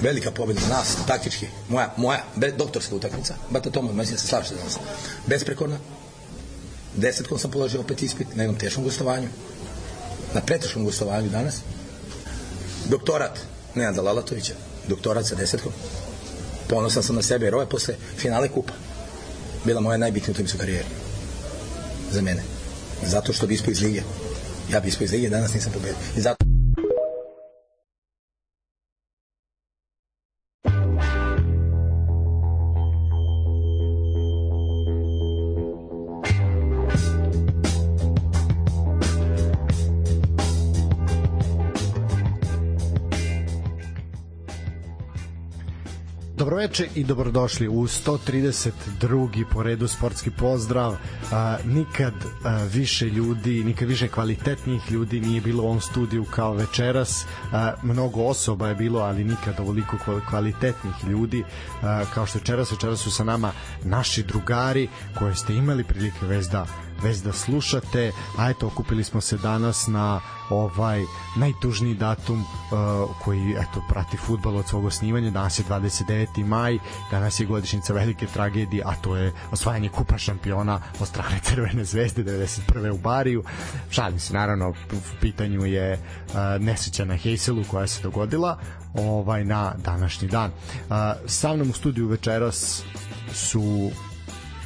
velika 0.00 0.30
pobjeda 0.30 0.60
za 0.60 0.68
nas, 0.68 0.96
taktički, 1.06 1.46
moja, 1.68 1.94
moja 1.96 2.24
be, 2.36 2.52
doktorska 2.52 2.94
utakmica, 2.94 3.34
Bata 3.50 3.70
Tomo, 3.70 3.92
mislim 3.92 4.14
da 4.14 4.20
se 4.20 4.26
slažete 4.26 4.54
za 4.54 4.64
nas. 4.64 4.78
Besprekorna, 5.26 5.78
desetkom 6.96 7.38
sam 7.38 7.50
položio 7.50 7.80
opet 7.80 8.02
ispit 8.02 8.36
na 8.36 8.42
jednom 8.42 8.58
teškom 8.58 8.84
gostovanju, 8.84 9.28
na 10.34 10.40
preteškom 10.40 10.84
gostovanju 10.84 11.28
danas. 11.28 11.60
Doktorat 12.88 13.40
Nenada 13.74 14.02
Lalatovića, 14.02 14.54
doktorat 14.88 15.26
sa 15.26 15.34
desetkom. 15.34 15.72
Ponosan 16.68 17.02
sam 17.02 17.16
na 17.16 17.22
sebe, 17.22 17.46
jer 17.46 17.54
ovo 17.54 17.62
je 17.62 17.68
posle 17.68 17.94
finale 18.16 18.48
kupa 18.48 18.72
bila 19.66 19.80
moja 19.80 19.98
najbitnija 19.98 20.30
utakmica 20.32 20.56
u 20.56 20.60
karijeri. 20.60 20.88
Za 22.12 22.22
mene. 22.22 22.42
Zato 23.06 23.32
što 23.32 23.46
bi 23.46 23.54
ispao 23.54 23.72
iz 23.72 23.82
lige. 23.82 24.02
Ja 24.72 24.80
bi 24.80 24.88
ispao 24.88 25.04
iz 25.04 25.12
lige, 25.12 25.28
danas 25.28 25.54
nisam 25.54 25.72
pobedio. 25.72 25.96
I 26.16 26.20
zato 26.20 26.45
Dobroveče 46.76 47.00
i 47.00 47.04
dobrodošli 47.04 47.68
u 47.68 47.86
132. 47.86 49.44
po 49.52 49.62
redu 49.62 49.88
sportski 49.88 50.30
pozdrav. 50.30 50.96
A, 51.32 51.56
nikad 51.64 52.14
a, 52.44 52.64
više 52.72 53.06
ljudi, 53.06 53.64
nikad 53.64 53.88
više 53.88 54.08
kvalitetnih 54.08 54.90
ljudi 54.90 55.20
nije 55.20 55.40
bilo 55.40 55.62
u 55.62 55.66
ovom 55.66 55.80
studiju 55.80 56.24
kao 56.24 56.52
večeras. 56.54 57.24
A, 57.52 57.72
mnogo 57.82 58.22
osoba 58.22 58.68
je 58.68 58.74
bilo, 58.74 59.00
ali 59.00 59.24
nikad 59.24 59.60
ovoliko 59.60 59.96
kvalitetnih 60.30 60.94
ljudi 61.08 61.44
a, 61.82 62.04
kao 62.14 62.26
što 62.26 62.38
večeras. 62.38 62.72
Večeras 62.72 63.00
su 63.00 63.10
sa 63.10 63.24
nama 63.24 63.52
naši 63.84 64.22
drugari 64.22 64.88
koje 65.18 65.34
ste 65.34 65.54
imali 65.54 65.84
prilike 65.84 66.26
već 66.26 66.46
da 66.46 66.66
već 67.02 67.18
da 67.18 67.32
slušate, 67.32 68.12
a 68.38 68.50
eto 68.50 68.66
okupili 68.66 69.04
smo 69.04 69.20
se 69.20 69.36
danas 69.36 69.86
na 69.86 70.20
ovaj 70.50 71.04
najtužniji 71.36 71.94
datum 71.94 72.40
uh, 72.40 73.16
koji 73.24 73.52
eto 73.52 73.82
prati 73.88 74.16
fudbal 74.16 74.56
od 74.56 74.68
svog 74.68 74.84
osnivanja 74.84 75.30
danas 75.30 75.58
je 75.58 75.64
29. 75.64 76.46
maj 76.46 76.78
danas 77.10 77.40
je 77.40 77.46
godišnjica 77.46 77.92
velike 77.92 78.26
tragedije 78.26 78.82
a 78.86 78.94
to 78.94 79.16
je 79.16 79.32
osvajanje 79.50 79.88
kupa 79.88 80.18
šampiona 80.18 80.80
od 81.00 81.08
strane 81.08 81.40
Crvene 81.46 81.84
zvezde 81.84 82.24
91. 82.24 82.90
u 82.90 82.98
Bariju 82.98 83.44
šalim 83.90 84.18
se 84.18 84.34
naravno 84.34 84.70
u 84.70 84.74
pitanju 85.20 85.66
je 85.66 85.92
uh, 85.92 86.34
nesreća 86.60 87.04
na 87.04 87.14
Heyselu 87.14 87.68
koja 87.68 87.86
se 87.86 88.02
dogodila 88.02 88.58
ovaj 88.94 89.44
na 89.44 89.74
današnji 89.84 90.28
dan 90.28 90.50
uh, 90.50 90.96
sa 91.26 91.52
mnom 91.52 91.70
u 91.70 91.72
studiju 91.72 92.08
večeras 92.08 92.82
su 93.32 93.90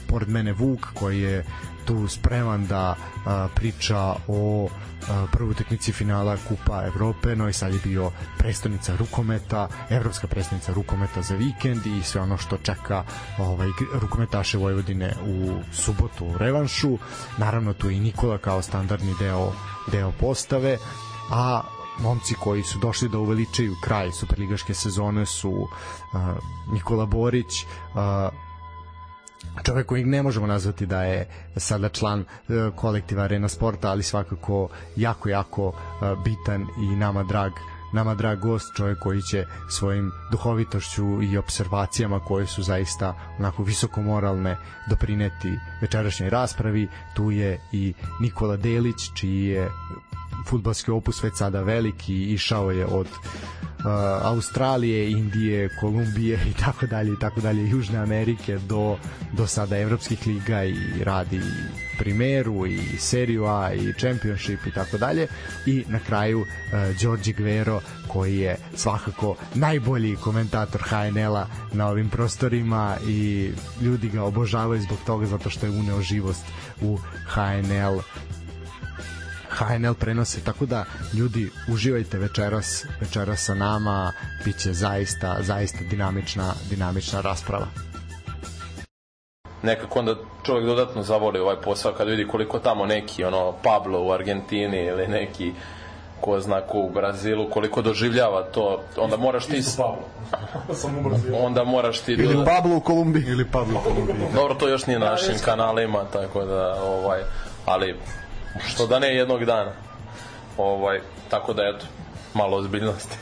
pored 0.06 0.28
mene 0.28 0.52
Vuk 0.52 0.86
koji 0.94 1.20
je 1.20 1.44
tu 1.90 2.08
spreman 2.08 2.66
da 2.66 2.94
a, 3.26 3.48
priča 3.54 4.14
o 4.28 4.68
a, 5.08 5.26
prvoj 5.32 5.50
utakmici 5.50 5.92
finala 5.92 6.36
Kupa 6.48 6.84
Evrope, 6.86 7.36
no 7.36 7.48
i 7.48 7.52
sad 7.52 7.74
je 7.74 7.80
bio 7.84 8.10
prestonica 8.38 8.96
rukometa, 8.96 9.68
evropska 9.90 10.26
prestonica 10.26 10.72
rukometa 10.72 11.22
za 11.22 11.34
vikend 11.34 11.86
i 11.86 12.02
sve 12.02 12.20
ono 12.20 12.36
što 12.36 12.56
čeka 12.56 13.04
ovaj 13.38 13.68
rukometaše 14.00 14.58
Vojvodine 14.58 15.14
u 15.26 15.58
subotu 15.72 16.26
u 16.26 16.38
revanšu. 16.38 16.98
Naravno 17.38 17.72
tu 17.72 17.90
i 17.90 18.00
Nikola 18.00 18.38
kao 18.38 18.62
standardni 18.62 19.14
deo 19.18 19.52
deo 19.92 20.12
postave, 20.20 20.78
a 21.30 21.62
momci 21.98 22.34
koji 22.34 22.62
su 22.62 22.78
došli 22.78 23.08
da 23.08 23.18
uveličaju 23.18 23.74
kraj 23.82 24.12
superligaške 24.12 24.74
sezone 24.74 25.26
su 25.26 25.50
uh, 25.50 25.68
Nikola 26.72 27.06
Borić, 27.06 27.64
uh, 27.64 28.49
čovek 29.62 29.86
kojeg 29.86 30.06
ne 30.06 30.22
možemo 30.22 30.46
nazvati 30.46 30.86
da 30.86 31.02
je 31.02 31.26
sada 31.56 31.88
član 31.88 32.20
uh, 32.20 32.74
kolektiva 32.76 33.22
Arena 33.22 33.48
Sporta, 33.48 33.90
ali 33.90 34.02
svakako 34.02 34.68
jako, 34.96 35.28
jako 35.28 35.68
uh, 35.68 35.74
bitan 36.24 36.66
i 36.82 36.96
nama 36.96 37.22
drag 37.22 37.52
nama 37.92 38.14
drag 38.14 38.38
gost, 38.38 38.74
čovjek 38.76 38.98
koji 38.98 39.22
će 39.22 39.46
svojim 39.70 40.12
duhovitošću 40.30 41.22
i 41.22 41.38
observacijama 41.38 42.20
koje 42.20 42.46
su 42.46 42.62
zaista 42.62 43.14
onako 43.38 43.62
visoko 43.62 44.02
moralne 44.02 44.56
doprineti 44.90 45.58
večerašnjoj 45.80 46.30
raspravi. 46.30 46.88
Tu 47.14 47.30
je 47.30 47.60
i 47.72 47.94
Nikola 48.20 48.56
Delić, 48.56 49.12
čiji 49.14 49.44
je 49.44 49.68
futbalski 50.48 50.90
opus 50.90 51.22
već 51.22 51.32
sada 51.36 51.62
veliki, 51.62 52.24
išao 52.24 52.70
je 52.70 52.86
od 52.86 53.06
uh, 53.06 53.86
Australije, 54.22 55.10
Indije, 55.10 55.68
Kolumbije 55.80 56.38
i 56.50 56.60
tako 56.60 56.86
dalje 56.86 57.12
i 57.12 57.18
tako 57.20 57.40
dalje, 57.40 57.70
Južne 57.70 57.98
Amerike 57.98 58.58
do, 58.58 58.96
do 59.32 59.46
sada 59.46 59.78
evropskih 59.78 60.26
liga 60.26 60.64
i 60.64 60.76
radi 61.04 61.40
primeru 61.98 62.66
i 62.66 62.78
seriju 62.98 63.46
A 63.46 63.72
i 63.72 63.92
championship 63.98 64.66
i 64.66 64.70
tako 64.70 64.98
dalje. 64.98 65.26
I 65.66 65.84
na 65.88 65.98
kraju 65.98 66.40
uh, 66.40 66.46
Đorđe 67.02 67.32
Gvero 67.32 67.80
koji 68.08 68.38
je 68.38 68.56
svakako 68.74 69.36
najbolji 69.54 70.16
komentator 70.16 70.82
HNL-a 70.82 71.46
na 71.72 71.88
ovim 71.88 72.10
prostorima 72.10 72.96
i 73.08 73.50
ljudi 73.82 74.08
ga 74.08 74.22
obožavaju 74.22 74.82
zbog 74.82 74.98
toga 75.06 75.26
zato 75.26 75.50
što 75.50 75.66
je 75.66 75.72
uneo 75.72 76.02
živost 76.02 76.44
u 76.82 76.98
HNL 77.26 78.00
HNL 79.50 79.94
prenose, 79.94 80.44
tako 80.44 80.66
da 80.66 80.84
ljudi 81.14 81.50
uživajte 81.68 82.18
večeras, 82.18 82.86
večeras 83.00 83.44
sa 83.44 83.54
nama, 83.54 84.12
biće 84.44 84.72
zaista, 84.72 85.36
zaista 85.40 85.78
dinamična, 85.90 86.52
dinamična 86.70 87.20
rasprava. 87.20 87.66
Nekako 89.62 89.98
onda 89.98 90.14
čovjek 90.42 90.66
dodatno 90.66 91.02
zavoli 91.02 91.38
ovaj 91.38 91.56
posao 91.56 91.92
kad 91.92 92.08
vidi 92.08 92.28
koliko 92.28 92.58
tamo 92.58 92.86
neki 92.86 93.24
ono 93.24 93.52
Pablo 93.62 94.02
u 94.02 94.12
Argentini 94.12 94.84
ili 94.86 95.08
neki 95.08 95.52
ko 96.20 96.40
zna 96.40 96.60
ko 96.60 96.78
u 96.78 96.90
Brazilu, 96.90 97.50
koliko 97.50 97.82
doživljava 97.82 98.42
to, 98.42 98.80
onda 98.96 99.16
moraš 99.16 99.46
ti... 99.46 99.56
Isto 99.56 99.82
Pablo. 99.82 100.04
Sam 100.80 100.98
u 100.98 101.02
Brazilu. 101.08 101.36
Onda 101.40 101.64
moraš 101.64 102.00
ti... 102.00 102.12
Ili 102.12 102.44
Pablo 102.44 102.76
u 102.76 102.80
Kolumbiji. 102.80 103.24
Ili 103.26 103.44
Pablo 103.44 103.80
u 103.80 103.82
Kolumbiji. 103.82 104.16
Dobro, 104.34 104.54
to 104.54 104.68
još 104.68 104.86
nije 104.86 104.98
na 104.98 105.06
našim 105.06 105.34
kanalima, 105.44 106.04
tako 106.12 106.44
da, 106.44 106.82
ovaj, 106.82 107.20
ali 107.66 107.96
što 108.66 108.86
da 108.86 108.98
ne 108.98 109.14
jednog 109.14 109.44
dana. 109.44 109.72
Ovaj, 110.56 111.00
tako 111.28 111.52
da 111.52 111.62
eto, 111.62 111.86
malo 112.34 112.56
ozbiljnosti. 112.56 113.16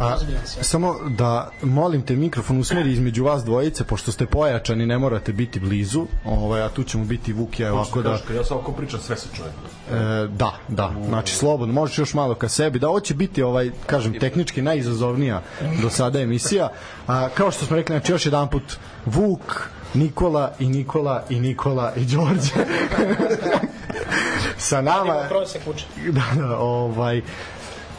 A, 0.00 0.16
samo 0.62 0.94
da 1.08 1.50
molim 1.62 2.02
te 2.02 2.16
mikrofon 2.16 2.58
usmeri 2.58 2.92
između 2.92 3.24
vas 3.24 3.44
dvojice 3.44 3.84
pošto 3.84 4.12
ste 4.12 4.26
pojačani 4.26 4.86
ne 4.86 4.98
morate 4.98 5.32
biti 5.32 5.60
blizu 5.60 6.06
ovaj 6.24 6.62
a 6.62 6.68
tu 6.68 6.84
ćemo 6.84 7.04
biti 7.04 7.32
Vuk 7.32 7.60
ja 7.60 7.72
ovako 7.74 8.02
da 8.02 8.10
ja 8.10 8.44
sam 8.44 8.58
ako 8.58 8.72
pričam 8.72 9.00
sve 9.00 9.16
se 9.16 9.28
čuje 9.36 9.48
e, 9.48 10.26
da 10.26 10.52
da 10.68 10.92
znači 11.06 11.34
slobodno 11.34 11.74
možeš 11.74 11.98
još 11.98 12.14
malo 12.14 12.34
ka 12.34 12.48
sebi 12.48 12.78
da 12.78 12.88
hoće 12.88 13.14
biti 13.14 13.42
ovaj 13.42 13.70
kažem 13.86 14.18
tehnički 14.18 14.62
najizazovnija 14.62 15.42
do 15.82 15.90
sada 15.90 16.20
emisija 16.20 16.68
a 17.06 17.28
kao 17.28 17.50
što 17.50 17.66
smo 17.66 17.76
rekli 17.76 17.92
znači 17.92 18.12
još 18.12 18.26
jedan 18.26 18.48
put 18.48 18.76
Vuk 19.06 19.68
Nikola 19.94 20.52
i 20.58 20.66
Nikola 20.66 21.24
i 21.30 21.40
Nikola 21.40 21.92
i 21.96 22.04
Đorđe 22.04 22.54
sa 24.58 24.80
nama 24.80 25.14
da, 26.12 26.40
da, 26.40 26.58
ovaj 26.58 27.22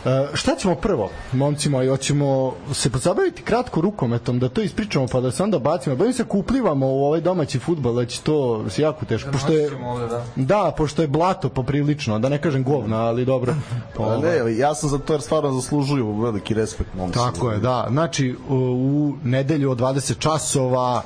Uh, 0.05 0.35
šta 0.35 0.55
ćemo 0.55 0.75
prvo, 0.75 1.09
momci 1.31 1.69
moji, 1.69 1.87
hoćemo 1.87 2.53
se 2.73 2.89
pozabaviti 2.89 3.41
kratko 3.41 3.81
rukometom, 3.81 4.39
da 4.39 4.49
to 4.49 4.61
ispričamo 4.61 5.07
pa 5.07 5.21
da 5.21 5.31
se 5.31 5.43
onda 5.43 5.59
bacimo. 5.59 5.95
Bojim 5.95 6.13
se 6.13 6.23
kuplivamo 6.23 6.87
u 6.87 7.05
ovaj 7.05 7.21
domaći 7.21 7.59
futbol, 7.59 7.93
da 7.93 8.05
će 8.05 8.21
to 8.21 8.69
se 8.69 8.81
jako 8.81 9.05
teško. 9.05 9.31
Pošto 9.31 9.53
je, 9.53 9.69
da. 10.09 10.25
da, 10.35 10.73
pošto 10.77 11.01
je 11.01 11.07
blato 11.07 11.49
poprilično, 11.49 12.19
da 12.19 12.29
ne 12.29 12.41
kažem 12.41 12.63
govna, 12.63 12.97
ali 12.97 13.25
dobro. 13.25 13.55
Pa 13.97 14.17
ne, 14.17 14.57
ja 14.57 14.75
sam 14.75 14.89
za 14.89 14.97
to 14.97 15.13
jer 15.13 15.21
stvarno 15.21 15.51
zaslužuju 15.51 16.21
veliki 16.21 16.53
respekt 16.53 16.93
momci. 16.93 17.19
Tako 17.19 17.51
je, 17.51 17.59
da. 17.59 17.87
Znači, 17.89 18.35
u, 18.49 19.13
nedelju 19.23 19.71
od 19.71 19.79
20 19.79 20.19
časova 20.19 21.01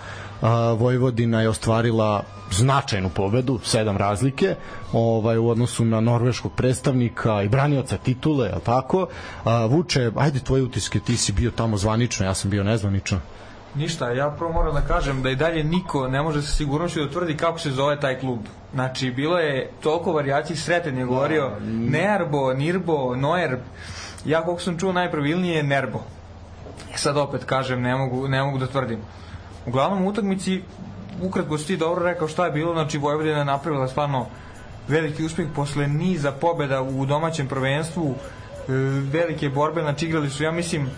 Vojvodina 0.77 1.41
je 1.41 1.49
ostvarila 1.49 2.23
značajnu 2.51 3.09
pobedu, 3.09 3.59
sedam 3.63 3.97
razlike, 3.97 4.55
ovaj 4.93 5.37
u 5.37 5.49
odnosu 5.49 5.85
na 5.85 5.99
norveškog 5.99 6.51
predstavnika 6.53 7.41
i 7.43 7.49
branioca 7.49 7.97
titule, 7.97 8.47
je 8.47 8.59
tako? 8.63 9.07
A, 9.43 9.65
Vuče, 9.65 10.11
ajde 10.15 10.39
tvoje 10.39 10.63
utiske, 10.63 10.99
ti 10.99 11.17
si 11.17 11.31
bio 11.31 11.51
tamo 11.51 11.77
zvanično, 11.77 12.25
ja 12.25 12.33
sam 12.33 12.51
bio 12.51 12.63
nezvanično. 12.63 13.19
Ništa, 13.75 14.09
ja 14.09 14.29
prvo 14.29 14.51
moram 14.51 14.73
da 14.73 14.81
kažem 14.81 15.21
da 15.21 15.29
i 15.29 15.35
dalje 15.35 15.63
niko 15.63 16.07
ne 16.07 16.21
može 16.21 16.41
sa 16.41 16.51
sigurnošću 16.51 16.99
da 16.99 17.11
tvrdi 17.11 17.37
kako 17.37 17.59
se 17.59 17.71
zove 17.71 17.99
taj 17.99 18.19
klub. 18.19 18.39
Znači, 18.73 19.11
bilo 19.11 19.37
je 19.37 19.71
toliko 19.81 20.11
varijacija, 20.11 20.57
Sreten 20.57 20.97
je 20.97 21.05
govorio 21.05 21.51
Nearbo, 21.69 22.53
Nirbo, 22.53 23.15
Noerb. 23.15 23.59
Ja 24.25 24.41
koliko 24.41 24.61
sam 24.61 24.79
čuo 24.79 24.93
najpravilnije 24.93 25.55
je 25.55 25.63
Nerbo. 25.63 25.99
E 26.93 26.97
sad 26.97 27.17
opet 27.17 27.43
kažem, 27.43 27.81
ne 27.81 27.95
mogu, 27.95 28.27
ne 28.27 28.43
mogu 28.43 28.57
da 28.57 28.67
tvrdim. 28.67 28.99
Uglavnom 29.65 30.05
utakmici 30.05 30.61
ukratko 31.21 31.57
si 31.57 31.67
ti 31.67 31.77
dobro 31.77 32.05
rekao 32.05 32.27
šta 32.27 32.45
je 32.45 32.51
bilo, 32.51 32.73
znači 32.73 32.97
Vojvodina 32.97 33.37
je 33.37 33.45
napravila 33.45 33.87
stvarno 33.87 34.25
veliki 34.87 35.23
uspeh 35.23 35.47
posle 35.55 35.87
niza 35.87 36.31
pobeda 36.31 36.81
u 36.81 37.05
domaćem 37.05 37.47
prvenstvu, 37.47 38.15
e, 38.15 38.71
velike 39.11 39.49
borbe, 39.49 39.81
znači 39.81 40.05
igrali 40.05 40.29
su, 40.29 40.43
ja 40.43 40.51
mislim, 40.51 40.89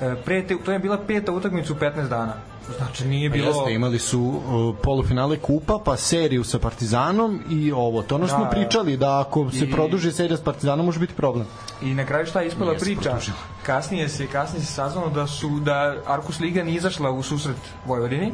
e, 0.00 0.14
pre 0.24 0.46
te, 0.46 0.56
to 0.64 0.72
je 0.72 0.78
bila 0.78 0.98
peta 1.06 1.32
utakmica 1.32 1.72
u 1.72 1.76
15 1.76 2.08
dana. 2.08 2.49
Znači 2.76 3.04
nije 3.04 3.30
bilo... 3.30 3.46
Jeste, 3.48 3.72
imali 3.72 3.98
su 3.98 4.20
uh, 4.20 4.42
polufinale 4.82 5.36
kupa, 5.38 5.78
pa 5.84 5.96
seriju 5.96 6.44
sa 6.44 6.58
Partizanom 6.58 7.40
i 7.50 7.72
ovo. 7.72 8.02
To 8.02 8.14
ono 8.14 8.26
što 8.26 8.36
Da, 8.36 8.42
smo 8.42 8.50
pričali, 8.52 8.96
da 8.96 9.20
ako 9.20 9.50
se 9.50 9.64
i- 9.64 9.70
produži 9.72 10.12
serija 10.12 10.36
s 10.36 10.40
Partizanom 10.40 10.86
može 10.86 11.00
biti 11.00 11.14
problem. 11.14 11.46
I 11.82 11.94
na 11.94 12.06
kraju 12.06 12.26
šta 12.26 12.40
je 12.40 12.46
ispala 12.46 12.70
Nije 12.70 12.80
priča? 12.80 13.00
produžila. 13.02 13.36
Kasnije 13.62 14.08
se 14.08 14.26
kasnije 14.26 14.64
se 14.64 14.72
saznalo 14.72 15.08
da 15.10 15.26
su 15.26 15.48
da 15.50 15.96
Arkus 16.06 16.40
Liga 16.40 16.62
nije 16.64 16.76
izašla 16.76 17.10
u 17.10 17.22
susret 17.22 17.56
Vojvodini, 17.86 18.32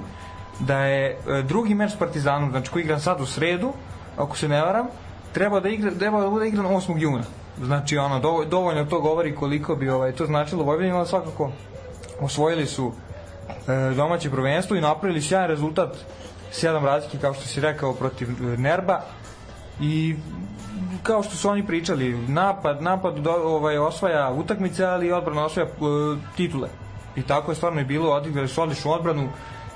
da 0.60 0.78
je 0.78 1.06
e, 1.28 1.42
drugi 1.42 1.74
meč 1.74 1.92
s 1.92 1.96
Partizanom, 1.96 2.50
znači 2.50 2.70
koji 2.70 2.82
igram 2.82 3.00
sad 3.00 3.20
u 3.20 3.26
sredu, 3.26 3.72
ako 4.16 4.36
se 4.36 4.48
ne 4.48 4.60
varam, 4.62 4.86
treba 5.32 5.60
da 5.60 5.68
igra 5.68 5.90
treba 5.90 6.20
da 6.20 6.30
bude 6.30 6.48
igran 6.48 6.66
8. 6.66 6.98
juna. 6.98 7.24
Znači 7.58 7.98
ono 7.98 8.20
dovo- 8.20 8.44
dovoljno 8.44 8.84
to 8.84 9.00
govori 9.00 9.34
koliko 9.34 9.76
bi 9.76 9.88
ovaj 9.88 10.12
to 10.12 10.26
značilo 10.26 10.64
Vojvodini, 10.64 10.92
ali 10.92 11.06
svakako 11.06 11.50
osvojili 12.20 12.66
su 12.66 12.92
domaće 13.96 14.30
prvenstvo 14.30 14.76
i 14.76 14.80
napravili 14.80 15.22
sjajan 15.22 15.48
rezultat 15.48 15.96
sedam 16.50 16.84
razlike 16.84 17.18
kao 17.18 17.34
što 17.34 17.44
si 17.44 17.60
rekao 17.60 17.94
protiv 17.94 18.28
e, 18.30 18.56
Nerba 18.56 19.00
i 19.80 20.14
kao 21.02 21.22
što 21.22 21.36
su 21.36 21.48
oni 21.48 21.66
pričali, 21.66 22.18
napad, 22.28 22.82
napad 22.82 23.18
do, 23.18 23.30
ovaj, 23.30 23.78
osvaja 23.78 24.30
utakmice, 24.30 24.84
ali 24.84 25.12
odbrana 25.12 25.44
osvaja 25.44 25.68
e, 25.68 25.72
titule. 26.36 26.68
I 27.16 27.22
tako 27.22 27.52
je 27.52 27.56
stvarno 27.56 27.80
i 27.80 27.84
bilo, 27.84 28.12
odigrali 28.12 28.48
su 28.48 28.62
odličnu 28.62 28.92
odbranu 28.92 29.28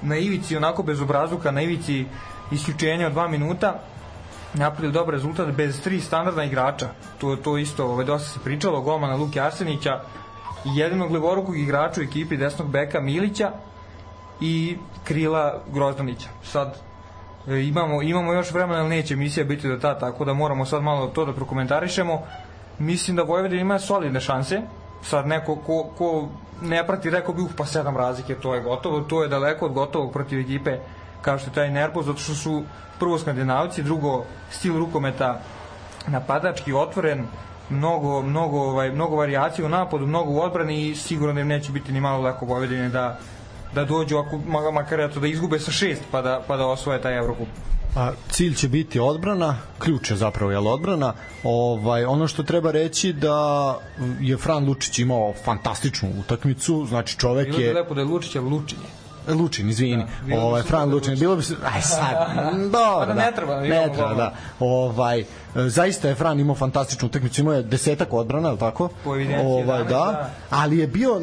na 0.02 0.16
ivici, 0.16 0.56
onako 0.56 0.82
bez 0.82 1.00
obrazuka, 1.00 1.50
na 1.50 1.62
ivici 1.62 2.06
isključenja 2.52 3.06
od 3.06 3.12
dva 3.12 3.28
minuta, 3.28 3.80
napravili 4.54 4.92
dobar 4.92 5.14
rezultat 5.14 5.50
bez 5.56 5.80
tri 5.80 6.00
standardna 6.00 6.44
igrača. 6.44 6.88
To, 7.18 7.36
to 7.36 7.58
isto, 7.58 7.86
ovaj, 7.86 8.04
dosta 8.04 8.28
se 8.28 8.40
pričalo, 8.44 8.80
golmana 8.80 9.16
Luke 9.16 9.40
Arsenića, 9.40 10.00
i 10.64 10.76
jedinog 10.78 11.10
levorukog 11.10 11.58
igrača 11.58 12.00
u 12.00 12.04
ekipi 12.04 12.36
desnog 12.36 12.68
beka 12.68 13.00
Milića 13.00 13.50
i 14.40 14.76
krila 15.04 15.62
Grozdanića. 15.72 16.28
Sad, 16.42 16.76
E, 17.48 17.60
imamo, 17.62 18.02
imamo 18.02 18.32
još 18.32 18.50
vremena, 18.50 18.80
ali 18.80 18.88
neće 18.88 19.14
emisija 19.14 19.44
biti 19.44 19.68
do 19.68 19.76
tada, 19.76 19.98
tako 19.98 20.24
da 20.24 20.34
moramo 20.34 20.64
sad 20.64 20.82
malo 20.82 21.06
to 21.06 21.24
da 21.24 21.32
prokomentarišemo. 21.32 22.22
Mislim 22.78 23.16
da 23.16 23.22
Vojvodina 23.22 23.60
ima 23.60 23.78
solidne 23.78 24.20
šanse. 24.20 24.62
Sad 25.02 25.26
neko 25.26 25.56
ko, 25.56 25.90
ko 25.98 26.28
ne 26.62 26.86
prati, 26.86 27.10
rekao 27.10 27.34
bi, 27.34 27.42
uh, 27.42 27.50
pa 27.56 27.64
sedam 27.64 27.96
razlike, 27.96 28.34
to 28.34 28.54
je 28.54 28.60
gotovo. 28.60 29.00
To 29.00 29.22
je 29.22 29.28
daleko 29.28 29.66
od 29.66 29.72
gotovog 29.72 30.12
protiv 30.12 30.40
ekipe 30.40 30.78
kao 31.22 31.38
što 31.38 31.50
je 31.50 31.54
taj 31.54 31.70
Nerbo, 31.70 32.02
zato 32.02 32.18
što 32.18 32.34
su 32.34 32.62
prvo 32.98 33.18
skandinavci, 33.18 33.82
drugo 33.82 34.24
stil 34.50 34.78
rukometa 34.78 35.40
napadački, 36.06 36.72
otvoren, 36.72 37.26
mnogo, 37.70 38.22
mnogo, 38.22 38.60
ovaj, 38.60 38.92
mnogo 38.92 39.16
varijacija 39.16 39.66
u 39.66 39.68
napadu, 39.68 40.06
mnogo 40.06 40.30
u 40.32 40.40
odbrani 40.40 40.88
i 40.88 40.94
sigurno 40.94 41.34
da 41.34 41.40
im 41.40 41.48
neće 41.48 41.72
biti 41.72 41.92
ni 41.92 42.00
malo 42.00 42.20
lako 42.20 42.46
Vojvodine 42.46 42.88
da, 42.88 43.18
da 43.74 43.84
dođu, 43.84 44.16
ako, 44.16 44.36
ma- 44.36 44.72
makar 44.72 45.00
eto, 45.00 45.20
da 45.20 45.26
izgube 45.26 45.58
sa 45.58 45.70
šest 45.70 46.02
pa 46.10 46.22
da, 46.22 46.42
pa 46.46 46.56
da 46.56 46.66
osvoje 46.66 47.02
taj 47.02 47.18
Evrokup. 47.18 47.48
A, 47.96 48.12
cilj 48.30 48.54
će 48.54 48.68
biti 48.68 49.00
odbrana, 49.00 49.56
ključ 49.78 50.10
je 50.10 50.16
zapravo 50.16 50.52
jel 50.52 50.68
odbrana. 50.68 51.12
Ovaj 51.44 52.04
ono 52.04 52.28
što 52.28 52.42
treba 52.42 52.70
reći 52.70 53.12
da 53.12 53.78
je 54.20 54.36
Fran 54.36 54.66
Lučić 54.66 54.98
imao 54.98 55.32
fantastičnu 55.44 56.08
utakmicu, 56.20 56.86
znači 56.86 57.18
čovek 57.18 57.46
Bilo 57.46 57.58
bi 57.58 57.64
je 57.64 57.74
lepo 57.74 57.94
da 57.94 58.00
je 58.00 58.04
Lučić, 58.04 58.36
ali 58.36 58.50
Lučin 58.50 58.78
je. 58.78 58.99
Lučin, 59.28 59.70
izvini. 59.70 60.04
Da, 60.28 60.40
ovaj 60.40 60.62
Fran 60.62 60.88
da 60.88 60.94
Lučin, 60.94 61.18
bilo 61.18 61.36
bi 61.36 61.42
se 61.42 61.54
aj 61.74 61.82
sad. 61.82 62.14
Dobro. 62.72 62.98
Pa 62.98 63.06
da 63.06 63.14
ne 63.14 63.32
treba, 63.36 63.60
Ne 63.60 63.90
treba, 63.94 64.14
da. 64.14 64.34
Ovaj 64.60 65.24
zaista 65.54 66.08
je 66.08 66.14
Fran 66.14 66.40
imao 66.40 66.56
fantastičnu 66.56 67.08
utakmicu, 67.08 67.40
imao 67.40 67.54
je 67.54 67.62
desetak 67.62 68.12
odbrana, 68.12 68.48
je 68.48 68.54
l' 68.54 68.58
tako? 68.58 68.88
Ovaj 69.04 69.24
11, 69.24 69.66
da, 69.66 69.84
da. 69.84 70.30
ali 70.50 70.78
je 70.78 70.86
bio 70.86 71.20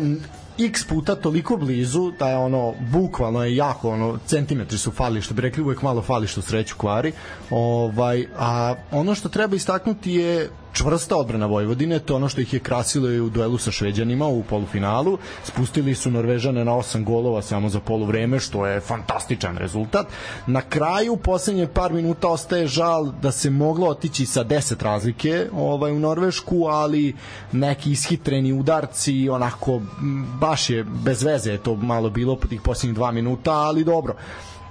x 0.59 0.83
puta 0.83 1.15
toliko 1.15 1.57
blizu 1.57 2.11
da 2.19 2.29
je 2.29 2.37
ono 2.37 2.73
bukvalno 2.91 3.43
je 3.43 3.55
jako 3.55 3.89
ono 3.89 4.17
centimetri 4.25 4.77
su 4.77 4.91
fali 4.91 5.21
što 5.21 5.33
bi 5.33 5.41
rekli 5.41 5.63
uvek 5.63 5.81
malo 5.81 6.01
fali 6.01 6.27
što 6.27 6.41
sreću 6.41 6.75
kvari 6.77 7.11
ovaj 7.49 8.27
a 8.39 8.75
ono 8.91 9.15
što 9.15 9.29
treba 9.29 9.55
istaknuti 9.55 10.11
je 10.11 10.49
čvrsta 10.77 11.17
odbrana 11.17 11.45
Vojvodine, 11.45 11.99
to 11.99 12.15
ono 12.15 12.29
što 12.29 12.41
ih 12.41 12.53
je 12.53 12.59
krasilo 12.59 13.09
i 13.11 13.19
u 13.19 13.29
duelu 13.29 13.57
sa 13.57 13.71
Šveđanima 13.71 14.27
u 14.27 14.43
polufinalu. 14.43 15.17
Spustili 15.43 15.95
su 15.95 16.11
Norvežane 16.11 16.65
na 16.65 16.71
8 16.71 17.03
golova 17.03 17.41
samo 17.41 17.69
za 17.69 17.79
poluvreme, 17.79 18.39
što 18.39 18.65
je 18.65 18.79
fantastičan 18.79 19.57
rezultat. 19.57 20.07
Na 20.47 20.61
kraju, 20.61 21.15
poslednje 21.17 21.67
par 21.67 21.93
minuta 21.93 22.27
ostaje 22.27 22.67
žal 22.67 23.11
da 23.21 23.31
se 23.31 23.49
moglo 23.49 23.87
otići 23.87 24.25
sa 24.25 24.43
10 24.43 24.83
razlike 24.83 25.49
ovaj 25.53 25.91
u 25.91 25.99
Norvešku, 25.99 26.67
ali 26.69 27.15
neki 27.51 27.91
ishitreni 27.91 28.53
udarci, 28.53 29.29
onako, 29.29 29.81
baš 30.39 30.69
je 30.69 30.83
bez 30.83 31.23
veze 31.23 31.51
je 31.51 31.57
to 31.57 31.75
malo 31.75 32.09
bilo 32.09 32.35
po 32.35 32.47
tih 32.47 32.61
poslednjih 32.61 32.95
dva 32.95 33.11
minuta, 33.11 33.51
ali 33.51 33.83
dobro 33.83 34.15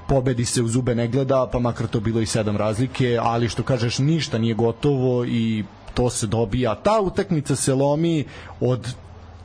pobedi 0.08 0.44
se 0.44 0.62
u 0.62 0.68
zube 0.68 0.94
ne 0.94 1.08
gleda, 1.08 1.48
pa 1.52 1.58
makar 1.58 1.86
to 1.86 2.00
bilo 2.00 2.20
i 2.20 2.26
sedam 2.26 2.56
razlike, 2.56 3.18
ali 3.22 3.48
što 3.48 3.62
kažeš, 3.62 3.98
ništa 3.98 4.38
nije 4.38 4.54
gotovo 4.54 5.24
i 5.24 5.64
to 5.96 6.10
se 6.10 6.26
dobija. 6.26 6.75
Ta 6.75 7.00
utakmica 7.00 7.56
se 7.56 7.75
lomi 7.75 8.25
od 8.60 8.94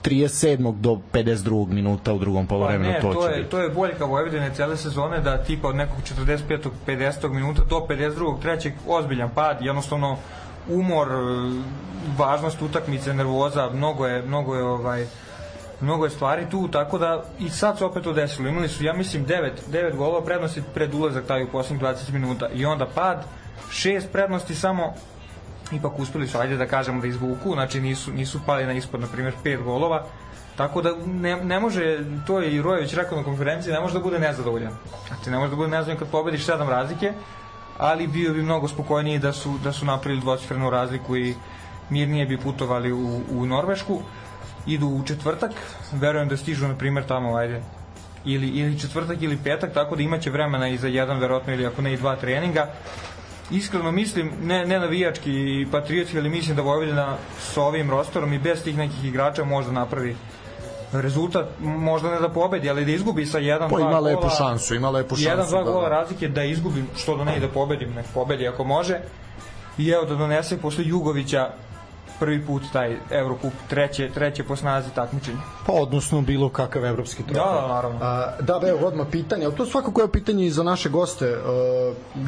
37. 0.04 0.74
do 0.80 0.98
52. 1.14 1.68
minuta 1.68 2.14
u 2.14 2.20
drugom 2.20 2.46
Pa 2.46 2.50
polovremenu, 2.50 2.92
ne, 2.92 3.02
to, 3.02 3.14
to 3.14 3.28
je, 3.28 3.38
biti. 3.38 3.50
to 3.50 3.60
je 3.60 3.70
boljka 3.70 4.06
Vojvodine 4.06 4.52
cele 4.56 4.78
sezone 4.78 5.20
da 5.20 5.44
tipa 5.44 5.68
od 5.68 5.76
nekog 5.76 5.98
45. 6.18 6.70
50. 6.88 7.30
minuta 7.30 7.62
do 7.70 7.86
52. 7.90 8.42
trećeg 8.42 8.74
ozbiljan 8.88 9.30
pad, 9.36 9.58
jednostavno 9.62 10.18
umor, 10.70 11.08
e, 11.08 11.16
važnost 12.18 12.62
utakmice, 12.62 13.14
nervoza, 13.14 13.70
mnogo 13.70 14.08
je, 14.08 14.22
mnogo 14.22 14.56
je 14.56 14.64
ovaj 14.64 15.06
mnogo 15.82 16.06
je 16.06 16.10
stvari 16.10 16.50
tu, 16.50 16.68
tako 16.68 16.98
da 16.98 17.24
i 17.40 17.50
sad 17.50 17.78
se 17.78 17.86
opet 17.86 18.04
to 18.04 18.14
desilo. 18.14 18.50
Imali 18.50 18.70
su, 18.70 18.84
ja 18.84 18.94
mislim, 18.94 19.26
9, 19.26 19.52
9 19.72 19.96
golova 19.96 20.26
prednosti 20.26 20.62
pred 20.74 20.94
ulazak 20.94 21.26
taj 21.26 21.44
u 21.44 21.48
poslednjih 21.48 21.84
20 21.84 22.12
minuta 22.12 22.50
i 22.54 22.66
onda 22.66 22.86
pad, 22.96 23.26
šest 23.72 24.12
prednosti 24.12 24.56
samo 24.56 24.94
ipak 25.72 26.00
uspeli 26.00 26.28
su, 26.28 26.38
ajde 26.38 26.58
da 26.58 26.66
kažemo 26.66 27.02
da 27.02 27.08
izvuku, 27.08 27.54
znači 27.54 27.82
nisu, 27.82 28.12
nisu 28.12 28.40
pali 28.46 28.66
na 28.66 28.74
ispod, 28.74 29.02
na 29.02 29.08
primjer, 29.08 29.34
pet 29.44 29.62
golova, 29.64 30.06
tako 30.56 30.82
da 30.82 30.96
ne, 31.06 31.36
ne 31.36 31.60
može, 31.60 32.00
to 32.28 32.40
je 32.40 32.52
i 32.52 32.62
Rojević 32.62 32.94
rekao 32.94 33.18
na 33.18 33.24
konferenciji, 33.24 33.74
ne 33.74 33.80
može 33.80 33.94
da 33.94 34.00
bude 34.00 34.20
nezadovoljan. 34.20 34.74
Znači, 35.08 35.30
ne 35.30 35.38
može 35.38 35.50
da 35.50 35.56
bude 35.56 35.70
nezadovoljan 35.70 36.00
kad 36.00 36.12
pobediš 36.12 36.46
sedam 36.46 36.70
razlike, 36.70 37.14
ali 37.78 38.08
bio 38.08 38.34
bi 38.34 38.44
mnogo 38.44 38.68
spokojniji 38.68 39.20
da 39.20 39.34
su, 39.34 39.58
da 39.64 39.72
su 39.72 39.86
napravili 39.86 40.22
dvocifrenu 40.22 40.70
razliku 40.70 41.18
i 41.18 41.36
mirnije 41.90 42.26
bi 42.26 42.38
putovali 42.38 42.92
u, 42.94 43.22
u 43.32 43.46
Norvešku. 43.46 44.02
Idu 44.66 44.88
u 44.88 45.04
četvrtak, 45.06 45.52
verujem 45.92 46.28
da 46.30 46.38
stižu, 46.38 46.68
na 46.68 46.76
primjer, 46.76 47.06
tamo, 47.08 47.36
ajde, 47.36 47.62
ili, 48.26 48.48
ili 48.48 48.80
četvrtak 48.80 49.22
ili 49.22 49.38
petak, 49.44 49.74
tako 49.74 49.96
da 49.96 50.04
imaće 50.04 50.30
vremena 50.30 50.68
i 50.68 50.78
za 50.78 50.88
jedan, 50.88 51.20
verovatno, 51.20 51.54
ili 51.54 51.66
ako 51.66 51.82
ne 51.82 51.94
i 51.94 51.98
dva 51.98 52.16
treninga 52.16 52.68
iskreno 53.52 53.92
mislim, 53.92 54.32
ne, 54.42 54.66
ne 54.66 54.80
navijački 54.80 55.32
i 55.32 55.68
patriotski, 55.72 56.18
ali 56.20 56.30
mislim 56.30 56.56
da 56.56 56.62
Vojvodina 56.62 57.18
sa 57.40 57.62
ovim 57.62 57.90
rostorom 57.90 58.34
i 58.34 58.40
bez 58.40 58.64
tih 58.64 58.78
nekih 58.78 59.06
igrača 59.06 59.44
možda 59.44 59.72
napravi 59.72 60.16
rezultat, 60.92 61.46
možda 61.60 62.10
ne 62.12 62.20
da 62.20 62.30
pobedi, 62.30 62.70
ali 62.70 62.86
da 62.86 62.92
izgubi 62.92 63.26
sa 63.26 63.38
jedan, 63.38 63.70
Pa 63.70 63.78
dva 63.78 63.90
ima 63.90 64.00
gola. 64.00 64.02
lepu 64.02 64.30
šansu, 64.38 64.76
ima 64.76 64.90
lepu 64.90 65.16
šansu. 65.16 65.30
Jedan, 65.30 65.48
dva 65.50 65.64
da, 65.64 65.72
gola 65.72 65.90
da. 65.90 65.96
razlike 65.96 66.28
da 66.28 66.44
izgubim, 66.44 66.88
što 66.98 67.18
da 67.18 67.24
ne 67.24 67.38
i 67.38 67.40
da 67.40 67.48
pobedim, 67.48 67.94
nek 67.94 68.06
pobedi 68.14 68.48
ako 68.48 68.64
može. 68.64 69.00
I 69.78 69.90
evo 69.90 70.06
da 70.06 70.16
donese 70.16 70.58
posle 70.58 70.84
Jugovića 70.88 71.50
prvi 72.20 72.46
put 72.46 72.64
taj 72.74 72.98
Evrokup, 73.12 73.54
treće, 73.70 74.10
treće 74.14 74.44
po 74.44 74.56
snazi 74.56 74.90
takmičenje. 74.96 75.38
Pa 75.72 75.82
odnosno 75.82 76.22
bilo 76.22 76.50
kakav 76.50 76.86
evropski 76.86 77.24
trofej. 77.24 77.44
Da, 77.44 77.62
da, 77.62 77.68
naravno. 77.68 78.00
A, 78.02 78.32
da, 78.40 78.62
evo 78.68 78.88
odmah 78.88 79.08
pitanje, 79.12 79.46
ali 79.46 79.56
to 79.56 79.66
svakako 79.66 80.02
je 80.02 80.12
pitanje 80.12 80.46
i 80.46 80.50
za 80.50 80.64
naše 80.64 80.90
goste. 80.90 81.26
E, 81.26 81.38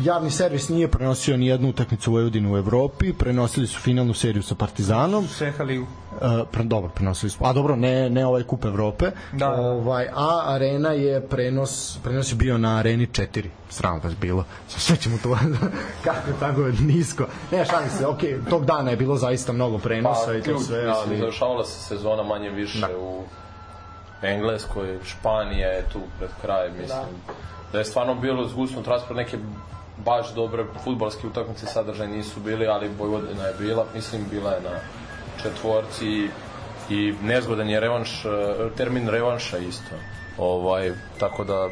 javni 0.04 0.32
servis 0.32 0.70
nije 0.70 0.88
prenosio 0.88 1.38
ni 1.38 1.48
jednu 1.48 1.70
utakmicu 1.70 2.12
Vojvodine 2.12 2.52
u 2.52 2.58
Evropi, 2.58 3.14
prenosili 3.14 3.68
su 3.68 3.80
finalnu 3.80 4.14
seriju 4.14 4.44
sa 4.44 4.56
Partizanom. 4.56 5.28
Sehali 5.28 5.80
u 5.80 5.86
Uh, 6.14 6.48
pre, 6.52 6.64
dobro, 6.64 6.90
prenosili 6.90 7.30
smo. 7.30 7.48
A 7.48 7.54
dobro, 7.54 7.76
ne, 7.76 8.10
ne 8.10 8.26
ovaj 8.26 8.44
kup 8.44 8.66
Evrope. 8.66 9.12
Da, 9.32 9.38
da. 9.38 9.62
Ovaj, 9.62 10.08
a 10.14 10.44
Arena 10.46 10.90
je 10.92 11.28
prenos, 11.28 11.98
prenos 12.04 12.32
je 12.32 12.36
bio 12.36 12.58
na 12.58 12.78
Areni 12.78 13.08
4. 13.08 13.46
Sram 13.70 14.00
vas 14.04 14.14
bilo. 14.16 14.44
Sve 14.68 14.98
ćemo 14.98 15.18
to 15.24 15.38
kako 16.06 16.30
je 16.30 16.36
tako 16.40 16.62
nisko. 16.62 17.26
Ne, 17.52 17.66
šalim 17.66 17.90
se, 17.90 18.08
ok, 18.08 18.20
tog 18.50 18.66
dana 18.66 18.90
je 18.92 18.98
bilo 18.98 19.18
zaista 19.18 19.54
mnogo 19.54 19.78
prenosa 19.78 20.26
Pa, 20.26 20.34
i 20.34 20.42
to 20.42 20.60
sve, 20.60 20.86
ali... 20.86 21.18
završavala 21.18 21.66
se 21.66 21.80
sezona 21.80 22.24
manje 22.24 22.50
više 22.50 22.80
Da. 22.80 22.98
u 22.98 23.24
Engleskoj, 24.24 24.98
Španija 25.06 25.68
je 25.68 25.86
tu 25.94 26.00
pred 26.20 26.30
kraj, 26.42 26.70
mislim. 26.70 27.16
Da, 27.72 27.78
je 27.78 27.86
stvarno 27.86 28.16
bilo 28.16 28.48
zgusnut 28.48 28.88
raspored 28.88 29.18
neke 29.18 29.38
baš 30.06 30.34
dobre 30.34 30.66
futbalske 30.84 31.28
utakmice 31.28 31.66
sadržaj 31.66 32.08
nisu 32.08 32.40
bili, 32.40 32.68
ali 32.68 32.90
Vojvodina 33.00 33.44
je 33.44 33.54
bila, 33.60 33.86
mislim 33.96 34.26
bila 34.32 34.52
je 34.52 34.62
na 34.62 34.80
četvorci 35.44 36.30
i 36.90 37.14
nezgodan 37.24 37.70
je 37.70 37.80
revanš, 37.80 38.26
eh, 38.26 38.30
termin 38.78 39.10
revanša 39.10 39.58
isto. 39.58 39.96
Ovaj, 40.38 40.92
tako 41.20 41.44
da 41.44 41.70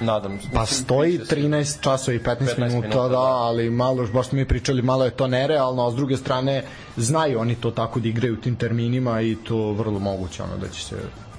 Nadam 0.00 0.40
se. 0.40 0.48
Pa 0.54 0.66
stoji 0.66 1.12
biće 1.12 1.24
se- 1.24 1.34
13 1.36 1.82
časova 1.82 2.14
i 2.14 2.18
15, 2.18 2.24
15 2.24 2.58
minuta, 2.58 2.88
minuta, 2.88 3.02
da, 3.02 3.08
da. 3.08 3.18
ali 3.18 3.70
malo, 3.70 4.06
baš 4.12 4.28
smo 4.28 4.36
mi 4.38 4.44
pričali, 4.44 4.82
malo 4.82 5.04
je 5.04 5.10
to 5.10 5.26
nerealno, 5.26 5.86
a 5.86 5.90
s 5.90 5.94
druge 5.94 6.16
strane 6.16 6.64
znaju 6.96 7.40
oni 7.40 7.54
to 7.54 7.70
tako 7.70 8.00
da 8.00 8.08
igraju 8.08 8.34
u 8.34 8.36
tim 8.36 8.56
terminima 8.56 9.20
i 9.20 9.36
to 9.36 9.72
vrlo 9.72 9.98
moguće 9.98 10.42
ono 10.42 10.56
da 10.56 10.68
će 10.68 10.84
se 10.84 10.96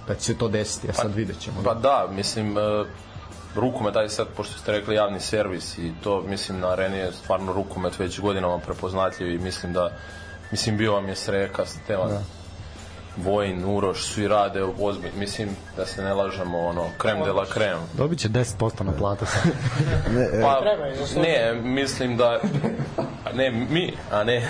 da 0.08 0.16
će 0.16 0.22
se 0.22 0.38
to 0.38 0.48
desiti, 0.48 0.90
a 0.90 0.94
sad 0.94 1.16
vidjet 1.16 1.40
ćemo. 1.40 1.64
Pa 1.64 1.74
da, 1.74 2.08
mislim, 2.12 2.58
e, 2.58 2.62
rukomet, 3.56 3.96
aj 3.96 4.10
sad, 4.10 4.28
pošto 4.38 4.60
ste 4.60 4.72
rekli 4.72 4.96
javni 4.96 5.20
servis 5.20 5.78
i 5.78 5.94
to, 6.04 6.22
mislim, 6.22 6.60
na 6.60 6.70
areni 6.72 6.98
je 6.98 7.12
stvarno 7.12 7.54
rukomet 7.54 8.00
već 8.00 8.20
godinama 8.20 8.60
prepoznatljiv 8.60 9.32
i 9.32 9.40
mislim 9.40 9.74
da, 9.74 9.92
mislim, 10.52 10.78
bio 10.78 10.94
vam 10.94 11.10
je 11.10 11.16
Sreka, 11.16 11.66
Stevan, 11.66 12.10
da. 12.10 12.22
Vojin, 13.18 13.66
Uroš, 13.66 14.04
svi 14.04 14.28
rade 14.28 14.64
ozbiljno, 14.80 15.18
mislim, 15.20 15.50
da 15.78 15.86
se 15.86 16.04
ne 16.04 16.14
lažemo, 16.14 16.60
ono, 16.60 16.86
krem 16.98 17.24
de 17.24 17.32
la 17.32 17.46
krem. 17.46 17.78
Dobit 17.94 18.20
će 18.20 18.30
10% 18.30 18.84
na 18.84 18.92
platu 18.92 19.26
sad. 19.32 19.42
Pa, 20.42 20.62
ne, 21.22 21.54
mislim 21.54 22.18
da 22.18 22.40
a 23.32 23.38
ne, 23.38 23.52
mi, 23.52 23.94
a 24.12 24.24
ne, 24.24 24.48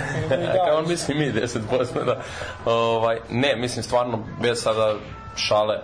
kao 0.66 0.76
on 0.78 0.88
misli 0.88 1.14
mi 1.14 1.32
10%, 1.32 2.04
da. 2.04 2.22
Ovaj, 2.64 3.18
ne, 3.30 3.56
mislim 3.56 3.82
stvarno, 3.82 4.18
bez 4.42 4.62
sada 4.62 4.94
šale, 5.36 5.80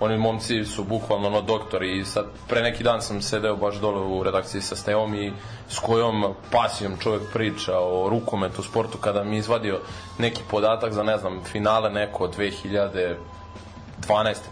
oni 0.00 0.18
momci 0.18 0.64
su 0.64 0.84
bukvalno 0.84 1.26
ono 1.26 1.40
doktori 1.42 1.98
i 1.98 2.04
sad 2.04 2.26
pre 2.48 2.62
neki 2.62 2.84
dan 2.84 3.02
sam 3.02 3.22
sedeo 3.22 3.56
baš 3.56 3.74
dole 3.74 4.00
u 4.00 4.22
redakciji 4.22 4.60
sa 4.60 4.76
Stevom 4.76 5.14
i 5.14 5.32
s 5.68 5.78
kojom 5.78 6.34
pasijom 6.50 6.96
čovjek 6.98 7.22
priča 7.32 7.78
o 7.78 8.08
rukometu, 8.08 8.62
sportu, 8.62 8.98
kada 8.98 9.24
mi 9.24 9.36
izvadio 9.36 9.80
neki 10.18 10.42
podatak 10.50 10.92
za, 10.92 11.02
ne 11.02 11.18
znam, 11.18 11.44
finale 11.44 11.90
neko 11.90 12.24
od 12.24 12.36
2012. 12.36 13.16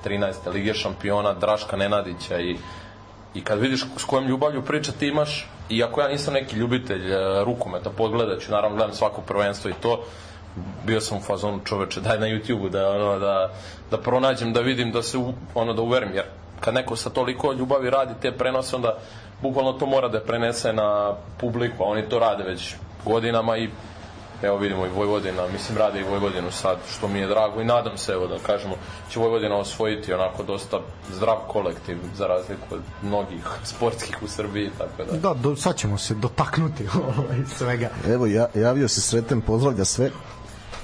13. 0.05 0.53
Lige 0.53 0.75
šampiona 0.75 1.35
Draška 1.35 1.77
Nenadića 1.77 2.41
i 2.41 2.57
i 3.37 3.41
kad 3.45 3.61
vidiš 3.61 3.85
s 3.97 4.05
kojom 4.05 4.27
ljubavlju 4.27 4.63
priča 4.63 4.93
ti 4.93 5.07
imaš, 5.07 5.49
iako 5.71 6.01
ja 6.01 6.09
nisam 6.09 6.35
neki 6.35 6.57
ljubitelj 6.57 7.13
e, 7.13 7.45
rukometa, 7.45 7.91
pogledat 7.91 8.41
ću, 8.41 8.51
naravno 8.51 8.77
gledam 8.77 8.95
svako 8.95 9.21
prvenstvo 9.21 9.71
i 9.71 9.75
to, 9.83 10.05
bio 10.87 11.01
sam 11.01 11.19
u 11.19 11.21
fazonu 11.21 11.61
čoveče, 11.65 12.01
daj 12.01 12.19
na 12.19 12.27
YouTube-u 12.27 12.69
da, 12.69 12.91
ono, 12.91 13.19
da, 13.19 13.51
da 13.91 13.99
pronađem, 13.99 14.53
da 14.53 14.61
vidim, 14.61 14.93
da 14.93 15.03
se, 15.03 15.19
ono, 15.55 15.73
da 15.73 15.83
uverim, 15.83 16.15
jer 16.15 16.25
kad 16.61 16.75
neko 16.75 16.97
sa 16.97 17.11
toliko 17.11 17.53
ljubavi 17.53 17.91
radi 17.91 18.15
te 18.23 18.33
prenose, 18.33 18.77
onda 18.77 18.99
bukvalno 19.43 19.73
to 19.73 19.87
mora 19.87 20.09
da 20.09 20.21
prenese 20.21 20.73
na 20.73 21.15
publiku, 21.41 21.85
a 21.85 21.87
oni 21.87 22.09
to 22.09 22.19
rade 22.19 22.45
već 22.45 22.75
godinama 23.05 23.57
i 23.57 23.69
evo 24.43 24.57
vidimo 24.57 24.87
i 24.87 24.89
Vojvodina, 24.89 25.47
mislim 25.53 25.79
rade 25.79 26.01
i 26.01 26.05
Vojvodinu 26.05 26.51
sad, 26.51 26.77
što 26.97 27.09
mi 27.09 27.19
je 27.19 27.27
drago 27.27 27.61
i 27.61 27.65
nadam 27.65 27.97
se, 27.97 28.13
evo 28.13 28.27
da 28.27 28.39
kažemo, 28.39 28.75
će 29.11 29.21
Vojvodina 29.21 29.57
osvojiti 29.57 30.13
onako 30.13 30.43
dosta 30.43 30.81
zdrav 31.13 31.37
kolektiv 31.49 31.99
za 32.17 32.27
razliku 32.27 32.63
od 32.71 32.81
mnogih 33.03 33.45
sportskih 33.71 34.19
u 34.23 34.29
Srbiji, 34.29 34.71
tako 34.79 35.11
da. 35.11 35.19
Da, 35.19 35.35
do, 35.35 35.57
sad 35.57 35.77
ćemo 35.77 35.99
se 35.99 36.15
dotaknuti 36.15 36.89
ovaj, 37.19 37.39
svega. 37.57 37.91
Evo, 38.09 38.27
ja, 38.27 38.47
javio 38.55 38.89
se 38.89 39.01
Sreten, 39.01 39.41
pozdravlja 39.41 39.85
sve 39.85 40.11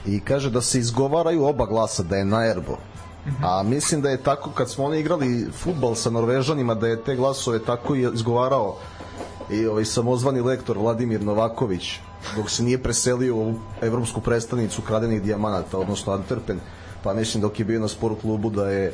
i 0.06 0.20
kaže 0.20 0.50
da 0.50 0.60
se 0.60 0.78
izgovaraju 0.78 1.44
oba 1.44 1.66
glasa 1.66 2.02
da 2.02 2.16
je 2.16 2.24
Naerbo. 3.24 3.46
A 3.46 3.62
mislim 3.62 4.00
da 4.00 4.10
je 4.10 4.22
tako 4.22 4.50
kad 4.50 4.70
smo 4.70 4.84
oni 4.84 5.00
igrali 5.00 5.48
futbal 5.52 5.94
sa 5.94 6.10
Norvežanima 6.10 6.74
da 6.74 6.86
je 6.88 7.02
te 7.02 7.16
glasove 7.16 7.58
tako 7.58 7.94
i 7.94 8.08
izgovarao 8.14 8.76
i 9.50 9.66
ovaj 9.66 9.84
samozvani 9.84 10.40
lektor 10.40 10.78
Vladimir 10.78 11.22
Novaković 11.22 11.98
dok 12.36 12.50
se 12.50 12.62
nije 12.62 12.82
preselio 12.82 13.36
u 13.36 13.54
evropsku 13.82 14.20
predstavnicu 14.20 14.82
kradenih 14.82 15.22
dijamanata, 15.22 15.78
odnosno 15.78 16.12
Antwerpen 16.12 16.58
pa 17.02 17.14
mislim 17.14 17.40
dok 17.40 17.58
je 17.58 17.64
bio 17.64 17.80
na 17.80 17.88
sport 17.88 18.20
klubu 18.20 18.50
da 18.50 18.70
je 18.70 18.92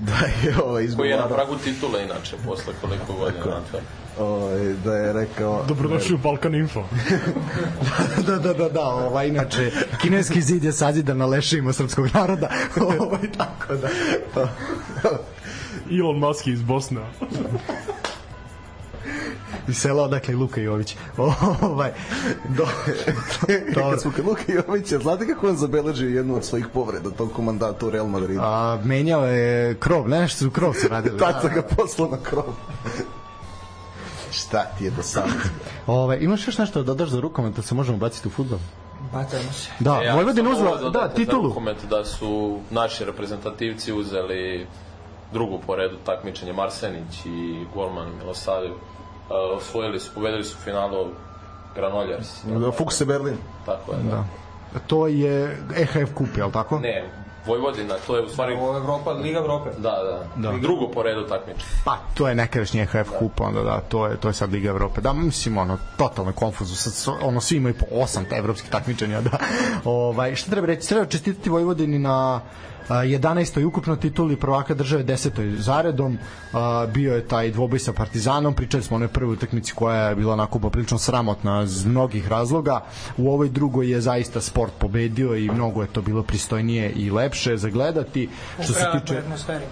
da 0.00 0.12
je 0.12 0.62
ovaj 0.64 0.88
Koji 0.96 1.10
je 1.10 1.16
na 1.16 1.22
izgovarao 1.22 1.28
pragu 1.28 1.56
titule 1.64 2.04
inače, 2.04 2.36
posle 2.44 2.74
koliko 2.80 3.12
godina. 3.12 3.60
Tako. 3.72 3.84
ovaj, 4.18 4.74
da 4.84 4.94
je 4.94 5.12
rekao 5.12 5.64
Dobrodošli 5.68 6.14
u 6.14 6.18
Balkan 6.18 6.54
Info. 6.54 6.84
da, 8.26 8.38
da, 8.38 8.52
da, 8.52 8.68
da, 8.68 8.84
ovaj, 8.84 9.28
inače, 9.28 9.70
kineski 10.02 10.42
zid 10.42 10.64
je 10.64 10.72
sazidan 10.72 11.18
na 11.18 11.26
lešima 11.26 11.72
srpskog 11.72 12.08
naroda, 12.14 12.50
ovaj, 13.00 13.32
tako 13.38 13.74
da. 13.74 13.88
Elon 15.90 16.18
Musk 16.18 16.46
iz 16.46 16.62
Bosne. 16.62 17.00
I 19.68 19.74
sela 19.74 20.02
odakle 20.02 20.34
i 20.34 20.36
Luka 20.36 20.60
Jović. 20.60 20.96
ovaj, 21.62 21.92
do, 22.48 22.66
dobro. 23.74 23.90
Kad 23.90 24.00
smo 24.00 24.12
kod 24.16 24.26
Luka 24.26 24.42
Jovića, 24.52 24.98
znate 24.98 25.26
kako 25.26 25.48
on 25.48 25.56
zabeležio 25.56 26.08
jednu 26.08 26.36
od 26.36 26.44
svojih 26.44 26.66
povreda 26.74 27.10
tokom 27.10 27.44
mandata 27.44 27.86
u 27.86 27.90
Real 27.90 28.06
Madridu? 28.06 28.40
A, 28.42 28.78
menjao 28.84 29.26
je 29.26 29.74
krov, 29.74 30.08
ne, 30.08 30.20
nešto 30.20 30.38
su 30.44 30.50
krov 30.50 30.74
se 30.74 30.88
radili. 30.88 31.18
Tata 31.26 31.48
ga 31.48 31.62
poslao 31.62 32.08
na 32.10 32.16
krov. 32.22 32.44
Šta 34.30 34.64
ti 34.78 34.84
je 34.84 34.90
do 34.90 35.02
sada? 35.02 35.32
Ovaj, 35.86 36.18
imaš 36.20 36.46
još 36.46 36.58
nešto 36.58 36.78
da 36.78 36.86
dodaš 36.86 37.08
za 37.08 37.20
rukomet 37.20 37.56
da 37.56 37.62
se 37.62 37.74
možemo 37.74 37.98
baciti 37.98 38.28
u 38.28 38.30
fudbal? 38.30 38.58
Bacajmo 39.12 39.52
se. 39.52 39.70
Da, 39.80 40.00
E, 40.02 40.06
ja 40.06 40.16
uzela, 40.52 40.90
da, 40.90 41.08
titulu. 41.08 41.48
rukomet 41.48 41.76
da 41.90 42.04
su 42.04 42.58
naši 42.70 43.04
reprezentativci 43.04 43.92
uzeli 43.92 44.66
drugu 45.32 45.60
po 45.66 45.76
redu 45.76 45.96
takmičenje 46.06 46.52
Marsenić 46.52 47.26
i 47.26 47.64
golman 47.74 48.08
Milosavljev. 48.18 48.72
Uh, 49.30 49.56
osvojili 49.56 50.00
su, 50.00 50.10
pobedili 50.14 50.44
su 50.44 50.56
u 50.60 50.64
finalu 50.64 51.08
Granoljers. 51.74 52.28
Fukse 52.76 53.04
Berlin. 53.04 53.36
Tako 53.66 53.92
je, 53.92 53.98
da. 53.98 54.24
Da. 54.72 54.78
To 54.86 55.06
je 55.06 55.58
EHF 55.76 56.14
kup, 56.14 56.36
je 56.36 56.44
li 56.44 56.52
tako? 56.52 56.78
Ne, 56.78 57.10
Vojvodina, 57.46 57.94
to 58.06 58.16
je 58.16 58.22
u 58.22 58.28
stvari... 58.28 58.54
Ovo 58.54 58.72
je 58.72 58.80
Evropa, 58.80 59.10
Liga 59.12 59.38
Evrope. 59.38 59.70
Da, 59.78 59.90
da, 59.90 60.50
Da. 60.50 60.58
Drugo 60.58 60.88
po 60.90 61.02
redu 61.02 61.26
takmičenje. 61.26 61.64
Pa, 61.84 61.98
to 62.14 62.28
je 62.28 62.34
nekadašnji 62.34 62.80
EHF 62.80 63.10
kup, 63.18 63.40
onda 63.40 63.62
da, 63.62 63.80
to 63.80 64.06
je, 64.06 64.16
to 64.16 64.28
je 64.28 64.32
sad 64.34 64.52
Liga 64.52 64.68
Evrope. 64.68 65.00
Da, 65.00 65.12
mislim, 65.12 65.58
ono, 65.58 65.78
totalno 65.96 66.32
konfuzu, 66.32 66.76
sad, 66.76 67.14
ono, 67.22 67.40
svi 67.40 67.56
imaju 67.56 67.74
po 67.74 67.86
osam 67.90 68.24
te 68.24 68.36
evropskih 68.36 68.70
takmičenja, 68.70 69.20
da. 69.20 69.38
Ovaj, 69.84 70.34
šta 70.34 70.50
treba 70.50 70.66
reći? 70.66 70.88
Treba 70.88 71.06
čestitati 71.06 71.50
Vojvodini 71.50 71.98
na 71.98 72.40
11. 72.90 73.64
ukupno 73.64 73.96
tituli 73.96 74.36
prvaka 74.36 74.74
države 74.74 75.04
10. 75.04 75.56
zaredom 75.56 76.18
bio 76.92 77.14
je 77.14 77.28
taj 77.28 77.50
dvoboj 77.50 77.78
sa 77.78 77.92
Partizanom 77.92 78.54
pričali 78.54 78.82
smo 78.82 78.94
o 78.94 78.98
onoj 78.98 79.08
prvoj 79.08 79.32
utakmici 79.32 79.74
koja 79.74 80.08
je 80.08 80.14
bila 80.16 80.32
onako 80.32 80.58
poprilično 80.58 80.98
sramotna 80.98 81.62
iz 81.62 81.86
mnogih 81.86 82.28
razloga 82.28 82.80
u 83.16 83.32
ovoj 83.32 83.48
drugoj 83.48 83.90
je 83.90 84.00
zaista 84.00 84.40
sport 84.40 84.72
pobedio 84.78 85.36
i 85.36 85.50
mnogo 85.50 85.82
je 85.82 85.88
to 85.88 86.02
bilo 86.02 86.22
pristojnije 86.22 86.90
i 86.90 87.10
lepše 87.10 87.56
za 87.56 87.68
gledati 87.68 88.28
što 88.62 88.72
se 88.72 88.84
tiče 89.00 89.18
atmosferi. 89.18 89.64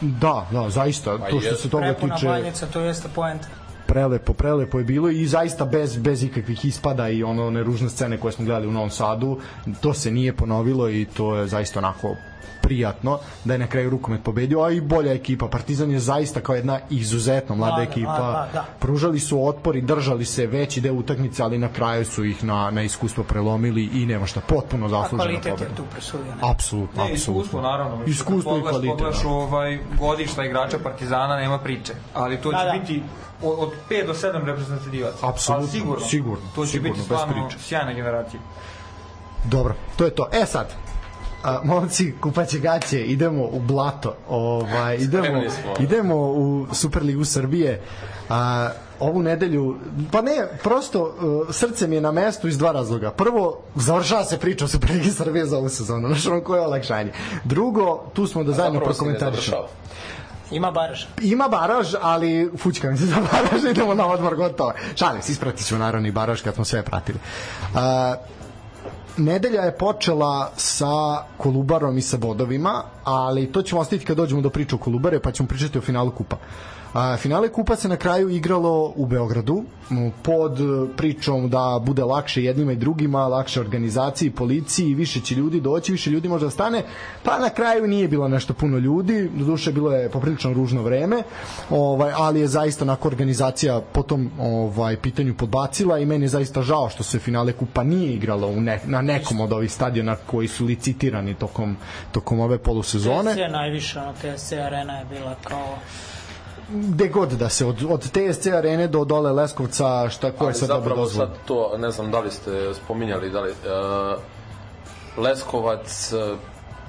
da, 0.00 0.46
da, 0.52 0.70
zaista 0.70 1.18
to 1.30 1.40
što 1.40 1.54
se 1.54 1.70
toga 1.70 1.84
Prepuna 1.84 2.14
tiče 2.14 2.26
banjica, 2.26 2.66
to 2.66 2.80
jeste 2.80 3.08
poenta. 3.14 3.48
prelepo, 3.86 4.32
prelepo 4.32 4.78
je 4.78 4.84
bilo 4.84 5.10
i 5.10 5.26
zaista 5.26 5.64
bez, 5.64 5.96
bez 5.98 6.22
ikakvih 6.22 6.64
ispada 6.64 7.08
i 7.08 7.22
ono, 7.22 7.46
one 7.46 7.62
ružne 7.62 7.88
scene 7.88 8.18
koje 8.20 8.32
smo 8.32 8.44
gledali 8.44 8.66
u 8.66 8.72
Novom 8.72 8.90
Sadu, 8.90 9.40
to 9.80 9.94
se 9.94 10.10
nije 10.10 10.32
ponovilo 10.32 10.90
i 10.90 11.04
to 11.04 11.36
je 11.36 11.46
zaista 11.46 11.78
onako 11.80 12.16
prijatno 12.66 13.14
da 13.44 13.52
je 13.52 13.58
na 13.58 13.66
kraju 13.66 13.90
rukomet 13.90 14.22
pobedio, 14.22 14.60
a 14.60 14.70
i 14.70 14.80
bolja 14.82 15.12
ekipa. 15.12 15.48
Partizan 15.48 15.90
je 15.90 15.98
zaista 16.00 16.40
kao 16.40 16.54
jedna 16.54 16.80
izuzetno 16.90 17.54
mlada 17.54 17.66
Mlada, 17.68 17.82
ekipa. 17.84 18.10
mlada, 18.12 18.48
da. 18.52 18.64
Pružali 18.80 19.20
su 19.20 19.46
otpor 19.46 19.76
i 19.76 19.80
držali 19.82 20.24
se 20.24 20.46
veći 20.46 20.80
deo 20.80 20.94
utakmice, 20.94 21.42
ali 21.42 21.58
na 21.58 21.68
kraju 21.68 22.04
su 22.04 22.24
ih 22.24 22.44
na, 22.44 22.70
na 22.70 22.82
iskustvo 22.82 23.24
prelomili 23.24 23.90
i 23.94 24.06
nema 24.06 24.26
šta, 24.26 24.40
potpuno 24.42 24.88
zaslužena 24.88 25.18
kvalitet 25.24 25.52
pobeda. 25.52 25.64
je 25.64 25.76
tu 25.76 25.82
presudio. 25.84 26.26
ne? 26.26 26.40
Apsolutno, 26.42 27.04
Ne, 27.04 27.12
iskustvo, 27.12 27.40
apsolutno. 27.40 27.60
naravno. 27.62 27.96
Mislim, 27.96 28.12
Iskustvo 28.12 28.58
i 28.58 28.62
kvalitet. 28.62 28.90
Pogledaš 28.90 29.22
da. 29.22 29.28
ovaj 29.28 29.78
godišta 29.98 30.44
igrača 30.44 30.78
Partizana, 30.78 31.36
nema 31.36 31.58
priče. 31.58 31.92
Ali 32.14 32.36
to 32.36 32.52
će 32.52 32.56
Da, 32.56 32.64
da. 32.64 32.72
biti 32.72 33.02
od, 33.42 33.54
od 33.58 33.70
5 33.90 34.06
do 34.06 34.14
7 34.14 34.44
reprezentativaca. 34.44 35.28
Apsolutno, 35.28 35.66
sigurno. 35.68 36.04
sigurno, 36.06 36.44
To 36.54 36.64
će 36.64 36.70
sigurno, 36.70 36.92
biti 36.92 37.04
stvarno 37.04 37.48
sjajna 37.58 37.92
generacija. 37.92 38.40
Dobro, 39.44 39.74
to 39.96 40.04
je 40.04 40.10
to. 40.10 40.28
E 40.32 40.46
sad, 40.46 40.72
a, 41.42 41.60
momci 41.64 42.14
kupaće 42.20 42.58
gaće, 42.58 43.00
idemo 43.00 43.44
u 43.44 43.60
blato. 43.60 44.16
Ovaj, 44.28 44.96
idemo, 45.06 45.42
idemo 45.80 46.16
u 46.16 46.66
Superligu 46.72 47.24
Srbije. 47.24 47.80
A, 48.28 48.70
ovu 49.00 49.22
nedelju, 49.22 49.76
pa 50.12 50.22
ne, 50.22 50.48
prosto 50.62 51.02
uh, 51.02 51.54
srce 51.54 51.86
mi 51.86 51.94
je 51.94 52.00
na 52.00 52.12
mestu 52.12 52.48
iz 52.48 52.58
dva 52.58 52.72
razloga. 52.72 53.10
Prvo, 53.10 53.60
završava 53.74 54.24
se 54.24 54.38
priča 54.38 54.64
o 54.64 54.68
Superligi 54.68 55.10
Srbije 55.10 55.46
za 55.46 55.58
ovu 55.58 55.68
sezonu, 55.68 56.08
znaš 56.08 56.26
ono 56.26 56.40
koje 56.40 56.58
je 56.58 56.66
olakšanje. 56.66 57.12
Drugo, 57.44 58.04
tu 58.14 58.26
smo 58.26 58.44
da 58.44 58.52
zajedno 58.52 58.80
prokomentarišemo. 58.80 59.66
Ima 60.50 60.70
baraž. 60.70 61.04
Ima 61.22 61.48
baraž, 61.48 61.94
ali 62.00 62.50
fućka 62.58 62.90
mi 62.90 62.98
se 62.98 63.06
za 63.12 63.16
baraž, 63.16 63.64
idemo 63.70 63.94
na 63.94 64.06
odmor, 64.06 64.36
gotovo. 64.36 64.72
Šalim 64.94 65.22
se, 65.22 65.32
ispratit 65.32 65.66
ću 65.66 65.78
naravno 65.78 66.08
i 66.08 66.12
baraž 66.12 66.42
kad 66.42 66.54
smo 66.54 66.64
sve 66.64 66.82
pratili. 66.82 67.18
A, 67.74 68.14
nedelja 69.18 69.62
je 69.62 69.76
počela 69.78 70.50
sa 70.56 71.24
Kolubarom 71.36 71.98
i 71.98 72.02
sa 72.02 72.16
bodovima, 72.16 72.82
ali 73.04 73.52
to 73.52 73.62
ćemo 73.62 73.80
ostaviti 73.80 74.06
kad 74.06 74.16
dođemo 74.16 74.40
do 74.40 74.50
priče 74.50 74.74
o 74.74 74.78
Kolubare, 74.78 75.20
pa 75.20 75.32
ćemo 75.32 75.48
pričati 75.48 75.78
o 75.78 75.80
finalu 75.80 76.10
kupa. 76.10 76.36
A, 76.96 77.16
finale 77.16 77.48
kupa 77.48 77.76
se 77.76 77.88
na 77.88 77.96
kraju 77.96 78.28
igralo 78.28 78.92
u 78.96 79.06
Beogradu 79.06 79.64
pod 80.22 80.60
e, 80.60 80.64
pričom 80.96 81.50
da 81.50 81.80
bude 81.82 82.04
lakše 82.04 82.42
jednima 82.42 82.72
i 82.72 82.76
drugima, 82.76 83.26
lakše 83.26 83.60
organizaciji, 83.60 84.30
policiji, 84.30 84.94
više 84.94 85.20
će 85.20 85.34
ljudi 85.34 85.60
doći, 85.60 85.92
više 85.92 86.10
ljudi 86.10 86.28
može 86.28 86.44
da 86.44 86.50
stane, 86.50 86.82
pa 87.22 87.38
na 87.38 87.50
kraju 87.50 87.86
nije 87.86 88.08
bilo 88.08 88.28
nešto 88.28 88.54
puno 88.54 88.78
ljudi, 88.78 89.30
doduše 89.34 89.72
bilo 89.72 89.92
je 89.92 90.10
poprilično 90.10 90.52
ružno 90.52 90.82
vreme, 90.82 91.22
ovaj, 91.70 92.12
ali 92.16 92.40
je 92.40 92.46
zaista 92.46 92.84
onako 92.84 93.08
organizacija 93.08 93.80
po 93.92 94.02
tom 94.02 94.30
ovaj, 94.40 94.96
pitanju 94.96 95.34
podbacila 95.34 95.98
i 95.98 96.06
meni 96.06 96.24
je 96.24 96.28
zaista 96.28 96.62
žao 96.62 96.88
što 96.88 97.02
se 97.02 97.18
finale 97.18 97.52
kupa 97.52 97.84
nije 97.84 98.12
igralo 98.12 98.48
u 98.48 98.60
ne, 98.60 98.80
na 98.84 99.02
nekom 99.02 99.40
od 99.40 99.52
ovih 99.52 99.72
stadiona 99.72 100.16
koji 100.26 100.48
su 100.48 100.64
licitirani 100.64 101.34
tokom, 101.34 101.76
tokom 102.12 102.40
ove 102.40 102.58
polusezone. 102.58 103.34
TSC 103.34 103.52
najviše, 103.52 103.98
ono, 103.98 104.66
arena 104.66 104.98
je 104.98 105.04
bila 105.04 105.34
kao... 105.44 105.78
gde 106.68 107.08
god 107.08 107.28
da 107.30 107.48
se 107.48 107.66
od, 107.66 107.84
od 107.88 108.00
TSC 108.02 108.46
arene 108.46 108.86
do 108.88 109.04
dole 109.04 109.32
Leskovca 109.32 110.08
šta 110.08 110.32
ko 110.32 110.48
je 110.48 110.54
sad 110.54 110.68
dobro 110.68 110.88
zapravo 110.88 111.06
sad 111.08 111.28
to, 111.44 111.78
ne 111.78 111.90
znam 111.90 112.10
da 112.10 112.20
li 112.20 112.30
ste 112.30 112.74
spominjali, 112.74 113.30
da 113.30 113.40
li 113.40 113.50
uh, 113.50 113.56
Leskovac 115.16 116.12
uh, 116.12 116.38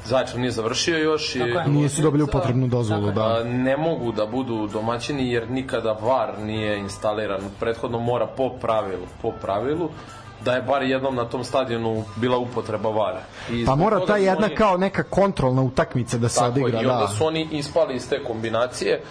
Zaječar 0.06 0.40
nije 0.40 0.52
završio 0.52 0.98
još 0.98 1.36
i 1.36 1.40
Tako 1.40 1.60
je. 1.60 1.68
Nisu 1.68 2.02
dobili 2.02 2.24
upotrebnu 2.24 2.68
dozvolu, 2.68 3.08
Tako 3.08 3.20
da. 3.20 3.26
A, 3.26 3.44
ne 3.44 3.78
mogu 3.78 4.12
da 4.12 4.26
budu 4.26 4.68
domaćini 4.68 5.32
jer 5.32 5.50
nikada 5.52 5.92
VAR 5.92 6.40
nije 6.40 6.78
instaliran. 6.80 7.42
Prethodno 7.60 8.00
mora 8.00 8.28
po 8.28 8.50
pravilu, 8.52 9.08
po 9.22 9.32
pravilu 9.32 9.90
da 10.46 10.54
je 10.54 10.62
bar 10.62 10.84
jednom 10.84 11.16
na 11.16 11.26
tom 11.26 11.44
stadionu 11.44 12.04
bila 12.16 12.38
upotreba 12.38 12.90
VAR-a. 12.90 13.22
I 13.54 13.66
Pa 13.66 13.76
mora 13.76 14.06
ta 14.06 14.18
jedna 14.18 14.46
oni- 14.46 14.56
kao 14.56 14.78
neka 14.78 15.04
kontrolna 15.04 15.62
utakmica 15.62 16.18
da 16.18 16.30
se 16.30 16.40
Tako, 16.40 16.52
odigra, 16.52 16.82
I 16.82 16.86
onda 16.86 17.00
da. 17.00 17.08
su 17.08 17.26
oni 17.26 17.48
ispali 17.52 17.96
iz 17.96 18.10
te 18.10 18.24
kombinacije 18.24 19.02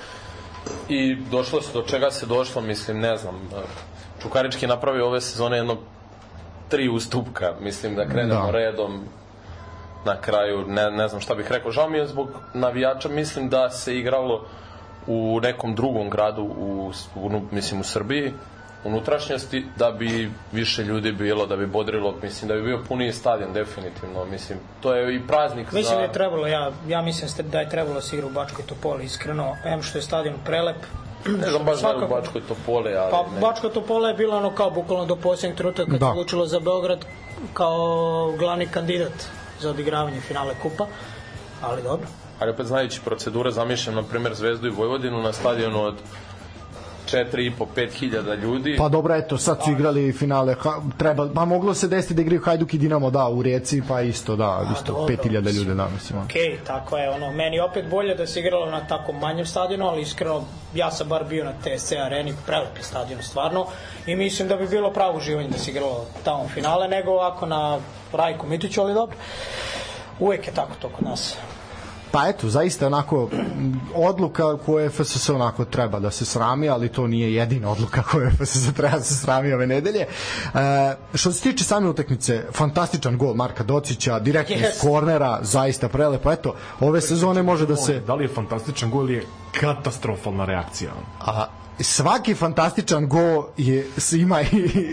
i 0.88 1.16
došlo 1.30 1.62
se 1.62 1.73
do 1.73 1.82
čega 1.82 2.11
se 2.11 2.26
došlo, 2.26 2.62
mislim, 2.62 3.00
ne 3.00 3.16
znam. 3.16 3.35
Čukarički 4.23 4.64
je 4.64 4.68
napravio 4.68 5.06
ove 5.06 5.20
sezone 5.20 5.56
jedno 5.56 5.76
tri 6.68 6.88
ustupka, 6.88 7.54
mislim 7.61 7.94
da 7.94 8.08
krenemo 8.08 8.46
Da. 8.46 8.50
redom 8.50 9.04
na 10.04 10.20
kraju, 10.20 10.64
ne, 10.68 10.90
ne 10.90 11.08
znam 11.08 11.20
šta 11.20 11.35
bih 11.35 11.52
rekao. 11.52 11.70
Žao 11.70 11.90
mi 11.90 11.99
je 11.99 12.06
zbog 12.06 12.28
navijača, 12.54 13.08
mislim 13.08 13.49
da 13.49 13.70
se 13.70 13.99
igralo 13.99 14.44
u 15.06 15.40
nekom 15.42 15.75
drugom 15.75 16.11
gradu, 16.11 16.42
u, 16.42 16.92
u, 17.14 17.40
mislim 17.50 17.80
u 17.80 17.85
Srbiji, 17.85 18.32
unutrašnjosti, 18.87 19.66
da 19.76 19.90
bi 19.90 20.31
više 20.52 20.83
ljudi 20.85 21.12
bilo, 21.12 21.47
da 21.47 21.57
bi 21.57 21.66
bodrilo, 21.66 22.14
mislim 22.23 22.49
da 22.49 22.55
bi 22.55 22.62
bio 22.62 22.81
puniji 22.88 23.12
stadion, 23.12 23.52
definitivno, 23.52 24.25
mislim, 24.25 24.59
to 24.81 24.95
je 24.95 25.16
i 25.16 25.26
praznik 25.26 25.73
Mislim 25.73 25.95
za... 25.95 25.97
da 25.97 26.02
je 26.02 26.12
trebalo, 26.12 26.47
ja, 26.47 26.73
ja 26.88 27.02
mislim 27.02 27.31
da 27.50 27.61
je 27.61 27.71
trebalo 27.71 27.95
da 27.95 28.00
se 28.00 28.16
igra 28.16 28.26
u 28.26 28.31
Bačkoj 28.31 28.64
Topoli, 28.66 29.05
iskreno. 29.05 29.57
M 29.64 29.83
što 29.83 29.99
je 29.99 30.02
stadion 30.02 30.35
prelep. 30.45 30.76
Ne 31.26 31.50
znam 31.50 31.64
baš 31.64 31.81
da 31.81 31.88
je 31.88 31.97
u 31.97 31.99
Svakako. 31.99 32.14
Bačkoj 32.14 32.40
Topole, 32.49 32.95
ali 32.95 33.11
Pa 33.11 33.23
ne. 33.35 33.40
Bačka 33.40 33.69
Topola 33.69 34.09
je 34.09 34.14
bila 34.14 34.37
ono 34.37 34.50
kao 34.50 34.71
bukvalno 34.71 35.05
do 35.07 35.16
posljednjeg 35.16 35.57
trenutka 35.57 35.85
kad 35.85 36.00
Da. 36.00 36.07
se 36.07 36.11
odlučilo 36.11 36.47
za 36.47 36.61
Beograd 36.61 37.05
kao 37.55 38.35
glavni 38.38 38.66
kandidat 38.66 39.12
za 39.61 39.71
odigravanje 39.71 40.21
finale 40.21 40.55
kupa. 40.62 40.87
Ali 41.62 41.83
dobro. 41.83 42.07
Ali 42.40 42.50
opet 42.50 42.66
znajući 42.66 43.00
procedure, 43.05 43.50
zamišljam 43.50 43.95
na 43.95 44.02
primjer 44.02 44.35
Zvezdu 44.35 44.66
i 44.66 44.71
Vojvodinu 44.71 45.23
na 45.23 45.33
stadionu 45.33 45.83
od 45.83 45.95
4,5-5 47.13 47.91
hiljada 47.93 48.35
ljudi. 48.35 48.77
Pa 48.79 48.89
dobro, 48.89 49.15
eto, 49.15 49.39
sad 49.39 49.65
su 49.65 49.71
igrali 49.71 50.13
finale, 50.13 50.55
ha, 50.55 50.83
treba, 50.99 51.29
pa 51.35 51.45
moglo 51.45 51.75
se 51.75 51.89
desiti 51.89 52.15
da 52.15 52.23
igraju 52.23 52.41
Hajduk 52.45 52.75
i 52.75 52.79
Dinamo, 52.79 53.11
da, 53.11 53.29
u 53.29 53.43
Rijeci, 53.43 53.83
pa 53.89 54.01
isto, 54.01 54.37
da, 54.37 54.67
isto, 54.73 54.93
dobro, 54.93 55.15
5000 55.15 55.57
ljudi, 55.57 55.75
da, 55.75 55.89
mislim. 55.89 56.23
Okej, 56.25 56.59
tako 56.67 56.99
je, 56.99 57.11
ono, 57.11 57.33
meni 57.33 57.61
opet 57.61 57.89
bolje 57.91 58.15
da 58.15 58.27
se 58.27 58.41
igralo 58.41 58.71
na 58.71 58.87
tako 58.87 59.13
manjem 59.13 59.47
stadionu, 59.47 59.87
ali 59.87 60.03
iskreno, 60.03 60.45
ja 60.75 60.91
sam 60.91 61.09
bar 61.09 61.25
bio 61.25 61.45
na 61.45 61.53
TSC 61.53 61.93
areni, 61.93 62.35
prelep 62.47 62.77
je 62.77 62.83
stadion 62.83 63.23
stvarno, 63.23 63.67
i 64.07 64.17
mislim 64.17 64.49
da 64.49 64.57
bi 64.57 64.69
bilo 64.69 64.93
pravo 64.93 65.19
uživanje 65.19 65.49
da 65.49 65.59
se 65.59 65.71
igralo 65.71 66.07
tamo 66.25 66.49
finale, 66.49 66.89
nego 66.89 67.11
ovako 67.11 67.47
na 67.47 67.79
Rajku 68.13 68.47
Mitiću, 68.47 68.81
ali 68.81 68.95
dobro. 68.95 69.17
Uvek 70.21 70.47
je 70.47 70.55
tako 70.55 70.73
to 70.81 70.89
kod 70.89 71.05
nas. 71.05 71.37
Pa 72.16 72.28
eto, 72.28 72.49
zaista 72.49 72.87
onako 72.87 73.28
odluka 73.94 74.56
koje 74.66 74.90
FSS 74.90 75.28
onako 75.30 75.64
treba 75.64 76.00
da 76.00 76.11
se 76.11 76.25
srami, 76.25 76.68
ali 76.68 76.88
to 76.88 77.06
nije 77.06 77.35
jedina 77.35 77.70
odluka 77.70 78.02
koje 78.02 78.30
FSS 78.30 78.75
treba 78.75 78.96
da 78.96 79.02
se 79.02 79.14
srami 79.14 79.52
ove 79.52 79.66
nedelje. 79.66 80.00
E, 80.00 80.08
što 81.14 81.32
se 81.32 81.42
tiče 81.42 81.64
same 81.64 81.88
utakmice, 81.88 82.44
fantastičan 82.52 83.18
gol 83.18 83.35
Marka 83.35 83.64
Docića, 83.64 84.18
direktno 84.18 84.57
Yes. 84.57 84.68
iz 84.74 84.81
kornera, 84.81 85.38
zaista 85.42 85.88
prelepo. 85.88 86.33
Eto, 86.33 86.55
ove 86.81 87.00
sezone 87.00 87.42
može 87.42 87.66
da 87.66 87.76
se 87.76 88.00
Da 88.07 88.14
li 88.14 88.24
je 88.24 88.29
fantastičan 88.29 88.90
gol 88.90 89.11
ili 89.11 89.14
je 89.14 89.26
katastrofalna 89.61 90.44
reakcija? 90.44 90.90
a 91.20 91.46
svaki 91.81 92.35
fantastičan 92.35 93.09
go 93.09 93.49
je 93.57 93.87
ima 94.12 94.41
i, 94.43 94.47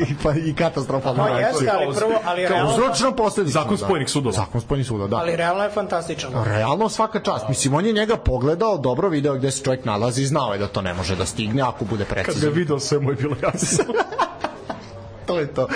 i, 0.09 0.15
pa, 0.23 0.33
i 0.33 0.53
katastrofalnu 0.53 1.23
Pa 1.23 1.29
jeste, 1.29 1.69
ali 1.73 1.95
prvo, 1.95 2.19
ali 2.25 2.47
Kao 2.47 2.55
realno, 2.55 2.73
uzročno 2.73 3.11
posledično. 3.11 3.61
Zakon 3.61 3.77
da. 3.77 3.85
spojenih 3.85 4.09
sudova. 4.09 4.35
Zakon 4.35 4.61
spojenih 4.61 4.87
sudova, 4.87 5.07
da. 5.07 5.17
ali 5.17 5.35
realno 5.35 5.63
je 5.63 5.69
fantastičan. 5.69 6.31
Realno 6.45 6.89
svaka 6.89 7.19
čast. 7.19 7.47
Mislim, 7.49 7.73
on 7.73 7.85
je 7.85 7.93
njega 7.93 8.17
pogledao, 8.17 8.77
dobro 8.77 9.09
video 9.09 9.35
gde 9.35 9.51
se 9.51 9.63
čovjek 9.63 9.85
nalazi 9.85 10.21
i 10.21 10.25
znao 10.25 10.53
je 10.53 10.59
da 10.59 10.67
to 10.67 10.81
ne 10.81 10.93
može 10.93 11.15
da 11.15 11.25
stigne 11.25 11.61
ako 11.61 11.85
bude 11.85 12.05
Kad 12.05 12.15
ga 12.15 12.23
precizan. 12.23 12.53
video 12.53 12.79
sve 12.79 12.99
mu 12.99 13.09
je 13.09 13.15
bilo 13.15 13.35
jasno. 13.43 13.85
to 15.27 15.39
je 15.39 15.53
to. 15.53 15.67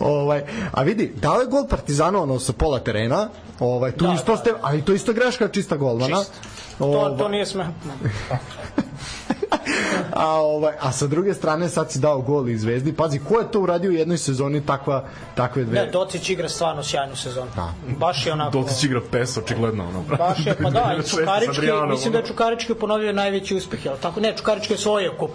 Ovaj, 0.00 0.42
a 0.72 0.82
vidi, 0.82 1.12
dao 1.16 1.40
je 1.40 1.46
gol 1.46 1.66
Partizanu 1.68 2.22
ono 2.22 2.38
sa 2.38 2.52
pola 2.52 2.78
terena, 2.78 3.28
ovaj, 3.60 3.92
tu 3.92 4.06
Da, 4.06 4.12
isto 4.12 4.32
da, 4.32 4.38
ste, 4.38 4.52
ali 4.62 4.82
to 4.82 4.92
isto 4.92 5.12
greška 5.12 5.48
čista 5.48 5.76
golmana. 5.76 6.18
Čist. 6.18 6.32
To, 6.82 7.16
to 7.18 7.28
nije 7.28 7.46
sme. 7.46 7.66
a, 10.12 10.26
ovaj, 10.26 10.74
a 10.80 10.92
sa 10.92 11.06
druge 11.06 11.34
strane 11.34 11.68
sad 11.68 11.92
si 11.92 11.98
dao 11.98 12.20
gol 12.20 12.48
iz 12.48 12.60
Zvezdi. 12.60 12.92
Pazi, 12.92 13.18
ko 13.18 13.38
je 13.38 13.50
to 13.50 13.60
uradio 13.60 13.90
u 13.90 13.94
jednoj 13.94 14.18
sezoni 14.18 14.66
takva, 14.66 15.04
takve 15.34 15.64
dve? 15.64 15.74
Ne, 15.74 15.90
Docić 15.90 16.30
igra 16.30 16.48
stvarno 16.48 16.82
sjajnu 16.82 17.16
sezonu. 17.16 17.50
Da. 17.56 17.72
Baš 17.98 18.26
je 18.26 18.32
onako... 18.32 18.50
Docić 18.50 18.84
igra 18.84 19.00
pes, 19.10 19.36
očigledno. 19.36 19.88
Ono, 19.88 20.02
Baš 20.18 20.46
je, 20.46 20.56
pa 20.62 20.70
da, 20.70 20.94
i 20.98 21.08
Čukarički, 21.08 21.66
mislim 21.90 22.12
da 22.12 22.18
je. 22.18 22.24
Čukarički 22.24 22.74
ponovio 22.74 23.12
najveći 23.12 23.56
uspeh, 23.56 23.84
jel 23.84 23.94
tako? 24.02 24.20
Ne, 24.20 24.36
Čukarički 24.36 24.72
je 24.72 24.76
osvojio 24.76 25.12
kup. 25.18 25.30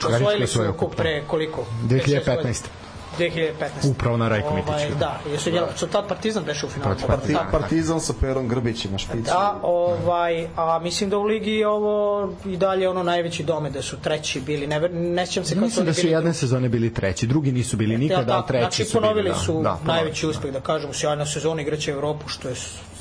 Čukarički 0.00 0.58
je 0.58 0.66
kup 0.66 0.78
kup, 0.78 0.96
da. 0.96 1.02
pre 1.02 1.22
koliko? 1.26 1.66
2015. 1.88 2.79
2015. 3.18 3.90
Upravo 3.90 4.16
na 4.16 4.28
Rajko 4.28 4.48
Ovaj, 4.48 4.62
Mitiću. 4.62 4.98
Da, 4.98 5.20
jesu, 5.32 5.50
jel, 5.50 5.64
su 5.76 5.86
tad 5.86 6.08
Partizan 6.08 6.44
beše 6.44 6.66
u 6.66 6.68
finalu? 6.68 6.90
Protiv 6.90 7.06
Parti, 7.06 7.32
Tako 7.32 7.56
je. 7.56 7.60
partizan 7.60 8.00
sa 8.00 8.12
Perom 8.20 8.48
Grbićem 8.48 8.92
na 8.92 8.98
špicu. 8.98 9.22
Da, 9.24 9.58
ovaj, 9.62 10.48
a 10.56 10.78
mislim 10.82 11.10
da 11.10 11.18
u 11.18 11.22
ligi 11.22 11.50
je 11.50 11.68
ovo 11.68 12.28
i 12.46 12.56
dalje 12.56 12.88
ono 12.88 13.02
najveći 13.02 13.42
dome, 13.42 13.70
da 13.70 13.82
su 13.82 13.96
treći 14.00 14.40
bili, 14.40 14.66
ne, 14.66 14.80
ne 14.88 15.26
sjećam 15.26 15.44
se 15.44 15.54
kako 15.54 15.64
Mislim 15.64 15.86
da 15.86 15.94
su 15.94 16.00
bili 16.02 16.12
jedne 16.12 16.34
sezone 16.34 16.68
bili 16.68 16.94
treći, 16.94 17.26
drugi 17.26 17.52
nisu 17.52 17.76
bili 17.76 17.98
nikada, 17.98 18.20
Jel 18.20 18.32
ali 18.32 18.42
tako? 18.42 18.48
treći 18.48 18.62
znači, 18.62 18.84
su 18.84 19.00
bili. 19.00 19.02
ponovili 19.02 19.28
da. 19.30 19.34
su 19.36 19.52
da, 19.52 19.58
ponovili 19.58 19.86
najveći 19.86 20.20
su, 20.20 20.26
da. 20.26 20.30
uspeh, 20.30 20.52
da 20.52 20.60
kažemo, 20.60 20.92
sjajna 20.92 21.26
sezona 21.26 21.62
igraće 21.62 21.90
Evropu, 21.90 22.28
što 22.28 22.48
je 22.48 22.54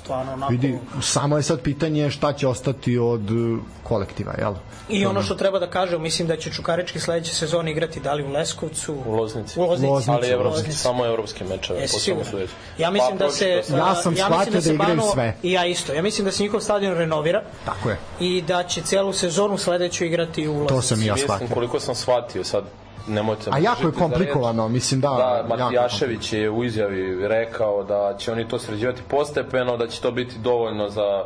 stvarno 0.10 0.34
onako... 0.34 0.52
Vidi, 0.52 0.80
samo 1.02 1.38
je 1.38 1.44
sad 1.44 1.62
pitanje 1.62 2.10
šta 2.10 2.34
će 2.34 2.48
ostati 2.48 2.98
od 2.98 3.32
uh, 3.32 3.60
kolektiva, 3.84 4.34
jel? 4.38 4.54
I 4.90 5.06
ono 5.06 5.22
što 5.24 5.36
treba 5.36 5.60
da 5.60 5.70
kažem, 5.70 6.02
mislim 6.02 6.28
da 6.28 6.38
će 6.38 6.52
Čukarički 6.52 7.00
sledeće 7.00 7.36
sezone 7.36 7.72
igrati 7.72 8.00
da 8.00 8.14
li 8.14 8.24
u 8.24 8.30
Leskovcu, 8.30 8.96
U 9.06 9.12
Loznici. 9.12 9.60
u 9.60 9.64
Loznici, 9.64 9.90
Loznici, 9.90 10.12
Ali 10.12 10.28
evropski, 10.30 10.58
Loznici. 10.58 10.80
samo 10.80 11.06
evropske 11.06 11.46
mečeve. 11.46 11.80
Jesi 11.80 12.00
svetu. 12.00 12.38
Ja 12.78 12.92
mislim 12.92 13.18
Pa, 13.18 13.26
da 13.26 13.32
se. 13.32 13.50
Ja 13.70 13.96
sam 13.96 14.14
ja 14.14 14.26
shvatio 14.26 14.38
mislim 14.38 14.54
da 14.54 14.62
se 14.62 14.74
igraju 14.74 14.98
Bano- 14.98 15.14
sve. 15.14 15.36
I 15.44 15.52
ja 15.52 15.66
isto. 15.66 15.94
Ja 15.94 16.02
mislim 16.02 16.26
da 16.26 16.32
se 16.32 16.44
njihov 16.44 16.60
stadion 16.62 16.94
renovira 16.94 17.44
Tako 17.66 17.90
je. 17.90 17.98
i 18.20 18.42
da 18.42 18.64
će 18.64 18.82
celu 18.82 19.14
sezonu 19.14 19.58
sledeću 19.58 20.06
igrati 20.06 20.48
u 20.48 20.54
Loznici. 20.54 20.70
To 20.70 20.82
sam 20.82 21.02
i 21.02 21.06
ja 21.06 21.14
Mislim, 21.14 21.28
shvatio. 21.28 21.54
koliko 21.54 21.80
sam 21.80 21.96
shvatio, 21.96 22.44
sad 22.44 22.64
nemojte... 23.10 23.50
me 23.50 23.58
A 23.58 23.60
jako 23.60 23.88
je 23.88 23.92
komplikovano, 23.92 24.68
mislim 24.68 25.02
da... 25.02 25.10
Da, 25.10 25.56
Matijašević 25.56 26.34
je 26.34 26.50
u 26.50 26.64
izjavi 26.64 27.28
rekao 27.28 27.84
da 27.84 28.16
će 28.18 28.32
oni 28.32 28.48
to 28.48 28.60
sređivati 28.60 29.02
postepeno, 29.08 29.78
da 29.78 29.88
će 29.88 30.02
to 30.02 30.12
biti 30.12 30.36
dovoljno 30.40 30.90
za 30.90 31.24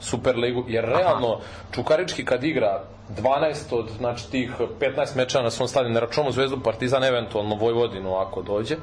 Superligu, 0.00 0.64
jer 0.68 0.84
realno 0.84 1.38
Čukarički 1.74 2.24
kad 2.24 2.44
igra 2.44 2.82
12 3.08 3.78
od 3.78 3.90
znači, 3.98 4.30
tih 4.30 4.50
15 4.80 5.16
meča 5.16 5.42
na 5.42 5.50
svom 5.50 5.68
stadionu, 5.68 5.94
ne 5.94 6.00
računamo 6.00 6.32
Zvezdu, 6.32 6.60
Partizan, 6.64 7.04
eventualno 7.04 7.54
Vojvodinu 7.54 8.16
ako 8.16 8.42
dođe, 8.42 8.76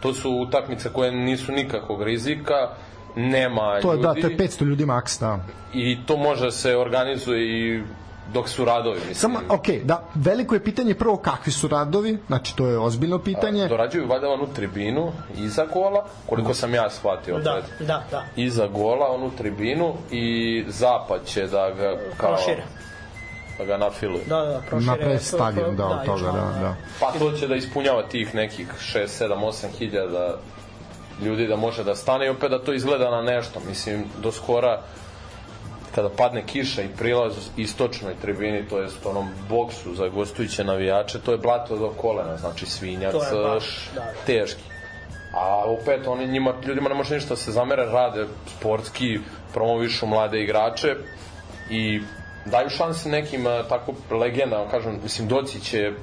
to 0.00 0.14
su 0.14 0.30
utakmice 0.32 0.92
koje 0.92 1.12
nisu 1.12 1.52
nikakvog 1.52 2.02
rizika, 2.02 2.68
nema 3.16 3.80
To 3.80 3.92
je, 3.92 3.96
ljudi 3.96 4.02
da, 4.02 4.14
to 4.14 4.26
je 4.26 4.36
500 4.36 4.64
ljudi 4.64 4.86
maks, 4.86 5.20
da. 5.20 5.38
i 5.74 5.98
to 6.06 6.16
može 6.16 6.44
da 6.44 6.50
se 6.50 6.76
organizuje 6.76 7.42
i 7.42 7.82
dok 8.32 8.48
su 8.48 8.64
radovi, 8.64 8.96
mislim. 8.96 9.14
Samo, 9.14 9.40
ok, 9.48 9.68
da, 9.84 10.02
veliko 10.14 10.54
je 10.54 10.64
pitanje 10.64 10.94
prvo 10.94 11.16
kakvi 11.16 11.52
su 11.52 11.68
radovi, 11.68 12.18
znači 12.26 12.56
to 12.56 12.66
je 12.66 12.78
ozbiljno 12.78 13.18
pitanje. 13.18 13.68
Dorađuju 13.68 14.08
valjda 14.08 14.28
onu 14.28 14.46
tribinu 14.54 15.12
iza 15.38 15.66
gola, 15.72 16.06
koliko 16.26 16.54
sam 16.54 16.74
ja 16.74 16.90
shvatio. 16.90 17.38
Da, 17.38 17.52
opet. 17.52 17.86
da, 17.86 18.04
da. 18.10 18.24
Iza 18.36 18.66
gola 18.66 19.06
onu 19.10 19.30
tribinu 19.30 19.94
i 20.10 20.64
zapad 20.68 21.20
će 21.26 21.46
da 21.46 21.70
ga 21.70 21.98
kao, 22.16 22.34
Prošire. 22.34 22.64
da 23.58 23.64
ga 23.64 23.76
nafiluje. 23.76 24.24
Da, 24.26 24.36
da, 24.36 24.60
prošire. 24.68 24.90
Napravi 24.90 25.18
stadion, 25.18 25.76
da, 25.76 25.86
od 25.86 26.06
još 26.06 26.20
toga, 26.20 26.32
malo, 26.32 26.52
da, 26.52 26.58
da. 26.60 26.74
Pa 27.00 27.12
to 27.18 27.32
će 27.32 27.48
da 27.48 27.54
ispunjava 27.54 28.02
tih 28.02 28.34
nekih 28.34 28.68
6, 28.94 29.24
7, 29.24 29.34
8 29.44 29.66
hiljada 29.78 30.36
ljudi 31.22 31.46
da 31.46 31.56
može 31.56 31.84
da 31.84 31.94
stane 31.94 32.26
i 32.26 32.28
opet 32.28 32.50
da 32.50 32.58
to 32.58 32.72
izgleda 32.72 33.10
na 33.10 33.22
nešto. 33.22 33.60
Mislim, 33.68 34.04
do 34.22 34.32
skora 34.32 34.82
kada 35.96 36.08
padne 36.08 36.42
kiša 36.46 36.82
i 36.82 36.88
prilaz 36.98 37.34
istočnoj 37.56 38.14
tribini, 38.22 38.68
to 38.68 38.78
jest 38.80 39.06
onom 39.06 39.28
boksu 39.48 39.94
za 39.94 40.08
gostujuće 40.08 40.64
navijače, 40.64 41.20
to 41.20 41.32
je 41.32 41.38
blato 41.38 41.76
do 41.76 41.88
kolena, 41.88 42.36
znači 42.36 42.66
svinjac, 42.66 43.12
To 43.12 43.24
je 43.24 43.48
baš, 43.48 43.90
da, 43.94 44.00
da. 44.00 44.12
teški. 44.26 44.62
A 45.32 45.64
opet 45.66 46.06
oni 46.06 46.26
njima, 46.26 46.54
ljudima 46.66 46.88
ne 46.88 46.94
može 46.94 47.14
ništa 47.14 47.28
da 47.28 47.36
se 47.36 47.52
zamere, 47.52 47.84
rade 47.84 48.26
sportski, 48.58 49.18
promovišu 49.54 50.06
mlade 50.06 50.42
igrače 50.42 50.96
i 51.70 52.00
daju 52.44 52.68
šanse 52.70 53.08
nekim 53.08 53.46
a, 53.46 53.62
tako 53.68 53.94
legendama, 54.10 54.70
kažem, 54.70 55.00
mislim, 55.02 55.28
Docić 55.28 55.74
je 55.74 55.94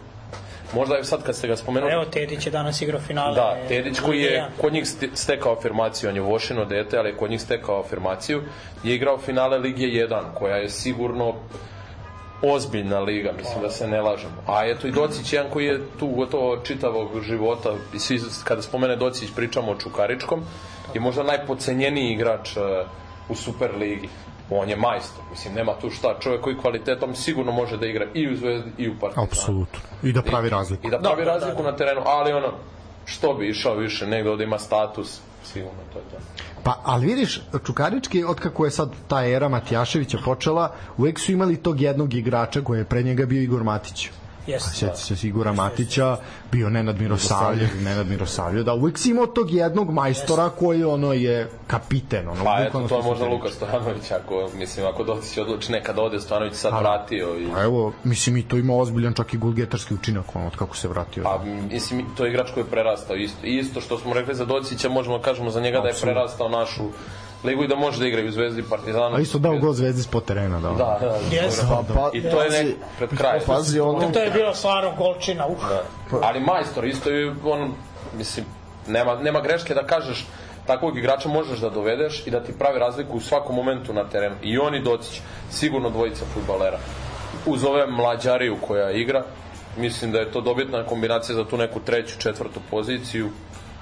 možda 0.74 0.96
je 0.96 1.04
sad 1.04 1.24
kad 1.24 1.36
ste 1.36 1.48
ga 1.48 1.56
spomenuli 1.56 1.94
Evo, 1.94 2.06
Tedić 2.06 2.46
je 2.46 2.52
danas 2.52 2.82
igrao 2.82 3.02
finale. 3.02 3.36
Da, 3.36 3.58
Tedić 3.68 4.00
koji 4.00 4.22
je 4.22 4.48
kod 4.62 4.74
njih 4.74 4.88
ste- 4.88 5.10
stekao 5.14 5.54
afirmaciju, 5.54 6.10
on 6.10 6.16
je 6.16 6.22
Vošino 6.22 6.66
dete, 6.66 6.98
ali 6.98 7.10
je 7.10 7.18
kod 7.18 7.30
njih 7.30 7.42
stekao 7.42 7.80
afirmaciju, 7.80 8.42
je 8.84 8.96
igrao 8.96 9.18
finale 9.18 9.58
Lige 9.58 9.86
1, 9.86 10.24
koja 10.34 10.56
je 10.56 10.70
sigurno 10.70 11.34
ozbiljna 12.42 13.00
liga, 13.00 13.32
mislim 13.38 13.62
da 13.62 13.70
se 13.70 13.88
ne 13.88 14.02
lažemo. 14.02 14.44
A 14.48 14.66
eto 14.66 14.88
i 14.88 14.92
Docić 14.92 15.34
jedan 15.34 15.52
koji 15.52 15.66
je 15.66 15.82
tu 16.00 16.08
gotovo 16.08 16.58
čitavog 16.58 17.22
života, 17.22 17.74
i 17.94 18.00
svi, 18.00 18.20
kada 18.44 18.62
spomene 18.62 18.96
Docić 18.96 19.30
pričamo 19.36 19.72
o 19.72 19.76
Čukaričkom, 19.76 20.44
je 20.94 21.02
možda 21.02 21.24
najpocenjeniji 21.24 22.12
igrač 22.12 22.58
e, 22.58 22.60
u 23.30 23.36
Superligi. 23.36 24.10
On 24.50 24.70
je 24.70 24.76
majstor, 24.76 25.24
mislim, 25.32 25.54
nema 25.54 25.74
tu 25.82 25.90
šta. 25.90 26.16
Čovjek 26.20 26.42
koji 26.42 26.58
kvalitetom 26.58 27.16
sigurno 27.16 27.52
može 27.52 27.78
da 27.78 27.86
igra 27.86 28.06
i 28.14 28.30
u 28.34 28.36
Zvezdi 28.36 28.72
i 28.78 28.90
u 28.90 28.94
Partizanu. 29.00 29.28
Apsolutno. 29.28 29.80
I 30.04 30.14
da 30.14 30.22
pravi 30.22 30.50
razliku. 30.50 30.88
I 30.88 30.90
da 30.90 31.00
pravi 31.00 31.26
Da, 31.26 31.26
da, 31.26 31.32
razliku 31.32 31.64
da. 31.64 31.72
na 31.72 31.78
terenu, 31.78 32.02
ali 32.06 32.34
ono, 32.34 32.54
što 33.06 33.34
bi 33.34 33.50
išao 33.50 33.76
više, 33.76 34.08
negde 34.08 34.36
da 34.36 34.44
ima 34.44 34.60
status, 34.60 35.20
sigurno 35.44 35.80
to 35.94 36.00
je 36.00 36.06
to. 36.06 36.18
Pa, 36.64 36.80
ali 36.84 37.06
vidiš, 37.06 37.42
Čukarički, 37.66 38.24
otkako 38.24 38.66
je 38.66 38.72
sad 38.72 38.92
ta 39.08 39.26
era 39.26 39.50
Matijaševića 39.50 40.18
počela, 40.26 40.72
uvek 40.98 41.20
su 41.20 41.32
imali 41.32 41.58
tog 41.58 41.82
jednog 41.82 42.14
igrača 42.14 42.62
koji 42.62 42.80
je 42.80 42.86
pre 42.86 43.04
njega 43.04 43.26
bio 43.26 43.42
Igor 43.42 43.64
Matić. 43.64 44.10
Jeste. 44.48 44.70
Sjeti 44.76 45.18
se 45.18 45.28
Igora 45.28 45.54
Matića, 45.54 46.18
bio 46.52 46.70
Nenad 46.70 47.02
Mirosavljev, 47.02 47.70
Nenad 47.84 48.08
Mirosavljev, 48.08 48.64
da 48.64 48.74
uvek 48.74 48.98
si 48.98 49.10
imao 49.10 49.26
tog 49.26 49.52
jednog 49.52 49.92
majstora 49.92 50.50
koji 50.50 50.84
ono 50.84 51.14
je 51.14 51.50
kapiten, 51.68 52.28
ono, 52.30 52.44
Pa 52.44 52.60
eto, 52.60 52.88
to 52.88 52.98
je 52.98 53.04
možda. 53.04 53.26
Luka 53.26 53.50
Stojanović, 53.50 54.12
ako, 54.12 54.50
mislim, 54.58 54.86
ako 54.86 55.04
Docić 55.04 55.38
odluči 55.38 55.72
nekada 55.72 56.02
ode, 56.02 56.20
Stojanović 56.20 56.56
sad 56.56 56.72
Pa, 56.72 56.80
vratio 56.80 57.28
i... 57.40 57.48
Pa 57.54 57.64
evo, 57.64 57.94
mislim 58.04 58.38
i 58.38 58.48
to 58.48 58.58
ima 58.58 58.76
ozbiljan 58.76 59.14
čak 59.14 59.34
i 59.34 59.38
golgetarski 59.38 59.94
učinak 59.94 60.36
ono, 60.36 60.48
od 60.48 60.56
kako 60.56 60.78
se 60.78 60.88
vratio. 60.88 61.24
Pa, 61.24 61.42
mislim, 61.72 62.06
to 62.18 62.26
je 62.26 62.32
igrač 62.32 62.52
koji 62.54 62.64
je 62.64 62.70
prerastao 62.70 63.16
isto. 63.16 63.46
Isto 63.46 63.82
što 63.82 63.98
smo 63.98 64.14
rekli 64.14 64.36
za 64.36 64.46
Docića, 64.46 64.90
možemo 64.90 65.18
da 65.18 65.24
kažemo 65.24 65.50
za 65.50 65.62
njega 65.62 65.80
da 65.80 65.88
je 65.88 65.96
prerastao 66.02 66.50
našu 66.50 66.84
ligu 67.44 67.64
i 67.64 67.68
da 67.68 67.76
može 67.76 68.00
da 68.00 68.08
igra 68.08 68.28
u 68.28 68.32
Zvezdi 68.32 68.62
i 68.62 68.64
Partizanu. 68.70 69.16
A 69.16 69.20
isto 69.20 69.40
dao 69.40 69.58
gol 69.58 69.74
zvezdi 69.74 70.02
s 70.02 70.08
terena, 70.28 70.60
da. 70.60 70.70
Da, 70.70 70.98
da, 71.02 71.36
Jeste. 71.36 71.66
Pa, 71.70 71.84
pa, 71.94 72.10
I 72.14 72.22
to 72.22 72.42
je 72.42 72.50
nek, 72.50 72.76
pred 72.98 73.10
kraj. 73.18 73.40
Pazi 73.46 73.80
ono, 73.80 74.12
To 74.12 74.20
je 74.20 74.32
bilo 74.32 74.54
stvarno 74.54 74.94
golčina. 74.98 75.48
Uh. 75.48 75.58
Da. 75.70 75.84
Ali 76.22 76.40
majstor 76.40 76.86
isto 76.86 77.10
je 77.10 77.36
on 77.44 77.74
mislim 78.18 78.46
nema 78.88 79.16
nema 79.16 79.42
greške 79.42 79.74
da 79.74 79.84
kažeš 79.84 80.26
takvog 80.68 80.98
igrača 80.98 81.30
možeš 81.30 81.60
da 81.60 81.70
dovedeš 81.70 82.28
i 82.28 82.32
da 82.32 82.44
ti 82.44 82.54
pravi 82.60 82.80
razliku 82.80 83.18
u 83.18 83.22
svakom 83.22 83.56
momentu 83.56 83.94
na 83.94 84.04
terenu. 84.10 84.36
I 84.42 84.58
oni 84.58 84.80
Docić, 84.80 85.22
sigurno 85.52 85.90
dvojica 85.90 86.26
fudbalera. 86.34 86.80
Uz 87.46 87.64
ove 87.64 87.88
mlađariju 87.88 88.58
koja 88.68 88.92
igra, 88.92 89.24
mislim 89.78 90.12
da 90.12 90.20
je 90.20 90.32
to 90.32 90.42
dobitna 90.42 90.86
kombinacija 90.86 91.36
za 91.36 91.46
tu 91.46 91.58
neku 91.58 91.80
treću, 91.80 92.20
četvrtu 92.20 92.60
poziciju 92.72 93.30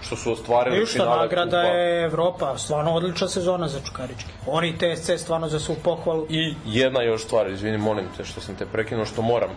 što 0.02 0.16
su 0.16 0.32
ostvarili 0.32 0.80
Ništa, 0.80 0.94
finale 0.94 1.18
nagrada 1.18 1.62
kupa. 1.62 1.74
je 1.74 2.06
Evropa, 2.06 2.58
stvarno 2.58 2.94
odlična 2.94 3.28
sezona 3.28 3.68
za 3.68 3.80
Čukarički. 3.86 4.30
Oni 4.48 4.70
i 4.70 4.78
TSC 4.78 5.10
stvarno 5.18 5.48
za 5.48 5.60
svu 5.60 5.76
pohvalu. 5.84 6.26
I 6.30 6.54
jedna 6.66 7.02
još 7.02 7.24
stvar, 7.24 7.50
izvini, 7.50 7.78
molim 7.78 8.06
te 8.18 8.24
što 8.24 8.42
sam 8.42 8.56
te 8.56 8.66
prekinuo, 8.66 9.06
što 9.06 9.22
moram, 9.22 9.50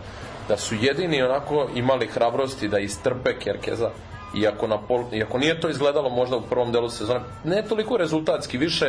da 0.47 0.57
su 0.57 0.75
jedini 0.81 1.21
onako 1.21 1.67
imali 1.75 2.07
hrabrosti 2.07 2.67
da 2.67 2.79
istrpe 2.79 3.39
Kerkeza, 3.39 3.89
iako, 4.37 4.67
na 4.67 4.77
pol, 4.77 5.03
iako 5.11 5.37
nije 5.37 5.59
to 5.59 5.69
izgledalo 5.69 6.09
možda 6.09 6.37
u 6.37 6.41
prvom 6.41 6.71
delu 6.71 6.89
sezone, 6.89 7.19
ne 7.43 7.63
toliko 7.69 7.97
rezultatski, 7.97 8.57
više 8.57 8.85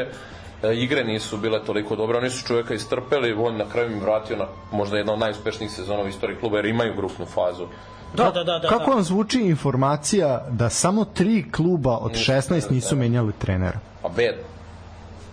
e, 0.62 0.74
igre 0.74 1.04
nisu 1.04 1.36
bile 1.36 1.64
toliko 1.64 1.96
dobre, 1.96 2.18
oni 2.18 2.30
su 2.30 2.46
čovjeka 2.46 2.74
istrpeli, 2.74 3.32
on 3.32 3.56
na 3.56 3.64
kraju 3.72 3.92
im 3.92 4.00
vratio 4.00 4.36
na 4.36 4.46
možda 4.72 4.96
jedna 4.96 5.12
od 5.12 5.18
najuspešnijih 5.18 5.72
sezona 5.72 6.02
u 6.02 6.08
istoriji 6.08 6.38
kluba, 6.38 6.58
jer 6.58 6.66
imaju 6.66 6.94
grupnu 6.96 7.26
fazu. 7.26 7.66
Da, 8.14 8.30
da, 8.30 8.44
da, 8.44 8.58
da. 8.58 8.68
Kako 8.68 8.84
da. 8.84 8.94
vam 8.94 9.02
zvuči 9.02 9.40
informacija 9.40 10.46
da 10.50 10.68
samo 10.70 11.04
tri 11.04 11.50
kluba 11.52 11.96
od 11.96 12.12
16 12.12 12.70
nisu 12.70 12.96
menjali 12.96 13.32
trenera? 13.38 13.78
Pa 14.02 14.08
bed. 14.08 14.34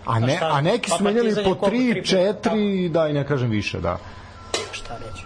A, 0.06 0.18
ne, 0.18 0.38
a 0.42 0.60
neki 0.60 0.90
Pa 0.90 0.96
su 0.96 1.04
menjali 1.04 1.28
Partizan 1.28 1.44
je 1.44 1.54
po 1.54 1.60
koliko, 1.60 1.76
3, 1.76 1.92
tri 1.92 2.34
puta? 2.34 2.50
4, 2.50 2.88
da 2.88 3.08
i 3.08 3.12
ne 3.12 3.26
kažem 3.26 3.50
više, 3.50 3.80
da. 3.80 3.98
Šta 4.72 4.94
reći? 4.94 5.24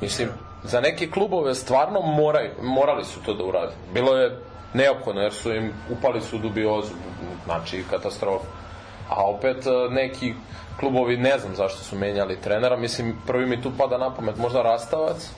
Mislim, 0.00 0.28
za 0.64 0.80
neke 0.80 1.10
klubove 1.10 1.54
stvarno 1.54 2.00
moraju, 2.00 2.50
morali 2.62 3.04
su 3.04 3.20
to 3.20 3.34
da 3.34 3.44
urade. 3.44 3.72
Bilo 3.94 4.16
je 4.16 4.38
neophodno 4.74 5.20
jer 5.20 5.32
su 5.32 5.52
im 5.52 5.72
upali 5.90 6.20
su 6.20 6.36
u 6.36 6.38
dubiozu, 6.38 6.92
znači 7.44 7.84
katastrofa. 7.90 8.46
A 9.08 9.24
opet 9.24 9.66
e, 9.66 9.70
neki 9.90 10.34
klubovi 10.80 11.16
ne 11.16 11.38
znam 11.38 11.54
zašto 11.54 11.84
su 11.84 11.96
menjali 11.96 12.40
trenera, 12.40 12.76
mislim 12.76 13.16
prvi 13.26 13.46
mi 13.46 13.62
tu 13.62 13.72
pada 13.78 13.98
na 13.98 14.14
pamet 14.14 14.36
možda 14.36 14.62
Rastavac, 14.62 15.30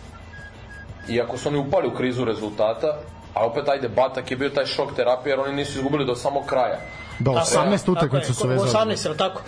iako 1.09 1.39
su 1.39 1.49
oni 1.49 1.59
upali 1.59 1.89
u 1.89 1.95
krizu 1.95 2.25
rezultata, 2.25 2.99
a 3.35 3.47
opet 3.47 3.69
ajde 3.69 3.89
Batak 3.89 4.31
je 4.31 4.37
bio 4.37 4.49
taj 4.49 4.67
šok 4.67 4.95
terapije 4.97 5.33
jer 5.33 5.41
oni 5.41 5.53
nisu 5.53 5.79
izgubili 5.79 6.07
do 6.07 6.15
samog 6.15 6.47
kraja. 6.47 6.79
Da, 7.19 7.33
Tako 7.33 7.51
je, 7.51 7.59
18 7.59 7.79
tako 7.79 7.93
utakmica 7.93 8.35
su 8.35 8.49
vezali. 8.49 8.71
18, 8.71 9.07
ili 9.07 9.17
tako? 9.17 9.43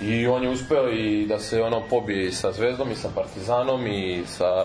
I 0.00 0.26
on 0.26 0.42
je 0.42 0.48
uspeo 0.48 0.90
i 0.90 1.26
da 1.26 1.38
se 1.38 1.62
ono 1.62 1.82
pobije 1.90 2.26
i 2.26 2.32
sa 2.32 2.52
Zvezdom 2.52 2.90
i 2.90 2.94
sa 2.94 3.08
Partizanom 3.14 3.86
i 3.86 4.22
sa 4.26 4.64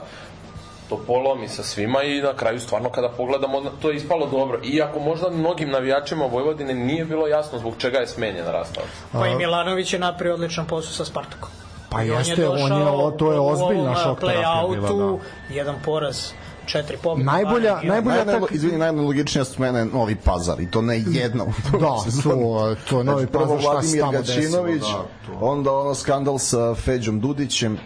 Topolom 0.90 1.44
i 1.44 1.48
sa 1.48 1.64
svima 1.64 2.04
i 2.04 2.22
na 2.22 2.34
kraju 2.34 2.60
stvarno 2.60 2.90
kada 2.90 3.10
pogledamo 3.10 3.62
to 3.82 3.90
je 3.90 3.96
ispalo 3.96 4.28
dobro. 4.28 4.60
Iako 4.64 5.00
možda 5.00 5.30
mnogim 5.30 5.70
navijačima 5.70 6.26
Vojvodine 6.26 6.74
nije 6.74 7.06
bilo 7.06 7.28
jasno 7.28 7.60
zbog 7.60 7.74
čega 7.78 7.98
je 7.98 8.08
smenjen 8.08 8.46
Rastavac. 8.46 8.90
Pa 9.12 9.28
i 9.28 9.36
Milanović 9.36 9.94
je 9.94 10.00
napravio 10.00 10.34
odličan 10.34 10.66
posao 10.66 10.92
sa 10.92 11.06
Spartakom. 11.06 11.50
Pa 11.94 12.04
I 12.04 12.08
jeste, 12.08 12.48
on 12.48 12.58
je, 12.58 12.64
došao 12.64 13.12
to 13.12 13.32
je 13.32 13.40
u 13.40 13.48
ozbiljna 13.48 13.84
ovom, 13.84 13.96
šok 13.96 14.20
terapija 14.20 14.64
bila, 14.70 14.90
play-outu, 14.90 15.20
da. 15.50 15.56
jedan 15.56 15.76
poraz, 15.86 16.32
četiri 16.66 16.98
pobjede. 16.98 17.26
Najbolja, 17.26 17.72
dva 17.74 17.82
najbolja 17.86 18.16
Najnelo, 18.16 18.40
tak... 18.40 18.52
izvini, 18.52 18.78
najnelogičnija 18.78 19.46
su 19.46 19.62
mene 19.62 19.86
Novi 19.86 20.16
Pazar 20.16 20.60
i 20.60 20.72
to 20.72 20.82
ne 20.82 21.04
jedna 21.08 21.44
u 21.46 21.48
Da, 21.48 21.70
prvoj 21.70 21.90
sezoni. 22.06 22.42
to, 22.42 22.76
to 22.90 22.98
je 22.98 23.04
Novi 23.04 23.18
Znači, 23.18 23.32
prvo 23.32 23.46
Pazar 23.46 23.62
šta 23.62 23.70
se 23.72 23.74
Vladimir 23.74 24.02
tamo 24.02 24.12
desilo. 24.14 24.42
Gačinović, 24.42 24.82
Da, 24.82 25.06
to. 25.30 25.38
onda 25.42 25.72
ono 25.74 25.96
skandal 25.96 26.38
sa 26.38 26.76
Feđom 26.76 27.20
Dudićem. 27.20 27.78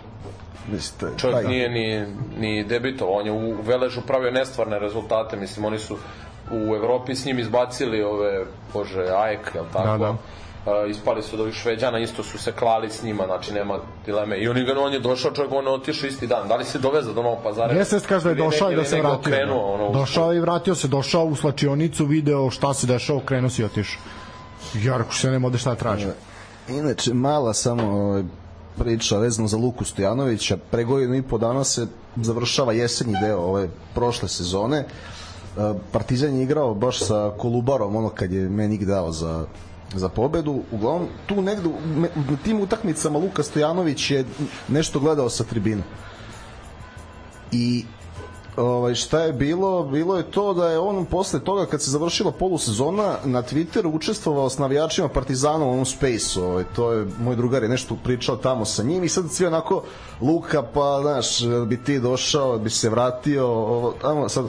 Mislite, 0.68 1.06
Čovjek 1.18 1.38
taj- 1.38 1.48
nije 1.48 1.70
ni, 1.70 2.06
ni 2.38 2.64
debitovao, 2.64 3.16
on 3.16 3.26
je 3.26 3.32
u 3.32 3.62
Veležu 3.62 4.02
pravio 4.02 4.32
nestvarne 4.32 4.80
rezultate, 4.80 5.38
mislim 5.38 5.66
oni 5.66 5.80
su 5.80 5.98
u 6.52 6.76
Evropi 6.76 7.16
s 7.16 7.26
njim 7.26 7.40
izbacili 7.40 8.04
ove, 8.04 8.46
bože, 8.74 9.06
Ajek, 9.14 9.52
jel 9.56 9.66
tako? 9.74 9.88
Da, 9.88 9.98
da. 9.98 10.16
Uh, 10.68 10.90
ispali 10.90 11.24
su 11.24 11.36
od 11.36 11.42
ovih 11.42 11.54
Šveđana, 11.54 12.00
isto 12.00 12.24
su 12.24 12.38
se 12.38 12.52
klali 12.52 12.90
s 12.90 13.04
njima, 13.04 13.26
znači 13.26 13.54
nema 13.54 13.76
dileme. 14.06 14.38
I 14.38 14.48
on, 14.48 14.58
je- 14.58 14.78
on 14.78 14.94
je 14.94 15.00
došao, 15.00 15.32
čovjek, 15.32 15.54
on 15.54 15.66
je 15.66 15.72
otišao 15.72 16.08
isti 16.08 16.28
dan. 16.28 16.48
Da 16.48 16.56
li 16.56 16.66
se 16.66 16.80
doveza 16.80 17.14
do 17.14 17.24
Novog 17.24 17.40
pazara? 17.44 17.74
Jeste, 17.74 18.00
kaže 18.00 18.24
da 18.24 18.30
je 18.30 18.36
ne- 18.36 18.42
došao 18.42 18.72
i 18.72 18.76
da 18.76 18.84
se 18.84 19.00
vratio. 19.00 19.22
Krenuo, 19.24 19.58
da. 19.58 19.84
ono, 19.84 19.92
došao 19.92 20.34
i 20.34 20.40
vratio 20.40 20.76
se, 20.76 20.88
došao 20.88 21.26
u 21.26 21.36
slačionicu, 21.36 22.06
video 22.06 22.50
šta 22.52 22.74
se 22.74 22.88
dešava, 22.88 23.22
krenuo 23.26 23.50
si 23.50 23.62
i 23.62 23.66
otišao. 23.66 24.02
Ja 24.76 24.98
rekao 24.98 25.14
se 25.14 25.32
nema 25.32 25.48
ovde 25.48 25.58
šta 25.58 25.70
da 25.70 25.76
tražim. 25.76 26.10
Inače, 26.70 27.14
mala 27.14 27.54
samo 27.54 27.84
ovaj, 27.84 28.24
priča 28.78 29.18
vezano 29.18 29.48
za 29.48 29.58
Luku 29.58 29.86
Stojanovića. 29.86 30.58
Pre 30.72 30.84
godinu 30.84 31.16
i 31.16 31.22
po 31.22 31.38
dana 31.38 31.64
se 31.64 31.88
završava 32.16 32.74
jesenji 32.74 33.14
deo 33.22 33.40
ove 33.40 33.70
prošle 33.96 34.30
sezone. 34.30 34.78
E, 34.78 34.86
Partizan 35.92 36.36
je 36.36 36.44
igrao 36.44 36.74
baš 36.74 37.00
sa 37.00 37.32
Kolubarom, 37.38 37.96
ono 37.96 38.10
kad 38.10 38.32
je 38.32 38.50
Menik 38.50 38.84
dao 38.84 39.12
za 39.12 39.46
za 39.96 40.10
pobedu. 40.10 40.62
Uglavnom, 40.72 41.08
tu 41.26 41.42
negde, 41.42 41.70
u 42.16 42.38
tim 42.44 42.62
utakmicama 42.62 43.20
Luka 43.20 43.44
Stojanović 43.44 44.12
je 44.12 44.26
nešto 44.68 45.00
gledao 45.00 45.30
sa 45.30 45.44
tribine. 45.44 45.84
I 47.52 47.86
ovaj, 48.58 48.96
šta 48.96 49.20
je 49.20 49.34
bilo? 49.34 49.84
Bilo 49.84 50.18
je 50.18 50.32
to 50.32 50.54
da 50.54 50.70
je 50.70 50.80
on 50.80 51.06
posle 51.06 51.40
toga 51.40 51.66
kad 51.66 51.82
se 51.82 51.92
završila 51.92 52.32
polusezona 52.32 53.16
na 53.26 53.44
Twitteru 53.44 53.96
učestvovao 53.96 54.50
s 54.50 54.58
navijačima 54.58 55.08
Partizana 55.08 55.66
u 55.66 55.72
onom 55.72 55.86
space 55.86 56.42
ovaj, 56.42 56.64
to 56.76 56.92
je 56.92 57.06
moj 57.20 57.36
drugar 57.36 57.64
je 57.64 57.70
nešto 57.70 57.98
pričao 58.04 58.36
tamo 58.36 58.66
sa 58.66 58.84
njim 58.84 59.04
i 59.04 59.10
sad 59.10 59.32
svi 59.32 59.46
onako 59.46 59.84
Luka 60.22 60.64
pa 60.64 61.00
znaš 61.02 61.46
bi 61.68 61.84
ti 61.84 62.00
došao 62.00 62.58
bi 62.58 62.70
se 62.70 62.90
vratio 62.90 63.48
ovo, 63.48 63.94
tamo 64.02 64.30
sad 64.30 64.46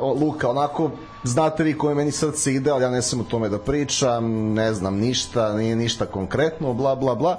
o, 0.00 0.16
Luka 0.20 0.50
onako 0.50 0.90
znate 1.24 1.64
vi 1.64 1.78
koje 1.78 1.94
meni 1.94 2.12
srce 2.12 2.54
ide 2.54 2.70
ali 2.70 2.82
ja 2.82 2.90
ne 2.90 3.02
sam 3.02 3.20
o 3.20 3.24
tome 3.24 3.48
da 3.48 3.58
pričam 3.58 4.52
ne 4.52 4.74
znam 4.74 4.96
ništa, 4.96 5.52
nije 5.52 5.76
ništa 5.76 6.06
konkretno 6.06 6.72
bla 6.72 6.94
bla 6.94 7.14
bla 7.14 7.38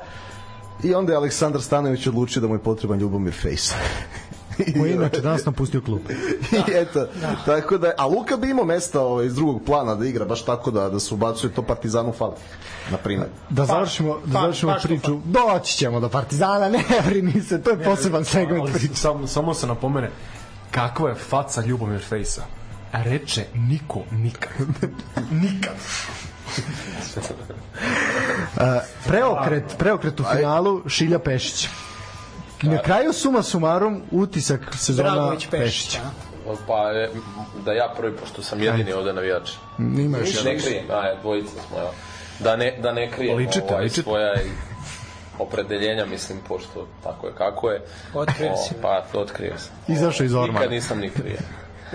i 0.83 0.93
onda 0.93 1.11
je 1.11 1.17
Aleksandar 1.17 1.61
Stanović 1.61 2.07
odlučio 2.07 2.41
da 2.41 2.47
mu 2.47 2.55
je 2.55 2.59
potreban 2.59 2.99
Ljubomir 2.99 3.33
Fejs 3.33 3.73
Koji 4.79 4.89
je 4.89 4.95
inače 4.95 5.21
danas 5.21 5.45
napustio 5.45 5.81
klub. 5.81 5.99
I 6.57 6.71
eto, 6.73 7.07
tako 7.45 7.77
da, 7.77 7.91
a 7.97 8.07
Luka 8.07 8.37
bi 8.37 8.49
imao 8.49 8.65
mesta 8.65 9.01
ovaj, 9.01 9.25
iz 9.25 9.35
drugog 9.35 9.61
plana 9.65 9.95
da 9.95 10.05
igra, 10.05 10.25
baš 10.25 10.45
tako 10.45 10.71
da, 10.71 10.89
da 10.89 10.99
se 10.99 11.13
ubacuje 11.13 11.53
to 11.53 11.61
Partizanu 11.61 12.11
fali, 12.11 12.33
na 12.91 12.97
primjer. 12.97 13.27
Da 13.49 13.65
završimo, 13.65 14.19
da 14.25 14.33
pa, 14.33 14.41
završimo 14.41 14.71
baš 14.71 14.81
to 14.81 14.87
priču. 14.87 15.19
Doći 15.25 15.77
ćemo 15.77 15.99
do 15.99 16.09
Partizana, 16.09 16.69
ne 16.77 16.83
brini 17.05 17.41
se, 17.41 17.61
to 17.61 17.69
je 17.69 17.83
poseban 17.83 18.25
segment 18.25 18.73
priče. 18.73 18.95
samo, 18.95 19.27
samo 19.27 19.53
se 19.53 19.67
napomene 19.67 20.09
kakva 20.71 21.09
je 21.09 21.15
faca 21.15 21.61
Ljubomir 21.61 22.01
Fejsa. 22.01 22.43
Reče 22.93 23.45
niko 23.53 23.99
nikad. 24.11 24.51
nikad. 25.43 25.73
Preokret, 29.07 29.75
preokret 29.77 30.19
u 30.19 30.23
finalu 30.35 30.89
Šilja 30.89 31.19
Pešić. 31.19 31.67
Na 32.61 32.81
kraju 32.81 33.13
suma 33.13 33.43
sumarom 33.43 34.01
utisak 34.11 34.75
sezona 34.77 35.11
Dragović 35.11 35.47
Pešić. 35.51 35.63
Pešića. 35.63 35.99
a? 36.49 36.55
Pa 36.67 36.91
e, 36.91 37.09
da 37.65 37.71
ja 37.71 37.93
prvi, 37.97 38.17
pošto 38.17 38.43
sam 38.43 38.61
jedini 38.63 38.93
ovde 38.93 39.13
navijač. 39.13 39.51
Ima 39.79 40.17
još 40.17 40.33
Da 40.33 40.43
ne 40.43 40.59
krijem, 40.59 40.85
a 40.91 41.05
je, 41.05 41.17
dvojica 41.21 41.51
smo, 41.67 41.77
evo. 41.79 41.93
Da 42.39 42.55
ne, 42.55 42.77
da 42.81 42.91
ne 42.91 43.11
krijem 43.11 43.37
Ličite, 43.37 43.67
ovaj, 43.69 43.83
ličite. 43.83 44.01
svoja 44.01 44.33
opredeljenja, 45.39 46.05
mislim, 46.05 46.39
pošto 46.47 46.87
tako 47.03 47.27
je 47.27 47.33
kako 47.35 47.69
je. 47.69 47.81
Otkrio 48.13 48.55
si. 48.67 48.75
Pa, 48.81 49.05
otkrio 49.13 49.53
sam. 49.57 49.71
Izašao 49.87 50.25
iz 50.25 50.33
ormana. 50.33 50.53
Nikad 50.53 50.71
nisam 50.71 50.99
ni 50.99 51.09
krije. 51.09 51.39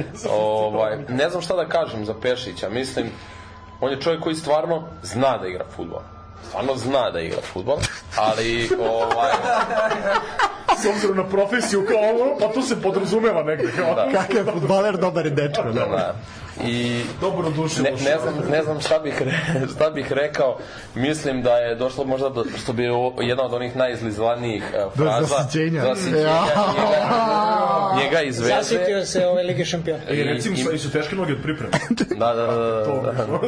ovaj, 0.30 0.98
ne 1.08 1.30
znam 1.30 1.42
šta 1.42 1.56
da 1.56 1.68
kažem 1.68 2.04
za 2.04 2.14
Pešića, 2.22 2.68
mislim, 2.68 3.10
on 3.80 3.90
je 3.92 4.00
čovjek 4.00 4.22
koji 4.22 4.34
stvarno 4.34 4.88
zna 5.02 5.38
da 5.38 5.46
igra 5.46 5.64
fudbal. 5.76 6.00
Stvarno 6.48 6.76
zna 6.76 7.10
da 7.10 7.20
igra 7.20 7.40
fudbal, 7.52 7.76
ali 8.16 8.70
ovaj, 8.80 9.32
S 10.80 10.86
obzirom 10.86 11.16
na 11.16 11.24
profesiju 11.24 11.86
kao 11.88 11.98
ono, 11.98 12.38
pa 12.40 12.54
to 12.54 12.62
se 12.62 12.82
podrazumeva 12.82 13.42
negde. 13.42 13.72
Kao. 13.76 13.94
Da. 13.94 14.08
Kakav 14.12 14.36
je 14.36 14.52
futbaler, 14.52 14.96
dobar 14.96 15.26
je 15.26 15.30
dečko. 15.30 15.62
Da. 15.62 15.86
da. 15.86 16.14
I 16.64 17.00
Dobro 17.20 17.50
duše. 17.50 17.82
ne, 17.82 17.90
ne, 17.90 17.96
znam, 18.22 18.50
ne 18.50 18.62
znam 18.62 18.80
šta 18.80 18.98
bih, 18.98 19.22
re, 19.22 19.32
šta 19.74 19.90
bih 19.90 20.12
rekao. 20.12 20.58
Mislim 20.94 21.42
da 21.42 21.56
je 21.56 21.74
došlo 21.74 22.04
možda 22.04 22.28
do, 22.28 22.44
što 22.62 22.72
bi 22.72 22.82
jedna 23.20 23.42
od 23.42 23.54
onih 23.54 23.76
najizlizlanijih 23.76 24.62
uh, 24.86 24.92
Do 24.96 25.04
fraza. 25.04 25.26
zasićenja. 25.26 25.82
Zasićenja 25.84 26.20
Ja. 26.20 26.44
njega, 26.74 27.06
njega 28.02 28.22
iz 28.22 28.38
veze. 28.40 28.52
Zasitio 28.52 29.04
se 29.04 29.26
ove 29.26 29.42
Lige 29.42 29.64
šampiona. 29.64 30.02
E, 30.02 30.22
recimo, 30.24 30.56
I- 30.72 30.74
i, 30.74 30.78
su 30.78 30.90
teške 30.90 31.16
noge 31.16 31.32
od 31.32 31.42
pripreme. 31.42 31.72
Da, 32.18 32.34
da, 32.34 32.46
da, 32.46 32.52
da, 33.02 33.26
da. 33.26 33.38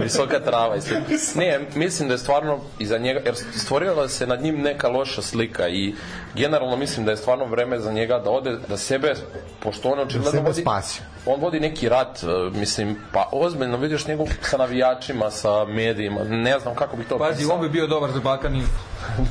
Visoka 0.00 0.40
trava 0.40 0.76
i 0.76 0.80
sve. 0.80 1.00
Ne, 1.36 1.60
mislim 1.74 2.08
da 2.08 2.14
je 2.14 2.18
stvarno 2.18 2.58
iza 2.78 2.98
njega, 2.98 3.20
jer 3.24 3.34
stvorila 3.54 4.08
se 4.08 4.26
nad 4.26 4.42
njim 4.42 4.56
neka 4.56 4.88
loša 4.88 5.22
slika 5.22 5.68
i 5.68 5.94
generalno 6.34 6.76
mislim 6.76 7.06
da 7.06 7.10
je 7.10 7.16
stvarno 7.16 7.44
vreme 7.44 7.78
za 7.78 7.92
njega 7.92 8.18
da 8.18 8.30
ode, 8.30 8.56
da 8.68 8.76
sebe, 8.76 9.14
pošto 9.60 9.88
on 9.88 9.98
očigledno 9.98 10.30
sebe 10.30 10.42
vodi, 10.42 10.60
spasi. 10.62 11.00
On 11.26 11.40
vodi 11.40 11.60
neki 11.60 11.88
rat, 11.88 12.22
e, 12.22 12.58
mislim, 12.58 12.96
pa 13.12 13.28
ozbiljno 13.32 13.76
vidiš 13.76 14.06
njegov 14.06 14.26
sa 14.40 14.56
navijačima, 14.56 15.30
sa 15.30 15.64
medijima, 15.64 16.24
ne 16.24 16.58
znam 16.58 16.74
kako 16.74 16.96
bi 16.96 17.04
to 17.04 17.18
Pazi, 17.18 17.44
on 17.52 17.60
bi 17.60 17.68
bio 17.68 17.86
dobar 17.86 18.10
za 18.10 18.20
Balkan 18.20 18.54
Info. 18.54 18.72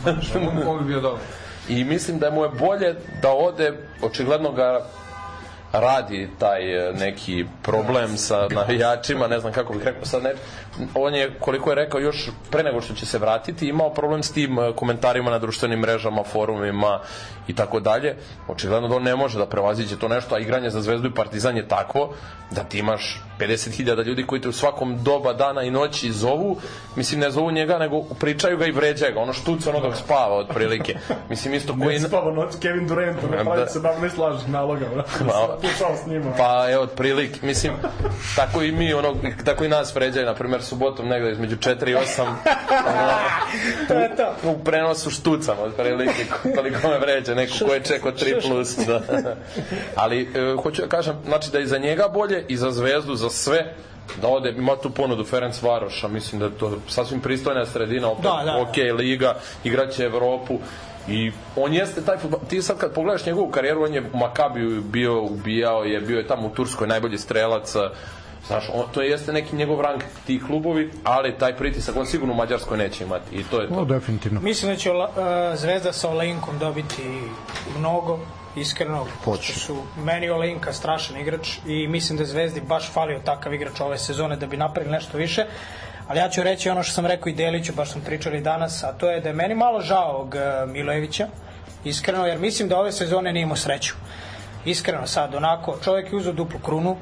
on, 0.40 0.68
on 0.68 0.80
bi 0.80 0.86
bio 0.86 1.02
dobar. 1.02 1.20
I 1.70 1.84
mislim 1.84 2.20
da 2.20 2.32
mu 2.32 2.44
je 2.44 2.50
bolje 2.50 2.96
da 3.22 3.34
ode, 3.34 3.74
očigledno 4.02 4.52
ga 4.52 4.86
radi 5.80 6.30
taj 6.40 6.90
e, 6.90 6.94
neki 6.94 7.46
problem 7.64 8.18
sa 8.18 8.48
navijačima, 8.52 9.28
ne 9.28 9.40
znam 9.40 9.54
kako 9.54 9.74
bih 9.74 9.84
rekao 9.84 10.06
sad 10.06 10.24
ne, 10.24 10.34
on 10.96 11.16
je, 11.16 11.32
koliko 11.40 11.70
je 11.70 11.76
rekao 11.76 12.00
još 12.00 12.30
pre 12.52 12.64
nego 12.64 12.82
što 12.82 12.94
će 12.94 13.06
se 13.06 13.18
vratiti, 13.18 13.68
imao 13.68 13.94
problem 13.94 14.24
s 14.24 14.32
tim 14.32 14.60
e, 14.60 14.74
komentarima 14.76 15.32
na 15.32 15.40
društvenim 15.40 15.80
mrežama, 15.80 16.24
forumima 16.24 17.00
i 17.48 17.56
tako 17.56 17.80
dalje. 17.80 18.16
Očigledno 18.48 18.88
da 18.88 18.96
on 18.96 19.04
ne 19.04 19.16
može 19.16 19.38
da 19.38 19.46
prevaziđe 19.46 20.00
to 20.00 20.08
nešto, 20.08 20.36
a 20.36 20.40
igranje 20.40 20.70
za 20.70 20.82
Zvezdu 20.82 21.08
i 21.08 21.14
Partizan 21.14 21.58
je 21.58 21.68
takvo 21.68 22.14
da 22.52 22.64
ti 22.64 22.80
imaš 22.80 23.22
50.000 23.40 24.04
ljudi 24.04 24.26
koji 24.26 24.42
te 24.42 24.50
u 24.50 24.52
svakom 24.52 25.04
doba 25.04 25.34
dana 25.34 25.64
i 25.64 25.72
noći 25.72 26.12
zovu, 26.12 26.58
mislim 26.96 27.22
ne 27.22 27.32
zovu 27.32 27.52
njega, 27.52 27.78
nego 27.78 28.02
pričaju 28.02 28.58
ga 28.58 28.66
i 28.66 28.72
vređaju 28.72 29.14
ga, 29.14 29.20
ono 29.20 29.34
štuca 29.34 29.70
ono 29.70 29.80
dok 29.80 29.96
spava 29.96 30.36
otprilike. 30.38 30.96
Mislim 31.30 31.54
isto 31.54 31.76
koji... 31.84 32.00
Ne 32.00 32.08
spava 32.08 32.34
noć 32.34 32.56
Kevin 32.62 32.88
Durant, 32.88 33.18
ne 33.32 33.44
Da. 33.56 33.68
se 33.68 33.80
17 33.80 34.20
lažnih 34.20 34.50
naloga. 34.50 34.86
bra. 34.94 35.04
Ma, 35.26 35.56
Pušao 35.62 35.96
s 36.04 36.08
njima. 36.08 36.32
Pa 36.38 36.72
evo 36.72 36.84
otprilike, 36.84 37.46
mislim, 37.46 37.74
tako 38.36 38.62
i 38.62 38.72
mi, 38.72 38.94
ono, 38.94 39.16
tako 39.46 39.66
i 39.66 39.70
nas 39.70 39.96
vređaju, 39.96 40.26
na 40.26 40.34
primjer, 40.34 40.64
subotom 40.66 41.08
negde 41.08 41.32
između 41.32 41.56
4 41.56 41.90
i 41.90 41.96
8 41.96 42.26
To 43.88 43.94
je 43.94 44.16
to. 44.16 44.50
u 44.50 44.64
prenosu 44.64 45.10
štucam 45.10 45.56
otprilike 45.60 46.26
koliko 46.56 46.88
me 46.88 47.00
vređa 47.00 47.36
neko 47.36 47.66
ko 47.66 47.74
je 47.74 47.84
čekao 47.84 48.12
3 48.12 48.48
plus 48.48 48.78
da. 48.78 49.02
ali 50.04 50.22
e, 50.22 50.56
hoću 50.64 50.82
da 50.82 50.88
kažem 50.88 51.16
znači 51.26 51.52
da 51.52 51.60
je 51.60 51.68
za 51.68 51.78
njega 51.78 52.08
bolje 52.14 52.46
i 52.48 52.58
za 52.58 52.72
zvezdu 52.72 53.16
za 53.16 53.30
sve 53.30 53.74
da 54.22 54.28
ode, 54.28 54.50
ima 54.50 54.76
tu 54.76 54.90
ponudu 54.90 55.24
Ferenc 55.24 55.62
Varoša, 55.62 56.08
mislim 56.08 56.40
da 56.40 56.46
je 56.46 56.52
to 56.52 56.78
sasvim 56.88 57.20
pristojna 57.20 57.66
sredina, 57.66 58.10
opet 58.12 58.24
Da, 58.24 58.42
da. 58.46 58.62
ok, 58.62 58.98
liga, 58.98 59.36
igraće 59.64 60.04
Evropu 60.04 60.60
i 61.08 61.32
on 61.56 61.74
jeste 61.74 62.02
taj 62.02 62.18
fudbal, 62.18 62.40
ti 62.50 62.62
sad 62.62 62.78
kad 62.78 62.94
pogledaš 62.94 63.26
njegovu 63.26 63.50
karijeru, 63.50 63.84
on 63.84 63.94
je 63.94 64.04
u 64.14 64.18
Makabiju 64.18 64.82
bio, 64.82 65.22
ubijao 65.22 65.84
je, 65.84 66.00
bio 66.02 66.18
je 66.18 66.28
tamo 66.28 66.48
u 66.48 66.50
Turskoj 66.50 66.88
najbolji 66.88 67.18
strelac, 67.18 67.76
Znaš, 68.48 68.64
on, 68.74 68.86
to 68.94 69.02
jeste 69.02 69.34
neki 69.34 69.56
njegov 69.56 69.82
rang 69.82 70.02
tih 70.28 70.44
klubovi, 70.48 70.92
ali 71.04 71.38
taj 71.38 71.56
pritisak 71.58 71.96
on 71.96 72.06
sigurno 72.06 72.34
u 72.34 72.38
Mađarskoj 72.38 72.78
neće 72.78 73.04
imati 73.04 73.36
i 73.36 73.44
to 73.44 73.62
je 73.62 73.68
to. 73.68 73.76
O, 73.76 73.86
definitivno. 73.86 74.42
Mislim 74.42 74.72
da 74.72 74.78
će 74.78 74.92
Ola- 74.92 75.52
e, 75.54 75.56
Zvezda 75.58 75.94
sa 75.94 76.10
Olenkom 76.10 76.60
dobiti 76.60 77.22
mnogo, 77.78 78.20
iskreno. 78.56 79.06
Hoće. 79.24 79.52
što 79.54 79.60
Su, 79.60 79.78
meni 80.04 80.30
Olenka 80.30 80.74
strašan 80.74 81.18
igrač 81.18 81.50
i 81.66 81.88
mislim 81.88 82.18
da 82.18 82.26
Zvezdi 82.26 82.62
baš 82.62 82.92
falio 82.94 83.20
takav 83.26 83.54
igrač 83.54 83.80
ove 83.80 83.98
sezone 83.98 84.36
da 84.36 84.48
bi 84.48 84.58
napravili 84.58 84.92
nešto 84.94 85.18
više. 85.18 85.46
Ali 86.08 86.20
ja 86.20 86.30
ću 86.30 86.44
reći 86.44 86.70
ono 86.70 86.84
što 86.84 86.94
sam 86.94 87.06
rekao 87.06 87.30
i 87.30 87.34
Deliću, 87.34 87.74
baš 87.74 87.92
smo 87.92 88.02
pričali 88.06 88.42
danas, 88.42 88.84
a 88.84 88.92
to 88.94 89.10
je 89.12 89.22
da 89.22 89.30
je 89.30 89.36
meni 89.36 89.56
malo 89.56 89.82
žao 89.82 90.12
ovog 90.16 90.36
e, 90.36 90.40
Milojevića, 90.68 91.28
iskreno, 91.84 92.26
jer 92.28 92.40
mislim 92.40 92.70
da 92.70 92.80
ove 92.80 92.92
sezone 92.92 93.34
nije 93.34 93.44
imao 93.44 93.56
sreću. 93.56 93.94
Iskreno 94.66 95.08
sad, 95.08 95.36
onako, 95.36 95.78
čovjek 95.84 96.12
je 96.12 96.18
uzeo 96.18 96.34
duplu 96.34 96.60
krunu, 96.60 96.98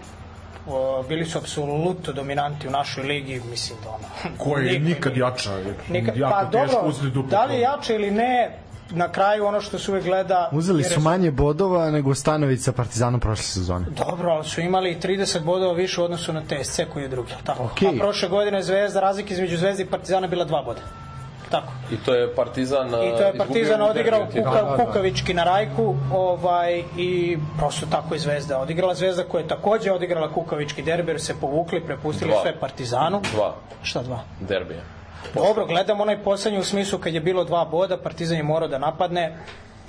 bili 1.10 1.26
su 1.26 1.38
apsolutno 1.38 2.14
dominanti 2.14 2.68
u 2.68 2.72
našoj 2.72 3.04
ligi, 3.04 3.42
mislim 3.50 3.80
da 3.84 3.90
ono... 3.90 4.06
Koji 4.44 4.68
je 4.68 4.80
nikad 4.80 5.14
nije- 5.14 5.22
jača. 5.22 5.52
Nikad, 5.90 6.18
jako 6.18 6.34
pa 6.34 6.52
teško 6.52 6.76
dobro, 6.76 6.90
uzeti 6.90 7.08
duplu 7.08 7.30
da 7.30 7.46
li 7.46 7.54
je 7.54 7.60
jače 7.60 7.96
ili 7.96 8.12
ne, 8.12 8.58
na 8.92 9.12
kraju 9.12 9.46
ono 9.46 9.62
što 9.62 9.80
se 9.80 9.92
uvek 9.92 10.04
gleda... 10.04 10.50
Uzeli 10.52 10.84
su 10.84 11.00
manje 11.00 11.32
bodova 11.32 11.92
nego 11.92 12.16
Stanović 12.16 12.62
sa 12.62 12.72
Partizanom 12.72 13.20
prošle 13.20 13.44
sezone. 13.44 13.86
Dobro, 14.08 14.30
ali 14.30 14.46
su 14.46 14.62
imali 14.62 14.98
30 15.04 15.44
bodova 15.44 15.74
više 15.74 16.02
u 16.02 16.04
odnosu 16.04 16.34
na 16.34 16.42
TSC 16.42 16.80
koji 16.94 17.04
je 17.04 17.10
drugi, 17.10 17.32
tako? 17.44 17.64
Okej. 17.64 17.88
A 17.88 17.92
prošle 18.00 18.30
godine 18.30 18.64
Zvezda, 18.64 19.00
razlika 19.00 19.34
između 19.34 19.58
Zvezde 19.58 19.84
i 19.84 19.86
Partizana 19.86 20.26
je 20.26 20.30
bila 20.30 20.46
dva 20.46 20.64
boda. 20.64 20.82
Tako. 21.54 21.74
I 21.92 21.98
to 22.06 22.14
je 22.14 22.36
Partizan 22.36 22.88
I 22.88 23.12
to 23.18 23.24
je 23.24 23.38
Partizan 23.38 23.82
odigrao 23.82 24.26
Kuka... 24.26 24.44
kuka, 24.44 24.86
kukavički 24.86 25.34
na 25.34 25.44
Rajku 25.44 25.96
ovaj, 26.14 26.84
i 26.98 27.38
prosto 27.58 27.86
tako 27.86 28.16
je 28.16 28.20
Zvezda 28.20 28.58
odigrala. 28.60 28.96
Zvezda 28.96 29.24
koja 29.24 29.42
je 29.42 29.48
takođe 29.48 29.92
odigrala 29.92 30.34
kukavički 30.34 30.82
derbi 30.82 31.12
jer 31.12 31.22
se 31.22 31.36
povukli, 31.42 31.82
prepustili 31.86 32.32
Dva. 32.32 32.42
sve 32.42 32.56
Partizanu. 32.60 33.22
Dva 33.34 33.54
Šta 33.84 34.02
dva? 34.02 34.20
derbija. 34.40 34.82
Dobro, 35.34 35.66
gledam 35.66 36.02
onaj 36.02 36.24
poslednji 36.24 36.60
u 36.60 36.64
smislu 36.64 37.00
kad 37.00 37.14
je 37.14 37.20
bilo 37.20 37.44
dva 37.44 37.66
boda, 37.66 37.98
Partizan 37.98 38.38
je 38.38 38.44
morao 38.44 38.68
da 38.68 38.78
napadne, 38.78 39.38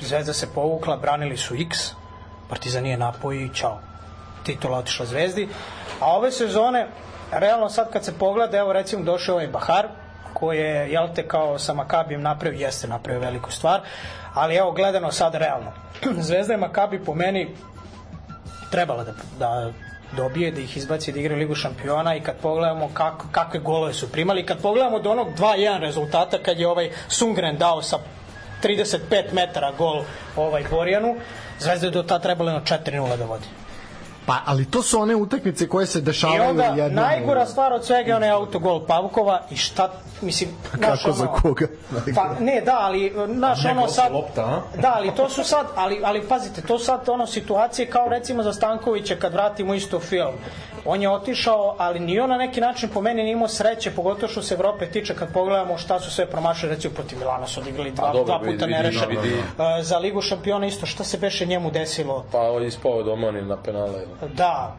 Zvezda 0.01 0.33
se 0.33 0.49
povukla, 0.55 0.97
branili 0.97 1.37
su 1.37 1.55
X, 1.55 1.93
Partizan 2.49 2.83
nije 2.83 2.97
napao 2.97 3.33
i 3.33 3.51
čao. 3.55 3.79
Titula 4.43 4.79
otišla 4.79 5.07
Zvezdi. 5.07 5.49
A 6.01 6.17
ove 6.17 6.33
sezone, 6.33 6.87
realno 7.33 7.69
sad 7.69 7.93
kad 7.93 8.05
se 8.05 8.19
pogleda, 8.19 8.59
evo 8.59 8.73
recimo 8.73 9.05
došao 9.05 9.35
ovaj 9.35 9.49
Bahar, 9.49 9.89
koji 10.35 10.59
je, 10.59 10.93
jel 10.93 11.09
te, 11.15 11.29
kao 11.29 11.59
sa 11.59 11.75
Makabijem 11.75 12.23
napravio, 12.23 12.61
jeste 12.61 12.89
napravio 12.89 13.21
veliku 13.21 13.51
stvar, 13.51 13.81
ali 14.35 14.55
evo 14.55 14.73
gledano 14.73 15.13
sad 15.13 15.35
realno. 15.35 15.73
Zvezda 16.29 16.55
i 16.55 16.57
Makabi 16.57 17.05
po 17.05 17.15
meni 17.15 17.49
trebala 18.71 19.05
da, 19.05 19.13
da 19.39 19.73
dobije, 20.17 20.51
da 20.51 20.61
ih 20.61 20.77
izbaci 20.77 21.13
da 21.13 21.21
igra 21.21 21.37
Ligu 21.37 21.55
šampiona 21.55 22.17
i 22.17 22.21
kad 22.21 22.37
pogledamo 22.43 22.91
kako, 22.95 23.27
kakve 23.33 23.61
golove 23.61 23.93
su 23.93 24.13
primali, 24.13 24.47
kad 24.47 24.63
pogledamo 24.63 24.99
do 24.99 25.11
onog 25.11 25.29
2-1 25.39 25.81
rezultata 25.81 26.39
kad 26.39 26.59
je 26.59 26.69
ovaj 26.69 26.91
Sungren 27.09 27.57
dao 27.59 27.83
sa 27.83 27.99
35 28.63 29.33
metara 29.33 29.73
gol 29.79 30.03
ovaj 30.37 30.65
Borjanu, 30.71 31.17
Zvezda 31.59 31.87
je 31.87 31.91
do 31.91 32.03
ta 32.03 32.19
trebala 32.19 32.53
na 32.53 32.61
4-0 32.61 33.17
da 33.17 33.25
vodi. 33.25 33.47
Pa, 34.27 34.41
ali 34.45 34.71
to 34.71 34.83
su 34.83 35.01
one 35.01 35.17
utakmice 35.17 35.69
koje 35.69 35.87
se 35.87 35.99
I 35.99 36.03
dešavaju 36.03 36.51
onda 36.51 36.65
jednom. 36.65 37.05
najgora 37.05 37.47
stvar 37.47 37.73
od 37.73 37.85
svega 37.85 38.11
je 38.11 38.17
onaj 38.17 38.31
autogol 38.31 38.87
Pavkova 38.87 39.43
i 39.51 39.57
šta 39.57 39.93
mislim, 40.25 40.51
znaš, 40.75 41.03
Kako 41.03 41.13
za 41.13 41.27
koga? 41.27 41.67
Pa, 42.15 42.35
ne, 42.41 42.61
da, 42.61 42.79
ali, 42.81 43.13
znaš, 43.29 43.65
ono 43.65 43.89
sad... 43.89 44.13
lopta? 44.13 44.63
Da, 44.77 44.93
ali 44.97 45.15
to 45.15 45.29
su 45.29 45.45
sad, 45.45 45.67
ali, 45.77 46.01
ali 46.05 46.23
pazite, 46.23 46.63
to 46.63 46.79
su 46.79 46.85
sad 46.85 47.09
ono 47.09 47.27
situacije 47.27 47.87
kao 47.87 48.09
recimo 48.09 48.43
za 48.43 48.53
Stankovića 48.53 49.17
kad 49.17 49.33
vratimo 49.33 49.75
isto 49.75 50.01
film. 50.01 50.35
On 50.87 51.03
je 51.03 51.11
otišao, 51.11 51.75
ali 51.79 52.01
ni 52.01 52.21
on 52.21 52.31
na 52.31 52.37
neki 52.37 52.61
način 52.61 52.89
po 52.89 53.01
meni 53.01 53.23
nije 53.23 53.33
imao 53.33 53.49
sreće, 53.49 53.91
pogotovo 53.91 54.29
što 54.29 54.43
se 54.43 54.55
Evrope 54.55 54.87
tiče 54.87 55.15
kad 55.15 55.33
pogledamo 55.33 55.79
šta 55.79 56.01
su 56.01 56.11
sve 56.11 56.27
promašali, 56.27 56.75
recimo 56.75 56.95
protiv 56.95 57.19
Milana 57.19 57.47
su 57.47 57.61
odigrali 57.61 57.91
dva, 57.91 58.13
dobro, 58.13 58.25
dva 58.25 58.53
puta 58.53 58.67
nerešeno. 58.67 59.07
vidi. 59.09 59.35
E, 59.79 59.83
Za 59.83 59.99
Ligu 59.99 60.21
šampiona 60.21 60.67
isto, 60.67 60.87
šta 60.87 61.05
se 61.05 61.19
beše 61.19 61.47
njemu 61.47 61.71
desilo? 61.71 62.25
Pa 62.33 62.39
ispao 62.67 63.03
domani 63.03 63.43
na 63.43 63.57
penale. 63.57 64.07
Da, 64.35 64.77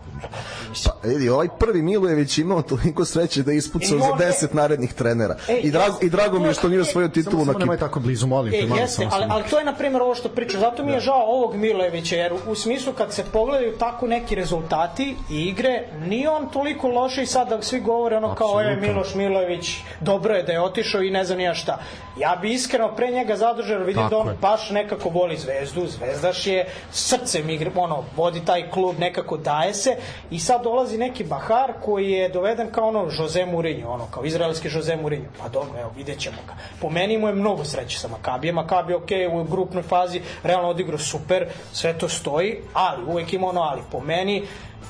Pa, 0.85 1.07
vidi, 1.07 1.29
ovaj 1.29 1.47
prvi 1.59 1.81
Milojević 1.81 2.37
imao 2.37 2.61
toliko 2.61 3.05
sreće 3.05 3.43
da 3.43 3.51
je 3.51 3.57
ispucao 3.57 3.89
za 3.89 4.07
može- 4.07 4.23
10 4.23 4.53
narednih 4.53 4.93
trenera. 4.93 5.34
E, 5.47 5.57
I, 5.57 5.71
drago, 5.71 5.97
I 6.01 6.09
drago 6.09 6.39
mi 6.39 6.47
je 6.47 6.53
što 6.53 6.69
nije 6.69 6.81
osvojio 6.81 7.07
Samo, 7.07 7.23
titulu 7.23 7.45
na 7.45 7.53
samo 7.53 7.59
nemoj 7.59 7.75
kipu. 7.75 7.85
tako 7.85 7.99
blizu, 7.99 8.27
molim 8.27 8.51
te. 8.51 8.59
E, 8.59 8.65
malo, 8.65 8.81
jeste, 8.81 8.95
samo 8.95 9.09
ali, 9.13 9.25
ali 9.29 9.43
to 9.49 9.59
je 9.59 9.65
na 9.65 9.73
primjer 9.73 10.01
ovo 10.01 10.15
što 10.15 10.29
pričam. 10.29 10.59
Zato 10.59 10.85
mi 10.85 10.91
je 10.91 10.99
žao 10.99 11.23
ovog 11.27 11.55
Milojevića, 11.55 12.15
jer 12.15 12.33
u 12.47 12.55
smislu 12.55 12.93
kad 12.93 13.13
se 13.13 13.23
pogledaju 13.33 13.77
tako 13.77 14.07
neki 14.07 14.35
rezultati 14.35 15.15
i 15.31 15.41
igre, 15.41 15.83
nije 16.07 16.29
on 16.29 16.49
toliko 16.49 16.87
loše 16.87 17.23
i 17.23 17.25
sad 17.25 17.49
da 17.49 17.61
svi 17.61 17.79
govore 17.79 18.17
ono 18.17 18.35
kao 18.35 18.61
je 18.61 18.75
Miloš 18.75 19.15
Milojević, 19.15 19.77
dobro 20.01 20.35
je 20.35 20.43
da 20.43 20.51
je 20.51 20.61
otišao 20.61 21.01
i 21.01 21.11
ne 21.11 21.23
znam 21.23 21.39
ja 21.39 21.53
šta. 21.53 21.79
Ja 22.19 22.37
bi 22.41 22.53
iskreno 22.53 22.95
pre 22.95 23.11
njega 23.11 23.35
zadržao, 23.35 23.79
vidim 23.79 23.95
Tako 23.95 24.09
da 24.09 24.17
on 24.17 24.27
je. 24.27 24.33
baš 24.41 24.69
nekako 24.69 25.09
voli 25.09 25.37
zvezdu, 25.37 25.87
zvezdaš 25.87 26.47
je 26.47 26.65
srcem 26.91 27.49
igre, 27.49 27.71
ono, 27.75 28.03
vodi 28.15 28.45
taj 28.45 28.69
klub, 28.69 28.99
nekako 28.99 29.37
daje 29.37 29.73
se 29.73 29.95
i 30.31 30.39
sad 30.39 30.63
dolazi 30.63 30.97
neki 30.97 31.23
Bahar 31.23 31.73
koji 31.85 32.11
je 32.11 32.29
doveden 32.29 32.71
kao 32.71 32.87
ono 32.87 33.07
Jose 33.19 33.45
Mourinho, 33.45 33.89
ono, 33.89 34.05
kao 34.11 34.25
izraelski 34.25 34.69
Jose 34.73 34.95
Mourinho. 34.95 35.14
Pa 35.41 35.49
dobro, 35.49 35.79
evo, 35.79 35.91
vidjet 35.97 36.19
ćemo 36.19 36.37
ga. 36.47 36.53
Po 36.81 36.89
meni 36.89 37.17
mu 37.17 37.27
je 37.27 37.33
mnogo 37.33 37.63
sreće 37.63 37.99
sa 37.99 38.07
Makabijem. 38.07 38.55
Makabi, 38.55 38.93
ok, 38.93 39.09
u 39.31 39.43
grupnoj 39.43 39.83
fazi 39.83 40.21
realno 40.43 40.69
odigrao 40.69 40.97
super, 40.97 41.47
sve 41.71 41.97
to 41.97 42.09
stoji, 42.09 42.57
ali 42.73 43.03
uvek 43.07 43.33
ima 43.33 43.47
ono 43.47 43.61
ali. 43.61 43.81
Po 43.91 43.99
meni 43.99 44.43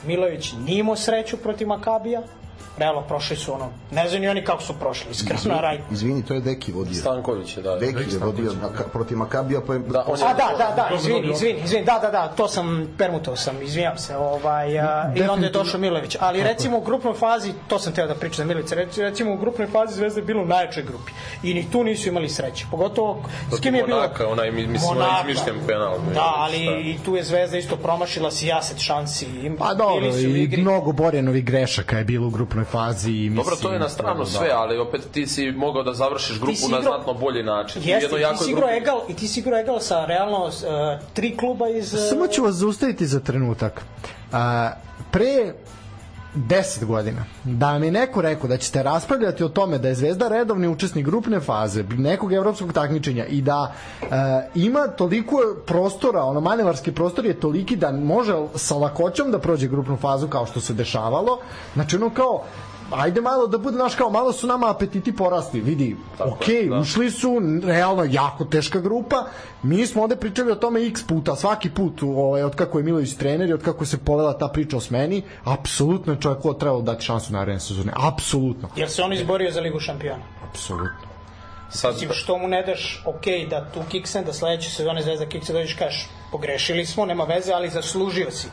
Milović 0.05 0.53
nije 0.53 0.79
imao 0.79 0.95
sreću 0.95 1.37
protiv 1.37 1.67
Makabija, 1.67 2.21
realno 2.77 3.01
prošli 3.01 3.35
su 3.37 3.53
ono, 3.53 3.69
ne 3.91 4.09
znam 4.09 4.21
ni 4.21 4.27
oni 4.27 4.43
kako 4.43 4.63
su 4.63 4.73
prošli, 4.73 5.11
iskreno 5.11 5.39
na 5.45 5.61
raj. 5.61 5.79
Izvini, 5.91 6.23
to 6.23 6.33
je 6.33 6.41
Deki 6.41 6.71
vodio. 6.71 6.93
Stanković 6.93 7.57
je, 7.57 7.63
da. 7.63 7.75
Deki 7.75 8.11
je 8.11 8.17
vodio 8.19 8.51
na, 8.53 8.69
protiv 8.83 9.17
Makabija, 9.17 9.61
pa 9.61 9.73
je... 9.73 9.79
Da, 9.79 10.03
on 10.07 10.19
je- 10.19 10.25
A 10.25 10.33
da, 10.33 10.47
da, 10.57 10.87
da, 10.89 10.95
izvini, 10.95 11.31
izvini, 11.31 11.59
izvini, 11.61 11.85
da, 11.85 11.99
da, 11.99 12.09
da, 12.09 12.27
to 12.27 12.47
sam, 12.47 12.65
permutao 12.97 13.35
sam, 13.35 13.61
izvinjam 13.61 13.97
se, 13.97 14.17
ovaj, 14.17 14.79
a, 14.79 15.11
i 15.15 15.21
onda 15.23 15.45
je 15.45 15.51
došao 15.51 15.79
Milović. 15.79 16.17
Ali 16.19 16.43
recimo 16.43 16.77
u 16.77 16.81
grupnoj 16.81 17.13
fazi, 17.13 17.53
to 17.67 17.79
sam 17.79 17.93
teo 17.93 18.07
da 18.07 18.15
pričam 18.15 18.37
za 18.37 18.45
Milica, 18.45 18.75
reci- 18.75 19.01
recimo 19.01 19.33
u 19.33 19.37
grupnoj 19.37 19.67
fazi 19.67 19.95
Zvezda 19.95 20.19
je 20.19 20.25
bila 20.25 20.41
u 20.41 20.47
najjačoj 20.47 20.83
grupi. 20.83 21.11
I 21.43 21.53
ni 21.53 21.71
tu 21.71 21.83
nisu 21.83 22.09
imali 22.09 22.29
sreće. 22.29 22.65
Pogotovo, 22.71 23.23
s 23.51 23.59
kim 23.59 23.75
je 23.75 23.83
bilo? 23.83 23.97
Monaka, 23.97 24.27
onaj, 24.27 24.51
mi- 24.51 24.67
mislim, 24.67 24.91
onaj 24.91 25.21
izmišljen 25.21 25.55
penal. 25.67 25.97
Da, 26.13 26.33
ali 26.35 26.57
Šta? 26.57 26.75
i 26.75 26.97
tu 27.05 27.15
je 27.15 27.23
Zvezda 27.23 27.57
isto 27.57 27.75
promašila 27.77 28.31
si 28.31 28.47
jaset 28.47 28.77
šansi. 28.79 29.27
Pa 29.59 29.73
dobro, 29.73 30.05
i 30.07 30.57
mnogo 30.57 30.91
Borjanovih 30.91 31.45
grešaka 31.45 31.97
je 31.97 32.03
bilo 32.03 32.27
u 32.27 32.31
grupnoj 32.31 32.64
fazi. 32.65 33.11
I 33.11 33.29
mislim, 33.29 33.35
Dobro, 33.35 33.55
to 33.57 33.73
je 33.73 33.79
na 33.79 33.89
stranu 33.89 34.19
da. 34.19 34.25
sve, 34.25 34.49
ali 34.51 34.77
opet 34.79 35.01
ti 35.11 35.27
si 35.27 35.51
mogao 35.51 35.83
da 35.83 35.93
završiš 35.93 36.39
grupu 36.39 36.55
si 36.55 36.61
na 36.63 36.67
igrao- 36.69 36.81
znatno 36.83 37.13
bolji 37.15 37.43
način. 37.43 37.81
Jeste, 37.81 37.91
jednoj 38.05 38.17
ti 38.17 38.21
jakoj 38.23 38.37
si 38.37 38.51
igrao 38.51 38.61
grupi. 38.61 38.77
egal, 38.77 38.99
i 39.09 39.15
ti 39.15 39.27
si 39.27 39.39
igrao 39.39 39.59
egal 39.59 39.79
sa 39.79 40.05
realno 40.05 40.47
e, 40.47 40.51
tri 41.13 41.37
kluba 41.37 41.69
iz... 41.69 41.93
e, 41.93 41.97
Samo 41.99 42.27
ću 42.27 42.43
vas 42.43 42.55
zaustaviti 42.55 43.07
za 43.07 43.19
trenutak. 43.19 43.81
A, 44.31 44.71
pre 45.11 45.53
10 46.37 46.85
godina, 46.85 47.23
da 47.43 47.79
mi 47.79 47.91
neko 47.91 48.21
rekao 48.21 48.47
da 48.49 48.57
ćete 48.57 48.83
raspravljati 48.83 49.43
o 49.43 49.49
tome 49.49 49.77
da 49.77 49.87
je 49.87 49.95
Zvezda 49.95 50.27
redovni 50.27 50.67
učesnik 50.67 51.05
grupne 51.05 51.39
faze 51.39 51.83
nekog 51.83 52.33
evropskog 52.33 52.73
takmičenja 52.73 53.25
i 53.25 53.41
da 53.41 53.73
e, 54.01 54.05
ima 54.55 54.87
toliko 54.87 55.37
prostora, 55.65 56.23
ono 56.23 56.41
manevarski 56.41 56.91
prostor 56.91 57.25
je 57.25 57.39
toliki 57.39 57.75
da 57.75 57.91
može 57.91 58.33
sa 58.55 58.75
lakoćom 58.75 59.31
da 59.31 59.39
prođe 59.39 59.67
grupnu 59.67 59.97
fazu 59.97 60.27
kao 60.27 60.45
što 60.45 60.59
se 60.61 60.73
dešavalo. 60.73 61.39
Znači 61.73 61.95
ono 61.95 62.09
kao 62.09 62.43
ajde 62.91 63.21
malo 63.21 63.47
da 63.47 63.57
bude, 63.57 63.77
znaš 63.77 63.95
kao, 63.95 64.09
malo 64.09 64.33
su 64.33 64.47
nama 64.47 64.69
apetiti 64.69 65.15
porasli, 65.15 65.61
vidi, 65.61 65.97
Tako 66.17 66.29
ok, 66.29 66.47
je, 66.47 66.69
da. 66.69 66.79
ušli 66.79 67.11
su, 67.11 67.41
realno 67.63 68.05
jako 68.09 68.45
teška 68.45 68.79
grupa, 68.79 69.25
mi 69.63 69.87
smo 69.87 70.03
ovde 70.03 70.15
pričali 70.15 70.51
o 70.51 70.55
tome 70.55 70.87
x 70.87 71.03
puta, 71.03 71.35
svaki 71.35 71.69
put, 71.69 72.03
ovaj, 72.03 72.43
od 72.43 72.55
kako 72.55 72.77
je 72.79 72.83
Milović 72.83 73.13
trener 73.13 73.49
i 73.49 73.53
od 73.53 73.63
kako 73.63 73.85
se 73.85 73.97
povela 73.97 74.37
ta 74.37 74.47
priča 74.47 74.77
o 74.77 74.81
smeni, 74.81 75.23
apsolutno 75.43 76.13
je 76.13 76.19
čovjek 76.21 76.41
ko 76.41 76.53
trebalo 76.53 76.81
dati 76.81 77.05
šansu 77.05 77.33
naredne 77.33 77.59
sezone, 77.59 77.93
apsolutno, 77.95 78.69
Jer 78.75 78.89
se 78.89 79.01
on 79.01 79.13
izborio 79.13 79.51
za 79.51 79.59
Ligu 79.61 79.79
šampiona. 79.79 80.23
apsolutno. 80.49 81.15
Sad, 81.69 81.93
Mislim, 81.93 82.09
što 82.13 82.37
mu 82.37 82.47
ne 82.47 82.63
daš, 82.63 83.03
ok, 83.05 83.49
da 83.49 83.65
tu 83.73 83.79
kiksen, 83.89 84.23
da 84.25 84.33
sledeće 84.33 84.69
sezone 84.69 85.01
Zvezda 85.01 85.25
kikse 85.25 85.53
dođeš 85.53 85.73
kažeš, 85.73 86.07
pogrešili 86.31 86.85
smo, 86.85 87.05
nema 87.05 87.23
veze, 87.23 87.53
ali 87.53 87.69
zaslužio 87.69 88.31
si. 88.31 88.47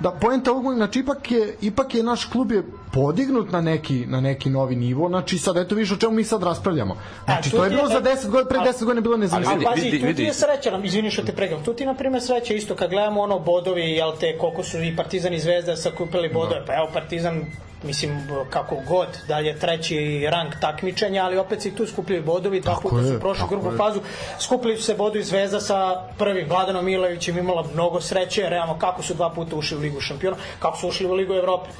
Da, 0.00 0.10
poenta 0.10 0.52
ovog, 0.52 0.74
znači 0.74 0.98
ipak 0.98 1.30
je, 1.30 1.56
ipak 1.60 1.94
je 1.94 2.02
naš 2.02 2.24
klub 2.24 2.52
je 2.52 2.62
podignut 2.92 3.52
na 3.52 3.60
neki, 3.60 4.06
na 4.06 4.20
neki 4.20 4.50
novi 4.50 4.76
nivo, 4.76 5.08
znači 5.08 5.38
sad 5.38 5.56
eto 5.56 5.74
više 5.74 5.94
o 5.94 5.96
čemu 5.96 6.12
mi 6.12 6.24
sad 6.24 6.42
raspravljamo. 6.42 6.96
Znači 7.24 7.50
to 7.50 7.64
je 7.64 7.70
bilo 7.70 7.88
za 7.88 7.98
e, 7.98 8.02
10 8.02 8.28
godina, 8.28 8.48
pre 8.48 8.58
ali- 8.58 8.68
10 8.68 8.84
godina 8.84 9.00
bilo 9.00 9.16
nezamislivo. 9.16 9.52
Ali 9.52 9.58
vidi, 9.58 9.70
pazi, 9.70 9.84
vidi, 9.84 9.96
tu 9.96 10.00
ti 10.00 10.06
vidi. 10.06 10.22
je 10.22 10.34
sreća, 10.34 10.70
nam, 10.70 10.84
izvini 10.84 11.10
što 11.10 11.22
te 11.22 11.32
pregledam, 11.32 11.64
tu 11.64 11.74
ti 11.74 11.86
na 11.86 11.94
primjer 11.94 12.22
sreća 12.22 12.54
isto 12.54 12.74
kad 12.74 12.90
gledamo 12.90 13.20
ono 13.20 13.38
bodovi, 13.38 13.82
jel 13.82 14.12
te, 14.20 14.38
koliko 14.38 14.62
su 14.62 14.82
i 14.82 14.96
Partizan 14.96 15.34
i 15.34 15.40
Zvezda 15.40 15.76
sakupili 15.76 16.28
bodove, 16.28 16.66
pa 16.66 16.74
evo 16.74 16.88
Partizan 16.92 17.44
mislim 17.82 18.28
kako 18.50 18.76
god, 18.88 19.08
da 19.28 19.38
je 19.38 19.58
treći 19.58 20.26
rang 20.30 20.52
takmičenja, 20.60 21.24
ali 21.24 21.38
opet 21.38 21.62
se 21.62 21.68
i 21.68 21.74
tu 21.74 21.86
skupljaju 21.86 22.24
bodovi, 22.24 22.60
dva 22.60 22.76
puta 22.82 23.02
su 23.02 23.20
prošli 23.20 23.42
tako 23.42 23.54
grupnu 23.54 23.72
je. 23.72 23.76
fazu, 23.76 24.00
skupili 24.40 24.76
su 24.76 24.82
se 24.82 24.94
bodovi 24.94 25.24
Zvezda 25.24 25.60
sa 25.60 26.02
prvim 26.18 26.48
Vladanom 26.48 26.84
Milovićem 26.84 27.38
imala 27.38 27.64
mnogo 27.72 28.00
sreće, 28.00 28.48
realno 28.48 28.78
kako 28.78 29.02
su 29.02 29.14
dva 29.14 29.30
puta 29.30 29.56
ušli 29.56 29.76
u 29.76 29.80
Ligu 29.80 30.00
šampiona, 30.00 30.36
kako 30.58 30.78
su 30.78 30.88
ušli 30.88 31.06
u 31.06 31.12
Ligu 31.12 31.34
Evrope 31.34 31.70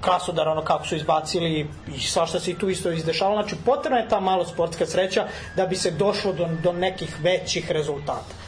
krasodar, 0.00 0.48
ono 0.48 0.62
kako 0.62 0.86
su 0.86 0.96
izbacili 0.96 1.68
i 1.96 2.00
svašta 2.00 2.40
se 2.40 2.50
i 2.50 2.58
tu 2.58 2.68
isto 2.68 2.90
izdešavalo. 2.90 3.42
Znači, 3.42 3.56
potrebna 3.64 3.98
je 3.98 4.08
ta 4.08 4.20
malo 4.20 4.44
sportska 4.44 4.86
sreća 4.86 5.26
da 5.56 5.66
bi 5.66 5.76
se 5.76 5.90
došlo 5.90 6.32
do, 6.32 6.48
do 6.62 6.72
nekih 6.72 7.16
većih 7.22 7.70
rezultata. 7.70 8.39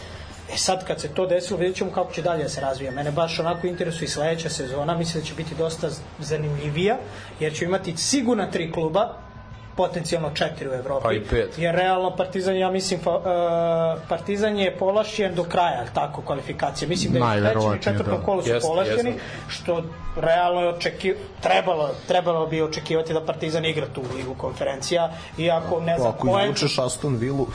E 0.55 0.57
sad 0.57 0.87
kad 0.87 1.01
se 1.01 1.09
to 1.09 1.27
desilo, 1.27 1.59
vidjet 1.59 1.77
ćemo 1.77 1.91
kako 1.91 2.13
će 2.13 2.23
dalje 2.23 2.43
da 2.43 2.49
se 2.49 2.61
razvija. 2.61 2.91
Mene 2.91 3.11
baš 3.11 3.39
onako 3.39 3.67
interesuje 3.67 4.07
i 4.07 4.09
sledeća 4.09 4.49
sezona, 4.49 4.97
mislim 4.97 5.23
da 5.23 5.29
će 5.29 5.35
biti 5.35 5.55
dosta 5.55 5.89
zanimljivija, 6.19 6.97
jer 7.41 7.55
će 7.55 7.65
imati 7.65 7.97
sigurno 7.97 8.47
tri 8.47 8.73
kluba, 8.73 9.15
potencijalno 9.77 10.31
četiri 10.35 10.69
u 10.69 10.73
Evropi. 10.73 11.03
Pa 11.03 11.13
i 11.13 11.21
pet. 11.21 11.59
Jer 11.59 11.75
realno 11.75 12.17
Partizan, 12.17 12.57
ja 12.57 12.71
mislim, 12.71 13.01
fa, 13.01 13.17
uh, 13.17 14.03
Partizan 14.09 14.57
je 14.57 14.77
polašćen 14.79 15.35
do 15.35 15.45
kraja, 15.45 15.85
tako, 15.95 16.23
kvalifikacije. 16.23 16.89
Mislim 16.89 17.13
da 17.13 17.35
je 17.35 17.41
u 17.41 17.45
trećem 17.45 17.75
i 17.75 17.83
četvrtom 17.83 18.19
da. 18.19 18.25
kolu 18.25 18.43
su 18.43 18.51
Jeste, 18.51 18.69
polašćeni, 18.69 19.11
jeste. 19.11 19.23
što 19.49 19.83
realno 20.17 20.61
je 20.61 20.69
očeki, 20.69 21.15
trebalo, 21.41 21.91
trebalo 22.09 22.47
bi 22.47 22.63
očekivati 22.63 23.13
da 23.13 23.21
Partizan 23.21 23.65
igra 23.65 23.87
tu 23.95 24.03
ligu 24.17 24.35
konferencija, 24.35 25.13
iako 25.39 25.81
ne 25.81 25.99
znam, 25.99 26.13
Ako 26.13 26.41
izvučeš 26.41 26.79
Aston 26.79 27.17
Villu, 27.17 27.47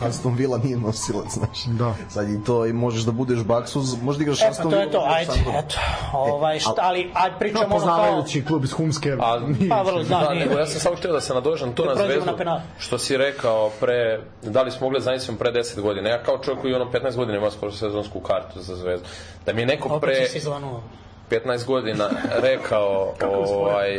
Aston 0.06 0.34
Villa 0.34 0.58
nije 0.58 0.76
nosilac, 0.76 1.26
znaš. 1.30 1.64
Da. 1.64 1.94
Sad 2.08 2.30
i 2.30 2.44
to 2.44 2.66
i 2.66 2.72
možeš 2.72 3.02
da 3.02 3.12
budeš 3.12 3.38
Baksuz, 3.40 4.02
možeš 4.02 4.18
da 4.18 4.22
igraš 4.22 4.40
E 4.40 4.44
pa 4.44 4.50
Aston 4.50 4.64
to 4.64 4.68
Villa. 4.70 4.82
je 4.82 4.90
to, 4.90 5.00
možeš 5.00 5.14
ajde, 5.16 5.32
Sandro. 5.32 5.52
eto, 5.56 5.76
ovaj, 6.14 6.58
šta, 6.58 6.74
ali, 6.78 7.10
ajde 7.14 7.32
No, 7.32 7.38
pričamo 7.38 7.60
kao... 7.60 7.70
poznavajući 7.70 8.44
klub 8.44 8.64
iz 8.64 8.72
Humske, 8.72 9.16
A, 9.20 9.38
nije 9.40 9.68
Pa, 9.68 9.82
vrlo, 9.82 10.02
da, 10.02 10.18
Da, 10.18 10.34
nego 10.34 10.54
ja 10.54 10.66
sam 10.66 10.80
samo 10.80 10.96
htio 10.96 11.12
da 11.12 11.20
se 11.20 11.34
nadožem 11.34 11.72
to 11.72 11.82
Da 11.84 11.88
na 11.90 11.96
zvezdu, 11.96 12.26
na 12.26 12.36
penal. 12.36 12.60
što 12.78 12.98
si 12.98 13.16
rekao 13.16 13.70
pre, 13.70 14.20
da 14.42 14.62
li 14.62 14.70
smo 14.70 14.80
mogli 14.82 14.98
da 14.98 15.04
zamislimo 15.04 15.38
pre 15.38 15.52
10 15.52 15.80
godina. 15.80 16.08
Ja 16.08 16.22
kao 16.22 16.38
čovjek 16.38 16.60
koji 16.60 16.74
ono 16.74 16.84
15 16.84 17.16
godina 17.16 17.38
ima 17.38 17.50
skoro 17.50 17.72
sezonsku 17.72 18.20
kartu 18.20 18.60
za 18.60 18.76
zvezdu. 18.76 19.06
Da 19.46 19.52
mi 19.52 19.62
je 19.62 19.66
neko 19.66 19.88
Opet 19.88 20.00
pre 20.00 20.14
si 20.16 20.32
se 20.32 20.38
izvanuo. 20.38 20.82
15 21.30 21.66
godina 21.66 22.10
rekao 22.42 23.14
ovaj, 23.22 23.98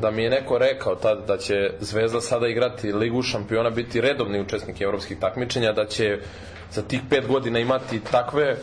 da 0.00 0.10
mi 0.10 0.22
je 0.22 0.30
neko 0.30 0.58
rekao 0.58 0.94
tad 0.94 1.26
da 1.26 1.38
će 1.38 1.70
Zvezda 1.80 2.20
sada 2.20 2.48
igrati 2.48 2.92
Ligu 2.92 3.22
šampiona, 3.22 3.70
biti 3.70 4.00
redovni 4.00 4.40
učesnik 4.40 4.80
evropskih 4.80 5.18
takmičenja, 5.18 5.72
da 5.72 5.86
će 5.86 6.18
za 6.72 6.82
tih 6.82 7.00
5 7.10 7.26
godina 7.26 7.58
imati 7.58 8.00
takve 8.00 8.56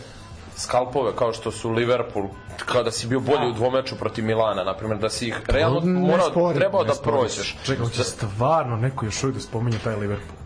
skalpove 0.56 1.12
kao 1.16 1.34
što 1.34 1.52
su 1.52 1.70
Liverpool, 1.72 2.26
kao 2.66 2.84
da 2.84 2.92
si 2.92 3.08
bio 3.08 3.20
bolji 3.20 3.50
u 3.50 3.54
dvomeču 3.54 3.96
protiv 3.96 4.26
Milana, 4.26 4.64
na 4.64 4.74
primjer, 4.78 5.00
da 5.00 5.10
si 5.10 5.28
ih 5.28 5.42
realno 5.48 5.82
morao, 5.86 6.54
trebao 6.54 6.84
da 6.84 6.94
prođeš. 7.04 7.58
Čekaj, 7.66 7.86
hoće 7.86 8.04
stvarno 8.04 8.76
neko 8.76 9.06
još 9.06 9.24
uvijek 9.24 9.36
da 9.36 9.42
spominje 9.42 9.78
taj 9.84 9.96
Liverpool. 9.96 10.41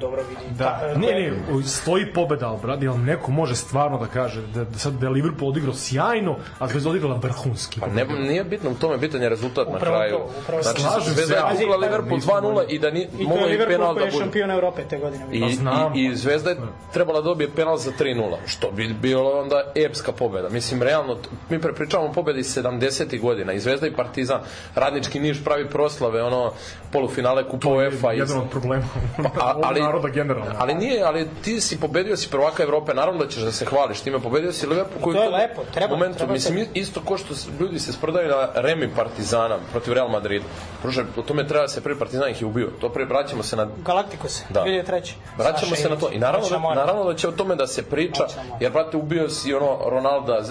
Dobro 0.00 0.22
vidi. 0.22 0.40
Da, 0.50 0.64
Ta- 0.80 0.98
ne, 0.98 1.06
ne, 1.08 1.32
stoji 1.64 2.06
pobeda, 2.06 2.48
ali 2.48 2.58
brad, 2.62 2.82
jel 2.82 2.98
neko 2.98 3.30
može 3.30 3.54
stvarno 3.56 3.98
da 3.98 4.06
kaže 4.06 4.42
da, 4.44 4.64
da 4.64 4.78
sad 4.78 4.92
da 4.92 5.06
je 5.06 5.10
Liverpool 5.10 5.50
odigrao 5.50 5.74
sjajno, 5.74 6.36
a 6.58 6.68
Zvezda 6.68 6.90
odigrala 6.90 7.16
vrhunski. 7.16 7.80
Pa 7.80 7.86
ne, 7.86 8.04
nije 8.04 8.44
bitno 8.44 8.70
u 8.70 8.74
tome, 8.74 8.98
bitan 8.98 9.22
je 9.22 9.28
rezultat 9.28 9.68
na 9.68 9.76
Upravo 9.76 9.96
kraju. 9.96 10.12
to, 10.12 10.30
upravo 10.42 10.62
znači, 10.62 10.76
to. 10.76 10.88
Slažem 10.90 11.14
Zvezda 11.14 11.34
je 11.34 11.40
ali- 11.40 11.52
kupila 11.52 11.76
Pazi, 11.76 11.84
Liverpool 11.84 12.16
nismo 12.16 12.32
2-0 12.32 12.64
i 12.68 12.78
da 12.78 12.90
ni, 12.90 13.00
I 13.02 13.24
to 13.26 13.34
je 13.34 13.40
i 13.40 13.48
Liverpool 13.48 13.68
penal 13.68 13.94
koji 13.94 14.00
da 14.00 14.04
je 14.06 14.20
šampion 14.20 14.50
Evrope 14.50 14.82
te 14.84 14.98
godine. 14.98 15.24
I, 15.32 15.40
Pa 15.40 15.48
znam. 15.48 15.96
i, 15.96 16.04
I 16.04 16.16
Zvezda 16.16 16.50
je 16.50 16.56
trebala 16.92 17.20
da 17.20 17.24
dobije 17.24 17.50
penal 17.50 17.76
za 17.76 17.92
3-0, 17.92 18.36
što 18.46 18.70
bi 18.70 18.94
bilo 18.94 19.30
onda 19.32 19.62
epska 19.76 20.12
pobeda. 20.12 20.48
Mislim, 20.48 20.82
realno, 20.82 21.16
mi 21.50 21.60
prepričavamo 21.60 22.12
pobede 22.12 22.40
iz 22.40 22.56
70. 22.56 23.20
godina, 23.20 23.52
i 23.52 23.60
Zvezda 23.60 23.86
i 23.86 23.92
Partizan, 23.92 24.40
Radnički 24.74 25.20
Niš 25.20 25.44
pravi 25.44 25.68
proslave, 25.68 26.22
ono, 26.22 26.52
polufinale 26.92 27.48
Kupa 27.48 27.68
UEFA. 27.68 28.12
i- 28.12 28.18
Jedan 28.18 28.38
od 28.38 28.50
problema 28.50 28.84
ali, 29.62 29.80
naroda 29.86 30.08
generalno. 30.10 30.52
ali 30.58 30.74
nije, 30.74 31.02
ali 31.02 31.28
ti 31.44 31.60
si 31.60 31.80
pobedio 31.80 32.16
si 32.16 32.30
prvaka 32.30 32.62
Evrope, 32.62 32.94
naravno 32.94 33.24
da 33.24 33.30
ćeš 33.30 33.42
da 33.42 33.52
se 33.52 33.64
hvališ 33.64 34.00
time, 34.00 34.20
pobedio 34.20 34.52
si 34.52 34.66
Liverpool 34.66 35.02
koji 35.02 35.16
To 35.16 35.22
je 35.22 35.28
lepo, 35.30 35.62
treba- 35.74 35.94
momentu, 35.94 36.18
treba 36.18 36.32
mislim, 36.32 36.58
se- 36.58 36.70
isto 36.74 37.00
ko 37.00 37.16
što 37.16 37.34
ljudi 37.60 37.78
se 37.78 37.92
sprdaju 37.92 38.28
na 38.28 38.48
Remi 38.56 38.88
Partizana 38.96 39.58
protiv 39.72 39.92
Real 39.92 40.08
Madrida. 40.08 40.44
Pruže, 40.82 41.04
u 41.16 41.22
tome 41.22 41.46
treba 41.46 41.62
da 41.62 41.68
se 41.68 41.82
prvi 41.82 41.98
Partizan 41.98 42.30
ih 42.30 42.40
je 42.40 42.46
ubio. 42.46 42.68
To 42.80 42.88
pre, 42.88 43.04
vraćamo 43.04 43.42
se 43.42 43.56
na 43.56 43.66
Galacticos, 43.78 44.42
Da. 44.50 44.60
2003. 44.62 45.12
Vraćamo 45.36 45.58
Saša 45.66 45.76
se 45.76 45.88
na 45.90 45.96
to. 45.96 46.10
I 46.12 46.18
naravno, 46.18 46.48
da, 46.48 46.74
naravno 46.74 47.04
da 47.04 47.14
će 47.14 47.28
o 47.28 47.32
tome 47.32 47.54
da 47.56 47.66
se 47.66 47.82
priča, 47.84 48.24
jer, 48.60 48.72
brate, 48.72 48.96
ubio 48.96 49.28
si 49.28 49.54
ono 49.54 49.78
Ronalda, 49.86 50.34
e, 50.34 50.44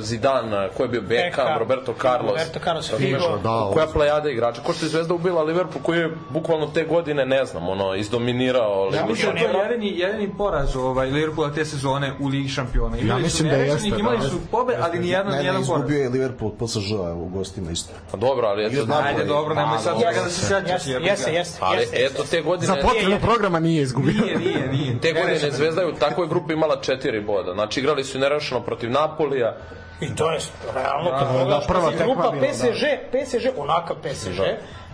Zidane, 0.00 0.30
ko 0.70 0.82
je 0.82 0.88
bio 0.88 1.02
Beckham, 1.02 1.58
Roberto 1.58 1.94
Carlos. 1.94 2.30
Roberto 2.30 2.60
Carlos? 2.60 2.90
Figo. 2.90 3.38
Da, 3.38 3.70
koja 3.72 3.86
plejada 3.86 4.30
igrača. 4.30 4.62
Ko 4.62 4.72
što 4.72 4.84
je 4.84 4.90
Zvezda 4.90 5.14
ubila 5.14 5.42
Liverpool, 5.42 5.82
koji 5.82 5.98
je 5.98 6.10
bukvalno 6.30 6.66
te 6.66 6.84
godine, 6.84 7.26
ne 7.26 7.44
znam, 7.44 7.68
ono, 7.68 7.94
izdominirao. 7.94 8.79
Ja 8.84 8.90
Ligu 8.90 9.08
mislim 9.08 9.32
da 9.34 9.38
je 9.40 9.70
jedini, 9.70 9.98
jedini 9.98 10.32
poraz 10.38 10.76
ovaj, 10.76 11.10
Liverpoola 11.10 11.52
te 11.52 11.64
sezone 11.64 12.12
u 12.20 12.26
Ligi 12.28 12.48
šampiona. 12.48 12.98
Imali 12.98 13.22
mislim 13.22 13.48
su 13.50 13.56
da 13.56 13.62
jeste, 13.62 13.88
Imali 13.88 14.18
da. 14.18 14.28
su 14.28 14.40
pobe, 14.50 14.76
ali 14.80 14.98
nijedan, 14.98 15.26
Ne, 15.26 15.32
ne, 15.32 15.38
nijedan 15.38 15.62
poraz. 15.66 15.80
izgubio 15.80 16.02
je 16.02 16.08
Liverpool 16.08 16.50
PSG-a 16.50 17.12
u 17.12 17.28
gostima 17.28 17.70
isto. 17.70 17.92
Pa 18.10 18.16
dobro, 18.16 18.46
ali 18.46 18.66
eto, 18.66 18.84
znam, 18.84 19.04
Ajde, 19.04 19.24
dobro, 19.24 19.54
nemoj 19.54 19.78
sad 19.78 19.96
da 20.00 20.30
se 20.30 20.40
sećaš. 20.40 20.86
Jeste, 20.86 21.00
jeste, 21.02 21.32
jeste. 21.32 21.58
ali 21.60 21.86
eto 21.92 22.24
te 22.30 22.40
godine... 22.42 22.66
Za 22.66 22.76
potrebe 22.82 23.18
programa 23.20 23.60
nije 23.60 23.82
izgubio. 23.82 24.12
Nije, 24.12 24.38
nije, 24.38 24.68
nije. 24.72 25.00
Te 25.00 25.12
godine 25.12 25.50
Zvezda 25.50 25.80
je 25.80 25.86
u 25.86 25.94
takvoj 25.94 26.28
grupi 26.28 26.52
imala 26.52 26.80
četiri 26.80 27.20
boda. 27.20 27.52
Znači 27.52 27.80
igrali 27.80 28.04
su 28.04 28.18
nerešeno 28.18 28.60
protiv 28.60 28.90
Napolija. 28.90 29.56
I 30.00 30.14
to 30.16 30.32
je 30.32 30.38
realno, 30.74 31.10
kad 31.10 31.28
da, 31.28 31.32
pogledaš 31.38 31.66
prva 31.66 31.90
tekma 31.90 32.04
grupa 32.04 32.30
da. 32.30 32.46
PSG, 32.46 32.84
PSG, 33.12 33.58
onakav 33.58 33.96
PSG, 33.96 34.40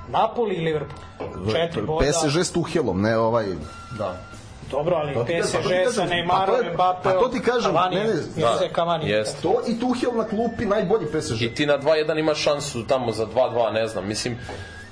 Napoli 0.09 0.55
i 0.55 0.61
Liverpool. 0.61 0.99
Četiri 1.53 1.83
boda. 1.83 2.07
PSG 2.07 2.37
s 2.39 2.53
Tuhelom, 2.53 3.03
ne 3.03 3.19
ovaj... 3.19 3.47
Da. 3.99 4.17
Dobro, 4.71 4.97
ali 4.97 5.13
PSG 5.15 5.53
to 5.53 5.69
ti 5.87 5.93
sa 5.93 6.03
Neymarom, 6.05 6.65
je- 6.65 6.73
Mbappé, 6.75 7.09
a 7.09 7.13
to 7.13 7.29
ti 7.29 7.41
kažem, 7.41 7.73
Cavani, 7.73 7.97
ne, 7.97 8.05
ne, 8.05 8.13
Jose 8.37 8.69
Cavani. 8.75 9.11
Jest. 9.11 9.43
To 9.43 9.61
i 9.67 9.81
Tuhel 9.81 10.17
na 10.17 10.25
klupi 10.25 10.67
najbolji 10.67 11.07
PSG. 11.07 11.43
I 11.43 11.55
ti 11.55 11.67
na 11.67 11.79
2-1 11.79 12.19
imaš 12.19 12.39
šansu 12.39 12.87
tamo 12.87 13.13
za 13.13 13.27
2-2, 13.27 13.73
ne 13.73 13.87
znam. 13.89 14.07
Mislim, 14.07 14.39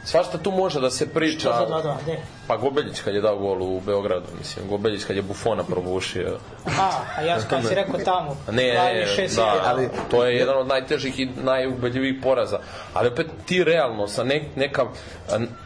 svašta 0.05 0.39
tu 0.39 0.51
može 0.51 0.81
da 0.81 0.91
se 0.91 1.09
priča. 1.09 1.39
Što 1.39 1.59
za 1.59 1.67
dva, 1.67 1.83
dva, 1.83 1.97
gde? 2.03 2.19
Pa 2.47 2.57
Gobeljić 2.57 3.01
kad 3.01 3.15
je 3.15 3.21
dao 3.21 3.39
gol 3.39 3.63
u 3.63 3.81
Beogradu, 3.81 4.27
mislim, 4.39 4.69
Gobeljić 4.69 5.05
kad 5.05 5.17
je 5.17 5.23
Bufona 5.23 5.65
probušio. 5.65 6.39
Aha, 6.65 6.91
a 7.17 7.23
ja 7.23 7.39
kad 7.51 7.67
si 7.69 7.75
rekao 7.75 8.01
tamo. 8.05 8.37
Ne, 8.51 8.63
ne, 8.63 9.07
ne, 9.19 9.29
da, 9.37 9.63
ali 9.65 9.89
to 10.11 10.25
je 10.25 10.37
jedan 10.37 10.59
od 10.59 10.67
najtežih 10.67 11.21
i 11.21 11.29
najubedljivijih 11.45 12.17
poraza. 12.23 12.59
Ali 12.95 13.09
opet 13.09 13.27
ti 13.47 13.65
realno 13.65 14.09
sa 14.09 14.25
ne, 14.25 14.45
neka 14.57 14.85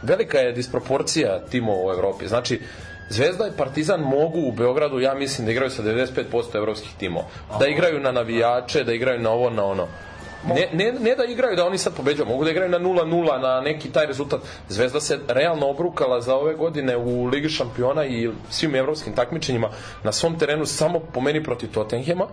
velika 0.01 0.37
je 0.37 0.51
disproporcija 0.51 1.39
timova 1.49 1.85
u 1.85 1.91
Evropi. 1.91 2.27
Znači 2.27 2.61
Zvezda 3.09 3.47
i 3.47 3.57
Partizan 3.57 4.01
mogu 4.01 4.39
u 4.39 4.51
Beogradu, 4.51 4.99
ja 4.99 5.13
mislim 5.13 5.45
da 5.45 5.51
igraju 5.51 5.71
sa 5.71 5.83
95% 5.83 6.55
evropskih 6.55 6.91
timova. 6.99 7.25
Da 7.59 7.67
igraju 7.67 7.99
na 7.99 8.11
navijače, 8.11 8.83
da 8.83 8.93
igraju 8.93 9.19
na 9.19 9.29
ovo, 9.29 9.49
na 9.49 9.65
ono. 9.65 9.87
Ne, 10.47 10.69
ne, 10.73 10.91
ne 10.91 11.15
da 11.15 11.25
igraju 11.25 11.55
da 11.55 11.65
oni 11.65 11.77
sad 11.77 11.93
pobeđuju, 11.95 12.25
mogu 12.25 12.43
da 12.43 12.51
igraju 12.51 12.69
na 12.69 12.79
0-0, 12.79 13.41
na 13.41 13.61
neki 13.61 13.91
taj 13.91 14.05
rezultat. 14.05 14.41
Zvezda 14.69 14.99
se 14.99 15.19
realno 15.27 15.69
obrukala 15.69 16.21
za 16.21 16.35
ove 16.35 16.55
godine 16.55 16.97
u 16.97 17.25
Ligi 17.25 17.49
šampiona 17.49 18.05
i 18.05 18.29
svim 18.49 18.75
evropskim 18.75 19.15
takmičenjima 19.15 19.69
na 20.03 20.11
svom 20.11 20.39
terenu 20.39 20.65
samo 20.65 20.99
po 20.99 21.21
meni 21.21 21.43
protiv 21.43 21.71
Tottenhema 21.71 22.27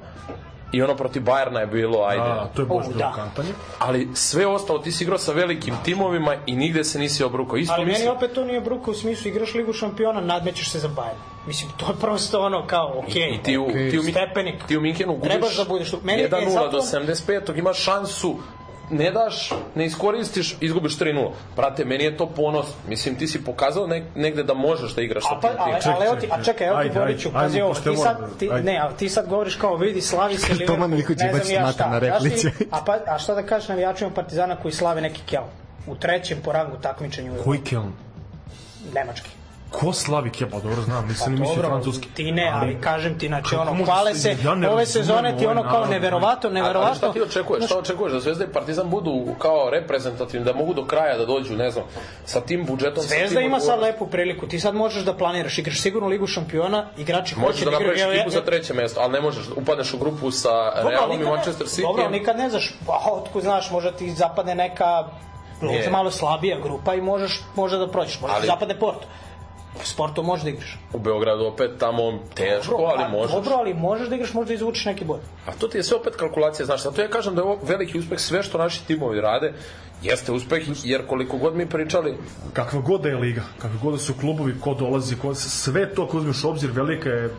i 0.72 0.82
ono 0.82 0.96
protiv 0.96 1.22
Bajerna 1.22 1.60
je 1.60 1.66
bilo, 1.66 2.04
ajde. 2.04 2.22
A, 2.22 2.46
to 2.54 2.62
je 2.62 2.66
baš 2.66 2.86
bilo 2.86 2.98
da. 2.98 3.12
kantanje. 3.16 3.48
Ali 3.78 4.08
sve 4.14 4.46
ostalo, 4.46 4.78
ti 4.78 4.92
si 4.92 5.04
igrao 5.04 5.18
sa 5.18 5.32
velikim 5.32 5.74
timovima 5.84 6.36
i 6.46 6.56
nigde 6.56 6.84
se 6.84 6.98
nisi 6.98 7.24
obrukao. 7.24 7.56
Isto 7.56 7.74
Ali 7.74 7.84
meni 7.84 7.92
mislim, 7.92 8.16
opet 8.16 8.32
to 8.32 8.44
nije 8.44 8.60
bruka 8.60 8.90
u 8.90 8.94
smislu 8.94 9.30
igraš 9.30 9.54
ligu 9.54 9.72
šampiona, 9.72 10.20
nadmećeš 10.20 10.70
se 10.70 10.78
za 10.78 10.88
Bayern. 10.88 11.35
Mislim, 11.46 11.70
to 11.76 11.86
je 11.86 11.94
prosto 12.00 12.40
ono 12.40 12.66
kao, 12.66 12.94
okej. 12.98 13.30
I 13.30 13.42
ti 13.42 13.58
u, 13.58 13.66
ti 13.90 13.98
u, 13.98 14.02
Stepenik. 14.02 14.64
ti 14.68 14.76
u 14.76 14.80
Minhenu 14.80 15.12
gubiš 15.12 15.30
Trebaš 15.30 15.56
da 15.56 15.64
budeš 15.64 15.90
tu. 15.90 15.98
Meni- 16.04 16.22
e, 16.22 16.28
1-0 16.28 16.50
zato- 16.50 16.70
do 16.70 16.82
75. 16.82 17.58
imaš 17.58 17.78
šansu 17.78 18.36
ne 18.90 19.10
daš, 19.10 19.52
ne 19.74 19.86
iskoristiš, 19.86 20.56
izgubiš 20.60 20.98
3-0. 20.98 21.32
Brate, 21.56 21.84
meni 21.84 22.04
je 22.04 22.16
to 22.16 22.26
ponos. 22.26 22.66
Mislim, 22.88 23.14
ti 23.14 23.26
si 23.26 23.44
pokazao 23.44 23.86
nek, 23.86 24.04
negde 24.14 24.42
da 24.42 24.54
možeš 24.54 24.94
da 24.94 25.02
igraš 25.02 25.24
A 25.24 25.28
sa 25.28 25.34
pa, 25.34 25.48
tim 25.48 25.56
ali, 25.60 25.80
timom. 25.82 25.96
ali 26.10 26.20
ti, 26.20 26.28
a 26.30 26.42
čekaj, 26.42 26.66
evo 26.66 26.76
ti 26.76 26.82
Ajde, 26.82 26.98
Boriću, 27.00 27.28
ajde, 27.28 27.38
pazi 27.38 27.56
ajmo, 27.56 27.64
ovo, 27.64 27.74
pošto 27.74 27.90
ti 27.90 27.96
sad, 27.96 28.38
ti, 28.38 28.48
ajde. 28.52 28.72
ne, 28.72 28.78
ali 28.78 28.94
ti 28.96 29.08
sad 29.08 29.28
govoriš 29.28 29.56
kao, 29.56 29.76
vidi, 29.76 30.00
slavi 30.00 30.38
se 30.38 30.46
Liverpool, 30.52 30.76
Toman 30.76 30.90
Miljković 30.90 31.18
ne 31.20 31.28
znam 31.28 31.38
baci 31.40 31.52
ja 31.52 31.60
mata 31.60 31.72
šta. 31.72 31.90
na 31.90 31.98
replici. 31.98 32.48
A, 32.70 32.84
pa, 32.86 32.98
a 33.06 33.18
šta 33.18 33.34
da 33.34 33.42
kažeš 33.42 33.68
navijačima 33.68 34.10
Partizana 34.10 34.56
koji 34.56 34.72
slave 34.72 35.00
neki 35.00 35.20
kel? 35.26 35.42
U 35.86 35.94
trećem 35.94 36.38
po 36.44 36.52
rangu 36.52 36.76
takmičenju 36.82 37.32
Koji 37.44 37.58
Keln? 37.60 37.92
Nemački. 38.94 39.30
Ko 39.70 39.92
slavi 39.92 40.30
Keba, 40.30 40.60
dobro 40.60 40.82
znam, 40.82 41.08
nisam 41.08 41.32
ni 41.32 41.40
mislio 41.40 41.54
Pa 41.54 41.62
Dobro, 41.62 41.70
francuski. 41.70 42.08
ti 42.08 42.32
ne, 42.32 42.50
ali 42.52 42.80
kažem 42.80 43.18
ti, 43.18 43.26
znači 43.26 43.54
ono, 43.56 43.84
hvale 43.84 44.14
se- 44.14 44.36
ja 44.44 44.54
ne 44.54 44.68
ove 44.68 44.86
sezone 44.86 45.28
ti 45.30 45.46
ovaj 45.46 45.58
ono 45.58 45.62
kao 45.64 45.86
neverovatno, 45.86 46.28
A- 46.40 46.50
Ali 46.50 46.58
šta 46.58 46.62
neverovatno. 46.62 47.08
ti 47.10 47.22
očekuješ? 47.22 47.64
Šta 47.64 47.78
očekuješ? 47.78 48.12
Da 48.12 48.20
Zvezda 48.20 48.44
i 48.44 48.48
Partizan 48.48 48.90
budu 48.90 49.10
kao 49.38 49.70
reprezentativni, 49.70 50.44
da 50.44 50.52
mogu 50.54 50.74
do 50.74 50.84
kraja 50.84 51.18
da 51.18 51.26
dođu, 51.26 51.54
ne 51.54 51.70
znam, 51.70 51.84
sa 52.24 52.40
tim 52.40 52.66
budžetom. 52.66 53.02
sa 53.02 53.08
Zvezda 53.08 53.36
tim 53.36 53.46
ima 53.46 53.60
sad 53.60 53.80
lepu 53.80 54.06
priliku, 54.06 54.46
ti 54.46 54.60
sad 54.60 54.74
možeš 54.74 55.04
da 55.04 55.14
planiraš, 55.14 55.58
igraš 55.58 55.80
sigurno 55.80 56.08
ligu 56.08 56.26
šampiona, 56.26 56.86
igrači 56.96 57.34
Možeš 57.36 57.46
hoće 57.48 57.64
da 57.64 57.70
da 57.70 57.76
igraju. 57.76 57.86
napraviš 57.86 58.02
evo, 58.02 58.12
ekipu 58.12 58.28
ja- 58.28 58.32
za 58.32 58.44
treće 58.44 58.74
mesto, 58.74 59.00
ali 59.00 59.12
ne 59.12 59.20
možeš, 59.20 59.44
upadneš 59.56 59.94
u 59.94 59.98
grupu 59.98 60.30
sa 60.30 60.50
Realom 60.80 61.20
i 61.20 61.24
Manchester 61.24 61.66
City. 61.66 61.82
Dobro, 61.82 62.08
nikad 62.10 62.36
ne 62.36 62.50
znaš, 62.50 62.74
pa 62.86 63.00
otkud 63.12 63.42
znaš, 63.42 63.70
možda 63.70 63.92
ti 63.92 64.10
zapadne 64.12 64.54
neka 64.54 65.04
možda 65.60 65.76
Je. 65.76 65.90
malo 65.90 66.10
slabija 66.10 66.60
grupa 66.60 66.94
i 66.94 67.00
možeš 67.02 67.40
možda 67.54 67.78
da 67.78 67.88
prođeš, 67.88 68.20
možda 68.20 68.36
Ali- 68.36 68.46
zapadne 68.46 68.78
Porto. 68.78 69.06
Sporto 69.84 70.22
možeš 70.22 70.44
da 70.44 70.50
igraš. 70.50 70.78
U 70.92 70.98
Beogradu 70.98 71.44
opet 71.44 71.70
tamo 71.78 72.18
teško, 72.34 72.74
ali 72.74 73.04
a, 73.04 73.08
možeš. 73.08 73.34
Dobro, 73.34 73.54
ali 73.54 73.74
možeš 73.74 74.08
da 74.08 74.14
igraš, 74.14 74.34
možda 74.34 74.54
izvučeš 74.54 74.84
neki 74.84 75.04
bod. 75.04 75.20
A 75.46 75.52
to 75.52 75.68
ti 75.68 75.78
je 75.78 75.82
sve 75.82 75.96
opet 75.96 76.16
kalkulacija, 76.16 76.66
znaš, 76.66 76.82
zato 76.82 77.02
ja 77.02 77.08
kažem 77.08 77.34
da 77.34 77.40
je 77.40 77.44
ovo 77.44 77.58
veliki 77.62 77.98
uspeh, 77.98 78.18
sve 78.18 78.42
što 78.42 78.58
naši 78.58 78.86
timovi 78.86 79.20
rade, 79.20 79.52
jeste 80.02 80.32
uspeh, 80.32 80.62
jer 80.84 81.06
koliko 81.06 81.36
god 81.36 81.56
mi 81.56 81.68
pričali, 81.68 82.16
kakva 82.52 82.80
god 82.80 83.00
da 83.00 83.08
je 83.08 83.16
liga, 83.16 83.42
kakva 83.58 83.78
god 83.82 83.92
da 83.92 83.98
su 83.98 84.14
klubovi, 84.20 84.54
ko 84.60 84.74
dolazi, 84.74 85.16
ko, 85.16 85.34
sve 85.34 85.94
to 85.94 86.04
ako 86.04 86.16
uzmeš 86.16 86.44
u 86.44 86.48
obzir, 86.48 86.70
velika 86.70 87.10
je, 87.10 87.30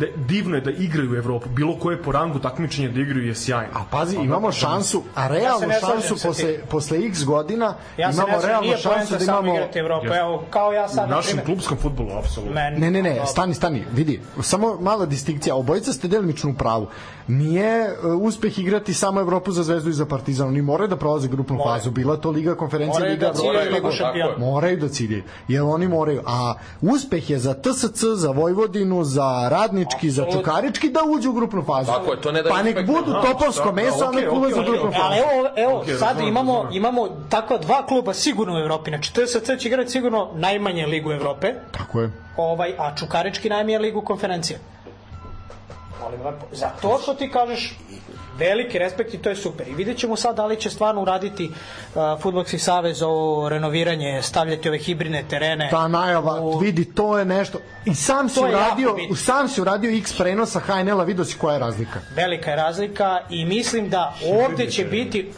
da, 0.00 0.06
divno 0.16 0.54
je 0.54 0.60
da 0.60 0.70
igraju 0.70 1.12
u 1.12 1.16
Evropu, 1.16 1.48
bilo 1.48 1.78
koje 1.78 2.02
po 2.02 2.12
rangu 2.12 2.38
takmičenja 2.38 2.88
da 2.88 3.00
igraju 3.00 3.26
je 3.26 3.34
sjajno. 3.34 3.72
A 3.74 3.84
pazi, 3.90 4.16
imamo 4.16 4.52
šansu, 4.52 5.02
a 5.14 5.28
realnu 5.28 5.66
slažem 5.80 6.00
šansu 6.00 6.26
posle, 6.28 6.58
posle 6.70 7.06
x 7.06 7.24
godina 7.24 7.74
Ja 7.96 8.10
imamo 8.10 8.28
ne 8.28 8.46
realnu 8.46 8.66
nije 8.66 8.76
šansu 8.78 9.16
da 9.18 9.24
imamo... 9.24 9.54
igrati 9.54 9.78
Evropu. 9.78 10.06
Jeste. 10.06 10.18
Evo, 10.18 10.44
kao 10.50 10.72
ja 10.72 10.88
sad, 10.88 11.06
U 11.06 11.10
na 11.10 11.16
našem 11.16 11.28
primjer, 11.30 11.46
klubskom 11.46 11.78
futbolu, 11.78 12.18
apsolutno. 12.18 12.54
meni, 12.54 12.78
Ne, 12.80 12.90
ne, 12.90 13.02
ne, 13.02 13.10
Dobro. 13.10 13.26
stani, 13.26 13.54
stani, 13.54 13.84
vidi, 13.92 14.20
samo 14.42 14.78
mala 14.80 15.06
distinkcija, 15.06 15.54
obojica 15.54 15.92
ste 15.92 16.08
delimično 16.08 16.50
u 16.50 16.54
pravu. 16.54 16.86
Nije 17.28 17.88
uh, 17.92 18.22
uspeh 18.22 18.58
igrati 18.58 18.94
samo 18.94 19.20
Evropu 19.20 19.52
za 19.52 19.62
Zvezdu 19.62 19.90
i 19.90 19.92
za 19.92 20.06
Partizan, 20.06 20.48
oni 20.48 20.62
moraju 20.62 20.88
da 20.88 20.96
prolaze 20.96 21.28
grupnu 21.28 21.56
Moraju. 21.56 21.78
fazu, 21.78 21.90
bila 21.90 22.16
to 22.16 22.30
Liga 22.30 22.54
konferencija, 22.54 23.00
Moraju 23.00 23.12
Liga 23.12 23.32
da 23.32 24.18
Evropa, 24.18 24.38
moraju 24.38 24.76
da 24.76 24.88
ciljaju, 24.88 25.22
jer 25.48 25.62
oni 25.62 25.88
moraju. 25.88 26.22
A 26.26 26.54
uspeh 26.80 27.30
je 27.30 27.38
za 27.38 27.54
TSC, 27.54 28.04
za 28.14 28.30
Vojvodinu, 28.30 29.04
za 29.04 29.35
Radnički, 29.48 30.10
za. 30.10 30.26
Čukarički 30.32 30.88
da 30.90 31.00
uđu 31.16 31.30
u 31.30 31.32
grupnu 31.32 31.64
fazu. 31.64 31.92
Tako 31.92 32.12
je, 32.12 32.20
to 32.20 32.32
ne 32.32 32.42
da 32.42 32.50
Pa 32.50 32.62
nek 32.62 32.86
budu 32.86 33.12
topovsko 33.12 33.72
meso, 33.72 34.04
a 34.04 34.08
okej, 34.08 34.22
nek 34.22 34.32
ulaze 34.32 34.60
u 34.60 34.64
grupnu 34.64 34.92
fazu. 34.92 35.04
Ali 35.04 35.18
evo, 35.18 35.48
evo 35.56 35.78
Ok, 35.80 35.86
sad 35.98 36.20
imamo, 36.20 36.68
imamo 36.72 37.08
takva 37.28 37.58
dva 37.58 37.86
kluba 37.86 38.14
sigurno 38.14 38.54
u 38.54 38.58
Evropi. 38.58 38.90
Znači, 38.90 39.12
TSC 39.12 39.46
će 39.58 39.68
igrati 39.68 39.90
sigurno 39.90 40.28
najmanje 40.34 40.86
ligu 40.86 41.12
Evrope, 41.12 41.54
Tako 41.70 42.00
je. 42.00 42.10
ovaj, 42.36 42.74
a 42.78 42.94
Čukarički 42.96 43.48
najmanje 43.48 43.78
ligu 43.78 44.00
konferencije. 44.00 44.58
Molim 46.00 46.20
lepo. 46.22 46.46
Za 46.52 46.70
to 46.82 46.98
što 46.98 47.14
ti 47.14 47.30
kažeš, 47.30 47.78
veliki 48.34 48.78
respekt 48.78 49.14
i 49.14 49.18
to 49.18 49.28
je 49.28 49.36
super. 49.36 49.68
I 49.68 49.74
vidjet 49.74 49.98
ćemo 49.98 50.16
sad 50.16 50.36
da 50.36 50.46
li 50.46 50.56
će 50.56 50.70
stvarno 50.70 51.02
uraditi 51.02 51.44
uh, 51.44 52.02
Futbolski 52.20 52.58
savez 52.58 53.02
ovo 53.02 53.48
renoviranje, 53.48 54.22
stavljati 54.22 54.68
ove 54.68 54.78
hibridne 54.78 55.24
terene. 55.30 55.68
Ta 55.70 55.88
najava, 55.88 56.40
u- 56.40 56.58
vidi, 56.58 56.84
to 56.86 57.18
je 57.18 57.24
nešto. 57.24 57.58
I 57.84 57.94
sam 57.94 58.28
si 58.28 58.40
je 58.40 58.46
uradio, 58.46 58.96
sam 59.16 59.48
si 59.48 59.60
uradio 59.60 59.90
X 59.92 60.18
prenosa 60.18 60.60
HNL-a, 60.60 61.04
vidio 61.04 61.24
si 61.24 61.38
koja 61.38 61.52
je 61.52 61.58
razlika. 61.58 62.00
Velika 62.14 62.50
je 62.50 62.56
razlika 62.56 63.20
i 63.30 63.44
mislim 63.44 63.88
da 63.88 64.14
ovde 64.34 64.70
će 64.70 64.84
biti 64.84 65.32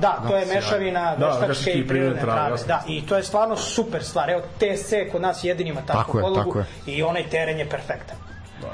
Da, 0.00 0.22
to 0.28 0.36
je 0.36 0.46
mešavina 0.46 1.16
Da, 1.16 1.26
veštačke 1.28 1.72
i 1.72 1.88
prirodne 1.88 2.20
trave. 2.20 2.56
Da, 2.66 2.82
i 2.88 3.06
to 3.06 3.16
je 3.16 3.22
stvarno 3.22 3.56
super 3.56 4.04
stvar. 4.04 4.30
Evo, 4.30 4.42
TSC 4.58 4.92
kod 5.12 5.20
nas 5.20 5.44
jedini 5.44 5.70
ima 5.70 5.80
takvu 5.80 6.02
Tako 6.02 6.18
je, 6.18 6.22
podlogu 6.22 6.50
tako 6.50 6.58
je. 6.58 6.66
i 6.88 7.02
onaj 7.02 7.28
teren 7.28 7.58
je 7.58 7.68
perfektan. 7.68 8.16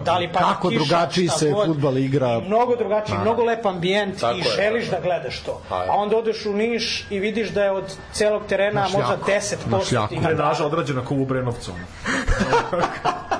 Da 0.04 0.18
li 0.18 0.32
pa 0.32 0.38
Kako 0.38 0.70
drugačiji 0.70 1.28
se 1.28 1.54
fudbal 1.66 1.98
igra. 1.98 2.40
Mnogo 2.40 2.76
drugačiji, 2.76 3.18
mnogo 3.18 3.44
lep 3.44 3.66
ambijent 3.66 4.22
i 4.22 4.38
je, 4.38 4.44
želiš 4.56 4.90
da 4.90 5.00
gledaš 5.00 5.40
to. 5.40 5.60
Pa 5.68 5.82
je. 5.82 5.88
A 5.90 5.92
onda 5.92 6.16
odeš 6.16 6.46
u 6.46 6.52
Niš 6.52 7.06
i 7.10 7.18
vidiš 7.18 7.48
da 7.48 7.64
je 7.64 7.70
od 7.70 7.96
celog 8.12 8.42
terena 8.48 8.80
Na 8.80 8.88
možda 8.88 9.18
šljaku, 9.24 9.30
10% 9.30 9.70
na 9.70 9.80
šljaku. 9.84 10.08
tih 10.08 10.22
Drenaža 10.22 10.66
odrađena 10.66 11.04
kao 11.04 11.16
u 11.16 11.26
Brenovcu. 11.26 11.72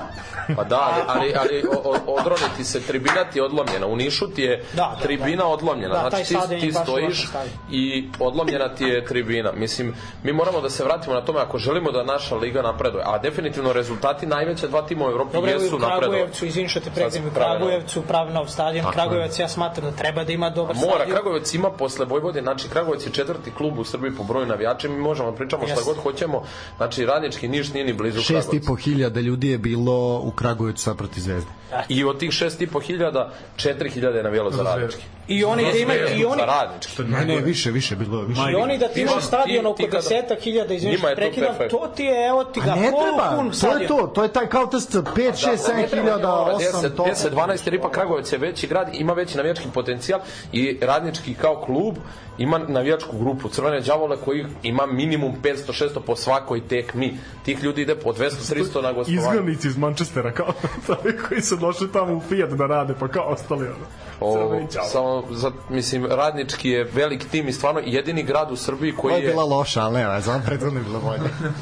Pa 0.55 0.63
da, 0.63 1.05
ali, 1.07 1.33
ali, 1.35 1.35
ali 1.37 1.63
odroniti 2.07 2.63
se, 2.63 2.81
tribina 2.81 3.23
ti 3.31 3.39
je 3.39 3.43
odlomljena. 3.43 3.87
U 3.87 3.95
Nišu 3.95 4.27
ti 4.27 4.41
je 4.41 4.63
Da, 4.73 4.95
da, 4.95 5.03
tribina 5.03 5.43
da. 5.43 5.47
odlomljena. 5.47 5.93
Da, 5.93 6.09
znači 6.09 6.33
ti, 6.49 6.59
ti 6.59 6.71
stojiš 6.71 7.27
i 7.71 8.09
odlomljena 8.19 8.75
ti 8.75 8.83
je 8.83 9.05
tribina. 9.05 9.51
Mislim, 9.51 9.93
mi 10.23 10.33
moramo 10.33 10.61
da 10.61 10.69
se 10.69 10.83
vratimo 10.83 11.15
na 11.15 11.25
tome 11.25 11.39
ako 11.39 11.57
želimo 11.57 11.91
da 11.91 12.03
naša 12.03 12.35
liga 12.35 12.61
napreduje. 12.61 13.03
A 13.07 13.17
definitivno 13.17 13.73
rezultati 13.73 14.25
najveća 14.25 14.67
dva 14.67 14.81
tima 14.81 15.05
u 15.05 15.09
Evropi 15.09 15.37
i 15.37 15.41
jesu 15.49 15.75
u 15.75 15.79
napredovali. 15.79 15.99
Kragujevcu, 15.99 16.45
izvini 16.45 16.69
što 16.69 16.79
te 16.79 16.89
pregledam, 16.91 17.27
u. 17.27 17.31
Kragujevcu 17.33 18.01
pravi 18.01 18.33
nov 18.33 18.47
stadion. 18.47 18.91
Kragujevac 18.91 19.39
ja 19.39 19.47
smatram 19.47 19.91
da 19.91 19.97
treba 19.97 20.23
da 20.23 20.31
ima 20.31 20.49
dobar 20.49 20.75
Mora, 20.75 20.91
stadion. 20.91 21.15
Kragujevac 21.15 21.53
ima 21.53 21.69
posle 21.71 22.05
Vojvodine, 22.05 22.43
znači 22.43 22.69
Kragujevac 22.69 23.05
je 23.05 23.11
četvrti 23.11 23.51
klub 23.51 23.79
u 23.79 23.83
Srbiji 23.83 24.11
po 24.17 24.23
broju 24.23 24.45
navijača 24.45 24.89
mi 24.89 24.97
možemo 24.97 25.31
da 25.31 25.37
pričamo 25.37 25.67
šta 25.67 25.81
god 25.85 25.97
hoćemo, 25.97 26.43
znači 26.77 27.05
radnički 27.05 27.47
Niš 27.47 27.73
nije 27.73 27.85
ni 27.85 27.93
blizu 27.93 28.21
Šest 28.21 28.29
i 28.29 28.33
Kragujevca. 28.33 28.67
po 28.67 28.75
hiljada 28.75 29.19
ljudi 29.19 29.49
je 29.49 29.57
bilo 29.57 30.19
u 30.19 30.31
Kragujevcu 30.39 30.83
sad 30.83 30.97
protiv 30.97 31.21
Zvezde. 31.21 31.51
I 31.89 32.03
od 32.03 32.19
tih 32.19 32.31
šest 32.31 32.61
i 32.61 32.67
po 32.67 32.79
hiljada, 32.79 33.33
četiri 33.55 33.89
hiljade 33.89 34.17
je 34.17 34.23
navijalo 34.23 34.51
za 34.51 34.63
radnički. 34.63 35.03
I 35.29 35.43
oni 35.43 35.63
da 35.63 35.77
imaju, 35.77 36.07
i 36.17 36.25
oni, 36.25 36.41
radnički. 36.45 37.03
Ne, 37.03 37.25
ne, 37.25 37.41
više, 37.41 37.71
više 37.71 37.95
bilo, 37.95 38.21
više. 38.21 38.41
I 38.51 38.55
oni 38.55 38.77
da 38.77 38.87
ti 38.87 39.01
imaš 39.01 39.15
Ti- 39.15 39.25
stadion 39.25 39.65
oko 39.65 39.77
ti 39.77 39.83
kada- 39.83 39.97
desetak 39.97 40.39
hiljada, 40.39 40.73
izvini 40.73 40.91
Njima 40.91 40.99
što 40.99 41.09
je 41.09 41.15
to 41.15 41.21
prekidam, 41.21 41.69
to 41.69 41.91
ti 41.95 42.03
je, 42.03 42.27
evo 42.27 42.43
ti 42.43 42.59
ga, 42.59 42.73
treba, 42.73 42.89
polupun 42.91 43.45
to 43.45 43.45
je 43.47 43.53
stadion. 43.53 43.87
to, 43.87 44.07
to 44.07 44.23
je 44.23 44.33
taj 44.33 44.47
kao 44.47 44.65
test 44.65 44.95
5, 44.95 45.01
6, 45.15 45.57
7 45.57 45.89
hiljada, 45.89 46.27
8, 46.27 46.59
10, 46.81 46.95
to. 46.95 47.03
10, 47.03 47.29
12, 47.29 47.59
jer 47.65 47.73
ipak 47.73 47.91
Kragujevac 47.91 48.31
je 48.31 48.37
veći 48.37 48.67
grad, 48.67 48.89
ima 48.93 49.13
veći 49.13 49.37
navijački 49.37 49.67
potencijal 49.73 50.19
i 50.51 50.77
radnički 50.81 51.33
kao 51.33 51.61
klub 51.61 51.95
ima 52.37 52.57
navijačku 52.57 53.17
grupu 53.17 53.49
Crvene 53.49 53.79
đavole 53.79 54.17
koji 54.17 54.45
ima 54.63 54.85
minimum 54.85 55.33
500-600 55.43 55.99
po 55.99 56.15
svakoj 56.15 56.67
tekmi. 56.67 57.17
Tih 57.45 57.63
ljudi 57.63 57.81
ide 57.81 57.95
po 57.95 58.09
200-300 58.09 58.81
na 58.81 58.91
gostovanje. 58.91 59.13
Izglednici 59.15 59.67
iz 59.67 59.77
Manchestera, 59.77 60.31
kao 60.31 60.47
koji 61.27 61.41
su 61.41 61.55
došli 61.55 61.91
tamo 61.91 62.13
u 62.13 62.21
Fiat 62.29 62.49
da 62.49 62.65
rade, 62.65 62.93
pa 62.99 63.07
kao 63.07 63.23
ostali 63.23 63.65
ono. 63.67 63.85
O, 64.21 64.59
samo, 64.91 65.23
za, 65.31 65.51
mislim, 65.69 66.05
radnički 66.05 66.69
je 66.69 66.83
velik 66.83 67.25
tim 67.31 67.47
i 67.47 67.53
stvarno 67.53 67.81
jedini 67.85 68.23
grad 68.23 68.51
u 68.51 68.55
Srbiji 68.55 68.91
koji 68.91 69.13
je 69.13 69.21
je... 69.21 69.29
bila 69.29 69.43
loša, 69.43 69.81
ali 69.81 69.99
ne, 69.99 70.21
znam, 70.21 70.43
prethodno 70.45 70.79
je 70.79 70.83
bilo 70.83 70.99
bolje. 70.99 71.19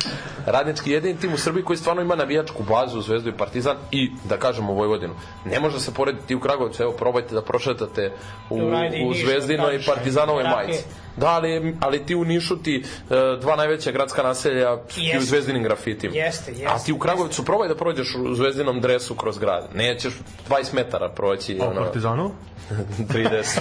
Radnički 0.45 0.91
je 0.91 0.93
jedini 0.93 1.19
tim 1.19 1.33
u 1.33 1.37
Srbiji 1.37 1.63
koji 1.63 1.77
stvarno 1.77 2.01
ima 2.01 2.15
navijačku 2.15 2.63
bazu 2.63 3.01
Zvezdu 3.01 3.29
i 3.29 3.37
Partizan 3.37 3.75
i 3.91 4.11
da 4.23 4.37
kažemo 4.37 4.73
Vojvodinu. 4.73 5.13
Ne 5.45 5.59
može 5.59 5.79
se 5.79 5.93
porediti 5.93 6.35
u 6.35 6.39
Kragovicu, 6.39 6.83
evo 6.83 6.91
probajte 6.91 7.35
da 7.35 7.41
prošetate 7.41 8.11
u, 8.49 8.57
i 8.57 9.05
u 9.05 9.09
Niš, 9.09 9.25
Zvezdinoj 9.25 9.75
i 9.75 9.77
kažeš, 9.77 9.85
Partizanovoj 9.85 10.43
majici. 10.43 10.83
Da, 11.17 11.27
ali, 11.27 11.75
ali 11.79 12.05
ti 12.05 12.15
u 12.15 12.25
Nišu 12.25 12.63
ti 12.63 12.83
e, 13.09 13.37
dva 13.41 13.55
najveća 13.55 13.91
gradska 13.91 14.23
naselja 14.23 14.77
ti 14.77 15.01
u 15.01 15.03
Jeste. 15.03 15.25
Zvezdinim 15.25 15.63
grafitima. 15.63 16.15
Jeste, 16.15 16.51
jeste, 16.51 16.67
A 16.67 16.79
ti 16.79 16.93
u 16.93 16.99
Kragovicu 16.99 17.45
probaj 17.45 17.67
da 17.67 17.75
prođeš 17.75 18.15
u 18.15 18.35
Zvezdinom 18.35 18.81
dresu 18.81 19.15
kroz 19.15 19.37
grad. 19.37 19.67
Nećeš 19.73 20.13
20 20.49 20.73
metara 20.73 21.09
proći. 21.09 21.57
A 21.61 21.65
u 21.65 21.69
ono, 21.69 21.81
Partizanu? 21.81 22.31
30. 23.13 23.59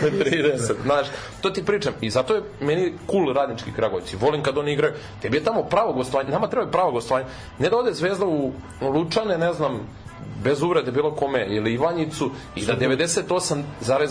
30, 0.00 0.74
znaš, 0.84 1.06
to 1.40 1.50
ti 1.50 1.64
pričam 1.64 1.92
i 2.00 2.10
zato 2.10 2.34
je 2.34 2.42
meni 2.60 2.92
cool 3.10 3.32
radnički 3.32 3.72
Kragovici, 3.72 4.16
volim 4.16 4.42
kad 4.42 4.58
oni 4.58 4.72
igraju, 4.72 4.92
tebi 5.22 5.36
je 5.36 5.44
tamo 5.44 5.62
pravo 5.62 5.92
gostovanje, 5.92 6.30
nama 6.30 6.46
treba 6.46 6.70
pravo 6.70 6.92
gostovanje, 6.92 7.26
ne 7.58 7.70
da 7.70 7.76
ode 7.76 7.92
Zvezda 7.92 8.26
u 8.26 8.52
Lučane, 8.80 9.38
ne 9.38 9.52
znam, 9.52 9.80
bez 10.44 10.62
uvrede 10.62 10.92
bilo 10.92 11.14
kome, 11.14 11.46
ili 11.48 11.72
Ivanjicu 11.72 12.30
i 12.56 12.64
da 12.64 12.76
98,9% 12.76 14.08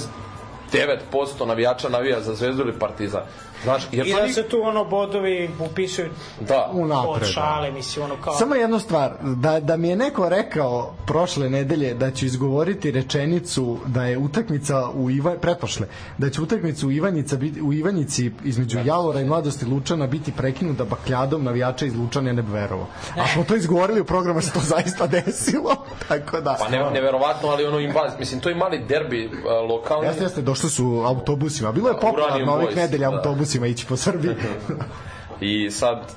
navijača 1.45 1.89
navija 1.89 2.21
za 2.21 2.35
Zvezdu 2.35 2.61
ili 2.61 2.79
Partizan. 2.79 3.21
Znaš, 3.63 3.83
jer 3.91 4.07
I 4.07 4.13
da 4.13 4.29
se 4.29 4.43
tu 4.43 4.61
ono 4.63 4.85
bodovi 4.85 5.49
upisuju 5.71 6.09
Da, 6.39 6.69
Unapred. 6.73 7.13
od 7.13 7.19
da. 7.19 7.25
šale, 7.25 7.71
mislim, 7.71 8.05
ono 8.05 8.15
kao... 8.21 8.33
Samo 8.33 8.55
jednu 8.55 8.79
stvar, 8.79 9.11
da, 9.21 9.59
da 9.59 9.77
mi 9.77 9.89
je 9.89 9.95
neko 9.95 10.29
rekao 10.29 10.93
prošle 11.05 11.49
nedelje 11.49 11.93
da 11.93 12.11
ću 12.11 12.25
izgovoriti 12.25 12.91
rečenicu 12.91 13.77
da 13.85 14.03
je 14.03 14.17
utakmica 14.17 14.89
u 14.89 15.09
Iva, 15.09 15.35
pretpošle, 15.41 15.87
da 16.17 16.29
će 16.29 16.41
utakmica 16.41 16.87
u, 16.87 16.91
Ivanjica, 16.91 17.37
biti- 17.37 17.61
u 17.61 17.73
Ivanjici 17.73 18.31
između 18.43 18.79
Jalora 18.85 19.21
i 19.21 19.25
Mladosti 19.25 19.65
Lučana 19.65 20.07
biti 20.07 20.31
prekinuta 20.31 20.85
bakljadom 20.85 21.43
navijača 21.43 21.85
iz 21.85 21.95
Lučana, 21.95 22.29
ja 22.29 22.33
ne 22.33 22.41
bi 22.41 22.51
verovao. 22.51 22.87
A 23.15 23.27
smo 23.27 23.43
to 23.43 23.55
izgovorili 23.55 24.01
u 24.01 24.05
programu, 24.05 24.41
se 24.41 24.53
to 24.53 24.59
zaista 24.59 25.07
desilo, 25.07 25.75
tako 26.09 26.41
da... 26.41 26.57
pa 26.59 26.69
ne, 26.69 26.91
neverovatno, 26.91 27.49
ali 27.49 27.65
ono 27.65 27.79
invaz, 27.79 28.11
mislim, 28.19 28.39
to 28.39 28.49
je 28.49 28.55
mali 28.55 28.85
derbi 28.89 29.25
uh, 29.25 29.69
lokalni. 29.69 30.07
Jeste, 30.07 30.23
jeste, 30.23 30.41
došli 30.41 30.69
su 30.69 31.03
autobusima. 31.05 31.71
Bilo 31.71 31.89
je 31.89 31.93
popularno 31.93 32.35
Uranium 32.35 32.49
ovih 32.49 32.75
nedelja 32.75 33.09
da. 33.09 33.17
Autobusima 33.47 33.67
ići 33.67 33.85
po 33.85 33.97
Srbiji. 33.97 34.35
I 35.41 35.71
sad, 35.71 36.11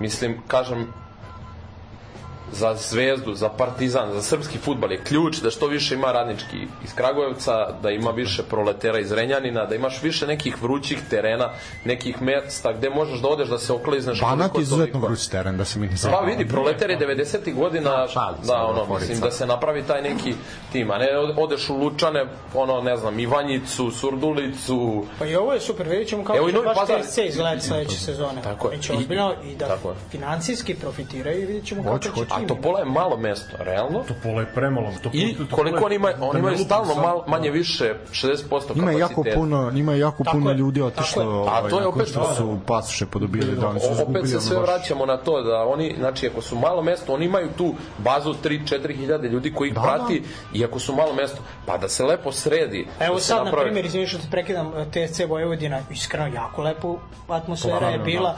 mislim, 0.00 0.36
kažem, 0.48 0.86
za 2.52 2.74
Zvezdu, 2.74 3.34
za 3.34 3.48
Partizan, 3.48 4.12
za 4.12 4.22
srpski 4.22 4.58
futbal 4.58 4.92
je 4.92 5.04
ključ 5.04 5.36
da 5.36 5.50
što 5.50 5.66
više 5.66 5.94
ima 5.94 6.12
radnički 6.12 6.56
iz 6.84 6.94
Kragujevca, 6.94 7.52
da 7.82 7.90
ima 7.90 8.10
više 8.10 8.42
proletera 8.42 8.98
iz 8.98 9.12
Renjanina, 9.12 9.66
da 9.66 9.74
imaš 9.74 10.02
više 10.02 10.26
nekih 10.26 10.62
vrućih 10.62 10.98
terena, 11.10 11.50
nekih 11.84 12.22
mesta 12.22 12.72
gde 12.72 12.90
možeš 12.90 13.20
da 13.20 13.28
odeš 13.28 13.48
da 13.48 13.58
se 13.58 13.72
oklizneš. 13.72 14.20
Banat 14.20 14.54
je 14.54 14.62
izuzetno 14.62 15.00
vruć 15.00 15.26
teren, 15.26 15.56
da 15.56 15.64
se 15.64 15.78
mi 15.78 15.86
ne 15.86 15.92
Pa 15.92 15.96
zajebamo. 15.96 16.26
vidi, 16.26 16.48
proleter 16.48 16.90
je 16.90 16.98
90. 16.98 17.54
godina, 17.54 18.06
šalim 18.08 18.42
se, 18.42 18.46
da, 18.46 18.56
ono, 18.56 18.94
mislim, 18.94 19.20
da 19.20 19.30
se 19.30 19.46
napravi 19.46 19.82
taj 19.82 20.02
neki 20.02 20.34
tim, 20.72 20.90
a 20.90 20.98
ne 20.98 21.06
odeš 21.36 21.70
u 21.70 21.76
Lučane, 21.76 22.24
ono, 22.54 22.80
ne 22.80 22.96
znam, 22.96 23.18
Ivanjicu, 23.18 23.90
Surdulicu, 23.90 25.04
Pa 25.18 25.26
i 25.26 25.36
ovo 25.36 25.52
je 25.52 25.60
super, 25.60 25.88
vidjet 25.88 26.08
ćemo 26.08 26.24
kako 26.24 26.38
Evo 26.38 26.50
će 26.50 26.58
baš 26.58 26.76
Pazar. 26.76 27.00
TSC 27.02 27.18
izgleda 27.18 27.60
sledeće 27.60 27.96
sezone. 27.96 28.42
Tako 28.42 28.70
je. 28.70 28.76
Biće 28.76 28.92
I- 28.92 28.96
ozbiljno 28.96 29.34
i 29.44 29.54
da 29.56 29.76
financijski 30.10 30.74
profitiraju 30.74 31.42
i 31.42 31.46
vidjet 31.46 31.66
ćemo 31.66 31.82
kako 31.82 31.98
će. 31.98 32.10
A 32.34 32.46
Topola 32.46 32.78
je 32.78 32.84
malo 32.84 33.16
mesto, 33.16 33.56
realno. 33.58 34.04
Topola 34.08 34.40
je 34.40 34.46
premalo. 34.46 34.90
To, 35.02 35.10
I 35.12 35.36
koliko 35.50 35.84
oni 35.84 35.94
imaju, 35.94 36.14
oni 36.20 36.32
da 36.32 36.38
imaju 36.38 36.58
stalno 36.58 36.94
mal, 36.94 37.22
manje 37.26 37.50
više 37.50 37.94
60% 38.12 38.34
kapaciteta. 38.48 38.72
Ima 38.74 38.92
jako 38.92 39.24
puno, 39.34 39.70
ima 39.74 39.94
jako 39.94 40.24
puno 40.24 40.50
je, 40.50 40.56
ljudi 40.56 40.82
otišlo, 40.82 41.24
ovaj, 41.24 41.58
A 41.58 41.68
to 41.70 41.80
je 41.80 41.86
opet- 41.86 42.08
što 42.08 42.34
su 42.34 42.58
pasoše 42.66 43.06
podobili, 43.06 43.56
da 43.56 43.68
oni 43.68 43.80
su 43.80 43.92
izgubili. 43.92 44.18
opet 44.18 44.30
se 44.30 44.40
sve 44.40 44.58
vraćamo 44.58 45.06
na 45.06 45.16
to 45.16 45.42
da 45.42 45.56
oni, 45.58 45.94
znači 45.98 46.26
ako 46.26 46.40
su 46.40 46.56
malo 46.56 46.82
mesto, 46.82 47.14
oni 47.14 47.24
imaju 47.24 47.48
tu 47.56 47.74
bazu 47.98 48.34
3-4 48.34 48.96
hiljade 48.96 49.28
ljudi 49.28 49.52
koji 49.52 49.68
ih 49.68 49.74
Da, 49.74 49.80
prati 49.80 50.22
i 50.52 50.64
ako 50.64 50.78
su 50.78 50.94
malo 50.94 51.14
mesto, 51.14 51.38
pa 51.66 51.76
da 51.78 51.88
se 51.88 52.04
lepo 52.04 52.32
sredi. 52.32 52.86
Evo 53.00 53.14
da 53.14 53.20
sad, 53.20 53.44
na 53.44 53.52
primjer, 53.52 53.84
izvini 53.84 54.06
što 54.06 54.18
te 54.18 54.24
prekidam, 54.30 54.72
TSC 54.84 55.20
Vojvodina, 55.28 55.80
iskreno, 55.90 56.26
jako 56.26 56.62
lepo 56.62 56.96
atmosfera 57.28 57.78
Pa, 57.80 57.88
je 57.88 57.98
bila. 57.98 58.36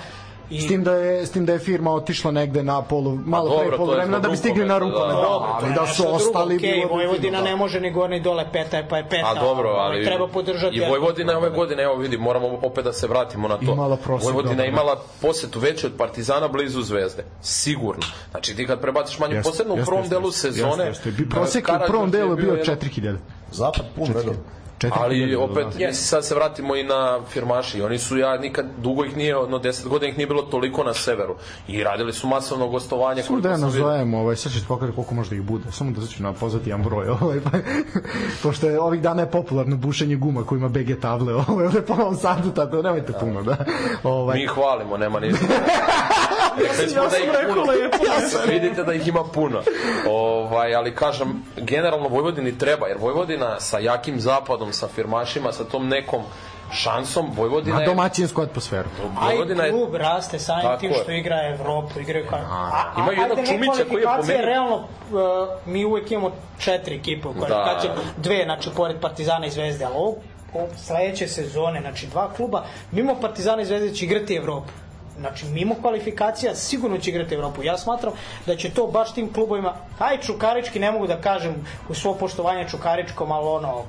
I 0.51 0.61
S 0.61 0.69
tim 0.69 0.85
da 0.85 0.93
je 0.93 1.27
s 1.27 1.31
tim 1.31 1.47
da 1.47 1.53
je 1.53 1.59
firma 1.59 1.93
otišla 1.93 2.31
negde 2.31 2.63
na 2.63 2.83
polu 2.83 3.19
malo 3.25 3.49
dobro, 3.49 3.69
pre 3.69 3.77
polu 3.77 3.91
vremena 3.91 4.19
da 4.19 4.29
bi 4.29 4.37
stigli 4.37 4.65
na 4.65 4.79
rukomet. 4.79 5.01
da. 5.01 5.07
Da, 5.07 5.21
Dobro, 5.23 5.49
ali 5.53 5.75
da 5.75 5.87
su 5.87 6.05
ostali 6.09 6.57
okej, 6.57 6.73
bilo 6.73 6.87
bi 6.89 6.95
Vojvodina 6.95 7.39
da. 7.39 7.45
ne 7.45 7.57
može 7.57 7.81
ni 7.81 7.91
gore 7.91 8.09
ni 8.09 8.21
dole, 8.21 8.45
peta 8.53 8.77
je 8.77 8.89
pa 8.89 8.97
je 8.97 9.09
peta. 9.09 9.27
A 9.27 9.35
dobro, 9.35 9.69
ovaj, 9.71 9.87
ali 9.87 10.05
treba 10.05 10.29
podržati. 10.29 10.77
I 10.77 10.81
Vojvodina 10.81 11.33
je 11.33 11.39
ove 11.39 11.51
godine, 11.51 11.83
evo 11.83 11.95
vidi, 11.97 12.17
moramo 12.19 12.59
opet 12.63 12.85
da 12.85 12.93
se 12.93 13.07
vratimo 13.07 13.49
na 13.49 13.57
to. 13.57 13.73
Imala 13.73 13.97
prosek, 13.97 14.25
Vojvodina 14.25 14.63
je 14.63 14.71
dobro. 14.71 14.83
imala 14.83 15.01
posetu 15.23 15.61
veću 15.61 15.87
od 15.87 15.93
Partizana 15.99 16.49
blizu 16.49 16.83
Zvezde. 16.83 17.25
Sigurno. 17.41 18.03
Znači 18.31 18.57
ti 18.57 18.67
kad 18.67 18.81
prebaciš 18.81 19.19
manju, 19.19 19.35
Jeste, 19.35 19.51
posebno 19.51 19.75
u 19.75 19.79
prvom 19.79 20.09
delu 20.09 20.31
sezone. 20.33 20.93
Prosek 21.31 21.69
u 21.69 21.87
prvom 21.87 22.11
delu 22.11 22.31
je 22.31 22.37
bio 22.37 22.51
jedan- 22.51 22.77
4000. 22.77 23.17
Zapad 23.53 23.85
pun, 23.97 24.07
redom. 24.15 24.35
4000. 24.81 24.91
Ali 24.95 25.37
opet, 25.37 25.65
da. 25.65 25.69
mislim, 25.69 25.95
sad 25.95 26.25
se 26.25 26.35
vratimo 26.35 26.77
i 26.77 26.83
na 26.83 27.21
firmaši. 27.29 27.83
Oni 27.83 27.99
su, 27.99 28.19
ja 28.19 28.39
nikad, 28.39 28.67
dugo 28.79 29.05
ih 29.05 29.17
nije, 29.17 29.35
no 29.35 29.59
10 29.59 29.89
godina 29.89 30.11
ih 30.11 30.17
nije 30.17 30.27
bilo 30.27 30.43
toliko 30.43 30.85
na 30.85 30.95
severu. 30.95 31.37
I 31.69 31.85
radili 31.85 32.13
su 32.13 32.27
masovno 32.27 32.69
gostovanje. 32.69 33.23
Samo 33.23 33.41
da 33.41 33.49
koliko 33.49 33.55
ja 33.55 33.59
sam 33.59 33.69
vidio. 33.69 33.87
nazovem, 33.87 34.15
ovaj, 34.15 34.37
sad 34.37 34.53
ću 34.53 34.61
ti 34.61 34.65
pokazati 34.69 34.97
koliko 34.97 35.15
možda 35.15 35.37
ih 35.37 35.43
bude. 35.43 35.73
Samo 35.73 35.91
da 35.91 36.07
ću 36.07 36.23
na 36.23 36.33
pozvati 36.33 36.71
jedan 36.71 36.85
broj. 36.85 37.09
Ovaj, 37.21 37.41
pa, 37.41 37.51
pošto 38.43 38.67
je 38.67 38.81
ovih 38.81 39.03
dana 39.03 39.23
je 39.23 39.31
popularno 39.31 39.77
bušenje 39.77 40.17
guma 40.17 40.45
koji 40.45 40.59
ima 40.59 40.69
BG 40.69 41.01
table 41.01 41.35
ovaj, 41.49 41.67
ovde 41.67 41.83
po 41.83 41.97
Novom 41.97 42.17
Sadu, 42.17 42.51
tako 42.51 42.77
da 42.77 42.83
nemojte 42.83 43.13
puno. 43.21 43.43
Da. 43.43 43.57
Ovaj, 44.03 44.39
Mi 44.39 44.45
ih 44.45 44.51
hvalimo, 44.51 44.97
nema 44.97 45.21
ni... 45.21 45.33
Rekli 46.59 46.89
smo 46.89 47.03
da 47.09 47.19
ih 47.19 47.31
puno. 47.49 47.63
Vidite 48.55 48.85
da 48.85 48.95
ih 48.95 49.09
ima 49.09 49.25
puno. 49.25 49.63
Ovaj, 50.09 50.75
ali 50.75 50.95
kažem, 50.95 51.43
generalno 51.57 52.09
Vojvodini 52.09 52.59
treba, 52.59 52.87
jer 52.87 52.99
Vojvodina 53.01 53.61
sa 53.61 53.79
jakim 53.79 54.21
zapadom, 54.21 54.66
sa 54.73 54.89
firmašima, 54.89 55.53
sa 55.53 55.65
tom 55.65 55.89
nekom 55.89 56.23
šansom, 56.73 57.31
Vojvodina 57.37 57.79
na 57.79 57.87
domaćinsku 57.87 58.43
atmosferu. 58.43 58.89
A 59.19 59.25
Vojvodina 59.27 59.65
je 59.65 59.71
klub 59.71 59.95
raste 59.95 60.39
samim 60.39 60.63
Tako 60.63 60.81
tim 60.81 60.93
što 61.03 61.13
igra 61.13 61.37
Evropu, 61.49 62.01
igraju 62.01 62.27
kao... 62.31 62.39
A, 62.39 62.71
a, 62.73 63.01
Imaju 63.01 63.21
jednog 63.21 63.39
Čumića 63.47 63.73
koji 63.73 64.01
je 64.01 64.05
po 64.05 64.11
kvalifikacije, 64.11 64.37
meni- 64.39 64.47
Realno, 64.47 64.77
uh, 64.77 64.83
mi 65.67 65.85
uvek 65.85 66.11
imamo 66.11 66.31
četiri 66.59 66.97
ekipe 66.97 67.29
u 67.29 67.33
kvalifikacijama, 67.33 67.95
Da. 67.97 68.23
dve, 68.23 68.45
znači, 68.45 68.71
pored 68.77 69.01
Partizana 69.01 69.47
i 69.47 69.51
Zvezde, 69.51 69.85
ali 69.85 69.95
ovo 69.97 70.17
sledeće 70.77 71.29
sezone, 71.29 71.81
znači 71.81 72.07
dva 72.07 72.33
kluba, 72.33 72.65
mimo 72.93 73.15
Partizana 73.21 73.63
i 73.63 73.67
Zvezde 73.67 73.95
će 73.95 74.05
igrati 74.05 74.35
Evropu. 74.35 74.73
Znači, 75.19 75.47
mimo 75.47 75.75
kvalifikacija 75.75 76.55
sigurno 76.55 76.99
će 76.99 77.11
igrati 77.11 77.35
Evropu. 77.35 77.63
Ja 77.63 77.79
smatram 77.79 78.13
da 78.47 78.57
će 78.57 78.71
to 78.71 78.87
baš 78.87 79.15
tim 79.15 79.33
klubovima, 79.33 79.73
aj 79.99 80.21
Čukarički, 80.21 80.79
ne 80.79 80.91
mogu 80.93 81.07
da 81.07 81.21
kažem 81.21 81.55
u 81.89 81.95
svo 81.95 82.15
poštovanje 82.15 82.69
Čukaričkom, 82.69 83.33
ali 83.33 83.49
ono, 83.49 83.83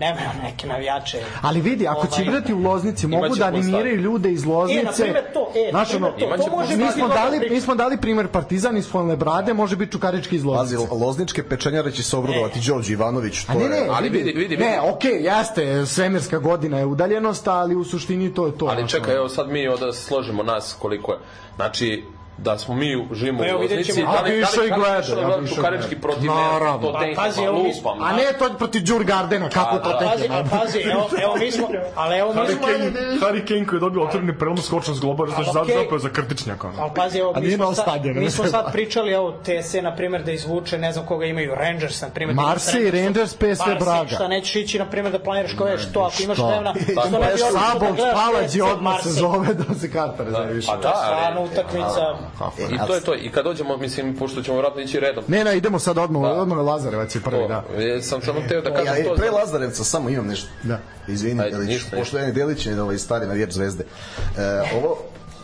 nema 0.00 0.20
neke 0.42 0.66
navijače. 0.66 1.18
Ali 1.42 1.60
vidi, 1.60 1.88
ako 1.88 2.06
će 2.06 2.12
Ovaj, 2.12 2.24
igrati 2.24 2.54
u 2.54 2.58
Loznici, 2.58 3.06
mogu 3.06 3.36
da 3.36 3.44
animiraju 3.44 3.96
ljude 3.96 4.32
iz 4.32 4.44
Loznice. 4.44 4.80
E, 4.80 4.84
na 4.84 4.92
primjer 4.92 5.24
to, 5.34 5.52
e, 5.56 5.64
na 5.64 5.70
Znaš, 5.70 5.88
primjer 5.88 6.12
ono, 6.20 6.36
to, 6.36 6.44
to 6.44 6.56
može 6.56 6.76
mi 6.76 6.90
smo 6.90 7.08
dali, 7.08 7.40
mi 7.50 7.60
smo 7.60 7.74
dali 7.74 7.96
primer 7.96 8.28
Partizan 8.28 8.76
iz 8.76 8.88
Fonle 8.88 9.16
Brade, 9.16 9.54
može 9.54 9.76
biti 9.76 9.92
Čukarički 9.92 10.36
iz 10.36 10.42
Pazi, 10.44 10.76
Loznice. 10.76 10.94
lozničke 10.94 11.42
pečenjare 11.42 11.92
će 11.92 12.02
se 12.02 12.16
obradovati 12.16 12.60
Đorđe 12.60 12.92
Ivanović. 12.92 13.44
To 13.44 13.52
A 13.52 13.54
ne, 13.54 13.62
je- 13.64 13.68
ne, 13.70 13.86
Ali 13.90 14.08
vidi, 14.08 14.24
vidi, 14.24 14.38
vidi. 14.38 14.56
Ne, 14.56 14.80
okej, 14.80 15.22
jeste, 15.22 15.86
svemirska 15.86 16.38
godina 16.38 16.78
je 16.78 16.86
udaljenost, 16.86 17.48
ali 17.48 17.76
u 17.76 17.84
suštini 17.84 18.34
to 18.34 18.46
je 18.46 18.58
to. 18.58 18.66
Ali 18.66 18.88
čekaj, 18.88 19.14
evo 19.16 19.28
sad 19.28 19.48
mi 19.48 19.64
da 19.80 19.92
složimo 19.92 20.42
nas 20.42 20.76
koliko 20.78 21.12
je. 21.12 21.18
Znači, 21.56 22.04
da 22.42 22.58
smo 22.58 22.74
mi 22.74 23.06
živimo 23.12 23.38
Pa 23.38 23.56
u 23.56 23.60
vidjet 23.60 23.78
Loznici, 23.78 24.02
da 24.02 24.20
li, 24.20 24.30
da 24.30 24.36
išao 24.36 24.62
li, 24.62 24.66
i 24.66 24.70
da 24.70 24.76
li 24.76 24.82
gleda, 24.82 25.14
da 25.14 25.20
ja 25.20 25.40
bi 25.40 25.48
gleda. 25.48 26.00
protiv 26.00 26.30
Naravno. 26.30 26.86
ne, 26.86 26.92
to 26.92 26.92
Pa, 26.92 27.00
tenka, 27.00 27.22
pazi, 27.22 27.40
pa 27.44 27.50
lupam. 27.50 28.02
A 28.02 28.12
ne 28.12 28.22
to 28.38 28.54
protiv 28.58 28.82
Đur 28.84 29.04
Gardena, 29.04 29.48
kako 29.48 29.78
to 29.78 29.88
da. 29.88 30.10
Pazi, 30.10 30.28
a 30.30 30.44
pazi, 30.50 30.78
evo, 30.78 31.08
evo 31.24 31.36
mi 31.36 31.50
smo, 31.52 31.68
ali 31.94 32.18
evo 32.18 32.34
mi 32.34 32.40
Harry 32.40 32.56
smo, 32.56 32.66
Kane, 32.66 32.92
Harry 33.20 33.48
Kane 33.48 33.66
koji 33.66 33.76
je 33.76 33.80
dobio 33.80 34.02
otvoreni 34.02 34.38
prelom 34.38 34.56
skočan 34.58 34.94
s 34.94 35.00
globa, 35.00 35.26
znači 35.26 35.50
okej. 35.58 35.74
zapeo 35.82 35.98
za 35.98 36.08
krtičnjaka. 36.08 36.70
Ali 36.78 36.90
pazi, 36.96 37.18
evo, 37.18 37.34
mi 37.40 37.50
smo, 37.50 37.64
na 37.64 37.74
sad, 37.74 37.84
stadionu, 37.84 38.20
mi 38.20 38.30
smo 38.30 38.44
sad 38.44 38.72
pričali, 38.72 39.12
evo, 39.12 39.32
TS, 39.32 39.74
na 39.82 39.96
primjer, 39.96 40.22
da 40.24 40.32
izvuče, 40.32 40.78
ne 40.78 40.92
znam 40.92 41.06
koga 41.06 41.26
imaju, 41.26 41.54
Rangers, 41.54 42.00
na 42.00 42.08
primjer. 42.08 42.36
da 42.36 42.42
Marseille, 42.42 42.88
imaš 42.88 43.04
Rangers, 43.04 43.34
PSV 43.34 43.46
Marseille, 43.46 43.78
Braga. 43.80 44.08
Šta 44.08 44.28
nećeš 44.28 44.56
ići, 44.56 44.78
na 44.78 44.86
primjer, 44.86 45.12
da 45.12 45.18
planiraš 45.18 45.52
koje, 45.58 45.78
što 45.78 46.00
ako 46.00 46.22
imaš 46.22 46.38
dnevna, 46.38 46.74
što 47.08 47.18
ne 47.18 47.32
bi 47.32 47.38
Sabov, 47.38 47.80
da 47.80 47.96
gledaš 47.96 48.18
Spalađi 48.18 48.58
TSC 48.58 48.72
odmah 48.72 49.02
se 49.02 49.10
zove 49.10 49.54
da 49.54 49.74
se 49.74 49.92
karta 49.92 50.24
rezerviše. 50.24 50.66
Pa 50.66 50.76
da, 50.76 50.94
Stvarno 51.04 51.40
ali, 51.40 52.29
utakmica, 52.32 52.74
i 52.74 52.86
to 52.86 52.94
je 52.94 53.00
to. 53.00 53.14
I 53.16 53.30
kad 53.30 53.44
dođemo, 53.44 53.76
mislim, 53.76 54.16
pošto 54.16 54.42
ćemo 54.42 54.56
vratno 54.56 54.80
ići 54.80 55.00
redom. 55.00 55.24
Ne, 55.28 55.44
ne, 55.44 55.56
idemo 55.56 55.78
sad 55.78 55.98
odmah, 55.98 56.22
Da. 56.22 56.28
odmah 56.32 56.58
Lazarevac 56.58 57.14
je 57.14 57.20
prvi, 57.20 57.48
da. 57.48 57.60
To, 57.62 57.74
e, 57.74 58.02
sam 58.02 58.22
samo 58.22 58.40
teo 58.48 58.60
da 58.60 58.68
Ja, 58.70 58.76
kažem 58.76 58.94
e, 58.96 59.04
to. 59.04 59.14
pre 59.14 59.26
za- 59.26 59.32
Lazarevca 59.32 59.84
samo 59.84 60.08
imam 60.08 60.26
nešto. 60.26 60.48
Da. 60.62 60.78
Izvini, 61.08 61.40
Ajde, 61.40 61.50
Delić, 61.52 61.68
ništa, 61.68 61.96
pošto 61.96 62.18
je 62.18 62.32
Delić 62.32 62.66
je 62.66 62.82
ovaj 62.82 62.98
stari 62.98 63.26
navijač 63.26 63.50
zvezde. 63.50 63.84
E, 64.38 64.42
ovo, 64.76 64.98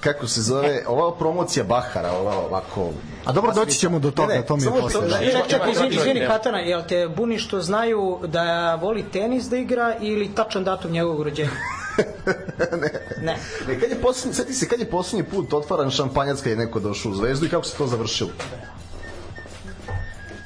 kako 0.07 0.26
se 0.28 0.42
zove, 0.42 0.82
ova 0.86 1.16
promocija 1.16 1.64
Bahara, 1.64 2.12
ova 2.12 2.36
ovako... 2.38 2.90
A 3.24 3.32
dobro, 3.32 3.52
doći 3.54 3.78
ćemo 3.78 3.98
do 3.98 4.11
toga, 4.11 4.28
Ne, 4.28 4.38
ne, 4.38 4.46
to 4.46 4.57
mi 4.57 4.62
je 4.62 4.70
posle. 4.70 5.00
da. 5.00 5.20
Ima- 5.20 5.40
Ček, 5.48 5.61
izvini, 5.72 5.94
izvini 5.94 6.26
Katana, 6.26 6.59
jel 6.59 6.82
te 6.88 7.09
buni 7.09 7.38
što 7.38 7.61
znaju 7.61 8.18
da 8.24 8.74
voli 8.74 9.04
tenis 9.04 9.44
da 9.44 9.57
igra 9.57 9.94
ili 10.00 10.34
tačan 10.34 10.64
datum 10.64 10.90
njegovog 10.90 11.22
rođenja? 11.22 11.50
ne. 13.22 13.36
Ne, 13.66 13.80
kad 13.80 13.90
je 13.90 13.96
posljednji, 14.02 14.34
sjeti 14.34 14.54
se 14.54 14.68
kad 14.68 14.80
je 14.80 14.90
posljednji 14.90 15.24
put 15.24 15.52
otvaran 15.52 15.90
šampanjac 15.90 16.38
kad 16.38 16.50
je 16.50 16.57
neko 16.57 16.80
došao 16.80 17.12
u 17.12 17.14
zvezdu 17.14 17.46
i 17.46 17.50
kako 17.50 17.64
se 17.64 17.76
to 17.76 17.86
završilo? 17.86 18.30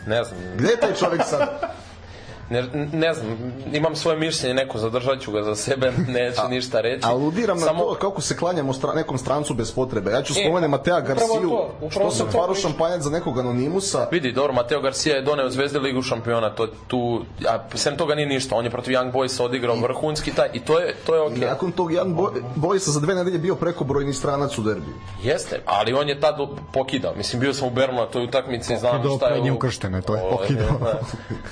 Ne 0.06 0.24
znam, 0.24 0.40
Gde 0.56 0.68
je 0.68 0.76
taj 0.76 0.94
čovjek 0.94 1.22
sad? 1.24 1.48
Ne, 2.50 2.62
ne 2.92 3.14
znam, 3.14 3.36
imam 3.72 3.96
svoje 3.96 4.18
mišljenje, 4.18 4.54
neko 4.54 4.78
zadržat 4.78 5.20
ću 5.20 5.32
ga 5.32 5.42
za 5.42 5.54
sebe, 5.56 5.92
neću 6.08 6.40
ništa 6.50 6.80
reći. 6.80 7.06
Aludiram 7.06 7.58
na 7.58 7.66
Samo- 7.66 7.80
to 7.80 7.94
kako 7.94 8.20
se 8.20 8.36
klanjamo 8.36 8.72
stra, 8.72 8.94
nekom 8.94 9.18
strancu 9.18 9.54
bez 9.54 9.72
potrebe. 9.72 10.10
Ja 10.10 10.22
ću 10.22 10.32
E, 10.32 10.40
spomenem 10.40 10.70
Matea 10.70 11.00
Garciju, 11.00 11.28
to, 11.42 11.90
što 11.90 12.10
se 12.10 12.16
sam 12.18 12.26
pričao. 12.26 12.54
šampanjac 12.54 13.02
za 13.02 13.10
nekog 13.10 13.38
anonimusa. 13.38 14.06
Vidi, 14.10 14.32
dobro, 14.32 14.52
Mateo 14.52 14.80
Garcia 14.80 15.14
je 15.14 15.22
doneo 15.22 15.50
Zvezde 15.50 15.78
ligu 15.78 16.02
šampiona, 16.02 16.50
to 16.50 16.66
tu, 16.86 17.24
a 17.48 17.68
sem 17.74 17.96
toga 17.96 18.14
nije 18.14 18.26
ništa, 18.28 18.56
on 18.56 18.64
je 18.64 18.70
protiv 18.70 18.92
Young 18.92 19.12
Boysa 19.12 19.42
odigrao 19.42 19.76
vrhunski 19.76 20.30
taj 20.30 20.48
i 20.52 20.60
to 20.60 20.78
je, 20.78 20.94
to 20.96 21.14
je 21.14 21.22
I 21.22 21.26
okej. 21.26 21.38
nakon 21.40 21.72
tog 21.72 21.92
jedan 21.92 22.14
boj, 22.14 22.30
Bojsa 22.56 22.90
za 22.90 23.00
dve 23.00 23.14
nedelje 23.14 23.38
bio 23.38 23.54
preko 23.54 23.84
brojni 23.84 24.12
stranac 24.12 24.58
u 24.58 24.62
derbiju. 24.62 24.94
Jeste, 25.22 25.60
ali 25.66 25.92
on 25.92 26.08
je 26.08 26.20
tad 26.20 26.34
pokidao. 26.72 27.14
Mislim, 27.14 27.40
bio 27.40 27.54
sam 27.54 27.68
u 27.68 27.72
Bernu 27.72 27.94
na 27.94 28.06
toj 28.06 28.24
utakmici, 28.24 28.76
znam 28.76 28.92
Pokidao 28.92 29.16
šta 29.16 29.28
je 29.28 29.40
ovo. 29.40 29.54
ukrštene, 29.54 30.02
to 30.02 30.14
je 30.14 30.22
pokidao. 30.30 30.78
da. 30.80 31.00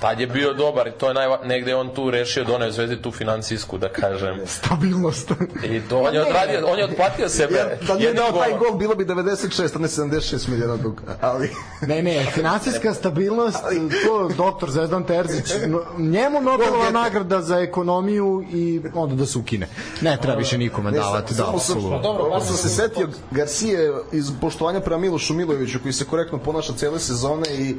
Tad 0.01 0.21
je 0.21 0.27
bio 0.27 0.55
dobar 0.55 0.88
i 0.89 0.91
to 0.99 1.09
je 1.09 1.15
najva... 1.15 1.41
negde 1.45 1.75
on 1.75 1.89
tu 1.95 2.11
rešio, 2.11 2.45
doneo 2.45 2.71
Zvezdi 2.71 3.03
tu 3.03 3.11
finansijsku, 3.11 3.79
da 3.79 3.89
kažem. 3.89 4.41
Stabilnost. 4.59 5.31
I 5.65 5.81
to 5.89 5.99
on 5.99 6.15
je 6.15 6.23
odradio, 6.23 6.67
on 6.67 6.79
je 6.79 6.85
otplatio 6.85 7.29
sebe. 7.29 7.55
Ja, 7.55 7.87
da 7.87 7.95
nije 7.95 8.15
dao 8.15 8.33
taj 8.33 8.59
gol, 8.59 8.79
bilo 8.79 8.95
bi 8.95 9.05
96, 9.05 9.77
a 9.77 9.79
ne 9.79 9.89
76 9.89 10.49
miliona 10.49 10.77
duga. 10.77 11.03
Ali, 11.21 11.51
Ne, 11.81 12.03
ne, 12.03 12.27
finansijska 12.35 12.95
stabilnost, 12.95 13.59
to 14.07 14.31
doktor 14.37 14.71
Zvezdan 14.71 15.05
Terzić, 15.05 15.53
njemu 15.99 16.41
Nobelova 16.41 16.91
nagrada 16.91 17.43
za 17.43 17.59
ekonomiju 17.59 18.45
i 18.53 18.81
onda 18.95 19.15
da 19.15 19.27
se 19.27 19.39
ukine. 19.39 19.69
Ne 20.01 20.19
treba 20.23 20.39
više 20.39 20.59
nikome 20.59 20.91
ne, 20.91 20.99
davati, 20.99 21.35
da, 21.35 21.51
apsolutno. 21.55 21.99
dobro, 22.03 22.25
ovo 22.25 22.31
baš 22.31 22.47
sam 22.47 22.57
se 22.57 22.69
setio 22.69 23.09
Garcije 23.31 23.93
iz 24.13 24.33
poštovanja 24.41 24.81
prema 24.81 25.01
Milošu 25.01 25.35
Milojeviću 25.35 25.79
koji 25.83 25.93
se 25.93 26.05
korektno 26.05 26.39
ponaša 26.39 26.73
cele 26.73 26.99
sezone 26.99 27.55
i 27.59 27.77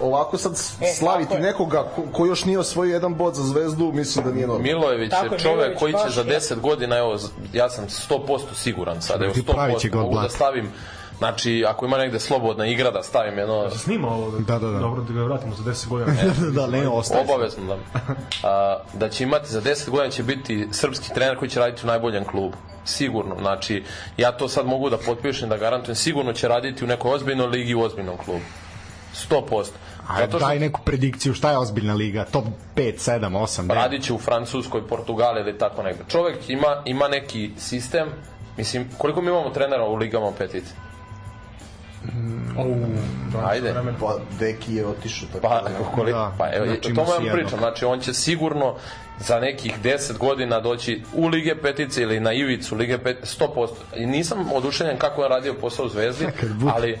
ovako 0.00 0.38
sad 0.38 0.52
E, 0.80 0.94
slaviti 0.94 1.34
nekoga 1.34 1.82
ko, 1.96 2.02
ko 2.12 2.26
još 2.26 2.44
nije 2.48 2.58
osvojio 2.58 2.94
jedan 2.94 3.14
bod 3.14 3.34
za 3.34 3.42
zvezdu, 3.42 3.92
mislim 3.92 4.24
da 4.24 4.32
nije 4.32 4.46
normalno. 4.46 4.62
Milojević 4.62 5.12
je 5.12 5.38
čovek 5.38 5.44
Milojević 5.44 5.78
koji 5.78 5.92
će 5.92 6.14
za 6.14 6.20
ja. 6.20 6.40
10 6.40 6.60
godina, 6.60 6.96
evo, 6.96 7.18
ja 7.52 7.70
sam 7.70 7.86
100% 7.86 8.38
siguran 8.54 9.02
sad, 9.02 9.22
evo 9.22 9.32
Ti 9.32 9.42
pravit 9.46 9.78
će 9.78 9.88
100%, 9.88 9.92
ga 9.92 9.98
od 9.98 10.04
mogu 10.04 10.20
da 10.20 10.28
stavim, 10.28 10.68
znači, 11.18 11.64
ako 11.68 11.86
ima 11.86 11.98
negde 11.98 12.20
slobodna 12.20 12.66
igra, 12.66 12.90
da 12.90 13.02
stavim 13.02 13.38
jedno, 13.38 13.70
Snima 13.70 14.08
ovo, 14.08 14.30
Da, 14.38 14.58
da, 14.58 14.68
da. 14.68 14.78
dobro 14.78 15.02
da 15.02 15.12
ga 15.12 15.22
vratimo 15.22 15.54
za 15.54 15.70
10 15.70 15.88
godina. 15.88 16.16
da, 16.56 16.66
ne, 16.66 16.88
ostaje. 16.88 17.24
obavezno 17.24 17.64
da, 17.66 17.76
a, 18.48 18.78
da 18.94 19.08
će 19.08 19.24
imati 19.24 19.52
za 19.52 19.60
10 19.60 19.90
godina 19.90 20.10
će 20.10 20.22
biti 20.22 20.68
srpski 20.72 21.14
trener 21.14 21.38
koji 21.38 21.50
će 21.50 21.60
raditi 21.60 21.82
u 21.84 21.86
najboljem 21.86 22.24
klubu 22.24 22.56
sigurno, 22.84 23.36
znači 23.40 23.84
ja 24.16 24.32
to 24.32 24.48
sad 24.48 24.66
mogu 24.66 24.90
da 24.90 24.96
potpišem, 24.96 25.48
da 25.48 25.56
garantujem 25.56 25.96
sigurno 25.96 26.32
će 26.32 26.48
raditi 26.48 26.84
u 26.84 26.88
nekoj 26.88 27.14
ozbiljnoj 27.14 27.46
ligi 27.46 27.74
u 27.74 27.82
ozbiljnom 27.82 28.16
klubu 28.16 28.44
100% 29.30 29.64
Ajde, 30.08 30.38
daj 30.38 30.58
neku 30.58 30.80
predikciju, 30.84 31.34
šta 31.34 31.50
je 31.50 31.58
ozbiljna 31.58 31.94
liga? 31.94 32.24
Top 32.24 32.44
5, 32.76 32.98
7, 32.98 33.38
8, 33.38 33.62
9? 33.62 33.74
radit 33.74 34.02
će 34.02 34.12
u 34.12 34.18
Francuskoj, 34.18 34.86
Portugali 34.88 35.40
ili 35.40 35.58
tako 35.58 35.82
negde. 35.82 36.04
Čovek 36.08 36.50
ima, 36.50 36.82
ima 36.84 37.08
neki 37.08 37.50
sistem, 37.56 38.08
mislim, 38.56 38.88
koliko 38.98 39.22
mi 39.22 39.28
imamo 39.30 39.50
trenera 39.50 39.84
u 39.84 39.94
ligama 39.94 40.32
petice? 40.38 40.72
Ajde. 43.44 43.74
Pa 44.00 44.16
Deki 44.38 44.74
je 44.74 44.86
otišao. 44.86 45.28
Tako 45.32 45.48
Pa, 45.48 45.60
da- 45.60 45.90
koliko, 45.94 46.18
Da, 46.18 46.32
pa 46.38 46.48
evo, 46.52 46.66
znači 46.66 46.94
to 46.94 47.02
vam 47.02 47.22
pričam, 47.32 47.58
znači 47.58 47.84
on 47.84 48.00
će 48.00 48.14
sigurno 48.14 48.74
za 49.18 49.40
nekih 49.40 49.74
10 49.84 50.18
godina 50.18 50.60
doći 50.60 51.02
u 51.14 51.26
Lige 51.26 51.54
petice 51.54 52.02
ili 52.02 52.20
na 52.20 52.32
ivicu 52.32 52.74
Lige 52.76 52.98
petice, 52.98 53.44
100%. 53.44 53.68
I 53.96 54.06
nisam 54.06 54.52
oduševljen 54.52 54.98
kako 54.98 55.22
je 55.22 55.28
radio 55.28 55.54
posao 55.60 55.86
u 55.86 55.88
Zvezdi, 55.88 56.26
ali 56.74 56.98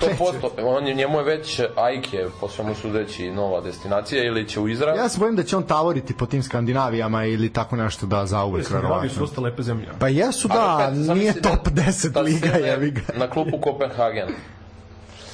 100%, 0.00 0.32
on 0.58 0.86
je, 0.86 0.94
njemu 0.94 1.18
je 1.18 1.24
već 1.24 1.60
Ajke, 1.76 2.26
po 2.40 2.48
svemu 2.48 2.74
sudeći, 2.74 3.30
nova 3.30 3.60
destinacija 3.60 4.24
ili 4.24 4.48
će 4.48 4.60
u 4.60 4.68
Izrael. 4.68 4.96
Ja 4.96 5.08
se 5.08 5.18
bojim 5.18 5.36
da 5.36 5.42
će 5.42 5.56
on 5.56 5.62
tavoriti 5.62 6.14
po 6.14 6.26
tim 6.26 6.42
Skandinavijama 6.42 7.24
ili 7.24 7.52
tako 7.52 7.76
nešto 7.76 8.06
da 8.06 8.26
zauvek 8.26 8.64
Skandinavije 8.64 9.10
su 9.10 9.20
dosta 9.20 9.40
lepe 9.40 9.62
zemlje. 9.62 9.86
Pa 9.98 10.08
jesu 10.08 10.48
da, 10.48 10.54
Ali 10.60 11.04
opet, 11.04 11.16
nije 11.16 11.32
da- 11.32 11.40
top 11.40 11.68
10 11.68 12.08
da 12.08 12.20
liga, 12.20 12.48
jebi 12.48 12.90
ga. 12.90 13.00
Na 13.16 13.30
klupu 13.30 13.58
Kopenhagen. 13.58 14.28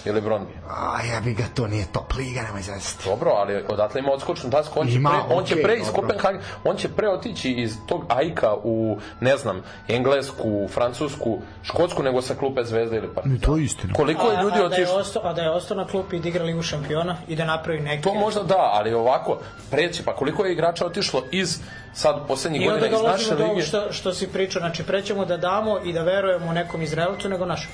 Ili 0.04 0.20
Brondby. 0.20 0.52
A 0.68 1.02
jebi 1.02 1.34
ga, 1.34 1.44
to 1.54 1.66
nije 1.66 1.86
top 1.92 2.14
liga, 2.16 2.42
nemoj 2.42 2.62
zezati. 2.62 3.04
Dobro, 3.04 3.30
ali 3.30 3.64
odatle 3.68 4.00
ima 4.00 4.12
odskočnu 4.12 4.50
dasku, 4.50 4.80
on 4.80 4.86
će 4.86 4.94
Ima, 4.94 5.10
pre, 5.10 5.36
on 5.36 5.44
će 5.44 5.54
okej, 5.54 5.62
pre 5.62 5.76
iz. 5.76 5.86
Kopenhagen, 5.94 6.40
on 6.64 6.76
će 6.76 6.88
pre 6.88 7.08
otići 7.08 7.52
iz 7.52 7.76
tog 7.86 8.04
Ajka 8.08 8.54
u, 8.64 8.98
ne 9.20 9.36
znam, 9.36 9.62
Englesku, 9.88 10.68
Francusku, 10.68 11.38
Škotsku, 11.62 12.02
nego 12.02 12.22
sa 12.22 12.34
klupe 12.34 12.64
Zvezde 12.64 12.96
ili 12.96 13.14
Partizan. 13.14 13.40
to 13.40 13.56
je 13.56 13.64
istina. 13.64 13.94
Koliko 13.94 14.30
je 14.30 14.42
ljudi 14.42 14.56
a, 14.56 14.68
da 14.68 14.74
je 14.74 14.82
otišlo? 14.82 14.96
ostao, 14.96 15.22
a 15.24 15.32
da 15.32 15.42
je 15.42 15.50
ostao 15.50 15.76
na 15.76 15.86
klupi 15.86 16.16
i 16.16 16.20
da 16.20 16.28
igra 16.28 16.44
ligu 16.44 16.62
šampiona 16.62 17.16
i 17.28 17.36
da 17.36 17.44
napravi 17.44 17.80
neke... 17.80 18.02
To 18.02 18.14
možda 18.14 18.42
da, 18.42 18.70
ali 18.72 18.94
ovako, 18.94 19.38
preći, 19.70 20.02
pa 20.04 20.16
koliko 20.16 20.44
je 20.44 20.52
igrača 20.52 20.86
otišlo 20.86 21.22
iz 21.30 21.60
sad 21.94 22.26
poslednjih 22.28 22.62
I 22.62 22.68
onda 22.68 22.80
godina 22.80 22.96
iz 22.96 23.02
naše 23.02 23.24
dolazimo 23.24 23.38
do 23.38 23.44
ovog 23.44 23.56
lige? 23.56 23.66
što, 23.66 23.92
što 23.92 24.14
si 24.14 24.26
pričao, 24.28 24.60
znači 24.60 24.82
prećemo 24.82 25.24
da 25.24 25.36
damo 25.36 25.78
i 25.80 25.92
da 25.92 26.02
verujemo 26.02 26.52
nekom 26.52 26.82
Izraelcu 26.82 27.28
nego 27.28 27.46
našem. 27.46 27.70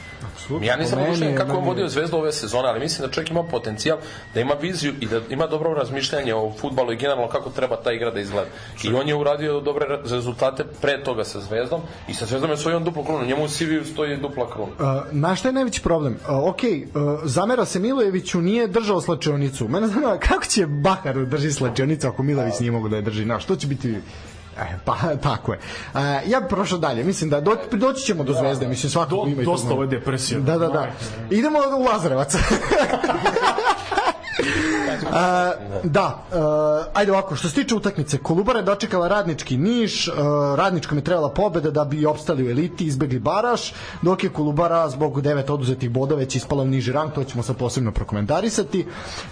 Ja 0.62 0.76
nisam 0.76 0.98
je- 0.98 1.36
kako 1.36 1.52
je- 1.52 1.60
vodio 1.60 1.88
Zvezdu 1.88 2.16
ove 2.16 2.32
sezone, 2.32 2.68
ali 2.68 2.80
mislim 2.80 3.06
da 3.06 3.12
čovjek 3.12 3.30
ima 3.30 3.42
potencijal, 3.42 3.98
da 4.34 4.40
ima 4.40 4.54
viziju 4.54 4.94
i 5.00 5.06
da 5.06 5.20
ima 5.30 5.46
dobro 5.46 5.74
razmišljanje 5.74 6.34
o 6.34 6.52
futbalu 6.52 6.92
i 6.92 6.96
generalno 6.96 7.28
kako 7.28 7.50
treba 7.50 7.76
ta 7.76 7.92
igra 7.92 8.10
da 8.10 8.20
izgleda. 8.20 8.48
I 8.84 8.92
on 8.92 9.08
je 9.08 9.14
uradio 9.14 9.60
dobre 9.60 9.86
re- 9.86 10.00
rezultate 10.04 10.64
pre 10.80 11.04
toga 11.04 11.24
sa 11.24 11.40
Zvezdom 11.40 11.80
i 12.08 12.14
sa 12.14 12.26
Zvezdom 12.26 12.50
je 12.50 12.54
osvojio 12.54 12.76
on 12.76 12.84
duplu 12.84 13.04
krunu. 13.04 13.26
Njemu 13.26 13.44
u 13.44 13.48
CV-u 13.48 13.84
stoji 13.84 14.16
dupla 14.16 14.50
kruna. 14.50 14.72
Uh, 14.72 15.12
na 15.12 15.36
šta 15.36 15.48
je 15.48 15.52
najveći 15.52 15.82
problem? 15.82 16.12
Uh, 16.22 16.48
ok, 16.48 16.58
uh, 16.62 17.00
zamera 17.24 17.64
se 17.64 17.78
Milojeviću, 17.78 18.40
nije 18.40 18.66
držao 18.68 19.00
slačionicu. 19.00 19.68
Mene 19.68 19.86
zanima 19.86 20.18
kako 20.18 20.44
će 20.44 20.66
Bahar 20.66 21.16
drži 21.16 21.52
slačionicu 21.52 22.06
ako 22.08 22.22
Milojević 22.22 22.58
nije 22.60 22.70
mogu 22.70 22.88
da 22.88 22.96
je 22.96 23.02
drži. 23.02 23.24
Na, 23.24 23.40
što 23.40 23.56
će 23.56 23.66
biti... 23.66 23.96
E, 24.60 24.78
pa, 24.84 24.94
tako 25.22 25.52
je. 25.52 25.58
Uh, 25.94 26.00
ja 26.26 26.40
bi 26.40 26.48
prošao 26.48 26.78
dalje. 26.78 27.04
Mislim 27.04 27.30
da 27.30 27.40
do, 27.40 27.56
doći 27.72 28.02
ćemo 28.02 28.24
do 28.24 28.32
zvezde. 28.32 28.68
Mislim, 28.68 28.90
svako 28.90 29.10
Do- 29.10 29.24
ima 29.26 29.42
i 29.42 29.44
dosta 29.44 29.68
to- 29.68 29.74
ove 29.74 29.86
depresije. 29.86 30.40
Da, 30.40 30.58
da, 30.58 30.68
da. 30.68 30.86
Idemo 31.30 31.58
u 31.78 31.84
Lazarevac. 31.84 32.34
A, 35.12 35.52
da, 35.84 36.24
uh, 36.32 36.86
ajde 36.94 37.12
ovako, 37.12 37.36
što 37.36 37.48
se 37.48 37.54
tiče 37.54 37.74
utakmice, 37.74 38.18
Kolubara 38.18 38.58
je 38.58 38.64
dočekala 38.64 39.08
radnički 39.08 39.56
Niš, 39.56 40.08
uh, 40.08 40.14
radničkom 40.56 40.98
je 40.98 41.04
trebala 41.04 41.30
pobeda 41.30 41.70
da 41.70 41.84
bi 41.84 42.06
opstali 42.06 42.46
u 42.46 42.50
eliti, 42.50 42.84
izbegli 42.84 43.18
baraš, 43.18 43.74
dok 44.02 44.24
je 44.24 44.30
Kolubara 44.30 44.88
zbog 44.88 45.20
devet 45.20 45.50
oduzetih 45.50 45.90
boda 45.90 46.14
već 46.14 46.36
ispala 46.36 46.62
u 46.62 46.66
niži 46.66 46.92
rang, 46.92 47.12
to 47.12 47.24
ćemo 47.24 47.42
sad 47.42 47.56
posebno 47.56 47.92
prokomentarisati. 47.92 48.86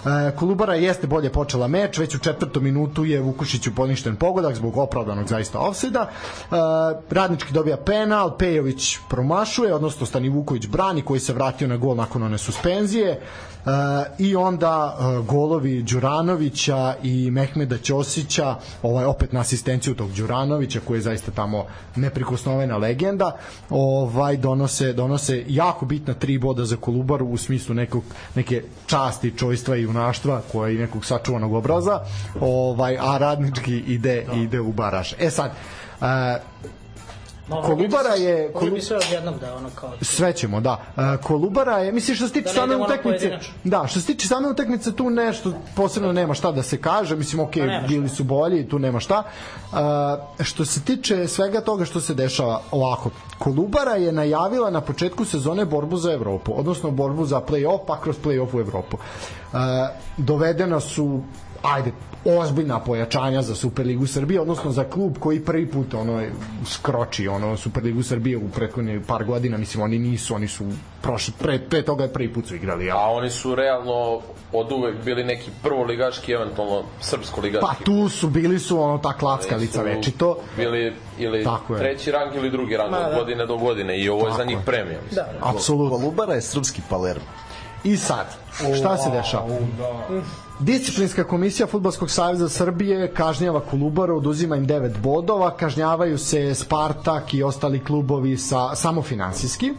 Uh, 0.05 0.11
Kolubara 0.39 0.75
jeste 0.75 1.07
bolje 1.07 1.33
počela 1.33 1.69
meč, 1.69 1.99
već 1.99 2.15
u 2.15 2.19
četvrtom 2.19 2.65
minutu 2.65 3.05
je 3.05 3.21
Vukušiću 3.21 3.75
poništen 3.75 4.17
pogodak 4.17 4.55
zbog 4.55 4.77
opravdanog 4.77 5.29
zaista 5.29 5.59
ofsida. 5.59 6.11
Uh, 6.51 6.57
radnički 7.11 7.53
dobija 7.53 7.77
penal, 7.77 8.37
Pejović 8.39 8.99
promašuje, 9.09 9.75
odnosno 9.75 10.07
Stani 10.07 10.29
Vuković 10.29 10.67
brani 10.67 11.03
koji 11.03 11.21
se 11.21 11.33
vratio 11.33 11.69
na 11.69 11.77
gol 11.77 11.97
nakon 11.97 12.23
one 12.23 12.39
suspenzije. 12.39 13.21
I 14.19 14.37
onda 14.37 14.97
uh, 14.99 15.27
golovi 15.27 15.83
Đuranovića 15.83 16.95
i 17.03 17.31
Mehmeda 17.31 17.79
Ćosića, 17.79 18.55
ovaj 18.83 19.05
opet 19.05 19.33
na 19.33 19.41
asistenciju 19.41 19.95
tog 19.95 20.13
Đuranovića 20.13 20.81
koji 20.81 20.99
je 20.99 21.03
zaista 21.03 21.31
tamo 21.31 21.65
neprikosnovena 21.97 22.77
legenda, 22.77 23.37
ovaj 23.71 24.37
donose 24.37 24.93
donose 24.93 25.45
jako 25.49 25.87
bitna 25.87 26.15
tri 26.15 26.39
boda 26.39 26.65
za 26.65 26.77
Kolubaru 26.77 27.27
u 27.27 27.37
smislu 27.37 27.75
nekog 27.75 28.05
neke 28.35 28.63
časti, 28.87 29.37
čojstva 29.37 29.77
i 29.77 29.83
junaštva 29.83 30.43
koje 30.53 30.75
i 30.75 30.79
nekog 30.79 31.05
sačuvanog 31.05 31.55
obraza. 31.55 32.01
Ovaj 32.41 32.97
a 33.01 33.19
radnički 33.19 33.79
ide 33.79 34.27
ide 34.35 34.61
u 34.61 34.73
baraž. 34.73 35.13
E 35.19 35.31
sad 35.31 35.51
uh, 36.01 36.07
Kolubara 37.49 38.15
je 38.15 38.53
Kolu... 38.53 38.71
bi 38.71 38.81
sve 38.81 38.97
odjednom 38.97 39.35
da 39.41 39.57
ono 39.57 39.69
kao 39.75 39.93
sve 40.03 40.33
ćemo, 40.33 40.61
da. 40.61 40.81
Uh, 40.97 41.03
Kolubara 41.23 41.79
je, 41.79 41.93
mislim 41.93 42.17
što 42.17 42.27
se 42.27 42.33
tiče 42.33 42.45
Da 42.45 42.55
same 42.55 42.77
utakmice, 42.77 43.39
da, 43.65 43.87
što 43.87 44.01
se 44.01 44.07
tiče 44.07 44.29
same 44.29 44.49
utakmice 44.49 44.97
tu 44.97 45.11
nešto 45.11 45.53
posebno 45.77 46.13
nema 46.13 46.35
šta 46.35 46.53
da 46.53 46.63
se 46.63 46.81
kaže, 46.81 47.17
mislim 47.17 47.41
ok, 47.41 47.53
Pa 47.53 47.61
nema 47.61 47.79
šta. 47.79 47.89
bili 47.89 48.09
su 48.09 48.25
bolji, 48.25 48.69
tu 48.69 48.79
nema 48.79 49.01
šta. 49.01 49.23
Uh, 49.73 49.79
što 50.45 50.65
se 50.65 50.81
tiče 50.81 51.29
svega 51.29 51.61
toga 51.61 51.85
što 51.85 52.01
se 52.01 52.15
dešava 52.15 52.61
ovako, 52.71 53.11
Kolubara 53.39 53.95
je 53.95 54.13
najavila 54.13 54.71
na 54.71 54.81
početku 54.81 55.25
sezone 55.25 55.65
borbu 55.65 55.97
za 55.97 56.13
Evropu, 56.13 56.53
odnosno 56.57 56.91
borbu 56.91 57.25
za 57.25 57.41
play-off, 57.41 57.79
pa 57.87 58.01
kroz 58.01 58.17
play-off 58.25 58.57
u 58.57 58.61
Evropu. 58.61 58.97
Uh, 58.97 59.59
dovedena 60.17 60.81
su 60.81 61.21
ajde, 61.63 61.93
ozbiljna 62.25 62.81
pojačanja 62.81 63.43
za 63.43 63.55
Superligu 63.55 64.07
Srbije, 64.07 64.41
odnosno 64.41 64.71
za 64.71 64.85
klub 64.85 65.19
koji 65.19 65.45
prvi 65.45 65.71
put 65.71 65.95
ono 65.95 66.23
skroči 66.67 67.29
ono 67.29 67.57
Superligu 67.57 68.03
Srbije 68.03 68.37
u 68.37 68.49
prethodne 68.49 69.01
par 69.07 69.25
godina, 69.25 69.57
mislim 69.59 69.83
oni 69.83 69.99
nisu, 69.99 70.35
oni 70.35 70.49
su 70.49 70.65
prošli 71.03 71.35
pre, 71.39 71.59
pre 71.59 71.83
toga 71.83 72.05
je 72.05 72.13
prvi 72.13 72.33
put 72.33 72.47
su 72.47 72.55
igrali, 72.55 72.87
ja. 72.87 72.97
A 72.97 73.11
oni 73.11 73.31
su 73.31 73.55
realno 73.55 74.21
od 74.53 74.73
uvek 74.73 75.05
bili 75.05 75.25
neki 75.25 75.51
prvoligaški, 75.63 76.33
eventualno 76.33 76.83
srpsko-ligaški. 77.01 77.61
Pa 77.61 77.75
tu 77.85 78.09
su 78.09 78.29
bili 78.29 78.59
su 78.59 78.83
ono 78.83 78.99
ta 78.99 79.13
klackalica 79.13 79.83
večito. 79.83 80.39
Bili 80.57 80.93
ili 81.19 81.45
Tako 81.45 81.75
je. 81.75 81.81
treći 81.81 82.11
rang 82.11 82.35
ili 82.37 82.51
drugi 82.51 82.77
rang 82.77 82.91
Ma, 82.91 82.99
od 82.99 83.11
da. 83.11 83.19
godine 83.19 83.47
do 83.47 83.57
godine 83.57 84.01
i 84.01 84.09
ovo 84.09 84.27
je 84.27 84.33
za 84.33 84.39
Tako 84.39 84.49
njih 84.51 84.59
premija. 84.67 84.99
mislim. 85.05 85.25
Da, 85.41 85.49
Apsolutno. 85.49 85.99
Kolubara 85.99 86.35
je 86.35 86.43
srpski 86.43 86.83
Palermo. 86.91 87.25
I 87.85 87.97
sad, 87.97 88.27
šta 88.79 88.97
se 88.97 89.11
dešava? 89.11 89.47
Disciplinska 90.61 91.25
komisija 91.25 91.67
Futbolskog 91.67 92.11
saveza 92.11 92.49
Srbije 92.49 93.15
kažnjava 93.15 93.61
Kolubaru, 93.61 94.17
oduzima 94.17 94.57
im 94.57 94.67
9 94.67 94.99
bodova, 95.03 95.51
kažnjavaju 95.57 96.19
se 96.19 96.55
Spartak 96.55 97.35
i 97.35 97.43
ostali 97.43 97.85
klubovi 97.85 98.37
sa 98.37 98.75
samo 98.75 99.03
finansijski 99.03 99.73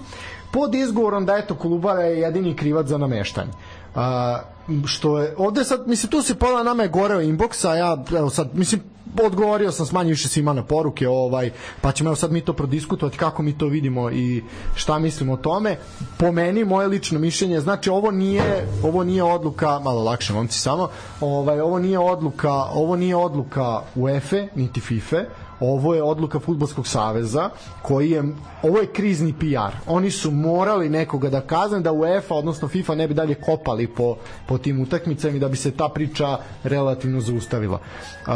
pod 0.51 0.75
izgovorom 0.75 1.25
da 1.25 1.37
eto 1.37 1.55
Kolubara 1.55 2.01
je 2.01 2.19
jedini 2.19 2.55
krivac 2.55 2.87
za 2.87 2.97
nameštanje. 2.97 3.51
A, 3.95 4.39
što 4.85 5.19
je 5.19 5.33
ovde 5.37 5.63
sad 5.63 5.87
mislim 5.87 6.11
tu 6.11 6.21
se 6.21 6.35
pola 6.35 6.63
nama 6.63 6.83
je 6.83 6.89
goreo 6.89 7.21
inbox 7.21 7.67
a 7.69 7.75
ja 7.75 8.03
evo 8.17 8.29
sad 8.29 8.49
mislim 8.53 8.81
odgovorio 9.23 9.71
sam 9.71 9.85
s 9.85 9.91
manje 9.91 10.09
više 10.09 10.27
svima 10.27 10.53
na 10.53 10.63
poruke 10.63 11.07
ovaj 11.07 11.51
pa 11.81 11.91
ćemo 11.91 12.07
evo 12.07 12.15
sad 12.15 12.31
mi 12.31 12.41
to 12.41 12.53
prodiskutovati 12.53 13.17
kako 13.17 13.43
mi 13.43 13.57
to 13.57 13.65
vidimo 13.65 14.11
i 14.11 14.43
šta 14.75 14.99
mislimo 14.99 15.33
o 15.33 15.37
tome 15.37 15.77
po 16.17 16.31
meni 16.31 16.65
moje 16.65 16.87
lično 16.87 17.19
mišljenje 17.19 17.59
znači 17.59 17.89
ovo 17.89 18.11
nije 18.11 18.67
ovo 18.83 19.03
nije 19.03 19.23
odluka 19.23 19.79
malo 19.79 20.03
lakše 20.03 20.33
momci 20.33 20.59
samo 20.59 20.89
ovaj 21.21 21.59
ovo 21.61 21.79
nije 21.79 21.99
odluka 21.99 22.53
ovo 22.53 22.95
nije 22.95 23.15
odluka 23.15 23.81
UEFA 23.95 24.45
niti 24.55 24.79
FIFA 24.79 25.17
ovo 25.59 25.95
je 25.95 26.03
odluka 26.03 26.39
fudbalskog 26.39 26.87
saveza 26.87 27.49
koji 27.81 28.11
je 28.11 28.23
ovo 28.63 28.79
je 28.79 28.87
krizni 28.87 29.33
PR. 29.33 29.75
Oni 29.87 30.11
su 30.11 30.31
morali 30.31 30.89
nekoga 30.89 31.29
da 31.29 31.41
kazne 31.41 31.79
da 31.79 31.91
UEFA 31.91 32.35
odnosno 32.35 32.67
FIFA 32.67 32.95
ne 32.95 33.07
bi 33.07 33.13
dalje 33.13 33.35
kopali 33.35 33.87
po 33.87 34.15
po 34.47 34.57
tim 34.57 34.81
utakmicama 34.81 35.35
i 35.35 35.39
da 35.39 35.47
bi 35.47 35.57
se 35.57 35.71
ta 35.71 35.89
priča 35.89 36.37
relativno 36.63 37.21
zaustavila. 37.21 37.79
Uh, 38.27 38.33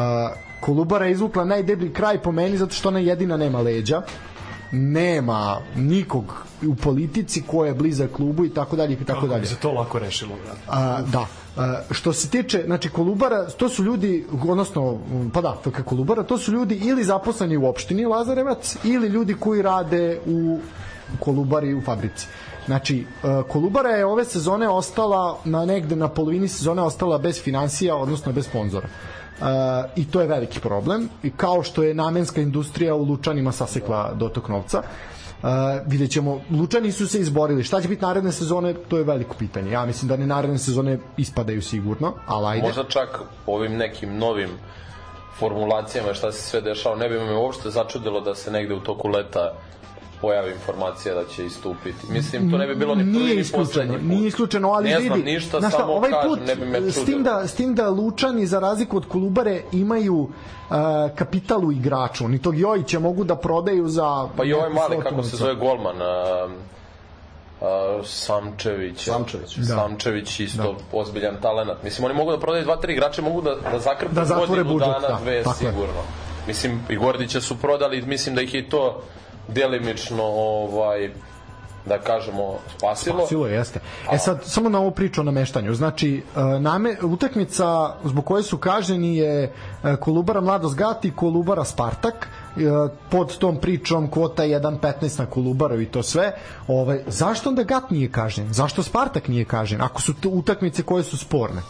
Kolubara 0.63 1.05
je 1.05 1.11
izvukla 1.11 1.45
najdeblji 1.45 1.93
kraj 1.93 2.21
po 2.21 2.31
meni 2.31 2.57
zato 2.57 2.73
što 2.73 2.89
ona 2.89 2.99
jedina 2.99 3.37
nema 3.37 3.61
leđa 3.61 4.01
nema 4.73 5.57
nikog 5.75 6.23
u 6.67 6.75
politici 6.75 7.43
ko 7.47 7.65
je 7.65 7.73
blizak 7.73 8.11
klubu 8.11 8.45
i 8.45 8.49
tako 8.49 8.75
dalje 8.75 8.93
i 8.93 9.05
tako 9.05 9.27
dalje. 9.27 9.45
se 9.45 9.55
to 9.55 9.71
lako 9.71 9.99
rešilo, 9.99 10.35
brate. 10.45 10.59
A, 10.67 11.01
da. 11.01 11.25
A, 11.57 11.81
što 11.91 12.13
se 12.13 12.29
tiče, 12.29 12.63
znači 12.65 12.89
Kolubara, 12.89 13.49
to 13.49 13.69
su 13.69 13.83
ljudi, 13.83 14.25
odnosno, 14.49 14.99
pa 15.33 15.41
da, 15.41 15.57
FK 15.63 15.83
Kolubara, 15.85 16.23
to 16.23 16.37
su 16.37 16.51
ljudi 16.51 16.75
ili 16.75 17.03
zaposleni 17.03 17.57
u 17.57 17.65
opštini 17.65 18.05
Lazarevac, 18.05 18.77
ili 18.83 19.07
ljudi 19.07 19.35
koji 19.39 19.61
rade 19.61 20.19
u 20.25 20.59
Kolubari 21.19 21.73
u 21.73 21.81
fabrici. 21.81 22.27
Znači, 22.65 23.05
Kolubara 23.47 23.89
je 23.89 24.05
ove 24.05 24.25
sezone 24.25 24.69
ostala 24.69 25.39
na 25.45 25.65
negde 25.65 25.95
na 25.95 26.07
polovini 26.07 26.47
sezone 26.47 26.81
ostala 26.81 27.17
bez 27.17 27.41
financija, 27.41 27.95
odnosno 27.95 28.31
bez 28.31 28.45
sponzora. 28.45 28.87
Uh, 29.39 29.47
i 29.95 30.05
to 30.05 30.21
je 30.21 30.27
veliki 30.27 30.59
problem. 30.59 31.09
I 31.23 31.31
kao 31.31 31.63
što 31.63 31.83
je 31.83 31.93
namenska 31.93 32.41
industrija 32.41 32.95
u 32.95 33.03
Lučanima 33.03 33.51
sasekla 33.51 34.13
dotok 34.13 34.49
novca 34.49 34.83
uh, 35.43 35.49
vidjet 35.85 36.11
ćemo, 36.11 36.41
Lučani 36.51 36.91
su 36.91 37.07
se 37.07 37.19
izborili. 37.19 37.63
Šta 37.63 37.81
će 37.81 37.87
biti 37.87 38.01
naredne 38.01 38.31
sezone, 38.31 38.73
to 38.73 38.97
je 38.97 39.03
veliko 39.03 39.35
pitanje. 39.39 39.71
Ja 39.71 39.85
mislim 39.85 40.09
da 40.09 40.17
ne 40.17 40.27
naredne 40.27 40.57
sezone 40.57 40.99
ispadaju 41.17 41.61
sigurno, 41.61 42.13
ali 42.27 42.47
ajde. 42.47 42.67
Možda 42.67 42.83
čak 42.83 43.21
ovim 43.47 43.77
nekim 43.77 44.17
novim 44.17 44.49
formulacijama 45.39 46.13
šta 46.13 46.31
se 46.31 46.41
sve 46.41 46.61
dešava, 46.61 46.95
ne 46.95 47.09
bi 47.09 47.19
me 47.19 47.35
uopšte 47.35 47.69
začudilo 47.69 48.21
da 48.21 48.35
se 48.35 48.51
negde 48.51 48.73
u 48.73 48.79
toku 48.79 49.07
leta 49.07 49.53
pojavi 50.23 50.51
informacija 50.51 51.15
da 51.15 51.25
će 51.25 51.45
istupiti. 51.45 52.11
Mislim, 52.11 52.51
to 52.51 52.57
ne 52.57 52.67
bi 52.67 52.75
bilo 52.75 52.95
ni 52.95 53.03
prvi 53.03 53.23
nije 53.23 53.35
ni 53.35 53.43
poslednji 53.53 53.97
put. 53.97 54.05
nije 54.05 54.27
isključeno, 54.27 54.69
ali 54.71 54.89
ne 54.89 54.97
vidi, 54.97 55.07
znam 55.07 55.21
ništa, 55.21 55.59
znaš 55.59 55.73
samo 55.73 55.93
ovaj 55.93 56.11
kažem, 56.11 56.29
put, 56.29 56.39
ne 56.47 56.55
bi 56.55 56.65
me 56.65 56.77
čudilo. 56.77 56.91
s 56.91 57.05
tim 57.05 57.23
da 57.23 57.47
s 57.47 57.55
tim 57.55 57.75
da 57.75 57.89
Lučani 57.89 58.47
za 58.47 58.59
razliku 58.59 58.97
od 58.97 59.05
Kolubare 59.07 59.61
imaju 59.71 60.15
uh, 60.15 60.29
kapital 61.15 61.65
u 61.65 61.71
igraču, 61.71 62.25
oni 62.25 62.39
tog 62.41 62.59
Jojića 62.59 62.99
mogu 62.99 63.23
da 63.23 63.35
prodaju 63.35 63.87
za 63.87 64.27
Pa 64.37 64.45
i 64.45 64.53
ovaj 64.53 64.69
mali, 64.69 64.99
kako 65.03 65.23
se 65.23 65.37
zove 65.37 65.55
golman, 65.55 66.01
a, 66.01 66.47
a, 67.61 67.99
Samčević. 68.03 69.03
Samčević. 69.03 69.55
Da. 69.55 69.75
Samčević 69.75 70.39
isto 70.39 70.75
ozbiljan 70.91 71.35
talenat. 71.41 71.83
Mislim, 71.83 72.05
oni 72.05 72.13
mogu 72.13 72.31
da 72.31 72.39
prodaju 72.39 72.63
dva, 72.63 72.75
tri 72.75 72.93
igrače, 72.93 73.21
mogu 73.21 73.41
da, 73.41 73.55
da 73.71 73.79
zakrpe 73.79 74.13
Da 74.13 74.35
godinu 74.35 74.63
budžet, 74.63 74.87
dana, 74.87 75.07
da, 75.07 75.19
dve, 75.23 75.43
tako 75.43 75.63
je. 75.63 75.71
sigurno. 75.71 76.01
Mislim, 76.47 76.79
i 76.89 76.95
Gordića 76.95 77.41
su 77.41 77.57
prodali, 77.57 78.01
mislim 78.01 78.35
da 78.35 78.41
ih 78.41 78.53
je 78.53 78.69
to 78.69 79.01
delimično, 79.47 80.23
ovaj, 80.23 81.09
da 81.85 81.97
kažemo, 81.99 82.59
spasilo. 82.77 83.19
Spasilo 83.19 83.47
jeste. 83.47 83.79
E 84.11 84.17
sad, 84.17 84.43
samo 84.43 84.69
na 84.69 84.79
ovu 84.79 84.91
priču 84.91 85.21
o 85.21 85.23
nameštanju. 85.23 85.73
Znači, 85.73 86.23
e, 86.35 86.59
name, 86.59 86.97
utakmica 87.01 87.95
zbog 88.03 88.25
koje 88.25 88.43
su 88.43 88.57
kažnjeni 88.57 89.17
je 89.17 89.43
e, 89.43 89.95
Kolubara 89.95 90.41
Mladost 90.41 90.75
Gati 90.75 91.07
i 91.07 91.11
Kolubara 91.11 91.65
Spartak 91.65 92.13
e, 92.57 92.59
pod 93.09 93.37
tom 93.37 93.57
pričom 93.57 94.11
kvota 94.11 94.43
1.15 94.43 95.19
na 95.19 95.25
Kolubaru 95.25 95.81
i 95.81 95.85
to 95.85 96.03
sve. 96.03 96.35
Ovaj, 96.67 97.03
zašto 97.07 97.49
onda 97.49 97.63
Gat 97.63 97.89
nije 97.89 98.11
kažnjen? 98.11 98.53
Zašto 98.53 98.83
Spartak 98.83 99.27
nije 99.27 99.45
kažnjen? 99.45 99.81
Ako 99.81 100.01
su 100.01 100.13
utakmice 100.25 100.83
koje 100.83 101.03
su 101.03 101.17
sporne. 101.17 101.61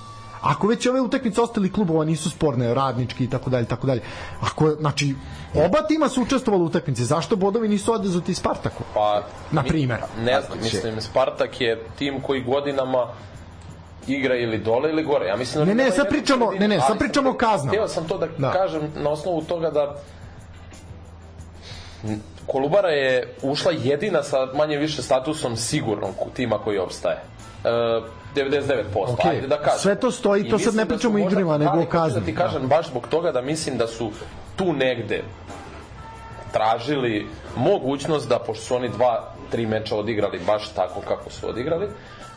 Ako 0.44 0.68
već 0.68 0.88
ove 0.88 1.02
utakmice 1.02 1.42
ostali 1.42 1.72
klubova 1.72 2.06
nisu 2.06 2.30
sporne, 2.30 2.74
radnički 2.74 3.24
i 3.24 3.30
tako 3.30 3.50
dalje, 3.50 3.66
tako 3.66 3.88
dalje. 3.88 4.02
Ako 4.42 4.70
znači 4.70 5.16
oba 5.56 5.82
tima 5.82 6.10
su 6.10 6.22
učestvovali 6.22 6.64
u 6.64 6.68
utakmici, 6.68 7.06
zašto 7.06 7.36
bodovi 7.36 7.68
nisu 7.68 7.94
odezuti 7.94 8.34
Spartaku? 8.34 8.84
Pa, 8.94 9.22
Na 9.52 9.64
primer. 9.64 9.98
Ne 10.20 10.42
znam, 10.42 10.58
mislim, 10.58 11.02
Spartak 11.02 11.62
je 11.62 11.84
tim 11.98 12.22
koji 12.22 12.42
godinama 12.44 13.08
igra 14.08 14.36
ili 14.36 14.58
dole 14.58 14.90
ili 14.90 15.04
gore. 15.04 15.28
Ja 15.28 15.36
mislim 15.36 15.66
da 15.66 15.74
Ne, 15.74 15.84
ne, 15.84 15.92
sad 15.92 16.10
pričamo- 16.10 16.52
ne, 16.52 16.68
ne, 16.68 16.80
sad 16.80 17.00
pričamo 17.00 17.30
o 17.30 17.34
hteo- 17.34 17.38
kaznama. 17.40 17.72
Hteo 17.72 17.88
sam 17.88 18.08
to 18.08 18.18
da, 18.18 18.28
Da. 18.38 18.52
kažem 18.52 18.82
na 18.96 19.10
osnovu 19.10 19.42
toga 19.42 19.72
da 19.72 19.96
Kolubara 22.48 22.90
je 22.90 23.36
ušla 23.42 23.72
jedina 23.74 24.24
sa 24.24 24.38
manje 24.48 24.78
više 24.78 25.02
statusom 25.02 25.56
sigurnog 25.58 26.12
tima 26.34 26.58
koji 26.58 26.78
opstaje. 26.78 27.16
E, 27.16 27.70
99%, 28.36 29.14
Okej, 29.14 29.32
ajde 29.32 29.48
da 29.48 29.58
kažem. 29.58 29.80
sve 29.80 29.96
to 29.96 30.12
stoji, 30.12 30.50
to 30.50 30.60
sad 30.60 30.76
ne 30.76 30.84
da 30.84 30.88
pričamo 30.88 31.16
o 31.16 31.18
možda- 31.18 31.32
igrima, 31.32 31.58
nego 31.58 31.72
o 31.72 31.76
hoću 31.76 31.90
kazni, 31.90 32.20
Da 32.20 32.26
ti 32.26 32.32
da. 32.32 32.40
kažem 32.40 32.68
baš 32.68 32.88
zbog 32.88 33.08
toga 33.08 33.32
da 33.32 33.42
mislim 33.42 33.78
da 33.78 33.88
su 33.88 34.12
tu 34.56 34.74
negde 34.74 35.24
tražili 36.52 37.28
mogućnost 37.56 38.30
da, 38.30 38.40
pošto 38.40 38.66
su 38.66 38.76
oni 38.76 38.90
dva, 38.90 39.22
tri 39.52 39.66
meča 39.66 39.96
odigrali 39.96 40.40
baš 40.40 40.70
tako 40.70 41.02
kako 41.02 41.30
su 41.30 41.50
odigrali, 41.50 41.88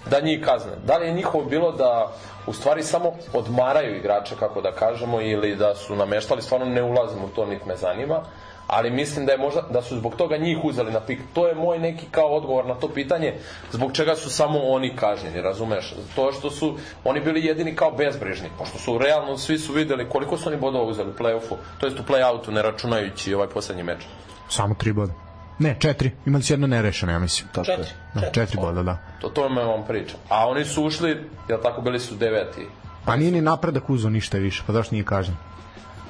da 0.07 0.21
njih 0.21 0.41
kazne. 0.41 0.73
Da 0.85 0.97
li 0.97 1.07
je 1.07 1.15
njihovo 1.15 1.45
bilo 1.45 1.73
da 1.73 2.13
u 2.47 2.53
stvari 2.53 2.83
samo 2.83 3.13
odmaraju 3.33 3.97
igrače, 3.97 4.35
kako 4.39 4.61
da 4.61 4.73
kažemo, 4.73 5.21
ili 5.21 5.57
da 5.57 5.75
su 5.75 5.97
nameštali, 5.97 6.43
stvarno 6.43 6.67
ne 6.67 6.83
ulazim 6.83 7.25
u 7.25 7.29
to, 7.29 7.47
niti 7.47 7.69
me 7.69 7.77
zanima, 7.77 8.21
ali 8.67 8.91
mislim 8.91 9.27
da 9.27 9.33
je 9.33 9.39
možda 9.39 9.61
da 9.71 9.83
su 9.83 9.97
zbog 9.97 10.17
toga 10.17 10.37
njih 10.37 10.59
uzeli 10.65 10.93
na 10.93 11.01
pik. 11.01 11.21
To 11.33 11.49
je 11.49 11.55
moj 11.55 11.79
neki 11.79 12.07
kao 12.11 12.27
odgovor 12.27 12.67
na 12.67 12.75
to 12.75 12.89
pitanje 12.89 13.35
zbog 13.73 13.93
čega 13.93 14.15
su 14.15 14.31
samo 14.31 14.59
oni 14.59 14.97
kažnjeni, 14.97 15.43
razumeš? 15.43 15.95
To 16.15 16.33
što 16.33 16.51
su 16.51 16.77
oni 17.05 17.21
bili 17.21 17.45
jedini 17.45 17.77
kao 17.77 17.91
bezbrižni, 17.91 18.49
pošto 18.59 18.79
su 18.79 18.99
realno 18.99 19.39
svi 19.39 19.59
su 19.59 19.73
videli 19.73 20.09
koliko 20.09 20.39
su 20.39 20.49
oni 20.49 20.59
bodova 20.59 20.85
uzeli 20.85 21.11
u 21.11 21.23
play-offu, 21.23 21.57
to 21.79 21.87
jest 21.87 22.01
u 22.01 22.03
play-outu 22.03 22.51
ne 22.51 22.63
računajući 22.63 23.35
ovaj 23.35 23.49
poslednji 23.49 23.83
meč. 23.83 23.99
Samo 24.49 24.75
tri 24.75 24.93
boda. 24.93 25.13
Ne, 25.59 25.77
četiri. 25.79 26.11
Imali 26.27 26.43
su 26.43 26.53
jedno 26.53 26.67
nerešeno, 26.67 27.13
ja 27.13 27.19
mislim. 27.19 27.49
Tako. 27.53 27.67
Četiri. 27.67 27.91
Da, 28.15 28.31
četiri 28.31 28.59
boda, 28.61 28.83
da. 28.83 28.99
To 29.21 29.29
to 29.29 29.49
me 29.49 29.65
vam 29.65 29.85
pričam. 29.87 30.21
A 30.29 30.49
oni 30.49 30.65
su 30.65 30.85
ušli, 30.85 31.17
jel 31.49 31.59
tako 31.63 31.81
bili 31.81 32.01
su 32.01 32.15
deveti. 32.15 32.67
Pa 33.05 33.17
nije 33.17 33.33
ni 33.33 33.41
napredak 33.41 33.91
uzao 33.91 34.11
ništa 34.11 34.39
više, 34.39 34.63
pa 34.67 34.73
zašto 34.73 34.95
nije 34.95 35.05
kažen? 35.05 35.37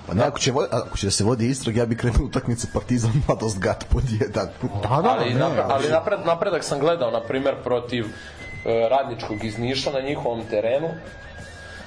Pa 0.06 0.14
ne, 0.14 0.24
ako 0.24 0.38
će, 0.38 0.52
ako 0.70 0.96
će 0.96 1.06
da 1.06 1.10
se 1.10 1.24
vodi 1.24 1.46
istrag, 1.46 1.76
ja 1.76 1.86
bih 1.86 1.98
krenuo 1.98 2.26
utakmice 2.26 2.66
Partizan 2.74 3.12
Mladost 3.28 3.58
Gat 3.58 3.84
pod 3.92 4.02
jedan. 4.20 4.48
Da, 4.82 5.02
da, 5.02 5.08
ali, 5.10 5.34
ne, 5.34 5.40
napred, 5.40 5.64
ali 5.68 5.88
napred, 5.88 6.18
napredak 6.24 6.64
sam 6.64 6.78
gledao, 6.80 7.10
na 7.10 7.20
primer, 7.20 7.54
protiv 7.64 8.04
e, 8.04 8.08
radničkog 8.90 9.44
iz 9.44 9.58
Niša 9.58 9.90
na 9.90 10.00
njihovom 10.00 10.42
terenu. 10.50 10.88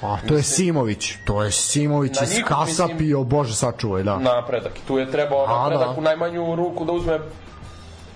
A, 0.02 0.16
to 0.28 0.34
je 0.34 0.42
Simović, 0.42 1.14
to 1.24 1.42
je 1.42 1.50
Simović 1.50 2.22
iz 2.22 2.42
Kasapio, 2.44 2.94
mislim- 2.94 3.28
bože 3.28 3.54
sačuvaj, 3.54 4.02
da. 4.02 4.18
Napredak. 4.18 4.72
Tu 4.86 4.98
je 4.98 5.10
trebao 5.10 5.44
A, 5.44 5.62
napredak 5.62 5.88
da. 5.88 5.94
u 5.98 6.02
najmanju 6.02 6.56
ruku 6.56 6.84
da 6.84 6.92
uzme 6.92 7.18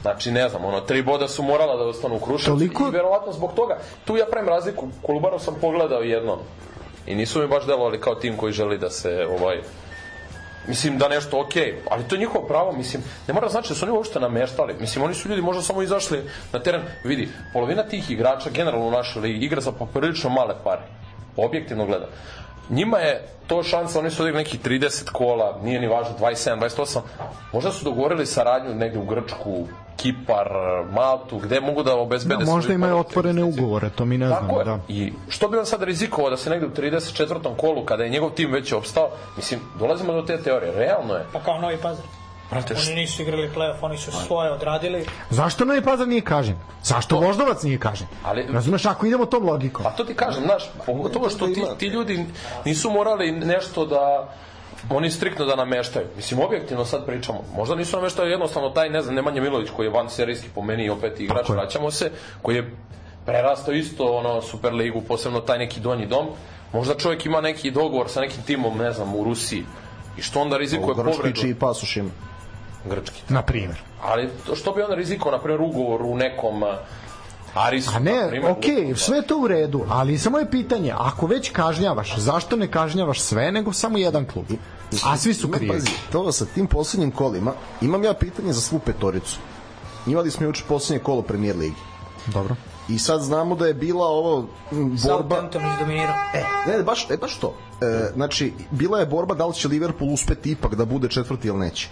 Znači, 0.03 0.31
ne 0.31 0.49
znam, 0.49 0.65
ono, 0.65 0.81
tri 0.81 1.03
boda 1.03 1.29
su 1.29 1.43
morala 1.43 1.77
da 1.77 1.85
ostanu 1.85 2.17
u 2.17 2.19
Kruševcu 2.19 2.51
Toliko- 2.51 2.89
i 2.89 2.91
verovatno 2.91 3.33
zbog 3.33 3.53
toga, 3.53 3.79
tu 4.05 4.17
ja 4.17 4.27
pravim 4.31 4.49
razliku, 4.49 4.89
Kolubaru 5.03 5.39
sam 5.39 5.55
pogledao 5.61 6.01
jednom 6.01 6.39
i 7.07 7.15
nisu 7.15 7.41
mi 7.41 7.49
baš 7.49 7.67
delovali 7.67 8.01
kao 8.01 8.15
tim 8.15 8.37
koji 8.37 8.53
želi 8.53 8.79
da 8.79 8.91
se, 8.91 9.27
ovaj, 9.41 9.61
mislim 10.69 10.99
da 10.99 11.09
nešto 11.09 11.41
okej, 11.41 11.83
ali 11.91 12.05
to 12.05 12.15
je 12.15 12.19
njihovo 12.19 12.47
pravo, 12.47 12.73
mislim, 12.73 13.03
ne 13.29 13.35
mora 13.35 13.49
znači 13.49 13.69
da 13.69 13.75
su 13.75 13.85
oni 13.85 13.93
uopšte 13.93 14.21
nameštali, 14.21 14.75
mislim, 14.81 15.05
oni 15.05 15.15
su 15.15 15.29
ljudi 15.29 15.43
možda 15.43 15.63
samo 15.63 15.83
izašli 15.83 16.23
na 16.53 16.59
teren, 16.59 16.83
vidi, 17.05 17.29
polovina 17.53 17.83
tih 17.83 18.11
igrača 18.11 18.51
generalno 18.51 18.87
u 18.87 18.91
našoj 18.91 19.23
ligi 19.23 19.45
igra 19.45 19.61
za 19.61 19.73
poprilično 19.73 20.31
male 20.31 20.55
pare, 20.65 20.83
objektivno 21.37 21.87
gledam. 21.87 22.09
Njima 22.71 22.99
je 22.99 23.29
to 23.47 23.63
šansa, 23.63 23.99
oni 23.99 24.11
su 24.11 24.23
odigrali 24.23 24.45
nekih 24.45 24.61
30 24.61 25.11
kola, 25.13 25.59
nije 25.63 25.81
ni 25.81 25.87
važno, 25.87 26.15
27, 26.21 26.59
28, 26.61 27.01
možda 27.53 27.73
su 27.73 27.85
dogovorili 27.85 28.27
saradnju 28.27 28.75
negde 28.75 28.99
u 28.99 29.05
Grčku, 29.05 29.67
Kipar, 29.97 30.49
Maltu, 30.93 31.39
gde 31.39 31.61
mogu 31.61 31.83
da 31.83 31.97
obezbede 31.97 32.45
Da, 32.45 32.51
možda 32.51 32.73
imaju 32.75 32.97
otvorene 32.99 33.45
ugovore, 33.45 33.91
to 33.91 34.05
mi 34.05 34.19
ne 34.19 34.29
Tako 34.29 34.45
znamo, 34.45 34.59
je. 34.61 34.65
da. 34.65 34.79
I 34.89 35.13
što 35.29 35.49
bi 35.49 35.59
on 35.59 35.67
sad 35.67 35.83
rizikovao 35.83 36.31
da 36.31 36.37
se 36.37 36.51
negde 36.51 36.67
u 36.67 36.71
34. 36.71 37.57
kolu, 37.57 37.85
kada 37.85 38.05
je 38.05 38.11
njegov 38.11 38.31
tim 38.31 38.53
već 38.53 38.73
opstao, 38.73 39.11
mislim, 39.37 39.61
dolazimo 39.79 40.13
do 40.13 40.23
te 40.23 40.43
teorije. 40.43 40.73
Realno 40.73 41.15
je. 41.15 41.25
Pa 41.33 41.41
kao 41.41 41.61
Novi 41.61 41.77
Pazar. 41.77 42.05
Brate, 42.55 42.75
Oni 42.87 42.95
nisu 42.95 43.23
igrali 43.23 43.51
play-off, 43.57 43.77
oni 43.83 43.99
su 43.99 44.13
svoje 44.13 44.51
odradili. 44.53 45.07
Zašto 45.31 45.65
Novi 45.65 45.83
Pazar 45.83 46.09
nije 46.09 46.21
kažen? 46.21 46.55
Zašto 46.83 47.17
Voždovac 47.17 47.63
nije 47.63 47.79
kažen? 47.79 48.07
Ali- 48.25 48.47
Razumeš, 48.53 48.85
ako 48.87 49.07
idemo 49.07 49.27
tom 49.27 49.45
logikom. 49.45 49.85
Pa 49.85 49.91
to 49.91 50.05
ti 50.05 50.15
kažem, 50.15 50.43
znaš, 50.45 50.71
pogotovo 50.87 51.31
što 51.31 51.47
ti, 51.47 51.63
ti 51.79 51.87
ljudi 51.87 52.27
nisu 52.65 52.91
morali 52.91 53.33
nešto 53.33 53.87
da 53.87 54.29
oni 54.91 55.11
striktno 55.11 55.45
da 55.45 55.57
nameštaju. 55.57 56.07
Mislim, 56.17 56.41
objektivno 56.41 56.85
sad 56.85 57.07
pričamo. 57.07 57.41
Možda 57.57 57.75
nisu 57.75 57.97
nameštaju 57.97 58.31
jednostavno 58.31 58.71
taj, 58.71 58.91
ne 58.91 59.03
znam, 59.03 59.15
Nemanja 59.15 59.43
Milović 59.43 59.71
koji 59.77 59.87
je 59.87 59.91
van 59.91 60.11
serijski 60.11 60.49
po 60.55 60.63
meni 60.63 60.85
i 60.85 60.91
opet 60.91 61.21
igrač, 61.21 61.49
vraćamo 61.49 61.91
se, 61.91 62.11
koji 62.43 62.57
je 62.57 62.75
prerastao 63.27 63.75
isto 63.75 64.17
ono 64.17 64.43
Superligu, 64.43 65.01
posebno 65.01 65.41
taj 65.41 65.59
neki 65.59 65.81
donji 65.81 66.07
dom. 66.07 66.27
Možda 66.73 66.95
čovjek 66.95 67.27
ima 67.27 67.41
neki 67.41 67.71
dogovor 67.71 68.09
sa 68.11 68.21
nekim 68.21 68.43
timom, 68.43 68.79
ne 68.79 68.93
znam, 68.93 69.15
u 69.15 69.25
Rusiji. 69.25 69.65
I 70.19 70.23
što 70.23 70.41
onda 70.41 70.57
rizikuje 70.57 70.95
Grčki 70.95 71.17
povredu? 71.17 71.41
čiji 71.41 71.55
pasoš 71.55 71.97
ima. 71.97 72.11
Grčki. 72.85 73.23
Na 73.29 73.43
primjer. 73.43 73.79
Ali 74.03 74.29
to- 74.47 74.57
što 74.57 74.73
bi 74.73 74.83
on 74.83 74.93
rizikovao, 74.97 75.37
na 75.39 75.43
primjer, 75.43 75.61
ugovor 75.61 76.03
u 76.03 76.17
nekom 76.17 76.63
Arisu, 77.55 77.91
A 77.95 77.99
ne, 77.99 78.29
primjer, 78.29 78.53
okej, 78.53 78.95
sve 78.97 79.23
to 79.23 79.39
u 79.39 79.49
redu, 79.49 79.85
ali 79.89 80.19
samo 80.19 80.39
je 80.39 80.51
pitanje, 80.51 80.93
ako 80.99 81.27
već 81.27 81.51
kažnjavaš, 81.51 82.17
zašto 82.17 82.57
ne 82.57 82.71
kažnjavaš 82.71 83.21
sve, 83.21 83.53
nego 83.53 83.73
samo 83.73 83.99
jedan 83.99 84.27
klub? 84.27 84.45
A 85.05 85.17
svi 85.17 85.35
su 85.35 85.49
krivi. 85.51 85.73
pazi, 85.73 85.91
to 86.13 86.33
sa 86.33 86.45
tim 86.45 86.67
poslednjim 86.67 87.11
kolima, 87.11 87.53
imam 87.81 88.05
ja 88.05 88.15
pitanje 88.15 88.53
za 88.53 88.61
svu 88.61 88.79
petoricu. 88.79 89.39
Imali 90.07 90.31
smo 90.31 90.47
juče 90.47 90.65
poslednje 90.69 91.03
kolo 91.05 91.23
premijer 91.23 91.57
ligi. 91.57 91.81
Dobro. 92.27 92.55
I 92.89 92.99
sad 92.99 93.21
znamo 93.23 93.55
da 93.57 93.67
je 93.67 93.75
bila 93.75 94.07
ovo 94.07 94.47
borba... 94.71 94.99
Southampton 94.99 95.63
izdominirao. 95.73 96.15
E, 96.35 96.45
ne, 96.67 96.83
baš, 96.83 97.07
e, 97.11 97.17
baš 97.17 97.39
to. 97.39 97.55
E, 97.81 98.11
znači, 98.15 98.53
bila 98.71 99.01
je 99.01 99.07
borba 99.07 99.35
da 99.35 99.47
li 99.47 99.55
će 99.55 99.69
Liverpool 99.69 100.13
uspeti 100.13 100.51
ipak 100.51 100.75
da 100.75 100.85
bude 100.85 101.09
četvrti 101.09 101.49
ili 101.49 101.59
neće. 101.59 101.89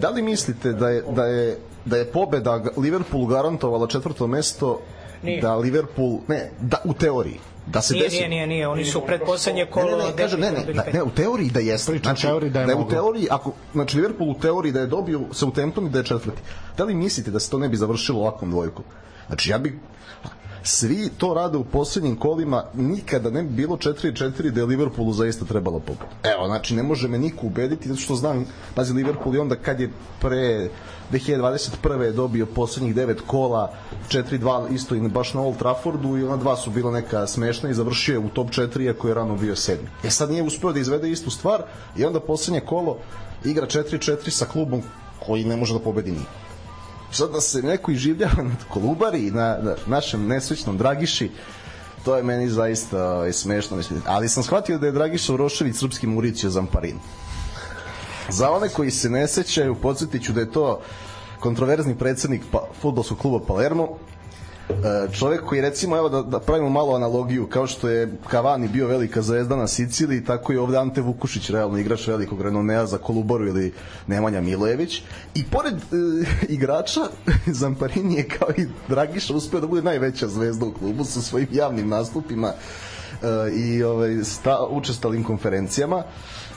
Da 0.00 0.10
li 0.10 0.22
mislite 0.22 0.72
da 0.72 0.88
je, 0.88 1.02
da 1.10 1.24
je, 1.24 1.58
da 1.84 1.96
je 1.96 2.04
pobeda 2.12 2.62
Liverpoolu 2.76 3.26
garantovala 3.26 3.86
četvrto 3.86 4.26
mesto 4.26 4.80
Nije. 5.22 5.40
da 5.40 5.56
Liverpool, 5.56 6.18
ne, 6.28 6.50
da, 6.60 6.76
u 6.84 6.94
teoriji, 6.94 7.40
da 7.66 7.80
se 7.82 7.94
Nije, 7.94 8.04
desi... 8.04 8.16
nije, 8.16 8.28
nije, 8.28 8.46
nije. 8.46 8.68
Oni 8.68 8.84
su 8.84 9.00
pred 9.06 9.20
poslednje 9.26 9.64
Ne, 9.64 9.70
kolo... 9.70 9.96
ne, 9.96 10.04
ne, 10.04 10.16
kaže, 10.16 10.38
ne, 10.38 10.50
ne, 10.50 10.72
da, 10.72 10.84
ne, 10.92 11.02
u 11.02 11.10
teoriji 11.10 11.50
da 11.50 11.60
jeste. 11.60 11.92
Pričam 11.92 12.16
Znači, 12.16 12.26
u 12.26 12.30
teoriji 12.30 12.50
da 12.50 12.60
je 12.60 12.66
da 12.66 12.72
je 12.72 12.78
u 12.78 12.88
teoriji, 12.88 13.26
ako, 13.30 13.52
znači 13.72 13.96
Liverpool 13.96 14.30
u 14.30 14.34
teoriji 14.34 14.72
da 14.72 14.80
je 14.80 14.86
dobio 14.86 15.20
Southampton 15.32 15.86
i 15.86 15.90
da 15.90 15.98
je 15.98 16.04
četvrti. 16.04 16.40
Da 16.76 16.84
li 16.84 16.94
mislite 16.94 17.30
da 17.30 17.40
se 17.40 17.50
to 17.50 17.58
ne 17.58 17.68
bi 17.68 17.76
završilo 17.76 18.20
ovakvom 18.20 18.50
dvojkom? 18.50 18.84
Znači, 19.26 19.50
ja 19.50 19.58
bih 19.58 19.72
svi 20.64 21.10
to 21.18 21.34
rade 21.34 21.58
u 21.58 21.64
poslednjim 21.64 22.16
kolima, 22.16 22.64
nikada 22.74 23.30
ne 23.30 23.42
bi 23.42 23.48
bilo 23.48 23.76
4-4 23.76 24.50
da 24.50 24.60
je 24.60 24.66
Liverpoolu 24.66 25.12
zaista 25.12 25.44
trebala 25.44 25.80
pobeda. 25.80 26.34
Evo, 26.34 26.46
znači, 26.46 26.74
ne 26.74 26.82
može 26.82 27.08
me 27.08 27.18
niko 27.18 27.46
ubediti, 27.46 27.88
zato 27.88 28.00
što 28.00 28.14
znam, 28.14 28.46
pazi, 28.74 28.92
Liverpool 28.92 29.34
i 29.34 29.38
onda 29.38 29.56
kad 29.56 29.80
je 29.80 29.90
pre 30.20 30.68
2021. 31.12 32.00
je 32.00 32.12
dobio 32.12 32.46
poslednjih 32.46 32.94
devet 32.94 33.20
kola 33.26 33.72
4-2 34.08 34.74
isto 34.74 34.94
i 34.94 35.08
baš 35.08 35.34
na 35.34 35.40
Old 35.40 35.56
Traffordu 35.58 36.18
i 36.18 36.24
ona 36.24 36.36
dva 36.36 36.56
su 36.56 36.70
bila 36.70 36.90
neka 36.90 37.26
smešna 37.26 37.70
i 37.70 37.74
završio 37.74 38.12
je 38.12 38.18
u 38.18 38.28
top 38.28 38.48
4 38.48 38.82
iako 38.82 39.08
je 39.08 39.14
rano 39.14 39.36
bio 39.36 39.56
sedmi. 39.56 39.88
E 40.04 40.10
sad 40.10 40.30
nije 40.30 40.42
uspeo 40.42 40.72
da 40.72 40.80
izvede 40.80 41.10
istu 41.10 41.30
stvar 41.30 41.62
i 41.96 42.04
onda 42.04 42.20
poslednje 42.20 42.60
kolo 42.60 42.98
igra 43.44 43.66
4-4 43.66 44.30
sa 44.30 44.46
klubom 44.46 44.82
koji 45.26 45.44
ne 45.44 45.56
može 45.56 45.74
da 45.74 45.80
pobedi 45.80 46.12
niko 46.12 46.43
sad 47.14 47.30
da 47.32 47.40
se 47.40 47.62
neko 47.62 47.90
iživljava 47.90 48.42
na 48.42 48.54
Kolubari 48.68 49.30
na, 49.30 49.58
na 49.62 49.74
našem 49.86 50.26
nesrećnom 50.26 50.78
Dragiši 50.78 51.30
to 52.04 52.16
je 52.16 52.22
meni 52.22 52.48
zaista 52.48 53.10
ovaj, 53.10 53.32
smešno 53.32 53.76
mislim. 53.76 54.02
ali 54.06 54.28
sam 54.28 54.42
shvatio 54.42 54.78
da 54.78 54.86
je 54.86 54.92
Dragiša 54.92 55.34
Urošević 55.34 55.76
srpski 55.76 56.06
Mauricio 56.06 56.50
Zamparin 56.50 56.98
za 58.28 58.50
one 58.50 58.68
koji 58.68 58.90
se 58.90 59.10
ne 59.10 59.28
sećaju 59.28 59.74
podsjetiću 59.74 60.32
da 60.32 60.40
je 60.40 60.52
to 60.52 60.80
kontroverzni 61.40 61.98
predsednik 61.98 62.42
pa, 62.52 62.68
futbolskog 62.80 63.18
kluba 63.18 63.46
Palermo 63.46 63.88
čovek 65.12 65.44
koji 65.44 65.60
recimo 65.60 65.96
evo 65.96 66.08
da, 66.08 66.22
da 66.22 66.40
pravimo 66.40 66.68
malo 66.68 66.94
analogiju 66.94 67.46
kao 67.46 67.66
što 67.66 67.88
je 67.88 68.12
Cavani 68.30 68.68
bio 68.68 68.86
velika 68.86 69.22
zvezda 69.22 69.56
na 69.56 69.66
Siciliji 69.66 70.24
tako 70.24 70.52
je 70.52 70.60
ovde 70.60 70.78
Ante 70.78 71.00
Vukušić 71.00 71.50
realno 71.50 71.78
igrač 71.78 72.06
velikog 72.06 72.42
renomea 72.42 72.86
za 72.86 72.98
Kolubaru 72.98 73.46
ili 73.46 73.72
Nemanja 74.06 74.40
Milojević. 74.40 75.02
I 75.34 75.44
pored 75.44 75.74
e, 75.74 75.78
igrača 76.54 77.00
Zamparini 77.60 78.14
je 78.14 78.28
kao 78.28 78.48
i 78.56 78.66
Dragiša 78.88 79.34
uspeo 79.34 79.60
da 79.60 79.66
bude 79.66 79.82
najveća 79.82 80.28
zvezda 80.28 80.66
u 80.66 80.72
klubu 80.72 81.04
sa 81.04 81.20
svojim 81.20 81.48
javnim 81.52 81.88
nastupima 81.88 82.48
e, 82.48 83.52
i 83.56 83.82
ovaj, 83.82 84.24
sta, 84.24 84.66
učestalim 84.70 85.24
konferencijama 85.24 86.02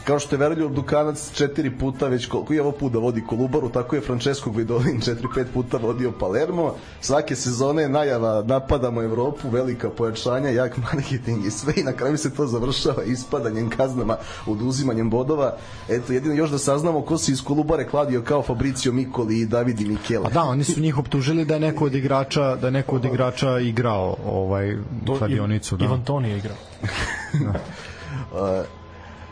kao 0.08 0.20
što 0.20 0.36
je 0.36 0.39
Veroljub 0.39 0.74
Dukanac 0.74 1.32
četiri 1.34 1.72
puta 1.78 2.08
već 2.08 2.26
koliko 2.26 2.53
je 2.53 2.62
ovo 2.62 2.72
put 2.72 2.93
da 2.93 2.99
vodi 2.99 3.24
Kolubaru, 3.28 3.70
tako 3.70 3.95
je 3.95 4.01
Francesco 4.01 4.49
Guidolin 4.49 5.01
četiri, 5.01 5.28
pet 5.36 5.47
puta 5.53 5.78
vodio 5.78 6.12
Palermo. 6.20 6.76
Svake 7.01 7.36
sezone 7.36 7.82
je 7.82 7.89
najava 7.89 8.43
napadamo 8.43 9.03
Evropu, 9.03 9.49
velika 9.49 9.89
pojačanja, 9.89 10.49
jak 10.49 10.78
marketing 10.78 11.45
i 11.45 11.51
sve 11.51 11.74
i 11.78 11.84
na 11.84 11.93
kraju 11.93 12.18
se 12.18 12.34
to 12.34 12.47
završava 12.47 13.03
ispadanjem 13.03 13.70
kaznama, 13.70 14.18
oduzimanjem 14.45 15.10
bodova. 15.10 15.58
Eto, 15.89 16.14
jedino 16.14 16.34
još 16.34 16.49
da 16.49 16.58
saznamo 16.58 17.01
ko 17.01 17.18
se 17.18 17.32
iz 17.32 17.43
Kolubare 17.43 17.88
kladio 17.88 18.22
kao 18.22 18.41
Fabricio 18.41 18.91
Mikoli 18.91 19.39
i 19.39 19.45
Davidi 19.45 19.86
Mikele. 19.86 20.24
Pa 20.24 20.30
da, 20.30 20.43
oni 20.43 20.64
su 20.64 20.80
njih 20.80 20.97
optužili 20.97 21.45
da 21.45 21.53
je 21.53 21.60
neko 21.60 21.86
od 21.86 21.95
igrača, 21.95 22.55
da 22.55 22.70
neko 22.70 22.95
od 22.95 23.05
igrača 23.05 23.60
igrao 23.60 24.16
ovaj 24.26 24.78
kladionicu, 25.18 25.78
da. 25.78 25.86
Ivan 25.86 26.03
Toni 26.03 26.30
je 26.30 26.38
igrao. 26.38 26.58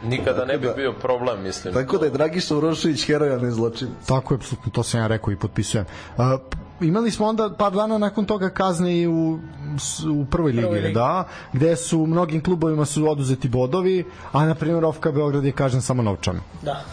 Nikada 0.06 0.46
ne 0.46 0.58
bi 0.58 0.68
bio 0.76 0.94
problem, 0.94 1.44
mislim. 1.44 1.74
Tako 1.74 1.98
da 1.98 2.06
je 2.06 2.12
Dragiša 2.12 2.58
Urošević 2.58 3.06
heroj, 3.06 3.34
a 3.34 3.38
ne 3.38 3.52
zločin. 3.52 3.88
Tako 4.06 4.34
je, 4.34 4.36
apsolutno, 4.36 4.72
to 4.72 4.84
sam 4.84 5.00
ja 5.00 5.08
rekao 5.08 5.32
i 5.32 5.36
potpisujem. 5.36 5.86
Uh, 6.18 6.24
imali 6.82 7.12
smo 7.12 7.26
onda 7.28 7.50
par 7.50 7.72
dana 7.72 7.98
nakon 7.98 8.26
toga 8.26 8.50
kazne 8.50 8.98
i 8.98 9.08
u, 9.08 9.40
u 10.12 10.26
prvoj 10.26 10.52
ligi, 10.52 10.62
Prvoj 10.62 10.80
ligi. 10.80 10.94
da, 10.94 11.24
gde 11.54 11.76
su 11.76 12.06
mnogim 12.06 12.44
klubovima 12.44 12.86
su 12.86 13.10
oduzeti 13.10 13.48
bodovi, 13.50 14.06
a 14.32 14.46
na 14.46 14.56
primjer 14.56 14.86
Ofka 14.86 15.12
Beograd 15.12 15.46
je 15.46 15.52
kažen 15.52 15.82
samo 15.82 16.04
novčano. 16.04 16.40
Da. 16.62 16.84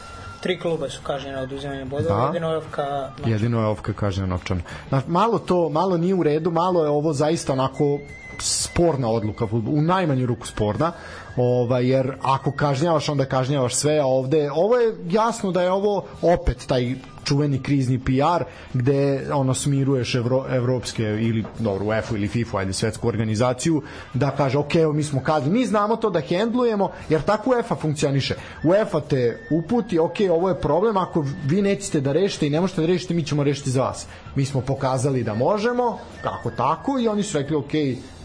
Tri 0.41 0.61
kluba 0.61 0.89
su 0.89 1.01
kažnjena 1.03 1.41
od 1.41 1.53
uzimanja 1.53 1.85
bodova, 1.85 2.17
Da. 2.17 2.27
jedino 2.27 2.55
je 2.55 2.61
FK 2.61 2.79
Jedino 3.27 3.61
je 3.61 3.67
Ofka 3.67 3.93
kažnjena 3.93 4.29
novčano. 4.29 4.61
Na, 4.91 5.03
malo 5.07 5.39
to, 5.39 5.69
malo 5.69 5.97
nije 5.97 6.15
u 6.15 6.23
redu, 6.23 6.51
malo 6.51 6.85
je 6.85 6.91
ovo 6.91 7.13
zaista 7.13 7.53
onako 7.53 7.99
sporna 8.39 9.09
odluka 9.09 9.45
u 9.45 9.83
najmanju 9.83 10.27
ruku 10.27 10.47
sporna 10.47 10.93
ovaj, 11.37 11.87
jer 11.89 12.13
ako 12.23 12.53
kažnjavaš 12.53 13.09
onda 13.09 13.25
kažnjavaš 13.25 13.75
sve 13.75 13.99
a 13.99 14.07
ovde. 14.07 14.51
Ovo 14.51 14.77
je 14.77 14.95
jasno 15.11 15.53
da 15.53 15.63
je 15.63 15.71
ovo 15.71 16.05
opet 16.23 16.67
taj 16.67 16.95
čuveni 17.25 17.63
krizni 17.63 17.99
PR 17.99 18.45
gde 18.73 19.29
ono 19.33 19.55
smiruješ 19.55 20.15
evro, 20.15 20.45
evropske 20.51 21.03
ili 21.03 21.45
dobro 21.59 21.85
UEFA 21.85 22.17
ili 22.17 22.29
FIFA 22.29 22.63
ili 22.63 22.73
svetsku 22.73 23.09
organizaciju 23.09 23.83
da 24.15 24.31
kaže 24.31 24.59
ok 24.59 24.75
evo 24.75 24.93
mi 24.93 25.03
smo 25.03 25.23
kazni. 25.23 25.51
Mi 25.53 25.67
znamo 25.67 25.97
to 25.97 26.11
da 26.11 26.21
hendlujemo 26.21 26.91
jer 27.09 27.23
tako 27.23 27.51
UEFA 27.51 27.75
funkcioniše. 27.77 28.35
UEFA 28.65 29.01
te 29.01 29.47
uputi 29.51 29.99
ok 29.99 30.17
ovo 30.31 30.49
je 30.49 30.61
problem 30.61 30.97
ako 30.97 31.25
vi 31.47 31.63
nećete 31.63 32.01
da 32.01 32.13
rešite 32.13 32.47
i 32.47 32.51
ne 32.51 32.61
možete 32.61 32.81
da 32.81 32.87
rešite 32.87 33.15
mi 33.15 33.25
ćemo 33.25 33.45
rešiti 33.45 33.71
za 33.71 33.83
vas. 33.83 34.07
Mi 34.35 34.45
smo 34.45 34.61
pokazali 34.61 35.23
da 35.23 35.35
možemo 35.35 35.99
kako 36.23 36.51
tako 36.51 36.99
i 36.99 37.09
oni 37.09 37.23
su 37.23 37.39
rekli 37.39 37.57
ok 37.57 37.73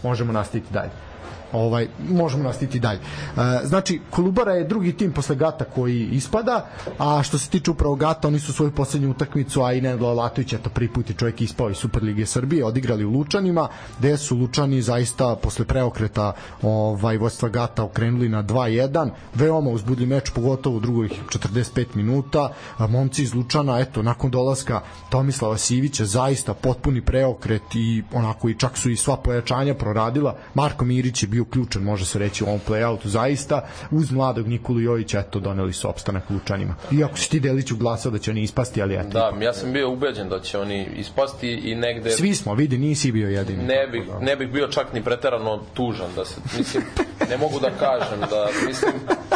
možemo 0.02 0.32
nastaviti 0.32 0.72
dalje 0.72 1.07
ovaj 1.52 1.86
možemo 2.08 2.44
nastaviti 2.44 2.80
dalje. 2.80 2.98
E, 2.98 3.66
znači 3.66 4.00
Kolubara 4.10 4.52
je 4.52 4.64
drugi 4.64 4.92
tim 4.92 5.12
posle 5.12 5.36
Gata 5.36 5.64
koji 5.64 6.08
ispada, 6.12 6.66
a 6.98 7.22
što 7.22 7.38
se 7.38 7.50
tiče 7.50 7.70
upravo 7.70 7.94
Gata, 7.94 8.28
oni 8.28 8.40
su 8.40 8.52
svoju 8.52 8.70
poslednju 8.70 9.10
utakmicu, 9.10 9.62
a 9.62 9.72
i 9.72 9.80
Nenad 9.80 10.00
Latović 10.00 10.52
je 10.52 10.58
to 10.58 10.70
prvi 10.70 10.88
put 10.88 11.06
čovjek 11.18 11.40
ispao 11.40 11.70
iz 11.70 11.76
Superlige 11.76 12.26
Srbije, 12.26 12.64
odigrali 12.64 13.04
u 13.04 13.10
Lučanima, 13.10 13.68
gde 13.98 14.16
su 14.16 14.36
Lučani 14.36 14.82
zaista 14.82 15.36
posle 15.36 15.64
preokreta 15.64 16.32
ovaj 16.62 17.18
vodstva 17.18 17.48
Gata 17.48 17.84
okrenuli 17.84 18.28
na 18.28 18.42
2-1, 18.42 19.10
veoma 19.34 19.70
uzbudli 19.70 20.06
meč, 20.06 20.30
pogotovo 20.30 20.76
u 20.76 20.80
drugoj 20.80 21.08
45 21.08 21.86
minuta. 21.94 22.52
Momci 22.78 23.22
iz 23.22 23.34
Lučana, 23.34 23.78
eto, 23.80 24.02
nakon 24.02 24.30
dolaska 24.30 24.80
Tomislava 25.10 25.58
Sivića, 25.58 26.04
zaista 26.04 26.54
potpuni 26.54 27.00
preokret 27.00 27.74
i 27.74 28.02
onako 28.12 28.48
i 28.48 28.54
čak 28.54 28.78
su 28.78 28.90
i 28.90 28.96
sva 28.96 29.16
pojačanja 29.16 29.74
proradila. 29.74 30.36
Marko 30.54 30.84
Mirić 30.84 31.22
je 31.22 31.28
bio 31.28 31.37
ključan, 31.44 31.82
može 31.82 32.06
se 32.06 32.18
reći, 32.18 32.44
u 32.44 32.46
ovom 32.46 32.60
playoutu 32.68 33.06
zaista. 33.06 33.60
Uz 33.90 34.10
mladog 34.12 34.48
Nikolu 34.48 34.80
Jojića, 34.80 35.18
eto, 35.18 35.40
doneli 35.40 35.72
su 35.72 35.88
opstanak 35.88 36.30
Lučanima. 36.30 36.74
Iako 36.92 37.16
si 37.16 37.30
ti 37.30 37.40
Deliću 37.40 37.76
glasao 37.76 38.12
da 38.12 38.18
će 38.18 38.30
oni 38.30 38.42
ispasti, 38.42 38.82
ali 38.82 38.94
eto. 38.94 39.08
Da, 39.08 39.32
ja 39.40 39.52
sam 39.52 39.72
bio 39.72 39.90
ubeđen 39.90 40.28
da 40.28 40.40
će 40.40 40.58
oni 40.58 40.88
ispasti 40.96 41.52
i 41.52 41.74
negde... 41.74 42.10
Svi 42.10 42.34
smo, 42.34 42.54
vidi, 42.54 42.78
nisi 42.78 43.12
bio 43.12 43.28
jedini. 43.28 43.64
Ne 43.64 43.86
bih, 43.86 44.02
ne 44.20 44.36
bih 44.36 44.48
bio 44.48 44.68
čak 44.68 44.92
ni 44.92 45.02
preterano 45.02 45.60
tužan 45.74 46.08
da 46.16 46.24
se, 46.24 46.34
mislim, 46.58 46.82
ne 47.30 47.36
mogu 47.36 47.60
da 47.60 47.70
kažem 47.70 48.20
da, 48.30 48.48
mislim, 48.66 48.92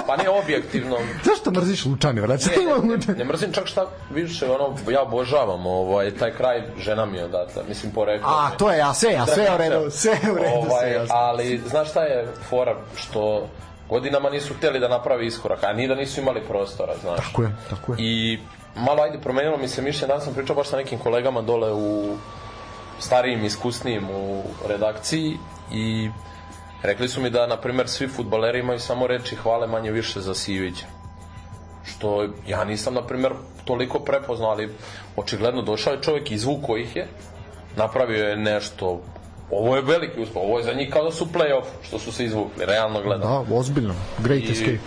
pa 0.07 0.17
ne 0.17 0.29
objektivno. 0.29 0.97
Zašto 1.25 1.51
mrziš 1.51 1.87
Lučani, 1.87 2.21
vrati? 2.21 2.49
Ne, 2.49 2.89
ne, 2.89 2.97
ne, 3.09 3.15
ne 3.15 3.25
mrzim 3.25 3.53
čak 3.53 3.67
šta 3.67 3.87
više, 4.11 4.47
ono, 4.51 4.77
ja 4.91 5.03
obožavam 5.03 5.67
ovaj, 5.67 6.11
taj 6.11 6.31
kraj, 6.31 6.63
žena 6.79 7.07
mi 7.07 7.17
je 7.17 7.25
odatle, 7.25 7.63
mislim, 7.69 7.93
porekla. 7.93 8.29
A, 8.29 8.51
to 8.59 8.71
je, 8.71 8.79
ja 8.79 8.95
sve, 8.95 9.13
ja 9.13 9.27
sve 9.27 9.49
u 9.55 9.59
redu, 9.59 9.91
sve 9.91 10.19
u 10.33 10.35
redu, 10.35 10.57
ovaj, 10.57 10.81
sve 10.81 10.93
jasno. 10.93 11.17
ali, 11.17 11.61
znaš 11.67 11.92
šta 11.93 12.05
je 12.05 12.27
fora, 12.49 12.77
što 12.97 13.49
godinama 13.89 14.31
nisu 14.31 14.55
hteli 14.55 14.81
da 14.81 14.89
napravi 14.89 15.27
iskorak, 15.27 15.65
a 15.65 15.73
ni 15.73 15.89
da 15.89 15.95
nisu 15.95 16.21
imali 16.21 16.41
prostora, 16.49 16.95
znaš. 17.03 17.27
Tako 17.27 17.43
je, 17.43 17.57
tako 17.71 17.93
je. 17.93 17.97
I 18.01 18.39
malo 18.77 19.03
ajde 19.03 19.21
promenilo 19.21 19.57
mi 19.57 19.69
se 19.69 19.83
mišljenje, 19.83 20.09
danas 20.09 20.25
sam 20.25 20.35
pričao 20.35 20.57
baš 20.57 20.69
sa 20.69 20.77
nekim 20.77 20.99
kolegama 20.99 21.43
dole 21.43 21.73
u 21.73 22.17
starijim, 22.99 23.45
iskusnijim 23.45 24.11
u 24.11 24.43
redakciji 24.69 25.37
i 25.73 26.11
rekli 26.83 27.09
su 27.09 27.21
mi 27.21 27.31
da, 27.31 27.47
na 27.47 27.57
primer, 27.57 27.89
svi 27.89 28.09
futbaleri 28.09 28.61
imaju 28.61 28.81
samo 28.81 29.07
reči 29.07 29.37
hvale 29.37 29.67
manje 29.67 29.91
više 29.91 30.21
za 30.21 30.35
Sivića. 30.35 30.87
Što 31.85 32.29
ja 32.47 32.65
nisam, 32.65 32.95
na 32.95 33.07
primer, 33.07 33.33
toliko 33.65 33.99
prepoznao, 33.99 34.51
ali 34.51 34.75
očigledno 35.17 35.63
došao 35.63 35.93
je 35.93 36.03
čovjek, 36.03 36.31
izvuko 36.31 36.77
ih 36.77 36.97
je, 36.97 37.09
napravio 37.77 38.29
je 38.29 38.37
nešto 38.37 39.01
Ovo 39.53 39.77
je 39.77 39.83
veliki 39.83 40.21
uspeh, 40.21 40.37
ovo 40.43 40.59
je 40.59 40.65
za 40.65 40.73
njih 40.73 40.91
kao 40.91 41.05
da 41.05 41.11
su 41.11 41.27
play-off, 41.27 41.65
što 41.83 41.99
su 41.99 42.13
se 42.13 42.25
izvukli, 42.25 42.65
realno 42.67 43.03
gledano. 43.03 43.45
Da, 43.49 43.57
ozbiljno. 43.57 43.95
Great 44.19 44.43
I- 44.43 44.53
escape. 44.53 44.79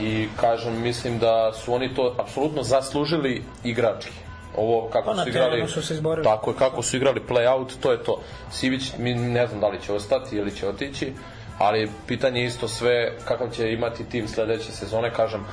I 0.00 0.28
kažem, 0.40 0.82
mislim 0.82 1.18
da 1.18 1.52
su 1.52 1.74
oni 1.74 1.94
to 1.94 2.14
apsolutno 2.18 2.62
zaslužili 2.62 3.42
igrački. 3.64 4.12
Ovo 4.56 4.88
kako 4.88 5.10
Pa 5.10 5.22
su 5.22 5.28
igrali 5.28 5.68
su 5.68 5.82
se 5.82 5.94
izborili. 5.94 6.24
Tako 6.24 6.50
je 6.50 6.56
kako 6.56 6.82
su 6.82 6.96
igrali 6.96 7.20
play-out, 7.28 7.68
to 7.80 7.92
je 7.92 8.02
to. 8.02 8.20
Sivić 8.50 8.92
mi 8.98 9.14
ne 9.14 9.46
znam 9.46 9.60
da 9.60 9.68
li 9.68 9.80
će 9.80 9.92
ostati 9.92 10.36
ili 10.36 10.56
će 10.56 10.68
otići, 10.68 11.12
ali 11.58 11.90
pitanje 12.06 12.40
je 12.40 12.46
isto 12.46 12.68
sve 12.68 13.12
kakav 13.24 13.50
će 13.50 13.72
imati 13.72 14.04
tim 14.04 14.28
sledeće 14.28 14.72
sezone, 14.72 15.12
kažem. 15.14 15.44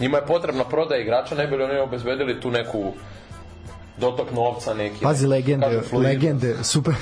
Njima 0.00 0.16
je 0.16 0.26
potrebna 0.26 0.64
prodaja 0.64 1.00
igrača, 1.00 1.34
ne 1.34 1.46
bi 1.46 1.56
li 1.56 1.64
oni 1.64 1.78
obezbedili 1.78 2.40
tu 2.40 2.50
neku 2.50 2.92
dotok 3.96 4.32
novca 4.32 4.74
neki. 4.74 5.02
Pazi 5.02 5.26
legende, 5.26 5.66
kažem, 5.66 5.82
fluidnost. 5.82 6.14
legende, 6.14 6.64
super, 6.64 6.94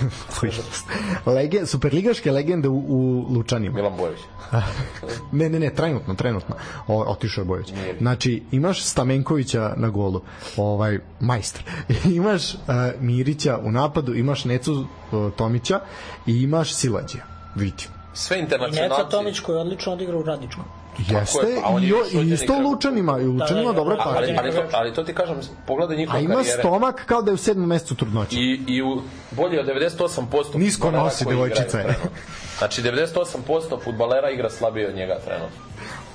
Lege, 1.36 1.66
superligaške 1.66 2.32
legende 2.32 2.68
u, 2.68 2.84
u 2.88 3.26
Lučanima. 3.30 3.74
Milan 3.74 3.96
Bojović. 3.96 4.20
ne, 5.32 5.48
ne, 5.48 5.58
ne, 5.58 5.74
trenutno, 5.74 6.14
trenutno. 6.14 6.54
O, 6.86 7.02
otišao 7.02 7.42
je 7.42 7.46
Bojović. 7.46 7.72
Nije. 7.72 7.96
Znači, 7.98 8.42
imaš 8.52 8.82
Stamenkovića 8.84 9.74
na 9.76 9.88
golu, 9.88 10.20
ovaj, 10.56 10.98
majstor. 11.20 11.62
imaš 12.18 12.54
uh, 12.54 12.60
Mirića 13.00 13.58
u 13.64 13.70
napadu, 13.72 14.14
imaš 14.14 14.44
Necu 14.44 14.72
uh, 15.12 15.32
Tomića 15.36 15.80
i 16.26 16.42
imaš 16.42 16.74
Silađija. 16.74 17.24
Vidi. 17.54 17.86
Sve 18.14 18.38
I 18.38 18.40
internacionalci. 18.40 19.02
Neca 19.02 19.10
Tomić 19.10 19.40
koji 19.40 19.56
je 19.56 19.60
odlično 19.60 19.92
odigrao 19.92 20.20
u 20.20 20.22
Radničkom. 20.22 20.64
Jeste, 20.98 21.46
je, 21.46 21.60
a 21.64 21.68
on 21.68 21.82
je 21.82 21.88
i, 22.12 22.32
isto 22.32 22.52
u. 22.52 22.60
Lučanima, 22.60 23.18
i 23.20 23.26
u 23.26 23.32
Lučanima 23.32 23.66
Da, 23.66 23.72
da, 23.72 23.78
dobra 23.78 23.96
da, 23.96 24.02
partija. 24.02 24.40
Ali, 24.40 24.48
ali, 24.48 24.68
to, 24.70 24.76
ali 24.76 24.94
to 24.94 25.04
ti 25.04 25.14
kažem, 25.14 25.36
pogledaj 25.66 25.96
A 25.96 25.98
njihove 25.98 26.22
ima 26.22 26.34
karijere. 26.34 26.58
stomak 26.58 27.04
kao 27.06 27.22
da 27.22 27.30
je 27.30 27.34
u 27.34 27.36
sedmom 27.36 27.68
mesecu 27.68 27.94
trudnoće. 27.94 28.36
I, 28.36 28.60
i 28.66 28.82
u 28.82 29.02
bolje 29.30 29.60
od 29.60 29.66
98% 29.66 30.56
Nisko 30.56 30.90
nosi 30.90 31.24
trenutno. 31.24 32.10
Znači 32.58 32.82
98% 32.82 33.84
fudbalera 33.84 34.30
igra 34.30 34.50
slabije 34.50 34.88
od 34.88 34.94
njega 34.94 35.18
trenutno. 35.24 35.58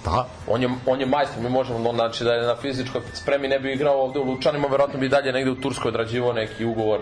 Da, 0.06 0.28
On 0.48 0.62
je, 0.62 0.70
on 0.86 1.00
je 1.00 1.06
majstor, 1.06 1.44
mi 1.44 1.50
možemo, 1.50 1.90
on, 1.90 1.96
znači 1.96 2.24
da 2.24 2.34
je 2.34 2.48
na 2.48 2.56
fizičkoj 2.56 3.02
spremi 3.14 3.48
ne 3.48 3.60
bi 3.60 3.74
igrao 3.74 4.02
ovde 4.02 4.20
u 4.20 4.24
Lučanima, 4.24 4.68
verovatno 4.68 5.00
bi 5.00 5.10
dalje 5.10 5.32
negde 5.32 5.52
u 5.52 5.56
Turskoj 5.56 5.90
odrađivao 5.90 6.34
neki 6.34 6.66
ugovor. 6.66 7.00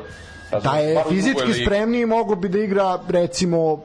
da 0.64 0.78
je 0.78 1.04
fizički 1.10 1.54
spremniji 1.54 2.06
mogo 2.06 2.36
bi 2.36 2.50
da 2.50 2.60
igra 2.60 3.00
recimo 3.10 3.84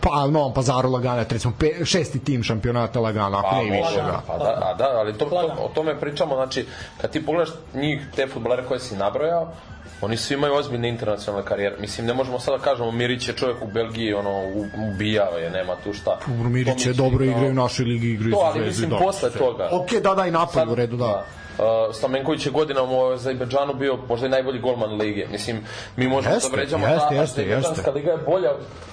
pa 0.00 0.26
Novom 0.26 0.54
Pazaru 0.54 0.90
Lagana, 0.90 1.24
recimo 1.30 1.52
pe, 1.58 1.84
šesti 1.84 2.18
tim 2.18 2.42
šampionata 2.42 3.00
Lagana, 3.00 3.38
ako 3.38 3.48
Pa, 3.50 3.56
ne 3.56 3.68
i 3.68 3.70
više. 3.70 3.96
Da. 3.96 4.22
pa 4.26 4.38
da, 4.38 4.60
a 4.62 4.74
da, 4.74 4.84
ali 4.90 5.12
to, 5.12 5.24
to, 5.24 5.36
o 5.60 5.70
tome 5.74 6.00
pričamo, 6.00 6.34
znači, 6.34 6.66
kad 7.00 7.10
ti 7.10 7.26
pogledaš 7.26 7.50
njih, 7.74 8.06
te 8.16 8.26
futbolere 8.26 8.62
koje 8.64 8.80
si 8.80 8.96
nabrojao, 8.96 9.52
oni 10.00 10.16
svi 10.16 10.34
imaju 10.34 10.54
ozbiljne 10.54 10.88
internacionalne 10.88 11.48
karijere. 11.48 11.76
Mislim, 11.78 12.06
ne 12.06 12.14
možemo 12.14 12.38
sada 12.38 12.56
da 12.56 12.62
kažemo, 12.64 12.90
Mirić 12.90 13.28
je 13.28 13.34
čovjek 13.34 13.62
u 13.62 13.66
Belgiji, 13.66 14.14
ono, 14.14 14.42
ubijao 14.86 15.38
je, 15.38 15.50
nema 15.50 15.74
tu 15.84 15.92
šta. 15.92 16.18
Dobro, 16.26 16.48
Mirić 16.48 16.86
je 16.86 16.92
dobro 16.92 17.24
igrao- 17.24 17.30
igraju 17.30 17.50
u 17.50 17.54
našoj 17.54 17.84
ligi, 17.84 18.08
igraju 18.08 18.32
To, 18.32 18.40
za 18.40 18.46
ali 18.46 18.60
mislim, 18.60 18.90
posle 18.90 19.30
sve. 19.30 19.38
toga. 19.40 19.68
Ok, 19.72 19.92
da, 19.92 20.14
da, 20.14 20.26
i 20.26 20.30
napad 20.30 20.68
u 20.68 20.74
redu, 20.74 20.96
da. 20.96 21.24
Uh, 21.58 21.64
Stamenković 21.94 22.46
je 22.46 22.52
godinama 22.52 22.92
u 22.92 23.12
Azerbejdžanu 23.12 23.74
bio 23.74 23.98
možda 24.08 24.26
i 24.26 24.30
najbolji 24.30 24.60
golman 24.60 24.90
lige. 24.96 25.26
Mislim, 25.30 25.56
mi 25.96 26.08
možemo 26.08 26.34
Jeste, 26.34 26.50
da 26.50 26.56
vređamo 26.56 26.86
jeste, 26.86 27.14
da 27.14 27.20
jeste, 27.20 27.42
jeste. 27.42 27.90
liga 27.90 28.10
je 28.10 28.18
bolja 28.26 28.50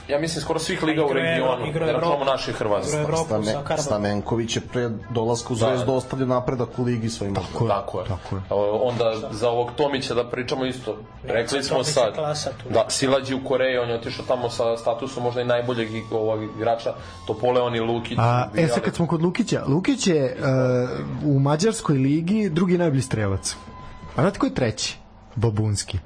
ja 0.07 0.19
mislim, 0.19 0.41
skoro 0.41 0.59
svih 0.59 0.83
liga 0.83 1.05
u 1.05 1.13
regionu. 1.13 1.63
Evro- 1.65 1.69
igrao 1.69 1.87
je 1.87 1.93
Ne 1.93 1.99
računamo 1.99 2.25
naše 2.25 2.51
Hrvatske. 2.51 2.97
Je 2.97 3.01
Evropu 3.01 3.23
Stame. 3.23 3.77
Stamenković 3.77 4.55
je 4.55 4.61
pre 4.61 4.89
dolaska 5.09 5.53
u 5.53 5.55
Zvezdu 5.55 5.85
da. 5.85 5.91
ostavio 5.91 6.25
napredak 6.25 6.79
u 6.79 6.83
ligi 6.83 7.09
svojim. 7.09 7.35
Tako 7.35 7.63
je, 7.63 7.69
Tako 7.69 7.99
je. 7.99 8.05
tako 8.07 8.35
je. 8.35 8.41
O, 8.49 8.79
Onda 8.83 9.13
za 9.31 9.49
ovog 9.49 9.71
Tomića 9.77 10.13
da 10.13 10.23
pričamo 10.29 10.65
isto. 10.65 10.97
Rekli 11.23 11.63
smo 11.63 11.83
sad. 11.83 12.15
Da, 12.69 12.85
Silađi 12.89 13.33
u 13.33 13.43
Koreji, 13.43 13.77
on 13.77 13.89
je 13.89 13.95
otišao 13.95 14.25
tamo 14.25 14.49
sa 14.49 14.77
statusom 14.77 15.23
možda 15.23 15.41
i 15.41 15.45
najboljeg 15.45 15.89
ovog 16.11 16.43
igrača. 16.57 16.93
Topoleon 17.27 17.75
i 17.75 17.79
Lukić. 17.79 18.17
A, 18.17 18.49
e 18.57 18.67
sad 18.67 18.81
kad 18.81 18.95
smo 18.95 19.07
kod 19.07 19.21
Lukića, 19.21 19.63
Lukić 19.67 20.07
je 20.07 20.37
uh, 21.23 21.35
u 21.35 21.39
mađarskoj 21.39 21.97
ligi 21.97 22.49
drugi 22.53 22.77
najbolji 22.77 23.01
strelac. 23.01 23.55
A 24.15 24.21
znate 24.21 24.39
ko 24.39 24.45
je 24.45 24.53
treći? 24.53 24.97
Babunski. 25.35 25.97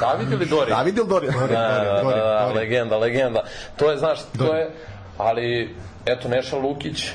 David 0.00 0.32
ili 0.32 0.46
Dori? 0.46 0.70
David 0.70 0.98
ili 0.98 1.08
Dorijan? 1.08 1.34
Da, 1.34 1.46
da, 1.46 2.00
Dori, 2.02 2.16
da, 2.16 2.44
Dori. 2.46 2.58
legenda, 2.58 2.96
legenda. 2.98 3.42
To 3.76 3.90
je, 3.90 3.98
znaš, 3.98 4.18
to 4.18 4.44
Dori. 4.44 4.58
je, 4.58 4.70
ali, 5.18 5.74
eto, 6.06 6.28
Neša 6.28 6.56
Lukić, 6.56 7.10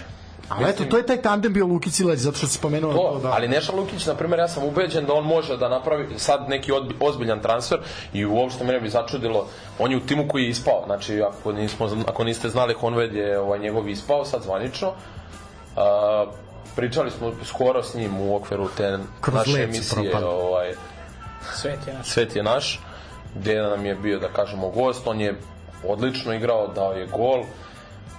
Ali 0.50 0.70
eto, 0.70 0.86
to 0.86 0.98
je 0.98 1.06
taj 1.06 1.22
tandem 1.22 1.54
bio 1.54 1.66
Lukić 1.66 1.94
Silać, 1.94 2.20
zato 2.20 2.38
što 2.38 2.48
se 2.48 2.54
spomenuo 2.54 2.94
to, 2.94 2.98
to, 2.98 3.20
da. 3.20 3.32
ali 3.34 3.48
Neša 3.48 3.72
Lukić, 3.76 4.06
na 4.06 4.16
primjer, 4.16 4.40
ja 4.40 4.48
sam 4.48 4.64
ubeđen 4.64 5.06
da 5.06 5.14
on 5.14 5.26
može 5.26 5.58
da 5.58 5.70
napravi 5.70 6.20
sad 6.20 6.50
neki 6.50 6.72
odbi, 6.72 6.96
ozbiljan 7.00 7.40
transfer 7.42 7.80
i 8.14 8.26
uopšte 8.26 8.64
mene 8.64 8.80
bi 8.80 8.90
začudilo, 8.90 9.48
on 9.80 9.92
je 9.92 9.98
u 9.98 10.00
timu 10.00 10.28
koji 10.28 10.44
je 10.44 10.50
ispao, 10.50 10.84
znači 10.86 11.22
ako, 11.22 11.52
nismo, 11.52 11.90
ako 12.08 12.24
niste 12.24 12.50
znali, 12.50 12.74
Honved 12.74 13.16
je 13.16 13.40
ovaj, 13.40 13.60
njegov 13.60 13.90
ispao 13.90 14.26
sad 14.26 14.42
zvanično, 14.44 14.92
a, 15.76 16.26
pričali 16.76 17.12
smo 17.12 17.32
skoro 17.44 17.84
s 17.84 17.94
njim 17.94 18.22
u 18.22 18.36
okviru 18.36 18.70
te 18.78 18.98
Kroz 19.22 19.36
naše 19.36 19.64
emisije, 19.64 20.26
ovaj, 20.26 20.74
Svet 21.54 21.88
je 21.88 21.94
naš. 21.94 22.10
Svet 22.10 22.36
je 22.36 22.44
naš, 22.44 22.80
gde 23.36 23.62
nam 23.62 23.86
je 23.86 23.96
bio, 23.96 24.20
da 24.20 24.28
kažemo, 24.28 24.70
gost, 24.70 25.08
on 25.08 25.22
je 25.22 25.36
odlično 25.88 26.34
igrao, 26.34 26.68
dao 26.68 26.94
je 26.94 27.08
gol, 27.08 27.44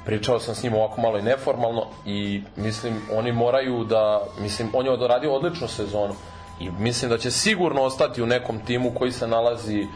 pričao 0.05 0.41
sam 0.41 0.55
s 0.55 0.63
njim 0.63 0.75
ovako 0.75 1.01
malo 1.01 1.19
i 1.19 1.23
neformalno 1.23 1.87
i 2.07 2.43
mislim, 2.57 3.01
oni 3.13 3.33
moraju 3.33 3.85
da, 3.85 4.23
mislim, 4.39 4.71
on 4.75 4.87
je 4.87 4.93
odradio 4.93 5.35
odličnu 5.35 5.69
sezonu 5.69 6.15
i 6.61 6.71
mislim 6.71 7.11
da 7.11 7.19
će 7.19 7.31
sigurno 7.31 7.83
ostati 7.83 8.23
u 8.23 8.27
nekom 8.27 8.59
timu 8.67 8.91
koji 8.95 9.13
se 9.13 9.27
nalazi 9.27 9.87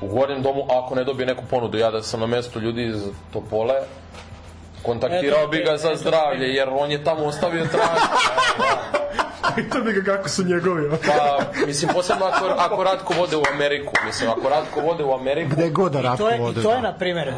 u 0.00 0.08
gornjem 0.08 0.42
domu, 0.42 0.66
ako 0.70 0.94
ne 0.94 1.04
dobije 1.04 1.26
neku 1.26 1.44
ponudu, 1.50 1.78
ja 1.78 1.90
da 1.90 2.02
sam 2.02 2.20
na 2.20 2.26
mestu 2.26 2.60
ljudi 2.60 2.86
iz 2.86 3.08
Topole, 3.32 3.74
kontaktirao 4.86 5.38
Eto, 5.38 5.48
bi 5.48 5.58
ga 5.60 5.76
za 5.76 5.88
eto, 5.88 5.96
zdravlje, 5.98 6.46
jer 6.48 6.68
on 6.70 6.90
je 6.90 7.04
tamo 7.04 7.24
ostavio 7.24 7.66
trag. 7.66 7.98
Pita 9.56 9.80
bi 9.80 9.92
ga 9.92 10.02
kako 10.06 10.28
su 10.28 10.44
njegovi. 10.44 10.90
Pa, 10.90 11.38
mislim, 11.66 11.90
posebno 11.94 12.24
ako, 12.26 12.46
ako 12.48 12.84
Ratko 12.84 13.14
vode 13.14 13.36
u 13.36 13.52
Ameriku. 13.54 13.92
Mislim, 14.06 14.30
ako 14.30 14.48
Ratko 14.48 14.80
vode 14.80 15.04
u 15.04 15.12
Ameriku... 15.12 15.50
Gde 15.50 15.70
god 15.70 15.92
da 15.92 15.98
I 15.98 16.02
Ratko 16.02 16.16
to 16.18 16.28
je, 16.30 16.38
vode. 16.38 16.60
i 16.60 16.62
to 16.62 16.70
je 16.70 16.76
da. 16.76 16.82
na 16.82 16.92
primjer, 16.94 17.28
uh, 17.28 17.36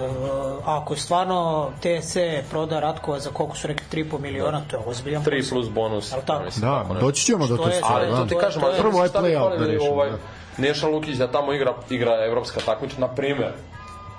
ako 0.69 0.97
stvarno 0.97 1.71
TSC 1.81 2.17
proda 2.51 2.81
Ratkova 2.81 3.21
za 3.21 3.31
koliko 3.31 3.57
su 3.57 3.67
rekli 3.67 3.87
3,5 3.95 4.21
miliona, 4.21 4.63
to 4.63 4.77
je 4.77 4.83
ozbiljan 4.87 5.23
3 5.23 5.37
posao. 5.37 5.51
plus 5.51 5.69
bonus. 5.71 6.13
Jel 6.13 6.21
tako? 6.23 6.45
mislim, 6.45 6.61
Da, 6.63 6.79
tako 6.79 6.95
ne. 6.95 7.01
doći 7.01 7.25
ćemo 7.25 7.47
do 7.47 7.55
je- 7.57 7.73
stvari. 7.73 7.83
Ali 7.97 8.07
da. 8.07 8.17
to 8.17 8.23
ti 8.23 8.29
To 8.29 8.35
je- 8.35 8.41
kažem, 8.41 8.61
to 8.63 8.69
je- 8.69 8.73
ali 8.73 8.81
Prvo 8.81 9.05
je 9.05 9.09
bi 9.11 9.15
play-out 9.15 9.59
da 9.59 9.67
rešimo, 9.67 9.93
ovaj, 9.93 10.11
da. 10.11 10.17
Neša 10.59 10.87
Lukić 10.89 11.17
da 11.17 11.27
tamo 11.29 11.53
igra, 11.53 11.75
igra 11.91 12.25
evropska 12.25 12.61
takmičenja, 12.61 13.01
na 13.01 13.09
primjer, 13.09 13.53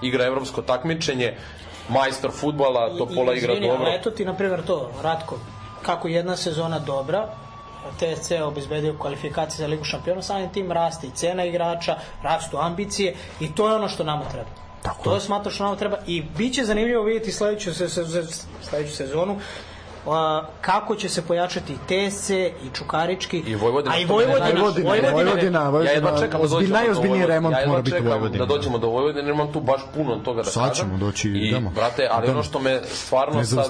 igra 0.01 0.25
evropsko 0.25 0.61
takmičenje, 0.61 1.37
majstor 1.89 2.31
futbala, 2.31 2.97
Topola 2.97 3.33
igra 3.33 3.53
izvini, 3.53 3.67
dobro. 3.67 3.91
eto 3.91 4.11
ti, 4.11 4.25
na 4.25 4.33
primjer, 4.33 4.61
to, 4.65 4.91
Ratko, 5.01 5.39
kako 5.81 6.07
jedna 6.07 6.35
sezona 6.35 6.79
dobra, 6.79 7.27
TSC 7.99 8.31
je 8.31 8.43
obezbedio 8.43 8.95
kvalifikacije 8.99 9.57
za 9.57 9.67
Ligu 9.67 9.83
šampiona, 9.83 10.21
samim 10.21 10.49
tim 10.49 10.71
raste 10.71 11.07
i 11.07 11.11
cena 11.11 11.45
igrača, 11.45 11.95
rastu 12.23 12.57
ambicije 12.57 13.15
i 13.39 13.55
to 13.55 13.69
je 13.69 13.75
ono 13.75 13.87
što 13.89 14.03
nama 14.03 14.25
treba. 14.31 14.49
Tako 14.81 15.03
to 15.03 15.13
je. 15.13 15.21
smatram 15.21 15.53
što 15.53 15.63
nama 15.63 15.75
treba 15.75 15.97
i 16.07 16.21
bit 16.37 16.53
će 16.55 16.63
zanimljivo 16.63 17.03
vidjeti 17.03 17.31
sledeću, 17.31 17.73
se, 17.73 17.89
se, 17.89 18.05
sledeću 18.61 18.95
sezonu 18.95 19.39
kako 20.61 20.95
će 20.95 21.09
se 21.09 21.21
pojačati 21.21 21.73
i 21.73 21.77
TSC 22.09 22.29
i 22.29 22.49
Čukarički 22.73 23.37
I 23.39 23.55
Vojvodina. 23.55 23.95
a 23.95 23.99
i 23.99 24.05
Vojvodina, 24.05 24.45
Vojvodina, 24.45 24.89
Vojvodina, 25.11 25.59
Ja 25.59 25.65
jedva 25.65 25.69
Vojvodina, 25.69 26.19
čekam 26.19 26.41
da 26.41 26.47
ozbilj- 26.47 26.49
dođemo 26.49 26.67
do 26.67 26.73
najozbiljniji 26.73 27.09
Vojvodine. 27.09 27.27
remont 27.27 27.53
ja 27.53 27.59
jedva 27.59 27.71
mora 27.71 27.81
biti 27.81 27.91
čekam 27.91 28.07
Vojvodina. 28.07 28.45
Da 28.45 28.53
dođemo 28.53 28.77
do 28.77 28.87
Vojvodine, 28.87 29.21
jer 29.21 29.35
imam 29.35 29.53
tu 29.53 29.59
baš 29.59 29.81
puno 29.93 30.15
toga 30.15 30.41
da 30.41 30.49
Sad 30.49 30.69
kažem. 30.69 30.85
ćemo 30.85 30.97
doći, 30.97 31.29
I, 31.29 31.47
idemo. 31.47 31.69
brate, 31.69 32.07
ali 32.11 32.23
Idemo. 32.23 32.37
ono 32.39 32.43
što 32.43 32.59
me 32.59 32.81
stvarno 32.85 33.43
sad 33.43 33.65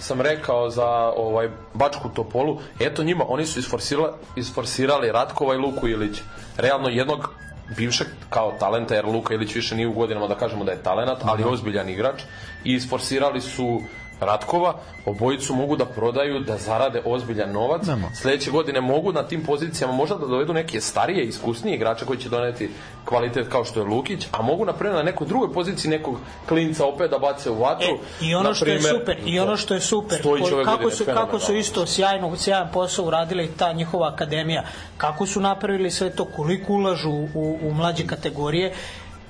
sam 0.00 0.20
rekao 0.20 0.70
za 0.70 0.86
ovaj 1.16 1.50
Bačku 1.74 2.08
Topolu, 2.08 2.58
eto 2.80 3.04
njima, 3.04 3.24
oni 3.28 3.46
su 3.46 3.58
isforsirali, 3.58 4.08
isforsirali 4.36 5.12
Ratkova 5.12 5.54
i 5.54 5.58
Luku 5.58 5.88
Ilić. 5.88 6.18
Realno 6.56 6.88
jednog 6.88 7.30
bivšeg 7.76 8.06
kao 8.30 8.52
talenta, 8.60 8.94
jer 8.94 9.04
Luka 9.06 9.34
Ilić 9.34 9.54
više 9.54 9.76
nije 9.76 9.88
u 9.88 9.92
godinama 9.92 10.26
da 10.28 10.34
kažemo 10.34 10.64
da 10.64 10.72
je 10.72 10.82
talenat, 10.82 11.18
ali 11.22 11.44
ozbiljan 11.44 11.88
igrač. 11.88 12.22
I 12.64 12.72
isforsirali 12.74 13.40
su 13.40 13.80
Ratkova, 14.24 14.74
obojicu 15.06 15.54
mogu 15.54 15.76
da 15.76 15.84
prodaju, 15.84 16.40
da 16.40 16.56
zarade 16.56 17.02
ozbiljan 17.04 17.52
novac. 17.52 17.86
Nemo. 17.86 18.10
Sledeće 18.14 18.50
godine 18.50 18.80
mogu 18.80 19.12
na 19.12 19.22
tim 19.22 19.44
pozicijama 19.44 19.92
možda 19.92 20.16
da 20.16 20.26
dovedu 20.26 20.52
neke 20.52 20.80
starije, 20.80 21.24
iskusnije 21.24 21.76
igrače 21.76 22.04
koji 22.04 22.18
će 22.18 22.28
doneti 22.28 22.70
kvalitet 23.04 23.48
kao 23.48 23.64
što 23.64 23.80
je 23.80 23.86
Lukić, 23.86 24.26
a 24.32 24.42
mogu 24.42 24.64
na 24.64 24.72
primjer 24.72 24.96
na 24.96 25.02
nekoj 25.02 25.26
drugoj 25.26 25.52
poziciji 25.52 25.90
nekog 25.90 26.16
klinca 26.48 26.86
opet 26.86 27.10
da 27.10 27.18
bace 27.18 27.50
u 27.50 27.60
vatru. 27.60 27.98
E, 28.20 28.26
I 28.26 28.34
ono 28.34 28.48
Na 28.48 28.54
što 28.54 28.66
je 28.66 28.80
super, 28.80 29.16
i 29.26 29.40
ono 29.40 29.56
što 29.56 29.74
je 29.74 29.80
super, 29.80 30.22
kako 30.22 30.38
godine 30.38 30.90
su 30.90 31.04
kako 31.04 31.38
su 31.38 31.54
isto 31.54 31.86
sjajno 31.86 32.36
sjajan 32.36 32.68
posao 32.72 33.04
uradili 33.04 33.50
ta 33.56 33.72
njihova 33.72 34.08
akademija, 34.08 34.64
kako 34.96 35.26
su 35.26 35.40
napravili 35.40 35.90
sve 35.90 36.10
to, 36.10 36.24
koliko 36.24 36.72
ulažu 36.72 37.10
u, 37.10 37.58
u 37.62 37.74
mlađe 37.74 38.06
kategorije. 38.06 38.74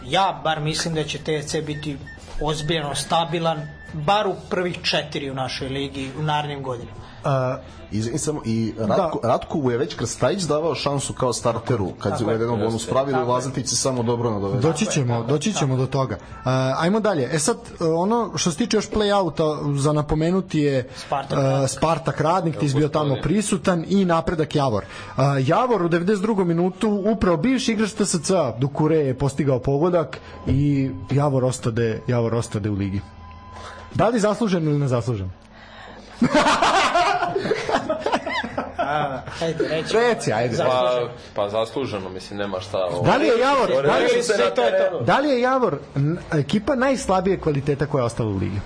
Ja 0.07 0.41
bar 0.45 0.61
mislim 0.61 0.95
da 0.95 1.05
će 1.05 1.19
TSC 1.19 1.57
biti 1.67 1.97
ozbiljno 2.41 2.95
stabilan, 2.95 3.69
bar 3.95 4.27
u 4.27 4.35
prvih 4.51 4.79
četiri 4.83 5.31
u 5.31 5.35
našoj 5.35 5.69
ligi 5.69 6.11
u 6.19 6.23
narednim 6.23 6.63
godinama. 6.63 7.05
A, 7.25 7.57
Izvini 7.91 8.19
samo, 8.19 8.41
i 8.45 8.73
Ratko, 8.79 9.21
da. 9.23 9.29
Ratkovu 9.29 9.71
je 9.71 9.79
već 9.79 9.95
Krstajić 9.95 10.43
davao 10.43 10.75
šansu 10.75 11.13
kao 11.13 11.33
starteru, 11.33 11.93
kad 11.99 12.21
je 12.21 12.27
uvedeno 12.27 12.57
bonus 12.57 12.87
pravilo 12.87 13.23
i 13.23 13.25
Lazetić 13.25 13.69
se 13.69 13.77
samo 13.77 14.03
dobro 14.03 14.31
nadovede. 14.31 14.61
Doći 14.61 14.87
ćemo, 14.87 15.23
doći 15.23 15.53
ćemo 15.53 15.77
do 15.77 15.87
toga. 15.87 16.17
Uh, 16.21 16.45
ajmo 16.79 17.01
dalje. 17.01 17.29
E 17.33 17.39
sad, 17.39 17.57
uh, 17.57 17.87
ono 17.97 18.31
što 18.37 18.51
se 18.51 18.57
tiče 18.57 18.77
još 18.77 18.91
play-outa, 18.91 19.79
za 19.79 19.93
napomenuti 19.93 20.61
je 20.61 20.89
Spartak 20.97 21.39
uh. 21.39 21.69
Spartak 21.69 22.21
Radnik, 22.21 22.57
ti 22.57 22.73
bio 22.77 22.89
tamo 22.89 23.17
prisutan 23.23 23.85
i 23.89 24.05
napredak 24.05 24.55
Javor. 24.55 24.85
Uh, 25.17 25.23
Javor 25.47 25.83
u 25.83 25.89
92. 25.89 26.45
minutu, 26.45 27.03
upravo 27.13 27.37
bivši 27.37 27.73
igrač 27.73 27.93
TSC, 27.93 28.31
Dukure 28.59 28.97
je 28.97 29.19
postigao 29.19 29.59
pogodak 29.59 30.19
i 30.47 30.91
Javor 31.11 31.45
ostade, 31.45 32.01
Javor 32.07 32.35
ostade 32.35 32.71
u 32.71 32.75
ligi. 32.75 33.01
Da 33.95 34.09
li 34.09 34.21
zaslužen 34.21 34.65
ili 34.65 34.79
nezaslužen? 34.79 35.31
Ajde, 39.41 39.69
reći. 39.69 39.93
Reci, 39.95 40.33
ajde. 40.33 40.57
Pa, 40.57 41.09
pa 41.35 41.49
zasluženo, 41.49 42.09
mislim, 42.09 42.39
nema 42.39 42.61
šta. 42.61 42.79
Ovo. 42.85 43.03
Da 43.07 43.17
li 43.17 43.27
je 43.27 43.39
Javor, 43.39 43.69
da 43.87 43.99
li, 43.99 44.23
se 44.23 44.33
na 44.39 44.51
to 44.51 44.63
je 44.63 44.91
to. 44.91 45.01
da 45.01 45.19
li 45.19 45.29
je 45.29 45.41
Javor 45.41 45.79
ekipa 46.33 46.75
najslabije 46.75 47.41
kvaliteta 47.41 47.87
koja 47.87 48.01
je 48.03 48.07
ostala 48.07 48.31
u 48.31 48.37
ligi? 48.37 48.61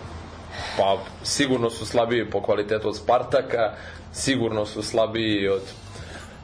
Pa 0.78 0.96
sigurno 1.22 1.70
su 1.70 1.86
slabiji 1.86 2.30
po 2.30 2.42
kvalitetu 2.42 2.88
od 2.88 2.96
Spartaka, 2.96 3.72
sigurno 4.12 4.66
su 4.66 4.82
slabiji 4.82 5.48
od 5.48 5.62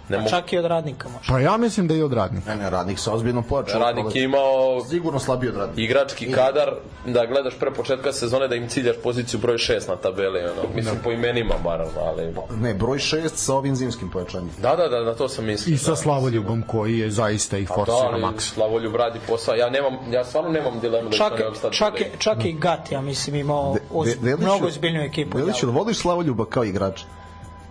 ne 0.09 0.19
mogu, 0.19 0.31
Čak 0.31 0.53
i 0.53 0.59
od 0.59 0.65
radnika 0.65 1.09
može. 1.09 1.29
Pa 1.29 1.41
ja 1.41 1.57
mislim 1.57 1.89
da 1.89 1.95
je 1.95 2.05
od 2.05 2.13
radnika. 2.13 2.51
Ne, 2.51 2.57
ne, 2.57 2.71
radnik 2.71 2.99
se 2.99 3.11
ozbiljno 3.11 3.43
pojačao. 3.43 3.81
Radnik 3.81 4.15
je 4.15 4.25
imao 4.25 4.45
Sigurno 4.83 5.19
slabiji 5.19 5.51
od 5.51 5.57
radnika. 5.57 5.81
igrački 5.83 6.33
kadar 6.33 6.71
da 7.07 7.27
gledaš 7.27 7.55
pre 7.55 7.71
početka 7.71 8.13
sezone 8.13 8.49
da 8.49 8.55
im 8.55 8.69
ciljaš 8.69 8.97
poziciju 9.03 9.41
broj 9.41 9.57
6 9.57 9.89
na 9.89 9.97
tabeli 9.97 10.41
ono. 10.41 10.75
mislim 10.75 10.97
po 11.05 11.11
imenima 11.11 11.55
bar 11.65 11.81
ali 11.99 12.35
Ne, 12.53 12.75
broj 12.75 12.99
6 12.99 13.29
sa 13.29 13.55
ovim 13.55 13.77
zimskim 13.77 14.11
pojačanjem. 14.11 14.51
da 14.59 14.77
da 14.77 14.89
da 14.89 15.03
na 15.03 15.15
to 15.15 15.29
sam 15.29 15.45
mislio 15.45 15.75
I 15.75 15.79
sa 15.79 15.91
da. 15.91 15.97
Slavoljubom 15.97 16.63
koji 16.63 16.99
je 16.99 17.11
zaista 17.11 17.59
ih 17.59 17.69
da, 17.69 17.75
forsira 17.75 17.97
ali 18.03 18.21
maks. 18.21 18.45
Slavoljub 18.45 18.97
radi 18.97 19.19
posao 19.29 19.55
ja 19.55 19.71
nemam 19.71 19.93
ja 20.11 20.25
stvarno 20.25 20.51
nemam 20.51 20.81
dilemu 20.81 21.09
da 21.11 21.17
Čak, 21.17 21.33
opstati 21.45 21.77
čak, 21.77 22.01
je- 22.01 22.11
čak 22.19 22.45
i 22.45 22.53
Gat, 22.55 22.93
ja 22.93 23.01
mislim, 23.01 23.37
imao 23.37 23.77
oz, 23.93 24.09
Ve- 24.09 24.15
Veliću- 24.23 24.41
mnogo 24.41 24.67
ozbiljniju 24.67 25.03
ekipu. 25.03 25.39
Veliću, 25.39 25.71
voliš 25.71 25.97
Slavoljuba 25.97 26.45
kao 26.47 26.65
igrač? 26.65 27.01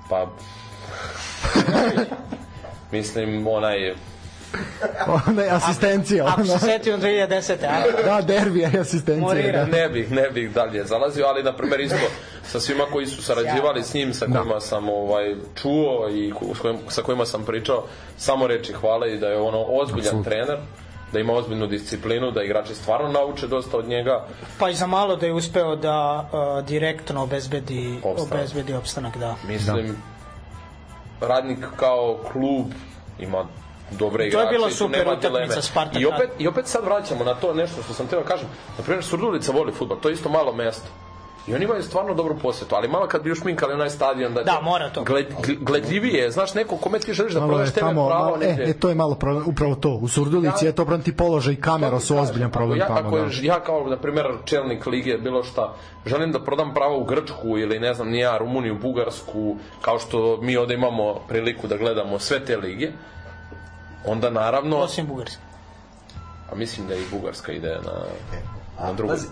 pa 0.09 0.27
mislim 2.91 3.47
onaj 3.47 3.93
Ona 5.27 5.41
je 5.41 5.49
asistencija. 5.49 6.25
Ako 6.27 6.43
se 6.45 6.51
Ona, 6.51 6.59
setio 6.59 6.97
2010. 6.97 7.53
A? 7.63 8.01
da, 8.05 8.21
derbija 8.21 8.69
je 8.69 8.79
asistencija. 8.79 9.27
Morira. 9.27 9.65
Da. 9.65 9.77
ne 9.77 9.89
bih, 9.89 10.11
ne 10.11 10.29
bih 10.29 10.53
dalje 10.53 10.85
zalazio, 10.85 11.25
ali 11.25 11.43
na 11.43 11.53
primjer 11.53 11.79
isto 11.81 11.97
sa 12.43 12.59
svima 12.59 12.83
koji 12.91 13.07
su 13.07 13.23
sarađivali 13.23 13.83
s 13.83 13.93
njim, 13.93 14.13
sa 14.13 14.25
kojima 14.25 14.59
sam 14.59 14.89
ovaj 14.89 15.35
čuo 15.55 16.09
i 16.11 16.33
kojim, 16.61 16.77
sa 16.87 17.01
kojima 17.01 17.25
sam 17.25 17.45
pričao, 17.45 17.85
samo 18.17 18.47
reči 18.47 18.73
hvale 18.73 19.13
i 19.13 19.19
da 19.19 19.27
je 19.27 19.41
ono 19.41 19.65
ozbiljan 19.69 20.23
trener, 20.23 20.57
da 21.13 21.19
ima 21.19 21.33
ozbiljnu 21.33 21.67
disciplinu, 21.67 22.31
da 22.31 22.43
igrači 22.43 22.75
stvarno 22.75 23.11
nauče 23.11 23.47
dosta 23.47 23.77
od 23.77 23.87
njega. 23.87 24.25
Pa 24.59 24.69
i 24.69 24.75
za 24.75 24.87
malo 24.87 25.15
da 25.15 25.25
je 25.25 25.33
uspeo 25.33 25.75
da 25.75 26.29
uh, 26.31 26.65
direktno 26.65 27.23
obezbedi 27.23 27.99
Opstanak. 28.03 28.33
obezbedi 28.33 28.73
opstanak, 28.73 29.17
da. 29.17 29.35
Mislim, 29.47 29.97
radnik 31.28 31.65
kao 31.76 32.17
klub 32.32 32.65
ima 33.19 33.45
dobre 33.91 34.17
To 34.17 34.24
je 34.24 34.28
igrače. 34.28 34.49
bila 34.51 34.71
super 34.71 35.01
utakmica 35.01 35.30
dileme. 35.30 35.61
Spartak 35.61 36.01
I 36.01 36.05
opet, 36.05 36.30
I 36.39 36.47
opet 36.47 36.67
sad 36.67 36.86
vraćamo 36.86 37.24
na 37.24 37.36
to 37.36 37.53
nešto 37.53 37.84
što 37.84 37.93
sam 37.93 38.07
teo 38.07 38.19
da 38.19 38.26
kažem. 38.26 38.47
Na 38.78 38.84
primjer, 38.84 39.03
Surdulica 39.03 39.51
voli 39.51 39.71
futbol, 39.71 39.97
to 39.99 40.09
je 40.09 40.13
isto 40.13 40.30
malo 40.30 40.53
mesto. 40.53 40.88
I 41.47 41.55
oni 41.55 41.63
imaju 41.63 41.83
stvarno 41.83 42.13
dobru 42.13 42.35
posjetu, 42.37 42.75
ali 42.75 42.87
malo 42.87 43.07
kad 43.07 43.23
bi 43.23 43.31
ušminkali 43.31 43.73
onaj 43.73 43.89
stadion 43.89 44.33
da, 44.33 44.43
Da, 44.43 44.59
mora 44.61 44.89
to. 44.89 45.03
Gled, 45.03 45.25
gl- 45.37 45.57
gledljivije, 45.59 46.31
znaš 46.31 46.53
neko 46.53 46.77
kome 46.77 46.99
ti 46.99 47.13
želiš 47.13 47.33
da 47.33 47.39
Malo 47.39 47.51
prodaš 47.51 47.69
tebe 47.69 47.79
tamo, 47.81 48.07
pravo 48.07 48.23
malo, 48.25 48.37
e, 48.41 48.55
e, 48.59 48.73
to 48.73 48.89
je 48.89 48.95
malo 48.95 49.15
problem, 49.15 49.43
upravo 49.47 49.75
to. 49.75 49.89
U 49.91 50.07
Surdulici 50.07 50.65
Ja- 50.65 50.69
je 50.69 50.75
to 50.75 50.85
branti 50.85 51.17
položaj 51.17 51.53
i 51.53 51.61
kamera 51.61 51.99
su 51.99 52.17
ozbiljan 52.17 52.47
ako 52.47 52.53
problem 52.53 52.79
ja, 52.79 52.87
tamo. 52.87 52.99
Ako 52.99 53.09
Da. 53.11 53.23
je, 53.23 53.31
ja 53.41 53.59
kao, 53.59 53.87
na 53.87 53.97
primjer, 53.97 54.25
čelnik 54.45 54.85
lige, 54.85 55.17
bilo 55.17 55.43
šta, 55.43 55.73
želim 56.05 56.31
da 56.31 56.39
prodam 56.39 56.73
pravo 56.73 56.97
u 56.97 57.03
Grčku 57.03 57.57
ili 57.57 57.79
ne 57.79 57.93
znam, 57.93 58.09
nija 58.09 58.37
Rumuniju, 58.37 58.75
Bugarsku, 58.75 59.55
kao 59.81 59.99
što 59.99 60.37
mi 60.37 60.57
ovde 60.57 60.73
imamo 60.73 61.15
priliku 61.27 61.67
da 61.67 61.77
gledamo 61.77 62.19
sve 62.19 62.45
te 62.45 62.57
lige, 62.57 62.89
onda 64.05 64.29
naravno, 64.29 64.77
Osim 64.77 65.07
Bugarske. 65.07 65.41
a 66.51 66.55
mislim 66.55 66.87
da 66.87 66.95
i 66.95 67.05
Bugarska 67.11 67.51
ide 67.51 67.69
na, 67.69 67.91
na 68.80 68.93
drugu. 68.93 69.13
Pazi, 69.13 69.28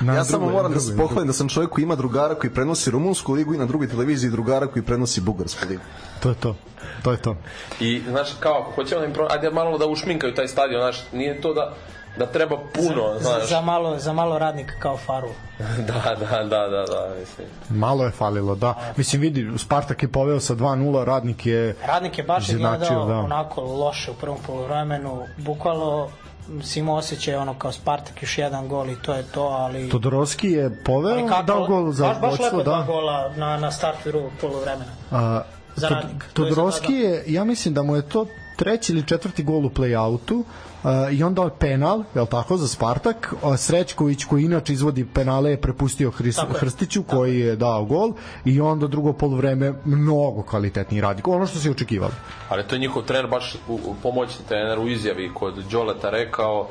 Na 0.00 0.14
ja 0.14 0.24
samo 0.24 0.50
moram 0.50 0.72
da 0.72 0.80
se 0.80 0.96
pohvalim 0.96 1.26
da 1.26 1.32
sam 1.32 1.48
čovjek 1.48 1.70
koji 1.70 1.82
ima 1.82 1.94
drugara 1.94 2.34
koji 2.34 2.50
prenosi 2.50 2.90
rumunsku 2.90 3.32
ligu 3.32 3.54
i 3.54 3.58
na 3.58 3.66
drugoj 3.66 3.88
televiziji 3.88 4.30
drugara 4.30 4.66
koji 4.66 4.82
prenosi 4.82 5.20
bugarsku 5.20 5.66
ligu. 5.68 5.82
To 6.20 6.28
je 6.28 6.34
to. 6.34 6.56
To 7.02 7.10
je 7.12 7.22
to. 7.22 7.36
I, 7.80 8.02
znaš, 8.08 8.28
kao, 8.40 8.52
ako 8.62 8.70
hoćemo 8.72 9.00
da 9.00 9.06
im 9.06 9.12
pro... 9.12 9.26
Ajde 9.30 9.50
malo 9.50 9.78
da 9.78 9.86
ušminkaju 9.86 10.34
taj 10.34 10.48
stadion, 10.48 10.80
znaš, 10.80 11.04
nije 11.12 11.40
to 11.40 11.54
da, 11.54 11.74
da 12.18 12.26
treba 12.26 12.56
puno, 12.74 13.12
Za, 13.14 13.20
znaš. 13.20 13.48
za, 13.48 13.60
malo, 13.60 13.98
za 13.98 14.12
malo 14.12 14.38
radnika 14.38 14.74
kao 14.78 14.96
faru. 14.96 15.28
da, 15.88 16.16
da, 16.20 16.42
da, 16.42 16.68
da, 16.68 16.84
da, 16.86 17.14
mislim. 17.20 17.46
Malo 17.68 18.04
je 18.04 18.10
falilo, 18.10 18.54
da. 18.54 18.92
Mislim, 18.96 19.22
vidi, 19.22 19.58
Spartak 19.58 20.02
je 20.02 20.08
poveo 20.08 20.40
sa 20.40 20.54
2-0, 20.54 21.04
radnik 21.04 21.46
je... 21.46 21.76
Radnik 21.86 22.18
je 22.18 22.24
baš 22.24 22.48
Izjednačio, 22.48 22.82
izgledao 22.82 23.06
da. 23.06 23.18
onako 23.18 23.62
loše 23.62 24.10
u 24.10 24.14
prvom 24.14 24.38
poluvremenu. 24.46 25.26
Bukvalno 25.36 26.08
si 26.62 26.80
imao 26.80 26.96
osjećaj 26.96 27.34
ono 27.34 27.54
kao 27.54 27.72
Spartak 27.72 28.22
još 28.22 28.38
jedan 28.38 28.68
gol 28.68 28.90
i 28.90 28.96
to 29.02 29.14
je 29.14 29.22
to, 29.22 29.42
ali... 29.42 29.88
Todoroski 29.88 30.50
je 30.50 30.82
poveo, 30.84 31.12
ali 31.12 31.28
kako- 31.28 31.42
dao 31.42 31.66
gol 31.66 31.92
za 31.92 32.06
baš, 32.06 32.20
baš 32.20 32.40
lepo 32.40 32.62
dva 32.62 32.76
da. 32.78 32.84
gola 32.86 33.32
na, 33.36 33.56
na 33.56 33.70
startu 33.72 34.00
drugog 34.04 34.30
poluvremena. 34.40 34.92
A, 35.10 35.42
Za 35.76 35.88
Tod- 35.88 35.94
Radnik. 35.94 36.24
To 36.32 36.42
je 36.42 36.44
za 36.44 36.54
Todoroski 36.54 36.98
dva, 36.98 37.08
je, 37.08 37.24
ja 37.26 37.44
mislim 37.44 37.74
da 37.74 37.82
mu 37.82 37.96
je 37.96 38.02
to 38.02 38.26
treći 38.60 38.92
ili 38.92 39.06
četvrti 39.06 39.42
gol 39.42 39.66
u 39.66 39.70
play-outu 39.70 40.36
uh, 40.38 40.90
i 41.12 41.22
onda 41.22 41.42
je 41.42 41.50
penal, 41.58 42.04
je 42.14 42.26
tako, 42.26 42.56
za 42.56 42.68
Spartak. 42.68 43.34
Uh, 43.42 43.56
Srećković 43.56 44.24
koji 44.24 44.44
inače 44.44 44.72
izvodi 44.72 45.06
penale 45.14 45.50
je 45.50 45.60
prepustio 45.60 46.10
Hris, 46.10 46.36
Tako 46.36 46.52
je. 46.52 46.58
Hrstiću 46.60 47.02
koji 47.02 47.40
je 47.40 47.56
dao 47.56 47.84
gol 47.84 48.12
i 48.44 48.60
onda 48.60 48.86
drugo 48.86 49.12
polovreme 49.12 49.72
mnogo 49.84 50.42
kvalitetniji 50.42 51.00
radi. 51.00 51.22
Ono 51.24 51.46
što 51.46 51.58
se 51.58 51.70
očekivalo. 51.70 52.12
Ali 52.48 52.62
to 52.62 52.74
je 52.74 52.78
njihov 52.78 53.02
trener, 53.02 53.30
baš 53.30 53.56
u, 53.68 53.74
u 53.74 53.94
pomoćni 54.02 54.44
trener 54.48 54.78
u 54.78 54.88
izjavi 54.88 55.30
kod 55.34 55.54
Đoleta 55.70 56.10
rekao 56.10 56.68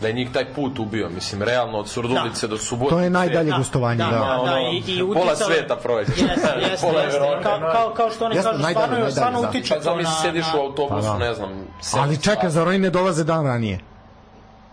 da 0.00 0.06
je 0.06 0.12
njih 0.12 0.30
taj 0.32 0.44
put 0.46 0.78
ubio. 0.78 1.08
Mislim, 1.10 1.42
realno 1.42 1.78
od 1.78 1.88
Surdulice 1.88 2.46
do 2.46 2.58
Subotice. 2.58 2.90
To 2.90 3.00
je 3.00 3.10
najdalje 3.10 3.50
Da, 3.50 3.58
gostovanje, 3.58 3.98
da. 3.98 4.04
da, 4.04 4.18
da, 4.18 4.36
ono, 4.36 4.58
i- 4.58 4.82
i 4.86 4.98
pola 5.14 5.26
uticalo- 5.26 5.46
sveta 5.46 5.76
prođe. 5.76 6.10
Jeste, 6.12 6.24
jeste, 6.62 6.86
Pola 6.86 7.00
jeste. 7.02 7.16
Evrope. 7.18 7.42
Kao, 7.42 7.92
kao, 7.92 8.10
što 8.10 8.24
oni 8.24 8.34
Jeste, 8.34 8.50
kažu, 8.50 8.62
najdalje, 8.62 8.72
stvarno, 8.74 8.94
najdalje, 8.94 9.12
stvarno 9.12 9.42
da. 9.42 9.48
utiče 9.48 9.74
na... 9.74 9.80
zamisli, 9.80 10.12
sediš 10.22 10.46
u 10.54 10.58
autobusu, 10.58 10.94
Pa 11.02 11.12
da. 11.12 11.18
ne 11.18 11.34
znam, 11.34 11.50
Ali 11.94 12.16
čekaj, 12.16 12.34
sati. 12.36 12.50
zar 12.50 12.68
oni 12.68 12.78
ne 12.78 12.90
dolaze 12.90 13.24
dan 13.24 13.46
ranije? 13.46 13.78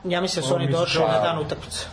Ja 0.04 0.22
mislim 0.22 0.42
da 0.42 0.48
su 0.48 0.56
oni 0.56 0.72
došli 0.72 1.02
na 1.04 1.20
dan 1.20 1.40
utakmice. 1.40 1.86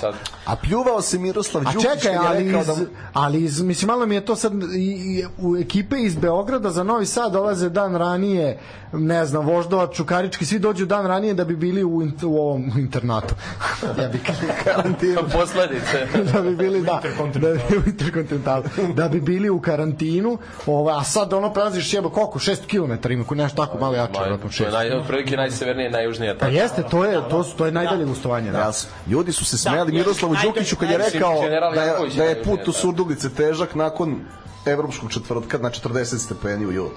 Sad, 0.00 0.14
A 0.44 0.56
pljuvao 0.56 1.02
se 1.02 1.18
Miroslav 1.18 1.68
A 1.68 1.72
Đukić 1.72 1.82
čekaj, 1.82 2.02
kad 2.02 2.12
je 2.12 2.28
ali 2.28 2.44
rekao 2.44 2.60
iz, 2.60 2.66
da... 2.66 2.74
ali 3.12 3.44
iz, 3.44 3.62
mislim, 3.62 3.86
malo 3.86 4.06
mi 4.06 4.14
je 4.14 4.24
to 4.24 4.36
sad 4.36 4.52
i, 4.52 4.66
i, 4.76 5.24
u 5.38 5.56
ekipe 5.56 5.96
iz 5.98 6.16
Beograda 6.16 6.70
za 6.70 6.82
Novi 6.82 7.06
Sad 7.06 7.32
dolaze 7.32 7.68
dan 7.68 7.96
ranije, 7.96 8.58
ne 8.92 9.26
znam, 9.26 9.46
Voždova, 9.46 9.86
Čukarički, 9.86 10.46
svi 10.46 10.58
dođu 10.58 10.86
dan 10.86 11.06
ranije 11.06 11.34
da 11.34 11.44
bi 11.44 11.56
bili 11.56 11.84
u, 11.84 12.02
u 12.24 12.38
ovom 12.38 12.72
u 12.76 12.78
internatu. 12.86 13.34
ja 14.02 14.08
bi 14.08 14.20
karantinu. 14.64 15.20
posledice. 15.38 16.06
da 16.32 16.42
bi 16.42 16.56
bili 16.56 16.82
da, 16.82 17.02
da 17.34 17.48
bi 17.68 17.76
u 17.76 17.82
interkontinentalu 17.86 18.64
da 18.94 19.08
bi 19.08 19.20
bili 19.20 19.50
u 19.50 19.60
karantinu 19.60 20.38
ovaj 20.66 20.94
a 20.98 21.04
sad 21.04 21.32
ono 21.32 21.52
prelaziš 21.52 21.94
jebo 21.94 22.10
koliko 22.10 22.38
6 22.38 22.56
km 22.66 23.12
ima 23.12 23.24
ko 23.24 23.34
nešto 23.34 23.66
tako 23.66 23.78
malo 23.78 23.94
jače 23.94 24.12
Ma, 24.12 24.20
verovatno 24.20 24.50
to 24.58 24.64
je 24.64 24.70
6 24.70 24.72
naj, 24.72 25.36
najsevernije, 25.36 25.90
najjužnije. 25.90 26.38
Pa 26.38 26.46
jeste, 26.46 26.82
to 26.90 27.04
je 27.04 27.20
to 27.30 27.44
su 27.44 27.56
to 27.56 27.66
je 27.66 27.72
najdalje 27.72 28.04
gostovanje, 28.04 28.52
da. 28.52 28.72
Ljudi 29.06 29.32
su 29.32 29.44
se 29.44 29.58
smejali 29.74 29.92
Da, 29.92 29.98
Miroslavu 29.98 30.34
Đukiću 30.42 30.76
kad 30.76 30.90
je 30.90 30.98
rekao 30.98 31.40
da 31.74 31.82
je, 31.82 31.94
da 32.16 32.24
je 32.24 32.42
put 32.42 32.68
u 32.68 32.72
Surdulice 32.72 33.34
težak 33.34 33.74
nakon 33.74 34.20
evropskog 34.66 35.12
četvrtka 35.12 35.58
na 35.58 35.70
40 35.70 36.18
stepeni 36.18 36.66
u 36.66 36.72
julu. 36.72 36.90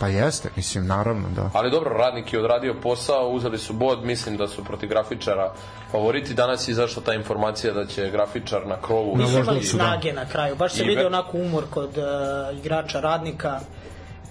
Pa 0.00 0.08
jeste, 0.08 0.50
mislim 0.56 0.86
naravno, 0.86 1.28
da. 1.36 1.50
Ali 1.54 1.70
dobro, 1.70 1.90
radnik 1.90 2.32
je 2.32 2.38
odradio 2.40 2.74
posao, 2.82 3.28
uzeli 3.28 3.58
su 3.58 3.72
bod, 3.72 4.04
mislim 4.04 4.36
da 4.36 4.48
su 4.48 4.64
protiv 4.64 4.88
grafičara 4.88 5.52
favoriti. 5.90 6.34
Danas 6.34 6.68
je 6.68 6.72
izašla 6.72 7.02
ta 7.02 7.14
informacija 7.14 7.72
da 7.72 7.86
će 7.86 8.10
grafičar 8.10 8.66
na 8.66 8.76
krovu... 8.80 9.16
Nisu 9.16 9.30
imali 9.30 9.46
Voždovcu, 9.46 9.76
da. 9.76 9.84
snage 9.84 10.12
na 10.12 10.26
kraju. 10.28 10.56
Baš 10.56 10.72
se 10.72 10.82
I 10.82 10.86
vidi 10.86 11.00
ve- 11.00 11.06
onako 11.06 11.38
umor 11.38 11.64
kod 11.70 11.98
uh, 11.98 12.58
igrača 12.58 13.00
radnika. 13.00 13.60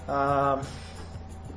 Uh, 0.08 0.12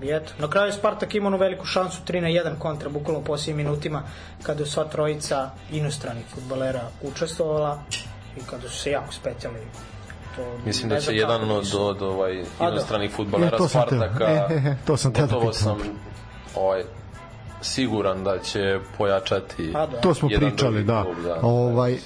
I 0.02 0.12
eto, 0.12 0.34
na 0.40 0.50
kraju 0.50 0.68
je 0.68 0.74
Spartak 0.74 1.16
imao 1.16 1.28
onu 1.28 1.38
veliku 1.38 1.66
šansu 1.66 2.02
3 2.08 2.22
na 2.22 2.28
1 2.28 2.58
kontra, 2.60 2.90
bukvalno 2.90 3.20
u 3.20 3.24
posljednjim 3.24 3.58
minutima, 3.58 4.04
kada 4.44 4.66
su 4.66 4.72
sva 4.72 4.84
trojica 4.84 5.50
inostranih 5.72 6.26
futbalera 6.34 6.82
učestvovala 7.02 7.80
i 8.38 8.40
kada 8.50 8.70
su 8.70 8.80
se 8.80 8.92
jako 8.92 9.14
specijali. 9.14 9.60
To 10.36 10.58
Mislim 10.66 10.90
da 10.90 11.00
će 11.00 11.16
jedan 11.16 11.42
kako 11.42 11.54
od, 11.54 11.76
od 11.76 12.02
ovaj, 12.02 12.44
da. 12.60 12.70
inostranih 12.70 13.12
futbolera 13.16 13.58
to 13.58 13.68
sam 13.68 13.82
teo. 13.90 14.00
Spartaka. 14.00 14.26
E, 14.26 14.54
e, 14.54 14.70
e, 14.70 14.76
to 14.88 14.98
sam 14.98 15.14
da 15.14 15.28
pitam. 15.28 15.54
sam 15.54 15.78
ovaj, 16.56 16.84
siguran 17.62 18.24
da 18.24 18.40
će 18.40 18.80
pojačati 18.98 19.72
A, 19.76 19.86
da. 19.86 20.02
To 20.02 20.14
smo 20.14 20.30
jedan 20.32 20.50
pričali, 20.50 20.84
da. 20.84 21.04
klub, 21.04 21.16
da. 21.24 21.40
Ovaj 21.42 21.94
e, 21.94 22.00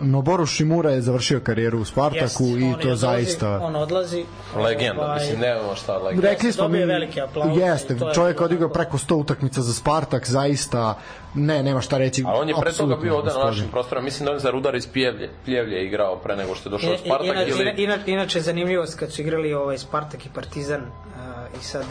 Noboru 0.00 0.46
Shimura 0.46 0.90
je 0.90 1.00
završio 1.00 1.40
karijeru 1.40 1.80
u 1.80 1.84
Spartaku 1.84 2.44
Jest, 2.44 2.58
i 2.58 2.72
to 2.72 2.78
odlazi, 2.78 3.00
zaista 3.00 3.60
On 3.62 3.76
odlazi. 3.76 4.24
Legenda, 4.56 5.02
ovaj, 5.02 5.20
mislim, 5.20 5.40
nemamo 5.40 5.74
šta 5.74 5.98
legenda. 5.98 6.28
Rekli 6.28 6.52
smo 6.52 6.68
mi, 6.68 6.84
veliki 6.84 7.20
aplauz 7.20 7.58
jeste, 7.58 7.94
je 7.94 8.14
čovjek 8.14 8.40
odigrao 8.40 8.68
preko 8.68 8.98
100 8.98 9.14
utakmica 9.14 9.62
za 9.62 9.72
Spartak, 9.72 10.26
zaista, 10.28 10.98
ne, 11.34 11.62
nema 11.62 11.80
šta 11.80 11.98
reći. 11.98 12.24
A 12.26 12.32
on 12.34 12.48
je 12.48 12.54
pre 12.60 12.72
toga 12.72 12.96
bio 12.96 13.16
ovde 13.16 13.30
na 13.38 13.44
našim 13.44 13.68
prostorima, 13.70 14.04
mislim 14.04 14.26
da 14.26 14.32
on 14.32 14.38
za 14.38 14.50
Rudar 14.50 14.74
iz 14.74 14.86
Pljevlje, 14.86 15.30
Pljevlje 15.44 15.84
igrao 15.86 16.16
pre 16.16 16.36
nego 16.36 16.54
što 16.54 16.68
je 16.68 16.70
došao 16.70 16.90
u 16.90 16.94
I- 16.94 16.98
Spartak 16.98 17.26
inače, 17.26 17.50
ili... 17.50 17.74
inače, 17.76 18.02
inače 18.10 18.40
zanimljivost 18.40 18.98
kad 18.98 19.12
su 19.12 19.22
igrali 19.22 19.54
ovaj 19.54 19.78
Spartak 19.78 20.26
i 20.26 20.28
Partizan 20.34 20.80
uh, 20.80 21.35
i 21.60 21.64
sad 21.64 21.82
uh, 21.82 21.88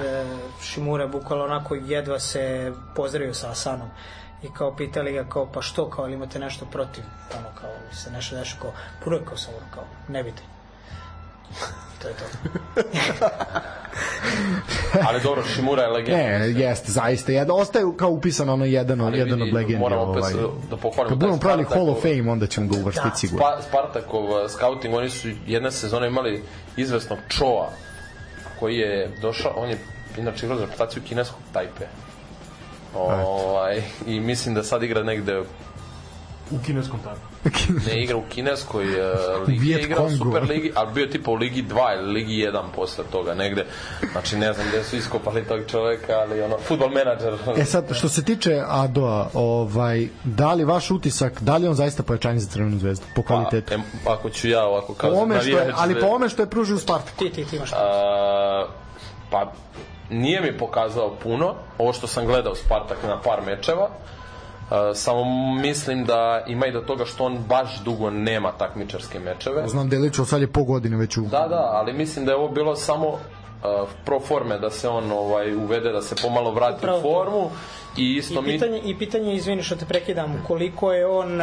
Šimura 0.61 1.07
bukvalno 1.07 1.45
onako 1.45 1.75
jedva 1.75 2.19
se 2.19 2.71
pozdravio 2.95 3.33
sa 3.33 3.51
Asanom 3.51 3.87
i 4.43 4.47
kao 4.57 4.75
pitali 4.75 5.13
ga 5.13 5.23
kao 5.29 5.47
pa 5.53 5.61
što 5.61 5.89
kao 5.89 6.03
ali 6.05 6.13
imate 6.13 6.39
nešto 6.39 6.65
protiv 6.65 7.03
ono 7.37 7.47
kao 7.61 7.69
se 7.93 8.11
nešto 8.11 8.35
nešto 8.37 8.57
kao 8.61 8.71
puno 9.03 9.15
je 9.15 9.25
kao 9.25 9.37
sam 9.37 9.53
ono 9.53 9.65
kao 9.73 9.83
ne 10.07 10.23
bite 10.23 10.41
to 12.01 12.07
je 12.07 12.13
to 12.13 12.25
Ali 15.07 15.21
dobro, 15.23 15.43
Šimura 15.43 15.81
je 15.83 15.89
legenda. 15.89 16.17
Ne, 16.17 16.51
jeste, 16.51 16.91
zaista. 16.91 17.31
Jedan, 17.31 17.59
ostaje 17.59 17.85
kao 17.97 18.09
upisan 18.09 18.49
ono 18.49 18.65
jedan, 18.65 19.01
od 19.01 19.07
Ali 19.07 19.17
jedan 19.17 19.39
vidi, 19.39 19.49
od 19.49 19.55
legendi. 19.55 19.77
moram 19.79 19.99
opet 19.99 20.23
Ovaj. 20.23 20.33
da 20.69 20.77
pohvalim 20.77 21.09
Kad 21.09 21.17
budemo 21.19 21.39
pravili 21.39 21.65
Hall 21.69 21.89
of 21.89 21.97
ovaj. 21.97 22.01
Fame, 22.17 22.31
onda 22.31 22.47
ćemo 22.47 22.67
ga 22.67 22.77
uvrstiti 22.79 23.09
Da, 23.09 23.15
sigurno. 23.15 23.45
Pa, 23.45 23.61
Spartakov 23.61 24.23
uh, 24.23 24.49
scouting, 24.49 24.95
oni 24.95 25.09
su 25.09 25.27
jedne 25.47 25.71
sezone 25.71 26.07
imali 26.07 26.43
izvesnog 26.77 27.19
Choa, 27.37 27.69
koji 28.59 28.77
je 28.77 29.09
došao, 29.21 29.53
on 29.55 29.69
je 29.69 29.77
inače 30.17 30.45
igrao 30.45 30.57
za 30.57 30.63
reprezentaciju 30.65 31.03
kineskog 31.07 31.41
Tajpe. 31.53 31.85
Ovaj, 32.95 33.83
I 34.07 34.19
mislim 34.19 34.55
da 34.55 34.63
sad 34.63 34.83
igra 34.83 35.03
negde, 35.03 35.43
U 36.51 36.57
kineskom 36.65 36.99
tako. 37.03 37.49
ne 37.87 38.03
igra 38.03 38.17
u 38.17 38.23
kineskoj 38.29 38.85
uh, 38.85 39.47
ligi, 39.47 39.69
je 39.69 39.81
igrao 39.81 40.05
u. 40.05 40.09
Super 40.09 40.43
ligi, 40.43 40.71
ali 40.75 40.93
bio 40.93 41.01
je 41.01 41.09
tipa 41.09 41.31
u 41.31 41.35
ligi 41.35 41.63
2 41.63 41.99
ili 41.99 42.13
ligi 42.13 42.33
1 42.33 42.61
posle 42.75 43.03
toga 43.11 43.33
negde. 43.33 43.65
Znači 44.11 44.35
ne 44.37 44.53
znam 44.53 44.67
gde 44.67 44.83
su 44.83 44.95
iskopali 44.95 45.43
tog 45.47 45.59
čoveka, 45.67 46.13
ali 46.13 46.41
ono, 46.41 46.57
futbol 46.57 46.89
menadžer. 46.89 47.33
E 47.57 47.65
sad, 47.65 47.95
što 47.95 48.09
se 48.09 48.23
tiče 48.23 48.63
Adoa, 48.67 49.29
ovaj, 49.33 50.07
da 50.23 50.53
li 50.53 50.63
vaš 50.63 50.91
utisak, 50.91 51.41
da 51.41 51.57
li 51.57 51.67
on 51.67 51.75
zaista 51.75 52.03
pojačanje 52.03 52.39
za 52.39 52.49
Crvenu 52.49 52.79
zvezdu 52.79 53.05
po 53.15 53.23
kvalitetu? 53.23 53.67
Pa, 53.67 53.75
em, 53.75 53.83
ako 54.05 54.29
ću 54.29 54.47
ja 54.47 54.65
ovako 54.65 54.87
po 54.87 54.99
kao 54.99 55.11
ome 55.13 55.41
što 55.41 55.57
je, 55.57 55.73
ali 55.75 55.99
po 55.99 56.07
ome 56.07 56.29
što 56.29 56.41
je 56.41 56.49
pružio 56.49 56.75
u 56.75 56.79
Spartaku. 56.79 57.17
ti 57.17 57.29
ti 57.29 57.45
ti 57.45 57.55
imaš 57.55 57.71
A, 57.73 58.65
pa 59.31 59.53
nije 60.09 60.41
mi 60.41 60.57
pokazao 60.57 61.15
puno 61.23 61.55
ovo 61.77 61.93
što 61.93 62.07
sam 62.07 62.25
gledao 62.25 62.55
Spartak 62.55 62.97
na 63.03 63.21
par 63.21 63.41
mečeva 63.45 63.89
samo 64.93 65.23
mislim 65.53 66.05
da 66.05 66.43
ima 66.47 66.67
i 66.67 66.71
do 66.71 66.81
toga 66.81 67.05
što 67.05 67.23
on 67.25 67.37
baš 67.49 67.79
dugo 67.79 68.09
nema 68.09 68.51
takmičarske 68.51 69.19
mečeve. 69.19 69.67
Znam 69.67 69.89
da 69.89 69.95
je 69.95 70.01
lično 70.01 70.25
sad 70.25 70.41
je 70.41 70.47
po 70.51 70.63
godine 70.63 70.97
već 70.97 71.17
u... 71.17 71.21
da 71.21 71.47
da 71.47 71.69
ali 71.73 71.93
mislim 71.93 72.25
da 72.25 72.31
je 72.31 72.37
ovo 72.37 72.49
bilo 72.49 72.75
samo 72.75 73.17
pro 74.05 74.19
forme 74.19 74.59
da 74.59 74.69
se 74.69 74.89
on 74.89 75.11
ovaj 75.11 75.55
uvede 75.55 75.91
da 75.91 76.01
se 76.01 76.15
pomalo 76.21 76.51
vrati 76.51 76.77
Upravo 76.77 76.97
u 76.99 77.01
formu 77.01 77.49
i 77.97 78.15
isto 78.15 78.39
I 78.39 78.41
mi 78.41 78.51
pitanje, 78.51 78.81
I 78.85 78.97
pitanje, 78.97 79.35
izvini 79.35 79.63
što 79.63 79.75
te 79.75 79.85
prekidam, 79.85 80.43
koliko 80.47 80.93
je 80.93 81.07
on 81.07 81.39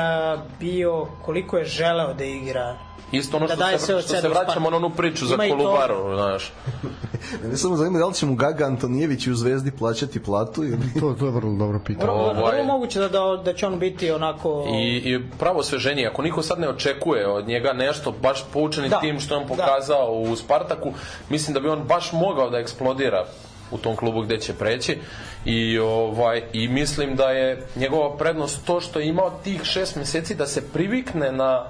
bio, 0.60 1.06
koliko 1.22 1.58
je 1.58 1.64
želeo 1.64 2.14
da 2.14 2.24
igra 2.24 2.76
isto 3.12 3.36
ono 3.36 3.46
da 3.46 3.54
što 3.54 3.78
se, 3.78 4.00
što 4.02 4.20
se 4.20 4.28
vraćamo 4.28 4.70
na 4.70 4.76
onu 4.76 4.90
priču 4.90 5.26
za 5.26 5.34
Ima. 5.34 5.56
Kolubaru 5.56 6.14
znaš 6.16 6.52
Ne 7.50 7.56
samo 7.56 7.76
zanima 7.76 7.98
da 7.98 8.06
li 8.06 8.14
će 8.14 8.26
mu 8.26 8.34
Gaga 8.34 8.64
Antonijević 8.64 9.26
u 9.26 9.34
Zvezdi 9.34 9.70
plaćati 9.70 10.22
platu 10.22 10.64
ili... 10.64 11.00
To, 11.00 11.14
to 11.18 11.24
je 11.24 11.30
vrlo 11.30 11.56
dobro 11.56 11.80
pitanje. 11.86 12.06
Vrlo, 12.06 12.22
Ovaj- 12.22 12.52
vrlo 12.52 12.64
moguće 12.64 13.00
da, 13.00 13.08
da, 13.08 13.42
da 13.44 13.54
će 13.54 13.66
on 13.66 13.78
biti 13.78 14.10
onako... 14.10 14.64
I, 14.68 14.96
i 14.96 15.20
pravo 15.38 15.62
sveženje, 15.62 16.06
ako 16.06 16.22
niko 16.22 16.42
sad 16.42 16.60
ne 16.60 16.68
očekuje 16.68 17.28
od 17.28 17.48
njega 17.48 17.72
nešto, 17.72 18.12
baš 18.22 18.44
poučeni 18.52 18.88
Da, 18.88 19.00
tim 19.00 19.20
što 19.20 19.34
je 19.34 19.38
on 19.40 19.46
da. 19.46 19.54
pokazao 19.54 20.12
u 20.12 20.36
Spartaku, 20.36 20.92
mislim 21.28 21.54
da 21.54 21.60
bi 21.60 21.68
on 21.68 21.82
baš 21.88 22.12
mogao 22.12 22.50
da 22.50 22.58
eksplodira 22.58 23.26
u 23.72 23.78
tom 23.78 23.96
klubu 23.96 24.20
gde 24.22 24.40
će 24.40 24.54
preći 24.54 24.98
i 25.44 25.78
ovaj 25.78 26.42
i 26.52 26.68
mislim 26.68 27.16
da 27.16 27.30
je 27.30 27.66
njegova 27.76 28.16
prednost 28.16 28.64
to 28.66 28.80
što 28.80 28.98
je 29.00 29.08
imao 29.08 29.30
tih 29.44 29.64
šest 29.64 29.96
meseci 29.96 30.34
da 30.34 30.46
se 30.46 30.72
privikne 30.72 31.32
na 31.32 31.64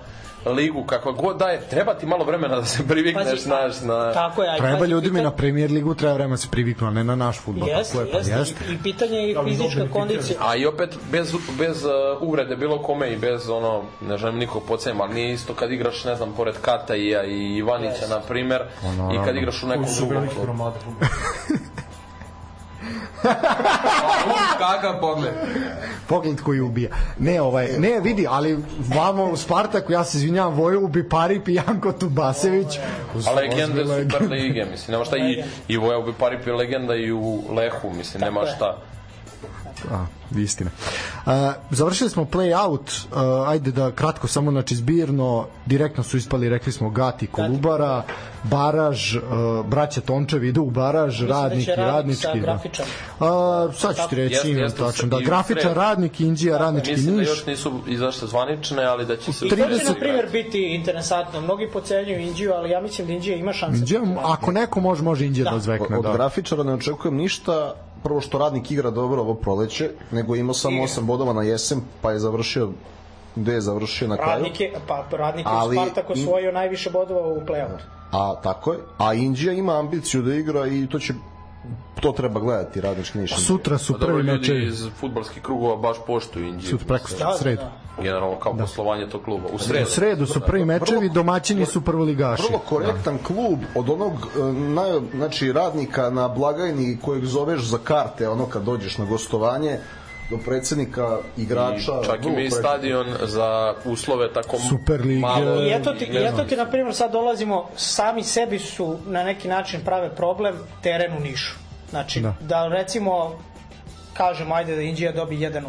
ligu 0.47 0.85
kakva 0.85 1.12
god 1.12 1.39
da 1.39 1.49
je, 1.49 1.61
treba 1.70 1.95
ti 1.95 2.07
malo 2.07 2.24
vremena 2.24 2.57
da 2.57 2.65
se 2.65 2.87
privikneš, 2.89 3.24
Pazi, 3.24 3.43
znaš, 3.43 3.81
na... 3.81 4.12
Tako 4.12 4.43
je, 4.43 4.51
aj, 4.51 4.59
Treba 4.59 4.87
ljudima 4.87 5.19
pitan- 5.19 5.23
na 5.23 5.31
premier 5.31 5.70
ligu 5.70 5.95
treba 5.95 6.15
vremena 6.15 6.35
da 6.35 6.43
se 6.43 6.49
priviknu, 6.51 6.87
a 6.87 6.91
ne 6.91 7.05
na 7.05 7.16
naš 7.16 7.39
futbol. 7.39 7.69
Jeste, 7.69 7.93
Tako 7.93 8.07
je, 8.07 8.12
pa 8.12 8.19
jeste. 8.19 8.33
jeste. 8.33 8.65
I, 8.70 8.74
I 8.74 8.79
pitanje 8.83 9.19
je 9.19 9.37
Ali 9.37 9.51
fizička 9.51 9.89
kondicija. 9.93 10.39
A 10.41 10.57
i 10.57 10.66
opet 10.66 10.97
bez, 11.12 11.35
bez 11.59 11.85
uh, 11.85 11.91
uvrede 12.20 12.57
bilo 12.57 12.83
kome 12.83 13.12
i 13.12 13.16
bez 13.16 13.49
ono, 13.49 13.83
ne 14.01 14.19
želim 14.19 14.39
nikog 14.39 14.62
podsjećam, 14.69 15.01
ali 15.01 15.15
nije 15.15 15.33
isto 15.33 15.55
kad 15.55 15.73
igraš, 15.73 16.05
ne 16.05 16.16
znam, 16.16 16.33
pored 16.37 16.55
Kataija 16.62 17.24
i 17.24 17.57
Ivanića, 17.57 18.09
na 18.09 18.20
primer, 18.20 18.62
i 19.15 19.24
kad 19.24 19.37
igraš 19.37 19.62
u 19.62 19.66
nekom 19.66 19.85
Koji 19.85 19.95
su 19.95 20.07
drugom 20.07 20.16
veliki 20.16 20.35
klubu. 20.35 20.70
Kakav 24.59 25.00
pogled. 25.00 25.32
Pogled 26.06 26.40
koji 26.40 26.60
ubija. 26.60 26.90
Ne, 27.18 27.40
ovaj, 27.40 27.68
ne, 27.78 28.00
vidi, 28.00 28.26
ali 28.30 28.59
vamo 28.94 29.24
u 29.24 29.36
Spartaku, 29.36 29.92
ja 29.92 30.04
se 30.04 30.18
izvinjavam, 30.18 30.54
Voju 30.54 30.88
bi 30.88 31.09
Parip 31.09 31.48
i 31.48 31.54
Janko 31.54 31.92
Tubasević. 31.92 32.78
A 33.26 33.32
legende 33.32 33.84
Super 33.84 34.30
lige, 34.30 34.64
mislim, 34.70 34.92
nema 34.92 35.04
šta, 35.04 35.16
i, 35.16 35.42
i 35.68 35.76
Voja 35.76 36.00
bi 36.00 36.12
Parip 36.18 36.46
je 36.46 36.52
legenda 36.52 36.94
i 36.94 37.12
u 37.12 37.42
Lehu, 37.54 37.90
mislim, 37.90 38.20
nema 38.20 38.40
je. 38.40 38.46
šta. 38.56 38.78
A, 39.90 40.06
istina. 40.36 40.70
Uh, 41.26 41.32
završili 41.70 42.10
smo 42.10 42.24
play-out, 42.24 42.78
uh, 43.40 43.48
ajde 43.48 43.70
da 43.70 43.90
kratko 43.90 44.26
samo, 44.28 44.50
znači 44.50 44.76
zbirno, 44.76 45.46
direktno 45.66 46.02
su 46.04 46.16
ispali, 46.16 46.48
rekli 46.48 46.72
smo, 46.72 46.90
Gati 46.90 47.26
Kolubara, 47.26 48.02
baraž, 48.42 49.16
uh, 49.16 49.22
braća 49.66 50.00
Tončevi 50.00 50.48
idu 50.48 50.62
u 50.62 50.70
baraž, 50.70 51.20
Mislim 51.20 51.28
da 51.28 51.34
će 51.34 51.40
radnik 51.40 51.68
i 51.68 51.70
radnik 51.70 52.18
radnički. 52.26 52.76
sa 52.76 52.84
Da. 53.20 53.26
A, 53.26 53.72
sad 53.72 53.96
ću 53.96 54.02
ti 54.10 54.16
reći, 54.16 54.34
Jeste, 54.34 54.50
jeste, 54.50 54.78
tačno. 54.78 55.09
Da, 55.09 55.18
i 55.20 55.24
grafičar, 55.24 55.76
radnik, 55.76 56.20
Indija, 56.20 56.59
radnički 56.59 56.90
Mislim 56.90 57.14
da 57.14 57.20
niš. 57.20 57.28
još 57.28 57.46
nisu 57.46 57.80
izašle 57.86 58.28
zvanične, 58.28 58.84
ali 58.84 59.06
da 59.06 59.16
će 59.16 59.32
se... 59.32 59.46
I 59.46 59.48
to 59.48 59.56
će, 59.56 59.62
30 59.62 59.88
na 59.88 59.94
primjer, 59.94 60.28
biti 60.32 60.74
interesantno. 60.74 61.40
Mnogi 61.40 61.68
pocenjuju 61.72 62.20
Indiju, 62.20 62.52
ali 62.52 62.70
ja 62.70 62.80
mislim 62.80 63.06
da 63.06 63.12
Indija 63.12 63.36
ima 63.36 63.52
šanse. 63.52 63.78
Indija, 63.78 64.00
ako 64.22 64.52
neko 64.52 64.80
može, 64.80 65.02
može 65.02 65.26
Indija 65.26 65.44
da, 65.44 65.50
Da. 65.50 65.59
zvekne. 65.59 65.98
Od 65.98 66.02
Da. 66.04 66.12
grafičara 66.12 66.62
ne 66.62 66.72
očekujem 66.74 67.16
ništa, 67.16 67.74
prvo 68.03 68.20
što 68.20 68.39
radnik 68.39 68.70
igra 68.70 68.91
dobro 68.91 69.20
ovo 69.20 69.35
proleće, 69.35 69.91
nego 70.11 70.37
imao 70.37 70.55
samo 70.55 70.77
Igra. 70.77 70.87
8 70.87 71.01
bodova 71.01 71.33
na 71.33 71.43
jesen, 71.43 71.81
pa 72.01 72.12
je 72.12 72.19
završio 72.19 72.70
gde 73.37 73.53
je 73.53 73.61
završio 73.61 74.09
na 74.09 74.16
kraju. 74.16 74.31
Radnik 74.31 74.61
je, 74.61 74.73
pa 74.89 75.05
radnik 75.11 75.47
je 75.47 75.53
Ali- 75.53 75.77
Spartak 75.77 76.11
osvojio 76.11 76.53
najviše 76.53 76.91
bodova 76.91 77.27
u 77.29 77.41
play-outu. 77.41 77.83
A 78.12 78.35
tako 78.43 78.73
je. 78.73 78.79
A 78.99 79.15
Indija 79.15 79.53
ima 79.53 79.79
ambiciju 79.79 80.23
da 80.23 80.35
igra 80.35 80.66
i 80.66 80.87
to 80.87 80.99
će 80.99 81.15
to 82.01 82.12
treba 82.12 82.40
gledati 82.40 82.80
radnički 82.80 83.18
niš. 83.18 83.36
Sutra 83.36 83.78
su 83.78 83.93
Pa 83.93 83.98
dobro, 83.98 84.14
prvi 84.14 84.32
mečevi. 84.32 84.66
iz 84.66 84.86
futbolskih 84.97 85.43
krugova 85.43 85.76
baš 85.76 85.97
poštuju 86.06 86.47
Indiju. 86.47 86.70
Sutra 86.70 86.86
preko 86.86 87.09
Da, 87.18 87.34
sredu. 87.39 87.56
da, 87.56 87.72
da. 87.97 88.02
Generalno 88.02 88.36
kao 88.36 88.56
poslovanje 88.56 89.09
tog 89.09 89.22
kluba. 89.22 89.48
U 89.52 89.59
sredu. 89.59 89.84
U 89.84 89.90
sredu 89.90 90.26
su 90.26 90.40
prvi 90.40 90.64
mečevi, 90.64 91.09
domaćini 91.09 91.66
su 91.66 91.80
prvoligaši. 91.80 92.43
Vrlo 92.43 92.59
korektan 92.59 93.18
klub 93.18 93.59
od 93.74 93.90
onog 93.90 94.12
e, 94.12 94.52
naj, 94.52 94.90
znači 95.14 95.52
radnika 95.52 96.10
na 96.10 96.28
blagajni 96.28 96.98
kojeg 97.02 97.24
zoveš 97.24 97.62
za 97.62 97.78
karte 97.78 98.28
ono 98.28 98.47
kad 98.47 98.62
dođeš 98.62 98.98
na 98.98 99.05
gostovanje 99.05 99.78
do 100.32 100.38
predsednika 100.38 101.18
igrača 101.36 101.92
I 102.02 102.06
čak 102.06 102.20
i 102.20 102.22
korektan. 102.22 102.59
stadion 102.60 103.06
za 103.22 103.74
uslove 103.84 104.32
tako 104.32 104.56
Superlige. 104.59 105.20
malo. 105.20 105.62
I 105.62 105.72
eto 105.72 105.94
ti, 105.94 106.04
i 106.04 106.16
eto 106.16 106.44
ti, 106.44 106.56
na 106.56 106.66
primjer, 106.66 106.94
sad 106.94 107.12
dolazimo, 107.12 107.68
sami 107.76 108.22
sebi 108.24 108.59
su 108.59 108.98
na 109.06 109.22
neki 109.24 109.48
način 109.48 109.80
prave 109.84 110.10
problem 110.10 110.54
teren 110.82 111.12
u 111.16 111.20
Nišu. 111.20 111.54
Znači, 111.90 112.20
Da. 112.20 112.34
da, 112.40 112.68
recimo, 112.68 113.38
kažemo, 114.14 114.54
ajde 114.54 114.76
da 114.76 114.82
Indija 114.82 115.12
dobi 115.12 115.36
1-0. 115.36 115.60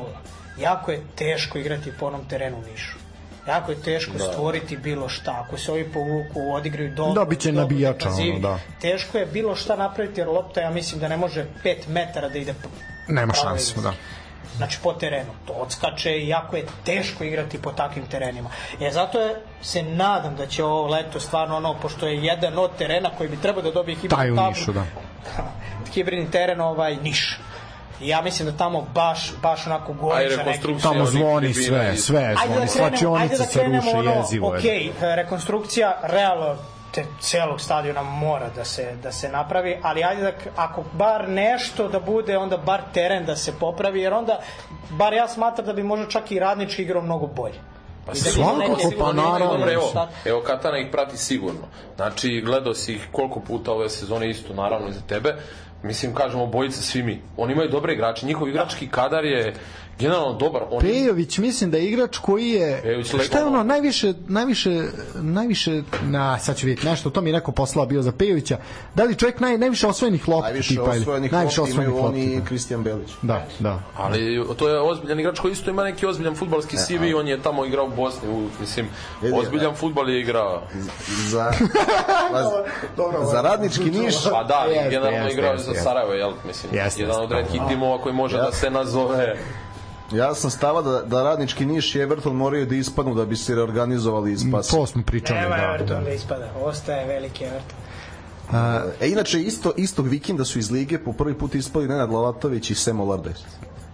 Jako 0.60 0.91
je 0.91 1.02
teško 1.15 1.57
igrati 1.57 1.91
po 1.99 2.06
onom 2.06 2.22
terenu 2.30 2.57
u 2.57 2.72
Nišu. 2.72 2.98
Jako 3.48 3.72
je 3.72 3.81
teško 3.81 4.18
da. 4.18 4.23
stvoriti 4.23 4.77
bilo 4.77 5.10
šta. 5.10 5.44
Ako 5.45 5.57
se 5.57 5.72
ovi 5.72 5.91
povuku, 5.94 6.53
odigraju 6.53 6.94
dobro. 6.95 7.14
Da, 7.14 7.26
bit 7.26 7.40
će 7.40 7.52
dobro 7.52 7.61
nabijača, 7.64 8.10
ono, 8.10 8.40
da. 8.40 8.60
Teško 8.81 9.18
je 9.18 9.26
bilo 9.26 9.56
šta 9.56 9.76
napraviti, 9.76 10.22
jer 10.22 10.27
lopta, 10.27 10.61
ja 10.61 10.69
mislim 10.69 11.02
da 11.02 11.07
ne 11.07 11.18
može 11.18 11.45
5 11.64 11.76
metara 11.88 12.30
da 12.30 12.38
ide 12.38 12.53
Nema 13.07 13.34
pravo 13.34 13.48
šanse, 13.49 13.81
da. 13.81 13.94
Znači 14.58 14.78
po 14.84 14.94
terenu. 14.94 15.32
To 15.48 15.54
odskače 15.54 16.12
i 16.12 16.28
jako 16.28 16.56
je 16.56 16.66
teško 16.86 17.24
igrati 17.24 17.62
po 17.62 17.72
takvim 17.72 18.06
terenima. 18.06 18.50
E, 18.82 18.92
zato 18.92 19.20
je, 19.20 19.36
se 19.62 19.84
nadam 19.84 20.36
da 20.36 20.46
će 20.46 20.64
ovo 20.64 20.88
leto 20.88 21.20
stvarno 21.20 21.58
ono, 21.58 21.76
pošto 21.82 22.08
je 22.08 22.24
jedan 22.24 22.58
od 22.58 22.72
terena 22.78 23.10
koji 23.18 23.30
bi 23.30 23.38
trebao 23.38 23.64
da 23.64 23.72
dobije 23.72 23.98
u 24.04 24.08
tablu, 24.08 24.50
Nišu, 24.50 24.74
da. 24.74 24.84
hibridni 25.94 26.32
teren 26.32 26.62
ovaj 26.62 26.96
Niš. 26.96 27.40
Ja 28.02 28.22
mislim 28.22 28.52
da 28.52 28.58
tamo 28.58 28.88
baš, 28.94 29.32
baš 29.42 29.68
onako 29.68 29.92
A 29.92 29.96
i 29.96 29.98
goriča 29.98 30.38
neki. 30.38 30.38
rekonstrukcija 30.44 30.92
Tamo 30.92 31.06
zvoni 31.06 31.54
sve, 31.54 31.98
sve 31.98 32.20
Ajde 32.20 32.54
zvoni, 32.54 32.66
da 32.66 32.90
krenemo, 32.90 33.16
ajde 33.16 33.38
slačionice 33.38 33.38
da 33.38 33.46
se 33.46 33.60
krenemo 33.60 33.84
ruše, 33.84 33.98
ono, 33.98 34.12
jezivo 34.12 34.56
je. 34.56 34.90
ok, 34.90 34.96
rekonstrukcija 35.02 36.00
realno 36.04 36.56
te 36.94 37.06
celog 37.20 37.61
stadiona 37.61 38.03
mora 38.03 38.49
da 38.56 38.65
se 38.65 38.95
da 39.03 39.11
se 39.11 39.30
napravi, 39.30 39.80
ali 39.82 40.03
ajde 40.03 40.22
da 40.22 40.32
ako 40.56 40.84
bar 40.94 41.30
nešto 41.30 41.88
da 41.88 41.99
bude, 41.99 42.38
onda 42.38 42.57
bar 42.57 42.82
teren 42.94 43.26
da 43.26 43.36
se 43.36 43.53
popravi, 43.60 44.02
jer 44.02 44.14
onda 44.14 44.40
bar 44.90 45.14
ja 45.14 45.28
smatram 45.28 45.65
da 45.65 45.74
bi 45.74 45.84
možda 45.84 46.10
čak 46.10 46.32
i 46.32 46.40
radnički 46.40 46.82
igrao 46.82 47.02
mnogo 47.02 47.28
bolje. 47.28 47.60
Pa 48.06 48.11
da 48.11 48.18
svakako, 48.18 48.91
pa 48.99 49.14
naravno. 49.14 49.57
Dobro, 49.57 49.72
evo, 49.72 50.07
evo 50.26 50.41
Katana 50.41 50.78
ih 50.78 50.88
prati 50.91 51.18
sigurno. 51.18 51.68
Znači, 51.95 52.41
gledao 52.45 52.74
si 52.74 52.94
ih 52.94 53.07
koliko 53.11 53.40
puta 53.40 53.72
ove 53.72 53.90
sezone 53.90 54.30
isto, 54.30 54.53
naravno, 54.53 54.90
i 54.90 54.94
za 54.94 55.02
tebe. 55.02 55.36
Mislim, 55.84 56.15
kažemo, 56.15 56.45
bojica 56.45 56.82
svi 56.82 57.03
mi. 57.03 57.22
Oni 57.38 57.53
imaju 57.53 57.70
dobre 57.70 57.94
igrače, 57.94 58.26
njihov 58.26 58.48
igrački 58.48 58.88
kadar 58.88 59.26
je 59.26 59.53
generalno 59.99 60.34
dobar. 60.34 60.61
Oni, 60.70 60.90
Pejović 60.90 61.38
mislim 61.38 61.72
da 61.72 61.78
je 61.78 61.86
igrač 61.86 62.18
koji 62.18 62.49
je 62.49 62.80
Pejović 62.84 63.07
šta 63.26 63.40
je 63.40 63.45
ono 63.45 63.64
najviše 63.64 64.14
najviše 64.28 64.84
najviše 65.15 65.82
na 66.03 66.40
sad 66.40 66.57
ću 66.57 66.65
vidjeti 66.65 66.88
nešto 66.88 67.10
to 67.10 67.22
mi 67.22 67.30
je 67.30 67.34
neko 67.34 67.52
poslao 67.52 67.86
bio 67.86 68.02
za 68.02 68.11
Pejovića 68.11 68.57
da 68.95 69.03
li 69.03 69.15
čovjek 69.15 69.40
naj, 69.40 69.57
najviše 69.57 69.88
osvojenih 69.88 70.28
lopti 70.28 70.44
Najviše 70.44 70.70
tipa 70.70 70.95
ili 70.95 71.02
osvojenih 71.02 71.32
najviše 71.32 71.61
lopti 71.61 71.72
osvojenih 71.72 71.94
imaju 71.94 72.03
lopti 72.03 72.20
oni 72.20 72.34
i 72.34 72.40
da. 72.40 72.45
Kristijan 72.45 72.84
Belić. 72.84 73.10
da 73.22 73.45
da 73.60 73.80
Ali 73.98 74.45
to 74.57 74.70
je 74.70 74.82
ozbiljan 74.82 75.20
igrač 75.20 75.40
koji 75.40 75.52
isto 75.52 75.70
ima 75.70 75.84
neki 75.84 76.06
ozbiljan 76.06 76.36
futbalski 76.36 76.78
CV, 76.78 77.18
on 77.18 77.28
je 77.28 77.41
tamo 77.41 77.65
igrao 77.65 77.86
u 77.86 77.90
Bosni, 77.95 78.30
u, 78.30 78.48
mislim, 78.60 78.88
Vidi, 79.22 79.38
ozbiljan 79.38 79.76
futbal 79.76 80.10
je 80.10 80.22
igrao. 80.22 80.61
Za, 81.28 81.52
za, 82.32 82.64
za 83.32 83.41
radnički 83.41 83.91
niš 83.91 84.15
Pa 84.32 84.44
da, 84.44 84.65
Jeste, 84.70 84.90
generalno 84.90 85.18
jeste, 85.18 85.34
igrao 85.34 85.52
je 85.52 85.57
jeste, 85.57 85.74
za. 85.74 85.82
Sarajevo, 85.82 86.14
jel, 86.14 86.32
mislim, 86.48 86.76
Jeste, 86.76 87.02
jedan 87.02 87.15
od 87.15 87.32
jeste, 87.32 87.36
redkih 87.36 87.61
timova 87.68 88.02
koji 88.02 88.15
može 88.15 88.38
da 88.38 88.52
se 88.52 88.70
nazove 88.70 89.38
Ja 90.12 90.36
sam 90.36 90.50
stava 90.50 90.82
da, 90.82 91.02
da 91.02 91.24
radnički 91.24 91.66
Niš 91.66 91.96
i 91.96 92.00
Everton 92.00 92.36
moraju 92.36 92.66
da 92.66 92.76
ispadnu 92.76 93.16
da 93.16 93.26
bi 93.26 93.36
se 93.36 93.56
reorganizovali 93.56 94.34
i 94.34 94.38
spasili. 94.38 94.80
to 94.80 94.86
smo 94.86 95.04
pričali 95.04 95.40
Nema 95.40 95.56
da, 95.58 95.64
Everton 95.64 95.98
da. 95.98 96.04
da 96.04 96.10
ispada, 96.10 96.50
ostaje 96.56 97.08
veliki 97.08 97.44
Everton. 97.44 97.78
E, 99.02 99.08
inače, 99.08 99.42
isto, 99.42 99.74
istog 99.78 100.08
vikenda 100.08 100.46
su 100.46 100.60
iz 100.60 100.72
Lige 100.72 101.00
po 101.00 101.14
prvi 101.14 101.34
put 101.34 101.56
ispali 101.56 101.88
Nenad 101.88 102.10
Lavatović 102.12 102.70
i 102.70 102.76
Semo 102.76 103.06
Lardeš. 103.06 103.38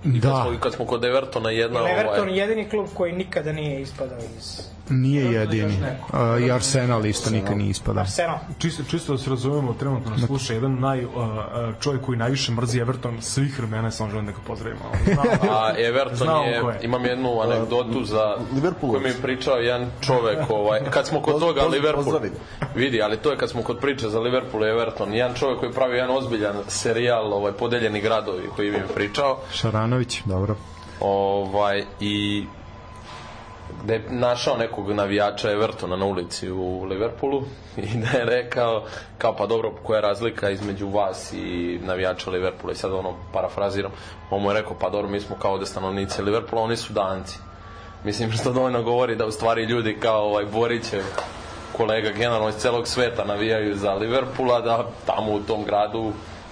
da 0.04 0.44
Smo- 0.44 0.60
kad 0.60 0.74
smo 0.74 0.86
kod 0.86 1.04
Evertona 1.06 1.50
jedna 1.52 1.80
Everton 1.92 2.20
ovaj, 2.20 2.32
je 2.32 2.38
jedini 2.38 2.70
klub 2.70 2.88
koji 2.94 3.12
nikada 3.14 3.52
nije 3.52 3.82
ispadao 3.82 4.18
iz 4.40 4.62
nije 4.90 5.32
jedini. 5.32 5.74
Uh, 5.74 6.42
i 6.48 6.52
Arsenal 6.52 7.06
isto 7.06 7.30
nikad 7.30 7.58
nije 7.58 7.70
ispadao. 7.70 8.02
Arsenal. 8.02 8.38
Čisto, 8.58 8.84
čisto 8.84 9.12
da 9.12 9.18
se 9.18 9.30
razumemo, 9.30 9.74
trenutno 9.74 10.12
nas 10.12 10.26
sluša 10.26 10.54
jedan 10.54 10.80
naj, 10.80 11.06
uh, 11.06 11.12
čovjek 11.82 12.06
koji 12.06 12.18
najviše 12.18 12.52
mrzi 12.52 12.80
Everton 12.80 13.22
svih 13.22 13.60
vremena, 13.60 13.92
samo 13.92 14.10
želim 14.10 14.26
da 14.26 14.32
ga 14.32 14.38
pozdravimo. 14.48 14.82
A 15.60 15.74
Everton 15.78 16.18
Znamo 16.18 16.44
je, 16.44 16.54
je. 16.54 16.80
imam 16.82 17.06
jednu 17.06 17.42
anegdotu 17.42 18.04
za 18.04 18.38
Liverpool. 18.54 18.92
koju 18.92 19.02
mi 19.02 19.10
je 19.10 19.22
pričao 19.22 19.56
jedan 19.56 19.92
čovek, 20.02 20.50
ovaj, 20.50 20.80
kad 20.90 21.08
smo 21.08 21.22
kod 21.22 21.40
toga 21.40 21.62
Liverpool, 21.66 22.20
vidi, 22.76 23.02
ali 23.02 23.18
to 23.18 23.32
je 23.32 23.38
kad 23.38 23.50
smo 23.50 23.62
kod 23.62 23.80
priče 23.80 24.10
za 24.10 24.20
Liverpool 24.20 24.66
i 24.66 24.70
Everton, 24.70 25.14
jedan 25.14 25.36
čovek 25.36 25.60
koji 25.60 25.72
pravi 25.72 25.98
jedan 25.98 26.18
ozbiljan 26.18 26.56
serijal, 26.68 27.34
ovaj, 27.34 27.52
podeljeni 27.52 28.02
gradovi 28.02 28.50
koji 28.56 28.72
mi 28.72 28.78
je 28.78 28.88
pričao, 28.96 29.40
Šaranović 29.54 30.22
dobro. 30.26 30.56
Ovaj, 31.00 31.84
i 32.00 32.46
da 33.84 33.94
je 33.94 34.04
našao 34.10 34.58
nekog 34.58 34.92
navijača 34.92 35.52
Evertona 35.52 35.96
na 35.96 36.06
ulici 36.06 36.52
u 36.52 36.84
Liverpoolu 36.84 37.44
i 37.78 37.98
da 37.98 38.18
je 38.18 38.26
rekao 38.26 38.84
kao 39.18 39.36
pa 39.36 39.46
dobro 39.46 39.72
koja 39.84 39.98
je 39.98 40.02
razlika 40.02 40.50
između 40.50 40.90
vas 40.90 41.34
i 41.34 41.80
navijača 41.84 42.32
Liverpoola? 42.32 42.74
I 42.74 42.76
sad 42.76 42.92
ono 42.92 43.16
parafraziram 43.34 43.92
on 44.30 44.42
mu 44.42 44.50
je 44.52 44.62
rekao 44.62 44.78
pa 44.80 44.90
dobro 44.90 45.10
mi 45.10 45.20
smo 45.20 45.36
kao 45.36 45.58
da 45.58 45.66
stanovnici 45.66 46.22
Liverpoola 46.22 46.64
oni 46.64 46.78
su 46.78 46.94
danci. 46.94 47.38
Mislim 48.04 48.32
što 48.32 48.54
dovoljno 48.54 48.84
govori 48.84 49.16
da 49.16 49.26
u 49.26 49.32
stvari 49.32 49.64
ljudi 49.64 49.98
kao 50.00 50.22
ovaj 50.22 50.46
Borićev 50.46 51.04
kolega 51.78 52.12
generalno 52.12 52.50
iz 52.50 52.56
celog 52.56 52.88
sveta 52.88 53.26
navijaju 53.26 53.76
za 53.76 53.94
Liverpoola 53.94 54.62
da 54.62 54.86
tamo 55.06 55.32
u 55.32 55.40
tom 55.40 55.64
gradu 55.64 56.12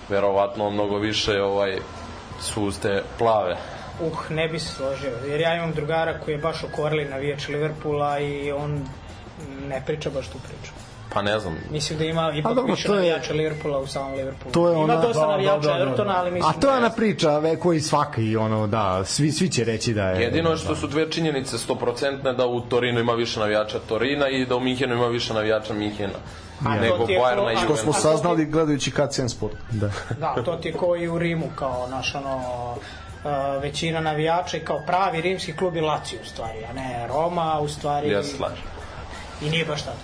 verovatno 0.09 0.69
mnogo 0.69 0.97
više 0.97 1.41
ovaj 1.41 1.79
su 2.41 2.71
ste 2.71 3.03
plave 3.17 3.57
Uh, 4.01 4.31
ne 4.31 4.47
bi 4.47 4.59
se 4.59 4.67
složio, 4.67 5.11
jer 5.25 5.41
ja 5.41 5.55
imam 5.55 5.71
drugara 5.71 6.19
koji 6.19 6.35
je 6.35 6.39
baš 6.39 6.63
okorili 6.63 7.05
navijač 7.05 7.47
Liverpoola 7.47 8.19
i 8.19 8.51
on 8.51 8.85
ne 9.61 9.83
priča 9.85 10.09
baš 10.09 10.27
tu 10.27 10.37
priču. 10.39 10.71
pa 11.13 11.21
ne 11.21 11.39
znam 11.39 11.57
Mislim 11.71 11.99
da 11.99 12.05
ima 12.05 12.31
ipak 12.35 12.53
dobro, 12.55 12.73
više 12.73 12.87
je- 12.87 12.95
navijača 12.95 13.33
Liverpoola 13.33 13.79
u 13.79 13.87
samom 13.87 14.13
Liverpoolu. 14.13 14.51
To 14.51 14.67
je 14.67 14.73
ima 14.73 14.83
ona- 14.83 14.95
dosta 14.97 15.21
da, 15.21 15.27
navijača 15.27 15.57
da, 15.57 15.67
da, 15.67 15.75
da. 15.75 15.81
Evertona, 15.81 16.13
ali 16.17 16.31
mislim 16.31 16.49
a 16.49 16.53
to 16.53 16.67
je 16.67 16.71
da 16.71 16.77
ona 16.77 16.89
priča 16.89 17.37
ve, 17.39 17.55
koji 17.55 17.79
svaka 17.81 18.21
i 18.21 18.35
ono 18.37 18.67
da 18.67 19.05
svi 19.05 19.31
svi 19.31 19.49
će 19.49 19.63
reći 19.63 19.93
da 19.93 20.03
je 20.03 20.23
Jedino 20.23 20.49
je 20.49 20.57
što 20.57 20.75
su 20.75 20.87
dve 20.87 21.11
činjenice 21.11 21.57
100% 21.59 22.33
da 22.33 22.47
u 22.47 22.61
Torinu 22.61 22.99
ima 22.99 23.13
više 23.13 23.39
navijača 23.39 23.79
Torina 23.79 24.29
i 24.29 24.45
da 24.45 24.55
u 24.55 24.59
Minhenu 24.59 24.95
ima 24.95 25.07
više 25.07 25.33
navijača 25.33 25.73
Minhena 25.73 26.13
A 26.61 26.75
to 26.75 26.81
nego 26.81 27.05
ti 27.05 27.11
je 27.11 27.19
Bayerna 27.19 27.43
ko- 27.45 27.51
i 27.51 27.55
a 27.55 27.67
To 27.67 27.75
smo 27.75 27.93
saznali 27.93 28.45
gledajući 28.45 28.91
KCN 28.91 29.27
Sport. 29.27 29.55
da. 29.71 29.89
Da, 30.19 30.35
to 30.35 30.55
ti 30.55 30.67
je 30.67 30.73
kao 30.73 30.95
i 30.95 31.07
u 31.07 31.19
Rimu, 31.19 31.45
kao 31.55 31.87
naš 31.89 32.15
ono, 32.15 32.41
uh, 33.27 33.61
većina 33.63 33.99
navijača 33.99 34.57
i 34.57 34.65
kao 34.65 34.81
pravi 34.85 35.21
rimski 35.21 35.53
klub 35.53 35.75
i 35.75 35.81
Lazio 35.81 36.19
u 36.21 36.25
stvari, 36.25 36.65
a 36.69 36.73
ne 36.73 37.07
Roma 37.07 37.59
u 37.59 37.67
stvari. 37.67 38.11
Ja 38.11 38.23
slažem. 38.23 38.65
I 39.41 39.49
nije 39.49 39.65
baš 39.65 39.81
tako. 39.81 39.97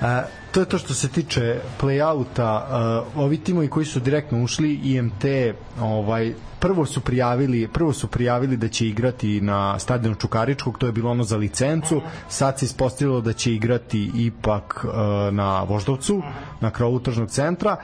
A, 0.00 0.22
to 0.52 0.60
je 0.60 0.66
to 0.66 0.78
što 0.78 0.94
se 0.94 1.08
tiče 1.08 1.60
playouta 1.80 2.62
uh, 2.62 3.06
ovi 3.16 3.38
timovi 3.38 3.68
koji 3.68 3.86
su 3.86 4.00
direktno 4.00 4.42
ušli 4.42 4.74
IMT 4.74 5.24
ovaj 5.80 6.32
prvo 6.58 6.86
su 6.86 7.00
prijavili 7.00 7.68
prvo 7.68 7.92
su 7.92 8.08
prijavili 8.08 8.56
da 8.56 8.68
će 8.68 8.86
igrati 8.86 9.40
na 9.40 9.78
stadionu 9.78 10.16
Čukaričkog 10.16 10.78
to 10.78 10.86
je 10.86 10.92
bilo 10.92 11.10
ono 11.10 11.24
za 11.24 11.36
licencu 11.36 12.02
sad 12.28 12.58
se 12.58 12.64
ispostavilo 12.64 13.20
da 13.20 13.32
će 13.32 13.54
igrati 13.54 14.10
ipak 14.14 14.84
uh, 14.84 14.94
na 15.34 15.62
Voždovcu 15.62 16.22
na 16.60 16.70
krovu 16.70 17.00
tržnog 17.00 17.30
centra 17.30 17.76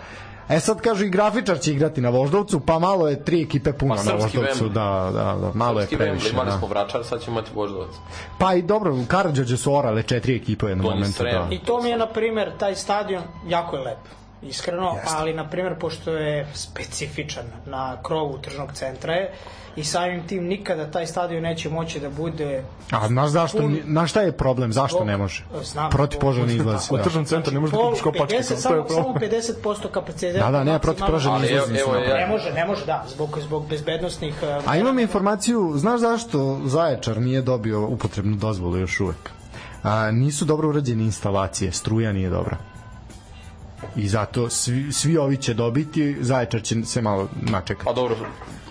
E 0.48 0.60
sad 0.60 0.80
kažu 0.80 1.04
i 1.04 1.10
grafičar 1.10 1.58
će 1.58 1.72
igrati 1.72 2.00
na 2.00 2.08
Voždovcu, 2.08 2.60
pa 2.60 2.78
malo 2.78 3.08
je 3.08 3.24
tri 3.24 3.42
ekipe 3.42 3.72
puno 3.72 3.94
Pa 3.94 4.02
na 4.02 4.02
srpski 4.02 4.38
Voždovcu, 4.38 4.68
da, 4.68 5.10
da, 5.12 5.24
da, 5.40 5.50
malo 5.54 5.80
je 5.80 5.86
Srpski 5.86 5.96
previše. 5.96 6.26
Wembley, 6.26 6.32
imali 6.32 6.50
Da. 6.50 6.58
smo 6.58 6.68
Vračar, 6.68 7.04
sad 7.04 7.20
ćemo 7.22 7.38
imati 7.38 7.50
Voždovac. 7.54 7.90
Pa 8.38 8.54
i 8.54 8.62
dobro, 8.62 8.94
u 8.94 9.04
Karadžođe 9.08 9.56
su 9.56 9.74
orale 9.74 10.02
četiri 10.02 10.36
ekipe 10.36 10.66
u 10.66 10.68
jednom 10.68 10.86
momentu. 10.86 11.12
Srem. 11.12 11.48
Da. 11.48 11.54
I 11.54 11.58
to 11.58 11.82
mi 11.82 11.88
je, 11.88 11.96
na 11.96 12.06
primer, 12.06 12.52
taj 12.58 12.74
stadion 12.74 13.22
jako 13.48 13.76
je 13.76 13.82
lep 13.82 13.98
iskreno, 14.44 14.96
ali 15.08 15.34
na 15.34 15.48
primer 15.48 15.74
pošto 15.74 16.10
je 16.12 16.46
specifičan 16.54 17.44
na 17.66 17.96
krovu 18.02 18.38
tržnog 18.38 18.72
centra 18.72 19.12
je 19.12 19.32
i 19.76 19.84
samim 19.84 20.26
tim 20.26 20.44
nikada 20.44 20.86
taj 20.86 21.06
stadion 21.06 21.42
neće 21.42 21.70
moći 21.70 22.00
da 22.00 22.10
bude 22.10 22.62
A 22.90 23.08
znaš 23.08 23.30
zašto, 23.30 23.58
Pun- 23.58 23.80
znaš 23.84 24.10
šta 24.10 24.20
je 24.20 24.32
problem, 24.32 24.72
zašto 24.72 24.96
Zbog- 24.96 25.06
ne 25.06 25.16
može? 25.16 25.44
Znam, 25.62 25.90
Protiv 25.90 26.16
zbog- 26.16 26.20
požarni 26.22 26.54
izlaz. 26.54 26.88
U 26.90 26.96
Da. 26.96 27.02
tržnom 27.02 27.24
centru 27.24 27.54
ne 27.54 27.60
može 27.60 27.72
da 27.72 27.78
kupiš 27.78 28.00
kopačke. 28.02 28.24
50, 28.28 28.48
To 28.48 28.54
je 28.54 28.58
samo, 28.58 28.88
samo 28.88 29.02
problem. 29.04 29.14
50% 29.22 29.88
kapaciteta. 29.88 30.38
Da, 30.40 30.50
da, 30.50 30.64
nema 30.64 30.78
protiv 30.78 31.04
požarni 31.06 31.38
Ali 31.38 31.48
evo, 31.48 31.64
izlaz. 31.64 31.80
evo, 31.80 31.92
Ne 32.14 32.26
može, 32.26 32.52
ne 32.52 32.66
može, 32.66 32.86
da, 32.86 33.04
zbog, 33.08 33.38
zbog 33.40 33.66
bezbednostnih... 33.68 34.34
uh, 34.58 34.68
A 34.68 34.76
imam 34.76 34.98
informaciju, 34.98 35.72
znaš 35.76 36.00
zašto 36.00 36.60
Zaječar 36.64 37.18
nije 37.18 37.42
dobio 37.42 37.86
upotrebnu 37.86 38.36
dozvolu 38.36 38.76
još 38.78 39.00
uvek? 39.00 39.30
A, 39.82 40.10
nisu 40.10 40.44
dobro 40.44 40.68
urađene 40.68 41.04
instalacije, 41.04 41.72
struja 41.72 42.12
nije 42.12 42.30
dobra. 42.30 42.56
I 43.96 44.08
zato 44.08 44.50
svi, 44.50 44.92
svi 44.92 45.16
ovi 45.18 45.36
će 45.36 45.54
dobiti, 45.54 46.16
Zaječar 46.20 46.62
će 46.62 46.84
se 46.84 47.02
malo 47.02 47.28
načekati. 47.42 47.84
Pa 47.84 47.92
dobro, 47.92 48.16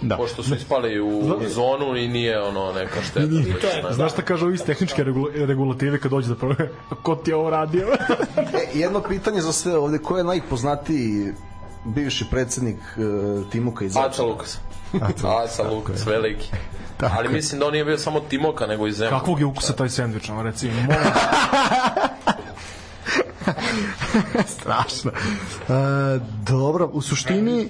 Da. 0.01 0.17
pošto 0.17 0.43
su 0.43 0.55
ispali 0.55 1.01
u 1.01 1.21
zonu 1.47 1.95
i 1.97 2.07
nije 2.07 2.41
ono 2.41 2.71
neka 2.73 3.01
šteta. 3.01 3.19
I 3.19 3.53
to 3.53 3.67
je, 3.67 3.93
Znaš 3.93 4.11
šta 4.11 4.21
kažu 4.21 4.45
ovi 4.45 4.55
iz 4.55 4.61
tehničke 4.61 5.03
regula- 5.03 5.45
regulative 5.45 5.99
kad 5.99 6.11
dođe 6.11 6.27
da 6.27 6.35
prve? 6.35 6.69
Ko 7.03 7.15
ti 7.15 7.31
je 7.31 7.35
ovo 7.35 7.49
radio? 7.49 7.87
E, 8.37 8.77
jedno 8.79 9.01
pitanje 9.01 9.41
za 9.41 9.53
sve 9.53 9.77
ovde, 9.77 9.97
ko 9.97 10.17
je 10.17 10.23
najpoznatiji 10.23 11.33
bivši 11.85 12.25
predsednik 12.31 12.77
uh, 12.97 13.03
Timuka 13.49 13.85
iz 13.85 13.97
Aca? 13.97 14.23
Lukas. 14.23 14.57
Aca 15.23 15.63
Lukas, 15.65 16.05
veliki. 16.07 16.49
Tako 16.97 17.15
Ali 17.17 17.29
mislim 17.29 17.59
da 17.59 17.65
on 17.65 17.71
nije 17.71 17.85
bio 17.85 17.97
samo 17.97 18.19
Timoka, 18.19 18.67
nego 18.67 18.87
i 18.87 18.91
Zemun. 18.91 19.19
Kakvog 19.19 19.39
je 19.39 19.45
ukusa 19.45 19.73
taj 19.73 19.89
sendvič, 19.89 20.29
ono, 20.29 20.43
reci, 20.43 20.67
molim. 20.67 20.89
Strašno. 24.55 25.11
E, 25.11 26.19
dobro, 26.45 26.89
u 26.93 27.01
suštini 27.01 27.69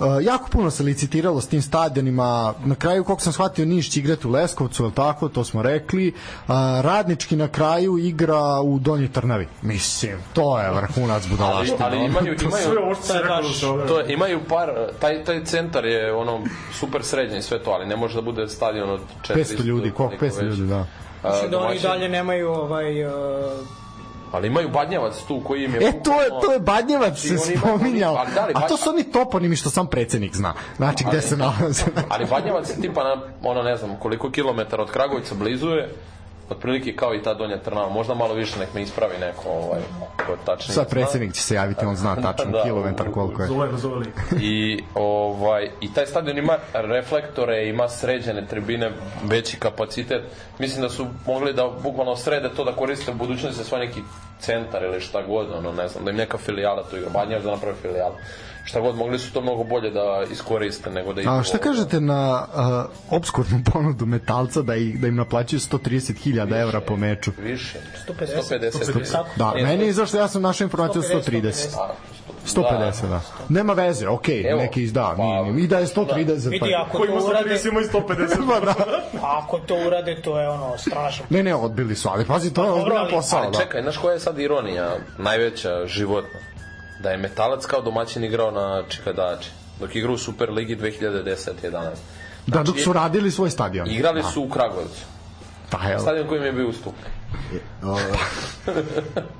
Uh, 0.00 0.06
jako 0.22 0.48
puno 0.50 0.70
se 0.70 0.82
licitiralo 0.82 1.40
s 1.40 1.48
tim 1.48 1.62
stadionima. 1.62 2.54
Na 2.64 2.74
kraju 2.74 3.04
koliko 3.04 3.22
sam 3.22 3.32
shvatio 3.32 3.66
Niš 3.66 3.90
će 3.90 4.00
igrati 4.00 4.26
u 4.26 4.30
Leskovcu 4.30 4.82
ili 4.82 4.92
tako, 4.92 5.28
to 5.28 5.44
smo 5.44 5.62
rekli. 5.62 6.08
Uh, 6.08 6.54
radnički 6.80 7.36
na 7.36 7.48
kraju 7.48 7.98
igra 7.98 8.60
u 8.60 8.78
Donjoj 8.78 9.12
Trnavi. 9.12 9.48
Mislim, 9.62 10.18
to 10.32 10.60
je 10.60 10.70
vrhunac 10.70 11.22
Ali, 11.22 11.30
budalaštine 11.30 11.78
ali 11.80 11.96
imaju, 11.96 12.36
imaju, 12.42 12.92
da 13.02 13.52
se 13.52 13.66
ovo... 13.66 13.86
to 13.86 14.00
je, 14.00 14.12
imaju 14.12 14.40
par, 14.48 14.70
taj, 15.00 15.24
taj 15.24 15.44
centar 15.44 15.84
je 15.84 16.12
ono 16.12 16.40
super 16.72 17.04
srednji 17.04 17.38
i 17.38 17.42
sve 17.42 17.62
to, 17.62 17.70
ali 17.70 17.86
ne 17.86 17.96
može 17.96 18.14
da 18.14 18.22
bude 18.22 18.48
stadion 18.48 18.90
od 18.90 19.00
400 19.28 19.34
500 19.34 19.64
ljudi, 19.64 19.90
koliko? 19.90 20.18
koliko 20.18 20.24
500 20.24 20.44
već. 20.44 20.58
ljudi, 20.58 20.68
da. 20.68 20.86
Mislim 21.24 21.50
da 21.50 21.58
oni 21.58 21.80
dalje 21.80 22.08
nemaju 22.08 22.50
ovaj... 22.50 23.04
Uh, 23.04 23.12
Ali 24.32 24.46
imaju 24.46 24.68
Badnjavac 24.68 25.22
tu 25.28 25.40
koji 25.44 25.64
im 25.64 25.74
je... 25.74 25.88
E, 25.88 26.02
to 26.02 26.22
je, 26.22 26.28
to 26.42 26.52
je 26.52 26.58
Badnjevac 26.60 27.18
se 27.18 27.28
oni 27.46 27.56
spominjao. 27.56 28.14
ali 28.14 28.34
da 28.34 28.46
li 28.46 28.52
A 28.56 28.60
to 28.60 28.74
Badnjevac- 28.74 28.82
su 28.84 28.90
oni 28.90 29.04
toponimi 29.04 29.56
što 29.56 29.70
sam 29.70 29.86
predsednik 29.86 30.36
zna. 30.36 30.54
Znači, 30.76 31.04
gde 31.08 31.20
se 31.20 31.36
nalaze. 31.36 31.84
Ali 32.08 32.24
Badnjavac 32.24 32.70
je 32.70 32.80
tipa 32.80 33.04
na, 33.04 33.16
ono 33.42 33.62
ne 33.62 33.76
znam, 33.76 33.96
koliko 33.96 34.30
kilometara 34.30 34.82
od 34.82 34.90
Kragujevca 34.90 35.34
blizu 35.34 35.68
je, 35.68 35.94
otprilike 36.50 36.96
kao 36.96 37.14
i 37.14 37.22
ta 37.22 37.34
Donja 37.34 37.58
Trnava, 37.58 37.88
možda 37.88 38.14
malo 38.14 38.34
više 38.34 38.58
nek 38.58 38.74
me 38.74 38.82
ispravi 38.82 39.18
neko, 39.20 39.48
ovaj, 39.48 39.80
ko 40.26 40.32
je 40.32 40.38
tačnije. 40.44 40.74
Sad 40.74 40.90
predsednik 40.90 41.32
će 41.32 41.42
se 41.42 41.54
javiti, 41.54 41.84
on 41.84 41.96
zna 41.96 42.16
tačno 42.26 42.50
Da, 42.50 42.62
kilometar 42.62 43.10
koliko 43.12 43.42
je. 43.42 43.48
Zove 43.48 43.96
lik. 43.96 44.14
I, 44.40 44.84
ovaj, 44.94 45.70
I 45.80 45.94
taj 45.94 46.06
stadion 46.06 46.38
ima 46.38 46.58
reflektore, 46.72 47.68
ima 47.68 47.88
sređene 47.88 48.46
tribine, 48.46 48.92
veći 49.24 49.56
kapacitet. 49.56 50.22
Mislim 50.58 50.82
da 50.82 50.88
su 50.88 51.06
mogli 51.26 51.52
da 51.52 51.70
bukvalno 51.82 52.16
srede 52.16 52.48
to 52.56 52.64
da 52.64 52.72
koriste 52.72 53.10
u 53.10 53.14
budućnosti 53.14 53.58
za 53.58 53.64
svoj 53.64 53.80
neki 53.80 54.00
centar 54.40 54.82
ili 54.82 55.00
šta 55.00 55.22
god, 55.22 55.52
ono, 55.52 55.72
ne 55.72 55.88
znam, 55.88 56.04
da 56.04 56.10
im 56.10 56.16
neka 56.16 56.38
filijala 56.38 56.82
tu 56.90 56.96
igra, 56.96 57.10
Badnjav 57.10 57.42
da 57.42 57.50
napravi 57.50 57.76
filijalu. 57.82 58.14
Šta 58.68 58.80
god, 58.80 58.96
mogli 58.96 59.18
su 59.18 59.32
to 59.32 59.40
mnogo 59.40 59.64
bolje 59.64 59.90
da 59.90 60.24
iskoriste 60.32 60.90
nego 60.90 61.12
da... 61.12 61.32
A 61.32 61.42
šta 61.42 61.58
kažete 61.58 62.00
na 62.00 62.46
uh, 62.46 63.16
obskurnu 63.16 63.60
ponudu 63.72 64.06
metalca 64.06 64.62
da, 64.62 64.74
ih, 64.74 65.00
da 65.00 65.06
im 65.06 65.16
naplaćuju 65.16 65.60
130.000 65.60 66.60
evra 66.62 66.80
po 66.80 66.96
meču? 66.96 67.30
Više. 67.38 67.78
150. 68.08 68.70
150. 68.72 69.12
Tako. 69.12 69.28
Da, 69.36 69.52
Nije 69.52 69.66
meni 69.66 69.86
je 69.86 69.92
zašto 69.92 70.16
ja 70.18 70.28
sam 70.28 70.42
našao 70.42 70.64
informaciju 70.64 71.02
130. 71.02 71.76
150, 72.46 73.08
da. 73.08 73.20
Nema 73.48 73.72
veze, 73.72 74.08
okej, 74.08 74.50
Evo, 74.50 74.60
neki 74.60 74.82
izda, 74.82 75.14
pa- 75.16 75.22
nije, 75.22 75.42
nije. 75.44 75.64
I 75.64 75.66
da 75.66 75.78
je 75.78 75.86
130, 75.86 76.48
Vidi, 76.48 76.58
pa... 76.60 76.82
ako 76.86 76.98
Ko 76.98 77.06
to 77.06 77.26
urade, 77.26 77.50
130, 77.50 77.68
ima 77.68 77.80
i 77.80 77.84
150. 77.84 78.28
Pa 78.48 78.60
da. 78.60 78.74
ako 79.22 79.58
to 79.58 79.74
urade, 79.86 80.22
to 80.22 80.40
je 80.40 80.48
ono 80.48 80.78
strašno. 80.78 81.24
Ne, 81.30 81.42
ne, 81.42 81.54
odbili 81.54 81.94
su, 81.94 82.08
ali 82.08 82.24
pazi, 82.24 82.54
to 82.54 82.62
je 82.62 82.68
dobro, 82.68 82.82
ozbiljan 82.82 83.02
ali- 83.02 83.10
posao, 83.10 83.38
Ali 83.38 83.52
da. 83.52 83.58
čekaj, 83.58 83.82
znaš 83.82 83.96
koja 83.96 84.12
je 84.14 84.20
sad 84.20 84.38
ironija, 84.38 84.96
najveća 85.18 85.86
životna? 85.86 86.38
Da 86.98 87.10
je 87.10 87.16
Metalac 87.16 87.66
kao 87.66 87.80
domaćin 87.82 88.24
igrao 88.24 88.50
na 88.50 88.82
Čikadači, 88.88 89.50
dok 89.80 89.96
igra 89.96 90.12
u 90.12 90.18
Superligi 90.18 90.76
2010-11. 90.76 91.90
Da, 92.46 92.62
dok 92.62 92.80
su 92.80 92.92
radili 92.92 93.30
svoj 93.30 93.50
stadion. 93.50 93.90
Igrali 93.90 94.22
su 94.32 94.42
u 94.42 94.48
Kragujevcu. 94.48 95.04
Pa. 95.70 95.78
Stadion 95.98 96.28
kojim 96.28 96.44
je 96.44 96.52
bio 96.52 96.68
ustup. 97.82 98.84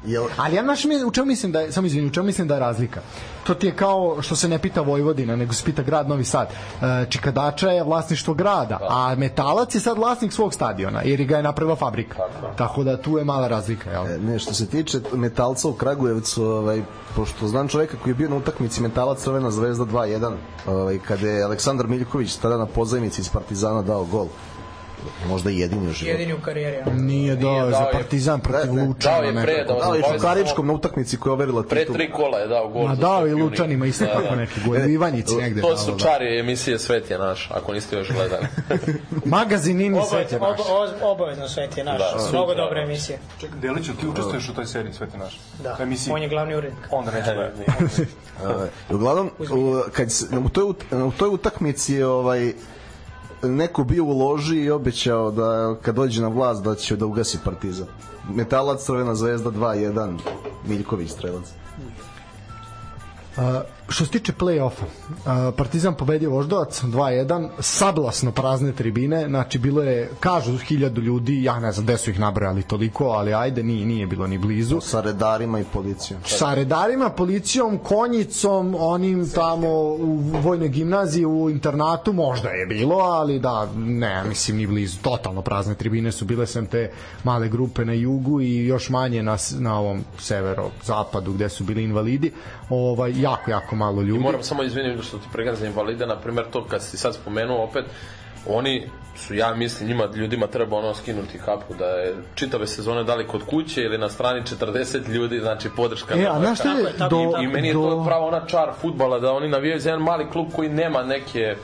Jel, 0.07 0.25
Ali 0.37 0.57
ja 0.57 0.63
znaš 0.63 0.85
u 1.07 1.11
čemu 1.11 1.27
mislim 1.27 1.53
da 1.53 1.61
je, 1.61 1.73
samo 1.73 1.87
izvini, 1.87 2.07
u 2.07 2.11
čemu 2.11 2.27
mislim 2.27 2.49
da 2.49 2.55
je 2.55 2.61
razlika? 2.61 3.01
To 3.47 3.55
ti 3.55 3.67
je 3.67 3.77
kao 3.77 4.23
što 4.23 4.37
se 4.37 4.49
ne 4.49 4.59
pita 4.59 4.81
Vojvodina, 4.81 5.37
nego 5.37 5.53
se 5.53 5.65
pita 5.65 5.83
grad 5.83 6.09
Novi 6.09 6.25
Sad. 6.25 6.49
E, 6.49 7.07
Čikadača 7.11 7.71
je 7.71 7.85
vlasništvo 7.85 8.35
grada, 8.35 8.79
a 8.91 9.15
Metalac 9.15 9.75
je 9.75 9.81
sad 9.81 9.99
vlasnik 9.99 10.33
svog 10.33 10.55
stadiona, 10.55 11.03
jer 11.03 11.25
ga 11.25 11.37
je 11.37 11.43
napravila 11.43 11.77
fabrika. 11.77 12.17
Tako 12.57 12.85
da 12.85 12.97
tu 12.97 13.19
je 13.19 13.25
mala 13.25 13.49
razlika, 13.49 13.91
jel? 13.91 14.07
E, 14.07 14.19
Ne, 14.19 14.39
što 14.39 14.55
se 14.55 14.67
tiče 14.67 15.01
metalca 15.13 15.69
u 15.69 15.73
Kragujevcu, 15.73 16.45
ovaj, 16.45 16.83
pošto 17.17 17.49
znam 17.49 17.69
čoveka 17.69 17.97
koji 18.03 18.11
je 18.11 18.15
bio 18.15 18.29
na 18.29 18.37
utakmici 18.37 18.83
metalac 18.83 19.19
Crvena 19.23 19.51
zvezda 19.51 19.85
2-1, 19.85 20.35
ovaj, 20.67 20.99
kada 20.99 21.29
je 21.29 21.43
Aleksandar 21.45 21.87
Miljković 21.87 22.37
tada 22.37 22.57
na 22.57 22.67
pozajmici 22.67 23.21
iz 23.21 23.29
Partizana 23.29 23.83
dao 23.83 24.05
gol. 24.05 24.27
Možda 25.27 25.51
jedini 25.51 25.81
u 25.81 25.93
životu. 25.93 26.05
Jedini 26.11 26.35
u 26.35 26.41
karijeri. 26.41 26.77
ono. 26.87 26.95
Nije 26.95 27.37
dao 27.37 27.51
Nije, 27.53 27.65
za 27.65 27.71
dao 27.71 27.83
je- 27.83 27.93
Partizan 27.93 28.41
protiv 28.41 28.75
ne, 28.75 28.85
Lučana. 28.85 29.15
dao 29.15 29.25
je 29.25 29.33
pre 29.35 29.53
nekako. 29.55 29.73
da- 29.75 29.79
Da, 29.81 29.97
i 29.97 30.01
Ovaj 30.01 30.13
Čukaričkom 30.13 30.67
na 30.67 30.73
utakmici 30.73 31.17
koja 31.17 31.31
je 31.31 31.35
overila 31.35 31.63
Pre 31.63 31.81
titul. 31.81 31.95
tri 31.95 32.11
kola 32.13 32.39
je 32.39 32.47
dao 32.49 32.69
gol. 32.69 32.83
Ma 32.83 32.95
za 32.95 33.01
dao 33.01 33.27
i. 33.27 33.33
Lučanima 33.33 33.87
isto 33.87 34.05
Da, 34.05 34.11
tako 34.11 34.23
da. 34.25 34.37
neki 34.37 34.61
gol. 34.63 34.75
U 34.77 34.89
Ivanjici 34.89 35.37
negde. 35.37 35.61
To 35.61 35.69
dao, 35.69 35.77
su 35.77 35.91
da. 35.91 35.99
čari 35.99 36.39
emisije 36.39 36.79
Svet 36.79 37.11
je 37.11 37.19
naš, 37.19 37.51
ako 37.51 37.73
niste 37.73 37.97
još 37.97 38.09
gledali. 38.11 38.47
Magazin 39.27 39.95
Oba, 39.95 40.05
Svet 40.05 40.33
je 40.33 40.39
naš. 40.41 40.61
oba, 40.61 41.07
obavezno 41.09 41.49
svet 41.49 41.77
je 41.77 41.85
naš. 41.85 41.99
Da, 41.99 42.29
Mnogo 42.33 42.55
dobra 42.55 42.83
emisija. 42.83 43.19
Čekaj, 43.41 43.59
Deliću, 43.59 43.93
ti 43.93 44.07
učestvuješ 44.09 44.49
u 44.49 44.55
toj 44.55 44.67
seriji, 44.67 44.93
sve 44.93 45.07
ti 45.07 45.19
naš. 45.19 45.39
Da, 45.63 45.77
Emisiji. 45.81 46.13
on 46.13 46.23
je 46.23 46.29
glavni 46.29 46.55
urednik. 46.55 46.83
Onda 46.91 47.11
neće 47.11 47.27
da 47.27 47.51
Ovaj, 48.45 48.69
Uglavnom, 48.91 49.31
u, 49.41 49.81
kad 49.93 50.09
u, 50.45 50.49
toj, 50.49 50.65
u 50.99 51.13
toj 51.13 51.29
utakmici 51.29 51.95
je 51.95 52.07
ovaj, 52.07 52.53
neko 53.43 53.85
bio 53.85 54.05
u 54.05 54.19
loži 54.19 54.57
i 54.57 54.71
obećao 54.71 55.31
da 55.31 55.77
kad 55.83 55.95
dođe 55.95 56.23
na 56.23 56.29
vlast 56.29 56.63
da 56.65 56.75
će 56.75 56.97
da 56.97 57.07
ugasi 57.07 57.39
Partizan. 57.45 57.87
Metalac 58.35 58.85
Crvena 58.85 59.15
zvezda 59.15 59.51
2-1, 59.51 60.19
Miljković 60.67 61.11
strelac. 61.11 61.45
Uh, 63.37 63.45
što 63.89 64.05
se 64.05 64.11
tiče 64.11 64.33
play-offa, 64.33 64.85
Partizan 65.57 65.95
pobedio 65.95 66.31
Voždovac 66.31 66.83
2-1, 66.83 67.49
sablasno 67.61 68.33
prazne 68.33 68.73
tribine, 68.73 69.27
znači 69.29 69.59
bilo 69.59 69.83
je, 69.83 70.11
kažu, 70.21 70.59
hiljadu 70.59 71.01
ljudi, 71.01 71.43
ja 71.43 71.61
ne 71.61 71.73
znam 71.73 71.87
gde 71.87 71.97
su 71.97 72.11
ih 72.11 72.21
nabrojali 72.21 72.63
toliko, 72.63 73.05
ali 73.05 73.35
ajde, 73.35 73.63
nije, 73.63 73.87
nije 73.87 74.07
bilo 74.07 74.27
ni 74.27 74.39
blizu. 74.39 74.81
Sa 74.81 75.01
redarima 75.01 75.61
i 75.61 75.65
policijom. 75.73 76.21
Sa 76.25 76.55
redarima, 76.55 77.11
policijom, 77.11 77.79
konjicom, 77.79 78.77
onim 78.79 79.31
tamo 79.31 79.69
u 79.99 80.17
vojnoj 80.43 80.69
gimnaziji, 80.69 81.25
u 81.25 81.51
internatu, 81.51 82.13
možda 82.13 82.49
je 82.49 82.67
bilo, 82.67 82.97
ali 82.97 83.39
da, 83.39 83.69
ne, 83.77 84.25
mislim, 84.25 84.57
ni 84.57 84.67
blizu. 84.67 84.99
Totalno 85.03 85.43
prazne 85.43 85.75
tribine 85.75 86.13
su 86.13 86.25
bile 86.25 86.47
sem 86.47 86.67
te 86.67 86.91
male 87.25 87.49
grupe 87.49 87.85
na 87.85 87.93
jugu 87.93 88.41
i 88.41 88.67
još 88.67 88.91
manje 88.91 89.23
na, 89.23 89.37
na 89.59 89.79
ovom 89.79 90.05
severo-zapadu 90.19 91.33
gde 91.33 91.49
su 91.49 91.65
bili 91.65 91.85
invalidi. 91.85 92.33
Ovaj, 92.71 93.21
jako, 93.21 93.51
jako 93.51 93.77
malo 93.79 94.03
I 94.03 94.05
ljudi. 94.05 94.21
moram 94.21 94.43
samo 94.43 94.63
izviniti 94.63 95.03
što 95.03 95.19
ti 95.19 95.27
pregledam 95.33 95.61
za 95.61 95.67
invalide, 95.67 96.07
na 96.07 96.17
primjer 96.17 96.47
to 96.51 96.65
kad 96.65 96.83
si 96.83 96.97
sad 96.97 97.15
spomenuo 97.15 97.65
opet, 97.65 97.85
oni 98.47 98.89
su, 99.17 99.35
ja 99.35 99.55
mislim, 99.55 99.89
njima 99.89 100.09
ljudima 100.15 100.47
treba 100.47 100.77
ono 100.77 100.95
skinuti 100.95 101.39
kapu, 101.39 101.75
da 101.79 101.85
je 101.85 102.15
čitave 102.35 102.67
sezone 102.67 103.05
dali 103.05 103.27
kod 103.27 103.43
kuće 103.45 103.83
ili 103.83 103.99
na 103.99 104.09
strani 104.09 104.43
40 104.43 105.09
ljudi, 105.09 105.39
znači 105.41 105.69
podrška. 105.77 106.15
E, 106.15 106.27
a 106.31 106.39
znaš 106.41 106.59
kako. 106.59 106.79
je, 106.79 107.09
do, 107.11 107.43
I 107.43 107.47
meni 107.47 107.69
je 107.69 107.75
do, 107.75 107.81
to 107.81 108.05
pravo 108.07 108.27
ona 108.27 108.47
čar 108.47 108.71
futbala, 108.81 109.19
da 109.19 109.33
oni 109.33 109.49
navijaju 109.49 109.81
za 109.81 109.91
jedan 109.91 110.05
mali 110.05 110.31
klub 110.31 110.47
koji 110.57 110.69
nema 110.69 111.03
neke 111.03 111.57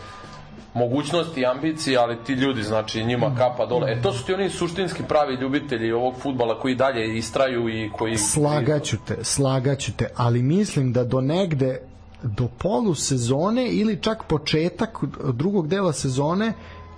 mogućnosti 0.74 1.41
i 1.41 1.47
ambicije, 1.47 1.99
ali 1.99 2.16
ti 2.24 2.32
ljudi, 2.32 2.62
znači 2.62 3.05
njima 3.05 3.35
kapa 3.39 3.66
dole. 3.66 3.93
E 3.93 4.03
to 4.03 4.12
su 4.12 4.27
ti 4.27 4.35
oni 4.35 4.51
suštinski 4.51 5.03
pravi 5.09 5.35
ljubitelji 5.35 5.93
ovog 5.93 6.15
futbala 6.20 6.61
koji 6.61 6.74
dalje 6.74 7.19
istraju 7.19 7.69
i 7.69 7.91
koji... 7.99 8.16
Slagaću 8.16 8.97
te, 9.07 9.16
slagaću 9.23 9.93
te, 9.97 10.09
ali 10.16 10.43
mislim 10.43 10.93
da 10.93 11.05
do 11.05 11.20
negde 11.20 11.81
do 12.24 12.48
polu 12.59 12.94
sezone 12.94 13.68
ili 13.68 14.02
čak 14.02 14.24
početak 14.28 14.98
drugog 15.32 15.68
dela 15.68 15.92
sezone 15.92 16.52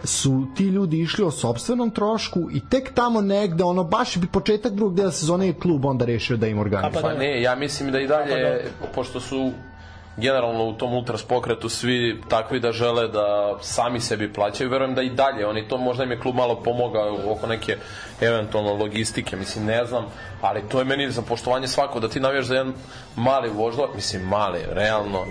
su 0.04 0.46
ti 0.56 0.64
ljudi 0.64 1.00
išli 1.00 1.24
o 1.24 1.30
sobstvenom 1.30 1.90
trošku 1.90 2.40
i 2.52 2.60
tek 2.70 2.94
tamo 2.94 3.20
negde 3.20 3.64
ono 3.64 3.84
baš 3.84 4.16
bi 4.16 4.26
početak 4.26 4.72
drugog 4.72 4.94
dela 4.94 5.10
sezone 5.10 5.46
je 5.46 5.52
klub 5.52 5.84
onda 5.84 6.04
rešio 6.04 6.36
da 6.36 6.46
im 6.46 6.58
organizuje. 6.58 7.02
Pa 7.02 7.14
ne, 7.14 7.42
ja 7.42 7.54
mislim 7.54 7.92
da 7.92 8.00
i 8.00 8.06
dalje, 8.06 8.64
pošto 8.94 9.20
su 9.20 9.52
generalno 10.16 10.64
u 10.64 10.72
tom 10.72 10.94
ultras 10.94 11.22
pokretu 11.22 11.68
svi 11.68 12.20
takvi 12.28 12.60
da 12.60 12.72
žele 12.72 13.08
da 13.08 13.58
sami 13.60 14.00
sebi 14.00 14.32
plaćaju, 14.32 14.70
verujem 14.70 14.94
da 14.94 15.02
i 15.02 15.10
dalje, 15.10 15.46
oni 15.46 15.68
to 15.68 15.78
možda 15.78 16.04
im 16.04 16.10
je 16.10 16.20
klub 16.20 16.34
malo 16.34 16.62
pomogao 16.62 17.18
oko 17.26 17.46
neke 17.46 17.76
eventualno 18.20 18.74
logistike, 18.74 19.36
mislim 19.36 19.64
ne 19.64 19.84
znam, 19.84 20.04
ali 20.40 20.62
to 20.68 20.78
je 20.78 20.84
meni 20.84 21.10
za 21.10 21.22
poštovanje 21.22 21.68
svako, 21.68 22.00
da 22.00 22.08
ti 22.08 22.20
navijaš 22.20 22.46
za 22.46 22.54
jedan 22.54 22.74
mali 23.16 23.50
voždovak, 23.50 23.94
mislim 23.94 24.22
mali, 24.22 24.60
realno, 24.70 25.24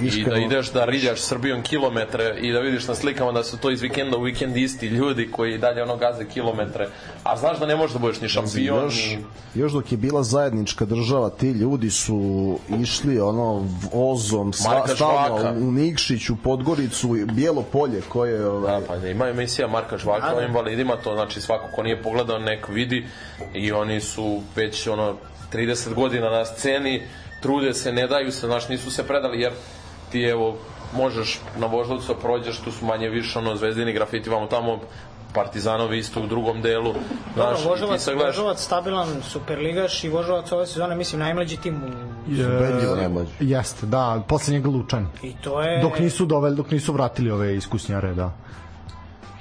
i 0.00 0.24
da 0.24 0.36
ideš 0.36 0.72
da 0.72 0.84
riljaš 0.84 1.20
Srbijom 1.20 1.62
kilometre 1.62 2.36
i 2.40 2.52
da 2.52 2.60
vidiš 2.60 2.88
na 2.88 2.94
slikama 2.94 3.32
da 3.32 3.44
su 3.44 3.58
to 3.58 3.70
iz 3.70 3.82
vikenda 3.82 4.16
u 4.16 4.22
vikend 4.22 4.56
isti 4.56 4.86
ljudi 4.86 5.30
koji 5.30 5.58
dalje 5.58 5.82
ono 5.82 5.96
gaze 5.96 6.24
kilometre, 6.28 6.88
a 7.22 7.36
znaš 7.36 7.58
da 7.58 7.66
ne 7.66 7.76
možeš 7.76 7.92
da 7.92 7.98
budeš 7.98 8.20
ni 8.20 8.28
šampion, 8.28 8.84
još, 8.84 9.06
ni... 9.06 9.24
još 9.54 9.72
dok 9.72 9.92
je 9.92 9.98
bila 9.98 10.22
zajednička 10.22 10.84
država, 10.84 11.30
ti 11.30 11.50
ljudi 11.50 11.90
su 11.90 12.58
išli 12.80 13.20
ono 13.20 13.66
vozom 13.92 14.52
sta, 14.52 14.70
Marka 14.70 14.94
stalno 14.94 15.38
Žvaka. 15.38 15.58
u 15.58 15.72
Nikšić, 15.72 16.30
u 16.30 16.36
Podgoricu, 16.36 17.08
Bijelo 17.32 17.62
polje 17.62 18.00
koje 18.08 18.46
ovaj, 18.46 18.80
Da, 18.80 18.86
pa 18.86 18.96
ima 18.96 19.28
emisija 19.28 19.68
Marka 19.68 19.98
Žvaka 19.98 20.36
o 20.36 20.42
invalidima, 20.42 20.96
to 20.96 21.14
znači 21.14 21.40
svako 21.40 21.68
ko 21.74 21.82
nije 21.82 22.02
pogledao 22.02 22.38
nek 22.38 22.68
vidi 22.68 23.06
i 23.54 23.72
oni 23.72 24.00
su 24.00 24.40
već 24.56 24.86
ono 24.86 25.16
30 25.52 25.94
godina 25.94 26.30
na 26.30 26.44
sceni, 26.44 27.02
trude 27.40 27.74
se, 27.74 27.92
ne 27.92 28.06
daju 28.06 28.32
se, 28.32 28.46
znaš, 28.46 28.68
nisu 28.68 28.90
se 28.90 29.06
predali 29.06 29.40
jer 29.40 29.52
ti 30.12 30.22
evo 30.22 30.56
možeš 30.96 31.40
na 31.58 31.66
Voždovcu 31.66 32.14
da 32.14 32.20
prođeš, 32.20 32.58
tu 32.58 32.72
su 32.72 32.84
manje 32.86 33.08
više 33.08 33.38
ono 33.38 33.56
zvezdini 33.56 33.92
grafiti 33.92 34.30
vamo 34.30 34.46
tamo 34.46 34.80
Partizanovi 35.34 35.98
isto 35.98 36.20
u 36.20 36.26
drugom 36.26 36.62
delu. 36.62 36.92
Dobro, 36.92 37.02
Znaš, 37.34 37.58
i 37.58 37.62
ti 37.62 37.68
Vožovac, 37.68 38.04
gledaš- 38.06 38.26
Vožovac 38.26 38.60
stabilan 38.60 39.08
superligaš 39.22 40.04
i 40.04 40.08
Vožovac 40.08 40.52
ove 40.52 40.66
sezone, 40.66 40.96
mislim, 40.96 41.20
najmlađi 41.20 41.56
tim 41.56 41.74
u... 41.76 41.86
ubedljivo 42.28 42.96
najmlađi. 42.96 43.30
Jeste, 43.40 43.86
da, 43.86 44.22
posle 44.28 44.54
njega 44.54 44.68
Lučan. 44.68 45.08
I 45.22 45.32
to 45.34 45.62
je... 45.62 45.82
Dok 45.82 45.98
nisu 45.98 46.26
doveli, 46.26 46.56
dok 46.56 46.70
nisu 46.70 46.92
vratili 46.92 47.30
ove 47.30 47.56
iskusnjare, 47.56 48.14
da. 48.14 48.32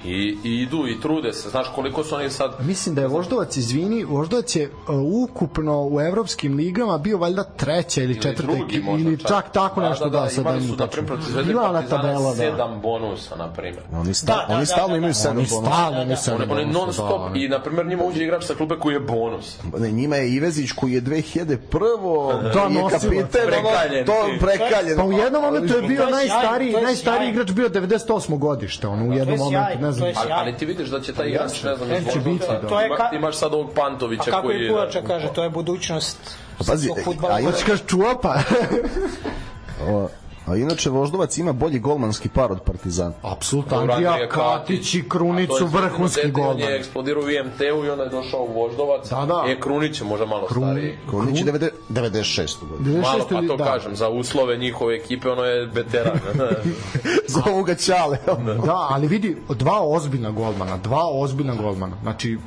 I, 0.05 0.37
i 0.43 0.61
idu 0.61 0.87
i 0.87 1.01
trude 1.01 1.33
se, 1.33 1.49
znaš 1.49 1.67
koliko 1.75 2.03
su 2.03 2.15
oni 2.15 2.29
sad 2.29 2.51
Mislim 2.59 2.95
da 2.95 3.01
je 3.01 3.07
Voždovac, 3.07 3.57
izvini, 3.57 4.03
Voždovac 4.03 4.55
je 4.55 4.69
uh, 4.69 4.95
ukupno 5.29 5.87
u 5.91 6.01
evropskim 6.01 6.55
ligama 6.57 6.97
bio 6.97 7.17
valjda 7.17 7.43
treća 7.43 8.01
ili, 8.01 8.11
ili 8.13 8.21
četvrta 8.21 8.53
drugi 8.55 8.75
ili, 8.75 8.83
možda 8.83 9.09
ili 9.09 9.17
čak, 9.17 9.51
tako 9.53 9.81
nešto 9.81 10.09
da, 10.09 10.29
sad 10.29 10.41
imali 10.41 10.61
ne 10.61 10.67
su 10.67 10.77
tačno. 10.77 10.87
primjer 10.91 11.07
protiv 11.07 11.31
Zvezde 11.33 11.53
Partizana 11.53 11.81
tabela, 11.89 12.29
da. 12.29 12.35
sedam 12.35 12.81
bonusa 12.81 13.35
na 13.35 13.53
primjer 13.53 13.83
Oni, 13.93 14.13
sta, 14.13 14.33
Da, 14.33 14.45
da, 14.47 14.53
oni 14.53 14.61
da, 14.61 14.65
stalno 14.65 14.87
da, 14.89 14.97
imaju 14.97 15.09
da. 15.09 15.13
sedam 15.13 15.37
Oni 15.37 15.47
bonusa. 15.49 15.71
stalno 15.71 16.01
imaju 16.01 16.17
sedam 16.17 16.41
Oni, 16.41 16.51
oni 16.51 16.65
bonusa, 16.65 16.79
non 16.79 16.93
stop 16.93 17.33
da. 17.33 17.39
i 17.39 17.47
na 17.49 17.59
primjer 17.63 17.85
njima 17.87 18.03
uđe 18.03 18.23
igrač 18.23 18.43
sa 18.43 18.53
klube 18.55 18.75
koji 18.79 18.93
je 18.93 18.99
bonus. 18.99 19.57
Ne, 19.79 19.91
njima 19.91 20.15
je 20.15 20.33
Ivezić 20.33 20.71
koji 20.71 20.93
je 20.93 21.01
2001. 21.01 22.43
Da, 22.43 22.59
je 22.59 22.89
kapiten, 22.89 23.19
ono, 23.19 23.27
Prekaljen. 23.29 24.05
to 24.05 24.29
prekaljen. 24.39 24.97
Pa 24.97 25.03
u 25.03 25.11
jednom 25.11 25.41
momentu 25.41 25.73
je 25.75 25.81
bio 25.81 26.09
najstariji, 26.09 26.73
najstariji 26.73 27.29
igrač 27.29 27.51
bio 27.51 27.69
98. 27.69 28.37
godište, 28.37 28.87
on 28.87 29.01
u 29.09 29.13
jednom 29.13 29.37
je 29.37 29.43
momentu, 29.43 29.90
ne 29.99 30.13
znam. 30.13 30.23
Ali, 30.23 30.31
ali 30.31 30.57
ti 30.57 30.65
vidiš 30.65 30.89
da 30.89 31.01
će 31.01 31.13
taj 31.13 31.27
igrač, 31.29 31.63
ne 31.63 31.75
znam, 31.75 31.89
Će 31.89 31.95
iz 31.95 32.03
biti, 32.03 32.19
Voždovca, 32.19 32.59
da. 32.61 32.67
To 32.67 32.81
je 32.81 32.89
ka- 32.89 33.09
ti 33.09 33.15
imaš 33.15 33.35
sad 33.37 33.53
ovog 33.53 33.69
Pantovića 33.75 34.23
A 34.27 34.31
kako 34.31 34.47
koji 34.47 34.59
je... 34.61 34.69
Kuvača 34.69 35.01
kaže, 35.07 35.27
to 35.33 35.43
je 35.43 35.49
budućnost 35.49 36.17
Pazi, 36.67 36.87
srpskog 36.95 37.15
a 37.29 37.41
Hoćeš 37.43 37.63
kažeš 37.63 37.85
čuapa? 37.87 38.39
O, 39.89 40.07
A 40.45 40.55
inače 40.55 40.89
Voždovac 40.89 41.37
ima 41.37 41.53
bolji 41.53 41.79
golmanski 41.79 42.29
par 42.29 42.51
od 42.51 42.61
Partizana. 42.61 43.13
Apsolutno, 43.21 43.77
Andrija 43.77 44.29
Katić 44.29 44.95
i 44.95 45.09
Krunicu 45.09 45.53
je 45.63 45.81
vrhunski 45.81 46.21
dete, 46.27 46.41
On 46.41 46.45
golman. 46.47 46.59
je 46.59 46.75
eksplodirao 46.77 47.23
u 47.23 47.29
IMT-u 47.29 47.85
i 47.85 47.89
onda 47.89 48.03
je 48.03 48.09
došao 48.09 48.41
u 48.41 48.53
Voždovac. 48.53 49.09
Da, 49.09 49.25
da. 49.25 49.43
E, 49.47 49.59
Krunić 49.59 50.01
je 50.01 50.07
možda 50.07 50.25
malo 50.25 50.47
stariji. 50.49 50.97
Krunić 51.09 51.39
je 51.39 51.45
90 51.45 51.69
96. 51.89 52.67
godine. 52.69 53.01
96 53.01 53.01
Malo, 53.01 53.27
pa 53.29 53.47
to 53.47 53.57
da. 53.57 53.65
kažem, 53.65 53.95
za 53.95 54.09
uslove 54.09 54.57
njihove 54.57 54.95
ekipe, 54.95 55.29
ono 55.29 55.43
je 55.43 55.65
veteran. 55.65 56.19
Zovu 57.45 57.63
ga 57.63 57.75
Ćale. 57.75 58.17
Da, 58.65 58.87
ali 58.89 59.07
vidi, 59.07 59.37
dva 59.49 59.79
ozbiljna 59.81 60.31
golmana, 60.31 60.77
dva 60.77 61.03
ozbiljna 61.11 61.55
golmana. 61.55 61.95
Znači, 62.01 62.37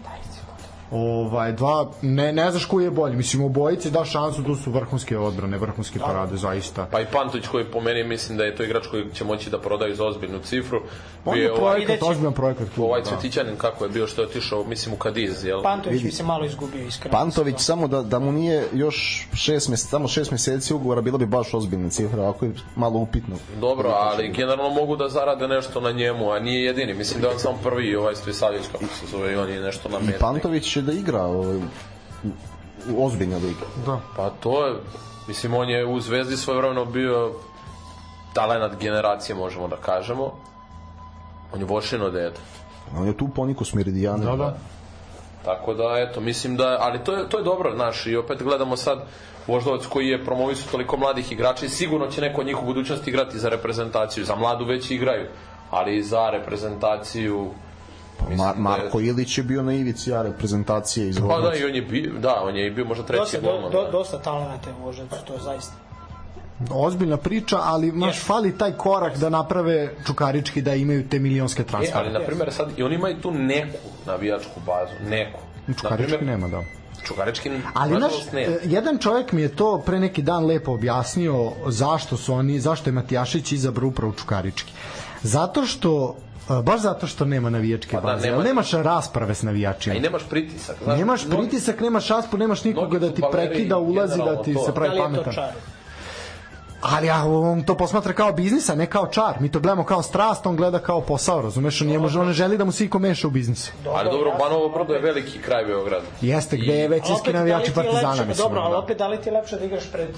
ovaj 0.95 1.53
dva 1.53 1.91
ne 2.03 2.33
ne 2.33 2.51
znaš 2.51 2.65
koji 2.65 2.85
je 2.85 2.91
bolji 2.91 3.17
mislim 3.17 3.45
obojice 3.45 3.91
da 3.91 4.05
šansu 4.05 4.43
tu 4.43 4.55
su 4.55 4.71
vrhunske 4.71 5.19
odbrane 5.19 5.59
vrhunske 5.59 5.99
parade 5.99 6.37
zaista 6.37 6.87
pa 6.91 7.01
i 7.01 7.07
Pantović 7.13 7.47
koji 7.47 7.65
po 7.65 7.81
meni 7.81 8.05
mislim 8.05 8.39
da 8.39 8.45
je 8.45 8.57
to 8.57 8.65
igrač 8.65 8.87
koji 8.87 9.05
će 9.15 9.25
moći 9.25 9.51
da 9.51 9.59
prodaju 9.59 9.95
za 9.95 10.05
ozbiljnu 10.05 10.39
cifru. 10.39 10.83
on 11.25 11.35
Bio 11.35 11.43
je 11.43 11.53
ovaj, 11.53 11.61
projekat 11.61 11.89
videći. 11.89 12.11
ozbiljan 12.11 12.33
projekat 12.33 12.69
kluba, 12.75 12.89
ovaj 12.89 13.03
da. 13.03 13.09
Cvetićanin 13.11 13.57
kako 13.57 13.85
je 13.85 13.91
bio 13.91 14.07
što 14.07 14.23
je 14.23 14.29
otišao, 14.29 14.65
mislim 14.65 14.95
u 14.95 14.99
Kadiz, 14.99 15.45
jel? 15.45 15.63
Pantović 15.63 16.03
mi 16.03 16.11
se 16.11 16.23
malo 16.23 16.45
izgubio 16.45 16.87
iskreno. 16.87 17.19
Pantović 17.19 17.61
samo 17.61 17.89
da, 17.89 18.03
da 18.03 18.19
mu 18.19 18.33
nije 18.33 18.65
još 18.73 19.29
šest 19.35 19.69
meseci, 19.69 19.91
samo 19.91 20.09
šest 20.09 20.31
meseci 20.31 20.75
ugovora 20.75 21.01
bila 21.01 21.19
bi 21.19 21.27
baš 21.27 21.55
ozbiljna 21.55 21.91
cifra, 21.91 22.23
ovako 22.23 22.45
je 22.45 22.53
malo 22.77 22.99
upitno. 22.99 23.37
Dobro, 23.61 23.89
ali 23.89 24.33
generalno 24.33 24.75
mogu 24.75 24.97
da 24.97 25.09
zarade 25.09 25.49
nešto 25.49 25.81
na 25.81 25.93
njemu, 25.93 26.31
a 26.31 26.39
nije 26.39 26.65
jedini. 26.65 26.95
Mislim 26.95 27.21
da 27.21 27.29
je 27.29 27.35
on 27.35 27.41
samo 27.41 27.59
prvi, 27.63 27.97
ovaj 27.97 28.15
Stvisavljević, 28.15 28.67
kako 28.73 28.85
se 28.85 29.07
zove, 29.11 29.33
i 29.33 29.37
on 29.37 29.51
je 29.51 29.61
nešto 29.61 29.89
na 29.89 29.99
I 29.99 30.03
meti. 30.03 30.19
Pantović 30.19 30.77
da 30.85 30.93
igra 30.93 31.23
ovaj, 31.23 31.57
u, 31.57 33.07
ozbiljnoj 33.07 33.41
ligi. 33.41 33.65
da 33.87 34.01
Pa 34.17 34.31
to 34.31 34.67
je, 34.67 34.75
mislim, 35.29 35.55
on 35.55 35.69
je 35.69 35.87
u 35.87 36.01
Zvezdi 36.01 36.37
svojevremeno 36.37 36.85
bio 36.85 37.33
talenat 38.33 38.81
generacije, 38.81 39.37
možemo 39.37 39.69
da 39.69 39.77
kažemo. 39.77 40.33
On 41.55 41.61
je 41.61 41.67
Vošino 41.67 42.11
dete. 42.11 42.41
On 42.97 43.07
je 43.07 43.17
tu 43.17 43.29
poniku 43.29 43.65
s 43.65 43.75
Meridijanom. 43.75 44.39
da 44.39 44.45
da 44.45 44.57
Tako 45.45 45.75
da, 45.75 45.95
eto, 45.97 46.21
mislim 46.21 46.57
da, 46.57 46.79
ali 46.81 47.05
to 47.05 47.13
je, 47.13 47.29
to 47.29 47.39
je 47.39 47.45
dobro, 47.45 47.75
znaš, 47.75 48.07
i 48.07 48.17
opet 48.17 48.43
gledamo 48.43 48.77
sad 48.77 48.99
Voždovac 49.47 49.87
koji 49.87 50.09
je 50.09 50.25
promovisu 50.25 50.71
toliko 50.71 50.97
mladih 50.97 51.33
igrača 51.33 51.67
i 51.67 51.69
sigurno 51.69 52.07
će 52.07 52.21
neko 52.21 52.41
od 52.41 52.47
njih 52.47 52.63
u 52.63 52.67
budućnosti 52.67 53.11
igrati 53.11 53.39
za 53.39 53.49
reprezentaciju. 53.49 54.25
Za 54.25 54.37
mladu 54.37 54.65
već 54.65 54.91
igraju, 54.91 55.27
ali 55.71 55.97
i 55.97 56.03
za 56.03 56.31
reprezentaciju 56.31 57.51
mislim 58.21 58.37
Ma, 58.39 58.45
da 58.45 58.51
je- 58.51 58.61
Marko 58.83 59.01
Ilić 59.01 59.39
je 59.39 59.45
bio 59.45 59.63
na 59.63 59.73
ivici 59.75 60.15
A 60.15 60.23
reprezentacije 60.23 61.09
iz 61.09 61.19
Pa 61.19 61.41
da, 61.41 61.55
i 61.55 61.65
on 61.65 61.75
je 61.75 61.83
bio, 61.83 62.13
da, 62.13 62.41
on 62.43 62.57
je 62.57 62.67
i 62.67 62.71
bio 62.71 62.85
možda 62.85 63.05
treći 63.05 63.21
Dosta, 63.21 63.41
do, 63.41 63.47
golman. 63.49 63.73
do, 63.73 63.83
da. 63.83 63.91
dosta 63.91 64.19
talenata 64.19 64.71
je 64.71 64.77
u 64.77 64.85
Voždovcu, 64.85 65.17
to 65.25 65.33
je 65.33 65.41
zaista. 65.41 65.73
ozbiljna 66.71 67.17
priča 67.17 67.59
ali 67.63 67.93
naš 67.93 68.21
fali 68.21 68.59
taj 68.59 68.73
korak 68.73 69.19
da 69.19 69.29
naprave 69.29 69.95
čukarički 70.07 70.63
da 70.63 70.75
imaju 70.75 71.09
te 71.09 71.19
milionske 71.19 71.63
E, 71.63 71.65
transfere 71.65 71.99
ali, 71.99 72.13
na 72.13 72.21
primjer, 72.21 72.53
sad, 72.53 72.69
i 72.77 72.83
oni 72.83 72.95
imaju 72.95 73.17
tu 73.17 73.31
neku 73.31 73.77
navijačku 74.07 74.61
bazu, 74.61 74.93
neku. 75.05 75.39
čukarički 75.71 76.13
Naprimjer, 76.13 76.27
nema 76.31 76.49
da 76.49 76.63
Čukarički, 77.05 77.51
Ali 77.75 77.93
nema. 77.93 78.09
e, 78.35 78.59
jedan 78.65 78.99
čovjek 78.99 79.33
mi 79.33 79.43
je 79.43 79.49
to 79.49 79.79
pre 79.79 80.01
neki 80.01 80.23
dan 80.23 80.47
lepo 80.47 80.73
objasnio 80.73 81.35
zašto 81.67 82.17
su 82.17 82.35
oni, 82.35 82.61
zašto 82.61 82.91
je 82.91 82.95
Matijašić 82.95 83.53
izabrao 83.53 83.89
upravo 83.89 84.13
Čukarički. 84.13 84.73
Zato 85.23 85.67
što 85.67 86.17
e, 86.34 86.34
baš 86.63 86.81
zato 86.81 87.07
što 87.07 87.25
nema 87.25 87.51
navijačke 87.51 87.93
Pa 87.93 88.01
da, 88.01 88.07
baze, 88.07 88.27
nema- 88.27 88.37
ali 88.37 88.45
nemaš 88.45 88.71
rasprave 88.73 89.35
s 89.35 89.43
navijačima. 89.43 89.95
A 89.95 89.99
i 89.99 90.01
nemaš 90.01 90.23
pritisak. 90.25 90.77
Znaš, 90.85 90.99
Nemaš 90.99 91.21
pritisak, 91.31 91.81
nemaš 91.81 92.09
raspu, 92.09 92.37
nemaš 92.39 92.65
nikoga 92.65 92.99
da 92.99 93.11
ti 93.11 93.23
prekida, 93.33 93.79
ulazi, 93.79 94.19
da 94.19 94.43
ti 94.43 94.55
to. 94.55 94.61
se 94.61 94.67
Da 94.67 94.73
pravi 94.73 94.91
li 94.91 94.97
je 94.97 95.01
to 95.01 95.05
pametan. 95.05 95.35
čar? 95.35 95.53
Ali 96.87 97.07
ja, 97.07 97.25
on 97.25 97.63
to 97.63 97.75
posmatra 97.75 98.13
kao 98.13 98.33
biznis, 98.33 98.69
a 98.69 98.75
ne 98.75 98.87
kao 98.87 99.07
čar. 99.07 99.35
Mi 99.41 99.51
to 99.51 99.61
gledamo 99.61 99.85
kao 99.85 100.03
strast, 100.03 100.47
on 100.47 100.57
gleda 100.57 100.79
kao 100.79 101.01
posao, 101.01 101.43
razumeš? 101.43 101.81
On, 101.81 101.87
njemu, 101.89 102.09
on 102.17 102.27
ne 102.27 102.33
želi 102.33 102.59
da 102.59 102.65
mu 102.65 102.73
se 102.73 102.85
iko 102.85 102.99
meša 102.99 103.27
u 103.27 103.31
biznisu. 103.31 103.73
Ali 103.89 104.11
dobro, 104.11 104.33
Banovo 104.39 104.69
Brdo 104.69 104.95
je 104.95 105.01
veliki 105.01 105.39
kraj 105.39 105.65
Beograda. 105.65 106.07
Jeste, 106.21 106.57
gde 106.57 106.73
je 106.75 106.87
opet, 106.87 107.03
da 107.27 107.33
navijači 107.33 107.71
je 107.71 107.75
partizana, 107.75 108.09
lepše- 108.11 108.27
mislim. 108.27 108.45
Dobro, 108.45 108.61
ali 108.61 108.73
da. 108.73 108.79
opet 108.79 108.99
da 108.99 109.09
li 109.09 109.19
ti 109.19 109.29
je 109.29 109.33
lepše 109.33 109.57
da 109.57 109.65
igraš 109.65 109.93
pred 109.93 110.09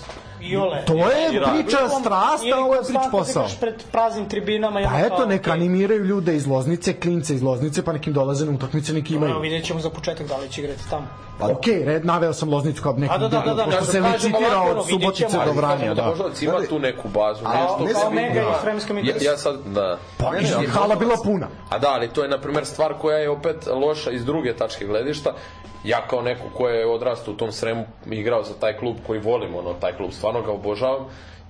Iole? 0.42 0.84
To 0.84 0.94
je 0.94 1.40
rad. 1.40 1.54
priča 1.54 1.78
strast, 1.90 2.44
a 2.54 2.58
ovo 2.58 2.74
je 2.74 2.80
priča 2.82 3.00
da 3.00 3.08
posao. 3.10 3.42
igraš 3.42 3.60
pred 3.60 3.82
praznim 3.92 4.28
tribinama. 4.28 4.80
i 4.80 4.84
Pa 4.84 4.98
eto, 4.98 5.16
kao, 5.16 5.26
neka 5.26 5.52
animiraju 5.52 6.04
ljude 6.04 6.36
iz 6.36 6.46
Loznice, 6.46 6.92
klince 6.94 7.34
iz 7.34 7.42
Loznice, 7.42 7.82
pa 7.82 7.92
nekim 7.92 8.12
dolaze 8.12 8.46
na 8.46 8.52
utakmice, 8.52 8.92
neki 8.92 9.14
Evo, 9.14 9.24
imaju. 9.24 9.40
vidjet 9.40 9.64
ćemo 9.64 9.80
za 9.80 9.90
početak 9.90 10.26
da 10.28 10.36
li 10.36 10.48
će 10.48 10.60
igrati 10.60 10.90
tamo. 10.90 11.06
Pa, 11.38 11.46
ok, 11.46 11.66
red, 11.84 12.04
naveo 12.04 12.32
sam 12.32 12.50
Loznicu 12.50 12.82
kao 12.82 12.92
neki 12.92 13.14
A 13.14 13.18
da, 13.18 13.28
da, 13.28 13.40
da, 13.40 13.54
da, 13.54 13.64
pošto 13.64 13.78
kažem, 13.78 13.92
se 13.92 14.00
kažem 14.00 14.12
licitira 14.12 14.60
ovako, 14.60 14.80
od 14.80 14.88
Subotice 14.88 15.38
do 15.44 15.52
Vranja, 15.52 15.94
da 15.94 16.02
da. 16.02 16.12
Ima 16.40 16.60
tu 16.68 16.78
neku 16.78 17.08
bazu. 17.08 17.44
A, 17.44 17.62
nešto 17.62 17.84
ne 17.84 17.92
kao 17.92 18.00
znam, 18.00 18.14
Mega 18.14 18.40
da. 18.40 18.40
i 18.40 18.60
Sremska 18.62 18.92
ja, 18.92 18.94
Mitrovica. 18.94 19.30
ja 19.30 19.36
sad, 19.36 19.56
da. 19.66 19.98
Pa, 20.16 20.30
Ne, 20.30 20.40
ne, 20.40 20.66
hala 20.66 20.96
bila 20.96 21.16
puna. 21.24 21.48
A 21.70 21.78
da, 21.78 21.88
ali 21.88 22.08
to 22.08 22.22
je, 22.22 22.28
na 22.28 22.40
primjer, 22.40 22.66
stvar 22.66 22.94
koja 22.94 23.18
je 23.18 23.30
opet 23.30 23.66
loša 23.66 24.10
iz 24.10 24.24
druge 24.24 24.56
tačke 24.56 24.86
gledišta. 24.86 25.32
Ja 25.84 26.06
kao 26.08 26.22
neko 26.22 26.44
ko 26.54 26.68
je 26.68 26.86
odrastao 26.86 27.34
u 27.34 27.36
tom 27.36 27.52
sremu 27.52 27.84
igrao 28.10 28.42
za 28.42 28.54
taj 28.60 28.76
klub 28.76 28.96
koji 29.06 29.20
volim, 29.20 29.54
ono, 29.54 29.74
taj 29.74 29.92
klub 29.92 30.10
stvarno 30.12 30.42
ga 30.42 30.52
obožavam. 30.52 31.06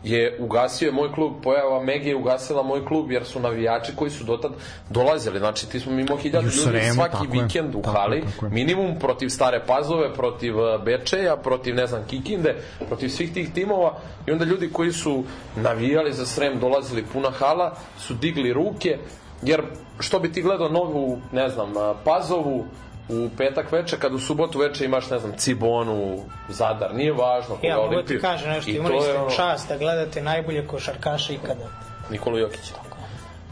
Je 0.07 0.37
ugasio 0.41 0.87
je 0.87 0.93
moj 0.93 1.13
klub, 1.13 1.33
pojava 1.43 1.83
Megi 1.83 2.09
je 2.09 2.17
ugasila 2.17 2.63
moj 2.63 2.85
klub 2.85 3.11
jer 3.11 3.25
su 3.25 3.41
navijači 3.41 3.93
koji 3.97 4.11
su 4.11 4.25
dotad 4.25 4.53
dolazili, 4.91 5.39
znači 5.39 5.69
ti 5.69 5.81
smo 5.81 5.93
mimo 5.93 6.15
u 6.15 6.19
ljudi 6.25 6.81
svaki 6.95 7.13
tako 7.13 7.25
je. 7.25 7.43
vikend 7.43 7.75
u 7.75 7.83
Tako 7.83 7.97
hali, 7.97 8.23
tako 8.33 8.47
je. 8.47 8.51
minimum 8.51 8.99
protiv 8.99 9.29
Stare 9.29 9.63
Pazove, 9.67 10.15
protiv 10.15 10.59
uh, 10.59 10.85
Bečeja, 10.85 11.37
protiv 11.37 11.75
ne 11.75 11.87
znam 11.87 12.05
Kikinde, 12.07 12.57
protiv 12.87 13.09
svih 13.09 13.33
tih 13.33 13.53
timova 13.53 13.99
i 14.27 14.31
onda 14.31 14.45
ljudi 14.45 14.71
koji 14.73 14.93
su 14.93 15.25
navijali 15.57 16.13
za 16.13 16.27
Srem, 16.27 16.61
dolazili 16.61 17.05
puna 17.13 17.31
hala, 17.31 17.75
su 17.99 18.15
digli 18.15 18.53
ruke, 18.53 18.99
jer 19.43 19.63
što 20.01 20.19
bi 20.19 20.33
ti 20.33 20.43
gledao 20.43 20.69
novu, 20.69 21.19
ne 21.33 21.49
znam, 21.49 21.77
uh, 21.77 21.97
Pazovu, 22.05 22.65
u 23.09 23.29
petak 23.39 23.73
veče, 23.73 23.99
kad 23.99 24.15
u 24.15 24.19
subotu 24.19 24.59
veče 24.59 24.85
imaš, 24.85 25.11
ne 25.11 25.19
znam, 25.19 25.33
Cibonu, 25.35 26.19
Zadar, 26.49 26.95
nije 26.95 27.13
važno 27.13 27.55
koga 27.55 27.69
Ja 27.69 27.77
mogu 27.77 28.03
ti 28.03 28.19
kažem 28.21 28.51
nešto, 28.51 28.71
I 28.71 28.75
imali 28.75 29.01
ste 29.03 29.15
ono- 29.15 29.31
čast 29.31 29.69
da 29.69 29.79
gledate 29.79 30.23
najbolje 30.23 30.67
košarkaše 30.67 31.35
ikada. 31.35 31.69
Nikolu 32.11 32.39
Jokića. 32.39 32.75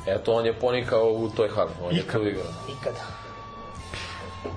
Eto, 0.07 0.33
on 0.33 0.47
je 0.47 0.55
ponikao 0.55 1.05
u 1.05 1.29
toj 1.31 1.49
hali, 1.49 1.71
on 1.83 1.97
je 1.97 2.03
tu 2.03 2.19
igrao. 2.21 2.45
Ikada. 2.71 3.01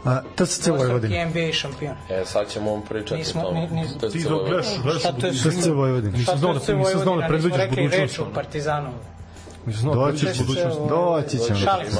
A, 0.06 0.22
TSC 0.36 0.68
Vojvodina. 0.69 1.26
NBA 1.26 1.53
šampion. 1.53 1.95
E, 2.10 2.26
sad 2.26 2.49
ćemo 2.49 2.72
vam 2.72 2.82
pričati 2.82 3.15
Nismo- 3.15 3.41
o 3.41 3.44
tom. 3.44 3.53
ni- 3.53 3.68
ni- 3.72 3.99
To 3.99 4.06
je 4.06 4.11
Ti 4.11 4.19
celo- 4.19 4.30
dok 4.30 4.48
gledaš, 4.48 4.65
gledaš 4.84 5.02
Šta 5.02 5.11
to 5.11 5.28
je 5.28 5.32
TSC 5.34 5.68
Vojvodina. 5.68 6.18
Nisam 6.18 6.38
znao 6.38 6.53
da- 6.53 6.60
TSC 6.60 6.69
nisam 6.69 6.91
znao 6.91 7.03
da 7.06 7.10
Vojvodina, 7.11 7.28
predviđaš 7.28 7.60
nismo 7.60 7.76
budućnost, 7.76 8.11
reč 8.11 8.19
o 8.19 8.24
ono. 8.24 8.34
Partizanu. 8.34 8.90
Nisam 9.65 9.82
znao 9.82 9.95
da 9.95 10.02
Doći 10.02 10.26
predviđaš 10.26 10.38
će, 10.38 10.44
budućnost. 10.44 10.90
doći 10.90 11.38
ćemo. 11.48 11.60
Šalim 11.60 11.91
se. 11.91 11.98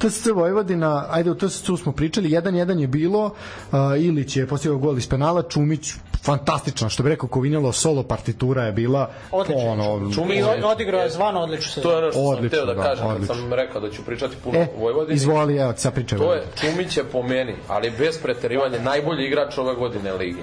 TSC 0.00 0.26
Vojvodina, 0.34 1.06
ajde 1.10 1.30
u 1.30 1.34
TSC 1.34 1.66
smo 1.82 1.92
pričali, 1.92 2.30
1-1 2.30 2.78
je 2.78 2.86
bilo, 2.86 3.24
uh, 3.24 3.78
Ilić 3.98 4.36
je 4.36 4.46
postigao 4.46 4.78
gol 4.78 4.98
iz 4.98 5.08
penala, 5.08 5.42
Čumić 5.42 5.94
fantastično, 6.22 6.88
što 6.88 7.02
bi 7.02 7.08
rekao 7.08 7.28
Kovinjalo, 7.28 7.72
solo 7.72 8.02
partitura 8.02 8.62
je 8.62 8.72
bila 8.72 9.10
Odlično. 9.32 9.62
ono, 9.62 10.12
Čumić 10.12 10.36
I 10.36 10.38
je- 10.38 10.46
od- 10.46 10.64
odigrao 10.64 11.00
je 11.00 11.10
zvano 11.10 11.40
odlično 11.40 11.72
se. 11.72 11.82
To 11.82 11.90
je 11.90 11.96
ono 11.98 12.06
što 12.06 12.20
sam 12.20 12.28
Odlično, 12.28 12.48
teo 12.50 12.66
da, 12.66 12.74
da, 12.74 12.82
kažem, 12.82 13.04
kad 13.04 13.14
odlično. 13.14 13.34
sam 13.34 13.52
rekao 13.52 13.80
da 13.80 13.90
ću 13.90 14.02
pričati 14.02 14.36
puno 14.36 14.58
E, 14.58 14.66
o 14.76 14.80
Vojvodini. 14.80 15.16
izvoli, 15.16 15.56
evo, 15.56 15.72
sad 15.76 15.94
pričaj. 15.94 16.18
To 16.18 16.34
je, 16.34 16.42
Čumić 16.56 16.96
je 16.96 17.04
po 17.04 17.22
meni, 17.22 17.54
ali 17.68 17.90
bez 17.90 18.18
preterivanja, 18.18 18.78
najbolji 18.80 19.26
igrač 19.26 19.58
ove 19.58 19.74
godine 19.74 20.12
lige. 20.12 20.42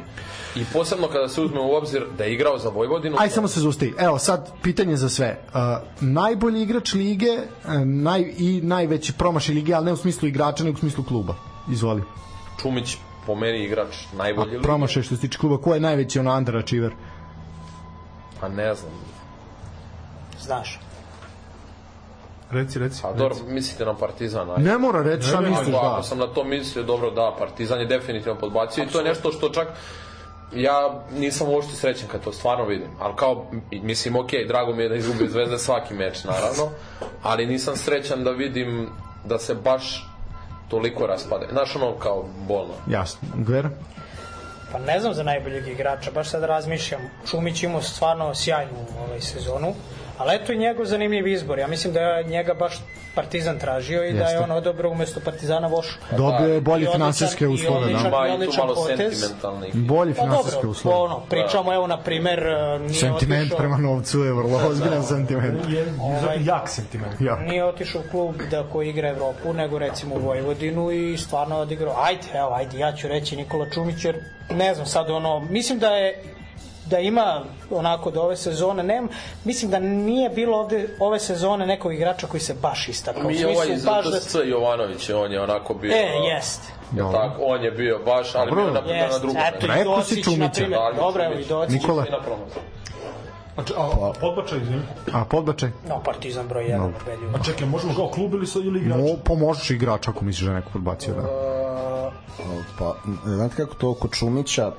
I 0.55 0.65
posebno 0.73 1.07
kada 1.07 1.27
se 1.29 1.41
uzme 1.41 1.59
u 1.61 1.73
obzir 1.73 2.03
da 2.17 2.23
je 2.23 2.33
igrao 2.33 2.57
za 2.57 2.69
Vojvodinu. 2.69 3.17
Aj 3.19 3.29
samo 3.29 3.47
se 3.47 3.59
zusti. 3.59 3.93
Evo 3.99 4.19
sad 4.19 4.51
pitanje 4.63 4.95
za 4.95 5.09
sve. 5.09 5.37
Uh, 5.47 5.59
najbolji 6.01 6.61
igrač 6.61 6.93
lige 6.93 7.31
uh, 7.65 7.71
naj, 7.85 8.33
i 8.37 8.61
najveći 8.63 9.13
promašaj 9.13 9.55
lige, 9.55 9.73
ali 9.73 9.85
ne 9.85 9.93
u 9.93 9.97
smislu 9.97 10.27
igrača, 10.27 10.63
nego 10.63 10.75
u 10.75 10.79
smislu 10.79 11.03
kluba. 11.03 11.35
Izvoli. 11.71 12.03
Čumić 12.61 12.97
po 13.27 13.35
meni 13.35 13.63
igrač 13.63 13.95
najbolji 14.13 14.51
lige. 14.51 14.61
Promašaj 14.63 15.03
što 15.03 15.15
se 15.15 15.21
tiče 15.21 15.37
kluba. 15.39 15.57
Ko 15.57 15.73
je 15.73 15.79
najveći 15.79 16.19
ono 16.19 16.37
underachiever? 16.37 16.91
Pa 18.41 18.47
ne 18.47 18.75
znam. 18.75 18.91
Znaš. 20.39 20.79
Reci, 22.51 22.79
reci. 22.79 23.01
Pa 23.01 23.13
dobro, 23.13 23.35
mislite 23.47 23.85
na 23.85 23.93
Partizan. 23.93 24.49
ajde. 24.51 24.63
Ne 24.63 24.77
mora 24.77 25.01
reći 25.01 25.27
šta 25.27 25.37
Ako- 25.39 25.49
misliš, 25.49 25.75
Ako 25.75 25.95
da. 25.95 26.03
sam 26.03 26.17
na 26.17 26.27
to 26.27 26.43
mislio, 26.43 26.83
dobro, 26.83 27.11
da, 27.11 27.35
Partizan 27.39 27.79
je 27.79 27.85
definitivno 27.85 28.39
podbacio 28.39 28.83
i 28.83 28.87
to 28.87 28.99
je 28.99 29.05
nešto 29.05 29.31
što 29.31 29.49
čak 29.49 29.67
ja 30.53 30.75
nisam 31.11 31.47
uopšte 31.49 31.73
srećan 31.75 32.07
kad 32.07 32.23
to 32.23 32.33
stvarno 32.33 32.65
vidim, 32.65 32.87
ali 32.99 33.13
kao, 33.15 33.45
mislim, 33.71 34.15
ok, 34.15 34.29
drago 34.47 34.73
mi 34.73 34.83
je 34.83 34.89
da 34.89 34.95
izgubio 34.95 35.27
Zvezda 35.29 35.57
svaki 35.57 35.93
meč, 35.93 36.23
naravno, 36.23 36.69
ali 37.23 37.45
nisam 37.45 37.75
srećan 37.75 38.23
da 38.23 38.31
vidim 38.31 38.89
da 39.25 39.39
se 39.39 39.55
baš 39.55 40.07
toliko 40.67 41.07
raspade. 41.07 41.47
Znaš, 41.51 41.75
ono, 41.75 41.95
kao, 41.95 42.25
bolno. 42.47 42.73
Jasno. 42.87 43.27
Gver? 43.35 43.67
Pa 44.71 44.79
ne 44.79 44.99
znam 44.99 45.13
za 45.13 45.23
najboljeg 45.23 45.67
igrača, 45.67 46.11
baš 46.11 46.29
sad 46.29 46.43
razmišljam. 46.43 47.01
Čumić 47.29 47.63
imao 47.63 47.81
stvarno 47.81 48.35
sjajnu 48.35 48.77
ovaj, 49.07 49.21
sezonu, 49.21 49.73
ali 50.17 50.35
eto 50.35 50.51
i 50.51 50.57
njegov 50.57 50.85
zanimljiv 50.85 51.27
izbor. 51.27 51.59
Ja 51.59 51.67
mislim 51.67 51.93
da 51.93 51.99
je 51.99 52.23
njega 52.23 52.53
baš 52.53 52.79
Partizan 53.15 53.59
tražio 53.59 54.03
i 54.03 54.13
da 54.13 54.19
je 54.19 54.23
Jeste. 54.23 54.39
on 54.39 54.51
odobrao 54.51 54.91
umesto 54.91 55.19
Partizana 55.19 55.67
Vošu. 55.67 55.97
Dobio 56.11 56.47
je 56.47 56.57
I 56.57 56.61
bolje 56.61 56.77
odličan- 56.79 56.91
finansijske 56.93 57.45
i 57.45 57.47
uslove, 57.47 57.79
odličan- 57.79 58.03
da. 58.03 58.07
Ima 58.07 58.25
i 58.25 58.29
tu 58.29 58.33
odličan 58.33 58.65
malo 58.65 58.75
potez. 58.77 58.97
sentimentalnih. 59.19 59.75
Bolje 59.75 60.13
Pa 60.13 60.21
finansijske 60.21 60.55
dobro, 60.55 60.69
uslove. 60.69 60.97
ono, 60.97 61.19
pričamo, 61.19 61.73
evo, 61.73 61.87
na 61.87 61.97
primer, 61.97 62.39
nije 62.79 62.93
Sentiment 62.93 63.41
otišao, 63.41 63.57
prema 63.57 63.77
novcu 63.77 64.19
je 64.19 64.33
vrlo 64.33 64.59
ozbiljan 64.59 65.03
sentiment. 65.03 65.59
Je, 65.69 65.79
je, 65.79 65.85
jak 66.41 66.69
sentiment. 66.69 67.21
Ja. 67.21 67.35
nije 67.35 67.65
otišao 67.65 68.01
u 68.01 68.11
klub 68.11 68.35
da 68.51 68.63
koji 68.63 68.89
igra 68.89 69.09
Evropu, 69.09 69.53
nego 69.53 69.79
recimo 69.79 70.15
u 70.15 70.19
Vojvodinu 70.19 70.91
i 70.91 71.17
stvarno 71.17 71.57
odigrao. 71.57 71.95
Ajde, 71.99 72.27
evo, 72.33 72.53
ajde, 72.53 72.77
ja 72.79 72.91
ću 72.91 73.07
reći 73.07 73.35
Nikola 73.35 73.65
Čumić, 73.69 74.05
jer 74.05 74.15
ne 74.49 74.73
znam 74.73 74.85
sad 74.87 75.09
ono, 75.09 75.39
mislim 75.39 75.79
da 75.79 75.89
je 75.89 76.23
da 76.89 76.99
ima 76.99 77.41
onako 77.71 78.11
do 78.11 78.21
ove 78.21 78.37
sezone, 78.37 78.83
nem, 78.83 79.09
mislim 79.43 79.71
da 79.71 79.79
nije 79.79 80.29
bilo 80.29 80.57
ovde 80.57 80.89
ove 80.99 81.19
sezone 81.19 81.65
nekog 81.65 81.93
igrača 81.93 82.27
koji 82.27 82.41
se 82.41 82.53
baš 82.53 82.87
istakao. 82.87 83.23
Mi 83.23 83.33
smislu, 83.35 83.51
ovaj 83.51 83.67
iz 83.69 83.85
baš 83.85 84.05
da- 84.05 84.19
TSC 84.19 84.35
Jovanović, 84.45 85.09
on 85.09 85.31
je 85.31 85.41
onako 85.41 85.73
bio... 85.73 85.91
E, 85.91 86.05
jest. 86.27 86.61
Jel 86.91 87.11
tako, 87.11 87.41
on 87.41 87.63
je 87.63 87.71
bio 87.71 87.99
baš, 88.05 88.35
ali 88.35 88.49
Dobro. 88.49 88.63
bio 88.63 88.73
na, 88.73 88.81
na 88.81 88.93
Jest, 88.93 89.21
drugom. 89.21 89.37
eto 89.47 89.65
i 89.65 89.83
Docić, 89.83 90.25
na 90.27 90.49
primjer. 90.49 90.79
Da, 90.79 90.97
Dobro, 90.97 91.23
evo 91.23 91.33
i. 91.33 91.45
Docić. 91.45 91.73
Nikola. 91.73 92.05
I 92.07 92.11
na. 92.11 92.17
Znači, 93.55 93.73
a, 93.77 93.81
a 94.01 94.13
podbačaj, 94.21 94.57
izvini. 94.57 94.81
A 95.13 95.25
podbačaj? 95.25 95.69
No, 95.89 96.03
Partizan 96.03 96.47
broj 96.47 96.63
1 96.63 96.91
ubedljivo. 97.01 97.31
A 97.35 97.43
čekaj, 97.43 97.67
možemo 97.67 97.93
kao 97.95 98.07
klub 98.07 98.33
ili, 98.33 98.47
sa- 98.47 98.59
ili 98.59 98.79
igrač? 98.79 98.97
Mo, 98.97 99.07
pomožeš 99.23 99.69
igrač 99.69 100.07
ako 100.07 100.25
misliš 100.25 100.45
da 100.45 100.51
je 100.51 100.55
neko 100.55 100.69
podbacio, 100.73 101.13
da. 101.13 101.21
Pa, 102.79 102.95
znate 103.25 103.55
kako 103.55 103.73
to 103.75 103.89
oko 103.89 104.07
Čumića, 104.07 104.67
uh, 104.67 104.73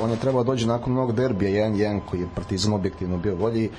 on 0.00 0.10
je 0.10 0.16
trebao 0.16 0.44
dođe 0.44 0.66
nakon 0.66 0.92
mnogo 0.92 1.12
derbija 1.12 1.68
1-1 1.68 2.00
koji 2.10 2.20
je 2.20 2.28
Partizan 2.34 2.72
objektivno 2.72 3.16
bio 3.16 3.36
bolji 3.36 3.70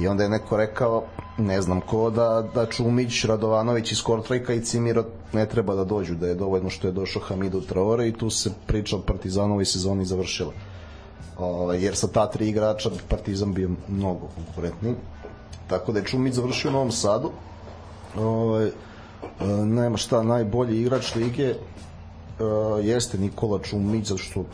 i 0.00 0.08
onda 0.08 0.22
je 0.22 0.28
neko 0.28 0.56
rekao, 0.56 1.04
ne 1.38 1.62
znam 1.62 1.80
ko, 1.80 2.10
da, 2.10 2.48
da 2.54 2.66
Čumić, 2.66 3.24
Radovanović 3.24 3.92
iz 3.92 4.02
Kortrojka 4.02 4.54
i 4.54 4.60
Cimiro 4.60 5.04
ne 5.32 5.46
treba 5.46 5.74
da 5.74 5.84
dođu, 5.84 6.14
da 6.14 6.26
je 6.26 6.34
dovoljno 6.34 6.70
što 6.70 6.88
je 6.88 6.92
došao 6.92 7.22
Hamidu 7.22 7.60
Traore 7.60 8.08
i 8.08 8.12
tu 8.12 8.30
se 8.30 8.50
priča 8.66 8.96
o 8.96 9.00
Partizanovoj 9.00 9.64
sezoni 9.64 10.04
završila. 10.04 10.52
O, 11.38 11.72
jer 11.72 11.96
sa 11.96 12.08
ta 12.08 12.26
tri 12.30 12.48
igrača 12.48 12.90
Partizan 13.08 13.54
bio 13.54 13.70
mnogo 13.88 14.28
konkurentniji. 14.34 14.94
Tako 15.66 15.92
da 15.92 15.98
je 15.98 16.04
Čumić 16.04 16.34
završio 16.34 16.70
u 16.70 16.72
Novom 16.72 16.90
Sadu. 16.92 17.30
Ovaj, 18.16 18.66
e, 18.66 18.72
nema 19.64 19.96
šta, 19.96 20.22
najbolji 20.22 20.80
igrač 20.80 21.14
lige 21.14 21.54
uh, 21.54 22.84
jeste 22.84 23.18
Nikola 23.18 23.58
Čumić 23.58 24.06
zato 24.06 24.18
što 24.18 24.44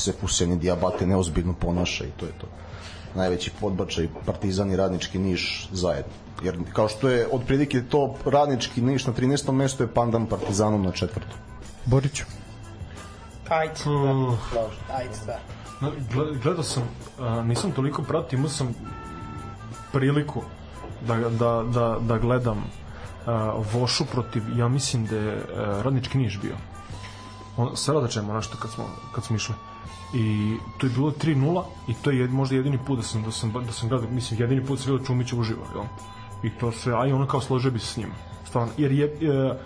se 0.00 0.12
Fuseni 0.20 0.56
Diabate 0.56 1.06
neozbiljno 1.06 1.52
ponaša 1.52 2.04
i 2.04 2.10
to 2.16 2.26
je 2.26 2.32
to 2.40 2.46
najveći 3.14 3.50
podbačaj 3.60 4.08
Partizan 4.26 4.72
i 4.72 4.76
Radnički 4.76 5.18
Niš 5.18 5.68
zajedno 5.72 6.12
jer 6.42 6.58
kao 6.72 6.88
što 6.88 7.08
je 7.08 7.28
otprilike 7.32 7.82
to 7.82 8.14
Radnički 8.24 8.82
Niš 8.82 9.06
na 9.06 9.12
13. 9.12 9.52
mestu 9.52 9.82
je 9.82 9.94
pandan 9.94 10.26
Partizanom 10.26 10.82
na 10.82 10.92
četvrtom 10.92 11.38
Boriću. 11.84 12.24
Ajde, 13.48 13.74
Uh, 13.86 14.38
da, 14.54 14.68
ajde, 14.94 15.14
da. 15.26 15.38
Gled- 16.14 16.42
gledao 16.42 16.62
sam, 16.62 16.82
a, 17.20 17.42
nisam 17.42 17.72
toliko 17.72 18.02
pratio, 18.02 18.36
imao 18.36 18.48
sam 18.48 18.74
priliku 19.92 20.42
da, 21.06 21.16
da, 21.16 21.64
da, 21.72 21.96
da 22.00 22.18
gledam 22.18 22.64
a, 23.26 23.62
Vošu 23.72 24.04
protiv, 24.04 24.42
ja 24.58 24.68
mislim 24.68 25.06
da 25.06 25.16
je 25.16 25.32
a, 25.56 25.82
Radnički 25.82 26.18
Niš 26.18 26.40
bio. 26.42 26.56
On, 27.56 27.76
sa 27.76 27.92
Radačem, 27.92 28.26
nešto 28.26 28.56
kad 28.62 28.70
smo, 28.70 28.84
kad 29.14 29.24
smo 29.24 29.36
išli. 29.36 29.54
I 30.14 30.56
to 30.78 30.86
je 30.86 30.90
bilo 30.90 31.10
3-0 31.10 31.62
i 31.88 31.94
to 31.94 32.10
je 32.10 32.18
jed, 32.18 32.32
možda 32.32 32.56
jedini 32.56 32.78
put 32.86 32.96
da 32.98 33.02
sam, 33.02 33.22
da 33.22 33.30
sam, 33.30 33.52
da 33.52 33.72
sam 33.72 33.88
gledao, 33.88 34.10
mislim, 34.10 34.40
jedini 34.40 34.60
put 34.66 34.78
da 34.78 34.82
sam 34.82 34.90
gledao 34.90 35.06
Čumića 35.06 35.36
uživo, 35.36 35.66
jel? 35.74 35.84
I 36.42 36.50
to 36.50 36.72
sve, 36.72 36.94
a 36.94 37.06
i 37.06 37.12
ono 37.12 37.26
kao 37.26 37.40
složio 37.40 37.70
bi 37.70 37.78
se 37.78 37.86
s 37.86 37.96
njim. 37.96 38.08
Stvarno, 38.48 38.72
jer 38.78 38.92
je, 38.92 39.04
e, 39.06 39.58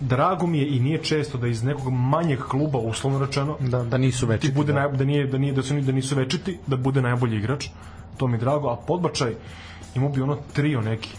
drago 0.00 0.46
mi 0.46 0.58
je 0.58 0.76
i 0.76 0.80
nije 0.80 0.98
često 0.98 1.38
da 1.38 1.46
iz 1.46 1.62
nekog 1.62 1.92
manjeg 1.92 2.38
kluba, 2.38 2.78
uslovno 2.78 3.18
rečeno, 3.26 3.56
Da, 3.60 3.82
da 3.84 3.98
nisu 3.98 4.26
veći. 4.26 4.46
ti 4.48 4.54
bude 4.54 4.72
naj, 4.72 4.88
da 4.88 5.04
nije 5.04 5.26
da 5.26 5.38
nije 5.38 5.52
da 5.52 5.62
su 5.62 5.80
da 5.80 5.92
nisu 5.92 6.16
večiti, 6.16 6.58
da 6.66 6.76
bude 6.76 7.02
najbolji 7.02 7.36
igrač. 7.36 7.68
To 8.16 8.26
mi 8.26 8.34
je 8.34 8.40
drago, 8.40 8.68
a 8.68 8.76
podbačaj 8.76 9.34
imao 9.94 10.08
bi 10.08 10.22
ono 10.22 10.38
trio 10.52 10.80
neki. 10.80 11.10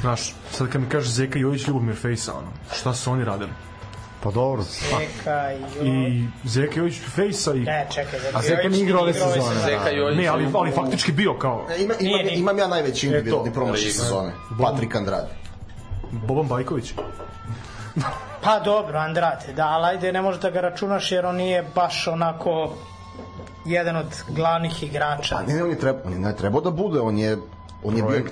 Znaš, 0.00 0.34
sad 0.50 0.68
kad 0.68 0.80
mi 0.80 0.88
kaže 0.88 1.10
Zeka 1.10 1.38
Jojić, 1.38 1.68
Ljubomir 1.68 1.96
Fejsa, 1.96 2.32
ono, 2.38 2.48
šta 2.72 2.94
su 2.94 3.10
oni 3.12 3.24
radili? 3.24 3.50
Pa 4.24 4.30
dobro. 4.30 4.62
Zeka 4.62 5.52
i... 5.82 5.88
I 5.88 6.24
Zeka 6.44 6.80
Jojić 6.80 7.00
Fejsa 7.14 7.54
i... 7.54 7.60
Ne, 7.60 7.86
čekaj, 7.90 8.20
Zeka 8.20 8.38
A 8.38 8.42
Zeka 8.42 8.68
nije 8.68 8.82
igrao 8.84 9.02
ove 9.02 9.12
sezone. 9.12 9.60
Zeka 9.64 9.90
Jojić 9.90 10.18
Ne, 10.18 10.26
ali, 10.26 10.46
ali 10.54 10.70
faktički 10.72 11.12
bio 11.12 11.34
kao 11.38 11.66
E, 11.70 11.82
ima, 11.82 11.94
Nije 12.00 12.10
imam, 12.12 12.26
ni- 12.26 12.38
imam 12.38 12.58
ja 12.58 12.68
najveći 12.68 13.06
individualni 13.06 13.50
Eto, 13.50 13.60
promašaj 13.60 13.90
sezone 13.90 14.32
Patrik 14.62 14.94
Andrade 14.94 15.28
Boban 16.10 16.46
Bajković. 16.46 16.94
Pa 18.42 18.60
dobro, 18.60 18.98
Andrate, 18.98 19.52
da, 19.52 19.66
ali 19.66 19.86
ajde, 19.86 20.12
ne 20.12 20.22
možeš 20.22 20.40
da 20.40 20.50
ga 20.50 20.60
računaš 20.60 21.12
jer 21.12 21.26
on 21.26 21.36
nije 21.36 21.64
baš 21.74 22.06
onako 22.06 22.72
jedan 23.64 23.96
od 23.96 24.06
glavnih 24.28 24.82
igrača. 24.82 25.36
a 25.36 25.42
ne, 25.42 25.54
ne, 25.54 25.62
on 25.64 25.70
je 25.70 25.78
treba, 25.78 25.98
on 26.04 26.12
je 26.12 26.18
ne 26.18 26.36
trebao 26.36 26.60
da 26.60 26.70
bude 26.70 27.00
on 27.00 27.18
je 27.18 27.38
on 27.84 27.96
je 27.96 28.02
bio, 28.02 28.22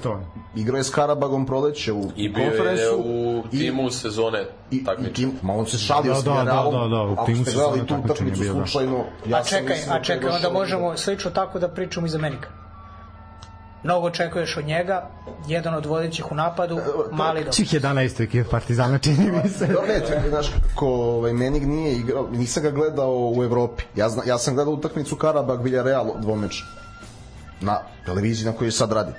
igrao 0.55 0.79
je 0.79 0.85
s 0.85 0.91
Karabagom 0.91 1.47
proleće 1.47 1.93
u 1.93 2.11
I 2.17 2.29
bio 2.29 2.43
je 2.43 2.49
konferencu 2.49 2.97
u 2.97 3.43
i- 3.53 3.59
timu 3.59 3.91
sezone 3.91 4.45
I, 4.71 4.77
i 4.77 4.85
takmičenja. 4.85 5.15
tim, 5.15 5.33
ma 5.43 5.53
on 5.55 5.67
se 5.67 5.79
šalio 5.79 6.13
Da, 6.13 6.21
s 6.21 6.25
da, 6.25 6.31
generalom. 6.33 6.73
da, 6.73 6.81
da, 6.81 6.97
da, 6.97 7.03
u 7.03 7.13
Ako 7.13 7.27
timu 7.27 7.37
ste 7.37 7.51
sezone 7.51 7.69
gledali 7.69 7.87
tu 7.89 7.97
utakmicu 8.05 8.45
da. 8.45 8.53
slučajno, 8.53 9.05
ja 9.27 9.39
a 9.39 9.43
čekaj, 9.43 9.77
a 9.85 9.99
da 9.99 10.05
čekaj, 10.05 10.31
onda 10.31 10.51
možemo 10.51 10.97
slično 10.97 11.31
tako 11.31 11.59
da 11.59 11.69
pričamo 11.69 12.07
iz 12.07 12.15
Amerika. 12.15 12.49
mnogo 13.85 14.07
očekuješ 14.07 14.57
od 14.57 14.65
njega, 14.65 15.09
jedan 15.47 15.75
od 15.75 15.87
vodećih 15.87 16.33
u 16.33 16.35
napadu, 16.35 16.79
mali 17.11 17.41
doprinos. 17.41 17.57
Svih 17.57 17.75
11 17.75 18.23
ekipa 18.23 18.51
Partizana 18.51 18.99
čini 18.99 19.31
mi 19.35 19.49
se. 19.49 19.67
Dobro, 19.67 19.87
ne, 19.89 20.01
to 20.01 20.13
je, 20.13 20.23
znaš, 20.29 20.47
ko 20.75 20.87
ovaj, 20.89 21.33
Menig 21.33 21.67
nije 21.67 21.93
igrao, 21.95 22.29
nisam 22.31 22.63
ga 22.63 22.71
gledao 22.71 23.33
u 23.37 23.45
Evropi. 23.45 23.85
Ja, 23.97 24.09
zna, 24.09 24.23
ja 24.27 24.39
sam 24.39 24.55
gledao 24.55 24.75
utakmicu 24.75 25.17
Karabag 25.17 25.63
Villarreal 25.63 26.13
dvomeč 26.21 26.63
na 27.61 27.77
televiziji 28.07 28.47
na 28.47 28.53
kojoj 28.53 28.71
sad 28.73 28.93
radite. 28.93 29.19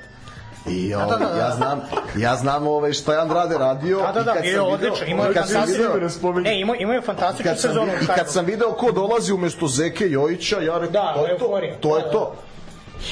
I 0.67 0.93
ovaj, 0.93 1.07
da, 1.09 1.15
da, 1.17 1.25
da. 1.25 1.39
ja 1.39 1.51
znam, 1.51 1.81
ja 2.17 2.35
znam 2.35 2.67
ovaj 2.67 2.93
šta 2.93 3.13
je 3.13 3.19
Andrade 3.19 3.57
radio. 3.57 3.99
Da, 3.99 4.11
da, 4.13 4.21
i 4.21 4.23
da, 4.23 4.33
kad 4.33 4.41
bio 4.41 4.49
je 4.49 4.55
sam 4.55 4.65
video- 4.65 4.73
odličan, 4.73 5.07
imao 5.09 5.25
je 5.25 5.33
sam 5.33 5.43
fantastičnu, 5.43 5.83
video- 5.85 6.41
ne, 6.41 6.59
imao, 6.59 6.75
imao 6.75 6.93
je 6.93 7.01
fantastičnu 7.01 7.43
kad 7.45 7.59
sam, 7.59 7.69
sezonu. 7.69 7.91
I 8.03 8.07
kad 8.07 8.31
sam 8.31 8.45
video 8.45 8.71
ko 8.71 8.91
dolazi 8.91 9.33
umesto 9.33 9.67
Zeke 9.67 10.09
Jojića, 10.09 10.55
ja 10.57 10.77
rekao, 10.77 10.91
Da, 10.93 11.13
to 11.13 11.21
je 11.21 11.37
to, 11.37 11.45
euforija. 11.45 11.75
to 11.77 11.97
je 11.97 12.01
Da, 12.01 12.07
da. 12.07 12.11
to. 12.11 12.33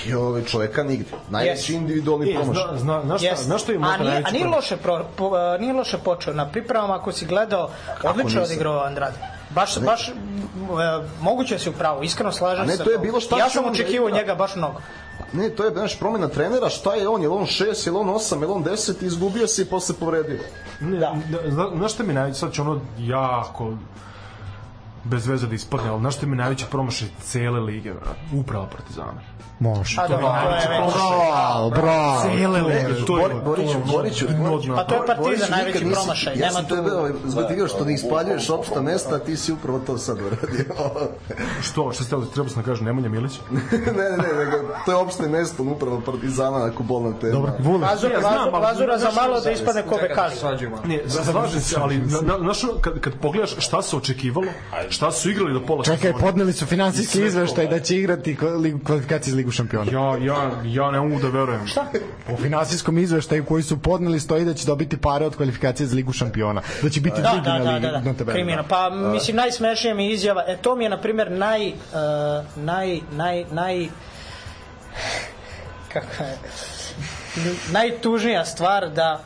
I 0.08 0.14
ovaj 0.14 0.44
čoveka 0.44 0.84
nigde. 0.84 1.06
Najveći 1.30 1.74
Yes. 1.74 1.76
individualni 1.76 2.32
E, 2.32 2.36
promašaj. 2.36 2.64
zna, 2.68 2.78
zna, 2.78 3.02
znaš 3.02 3.20
šta, 3.20 3.30
Jeste. 3.30 3.46
znaš 3.46 3.62
što 3.64 3.72
je 3.72 3.80
a 3.84 3.98
nije, 3.98 4.24
a 4.26 4.32
nije 4.32 4.48
loše, 4.48 4.78
pro, 4.78 5.06
po, 5.16 5.26
a, 5.28 5.58
nije 5.58 5.74
loše 5.74 5.98
počeo. 5.98 6.34
Na 6.34 6.50
pripremama, 6.50 6.96
ako 6.96 7.12
si 7.12 7.26
gledao, 7.26 7.70
odlično 8.04 8.14
je 8.32 8.40
nisam? 8.40 8.44
odigrao 8.44 8.80
Andrade. 8.80 9.16
Baš, 9.50 9.80
baš 9.80 10.08
m, 10.08 10.14
e, 10.72 11.14
moguće 11.22 11.60
si 11.60 11.70
u 11.70 11.74
pravu, 11.74 12.04
iskreno 12.04 12.32
slažem 12.32 12.62
A 12.62 12.66
ne, 12.66 12.78
se. 12.78 12.84
to 12.84 12.92
je 12.92 12.98
bilo 12.98 13.20
šta 13.20 13.38
ja 13.38 13.50
sam 13.50 13.64
da 13.64 13.70
očekivao 13.70 14.10
njega 14.10 14.36
baš 14.36 14.56
mnogo. 14.56 14.82
Ne, 15.34 15.50
to 15.50 15.66
je 15.66 15.72
znaš, 15.72 16.00
promena 16.00 16.28
trenera, 16.28 16.70
šta 16.70 16.96
je 16.96 17.08
on, 17.08 17.22
je 17.22 17.30
on 17.30 17.46
6, 17.46 17.88
je 17.88 17.92
on 17.92 18.08
8, 18.08 18.42
je 18.42 18.48
on 18.48 18.64
10 18.64 19.04
i 19.04 19.06
izgubio 19.06 19.48
se 19.48 19.62
i 19.62 19.66
posle 19.66 19.96
povredio. 20.00 20.40
Ne, 20.80 21.00
Da. 21.00 21.16
da. 21.32 21.52
Zna, 21.52 21.70
znaš 21.78 21.94
šta 21.94 22.04
mi 22.04 22.14
najveće, 22.14 22.40
sad 22.40 22.54
će 22.54 22.62
ono 22.62 22.82
jako 23.00 23.74
bez 25.04 25.28
veze 25.28 25.48
da 25.48 25.56
ispadne, 25.56 25.90
ali 25.90 26.00
znaš 26.00 26.16
šta 26.18 26.26
mi 26.26 26.36
najveći 26.36 26.66
promašaj 26.72 27.08
cele 27.24 27.60
lige, 27.60 27.92
vrat? 27.94 28.16
Uprava 28.34 28.68
Partizana. 28.68 29.22
Može. 29.60 30.02
A 30.02 30.08
dobro, 30.08 30.28
to 30.28 30.50
je 30.74 30.80
već... 30.82 30.94
Bravo, 30.94 31.70
bravo. 31.70 32.22
Cele 32.22 32.62
lige, 32.62 33.06
to 33.08 33.18
je... 33.18 33.24
Bor- 33.26 33.44
Boriću, 33.44 33.78
Boriću, 33.86 34.26
Pa 34.76 34.84
to 34.84 34.96
je 34.96 35.02
Partizan 35.08 35.50
najveći 35.52 35.86
promašaj, 35.94 36.34
Ja 36.34 36.40
nema 36.40 36.52
sam 36.52 36.66
tu- 36.66 36.76
tebe 36.76 36.92
ovaj, 36.92 37.12
zgotivio 37.26 37.68
što 37.68 37.86
ne 37.86 37.94
ispaljuješ 37.94 38.50
opšta 38.50 38.82
mesta, 38.82 39.20
ti 39.20 39.38
si 39.38 39.52
upravo 39.54 39.80
to 39.80 39.98
sad 39.98 40.18
uradio. 40.22 40.66
Što, 41.68 41.92
šta 41.92 42.04
ste 42.04 42.16
trebao 42.34 42.50
sam 42.50 42.62
da 42.62 42.70
kažem, 42.70 42.86
Nemanja 42.86 43.10
Milić? 43.10 43.40
ne, 43.98 44.04
ne, 44.04 44.18
ne, 44.18 44.46
nego, 44.46 44.58
to 44.86 44.92
je 44.92 44.96
opšte 44.96 45.28
mesto 45.28 45.64
upravo 45.64 46.02
Partizana, 46.06 46.66
ako 46.66 46.84
bolna 46.84 47.20
tema. 47.20 47.34
Dobro, 47.34 47.52
Vule. 47.60 47.88
Lazura, 48.60 48.98
za 48.98 49.12
malo 49.16 49.42
da 49.42 49.52
ispadne 49.52 49.82
ko 49.82 49.98
Bekali. 50.02 50.34
Ne, 50.86 51.00
slažem 51.10 51.62
se, 51.62 51.76
ali 51.80 51.98
na, 51.98 52.22
na, 52.22 52.38
znaš, 52.40 52.62
kad, 52.82 53.00
kad 53.00 53.14
pogledaš 53.22 53.56
šta 53.58 53.82
se 53.82 53.96
očekivalo, 53.96 54.48
šta 54.92 55.12
su 55.12 55.30
igrali 55.30 55.54
do 55.54 55.62
pola 55.62 55.84
Čekaj, 55.84 55.98
sezone, 56.02 56.20
podneli 56.22 56.54
su 56.54 56.66
finansijski 56.66 57.22
izveštaj 57.22 57.68
da 57.68 57.80
će 57.80 57.98
igrati 57.98 58.36
ligu- 58.36 58.84
kvalifikacije 58.86 59.32
za 59.32 59.38
Ligu 59.38 59.52
šampiona. 59.52 59.92
Ja, 59.92 60.18
ja, 60.18 60.52
ja 60.66 60.92
ne 60.92 61.00
mogu 61.00 61.22
da 61.22 61.30
verujem. 61.30 61.68
Šta? 61.68 61.86
U 62.30 62.38
finansijskom 62.38 62.98
izveštaju 62.98 63.46
koji 63.46 63.64
su 63.64 63.78
podneli 63.80 64.20
stoji 64.20 64.46
da 64.46 64.54
će 64.54 64.66
dobiti 64.66 64.98
pare 64.98 65.26
od 65.26 65.36
kvalifikacije 65.36 65.88
za 65.88 65.96
Ligu 65.96 66.14
šampiona. 66.14 66.62
Da 66.82 66.90
će 66.90 67.02
biti 67.02 67.22
Da, 67.22 67.30
drugi 67.30 67.46
da, 67.46 67.54
na 67.54 67.60
da, 67.62 67.72
ligi. 67.72 67.82
da, 67.82 67.92
na 67.92 68.00
da. 68.02 68.14
tabeli, 68.14 68.36
Kriminal. 68.36 68.64
da. 68.64 68.70
Pa, 68.70 68.90
mislim, 68.90 69.36
najsmešnija 69.36 69.96
mi 69.96 70.10
izjava, 70.10 70.44
e, 70.48 70.58
to 70.58 70.76
mi 70.76 70.84
je, 70.84 70.90
na 70.90 71.02
primjer, 71.02 71.32
naj, 71.32 71.68
uh, 71.68 71.74
naj, 72.58 73.02
naj, 73.52 73.88
kako 75.94 76.24
je, 76.24 76.38
najtužnija 77.72 78.46
stvar 78.46 78.90
da 78.90 79.24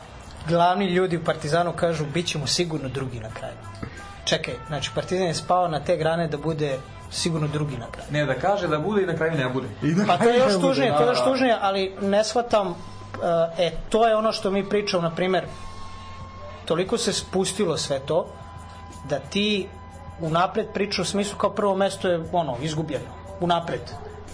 glavni 0.48 0.86
ljudi 0.86 1.16
u 1.16 1.24
Partizanu 1.24 1.72
kažu 1.72 2.04
bit 2.06 2.26
ćemo 2.26 2.46
sigurno 2.46 2.88
drugi 2.88 3.20
na 3.20 3.28
kraju. 3.30 3.54
Čekaj, 4.26 4.54
znači 4.66 4.90
Partizan 4.94 5.26
je 5.26 5.34
spao 5.34 5.68
na 5.68 5.80
te 5.80 5.96
grane 5.96 6.28
da 6.28 6.36
bude 6.36 6.78
sigurno 7.10 7.48
drugi 7.48 7.76
na 7.76 7.86
kraju. 7.90 8.08
Ne, 8.10 8.26
da 8.26 8.34
kaže 8.34 8.68
da 8.68 8.78
bude 8.78 9.02
i 9.02 9.06
na 9.06 9.16
kraju 9.16 9.32
ne 9.32 9.48
bude. 9.48 9.68
Pa 10.06 10.16
to 10.18 10.28
je 10.28 10.38
još 10.38 10.52
tužnije, 10.60 10.92
to 10.92 11.00
je 11.00 11.04
Da, 11.04 11.10
još 11.10 11.18
da. 11.18 11.24
tužnije, 11.24 11.56
ali 11.60 11.94
ne 12.00 12.24
shvatam, 12.24 12.68
uh, 12.68 12.76
e, 13.58 13.70
to 13.88 14.06
je 14.08 14.16
ono 14.16 14.32
što 14.32 14.50
mi 14.50 14.68
pričamo, 14.68 15.02
na 15.02 15.14
primer, 15.14 15.44
toliko 16.64 16.98
se 16.98 17.12
spustilo 17.12 17.76
sve 17.76 17.98
to, 17.98 18.26
da 19.08 19.18
ti 19.18 19.68
unapred 20.20 20.66
priča 20.74 21.02
u 21.02 21.04
smislu 21.04 21.38
kao 21.38 21.50
prvo 21.50 21.76
mesto 21.76 22.08
je 22.08 22.20
ono, 22.32 22.56
izgubljeno, 22.62 23.06
unapred. 23.40 23.80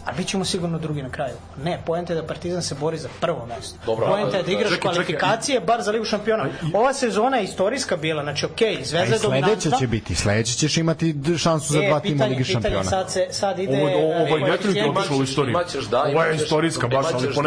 A 0.04 0.12
bit 0.12 0.26
ćemo 0.26 0.44
sigurno 0.44 0.78
drugi 0.78 1.02
na 1.02 1.10
kraju. 1.10 1.34
Ne, 1.64 1.82
poenta 1.86 2.12
je 2.12 2.20
da 2.20 2.26
Partizan 2.26 2.62
se 2.62 2.74
bori 2.74 2.98
za 2.98 3.08
prvo 3.20 3.46
mesto. 3.46 3.78
Dobro, 3.86 4.06
poenta 4.06 4.36
je 4.36 4.42
da 4.42 4.50
igraš 4.52 4.64
čekaj, 4.64 4.76
čekaj. 4.76 4.92
kvalifikacije 4.94 5.60
bar 5.60 5.82
za 5.82 5.90
Ligu 5.90 6.04
šampiona. 6.04 6.46
Ova 6.74 6.92
sezona 6.92 7.36
je 7.36 7.44
istorijska 7.44 7.96
bila, 7.96 8.22
znači 8.22 8.46
okej, 8.46 8.74
A 8.74 8.84
Zvezda 8.84 9.14
je 9.14 9.20
dominantna. 9.20 9.60
sledeće 9.60 9.78
će 9.78 9.86
biti. 9.86 10.14
Sledeće 10.14 10.54
ćeš 10.54 10.76
imati 10.76 11.14
šansu 11.38 11.72
za 11.72 11.82
E, 11.82 11.88
dva 11.88 12.00
tima 12.00 12.12
pitanje, 12.14 12.30
Lige 12.30 12.44
pitanje, 12.44 12.62
šampiona. 12.62 12.84
sad, 12.84 13.10
se, 13.10 13.26
sad 13.30 13.58
ide... 13.58 13.72
Ovo, 13.72 13.88
ovo, 13.88 14.22
ovo 14.22 14.46
je 14.46 14.58
treba 14.58 15.00
otišlo 15.00 15.16
u 15.16 15.22
istoriju. 15.22 15.50
Imaćeš, 15.50 15.84
da, 15.84 16.02
Ovo 16.02 16.22
je 16.22 16.36
istorijska 16.36 16.88
baš, 16.88 17.06
ali 17.06 17.24
imaćeš 17.24 17.34
po 17.36 17.42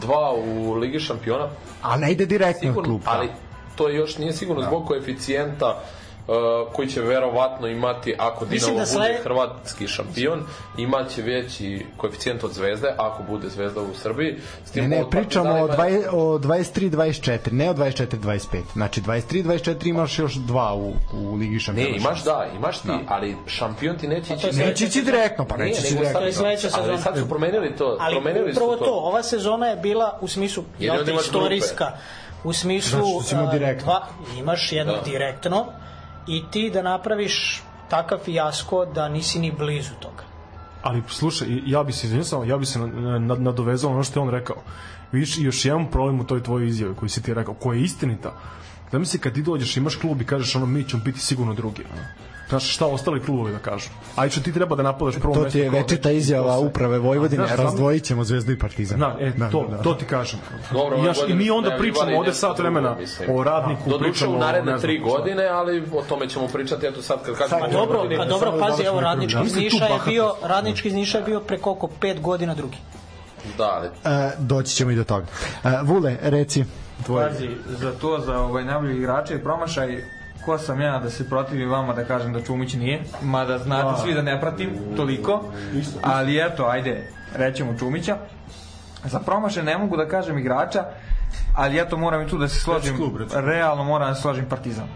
dva, 0.00 0.32
u 0.34 0.74
Ligi 0.74 1.00
šampiona, 1.00 1.48
A 1.82 1.96
ne 1.96 2.12
ide 2.12 2.26
direktno 2.26 2.68
od 2.68 2.72
sigurno, 2.74 2.88
kluba. 2.88 3.04
ali 3.06 3.28
to 3.76 3.88
još 3.88 4.18
nije 4.18 4.32
sigurno 4.32 4.62
zbog 4.62 4.86
koeficijenta 4.86 5.82
uh, 6.28 6.34
koji 6.72 6.88
će 6.88 7.00
verovatno 7.00 7.66
imati 7.66 8.14
ako 8.18 8.44
Dinamo 8.44 8.66
da 8.68 8.84
bude 8.84 8.86
sle- 8.86 9.22
hrvatski 9.22 9.88
šampion 9.88 10.42
imaće 10.78 11.22
veći 11.22 11.86
koeficijent 11.96 12.44
od 12.44 12.52
Zvezde 12.52 12.88
ako 12.98 13.22
bude 13.22 13.48
Zvezda 13.48 13.80
u 13.80 13.94
Srbiji 13.94 14.36
s 14.64 14.70
tim 14.70 14.84
Ne, 14.84 14.88
ne, 14.88 15.10
pričamo 15.10 15.54
o, 15.54 15.64
o 16.12 16.38
23-24, 16.38 17.52
ne 17.52 17.70
o 17.70 17.74
24-25. 17.74 18.62
Znači 18.72 19.00
23-24 19.00 19.88
imaš 19.88 20.18
još 20.18 20.34
dva 20.34 20.74
u, 20.74 20.92
u 21.14 21.34
Ligi 21.34 21.58
šampiona. 21.58 21.90
Ne, 21.90 21.96
imaš 21.96 22.24
da, 22.24 22.46
imaš 22.56 22.78
ti, 22.78 22.88
ali 23.08 23.36
šampion 23.46 23.98
ti 23.98 24.08
neće 24.08 24.34
ići. 24.34 24.42
to 24.42 24.48
je 24.48 24.66
Neće 24.66 24.84
ići 24.84 25.02
direktno, 25.02 25.44
pa 25.44 25.56
neće 25.56 25.80
ići 25.80 25.94
direktno. 25.94 26.20
To 26.20 26.32
sledeća 26.32 26.68
Ali 26.74 26.98
sad 26.98 27.18
su 27.18 27.28
promenili 27.28 27.76
to, 27.76 27.96
Ali 28.00 28.14
promenili 28.14 28.50
upravo 28.52 28.72
su 28.72 28.84
to. 28.84 28.90
ova 28.92 29.22
sezona 29.22 29.66
je 29.66 29.76
bila 29.76 30.18
u 30.20 30.28
smislu 30.28 30.64
Jedino 30.78 30.94
jel 30.94 31.04
te, 31.04 31.12
da 31.12 31.20
istorijska. 31.20 31.92
U 32.44 32.52
smislu 32.52 33.20
Znači, 33.22 33.58
direktno. 33.58 33.84
Dva, 33.84 34.06
imaš 34.38 34.72
jedno 34.72 34.92
Da. 34.92 35.00
direktno 35.02 35.66
i 36.28 36.44
ti 36.50 36.70
da 36.70 36.82
napraviš 36.82 37.62
takav 37.88 38.18
fijasko 38.18 38.84
da 38.84 39.08
nisi 39.08 39.38
ni 39.38 39.52
blizu 39.52 39.94
toga. 40.00 40.22
Ali 40.82 41.02
slušaj, 41.08 41.48
ja 41.66 41.84
bi 41.84 41.92
se 41.92 42.06
izvinjao, 42.06 42.44
ja 42.44 42.58
bi 42.58 42.66
se 42.66 42.78
na- 42.78 43.18
na- 43.18 43.34
nadovezao 43.34 43.90
na 43.90 43.94
ono 43.94 44.04
što 44.04 44.20
je 44.20 44.24
on 44.24 44.30
rekao. 44.30 44.56
Viš, 45.12 45.38
još 45.38 45.64
jedan 45.64 45.90
problem 45.90 46.20
u 46.20 46.24
toj 46.24 46.42
tvojoj 46.42 46.68
izjavi 46.68 46.94
koji 46.94 47.08
si 47.08 47.22
ti 47.22 47.34
rekao, 47.34 47.54
koja 47.54 47.76
je 47.76 47.82
istinita. 47.82 48.32
Da 48.92 48.98
mi 48.98 49.06
se 49.06 49.18
kad 49.18 49.34
ti 49.34 49.42
dođeš, 49.42 49.76
imaš 49.76 49.96
klub 49.96 50.20
i 50.20 50.26
kažeš 50.26 50.56
ono, 50.56 50.66
mi 50.66 50.84
ćemo 50.84 51.02
biti 51.04 51.20
sigurno 51.20 51.54
drugi. 51.54 51.84
Znaš, 52.48 52.74
šta 52.74 52.86
ostali 52.86 53.22
klubovi 53.22 53.52
da 53.52 53.58
kažu? 53.58 53.88
Aj 54.16 54.30
što 54.30 54.40
ti 54.40 54.52
treba 54.52 54.76
da 54.76 54.82
napadaš 54.82 55.14
prvo 55.14 55.34
To 55.34 55.40
mesto. 55.40 55.52
ti 55.52 55.58
je 55.58 55.70
večita 55.70 56.10
izjava 56.10 56.58
uprave 56.58 56.98
Vojvodine, 56.98 57.42
Znaš, 57.42 57.54
znam- 57.54 57.66
razdvojit 57.66 58.04
ćemo 58.04 58.24
Zvezdu 58.24 58.52
i 58.52 58.58
Partizan. 58.58 58.98
Da, 58.98 59.16
e, 59.20 59.32
to, 59.52 59.68
to 59.82 59.94
ti 59.94 60.04
kažem. 60.04 60.40
Dobro, 60.72 60.96
jaš, 60.98 61.16
I 61.28 61.34
mi 61.34 61.50
onda 61.50 61.76
pričamo 61.78 62.18
ovde 62.18 62.32
sat 62.32 62.58
vremena 62.58 62.96
o 63.28 63.44
radniku, 63.44 63.90
Doduše 63.90 64.10
pričamo 64.10 64.32
u 64.32 64.38
naredne 64.38 64.78
tri 64.78 64.98
godine, 64.98 65.46
ali 65.46 65.82
o 65.92 66.02
tome 66.02 66.28
ćemo 66.28 66.48
pričati 66.48 66.86
eto 66.86 67.02
sad 67.02 67.22
kad 67.26 67.36
kažemo... 67.38 67.60
Pa 67.60 67.68
dobro, 67.68 67.98
godine. 67.98 68.16
pa 68.16 68.24
dobro, 68.24 68.50
samo 68.50 68.60
pazi, 68.60 68.82
evo 68.82 69.00
radnički 69.00 69.38
iz 69.44 69.56
Niša 69.56 69.84
je 69.84 69.98
bio, 70.06 70.34
radnički 70.42 70.88
iz 70.88 70.94
Niša 70.94 71.18
je 71.18 71.24
bio 71.24 71.40
pre 71.40 71.58
koliko, 71.58 71.88
pet 71.90 72.20
godina 72.20 72.54
drugi. 72.54 72.76
Da, 73.58 73.70
ali 73.72 73.88
E, 74.16 74.30
doći 74.38 74.74
ćemo 74.74 74.90
i 74.90 74.96
do 74.96 75.04
toga. 75.04 75.26
E, 75.64 75.68
Vule, 75.82 76.16
reci, 76.22 76.64
tvoje. 77.06 77.28
Pazi, 77.28 77.48
za 77.68 77.92
to, 77.92 78.20
za 78.20 78.38
ovaj 78.38 78.64
najbolji 78.64 78.96
igrače 78.96 79.34
i 79.34 79.38
promašaj, 79.38 80.04
ko 80.48 80.58
sam 80.58 80.80
ja 80.80 80.98
da 80.98 81.10
se 81.10 81.28
protivim 81.28 81.70
vama 81.70 81.92
da 81.92 82.04
kažem 82.04 82.32
da 82.32 82.42
Čumić 82.42 82.74
nije, 82.74 83.02
mada 83.22 83.58
znate 83.58 84.00
svi 84.02 84.14
da 84.14 84.22
ne 84.22 84.40
pratim 84.40 84.70
toliko, 84.96 85.44
ali 86.02 86.38
eto, 86.40 86.64
ajde, 86.64 87.10
rećemo 87.34 87.74
Čumića. 87.78 88.16
Za 89.04 89.20
promašaj 89.20 89.62
ne 89.62 89.78
mogu 89.78 89.96
da 89.96 90.08
kažem 90.08 90.38
igrača, 90.38 90.84
ali 91.56 91.80
eto 91.80 91.96
moram 91.96 92.22
i 92.22 92.28
tu 92.28 92.38
da 92.38 92.48
se 92.48 92.60
složim, 92.60 92.96
klub, 92.96 93.12
realno 93.32 93.84
moram 93.84 94.08
da 94.08 94.14
se 94.14 94.22
složim 94.22 94.44
Partizan. 94.48 94.88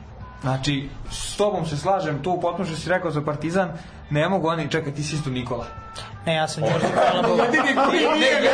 Znači, 0.42 0.88
s 1.10 1.36
tobom 1.36 1.66
se 1.66 1.76
slažem, 1.76 2.22
to 2.22 2.40
potpuno 2.40 2.68
što 2.68 2.76
si 2.76 2.88
rekao 2.88 3.10
za 3.10 3.22
Partizan, 3.22 3.72
ne 4.10 4.28
mogu 4.28 4.48
oni, 4.48 4.70
čekaj, 4.70 4.94
ti 4.94 5.02
si 5.02 5.16
isto 5.16 5.30
Nikola. 5.30 5.66
Ne, 6.26 6.34
ja 6.34 6.48
sam 6.48 6.62
Đorđe, 6.62 6.86
hvala 6.94 7.28
Bogu. 7.28 7.42
Jedini 7.42 7.74
koji 7.86 8.00
ne, 8.00 8.26
jedini, 8.26 8.50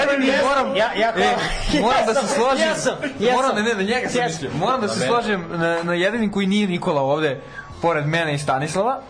jedini 0.00 0.32
moram, 0.48 0.76
Ja, 0.76 0.92
ja, 0.94 1.12
e, 1.16 1.80
moram 1.80 2.06
da 2.06 2.14
se 2.14 2.26
složim. 2.26 2.94
Moram 3.34 3.56
da 3.56 3.62
ne, 3.62 3.74
na 3.74 3.82
njega 3.82 4.08
sam 4.08 4.24
mislio. 4.24 4.50
Moram 4.58 4.80
da 4.80 4.88
se 4.88 5.06
složim 5.06 5.44
na, 5.50 5.82
na 5.82 5.94
jedini 5.94 6.30
koji 6.30 6.46
nije 6.46 6.66
Nikola 6.66 7.02
ovde 7.02 7.40
pored 7.82 8.06
mene 8.06 8.34
i 8.34 8.38
Stanislava 8.38 9.00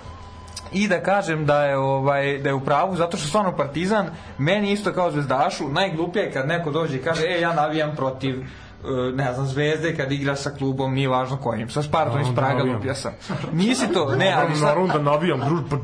i 0.72 0.88
da 0.88 1.02
kažem 1.02 1.46
da 1.46 1.64
je 1.64 1.76
ovaj 1.76 2.38
da 2.38 2.48
je 2.48 2.54
u 2.54 2.60
pravu 2.60 2.96
zato 2.96 3.16
što 3.16 3.28
stvarno 3.28 3.56
Partizan 3.56 4.06
meni 4.38 4.72
isto 4.72 4.92
kao 4.92 5.10
zvezdašu 5.10 5.68
najgluplje 5.68 6.20
je 6.20 6.32
kad 6.32 6.48
neko 6.48 6.70
dođe 6.70 6.96
i 6.96 7.02
kaže 7.02 7.26
ej 7.26 7.40
ja 7.40 7.52
navijam 7.52 7.96
protiv 7.96 8.44
ne 9.14 9.34
znam, 9.34 9.46
Zvezde 9.46 9.96
kad 9.96 10.12
igra 10.12 10.36
sa 10.36 10.50
klubom, 10.50 10.94
nije 10.94 11.08
važno 11.08 11.36
kojim. 11.36 11.70
Sa 11.70 11.82
Spartom 11.82 12.20
iz 12.20 12.26
Naravno 12.26 12.32
da 12.32 12.40
Praga 12.40 12.58
navijam. 12.58 12.76
lupio 12.76 12.94
sam. 12.94 13.12
Nisi 13.52 13.88
to, 13.88 14.14
ne, 14.14 14.32
ali 14.32 14.54
sad, 14.54 14.62
naravno 14.62 14.88
da 14.88 14.98
navijam, 15.00 15.40
druž, 15.40 15.60
pa 15.70 15.76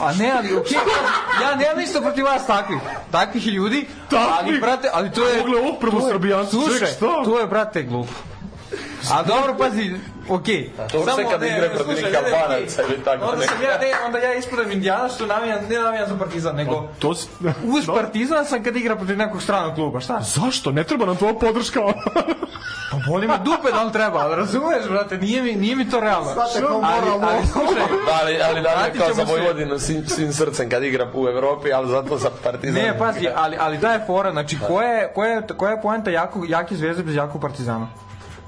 A 0.00 0.12
ne, 0.12 0.30
ali 0.30 0.56
okej, 0.56 0.78
ja 1.42 1.54
nemam 1.54 1.78
ništa 1.78 2.00
protiv 2.00 2.24
vas 2.24 2.46
takvih, 2.46 2.78
takvih 3.10 3.46
ljudi, 3.46 3.86
ali 4.10 4.26
Takvih? 4.36 4.60
brate, 4.60 4.90
ali 4.92 5.10
to 5.10 5.24
je... 5.24 5.40
Pogle, 5.40 5.60
je- 5.60 6.12
Srbijanci, 6.12 6.56
ček, 6.78 6.88
šta? 6.88 7.24
to 7.24 7.38
je, 7.40 7.46
brate, 7.46 7.82
glupo. 7.82 8.12
A 9.12 9.22
dobro, 9.22 9.54
pazi, 9.58 9.94
okej. 10.28 10.70
To 10.92 11.04
sve 11.14 11.24
kad 11.30 11.40
ne, 11.40 11.48
igra 11.48 11.68
protiv 11.68 11.88
nekih 11.88 12.04
ne, 12.04 12.10
ne, 12.10 12.18
Albanaca 12.18 12.82
ili 12.82 13.04
tako 13.04 13.24
Onda 13.24 13.46
sam 13.46 13.62
ja, 13.62 13.78
ne, 13.78 14.06
onda 14.06 14.18
ja 14.18 14.34
ispadam 14.34 14.72
indijanac 14.72 15.14
što 15.14 15.26
navijam, 15.26 15.58
ne 15.70 15.78
navijam 15.78 16.08
za 16.08 16.16
partizan, 16.18 16.56
nego 16.56 16.88
To 16.98 17.14
s... 17.14 17.28
uz 17.76 17.86
partizan 17.86 18.44
sam 18.46 18.62
kad 18.62 18.76
igra 18.76 18.96
protiv 18.96 19.16
nekog 19.16 19.42
stranog 19.42 19.74
kluba, 19.74 20.00
šta? 20.00 20.20
Zašto? 20.20 20.72
Ne 20.72 20.84
treba 20.84 21.06
nam 21.06 21.16
tvoja 21.16 21.34
podrška. 21.34 21.80
Pa 22.90 22.96
boli 23.10 23.28
me 23.28 23.38
dupe 23.38 23.72
da 23.72 23.82
li 23.82 23.92
treba, 23.92 24.18
ali 24.18 24.36
razumeš, 24.36 24.88
brate, 24.88 25.18
nije 25.18 25.42
mi, 25.42 25.54
nije 25.54 25.76
mi 25.76 25.90
to 25.90 26.00
realno. 26.00 26.32
Znate, 26.32 26.60
kao 26.60 26.80
ali, 26.84 27.00
moralno. 27.00 27.26
ali, 27.26 27.46
slušaj, 27.46 27.74
Da, 28.06 28.18
ali, 28.22 28.38
ali 28.42 28.62
da 28.62 28.74
Vratit 28.74 29.00
kao 29.00 29.14
za 29.14 29.26
se. 29.26 29.32
Vojvodinu 29.32 29.78
svim, 29.78 30.06
svim 30.06 30.32
srcem 30.32 30.70
kad 30.70 30.84
igra 30.84 31.10
u 31.14 31.28
Evropi, 31.28 31.72
ali 31.72 31.88
zato 31.88 32.18
za 32.18 32.30
Partizan. 32.44 32.82
ne, 32.82 32.98
pazi, 32.98 33.28
ali, 33.34 33.56
ali 33.60 33.78
da 33.78 33.92
je 33.92 34.04
fora, 34.06 34.32
znači, 34.32 34.58
koja 34.66 34.88
je, 34.88 35.12
koja 35.14 35.30
je, 35.30 35.42
koja 35.56 35.70
je 35.70 35.82
poenta 35.82 36.10
jako, 36.10 36.44
jake 36.48 36.76
zvezde 36.76 37.02
bez 37.02 37.14
jakog 37.14 37.40
partizana? 37.40 37.88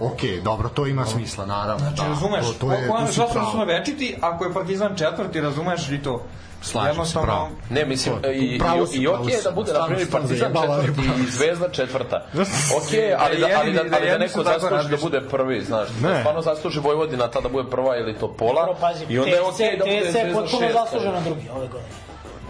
Ok, 0.01 0.21
dobro, 0.43 0.69
to 0.69 0.87
ima 0.87 1.07
smisla, 1.07 1.47
naravno. 1.47 1.79
Znači, 1.79 1.97
da, 1.97 2.09
razumeš, 2.09 2.47
to, 2.47 2.53
to 2.53 2.73
je, 2.73 2.89
ko- 2.89 2.93
ko- 2.93 3.01
tu 3.01 3.07
si 3.07 3.13
zašto 3.13 3.33
pravo. 3.33 3.51
smo 3.51 3.65
večiti, 3.65 4.17
ako 4.21 4.45
je 4.45 4.53
partizan 4.53 4.97
četvrti, 4.97 5.41
razumeš 5.41 5.89
i 5.89 6.03
to. 6.03 6.23
Slažem 6.63 7.07
se, 7.07 7.19
pravo. 7.23 7.49
Ne, 7.71 7.85
mislim, 7.85 8.15
To- 8.23 8.31
i, 8.31 8.37
i, 8.47 8.59
pravo 8.59 8.87
i 8.93 9.05
pravo 9.05 9.23
okej 9.23 9.37
si. 9.37 9.45
da 9.45 9.51
bude, 9.51 9.73
na 9.73 9.87
primjer, 9.87 10.11
Partizan 10.11 10.57
ali 10.57 10.87
četvrti 10.87 11.01
i 11.21 11.31
Zvezda 11.31 11.69
četvrta. 11.69 12.27
Okej, 12.79 13.15
ali, 13.15 13.39
da, 13.39 13.47
ali, 13.49 13.73
da, 13.73 13.81
jedini- 13.81 13.91
da 13.91 13.97
ali 13.97 14.09
da 14.09 14.19
neko 14.19 14.33
su 14.33 14.45
tako 14.45 14.61
zasluži 14.61 14.89
da 14.89 14.97
bude 14.97 15.21
prvi, 15.23 15.65
znaš. 15.65 15.89
Da 15.91 16.09
Ne. 16.09 16.19
stvarno 16.19 16.43
zasluži 16.43 16.81
Vojvodina 16.81 17.29
ta 17.29 17.41
da 17.41 17.49
bude 17.49 17.71
prva 17.71 17.97
ili 17.97 18.15
to 18.15 18.29
pola. 18.29 18.67
Dobro, 18.67 18.77
pazi, 18.81 19.05
I 19.09 19.19
onda 19.19 19.31
je 19.31 19.43
okej 19.43 19.77
da 19.77 19.85
bude 19.85 20.01
TSC 20.01 20.07
je 20.07 20.13
Zvezda 20.13 20.41
potpuno 20.41 20.63
šesta. 20.63 20.85
zaslužena 20.85 21.21
drugi 21.21 21.49
ove 21.51 21.67
godine. 21.67 21.91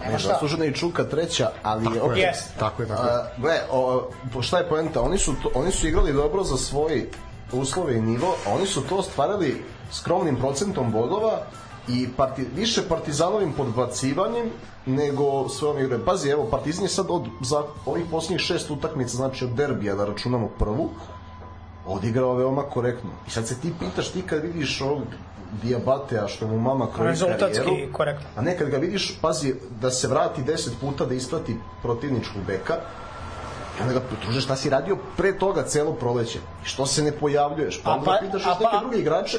Nema 0.05 0.17
šta. 0.19 0.27
Zaslužena 0.29 0.63
je 0.65 0.71
i 0.71 0.75
Čuka 0.75 1.03
treća, 1.03 1.49
ali 1.63 1.99
opet... 1.99 2.17
Jeste. 2.17 2.59
Tako 2.59 2.81
je, 2.81 2.87
tako 2.87 3.03
je. 3.03 3.11
A, 3.11 3.25
gle, 3.37 3.55
o, 3.71 4.09
šta 4.41 4.57
je 4.57 4.69
poenta? 4.69 5.01
Oni 5.01 5.17
su, 5.17 5.33
to, 5.43 5.51
oni 5.55 5.71
su 5.71 5.87
igrali 5.87 6.13
dobro 6.13 6.43
za 6.43 6.57
svoj 6.57 7.09
uslove 7.53 7.97
i 7.97 8.01
nivo, 8.01 8.35
a 8.47 8.53
oni 8.53 8.65
su 8.65 8.81
to 8.81 8.95
ostvarili 8.95 9.63
skromnim 9.91 10.35
procentom 10.35 10.91
bodova 10.91 11.41
i 11.87 12.07
parti, 12.17 12.45
više 12.55 12.81
partizanovim 12.89 13.53
podbacivanjem 13.53 14.49
nego 14.85 15.49
svojom 15.49 15.79
igre. 15.79 15.99
Pazi, 16.05 16.29
evo, 16.29 16.47
Partizan 16.51 16.83
je 16.83 16.89
sad 16.89 17.05
od, 17.09 17.27
za 17.41 17.63
ovih 17.85 18.05
posljednjih 18.11 18.41
šest 18.41 18.71
utakmica, 18.71 19.17
znači 19.17 19.45
od 19.45 19.51
derbija 19.51 19.95
da 19.95 20.05
računamo 20.05 20.47
prvu, 20.59 20.89
odigrao 21.87 22.35
veoma 22.35 22.63
korektno. 22.63 23.09
I 23.27 23.31
sad 23.31 23.47
se 23.47 23.59
ti 23.59 23.73
pitaš, 23.79 24.09
ti 24.09 24.21
kad 24.21 24.41
vidiš 24.41 24.81
ovog 24.81 25.01
Diabatea 25.63 26.27
što 26.27 26.47
mu 26.47 26.59
mama 26.59 26.87
kroji 26.95 27.09
Rezultatski 27.09 27.63
karijeru, 27.63 27.93
korektno. 27.93 28.27
a 28.35 28.41
ne 28.41 28.57
kad 28.57 28.69
ga 28.69 28.77
vidiš, 28.77 29.17
pazi, 29.21 29.55
da 29.81 29.91
se 29.91 30.07
vrati 30.07 30.41
10 30.41 30.69
puta 30.81 31.05
da 31.05 31.13
isplati 31.13 31.55
protivničku 31.81 32.39
beka, 32.47 32.75
i 33.79 33.81
onda 33.81 33.93
ga 33.93 33.99
potruže 34.01 34.41
šta 34.41 34.55
si 34.55 34.69
radio 34.69 34.97
pre 35.17 35.37
toga 35.37 35.63
celo 35.63 35.93
proleće. 35.93 36.39
I 36.63 36.67
što 36.67 36.85
se 36.85 37.03
ne 37.03 37.11
pojavljuješ? 37.11 37.81
Pa 37.83 37.91
onda 37.91 38.05
pa- 38.05 38.11
pa, 38.11 38.17
pitaš 38.19 38.45
a 38.45 38.49
još 38.49 38.59
neke 38.59 38.71
pa- 38.71 38.79
druge 38.79 38.97
igrače. 38.97 39.37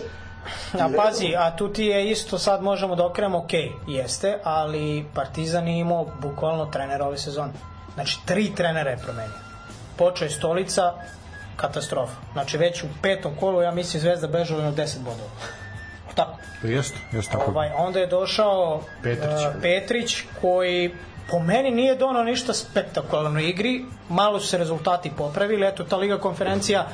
A 0.72 0.88
pazi, 0.96 1.34
a 1.38 1.56
tu 1.56 1.68
ti 1.68 1.84
je 1.84 2.10
isto 2.10 2.38
sad 2.38 2.62
možemo 2.62 2.96
da 2.96 3.06
okrenemo, 3.06 3.38
ok, 3.38 3.50
jeste, 3.86 4.38
ali 4.44 5.04
Partizan 5.14 5.68
je 5.68 5.78
imao 5.78 6.06
bukvalno 6.20 6.66
trenera 6.66 7.06
ove 7.06 7.18
sezone. 7.18 7.52
Znači, 7.94 8.18
tri 8.24 8.52
trenera 8.54 8.90
je 8.90 8.96
promenio. 8.96 9.36
Počeo 9.96 10.26
je 10.26 10.30
Stolica, 10.30 10.92
katastrofa. 11.56 12.12
Znači, 12.32 12.58
već 12.58 12.82
u 12.82 12.86
petom 13.02 13.32
kolu, 13.40 13.62
ja 13.62 13.70
mislim, 13.70 14.00
Zvezda 14.00 14.26
bežala 14.26 14.62
na 14.62 14.72
10 14.72 14.98
bodova. 14.98 15.30
Tako. 16.14 16.38
Jeste, 16.62 16.98
jeste 17.12 17.32
tako. 17.32 17.50
Ovaj, 17.50 17.70
onda 17.76 17.98
je 18.00 18.06
došao 18.06 18.80
Petrić. 19.02 19.40
e, 19.40 19.60
Petrić 19.62 20.22
koji 20.40 20.94
po 21.30 21.38
meni 21.38 21.70
nije 21.70 21.94
donao 21.96 22.24
ništa 22.24 22.54
spektakularno 22.54 23.40
igri, 23.40 23.84
malo 24.08 24.40
su 24.40 24.46
se 24.46 24.58
rezultati 24.58 25.10
popravili, 25.18 25.66
eto 25.66 25.84
ta 25.84 25.96
Liga 25.96 26.18
konferencija 26.18 26.86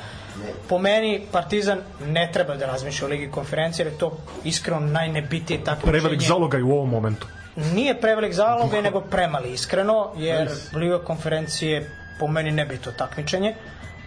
po 0.69 0.77
meni 0.79 1.21
Partizan 1.31 1.79
ne 2.07 2.29
treba 2.33 2.55
da 2.55 2.65
razmišlja 2.65 3.05
o 3.05 3.09
Ligi 3.09 3.31
konferencije 3.31 3.85
jer 3.85 3.93
je 3.93 3.99
to 3.99 4.17
iskreno 4.43 4.79
najnebitije 4.79 5.63
takmičenje. 5.63 5.91
Prevelik 5.91 6.21
zalogaj 6.21 6.61
u 6.61 6.71
ovom 6.71 6.89
momentu. 6.89 7.27
Nije 7.73 8.01
prevelik 8.01 8.33
zalogaj, 8.33 8.81
nego 8.81 9.01
premali 9.01 9.53
iskreno, 9.53 10.11
jer 10.17 10.49
Liga 10.73 10.99
konferencije 10.99 11.89
po 12.19 12.27
meni 12.27 12.51
nebito 12.51 12.91
takmičenje. 12.91 13.55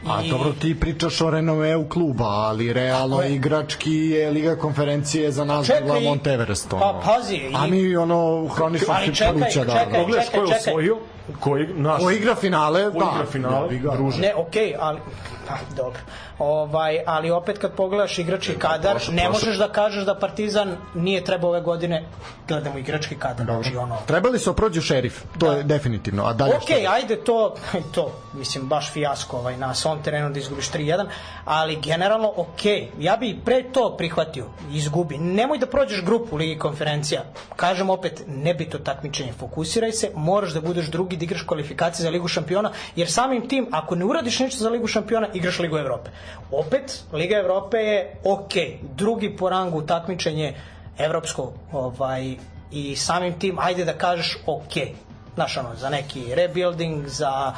A 0.06 0.22
I- 0.22 0.30
dobro, 0.30 0.52
ti 0.52 0.80
pričaš 0.80 1.20
o 1.20 1.30
renomeu 1.30 1.84
kluba, 1.84 2.24
ali 2.24 2.72
realno 2.72 3.20
je. 3.22 3.34
igrački 3.34 3.92
je 3.92 4.30
Liga 4.30 4.56
konferencije 4.56 5.32
za 5.32 5.44
nas 5.44 5.66
Čekaj, 5.66 5.82
bila 5.82 6.00
Monteverest. 6.00 6.72
Ono. 6.72 6.80
pa, 6.82 7.00
pazi, 7.04 7.34
i- 7.34 7.52
A 7.54 7.66
mi 7.66 7.96
ono 7.96 8.46
hronično 8.48 8.94
se 8.96 9.14
čekaj, 9.14 9.32
poruća 9.32 9.64
da. 9.64 9.72
čekaj, 9.74 10.00
Pogledaš 10.00 10.28
ko 10.28 10.36
je 10.36 10.46
čekaj. 10.48 10.74
Koji 11.40 11.66
naš... 11.68 12.02
Ko 12.02 12.10
igra 12.10 12.34
finale, 12.34 12.84
Ko 12.84 12.98
da. 12.98 13.10
igra 13.14 13.26
finale, 13.26 13.76
ga. 13.76 13.90
druže. 13.90 14.20
Ne, 14.20 14.34
okej, 14.34 14.74
ali 14.78 14.98
pa, 15.48 15.54
dobro. 15.76 16.00
Ovaj, 16.38 16.98
ali 17.06 17.30
opet 17.30 17.58
kad 17.58 17.72
pogledaš 17.72 18.18
igrački 18.18 18.54
kadar, 18.54 18.96
prošlo- 18.96 19.12
ne 19.12 19.22
prošlo- 19.22 19.32
možeš 19.32 19.56
da 19.56 19.68
kažeš 19.68 20.04
da 20.04 20.14
Partizan 20.14 20.76
nije 20.94 21.24
trebao 21.24 21.50
ove 21.50 21.60
godine 21.60 22.04
gledamo 22.48 22.78
igrački 22.78 23.14
kadar, 23.16 23.46
znači 23.46 23.76
ono 23.76 23.96
Trebali 24.06 24.38
su 24.38 24.54
prođu 24.54 24.80
šerif, 24.80 25.22
to 25.38 25.52
je 25.52 25.62
definitivno. 25.62 26.24
A 26.24 26.32
dalje 26.32 26.54
Ok, 26.54 26.62
šta? 26.62 26.74
ajde 26.90 27.16
to, 27.16 27.54
to, 27.92 28.12
mislim, 28.32 28.64
baš 28.64 28.92
fijasko 28.92 29.36
ovaj, 29.38 29.56
na 29.56 29.74
svom 29.74 30.02
terenu 30.02 30.30
da 30.30 30.38
izgubiš 30.38 30.70
3-1, 30.70 31.06
ali 31.44 31.76
generalno 31.76 32.32
ok, 32.36 32.64
ja 32.98 33.16
bi 33.16 33.38
pre 33.44 33.62
to 33.64 33.94
prihvatio, 33.96 34.46
izgubi. 34.72 35.18
Nemoj 35.18 35.58
da 35.58 35.66
prođeš 35.66 36.02
grupu 36.02 36.36
Ligi 36.36 36.58
konferencija. 36.58 37.22
Kažem 37.56 37.90
opet, 37.90 38.22
nebito 38.28 38.78
takmičenje, 38.78 39.32
fokusiraj 39.32 39.92
se, 39.92 40.10
moraš 40.14 40.50
da 40.50 40.60
budeš 40.60 40.86
drugi, 40.86 41.09
da 41.16 41.24
igraš 41.24 41.42
kvalifikacije 41.42 42.04
za 42.04 42.10
Ligu 42.10 42.28
šampiona, 42.28 42.72
jer 42.96 43.10
samim 43.10 43.48
tim, 43.48 43.66
ako 43.70 43.94
ne 43.94 44.04
uradiš 44.04 44.38
ništa 44.38 44.58
za 44.58 44.70
Ligu 44.70 44.86
šampiona, 44.86 45.28
igraš 45.34 45.58
Ligu 45.58 45.78
Evrope. 45.78 46.10
Opet, 46.50 47.02
Liga 47.12 47.36
Evrope 47.36 47.76
je 47.76 48.16
ok, 48.24 48.52
drugi 48.96 49.36
po 49.36 49.48
rangu 49.50 49.82
takmičenje 49.82 50.54
evropsko, 50.98 51.52
ovaj, 51.72 52.34
i 52.70 52.96
samim 52.96 53.38
tim, 53.38 53.58
ajde 53.58 53.84
da 53.84 53.92
kažeš 53.92 54.38
ok, 54.46 54.74
znaš 55.34 55.56
ono, 55.56 55.76
za 55.76 55.88
neki 55.88 56.34
rebuilding, 56.34 57.06
za, 57.06 57.52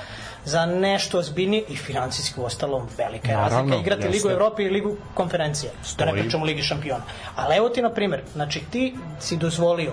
za 0.44 0.66
nešto 0.66 1.18
ozbiljnije 1.18 1.64
i 1.68 1.76
financijski 1.76 2.40
u 2.40 2.44
ostalom 2.44 2.88
velika 2.98 3.28
je 3.28 3.36
Naravno, 3.36 3.58
razlika 3.58 3.76
igrati 3.76 4.02
jeste. 4.02 4.16
Ligu 4.16 4.30
Evrope 4.30 4.62
i 4.62 4.70
Ligu 4.70 4.96
konferencije. 5.14 5.72
Da 5.98 6.04
ne 6.04 6.12
pričamo 6.12 6.44
Ligi 6.44 6.62
šampiona. 6.62 7.02
Ali 7.36 7.56
evo 7.56 7.68
ti 7.68 7.82
na 7.82 7.90
primjer, 7.90 8.22
znači 8.34 8.60
ti 8.70 8.94
si 9.20 9.36
dozvolio 9.36 9.92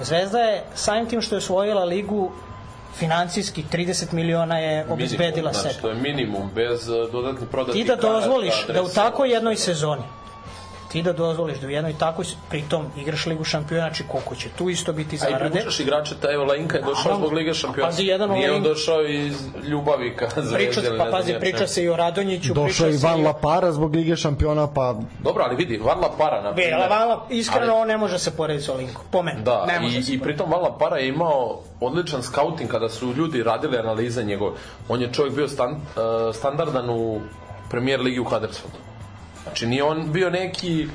Zvezda 0.00 0.38
je 0.38 0.64
samim 0.74 1.06
tim 1.06 1.22
što 1.22 1.34
je 1.34 1.38
osvojila 1.38 1.84
ligu 1.84 2.32
financijski 2.94 3.64
30 3.72 4.12
miliona 4.12 4.58
je 4.58 4.86
obezbedila 4.88 5.50
Minimum, 5.50 5.54
sebi. 5.54 5.72
Znači, 5.72 5.82
to 5.82 5.88
je 5.88 5.94
minimum, 5.94 6.50
bez 6.54 6.88
uh, 6.88 7.12
dodatnih 7.12 7.48
prodatih 7.48 7.82
Ti 7.82 7.88
da 7.88 7.96
dozvoliš 7.96 8.66
da 8.66 8.82
u 8.82 8.88
tako 8.88 9.24
jednoj 9.24 9.56
sezoni 9.56 10.02
ti 10.92 11.02
da 11.02 11.12
dozvoliš 11.12 11.58
da 11.58 11.66
u 11.66 11.70
jednoj 11.70 11.94
takvoj 11.98 12.26
pritom 12.50 12.86
igraš 12.96 13.26
ligu 13.26 13.44
šampiona, 13.44 13.82
znači 13.82 14.04
koliko 14.08 14.34
će 14.34 14.48
tu 14.48 14.68
isto 14.70 14.92
biti 14.92 15.14
A 15.14 15.16
i 15.16 15.18
zarade. 15.18 15.50
privučaš 15.50 15.80
igrača, 15.80 16.14
ta 16.22 16.32
evo 16.32 16.44
Lainka 16.44 16.76
je 16.76 16.82
došao 16.84 17.16
zbog 17.16 17.32
Lige 17.32 17.54
šampiona. 17.54 17.88
Pazi, 17.88 18.04
jedan 18.04 18.30
Nije 18.30 18.52
on 18.52 18.62
došao 18.62 19.02
iz 19.02 19.36
ljubavi 19.64 20.16
ka 20.16 20.28
Priča, 20.54 20.80
pa 20.98 21.04
pazi, 21.10 21.34
priča 21.40 21.66
se 21.66 21.84
i 21.84 21.88
o 21.88 21.96
Radonjiću, 21.96 22.54
Došao 22.54 22.64
priča 22.64 22.88
i 22.88 22.98
se 22.98 23.06
Van. 23.06 23.24
Lapara 23.24 23.72
zbog 23.72 23.94
Lige 23.94 24.16
šampiona, 24.16 24.66
pa 24.74 24.94
Dobro, 25.24 25.44
ali 25.44 25.56
vidi, 25.56 25.78
Varla 25.78 26.10
Para, 26.18 26.42
na 26.42 26.52
primjer. 26.54 26.78
Vala, 26.90 27.26
iskreno, 27.30 27.72
ali- 27.72 27.82
on 27.82 27.88
ne 27.88 27.96
može 27.96 28.18
se 28.18 28.36
porediti 28.36 28.66
sa 28.66 28.72
Olinkom. 28.72 29.04
Po 29.10 29.22
meni. 29.22 29.42
Da, 29.42 29.66
ne 29.66 29.80
može 29.80 29.98
i, 29.98 30.14
i 30.14 30.20
pritom 30.20 30.50
Varla 30.50 30.78
Para 30.78 30.96
je 30.96 31.08
imao 31.08 31.60
odličan 31.80 32.22
scouting 32.22 32.70
kada 32.70 32.88
su 32.88 33.12
ljudi 33.14 33.42
radili 33.42 33.78
analize 33.78 34.24
njegove. 34.24 34.56
On 34.88 35.02
je 35.02 35.12
čovjek 35.12 35.34
bio 35.34 35.48
stan, 35.48 35.70
uh, 35.70 35.80
standardan 36.34 36.90
u 36.90 37.20
premijer 37.70 38.00
ligi 38.00 38.20
u 38.20 38.24
Huddersfieldu. 38.24 38.76
Znači 39.48 39.66
nije 39.66 39.84
on 39.84 40.12
bio 40.12 40.30
neki 40.30 40.88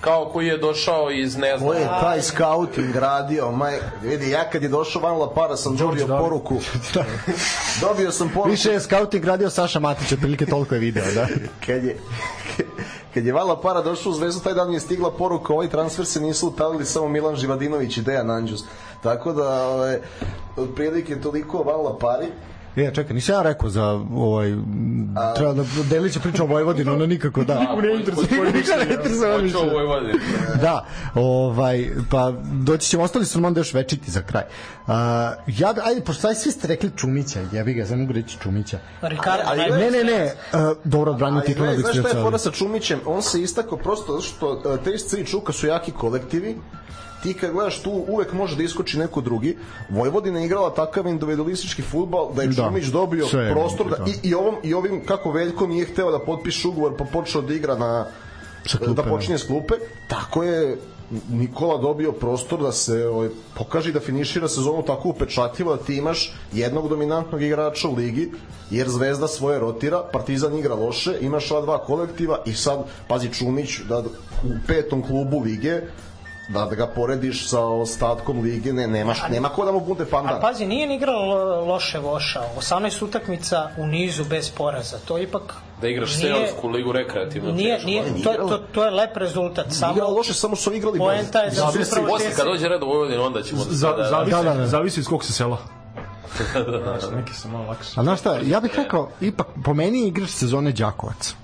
kao 0.00 0.30
koji 0.32 0.46
je 0.46 0.58
došao 0.58 1.10
iz 1.10 1.36
ne 1.36 1.58
znam 1.58 1.70
Ko 1.70 1.74
je 1.74 1.86
taj 2.00 2.22
scouting 2.22 2.96
radio, 2.96 3.52
maj, 3.52 3.78
vidi, 4.02 4.30
ja 4.30 4.50
kad 4.50 4.62
je 4.62 4.68
došao 4.68 5.02
Van 5.02 5.18
Lapara 5.18 5.56
sam 5.56 5.76
dobio 5.76 6.06
David. 6.06 6.24
poruku. 6.24 6.60
dobio 7.88 8.12
sam 8.12 8.28
poruku. 8.28 8.50
više 8.50 8.70
je 8.70 8.80
scouting 8.80 9.24
radio 9.24 9.50
Saša 9.50 9.78
Matić, 9.78 10.12
otprilike 10.12 10.46
toliko 10.46 10.74
je 10.74 10.80
video, 10.80 11.04
da. 11.14 11.26
kad 11.66 11.84
je 11.84 11.96
kad 13.14 13.26
je 13.26 13.32
Vala 13.32 13.60
Para 13.60 13.82
došao 13.82 14.12
u 14.12 14.14
Zvezdu, 14.14 14.40
taj 14.40 14.54
dan 14.54 14.68
mi 14.68 14.74
je 14.76 14.80
stigla 14.80 15.10
poruka, 15.10 15.52
ovaj 15.52 15.68
transfer 15.68 16.06
se 16.06 16.20
nisu 16.20 16.48
utalili 16.48 16.84
samo 16.84 17.08
Milan 17.08 17.36
Živadinović 17.36 17.96
i 17.96 18.02
Dejan 18.02 18.30
Anđus. 18.30 18.64
Tako 19.02 19.32
da, 19.32 19.68
ove, 19.68 20.00
otprilike 20.56 21.20
toliko 21.20 21.58
o 21.58 21.62
Vala 21.62 21.98
Pari. 21.98 22.26
Je, 22.78 22.94
čekaj, 22.94 23.14
nisam 23.14 23.34
ja 23.34 23.42
rekao 23.42 23.70
za 23.70 23.84
ovaj 24.14 24.54
treba 25.36 25.52
da 25.52 25.64
Delić 25.90 26.16
je 26.16 26.22
pričao 26.22 26.46
o 26.46 26.48
Vojvodinu, 26.48 26.92
ono 26.92 27.06
nikako 27.06 27.44
da. 27.44 27.54
ne 27.82 27.94
interesuje 27.94 28.26
Ne 28.42 28.94
interesuje 28.94 29.70
u 29.70 29.74
Vojvodini. 29.74 30.14
Da, 30.60 30.86
ovaj, 31.14 31.90
pa 32.10 32.32
doći 32.52 32.88
ćemo, 32.88 33.02
ostali 33.02 33.24
su 33.24 33.40
nam 33.40 33.44
onda 33.44 33.60
još 33.60 33.74
večiti 33.74 34.10
za 34.10 34.22
kraj. 34.22 34.42
Uh, 34.86 34.92
ja, 35.46 35.72
da- 35.72 35.82
ajde, 35.84 36.00
pošto 36.00 36.34
svi 36.34 36.50
ste 36.50 36.68
rekli 36.68 36.90
Čumića, 36.96 37.40
jebi 37.52 37.74
ga, 37.74 37.84
znam 37.84 38.00
mogu 38.00 38.12
reći 38.12 38.38
Čumića. 38.42 38.78
Ricardo, 39.02 39.42
Ali- 39.46 39.70
Ne, 39.70 39.90
ne, 39.90 40.04
ne, 40.04 40.32
uh, 40.52 40.76
dobro, 40.84 41.12
odbranio 41.12 41.40
titula 41.40 41.66
gledaj, 41.66 41.92
znaš 41.92 42.06
šta 42.06 42.18
je 42.18 42.24
fora 42.24 42.38
sa 42.38 42.50
Čumićem? 42.50 43.00
On 43.06 43.22
se 43.22 43.42
istakao 43.42 43.78
prosto 43.78 44.12
zato 44.12 44.22
što 44.22 44.74
e, 44.74 44.84
te 44.84 45.20
i 45.20 45.24
Čuka 45.24 45.52
su 45.52 45.66
jaki 45.66 45.92
kolektivi, 45.92 46.56
ti 47.22 47.34
kad 47.34 47.52
gledaš 47.52 47.82
tu 47.82 47.90
uvek 48.08 48.32
može 48.32 48.56
da 48.56 48.62
iskoči 48.62 48.98
neko 48.98 49.20
drugi. 49.20 49.56
Vojvodina 49.88 50.38
je 50.38 50.46
igrala 50.46 50.74
takav 50.74 51.06
individualistički 51.06 51.82
futbal 51.82 52.32
da 52.34 52.42
je 52.42 52.48
Da. 52.48 52.64
Čumić 52.64 52.84
dobio 52.84 53.26
Sve 53.26 53.44
je 53.44 53.52
prostor 53.52 53.90
da, 53.90 53.96
moguće, 53.98 54.18
i, 54.22 54.28
i, 54.28 54.34
ovom, 54.34 54.54
i 54.62 54.74
ovim 54.74 55.06
kako 55.06 55.30
Veljko 55.30 55.66
nije 55.66 55.86
hteo 55.86 56.10
da 56.10 56.18
potpiše 56.18 56.68
ugovor 56.68 56.96
pa 56.98 57.04
počeo 57.04 57.42
da 57.42 57.54
igra 57.54 57.76
na 57.76 58.06
klupe, 58.78 59.02
da 59.02 59.02
počinje 59.02 59.38
s 59.38 59.46
klupe, 59.46 59.74
tako 60.08 60.42
je 60.42 60.78
Nikola 61.30 61.78
dobio 61.78 62.12
prostor 62.12 62.62
da 62.62 62.72
se 62.72 63.06
ovaj, 63.06 63.28
pokaže 63.54 63.90
i 63.90 63.92
da 63.92 64.00
finišira 64.00 64.48
sezonu 64.48 64.82
tako 64.82 65.08
upečatljivo 65.08 65.76
da 65.76 65.82
ti 65.82 65.96
imaš 65.96 66.32
jednog 66.52 66.88
dominantnog 66.88 67.42
igrača 67.42 67.88
u 67.88 67.94
ligi, 67.94 68.30
jer 68.70 68.88
Zvezda 68.88 69.28
svoje 69.28 69.58
rotira, 69.58 70.02
Partizan 70.12 70.58
igra 70.58 70.74
loše, 70.74 71.14
imaš 71.20 71.50
ova 71.50 71.60
dva 71.60 71.78
kolektiva 71.78 72.42
i 72.46 72.52
sad, 72.52 72.84
pazi 73.08 73.32
Čumić, 73.32 73.78
da 73.88 73.98
u 74.44 74.52
petom 74.66 75.02
klubu 75.02 75.40
lige 75.40 75.80
da, 76.48 76.64
da 76.64 76.74
ga 76.74 76.86
porediš 76.86 77.48
sa 77.48 77.60
ostatkom 77.60 78.40
lige, 78.40 78.72
ne, 78.72 78.86
nemaš, 78.86 79.18
nema 79.30 79.48
ko 79.48 79.64
da 79.64 79.72
mu 79.72 79.80
bude 79.80 80.02
A 80.02 80.06
pandan. 80.06 80.40
pazi, 80.40 80.66
nije 80.66 80.86
ni 80.86 80.94
igrao 80.94 81.16
lo- 81.16 81.66
loše 81.66 81.98
Voša. 81.98 82.40
18 82.58 83.02
utakmica 83.02 83.70
u 83.76 83.86
nizu 83.86 84.24
bez 84.24 84.50
poraza. 84.50 84.98
To 84.98 85.18
ipak 85.18 85.54
Da 85.80 85.88
igraš 85.88 86.16
nije- 86.16 86.20
seniorsku 86.24 86.68
ligu 86.68 86.92
rekreativno 86.92 87.52
Nije, 87.52 87.74
teško. 87.74 87.86
nije, 87.86 88.04
to, 88.24 88.32
to, 88.32 88.58
to 88.58 88.84
je 88.84 88.90
lep 88.90 89.16
rezultat. 89.16 89.66
Samo 89.70 89.92
Igrao 89.92 90.10
loše, 90.10 90.34
samo 90.34 90.56
su 90.56 90.72
igrali 90.72 90.98
Poenta 90.98 91.38
je 91.38 91.50
da 91.50 91.54
su 91.56 91.60
Zavisi- 91.62 91.92
upravo 91.92 92.08
Posle, 92.08 92.30
kad 92.32 92.46
dođe 92.46 92.68
red 92.68 92.82
u 92.82 92.86
Vojvodinu, 92.86 93.22
onda 93.22 93.42
ćemo... 93.42 93.60
Za, 93.62 93.92
da, 93.92 94.04
zavisi, 94.04 94.30
Da, 94.32 94.42
da, 94.44 94.54
da. 94.54 94.66
zavisi 94.66 95.00
iz 95.00 95.06
kog 95.06 95.24
se 95.24 95.32
sela. 95.32 95.58
Znaš, 96.82 97.10
neki 97.12 97.34
su 97.34 97.48
malo 97.48 97.64
lakše. 97.66 97.90
A 97.96 98.02
znaš 98.02 98.20
šta, 98.20 98.38
ja 98.44 98.60
bih 98.60 98.70
rekao, 98.76 99.08
ipak 99.20 99.46
po 99.64 99.74
meni 99.74 100.00
je 100.00 100.08
igrač 100.08 100.30
sezone 100.30 100.72
Đakovac. 100.72 101.34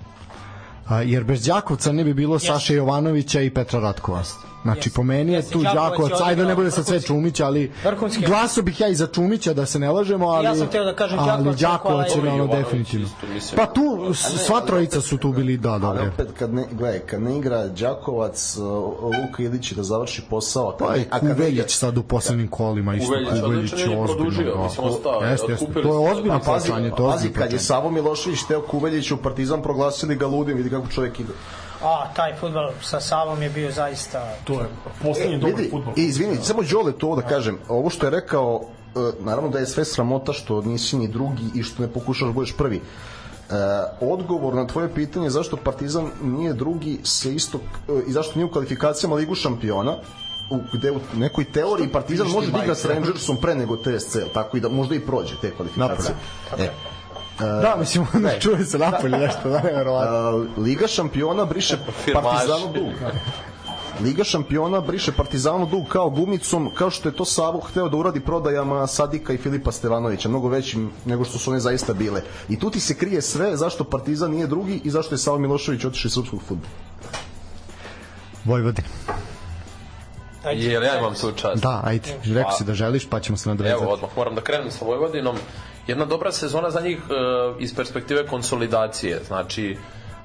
A, 0.86 1.02
jer 1.02 1.24
bez 1.24 1.47
Đakovca 1.47 1.93
ne 1.93 2.05
bi 2.05 2.14
bilo 2.14 2.39
Saše 2.39 2.74
Jovanovića 2.74 3.40
i 3.40 3.51
Petra 3.51 3.81
Ratkova. 3.81 4.22
Znači, 4.65 4.91
po 4.91 5.03
meni 5.03 5.32
je 5.32 5.43
tu 5.43 5.62
Đakovac 5.65 6.11
je 6.11 6.16
ajde 6.24 6.45
ne 6.45 6.55
bude 6.55 6.70
sad 6.70 6.86
sve 6.86 7.01
Čumić, 7.01 7.41
ali 7.41 7.73
vrhunski. 7.85 8.27
glaso 8.27 8.62
bih 8.62 8.81
ja 8.81 8.89
i 8.89 8.95
za 8.95 9.07
Čumića, 9.07 9.53
da 9.53 9.66
se 9.66 9.78
ne 9.78 9.91
lažemo, 9.91 10.28
ali, 10.28 10.47
Ja 10.47 10.55
sam 10.55 10.66
hteo 10.66 10.85
da 10.85 10.95
kažem 10.95 11.19
ali 11.19 11.55
Đakovac, 11.55 12.07
je 12.09 12.23
je 12.24 12.32
ono 12.32 12.47
definitivno. 12.47 13.09
Pa 13.57 13.66
tu, 13.66 14.15
sva 14.15 14.61
trojica 14.61 15.01
su 15.01 15.19
tu 15.19 15.32
bili, 15.32 15.57
da, 15.57 15.70
Ali 15.70 15.81
dobre. 15.81 16.09
opet, 16.09 16.28
kad 16.39 16.55
ne, 16.55 16.65
gledaj, 16.73 16.99
kad 17.01 17.23
ne 17.23 17.39
igra 17.39 17.66
Đakovac, 17.69 18.57
Luka 19.03 19.43
Ilić 19.43 19.73
da 19.73 19.82
završi 19.82 20.23
posao. 20.31 20.77
Pa 20.78 20.97
igra- 20.97 21.20
Kuveljić 21.20 21.70
sad 21.70 21.99
u 21.99 22.03
poslednjim 22.03 22.49
kolima, 22.49 22.95
isto 22.95 23.12
Kuveljić, 23.43 23.73
je 23.73 23.91
je 23.91 23.99
ozbiljno. 23.99 24.69
je, 25.20 25.31
Jeste, 25.31 25.53
jeste, 25.53 25.73
to 25.73 26.05
je 26.05 26.12
ozbiljno 26.12 26.39
pazi, 26.39 26.69
plaćanje, 26.69 26.86
je 26.86 26.93
pazi, 26.99 27.28
kad 27.28 27.53
je. 27.53 27.59
Savo 27.59 27.91
Milošević 27.91 28.43
teo 28.49 28.62
Kuveljić 28.62 29.11
u 29.11 29.16
Partizan 29.16 29.62
proglasili 29.62 30.16
ga 30.16 30.27
ludim, 30.27 30.57
vidi 30.57 30.70
kako 30.70 30.86
čovjek 30.89 31.20
igra. 31.20 31.35
A, 31.85 32.12
taj 32.16 32.35
futbal 32.40 32.70
sa 32.82 33.01
Savom 33.01 33.43
je 33.43 33.51
bio 33.51 33.70
zaista... 33.70 34.28
To 34.44 34.61
je 34.61 34.66
poslednji 35.02 35.39
dobar 35.39 35.56
Vidi, 35.56 35.70
futbol. 35.70 35.93
i 35.97 36.02
izvini, 36.02 36.36
samo 36.43 36.62
Đole 36.62 36.93
to 36.93 37.16
da 37.16 37.23
kažem, 37.23 37.59
ovo 37.69 37.90
što 37.90 38.06
je 38.06 38.11
rekao, 38.11 38.61
e, 38.97 38.98
naravno 39.20 39.51
da 39.51 39.59
je 39.59 39.66
sve 39.66 39.85
sramota 39.85 40.32
što 40.32 40.62
nisi 40.62 40.97
ni 40.97 41.09
drugi 41.09 41.44
i 41.55 41.62
što 41.62 41.82
ne 41.82 41.89
pokušaš 41.89 42.27
da 42.27 42.32
budeš 42.32 42.56
prvi. 42.56 42.77
E, 42.77 42.82
odgovor 44.01 44.55
na 44.55 44.66
tvoje 44.66 44.94
pitanje 44.94 45.31
zašto 45.31 45.56
Partizan 45.56 46.11
nije 46.23 46.52
drugi 46.52 46.98
se 47.02 47.35
isto 47.35 47.59
e, 47.59 47.93
i 48.09 48.12
zašto 48.12 48.32
nije 48.35 48.47
u 48.47 48.51
kvalifikacijama 48.52 49.16
Ligu 49.16 49.35
šampiona 49.35 49.97
u, 50.51 50.59
gde 50.73 50.90
u 50.90 51.01
nekoj 51.15 51.44
teoriji 51.44 51.89
Partizan 51.89 52.28
može 52.28 52.51
da 52.51 52.62
igra 52.62 52.74
s 52.74 52.85
Rangersom 52.85 53.36
pre 53.36 53.55
nego 53.55 53.77
TSC, 53.77 54.16
tako 54.35 54.56
i 54.56 54.61
da 54.61 54.69
možda 54.69 54.94
i 54.94 55.01
prođe 55.01 55.35
te 55.40 55.51
kvalifikacije. 55.51 56.15
E, 56.59 56.69
Da, 57.39 57.77
mislim, 57.78 58.06
ne, 58.24 58.40
čuje 58.40 58.65
se 58.65 58.78
napolje 58.78 59.19
nešto, 59.19 59.48
da, 59.48 59.61
nevjerovatno. 59.61 60.47
Liga 60.62 60.86
šampiona 60.86 61.44
briše 61.44 61.77
Firmaši. 62.05 62.27
Partizanu 62.27 62.73
dug. 62.73 62.93
Liga 64.02 64.24
šampiona 64.24 64.81
briše 64.81 65.12
Partizanu 65.12 65.66
dug 65.66 65.89
kao 65.89 66.11
gumicom, 66.11 66.70
kao 66.74 66.90
što 66.90 67.09
je 67.09 67.12
to 67.12 67.24
Savo 67.24 67.61
hteo 67.61 67.89
da 67.89 67.97
uradi 67.97 68.20
prodajama 68.20 68.86
Sadika 68.86 69.32
i 69.32 69.36
Filipa 69.36 69.73
Stevanovića, 69.73 70.28
mnogo 70.28 70.48
većim 70.48 70.90
nego 71.05 71.24
što 71.24 71.39
su 71.39 71.51
one 71.51 71.61
zaista 71.61 71.93
bile. 71.93 72.23
I 72.48 72.59
tu 72.59 72.70
ti 72.70 72.81
se 72.81 72.94
krije 72.94 73.23
sve 73.23 73.56
zašto 73.56 73.85
Partizan 73.85 74.31
nije 74.31 74.47
drugi 74.47 74.81
i 74.85 74.90
zašto 74.90 75.15
je 75.15 75.19
Savo 75.19 75.39
Milošević 75.39 75.85
otišao 75.85 76.09
iz 76.09 76.12
srpskog 76.12 76.40
futbola. 76.48 76.73
Vojvodin. 78.44 78.85
Ajde, 80.44 80.65
Jer 80.65 80.82
ja 80.82 80.98
imam 80.98 81.15
tu 81.15 81.32
čast. 81.32 81.62
Da, 81.62 81.81
ajde, 81.85 82.09
rekao 82.24 82.52
si 82.52 82.65
da 82.65 82.74
želiš, 82.74 83.09
pa 83.09 83.20
ćemo 83.20 83.36
se 83.36 83.48
nadvezati. 83.48 83.82
Evo, 83.82 83.93
odmah 83.93 84.11
moram 84.16 84.35
da 84.35 84.40
krenem 84.40 84.70
sa 84.70 84.85
Vojvodinom. 84.85 85.36
Jedna 85.86 86.05
dobra 86.05 86.32
sezona 86.32 86.70
za 86.70 86.81
njih 86.81 86.98
e, 86.98 87.12
iz 87.59 87.74
perspektive 87.74 88.27
konsolidacije. 88.27 89.20
Znači, 89.27 89.77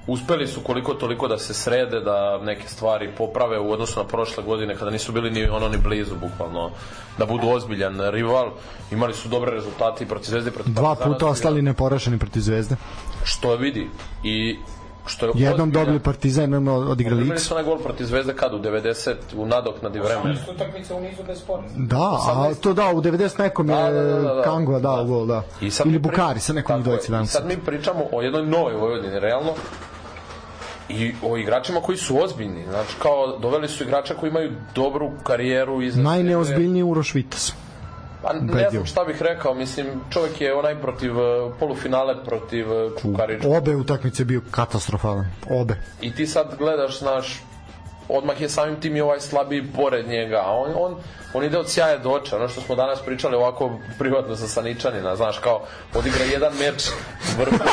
uspeli 0.08 0.48
su 0.48 0.62
koliko 0.62 0.94
toliko 0.94 1.28
da 1.28 1.38
se 1.38 1.54
srede, 1.54 2.00
da 2.00 2.40
neke 2.44 2.68
stvari 2.68 3.12
poprave 3.18 3.60
u 3.60 3.72
odnosu 3.72 4.00
na 4.00 4.06
prošle 4.06 4.44
godine 4.44 4.76
kada 4.76 4.92
nisu 4.92 5.12
bili 5.12 5.32
ni 5.32 5.50
ono 5.50 5.70
ni 5.70 5.78
blizu 5.78 6.16
bukvalno 6.16 6.72
da 7.18 7.26
budu 7.26 7.48
ozbiljan 7.48 8.12
rival. 8.12 8.52
Imali 8.92 9.14
su 9.14 9.30
dobre 9.30 9.52
rezultate 9.52 10.04
i 10.04 10.08
protiv 10.08 10.30
Zvezde 10.30 10.52
protiv 10.52 10.74
Dva 10.74 10.96
puta 10.96 11.28
ostali 11.28 11.62
neporašeni 11.62 12.18
protiv 12.20 12.42
Zvezde. 12.42 12.76
Što 13.24 13.56
vidi 13.56 13.90
i 14.24 14.58
što 15.10 15.26
je 15.26 15.32
Jednom 15.36 15.72
dobili 15.72 16.00
Partizan, 16.00 16.54
jednom 16.54 16.68
odigrali 16.68 17.30
X. 17.32 17.44
su 17.44 17.54
onaj 17.54 17.66
gol 17.66 17.78
protiv 17.78 18.06
Zvezde 18.06 18.34
kad 18.34 18.54
u 18.54 18.60
90 18.60 19.14
u 19.36 19.46
nadoknadi 19.46 20.00
vremena. 20.00 20.40
Utakmica 20.56 20.96
u 20.96 21.02
nizu 21.02 21.24
bez 21.28 21.42
poraza. 21.42 21.74
Da, 21.78 22.18
a 22.28 22.52
to 22.62 22.74
da, 22.74 22.92
u 22.94 23.02
90 23.02 23.40
nekom 23.40 23.70
je 23.70 23.76
Da, 23.76 23.92
da, 23.92 24.04
da, 24.04 24.20
da, 24.22 24.34
da. 24.34 24.42
Kangova 24.42 24.80
dao 24.80 25.06
gol, 25.06 25.26
da. 25.26 25.44
I 25.62 25.72
sad 25.72 25.88
Ili 25.88 26.00
Bukari, 26.00 26.40
sa 26.40 26.54
nekom 26.54 26.84
dvojici 26.84 27.08
I 27.08 27.12
danas. 27.12 27.32
sad 27.32 27.48
mi 27.48 27.58
pričamo 27.58 28.04
o 28.12 28.22
jednoj 28.22 28.46
novoj 28.46 28.74
Vojvodini, 28.74 29.20
realno, 29.20 29.52
i 30.90 31.14
o 31.24 31.38
igračima 31.38 31.82
koji 31.82 31.98
su 31.98 32.24
ozbiljni. 32.24 32.66
Znači, 32.70 32.96
kao, 33.02 33.38
doveli 33.38 33.68
su 33.68 33.84
igrača 33.84 34.14
koji 34.14 34.30
imaju 34.30 34.52
dobru 34.76 35.12
karijeru. 35.24 35.82
Najneozbiljniji 35.96 36.84
Uroš 36.84 37.14
Vitas. 37.14 37.54
Pa 38.22 38.34
ne 38.34 38.70
znam 38.70 38.86
šta 38.86 39.04
bih 39.04 39.22
rekao, 39.22 39.54
mislim, 39.54 39.88
čovjek 40.10 40.42
je 40.42 40.54
onaj 40.56 40.76
protiv 40.76 41.12
eh, 41.12 41.24
polufinale 41.60 42.24
protiv 42.26 42.66
eh, 42.68 42.90
Čukariča. 43.02 43.48
Obe 43.50 43.76
utakmice 43.76 44.26
bio 44.26 44.42
katastrofalan. 44.52 45.26
Obe. 45.50 45.76
I 46.02 46.16
ti 46.16 46.28
sad 46.28 46.56
gledaš, 46.58 47.00
znaš, 47.00 47.42
odmah 48.10 48.42
je 48.42 48.50
samim 48.50 48.76
tim 48.76 48.96
i 48.96 49.02
ovaj 49.02 49.20
slabiji 49.20 49.64
pored 49.76 50.08
njega, 50.08 50.42
a 50.46 50.52
on, 50.52 50.72
on, 50.76 50.96
on 51.34 51.44
ide 51.44 51.58
od 51.58 51.70
sjaja 51.70 51.98
do 51.98 52.10
oča, 52.10 52.36
ono 52.36 52.48
što 52.48 52.62
smo 52.62 52.76
danas 52.76 53.00
pričali 53.00 53.36
ovako 53.36 53.72
privatno 54.00 54.36
sa 54.36 54.48
Saničanina, 54.48 55.16
znaš, 55.16 55.38
kao 55.38 55.62
odigra 55.96 56.24
jedan 56.24 56.54
meč 56.56 56.90
vrhu, 57.38 57.56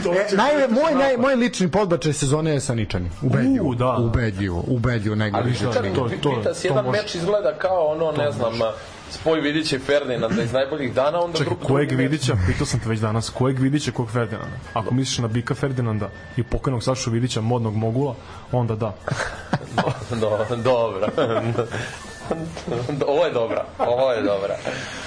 E, 0.00 0.36
naj, 0.36 0.68
moj, 0.68 0.94
naj, 0.94 1.16
moj 1.16 1.34
lični 1.34 1.70
podbačaj 1.70 2.12
sezone 2.12 2.50
je 2.50 2.60
Saničani. 2.60 3.10
Ubedljivo. 3.22 3.68
U, 3.68 3.74
da. 3.74 3.96
Ubedljivo, 3.96 4.64
ubedljivo 4.66 5.14
nego. 5.16 5.36
Ali 5.36 5.54
to- 5.54 5.72
to- 5.94 6.08
to 6.22 6.32
jedan 6.62 6.84
može. 6.84 7.02
meč 7.02 7.14
izgleda 7.14 7.54
kao 7.54 7.86
ono, 7.86 8.12
ne 8.12 8.30
znam, 8.32 8.52
spoj 9.10 9.40
Vidića 9.40 9.76
i 9.76 9.78
Ferdinanda 9.78 10.42
iz 10.42 10.52
najboljih 10.52 10.94
dana, 10.94 11.20
onda 11.20 11.38
Čekaj, 11.38 11.50
drugi 11.50 11.66
kojeg 11.66 11.92
Vidića, 11.92 12.36
pitao 12.46 12.66
sam 12.66 12.80
te 12.80 12.88
već 12.88 13.00
danas, 13.00 13.30
kojeg 13.30 13.58
Vidića, 13.58 13.92
kog 13.92 14.10
Ferdinanda? 14.10 14.56
Ako 14.74 14.94
misliš 14.94 15.18
na 15.18 15.28
Bika 15.28 15.54
Ferdinanda 15.54 16.10
i 16.36 16.42
pokojnog 16.42 16.82
Sašu 16.82 17.10
Vidića, 17.10 17.40
modnog 17.40 17.74
mogula, 17.74 18.14
onda 18.52 18.74
da. 18.74 18.94
Do, 20.20 20.38
dobro. 20.56 21.08
ovo 23.06 23.24
je 23.24 23.32
dobra, 23.32 23.64
ovo 23.78 24.12
je 24.12 24.22
dobra. 24.22 24.56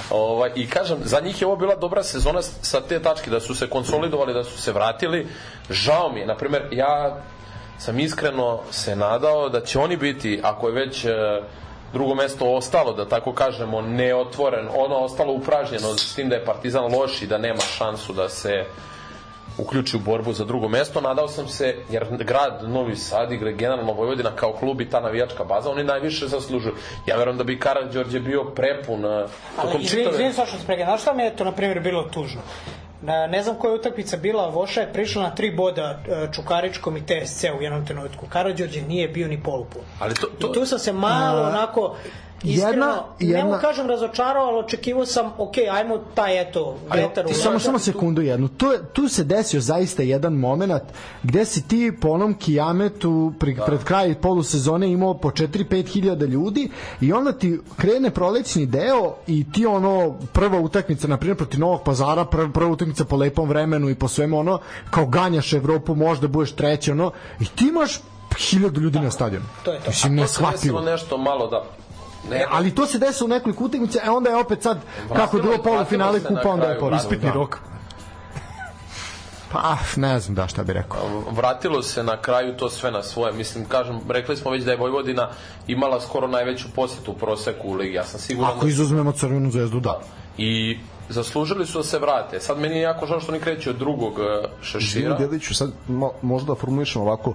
Ovaj, 0.10 0.52
I 0.56 0.68
kažem, 0.68 0.98
za 1.04 1.20
njih 1.20 1.42
je 1.42 1.48
ovo 1.48 1.56
bila 1.56 1.76
dobra 1.76 2.04
sezona 2.04 2.42
sa 2.42 2.82
te 2.82 3.00
tačke, 3.00 3.32
da 3.32 3.40
su 3.40 3.56
se 3.56 3.70
konsolidovali, 3.70 4.34
da 4.34 4.44
su 4.44 4.62
se 4.62 4.72
vratili. 4.72 5.28
Žao 5.70 6.12
mi 6.14 6.20
je, 6.20 6.26
na 6.26 6.36
primjer, 6.36 6.68
ja 6.72 7.22
sam 7.78 8.00
iskreno 8.00 8.60
se 8.72 8.96
nadao 8.96 9.50
da 9.50 9.62
će 9.62 9.80
oni 9.80 9.98
biti, 9.98 10.40
ako 10.44 10.68
je 10.68 10.74
već 10.74 11.06
e, 11.06 11.10
drugo 11.94 12.16
mesto 12.16 12.46
ostalo, 12.46 12.94
da 12.94 13.10
tako 13.10 13.34
kažemo, 13.34 13.82
neotvoren, 13.82 14.68
ono 14.76 14.96
ostalo 14.96 15.34
upražnjeno 15.34 15.98
s 15.98 16.16
tim 16.16 16.30
da 16.30 16.36
je 16.36 16.46
Partizan 16.46 16.96
loš 16.96 17.22
i 17.22 17.28
da 17.28 17.38
nema 17.38 17.62
šansu 17.62 18.14
da 18.14 18.30
se 18.30 18.66
uključi 19.58 19.98
u 19.98 20.00
borbu 20.00 20.34
za 20.34 20.46
drugo 20.46 20.68
mesto. 20.68 21.02
Nadao 21.02 21.28
sam 21.28 21.48
se, 21.48 21.76
jer 21.90 22.06
grad 22.20 22.70
Novi 22.70 22.96
Sad 22.96 23.32
i 23.32 23.38
generalno 23.38 23.94
Vojvodina 23.94 24.32
kao 24.36 24.54
klub 24.54 24.82
i 24.82 24.90
ta 24.90 25.00
navijačka 25.00 25.44
baza, 25.44 25.70
oni 25.70 25.84
najviše 25.84 26.28
zaslužuju. 26.28 26.76
Ja 27.06 27.18
verujem 27.18 27.38
da 27.38 27.44
bi 27.44 27.60
Karadžorđe 27.60 28.20
bio 28.20 28.44
prepun 28.44 29.06
uh, 29.06 29.30
tokom 29.56 29.72
Ali, 29.74 29.84
izvini, 29.84 30.04
čitave... 30.04 30.16
izvini, 30.16 30.34
Saša, 30.34 30.58
sprega, 30.58 30.84
znaš 30.84 31.02
šta 31.02 31.14
mi 31.14 31.24
je 31.24 31.36
to, 31.36 31.44
na 31.44 31.52
primjer, 31.52 31.80
bilo 31.80 32.04
tužno? 32.04 32.42
Na, 33.04 33.28
ne 33.28 33.44
znam 33.44 33.56
koja 33.56 33.72
je 33.72 33.80
utakmica 33.80 34.18
bila, 34.18 34.50
Voša 34.50 34.82
je 34.82 34.94
prišla 34.94 35.24
na 35.24 35.36
tri 35.36 35.52
boda 35.52 36.00
e, 36.08 36.28
Čukaričkom 36.34 36.98
i 36.98 37.06
TSC 37.06 37.44
u 37.60 37.62
jednom 37.62 37.86
trenutku. 37.86 38.26
Karađorđe 38.30 38.82
nije 38.82 39.08
bio 39.08 39.28
ni 39.28 39.44
polupun. 39.44 39.82
Ali 40.00 40.14
to, 40.14 40.28
To, 40.28 40.48
to, 40.48 40.54
tu 40.54 40.66
sam 40.66 40.80
se 40.80 40.94
malo 40.94 41.42
onako 41.42 41.96
iskreno, 42.44 42.70
jedna- 42.70 43.04
ne 43.20 43.28
jedna- 43.28 43.46
mogu 43.46 43.58
kažem 43.62 43.88
razočarao, 43.88 44.46
ali 44.46 44.60
očekivao 44.60 45.06
sam, 45.06 45.32
ok, 45.38 45.54
ajmo 45.72 45.98
taj 46.16 46.42
eto, 46.42 46.76
vetar 46.94 47.26
u 47.26 47.28
Ti 47.28 47.34
samo 47.34 47.60
samo 47.60 47.80
sekundu 47.80 48.22
jednu. 48.22 48.48
Tu, 48.48 48.66
je- 48.66 48.80
tu 48.86 49.08
se 49.08 49.24
desio 49.24 49.62
zaista 49.62 50.04
jedan 50.04 50.34
moment 50.34 50.84
gde 51.24 51.46
si 51.46 51.68
ti 51.68 51.92
po 52.02 52.10
onom 52.10 52.34
kijametu 52.34 53.34
pri, 53.40 53.58
pred 53.66 53.84
kraj 53.84 54.16
polusezone 54.16 54.92
imao 54.92 55.14
po 55.14 55.30
4-5 55.30 55.64
hiljada 55.88 56.26
ljudi 56.26 56.70
i 57.02 57.14
onda 57.14 57.32
ti 57.32 57.60
krene 57.78 58.10
prolećni 58.10 58.66
deo 58.66 59.16
i 59.28 59.46
ti 59.52 59.66
ono 59.66 59.94
prva 60.34 60.60
utakmica 60.60 61.08
na 61.08 61.18
primjer 61.18 61.38
protiv 61.38 61.60
Novog 61.60 61.84
Pazara 61.84 62.26
prva, 62.26 62.50
prva 62.50 62.72
utakmica 62.72 63.06
po 63.06 63.16
lepom 63.16 63.50
vremenu 63.50 63.90
i 63.90 63.96
po 63.96 64.08
svemu 64.08 64.40
ono 64.40 64.60
kao 64.90 65.06
ganjaš 65.06 65.54
Evropu 65.54 65.96
možda 65.96 66.28
budeš 66.28 66.52
treći 66.52 66.92
ono 66.92 67.12
i 67.40 67.46
ti 67.46 67.68
imaš 67.68 68.00
hiljadu 68.40 68.82
ljudi 68.82 69.00
na 69.00 69.12
stadionu. 69.12 69.46
to 69.64 69.72
je 69.74 69.80
to. 69.80 69.90
Mislim, 69.90 70.16
neshvatljivo. 70.16 70.80
desilo 70.80 70.82
nešto 70.82 71.18
malo 71.18 71.48
da... 71.48 71.64
Ne, 72.30 72.36
E, 72.36 72.46
ali 72.50 72.76
to 72.76 72.86
se 72.86 73.00
desilo 73.00 73.26
u 73.26 73.30
nekoliko 73.30 73.64
utakmica, 73.64 74.00
e 74.04 74.10
onda 74.10 74.30
je 74.30 74.36
opet 74.36 74.62
sad 74.62 74.78
kako 75.10 75.38
je 75.38 75.44
bilo 75.44 75.54
Vratilo- 75.54 75.64
polufinale 75.66 76.20
kupa, 76.20 76.50
onda 76.50 76.66
je 76.66 76.68
kraju, 76.68 76.80
porastao. 76.80 77.08
Ispitni 77.08 77.30
Da. 77.30 77.34
rok. 77.34 77.60
Pa, 79.52 79.78
ne 79.96 80.20
znam 80.20 80.36
da 80.36 80.48
šta 80.48 80.64
bi 80.64 80.74
rekao. 80.74 81.00
vratilo 81.32 81.82
se 81.82 82.04
na 82.04 82.18
kraju 82.18 82.58
to 82.58 82.70
sve 82.70 82.92
na 82.92 83.04
svoje. 83.04 83.34
Mislim, 83.34 83.66
kažem, 83.66 84.00
rekli 84.10 84.38
smo 84.38 84.52
već 84.52 84.64
da 84.64 84.72
je 84.72 84.78
Vojvodina 84.78 85.30
imala 85.68 86.02
skoro 86.02 86.28
najveću 86.28 86.68
posetu 86.76 87.12
u 87.12 87.16
proseku 87.16 87.70
u 87.70 87.74
ligi. 87.74 87.94
Ja 87.94 88.04
sam 88.04 88.20
siguran 88.20 88.52
Ako 88.52 88.68
izuzmemo 88.68 89.12
Crvenu 89.12 89.52
zvezdu, 89.52 89.80
da. 89.80 90.00
I 90.38 90.78
zaslužili 91.10 91.66
su 91.66 91.78
da 91.78 91.84
se 91.84 92.00
vrate. 92.00 92.40
Sad 92.40 92.60
meni 92.60 92.76
je 92.76 92.82
jako 92.82 93.06
žao 93.06 93.20
što 93.20 93.32
oni 93.32 93.42
kreću 93.42 93.70
od 93.70 93.76
drugog 93.76 94.14
e, 94.14 94.48
šešira. 94.62 95.00
Izvini, 95.06 95.20
Dediću, 95.20 95.56
sad 95.56 95.72
mo, 95.88 96.12
možda 96.22 96.56
formulišem 96.56 97.02
ovako, 97.02 97.30
a, 97.30 97.34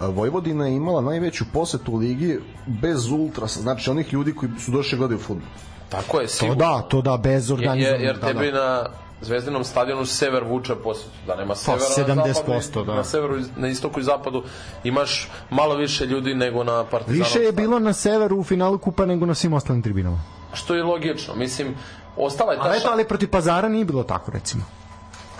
Vojvodina 0.00 0.66
je 0.66 0.76
imala 0.76 1.00
najveću 1.00 1.44
posetu 1.52 1.92
u 1.92 1.96
ligi 1.96 2.40
bez 2.66 3.10
ultrasa, 3.10 3.60
znači 3.60 3.90
onih 3.90 4.12
ljudi 4.12 4.34
koji 4.34 4.52
su 4.58 4.70
došli 4.70 4.98
gledaju 4.98 5.18
fudbal. 5.18 5.48
Tako 5.88 6.20
je, 6.20 6.26
To 6.26 6.32
sigurno. 6.32 6.54
da, 6.54 6.82
to 6.82 7.02
da, 7.02 7.16
bez 7.16 7.50
Jer, 7.50 7.58
organizovanog. 7.58 8.02
jer 8.02 8.18
da, 8.18 8.26
tebi 8.26 8.52
da. 8.52 8.58
na 8.64 8.86
Zvezdinom 9.20 9.64
stadionu 9.64 10.06
sever 10.06 10.44
vuče 10.44 10.74
posetu, 10.74 11.10
da 11.26 11.36
nema 11.36 11.54
severa 11.54 12.14
na 12.14 12.22
70%, 12.24 12.32
zapadu, 12.34 12.84
da. 12.84 12.94
na 12.94 13.04
severu, 13.04 13.36
na 13.56 13.68
istoku 13.68 14.00
i 14.00 14.02
zapadu 14.02 14.42
imaš 14.84 15.28
malo 15.50 15.74
više 15.76 16.06
ljudi 16.06 16.34
nego 16.34 16.64
na 16.64 16.84
Partizanu. 16.84 17.18
Više 17.18 17.38
je 17.38 17.52
bilo 17.52 17.78
na 17.78 17.92
severu 17.92 18.38
u 18.38 18.44
finalu 18.44 18.78
kupa 18.78 19.06
nego 19.06 19.26
na 19.26 19.34
svim 19.34 19.52
ostalim 19.52 19.82
tribinama. 19.82 20.20
Što 20.52 20.74
je 20.74 20.82
logično, 20.82 21.34
mislim, 21.34 21.74
ostala 22.16 22.52
je 22.52 22.58
ta 22.58 22.64
Ali 22.64 22.78
eto, 22.78 22.88
ali 22.92 23.08
protiv 23.08 23.30
Pazara 23.30 23.68
nije 23.68 23.84
bilo 23.84 24.02
tako, 24.02 24.30
recimo. 24.30 24.64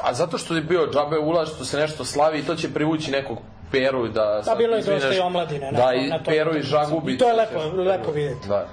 A 0.03 0.15
zato 0.15 0.39
što 0.39 0.55
je 0.55 0.63
bio 0.63 0.91
džabe 0.93 1.19
ulaz, 1.19 1.49
što 1.49 1.65
se 1.65 1.79
nešto 1.79 2.05
slavi 2.05 2.39
i 2.39 2.43
to 2.43 2.55
će 2.55 2.75
privući 2.75 3.11
nekog 3.11 3.39
Peru 3.71 4.07
i 4.07 4.11
da... 4.11 4.43
Da, 4.45 4.55
bilo 4.55 4.75
je 4.75 4.81
izvineš, 4.81 5.03
dosta 5.03 5.17
i 5.17 5.21
omladine. 5.21 5.73
na 5.73 5.79
Da, 5.79 5.85
to- 5.85 5.93
i 5.93 6.07
na 6.07 6.19
toj 6.19 6.35
Peru 6.35 6.41
i 6.47 6.53
utakmici. 6.53 6.69
Žagubi. 6.69 7.13
I 7.13 7.19
to 7.19 7.29
je 7.29 7.35
lepo, 7.35 7.59
lepo 7.83 8.11
vidjeti. 8.13 8.49
Da. 8.49 8.67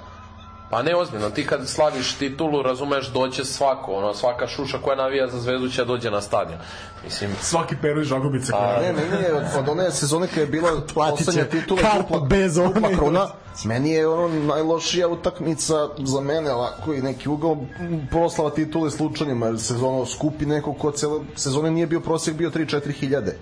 Pa 0.70 0.82
ne 0.82 0.96
ozbiljno, 0.96 1.30
ti 1.30 1.46
kad 1.48 1.68
slaviš 1.70 2.14
titulu, 2.14 2.62
razumeš, 2.62 3.08
doće 3.08 3.46
svako, 3.46 3.94
ono, 3.94 4.14
svaka 4.14 4.48
šuša 4.48 4.78
koja 4.78 4.96
navija 4.96 5.28
za 5.28 5.40
zvezdu 5.40 5.70
će 5.70 5.86
dođe 5.86 6.12
na 6.12 6.22
stadion. 6.22 6.60
Mislim, 7.04 7.32
Svaki 7.42 7.76
peru 7.82 8.02
i 8.02 8.06
žagubice. 8.06 8.52
A, 8.56 8.78
Ne, 8.82 8.94
meni 8.94 9.24
je 9.24 9.34
od, 9.34 9.44
od 9.58 9.70
one 9.70 9.92
sezone 9.92 10.28
kada 10.28 10.42
je 10.42 10.48
bila 10.48 10.70
poslednja 10.96 11.44
titula 11.44 11.82
kartu 11.82 11.98
dupla, 12.04 12.20
bez 12.20 12.56
dupla 12.56 12.90
kruna, 12.90 13.28
meni 13.66 13.92
je 13.92 14.08
ono 14.08 14.28
najlošija 14.46 15.08
utakmica 15.08 15.74
za 15.98 16.22
mene, 16.22 16.52
ovako 16.54 16.94
i 16.94 17.02
neki 17.02 17.30
ugao 17.30 17.58
proslava 18.12 18.50
titule 18.50 18.92
slučajnjima, 18.92 19.46
jer 19.46 19.60
sezono 19.60 20.06
skupi 20.06 20.46
neko 20.46 20.74
ko 20.74 20.92
cele 20.92 21.20
sezone 21.36 21.72
nije 21.72 21.88
bio 21.88 22.00
prosjek, 22.00 22.36
bio 22.36 22.50
3-4 22.50 22.92
hiljade. 22.92 23.36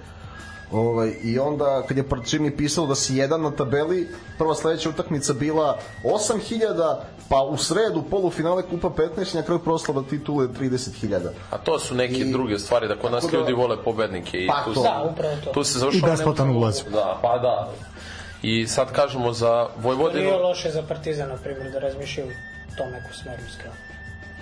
Ovaj, 0.73 1.13
I 1.23 1.39
onda, 1.39 1.83
kad 1.87 1.97
je 1.97 2.03
je 2.45 2.57
pisalo 2.57 2.87
da 2.87 2.95
si 2.95 3.15
jedan 3.15 3.41
na 3.41 3.51
tabeli, 3.51 4.07
prva 4.37 4.55
sledeća 4.55 4.89
utakmica 4.89 5.33
bila 5.33 5.77
8000, 6.03 6.95
pa 7.29 7.41
u 7.41 7.57
sredu 7.57 8.03
polufinale 8.09 8.63
kupa 8.63 8.89
15, 8.89 9.35
na 9.35 9.41
kraju 9.41 9.59
proslava 9.59 10.03
titule 10.09 10.47
30.000. 10.47 11.29
a 11.51 11.57
to 11.57 11.79
su 11.79 11.95
neke 11.95 12.13
I- 12.13 12.31
druge 12.31 12.59
stvari, 12.59 12.87
da 12.87 12.95
kod 12.95 13.11
nas 13.11 13.23
da- 13.31 13.37
ljudi 13.37 13.53
vole 13.53 13.83
pobednike 13.83 14.37
i 14.37 14.47
Pa 14.47 14.63
tu, 14.65 14.73
to. 14.73 14.83
Da, 14.83 15.09
upravo 15.11 15.35
to. 15.43 15.51
tu 15.51 15.63
se 15.63 15.79
završava... 15.79 16.07
I 16.07 16.11
besplatan 16.11 16.49
ulaz. 16.55 16.81
Da, 16.91 17.19
pa 17.21 17.37
da. 17.37 17.69
I 18.41 18.67
sad 18.67 18.91
kažemo 18.91 19.33
za 19.33 19.67
Vojvodinu... 19.77 20.21
Nije 20.23 20.37
loše 20.37 20.69
za 20.71 20.83
Partizan, 20.87 21.29
na 21.29 21.35
primjer, 21.37 21.71
da 21.71 21.79
razmišljaju 21.79 22.29
u 22.73 22.75
tom 22.77 22.91
nekom 22.91 23.13
smeru 23.13 23.41
iskreno. 23.49 23.75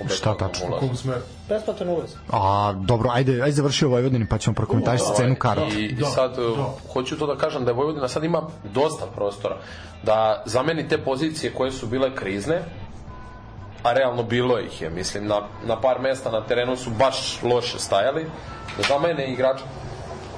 Šta 0.10 0.38
tačno? 0.38 0.78
Kogu 0.80 0.96
smer. 0.96 1.18
Besplatan 1.50 1.90
ulaz. 1.90 2.16
A, 2.32 2.74
dobro, 2.78 3.10
ajde, 3.14 3.42
ajde 3.42 3.52
završio 3.52 3.90
Vojvodini 3.90 4.26
pa 4.28 4.38
ćemo 4.38 4.54
prokomentarisati 4.54 5.16
cenu 5.16 5.36
karata. 5.36 5.76
I, 5.78 5.84
i 5.86 5.96
Da, 5.96 6.06
sad 6.06 6.40
uh, 6.40 6.58
da. 6.58 6.74
hoću 6.94 7.18
to 7.18 7.28
da 7.28 7.36
kažem 7.38 7.66
da 7.66 7.72
je 7.72 7.76
Vojvodina 7.76 8.08
sad 8.08 8.24
ima 8.24 8.42
dosta 8.74 9.06
prostora 9.16 9.58
da 10.04 10.44
zameni 10.46 10.88
te 10.88 10.98
pozicije 10.98 11.54
koje 11.54 11.72
su 11.72 11.88
bile 11.88 12.16
krizne 12.16 12.62
a 13.84 13.94
realno 13.94 14.24
bilo 14.24 14.60
ih 14.60 14.82
je 14.82 14.90
mislim 14.90 15.28
na, 15.28 15.42
na 15.66 15.82
par 15.82 16.00
mesta 16.02 16.32
na 16.32 16.42
terenu 16.46 16.76
su 16.78 16.90
baš 16.90 17.40
loše 17.44 17.80
stajali 17.80 18.26
da 18.78 18.84
zamene 18.88 19.34
igrača 19.34 19.64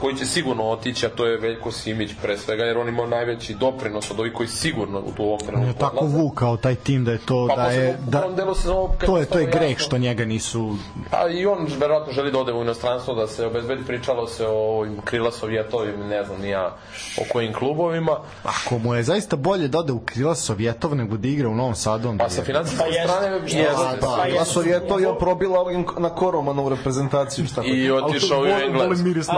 koji 0.03 0.15
će 0.15 0.25
sigurno 0.25 0.63
otići, 0.65 1.05
a 1.05 1.09
to 1.09 1.25
je 1.25 1.37
Veljko 1.37 1.71
Simić 1.71 2.11
pre 2.21 2.37
svega, 2.37 2.63
jer 2.63 2.77
on 2.77 2.89
ima 2.89 3.05
najveći 3.05 3.53
doprinos 3.55 4.11
od 4.11 4.19
ovih 4.19 4.33
koji 4.33 4.47
sigurno 4.49 4.99
u 4.99 5.11
tu 5.11 5.23
ovom 5.23 5.33
On 5.33 5.39
trenutku 5.39 5.69
je 5.69 5.73
tako 5.75 6.05
vukao 6.07 6.57
taj 6.57 6.75
tim 6.75 7.05
da 7.05 7.11
je 7.11 7.17
to 7.17 7.47
Pa 7.49 7.55
da 7.55 7.63
posebno 7.63 7.83
je 7.83 7.97
da 8.07 8.29
delu 8.35 8.55
sezone 8.55 8.87
kad 8.99 9.07
to 9.07 9.17
je 9.17 9.25
to 9.25 9.39
je 9.39 9.45
greh 9.47 9.77
što 9.77 9.97
njega 9.97 10.25
nisu 10.25 10.75
Pa 11.11 11.27
i 11.29 11.45
on 11.45 11.67
verovatno 11.79 12.13
želi 12.13 12.31
da 12.31 12.39
ode 12.39 12.53
u 12.53 12.61
inostranstvo, 12.61 13.15
da 13.15 13.27
se 13.27 13.45
obezbedi, 13.45 13.83
pričalo 13.83 14.27
se 14.27 14.47
o 14.47 14.51
ovim 14.51 15.01
krila 15.01 15.31
Sovjetovim, 15.33 15.99
ne 15.99 16.23
znam, 16.23 16.41
nija 16.41 16.75
o 17.17 17.31
kojim 17.31 17.53
klubovima. 17.53 18.17
ako 18.43 18.77
mu 18.77 18.95
je 18.95 19.03
zaista 19.03 19.35
bolje 19.35 19.67
da 19.67 19.79
ode 19.79 19.93
u 19.93 19.99
krila 20.01 20.35
Sovjetov 20.35 20.95
nego 20.95 21.17
da 21.17 21.27
igra 21.27 21.49
u 21.49 21.55
Novom 21.55 21.75
Sadu 21.75 22.09
onda 22.09 22.23
Pa 22.23 22.29
sa 22.29 22.41
je- 22.41 22.45
financijske 22.45 22.77
Pa 22.79 23.07
strane 23.09 23.29
Da, 23.29 23.35
jeste. 23.35 23.97
da. 24.01 24.07
Pa 24.07 24.17
Ja 24.19 24.25
jeste. 24.29 24.45
Sovjeto 24.45 24.99
je 24.99 25.19
probila 25.19 25.59
na 25.99 26.09
Koromanovu 26.11 26.69
reprezentaciju, 26.69 27.45
šta 27.45 27.63
I 27.63 27.91
otišao 27.91 28.37
u 28.37 28.41
Volim 28.41 28.61
Englesku. 28.63 29.03
miris 29.03 29.29
A 29.29 29.33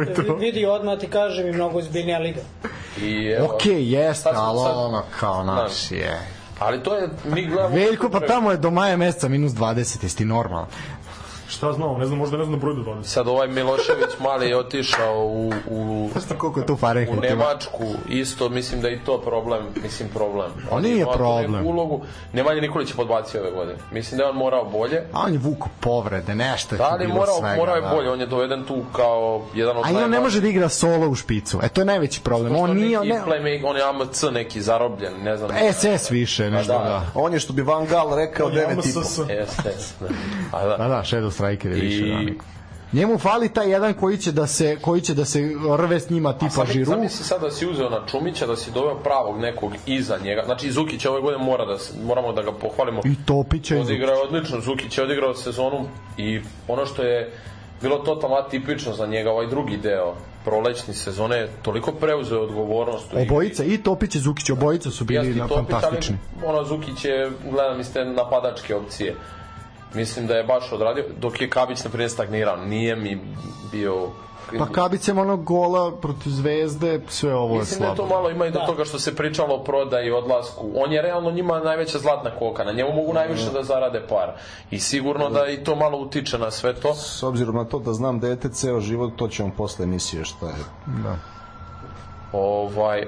napalma 0.00 0.18
ujutro. 0.18 0.34
vidi, 0.36 0.46
vidi 0.46 0.66
odmah 0.66 0.98
ti 0.98 1.06
kažem 1.06 1.48
i 1.48 1.52
mnogo 1.52 1.82
zbiljnija 1.82 2.18
liga. 2.18 2.40
I, 2.98 3.26
evo, 3.28 3.54
Okej, 3.54 3.92
jeste, 3.92 4.28
ali 4.28 4.58
sad- 4.58 4.76
ono 4.76 5.02
kao 5.20 5.44
naš 5.44 5.70
Znaš, 5.72 5.90
je. 5.92 6.18
Ali 6.58 6.82
to 6.82 6.94
je, 6.94 7.08
mi 7.24 7.46
gledamo... 7.46 7.74
Veljko, 7.74 8.08
pa 8.10 8.20
tamo 8.20 8.50
je 8.50 8.56
do 8.56 8.70
maja 8.70 8.96
meseca 8.96 9.28
minus 9.28 9.52
20, 9.52 9.76
jesi 9.76 10.16
ti 10.16 10.24
normalan? 10.24 10.66
Šta 11.50 11.72
znamo, 11.72 11.98
ne 11.98 12.06
znam, 12.06 12.18
možda 12.18 12.36
ne 12.36 12.44
znam 12.44 12.60
broj 12.60 12.74
do 12.74 12.80
20. 12.82 13.02
Sad 13.02 13.28
ovaj 13.28 13.48
Milošević 13.48 14.18
mali 14.20 14.48
je 14.48 14.56
otišao 14.58 15.24
u, 15.26 15.52
u, 15.70 16.08
Znaš 16.12 16.38
koliko 16.38 16.60
je 16.60 16.66
tu 16.66 16.72
u 16.74 16.76
Fahrenheit? 16.76 17.22
Nemačku, 17.22 17.84
isto 18.08 18.48
mislim 18.48 18.80
da 18.80 18.88
je 18.88 18.94
i 18.94 18.98
to 18.98 19.20
problem, 19.20 19.62
mislim 19.82 20.08
problem. 20.08 20.50
On 20.70 20.76
On 20.76 20.82
nije 20.82 21.04
tu 21.04 21.10
problem. 21.14 21.52
neku 21.52 21.68
Ulogu. 21.68 22.00
Nemanja 22.32 22.60
Nikolić 22.60 22.90
je 22.90 22.96
podbacio 22.96 23.40
ove 23.40 23.50
godine. 23.50 23.78
Mislim 23.92 24.18
da 24.18 24.24
je 24.24 24.30
on 24.30 24.36
morao 24.36 24.64
bolje. 24.64 25.02
A 25.12 25.20
on 25.26 25.32
je 25.32 25.38
vuko 25.38 25.68
povrede, 25.80 26.34
nešto 26.34 26.74
je 26.74 26.78
Da, 26.78 26.84
tu 26.84 26.90
ali 26.92 27.06
bilo 27.06 27.18
morao, 27.18 27.38
svega. 27.38 27.56
morao 27.56 27.76
je 27.76 27.82
da. 27.82 27.88
bolje, 27.88 28.10
on 28.10 28.20
je 28.20 28.26
doveden 28.26 28.64
tu 28.64 28.82
kao 28.92 29.42
jedan 29.54 29.76
od 29.76 29.84
A 29.86 29.90
i 29.90 29.96
on 29.96 30.10
ne 30.10 30.20
može 30.20 30.40
da 30.40 30.48
igra 30.48 30.68
solo 30.68 31.08
u 31.08 31.14
špicu. 31.14 31.58
E, 31.62 31.68
to 31.68 31.80
je 31.80 31.84
najveći 31.84 32.20
problem. 32.20 32.52
Pošto 32.52 32.64
On 32.64 32.76
nije... 32.76 32.98
neki 32.98 33.08
Ne, 33.08 33.22
playmaker, 33.26 33.66
on 33.66 33.76
je 33.76 33.82
AMC 33.82 34.22
neki 34.32 34.60
zarobljen, 34.62 35.12
ne 35.22 35.36
znam. 35.36 35.50
SS 35.72 36.10
više, 36.10 36.50
nešto 36.50 36.72
da. 36.72 36.78
da. 36.78 37.06
On 37.14 37.32
je 37.32 37.40
što 37.40 37.52
bi 37.52 37.62
Van 37.62 37.86
Gaal 37.86 38.16
rekao 38.16 38.46
On 38.46 38.52
je 38.52 38.66
9,5. 38.66 38.72
AMSS. 38.72 39.18
Jeste, 39.18 39.68
jeste. 39.68 40.04
A 40.52 40.66
da. 40.66 40.76
Da, 40.76 40.88
da, 40.88 41.02
Shadow 41.04 41.30
Striker 41.40 41.70
je 41.72 41.78
I- 41.78 41.80
više. 41.80 42.04
Da. 42.06 42.44
Njemu 42.92 43.18
fali 43.18 43.48
taj 43.48 43.70
jedan 43.70 43.94
koji 43.94 44.18
će 44.18 44.32
da 44.32 44.46
se 44.46 44.76
koji 44.80 45.00
će 45.00 45.14
da 45.14 45.24
se 45.24 45.50
rve 45.78 46.00
s 46.00 46.10
njima 46.10 46.32
tipa 46.32 46.50
Sad, 46.50 46.66
Žiru. 46.66 46.92
sad 47.08 47.40
da 47.40 47.50
si 47.50 47.66
uzeo 47.66 47.90
na 47.90 48.06
Čumića, 48.06 48.46
da 48.46 48.56
si 48.56 48.70
doveo 48.70 48.94
pravog 48.94 49.38
nekog 49.38 49.72
iza 49.86 50.18
njega. 50.24 50.42
Znači, 50.44 50.70
Zukić 50.72 51.06
ove 51.06 51.20
godine 51.20 51.44
mora 51.44 51.64
da 51.64 51.78
se, 51.78 51.92
moramo 52.04 52.32
da 52.32 52.42
ga 52.42 52.52
pohvalimo. 52.52 53.00
I 53.04 53.14
Topića 53.26 53.76
i 53.76 53.78
Odigrao 53.78 54.14
je 54.14 54.22
odlično, 54.22 54.60
Zukić 54.60 54.98
je 54.98 55.04
odigrao 55.04 55.34
sezonu 55.34 55.88
i 56.16 56.40
ono 56.68 56.86
što 56.86 57.02
je 57.02 57.32
bilo 57.82 57.98
totalno 57.98 58.36
atipično 58.36 58.92
za 58.94 59.06
njega, 59.06 59.30
ovaj 59.30 59.46
drugi 59.46 59.76
deo 59.76 60.14
prolećni 60.44 60.94
sezone, 60.94 61.36
je 61.36 61.48
toliko 61.62 61.92
preuzeo 61.92 62.40
odgovornost. 62.40 63.06
Obojica 63.14 63.64
i 63.64 63.78
Topić 63.78 64.14
i 64.14 64.18
Zukić, 64.18 64.50
obojica 64.50 64.90
su 64.90 65.04
bili 65.04 65.34
na 65.34 65.44
i 65.44 65.48
Topić, 65.48 65.56
ali 65.56 65.66
fantastični. 65.80 66.16
ono 66.44 66.64
Zukić 66.64 67.04
je, 67.04 67.30
gledam 67.50 67.80
iz 67.80 67.92
te 67.92 68.04
napadačke 68.04 68.74
opcije. 68.74 69.14
Mislim 69.94 70.26
da 70.26 70.34
je 70.34 70.44
baš 70.44 70.72
odradio, 70.72 71.04
dok 71.18 71.40
je 71.40 71.50
Kabić 71.50 71.84
na 71.84 71.90
primjer 71.90 72.10
stagnirao. 72.10 72.56
Nije 72.56 72.96
mi 72.96 73.20
bio... 73.72 74.08
Pa 74.58 74.66
kabicem 74.66 75.18
onog 75.18 75.44
gola 75.44 75.96
protiv 75.96 76.30
Zvezde, 76.30 77.00
sve 77.08 77.34
ovo 77.34 77.54
je 77.54 77.58
Mislim 77.60 77.80
da 77.80 77.86
je 77.86 77.96
slabo. 77.96 78.08
to 78.08 78.14
malo 78.14 78.30
ima 78.30 78.46
i 78.46 78.50
do 78.50 78.60
toga 78.66 78.84
što 78.84 78.98
se 78.98 79.16
pričalo 79.16 79.54
o 79.54 79.64
prodaji 79.64 80.08
i 80.08 80.10
odlasku. 80.10 80.70
On 80.76 80.92
je 80.92 81.02
realno 81.02 81.30
njima 81.30 81.60
najveća 81.60 81.98
zlatna 81.98 82.30
koka, 82.38 82.64
na 82.64 82.72
njemu 82.72 82.92
mogu 82.92 83.12
najviše 83.12 83.50
da 83.52 83.62
zarade 83.62 84.02
para. 84.08 84.36
I 84.70 84.80
sigurno 84.80 85.30
da 85.30 85.46
i 85.46 85.64
to 85.64 85.76
malo 85.76 85.98
utiče 85.98 86.38
na 86.38 86.50
sve 86.50 86.74
to. 86.74 86.94
S 86.94 87.22
obzirom 87.22 87.56
na 87.56 87.64
to 87.64 87.78
da 87.78 87.92
znam 87.92 88.20
dete 88.20 88.48
ceo 88.48 88.80
život, 88.80 89.12
to 89.16 89.28
ćemo 89.28 89.50
posle 89.56 89.84
emisije 89.84 90.24
šta 90.24 90.46
je. 90.46 90.64
Da. 90.86 91.16
Ovaj, 92.32 93.06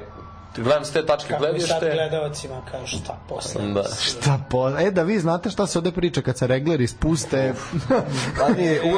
gledam 0.57 0.85
s 0.85 0.93
te 0.93 1.07
tačke 1.07 1.29
Kako 1.29 1.43
mi 1.45 1.61
sad 1.61 1.81
gledište. 1.81 1.91
gledalcima 2.09 2.63
kaže 2.71 2.97
šta 2.97 3.19
posle. 3.29 3.63
Da. 3.65 3.83
Šta 4.03 4.39
po... 4.51 4.69
E, 4.71 4.91
da 4.91 5.03
vi 5.03 5.19
znate 5.19 5.51
šta 5.51 5.67
se 5.67 5.79
ovde 5.79 5.93
priča 5.93 6.23
kad 6.23 6.39
se 6.39 6.47
regleri 6.47 6.87
spuste. 6.87 7.55
A 8.43 8.53
nije, 8.53 8.83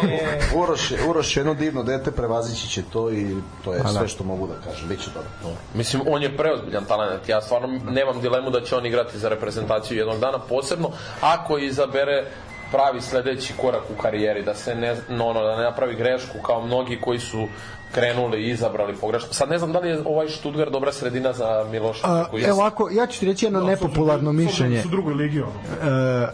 U- 0.55 0.59
Uroš, 0.59 0.91
je, 0.91 0.99
Uroš 1.09 1.37
je 1.37 1.41
jedno 1.41 1.55
divno 1.55 1.83
dete, 1.83 2.11
prevazići 2.11 2.69
će 2.69 2.83
to 2.83 3.11
i 3.11 3.37
to 3.65 3.73
je 3.75 3.81
sve 3.99 4.09
što 4.09 4.25
mogu 4.25 4.47
da 4.47 4.71
kažem. 4.71 4.89
Biće 4.89 5.11
dobro. 5.15 5.57
Mislim, 5.75 6.03
on 6.09 6.23
je 6.23 6.37
preozbiljan 6.37 6.85
talent. 6.85 7.29
Ja 7.29 7.43
stvarno 7.43 7.69
nemam 7.85 8.21
dilemu 8.21 8.51
da 8.51 8.61
će 8.61 8.77
on 8.77 8.87
igrati 8.87 9.19
za 9.19 9.29
reprezentaciju 9.29 9.99
jednog 9.99 10.19
dana, 10.19 10.39
posebno 10.39 10.91
ako 11.21 11.59
izabere 11.59 12.25
pravi 12.73 13.01
sledeći 13.01 13.53
korak 13.61 13.83
u 13.91 14.03
karijeri, 14.03 14.43
da 14.43 14.55
se 14.55 14.75
ne, 14.75 14.97
no, 15.09 15.33
no, 15.33 15.43
da 15.43 15.57
ne 15.57 15.63
napravi 15.63 15.95
grešku 15.95 16.39
kao 16.43 16.67
mnogi 16.67 17.01
koji 17.01 17.19
su 17.19 17.47
krenuli 17.95 18.43
i 18.43 18.51
izabrali 18.51 18.95
pogrešno. 19.01 19.33
Sad 19.33 19.51
ne 19.51 19.59
znam 19.59 19.73
da 19.73 19.79
li 19.79 19.89
je 19.89 20.03
ovaj 20.05 20.29
Stuttgart 20.29 20.73
dobra 20.73 20.93
sredina 20.93 21.33
za 21.33 21.66
Miloša. 21.71 22.07
A, 22.07 22.25
evo 22.47 22.61
ovako, 22.61 22.91
ja 22.93 23.07
ću 23.07 23.21
ti 23.21 23.27
reći 23.27 23.47
jedno 23.47 23.61
nepopularno 23.61 24.33
mišljenje. 24.33 24.83
Su 24.83 24.89
drugoj 24.89 25.15
ligi, 25.15 25.41
ono. 25.41 25.91
E, 25.91 26.29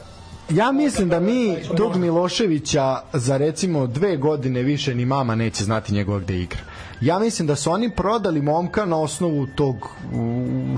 ja 0.50 0.72
mislim 0.72 1.08
da 1.08 1.20
mi 1.20 1.56
tog 1.76 1.96
Miloševića 1.96 3.00
za 3.12 3.36
recimo 3.36 3.86
dve 3.86 4.16
godine 4.16 4.62
više 4.62 4.94
ni 4.94 5.04
mama 5.04 5.34
neće 5.34 5.64
znati 5.64 5.94
njegova 5.94 6.18
gde 6.18 6.38
igra. 6.38 6.60
Ja 7.00 7.18
mislim 7.18 7.48
da 7.48 7.56
su 7.56 7.70
oni 7.70 7.90
prodali 7.90 8.42
momka 8.42 8.84
na 8.84 9.00
osnovu 9.00 9.46
tog 9.46 9.76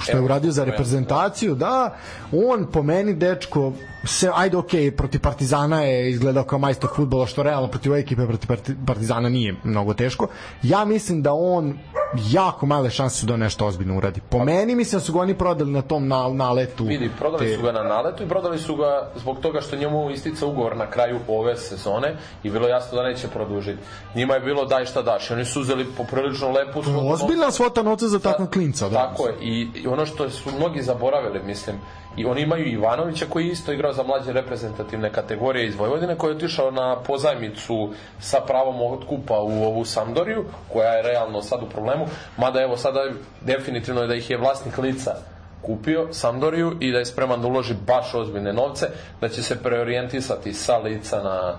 što 0.01 0.17
je 0.17 0.21
uradio 0.21 0.51
za 0.51 0.65
reprezentaciju, 0.65 1.55
da, 1.55 1.97
on 2.33 2.67
po 2.73 2.83
meni 2.83 3.15
dečko 3.15 3.73
se, 4.05 4.31
ajde 4.35 4.57
ok, 4.57 4.71
protiv 4.97 5.21
Partizana 5.21 5.83
je 5.83 6.11
izgledao 6.11 6.45
kao 6.45 6.59
majstor 6.59 6.91
futbola, 6.97 7.27
što 7.27 7.43
realno 7.43 7.69
protiv 7.69 7.93
ove 7.93 8.01
ekipe 8.01 8.27
protiv 8.27 8.49
Parti- 8.49 8.75
Partizana 8.87 9.29
nije 9.29 9.55
mnogo 9.65 9.95
teško. 9.95 10.27
Ja 10.63 10.85
mislim 10.85 11.23
da 11.23 11.33
on 11.33 11.79
jako 12.15 12.67
male 12.67 12.91
šanse 12.91 13.27
da 13.27 13.37
nešto 13.37 13.67
ozbiljno 13.67 13.97
uradi. 13.97 14.21
Po 14.21 14.45
meni 14.45 14.75
mislim 14.75 14.99
da 14.99 15.05
su 15.05 15.13
ga 15.13 15.21
oni 15.21 15.35
prodali 15.35 15.71
na 15.71 15.83
tom 15.83 16.09
na, 16.09 16.29
naletu. 16.29 16.85
Vidi, 16.85 17.11
prodali 17.19 17.47
te- 17.47 17.57
su 17.57 17.63
ga 17.63 17.73
na 17.73 17.83
naletu 17.83 18.23
i 18.23 18.29
prodali 18.29 18.59
su 18.59 18.77
ga 18.77 19.11
zbog 19.17 19.39
toga 19.41 19.61
što 19.61 19.77
njemu 19.77 20.11
istica 20.11 20.47
ugovor 20.47 20.77
na 20.77 20.87
kraju 20.87 21.19
ove 21.29 21.57
sezone 21.57 22.15
i 22.43 22.51
bilo 22.51 22.69
jasno 22.69 22.99
da 22.99 23.05
neće 23.05 23.29
produžiti. 23.29 23.79
Njima 24.15 24.35
je 24.35 24.41
bilo 24.41 24.65
daj 24.65 24.85
šta 24.85 25.03
daš 25.03 25.31
oni 25.31 25.45
su 25.45 25.61
uzeli 25.61 25.87
poprilično 25.87 26.51
lepu 26.51 26.83
svotu 26.83 27.09
Ozbiljna 27.09 27.51
svota 27.51 27.83
novca 27.83 28.09
za 28.09 28.19
takvog 28.19 28.51
klinca. 28.51 28.89
Da. 28.89 28.95
Tako 28.97 29.27
je. 29.27 29.35
I, 29.41 29.69
I 29.75 29.87
ono 29.87 30.07
što 30.07 30.31
su 30.31 30.51
mnogi 30.59 30.83
zaboravili, 30.83 31.41
mislim, 31.43 31.77
i 32.17 32.25
oni 32.25 32.41
imaju 32.41 32.67
Ivanovića 32.67 33.27
koji 33.29 33.47
je 33.47 33.53
isto 33.53 33.73
igrao 33.73 33.93
za 33.93 34.03
mlađe 34.03 34.33
reprezentativne 34.33 35.13
kategorije 35.13 35.67
iz 35.67 35.77
Vojvodine, 35.77 36.17
koji 36.17 36.31
je 36.31 36.37
otišao 36.37 36.71
na 36.71 36.97
pozajmicu 36.97 37.91
sa 38.21 38.41
pravom 38.47 38.93
otkupa 38.93 39.41
u 39.41 39.65
ovu 39.65 39.85
Sampdoriju, 39.85 40.45
koja 40.73 40.93
je 40.93 41.03
realno 41.03 41.43
sad 41.43 41.63
u 41.63 41.67
problemu, 41.67 42.07
mada 42.37 42.63
evo 42.63 42.77
sada 42.77 43.01
definitivno 43.41 44.01
je 44.01 44.07
da 44.07 44.15
ih 44.15 44.31
je 44.31 44.39
vlasnik 44.39 44.79
lica 44.79 45.15
kupio 45.63 46.09
Sampdoriju 46.11 46.77
i 46.81 46.93
da 46.93 46.99
je 46.99 47.07
spreman 47.07 47.41
da 47.41 47.49
uloži 47.49 47.75
baš 47.87 48.15
ozbiljne 48.15 48.53
novce, 48.53 48.87
da 49.21 49.29
će 49.29 49.43
se 49.43 49.63
preorijentisati 49.63 50.53
sa 50.53 50.77
lica 50.79 51.23
na 51.23 51.59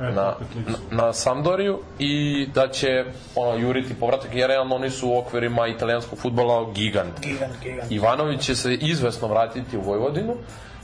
na, 0.00 0.10
na, 0.10 0.34
na 0.90 1.12
Sampdoriju 1.12 1.78
i 1.98 2.46
da 2.54 2.68
će 2.68 3.04
ono, 3.34 3.58
juriti 3.58 3.94
povratak 3.94 4.34
jer 4.34 4.48
realno 4.48 4.74
oni 4.74 4.90
su 4.90 5.08
u 5.08 5.18
okvirima 5.18 5.66
italijanskog 5.66 6.18
futbola 6.18 6.72
gigant. 6.72 7.20
Gigant, 7.20 7.52
gigant. 7.62 7.92
Ivanović 7.92 8.40
će 8.40 8.54
se 8.54 8.74
izvesno 8.74 9.28
vratiti 9.28 9.76
u 9.76 9.80
Vojvodinu 9.80 10.34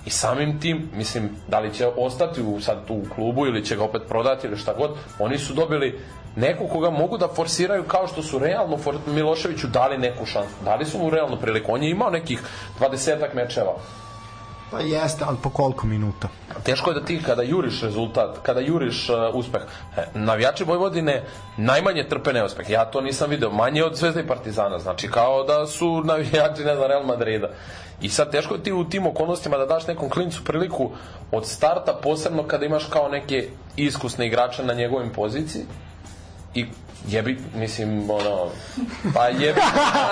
i 0.06 0.10
samim 0.10 0.60
tim, 0.60 0.90
mislim, 0.94 1.30
da 1.48 1.60
li 1.60 1.74
će 1.74 1.86
ostati 1.86 2.42
u, 2.42 2.60
sad 2.60 2.86
tu 2.86 2.94
u 2.94 3.14
klubu 3.14 3.46
ili 3.46 3.64
će 3.64 3.76
ga 3.76 3.84
opet 3.84 4.02
prodati 4.08 4.46
ili 4.46 4.56
šta 4.56 4.74
god, 4.74 4.90
oni 5.18 5.38
su 5.38 5.54
dobili 5.54 6.00
neko 6.36 6.66
koga 6.66 6.90
mogu 6.90 7.18
da 7.18 7.28
forsiraju 7.28 7.84
kao 7.84 8.06
što 8.06 8.22
su 8.22 8.38
realno 8.38 8.76
for, 8.76 8.96
Miloševiću 9.06 9.66
dali 9.66 9.98
neku 9.98 10.26
šansu. 10.26 10.54
Dali 10.64 10.84
su 10.84 10.98
mu 10.98 11.10
realnu 11.10 11.36
priliku. 11.36 11.72
On 11.72 11.82
je 11.82 11.90
imao 11.90 12.10
nekih 12.10 12.42
20 12.80 13.34
mečeva. 13.34 13.74
Pa 14.74 14.80
jeste, 14.80 15.24
ali 15.28 15.36
po 15.42 15.50
koliko 15.50 15.86
minuta? 15.86 16.28
Teško 16.62 16.90
je 16.90 16.94
da 16.94 17.06
ti 17.06 17.22
kada 17.22 17.42
juriš 17.42 17.82
rezultat, 17.82 18.38
kada 18.42 18.60
juriš 18.60 19.08
uh, 19.08 19.16
uspeh, 19.34 19.62
e, 19.96 20.04
navijači 20.14 20.64
Vojvodine 20.64 21.22
najmanje 21.56 22.08
trpe 22.08 22.32
neuspeh. 22.32 22.70
Ja 22.70 22.84
to 22.84 23.00
nisam 23.00 23.30
video, 23.30 23.50
manje 23.50 23.84
od 23.84 23.96
Zvezda 23.96 24.20
i 24.20 24.26
Partizana, 24.26 24.78
znači 24.78 25.08
kao 25.08 25.44
da 25.44 25.66
su 25.66 26.00
navijači, 26.10 26.64
ne 26.64 26.74
znam, 26.76 26.88
Real 26.88 27.06
Madrida. 27.06 27.48
I 28.00 28.08
sad 28.08 28.30
teško 28.30 28.54
je 28.54 28.62
ti 28.62 28.72
u 28.72 28.84
tim 28.84 29.06
okolnostima 29.06 29.58
da 29.58 29.66
daš 29.66 29.86
nekom 29.86 30.10
klincu 30.10 30.44
priliku 30.44 30.90
od 31.32 31.46
starta, 31.46 31.98
posebno 32.02 32.42
kada 32.42 32.66
imaš 32.66 32.84
kao 32.84 33.08
neke 33.08 33.48
iskusne 33.76 34.26
igrače 34.26 34.64
na 34.64 34.74
njegovim 34.74 35.10
poziciji 35.10 35.62
i 36.54 36.66
jebi, 37.08 37.38
mislim, 37.54 38.10
ono, 38.10 38.50
pa 39.14 39.28
jebi, 39.28 39.60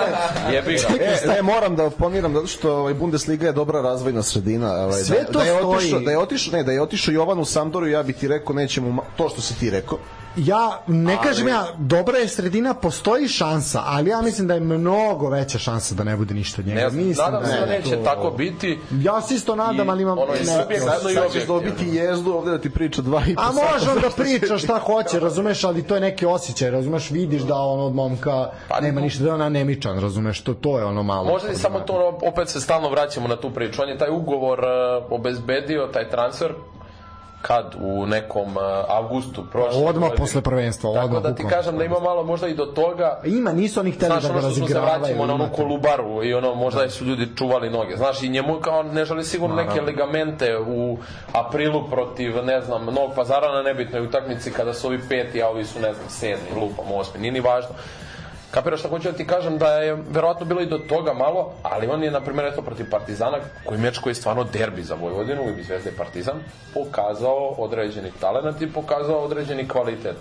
jebi 0.53 0.73
ga. 0.73 1.03
E, 1.03 1.27
ne, 1.27 1.41
moram 1.41 1.75
da 1.75 1.85
oponiram 1.85 2.33
zato 2.33 2.47
što 2.47 2.75
ovaj 2.75 2.93
Bundesliga 2.93 3.45
je 3.47 3.53
dobra 3.53 3.81
razvojna 3.81 4.23
sredina, 4.23 4.73
ovaj 4.73 5.01
Sve 5.01 5.17
da, 5.19 5.25
to 5.25 5.39
da 5.39 5.45
je 5.45 5.57
stoji. 5.59 5.75
otišao, 5.75 5.99
da 5.99 6.11
je 6.11 6.17
otišao, 6.17 6.51
ne, 6.57 6.63
da 6.63 6.71
je 6.71 6.81
otišao 6.81 7.11
Jovan 7.11 7.39
u 7.39 7.45
Sampdoru, 7.45 7.87
ja 7.87 8.03
bih 8.03 8.15
ti 8.15 8.27
rekao 8.27 8.55
nećemo 8.55 9.03
to 9.17 9.29
što 9.29 9.41
si 9.41 9.59
ti 9.59 9.69
rekao. 9.69 9.97
Ja 10.35 10.81
ne 10.87 11.17
kažem 11.23 11.47
ja, 11.47 11.65
dobra 11.77 12.17
je 12.17 12.27
sredina, 12.27 12.73
postoji 12.73 13.27
šansa, 13.27 13.81
ali 13.85 14.09
ja 14.09 14.21
mislim 14.21 14.47
da 14.47 14.53
je 14.53 14.59
mnogo 14.59 15.29
veća 15.29 15.59
šansa 15.59 15.95
da 15.95 16.03
ne 16.03 16.17
bude 16.17 16.33
ništa 16.33 16.61
od 16.61 16.67
njega. 16.67 16.81
Ne 16.81 16.89
znam, 16.89 17.05
mislim 17.05 17.25
nadam 17.25 17.45
se 17.45 17.59
da 17.59 17.65
neće 17.65 17.89
to- 17.89 18.03
tako 18.03 18.31
biti. 18.31 18.79
Ja 18.91 19.21
se 19.21 19.35
isto 19.35 19.55
nadam, 19.55 19.87
I 19.87 19.89
ali 19.89 20.01
imam... 20.01 20.17
ono 20.17 20.33
je 20.33 20.39
ne, 20.39 20.45
subjektivno 20.45 21.09
i 21.09 21.13
Sad 21.13 21.31
ćeš 21.31 21.45
dobiti 21.45 21.85
jezdu 21.87 22.31
ovde 22.33 22.51
da 22.51 22.57
ti 22.57 22.69
priča 22.69 23.01
dva 23.01 23.21
i 23.27 23.35
po 23.35 23.41
A 23.41 23.45
može 23.45 23.91
on 23.91 24.01
da 24.01 24.09
priča 24.09 24.57
šta 24.57 24.79
hoće, 24.79 25.19
razumeš, 25.29 25.63
ali 25.63 25.83
to 25.83 25.95
je 25.95 26.01
neki 26.01 26.25
osjećaj, 26.25 26.69
razumeš, 26.71 27.09
vidiš 27.11 27.41
da 27.41 27.55
on 27.55 27.79
od 27.79 27.95
momka 27.95 28.49
Pa, 28.67 28.79
nema 28.79 28.95
ne- 28.95 29.01
ništa, 29.01 29.23
da 29.23 29.29
je 29.29 29.33
on 29.33 29.41
anemičan, 29.41 29.99
razumeš, 29.99 30.41
to, 30.41 30.53
to 30.53 30.79
je 30.79 30.85
ono 30.85 31.03
malo. 31.03 31.27
Možda 31.27 31.49
i 31.49 31.55
samo 31.55 31.79
to, 31.79 31.93
opet 32.23 32.49
se 32.49 32.61
stalno 32.61 32.89
vraćamo 32.89 33.27
na 33.27 33.35
tu 33.35 33.49
priču. 33.49 33.81
On 33.81 33.89
je 33.89 33.97
taj 33.97 34.09
ugovor 34.11 34.59
uh, 34.59 34.65
obezbedio, 35.11 35.87
taj 35.87 36.09
transfer, 36.09 36.53
kad 37.43 37.75
u 37.81 38.05
nekom 38.05 38.57
uh, 38.57 38.63
avgustu 38.87 39.43
prošle 39.51 39.79
Odmah 39.79 39.93
godine. 40.09 40.15
posle 40.17 40.41
prvenstva, 40.41 40.93
Tako 40.93 41.05
odmah 41.05 41.21
da 41.23 41.35
ti 41.35 41.43
kažem 41.49 41.77
da 41.77 41.83
ima 41.83 41.99
malo 41.99 42.23
možda 42.23 42.47
i 42.47 42.53
do 42.55 42.65
toga 42.65 43.19
Ima, 43.25 43.51
nisu 43.51 43.79
oni 43.79 43.91
hteli 43.91 44.11
Znaš, 44.11 44.23
da 44.23 44.29
ga 44.29 44.33
ono 44.33 44.41
smo 44.41 44.51
se 44.51 44.61
razigravaju. 44.61 44.99
vraćamo 44.99 45.25
na 45.25 45.33
onu 45.33 45.47
kolubaru 45.55 46.23
i 46.23 46.33
ono, 46.33 46.55
možda 46.55 46.89
su 46.89 47.05
ljudi 47.05 47.27
čuvali 47.37 47.69
noge. 47.69 47.95
Znaš, 47.97 48.23
i 48.23 48.29
njemu 48.29 48.59
kao 48.59 48.83
ne 48.83 49.05
želi 49.05 49.23
sigurno 49.23 49.55
neke 49.55 49.81
ligamente 49.81 50.57
u 50.67 50.97
aprilu 51.33 51.89
protiv, 51.89 52.43
ne 52.43 52.61
znam, 52.61 52.85
Novog 52.85 53.11
pazara 53.15 53.51
na 53.51 53.61
nebitnoj 53.61 54.01
utakmici 54.01 54.51
kada 54.51 54.73
su 54.73 54.87
ovi 54.87 54.99
peti, 55.09 55.43
a 55.43 55.49
ovi 55.49 55.65
su, 55.65 55.79
ne 55.79 55.93
znam, 55.93 56.09
sedmi, 56.09 56.61
lupam, 56.61 56.85
osmi, 56.91 57.19
nije 57.21 57.31
ni 57.31 57.39
važno. 57.39 57.69
Kapiraš 58.53 58.79
šta 58.79 58.89
hoću 58.89 59.11
da 59.11 59.17
ti 59.17 59.27
kažem 59.27 59.57
da 59.57 59.67
je 59.67 59.97
verovatno 60.09 60.45
bilo 60.45 60.61
i 60.61 60.65
do 60.65 60.77
toga 60.77 61.13
malo, 61.13 61.53
ali 61.63 61.87
on 61.87 62.03
je, 62.03 62.11
na 62.11 62.21
primjer, 62.21 62.47
eto 62.47 62.61
protiv 62.61 62.89
Partizana, 62.89 63.37
koji 63.65 63.79
meč 63.79 63.97
koji 63.97 64.11
je 64.11 64.15
stvarno 64.15 64.43
derbi 64.43 64.83
za 64.83 64.95
Vojvodinu, 64.95 65.41
ili 65.41 65.63
Zvezda 65.63 65.89
i 65.89 65.97
Partizan, 65.97 66.35
pokazao 66.73 67.55
određeni 67.57 68.11
talent 68.19 68.61
i 68.61 68.71
pokazao 68.71 69.17
određeni 69.19 69.67
kvalitet. 69.67 70.15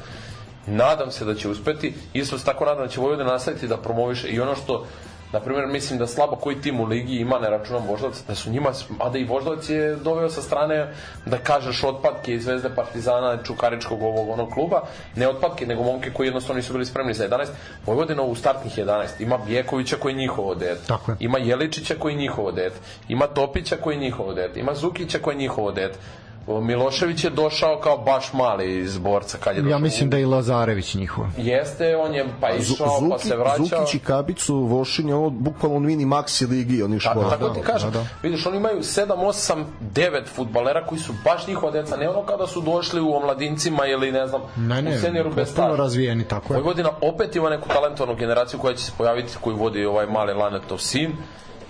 Nadam 0.66 1.10
se 1.10 1.24
da 1.24 1.34
će 1.34 1.48
uspeti, 1.48 1.94
isto 2.12 2.38
se 2.38 2.44
tako 2.44 2.64
nadam 2.64 2.84
da 2.84 2.88
će 2.88 3.00
Vojvodina 3.00 3.30
nastaviti 3.30 3.68
da 3.68 3.76
promoviše 3.76 4.28
i 4.28 4.40
ono 4.40 4.54
što 4.54 4.86
Na 5.32 5.40
primjer, 5.40 5.66
mislim 5.66 5.98
da 5.98 6.06
slabo 6.06 6.36
koji 6.36 6.60
tim 6.60 6.80
u 6.80 6.84
ligi 6.84 7.16
ima, 7.16 7.38
ne 7.38 7.50
računam 7.50 7.86
Voždovac, 7.86 8.22
da 8.28 8.34
su 8.34 8.50
njima, 8.50 8.72
a 8.98 9.09
da 9.09 9.18
i 9.18 9.24
Voždovac 9.24 9.68
je 9.68 9.96
doveo 9.96 10.30
sa 10.30 10.42
strane, 10.42 10.94
da 11.26 11.38
kažeš, 11.38 11.84
otpadke 11.84 12.34
iz 12.34 12.44
Zvezde 12.44 12.70
Partizana, 12.76 13.42
Čukaričkog 13.42 14.02
ovog 14.02 14.28
onog 14.28 14.50
kluba, 14.50 14.82
ne 15.16 15.28
otpadke, 15.28 15.66
nego 15.66 15.82
momke 15.82 16.10
koji 16.12 16.26
jednostavno 16.26 16.56
nisu 16.56 16.72
bili 16.72 16.86
spremni 16.86 17.14
za 17.14 17.28
11. 17.28 17.46
Vojvodina 17.86 18.22
u 18.22 18.34
startnih 18.34 18.78
11. 18.78 19.06
Ima 19.18 19.38
Bjekovića 19.46 19.96
koji 19.96 20.12
je 20.12 20.18
njihovo 20.18 20.54
dete. 20.54 20.86
Tako 20.86 21.10
je. 21.10 21.16
Ima 21.20 21.38
Jeličića 21.38 21.94
koji 21.98 22.12
je 22.12 22.18
njihovo 22.18 22.52
dete. 22.52 22.76
Ima 23.09 23.26
Topića 23.26 23.76
koji 23.76 23.94
je 23.94 24.00
njihovo 24.00 24.34
dete. 24.34 24.60
Ima 24.60 24.74
Zukića 24.74 25.18
koji 25.18 25.34
je 25.34 25.38
njihovo 25.38 25.72
dete. 25.72 25.98
O, 26.47 26.60
Milošević 26.60 27.24
je 27.24 27.31
došao 27.31 27.81
kao 27.81 27.98
baš 27.98 28.32
mali 28.32 28.78
iz 28.78 28.98
borca 28.98 29.39
kad 29.39 29.56
je 29.56 29.62
došao. 29.62 29.73
Ja 29.73 29.78
mislim 29.78 30.10
da 30.10 30.16
je 30.16 30.23
i 30.23 30.27
Lazarević 30.27 30.94
njihov. 30.94 31.24
Jeste, 31.36 31.97
on 31.97 32.14
je 32.14 32.27
pa 32.40 32.51
išao, 32.51 32.86
pa 32.86 33.06
Zuki, 33.09 33.28
se 33.28 33.36
vraćao. 33.36 33.56
Zukić 33.59 33.94
i 33.94 33.98
Kabić 33.98 34.39
su 34.39 34.56
Vošin, 34.56 35.12
ovo 35.12 35.31
bukvalno 35.31 35.78
mini 35.78 36.06
maxi 36.06 36.51
ligi, 36.51 36.82
oni 36.82 36.98
Tako, 36.98 37.20
škola. 37.20 37.31
tako 37.31 37.48
ti 37.48 37.60
kažem, 37.62 37.90
da, 37.90 37.98
da. 37.98 38.06
vidiš, 38.23 38.47
oni 38.47 38.56
imaju 38.56 38.78
7, 38.78 39.06
8, 39.09 39.64
9 39.94 40.27
futbalera 40.27 40.86
koji 40.86 40.98
su 40.98 41.12
baš 41.24 41.47
njihova 41.47 41.73
deca, 41.73 41.97
ne 41.97 42.09
ono 42.09 42.23
kada 42.23 42.47
su 42.47 42.60
došli 42.60 43.01
u 43.01 43.14
omladincima 43.14 43.86
ili 43.86 44.12
ne 44.12 44.27
znam, 44.27 44.40
Ne, 44.56 44.82
ne, 44.82 44.97
u 44.97 45.01
senioru 45.01 45.31
bez 45.31 45.48
staža. 45.48 45.77
razvijeni, 45.77 46.24
tako 46.24 46.55
je. 46.55 46.60
Vojvodina 46.60 46.90
opet 47.02 47.36
ima 47.36 47.51
neku 47.51 47.69
talentovanu 47.69 48.19
generaciju 48.19 48.60
koja 48.60 48.74
će 48.74 48.85
se 48.85 48.93
pojaviti, 48.98 49.36
koju 49.40 49.56
vodi 49.56 49.85
ovaj 49.85 50.06
mali 50.06 50.32
Lanetov 50.35 50.78
sin 50.78 51.12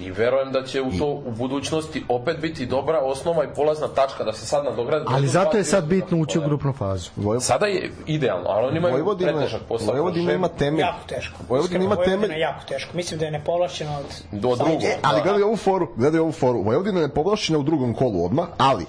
i 0.05 0.11
verujem 0.11 0.53
da 0.53 0.63
će 0.65 0.83
u 0.83 0.91
to 0.99 1.07
u 1.07 1.31
budućnosti 1.31 2.05
opet 2.09 2.41
biti 2.41 2.67
dobra 2.67 2.99
osnova 2.99 3.45
i 3.45 3.49
polazna 3.57 3.89
tačka 3.89 4.25
da 4.25 4.33
se 4.33 4.47
sad 4.47 4.65
nadogradi. 4.65 5.05
Ali 5.09 5.29
zato 5.29 5.57
je 5.57 5.65
sad 5.65 5.85
bitno 5.87 6.19
ući 6.19 6.39
u 6.39 6.43
grupnu 6.43 6.73
fazu. 6.73 7.11
Voj- 7.17 7.41
Sada 7.41 7.67
je 7.67 7.91
idealno, 8.07 8.49
ali 8.49 8.67
oni 8.67 8.79
imaju 8.79 8.95
Vojvodina, 8.95 9.33
pretežak 9.33 9.61
posao. 9.69 9.93
Vojvodina 9.93 10.33
ima 10.33 10.49
temelj. 10.49 10.81
Jako 10.81 11.07
teško. 11.09 11.39
Vojvodina 11.49 11.85
ima 11.85 11.95
Vojvodina 11.95 12.17
temelj. 12.17 12.33
je 12.37 12.41
jako 12.41 12.65
teško. 12.69 12.97
Mislim 12.97 13.21
da 13.21 13.25
je 13.25 13.31
nepovlašćena 13.31 13.99
od... 13.99 14.41
do 14.41 14.57
drugog. 14.57 14.83
E, 14.83 14.99
ali 15.03 15.23
gledaj 15.23 15.43
ovu 15.43 15.57
foru, 15.57 15.89
gledaj 15.97 16.21
ovu 16.21 16.33
foru. 16.33 16.63
Vojvodina 16.63 17.01
je 17.01 17.09
povlašćena 17.09 17.59
u 17.59 17.63
drugom 17.63 17.95
kolu 17.95 18.25
odmah, 18.25 18.49
ali 18.59 18.85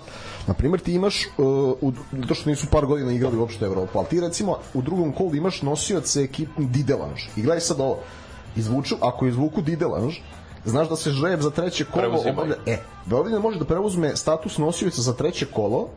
na 0.48 0.53
primjer 0.53 0.81
ti 0.81 0.94
imaš 0.94 1.26
uh, 1.26 1.45
u, 1.81 1.91
zato 2.11 2.34
što 2.35 2.49
nisu 2.49 2.68
par 2.72 2.85
godina 2.85 3.11
igrali 3.11 3.38
uopšte 3.38 3.65
Evropu, 3.65 3.99
ali 3.99 4.07
ti 4.07 4.22
recimo 4.22 4.57
u 4.73 4.81
drugom 4.81 5.11
kolu 5.11 5.35
imaš 5.35 5.61
nosioce 5.61 6.22
ekip 6.22 6.49
Didelanž. 6.57 7.22
I 7.35 7.41
gledaj 7.41 7.60
sad 7.60 7.80
ovo. 7.80 7.98
Izvuču, 8.56 8.95
ako 9.02 9.26
izvuku 9.27 9.61
Didelanž, 9.61 10.15
znaš 10.65 10.90
da 10.90 10.95
se 10.95 11.11
žreb 11.11 11.41
za 11.41 11.49
treće 11.49 11.85
kolo 11.85 12.23
obavlja. 12.30 12.56
E, 12.65 12.77
Vojvodina 13.06 13.40
može 13.40 13.60
da 13.60 13.65
preuzme 13.65 14.15
status 14.15 14.57
nosioca 14.57 15.02
za 15.02 15.14
treće 15.14 15.45
kolo, 15.45 15.90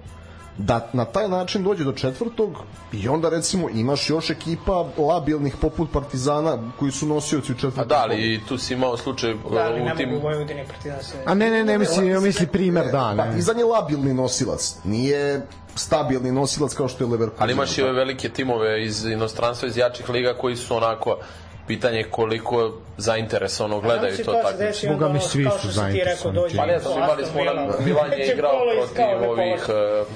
da 0.58 0.90
na 0.92 1.04
taj 1.04 1.28
način 1.28 1.62
dođe 1.64 1.84
do 1.84 1.92
četvrtog 1.92 2.56
i 2.92 3.08
onda 3.08 3.28
recimo 3.28 3.68
imaš 3.70 4.10
još 4.10 4.30
ekipa 4.30 4.86
labilnih 4.98 5.56
poput 5.60 5.92
Partizana 5.92 6.58
koji 6.78 6.92
su 6.92 7.06
nosioci 7.06 7.52
u 7.52 7.54
četvrtom 7.54 7.80
A 7.80 7.84
da, 7.84 7.94
kolu. 7.94 8.12
ali 8.12 8.34
i 8.34 8.40
tu 8.48 8.58
si 8.58 8.74
imao 8.74 8.96
slučaj 8.96 9.34
Da, 9.34 9.60
ali 9.60 9.82
u 9.82 9.96
tim... 9.96 10.20
Partizan 10.68 11.02
se... 11.02 11.14
A 11.26 11.34
ne, 11.34 11.50
ne, 11.50 11.64
ne, 11.64 11.78
misli, 11.78 12.08
ja 12.08 12.20
misli 12.20 12.46
primer, 12.46 12.84
da, 12.84 13.14
Pa 13.16 13.24
ne. 13.24 13.38
Izan 13.38 13.58
je 13.58 13.64
labilni 13.64 14.14
nosilac, 14.14 14.76
nije 14.84 15.46
stabilni 15.74 16.32
nosilac 16.32 16.74
kao 16.74 16.88
što 16.88 17.04
je 17.04 17.10
Leverkusen. 17.10 17.42
Ali 17.42 17.52
imaš 17.52 17.78
i 17.78 17.82
ove 17.82 17.92
velike 17.92 18.28
timove 18.28 18.84
iz 18.84 19.04
inostranstva, 19.04 19.68
iz 19.68 19.76
jačih 19.76 20.08
liga 20.08 20.34
koji 20.40 20.56
su 20.56 20.76
onako 20.76 21.18
pitanje 21.66 21.98
je 21.98 22.10
koliko 22.10 22.72
zainteresovano 22.96 23.80
gledaju 23.80 24.16
to 24.24 24.32
takmičenje. 24.32 24.92
Boga 24.92 25.08
mi 25.08 25.20
svi 25.20 25.46
su 25.60 25.70
zainteresovani 25.70 26.56
Pa 26.56 26.66
ne 26.66 26.78
znam, 26.78 26.98
imali 26.98 27.24
smo 27.24 27.44
na 27.44 27.72
Milan 27.84 28.12
je 28.12 28.32
igrao 28.32 28.60
protiv 28.76 29.30
ovih 29.30 29.68
uh. 29.68 30.06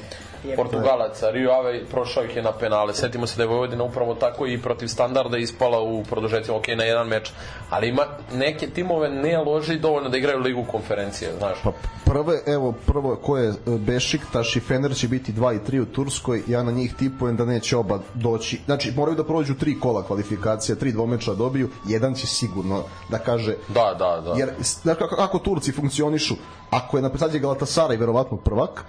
Portugalaca, 0.56 1.30
Rio 1.30 1.50
Ave 1.50 1.84
prošao 1.90 2.24
ih 2.24 2.36
je 2.36 2.42
na 2.42 2.52
penale. 2.52 2.94
Setimo 2.94 3.26
se 3.26 3.36
da 3.36 3.42
je 3.42 3.48
Vojvodina 3.48 3.84
upravo 3.84 4.14
tako 4.14 4.46
i 4.46 4.62
protiv 4.62 4.86
standarda 4.86 5.38
ispala 5.38 5.80
u 5.80 6.04
produžetku, 6.04 6.54
ok, 6.54 6.68
na 6.76 6.84
jedan 6.84 7.08
meč. 7.08 7.30
Ali 7.70 7.88
ima 7.88 8.02
neke 8.32 8.66
timove 8.66 9.10
ne 9.10 9.38
loži 9.38 9.78
dovoljno 9.78 10.08
da 10.08 10.16
igraju 10.16 10.38
ligu 10.38 10.64
konferencije, 10.70 11.32
znaš. 11.38 11.58
Pa 11.64 11.72
prve, 12.04 12.40
evo, 12.46 12.74
prvo 12.86 13.16
ko 13.16 13.36
je 13.38 13.48
e, 13.48 13.54
Bešiktaš 13.66 14.56
i 14.56 14.60
Fener 14.60 14.94
će 14.94 15.08
biti 15.08 15.32
2 15.32 15.56
i 15.56 15.58
3 15.70 15.80
u 15.80 15.86
Turskoj, 15.86 16.42
ja 16.46 16.62
na 16.62 16.72
njih 16.72 16.94
tipujem 16.94 17.36
da 17.36 17.44
neće 17.44 17.76
oba 17.76 17.98
doći, 18.14 18.60
znači 18.64 18.92
moraju 18.96 19.16
da 19.16 19.24
prođu 19.24 19.54
tri 19.54 19.80
kola 19.80 20.02
kvalifikacija, 20.02 20.76
tri 20.76 20.92
dvomeča 20.92 21.34
dobiju, 21.34 21.68
jedan 21.88 22.14
će 22.14 22.26
sigurno 22.26 22.82
da 23.08 23.18
kaže 23.18 23.56
Da, 23.68 23.94
da, 23.98 24.20
da. 24.24 24.34
Jer, 24.38 24.50
znaš 24.60 24.98
kako, 24.98 25.16
kako 25.16 25.38
Turci 25.38 25.72
funkcionišu, 25.72 26.34
ako 26.70 26.96
je 26.96 27.02
na 27.02 27.10
sad 27.18 27.34
je 27.34 27.40
Galatasaray 27.40 27.98
verovatno 27.98 28.36
prvak, 28.36 28.84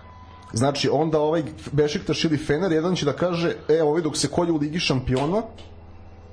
znači 0.54 0.90
onda 0.90 1.20
ovaj 1.20 1.44
Bešiktaš 1.72 2.24
ili 2.24 2.38
Fener, 2.38 2.72
jedan 2.72 2.96
će 2.96 3.06
da 3.06 3.14
kaže, 3.14 3.56
e, 3.70 3.84
ovaj 3.84 4.02
dok 4.02 4.18
se 4.18 4.28
kolje 4.28 4.52
u 4.52 4.58
Ligi 4.58 4.80
šampiona, 4.80 5.42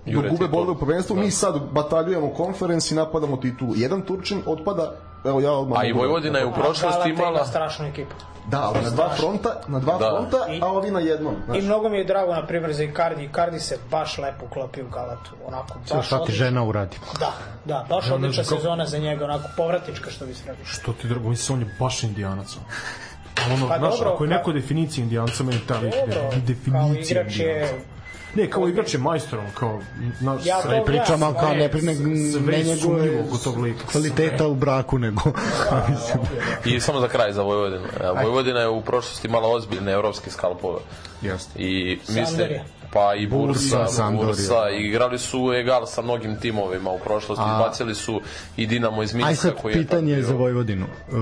dok 0.07 0.25
gube 0.27 0.49
borbe 0.49 0.71
u 0.71 0.79
prvenstvu, 0.79 1.17
mi 1.17 1.31
sad 1.31 1.61
bataljujemo 1.73 2.31
konferens 2.31 2.91
i 2.91 2.95
napadamo 2.95 3.37
titulu. 3.37 3.73
Jedan 3.77 4.03
Turčin 4.03 4.43
otpada, 4.47 4.93
evo 5.25 5.41
ja 5.41 5.53
odmah... 5.53 5.81
A 5.81 5.85
i 5.85 5.93
da- 5.93 5.99
Vojvodina 5.99 6.39
je 6.39 6.47
u 6.47 6.53
prošlosti 6.53 7.09
imala... 7.11 7.45
strašnu 7.45 7.87
ekipu. 7.87 8.15
Da, 8.47 8.63
ali 8.63 8.85
na 8.85 8.91
dva 8.91 9.09
fronta, 9.11 9.61
na 9.69 9.79
dva 9.79 9.99
Da. 9.99 10.07
fronta, 10.09 10.53
I- 10.53 10.61
a 10.63 10.67
ovi 10.67 10.91
na 10.91 11.01
jednom. 11.01 11.35
I 11.35 11.45
Znaš. 11.47 11.63
mnogo 11.63 11.89
mi 11.89 11.99
je 11.99 12.05
drago, 12.05 12.35
na 12.35 12.47
primjer, 12.47 12.73
za 12.73 12.83
Icardi. 12.85 13.25
Icardi 13.25 13.61
se 13.61 13.79
baš 13.91 14.19
lepo 14.19 14.45
uklopio 14.47 14.85
u 14.85 14.91
Galatu. 14.91 15.31
Onako, 15.47 15.79
baš 15.95 16.07
Šta 16.07 16.17
ti 16.17 16.23
odlično. 16.23 16.45
žena 16.45 16.65
uradi? 16.65 16.97
Da, 17.21 17.33
da, 17.65 17.87
baš 17.89 18.09
Ja 18.09 18.15
odlična 18.15 18.45
sezona 18.45 18.87
za 18.87 18.99
njega, 18.99 19.25
onako 19.25 19.45
povratnička 19.57 20.11
što 20.11 20.27
bi 20.27 20.35
se 20.35 20.43
rekao. 20.47 20.65
Što 20.65 20.93
ti 20.93 21.09
drago, 21.09 21.29
mislim, 21.29 21.59
on 21.59 21.69
je 21.69 21.75
baš 21.79 22.03
indijanac. 22.03 22.57
Ono, 23.47 23.69
Pa 23.69 23.79
znaš, 23.79 23.93
dobro, 23.93 24.11
ako 24.11 24.25
je 24.25 24.31
neko 24.31 24.53
definicija 24.53 25.03
indijanca, 25.03 25.43
meni 25.45 25.61
ta 25.61 25.75
kao 25.75 26.31
definicija 26.39 27.21
igrač 27.21 27.39
je... 27.39 27.45
indijanca. 27.45 27.75
Ne, 28.35 28.51
kao 28.51 28.69
igrač 28.69 28.95
je 28.95 29.01
majstor, 29.01 29.39
on 29.39 29.47
kao, 29.55 29.81
znaš, 30.21 30.47
Ja 30.47 30.63
sve- 30.63 30.85
Pričam, 30.85 31.23
ali 31.23 31.35
kao 31.35 31.49
Ne, 31.49 31.57
ne, 31.57 31.69
pri- 31.69 31.83
ne, 31.83 31.95
njegove 31.95 32.77
sumnjivo 32.77 33.23
kod 33.31 33.45
tog 33.45 33.59
lika. 33.59 33.87
kvaliteta 33.87 34.49
u 34.49 34.55
braku, 34.55 34.99
nego... 34.99 35.21
I 36.65 36.81
samo 36.81 37.01
za 37.01 37.09
kraj 37.09 37.33
za 37.33 37.43
Vojvodinu. 37.43 37.85
Vojvodina 38.15 38.61
je 38.61 38.69
u 38.69 38.81
prošlosti 38.83 39.29
imala 39.29 39.49
ozbiljne 39.49 39.93
evropske 39.93 40.31
skalpove. 40.31 40.79
Jeste. 41.23 41.59
I 41.59 41.99
mislim. 42.09 42.49
Pa 42.93 43.15
i 43.15 43.27
Bursa, 43.27 43.79
Bursa. 43.79 44.11
Bursa, 44.11 44.71
i 44.71 44.83
igrali 44.83 45.19
su 45.19 45.53
egal 45.55 45.87
sa 45.87 46.03
mnogim 46.03 46.37
timovima 46.37 46.91
u 46.91 46.99
prošlosti, 46.99 47.45
A- 47.47 47.53
izbacili 47.55 47.95
su 47.95 48.21
i 48.57 48.67
Dinamo 48.67 49.03
iz 49.03 49.15
Aj 49.15 49.19
Minska 49.19 49.35
sad 49.43 49.55
koji 49.55 49.73
je 49.73 49.79
pitanje 49.79 50.23
za 50.23 50.29
bio- 50.29 50.39
Vojvodinu. 50.39 50.87
Uh, 51.09 51.17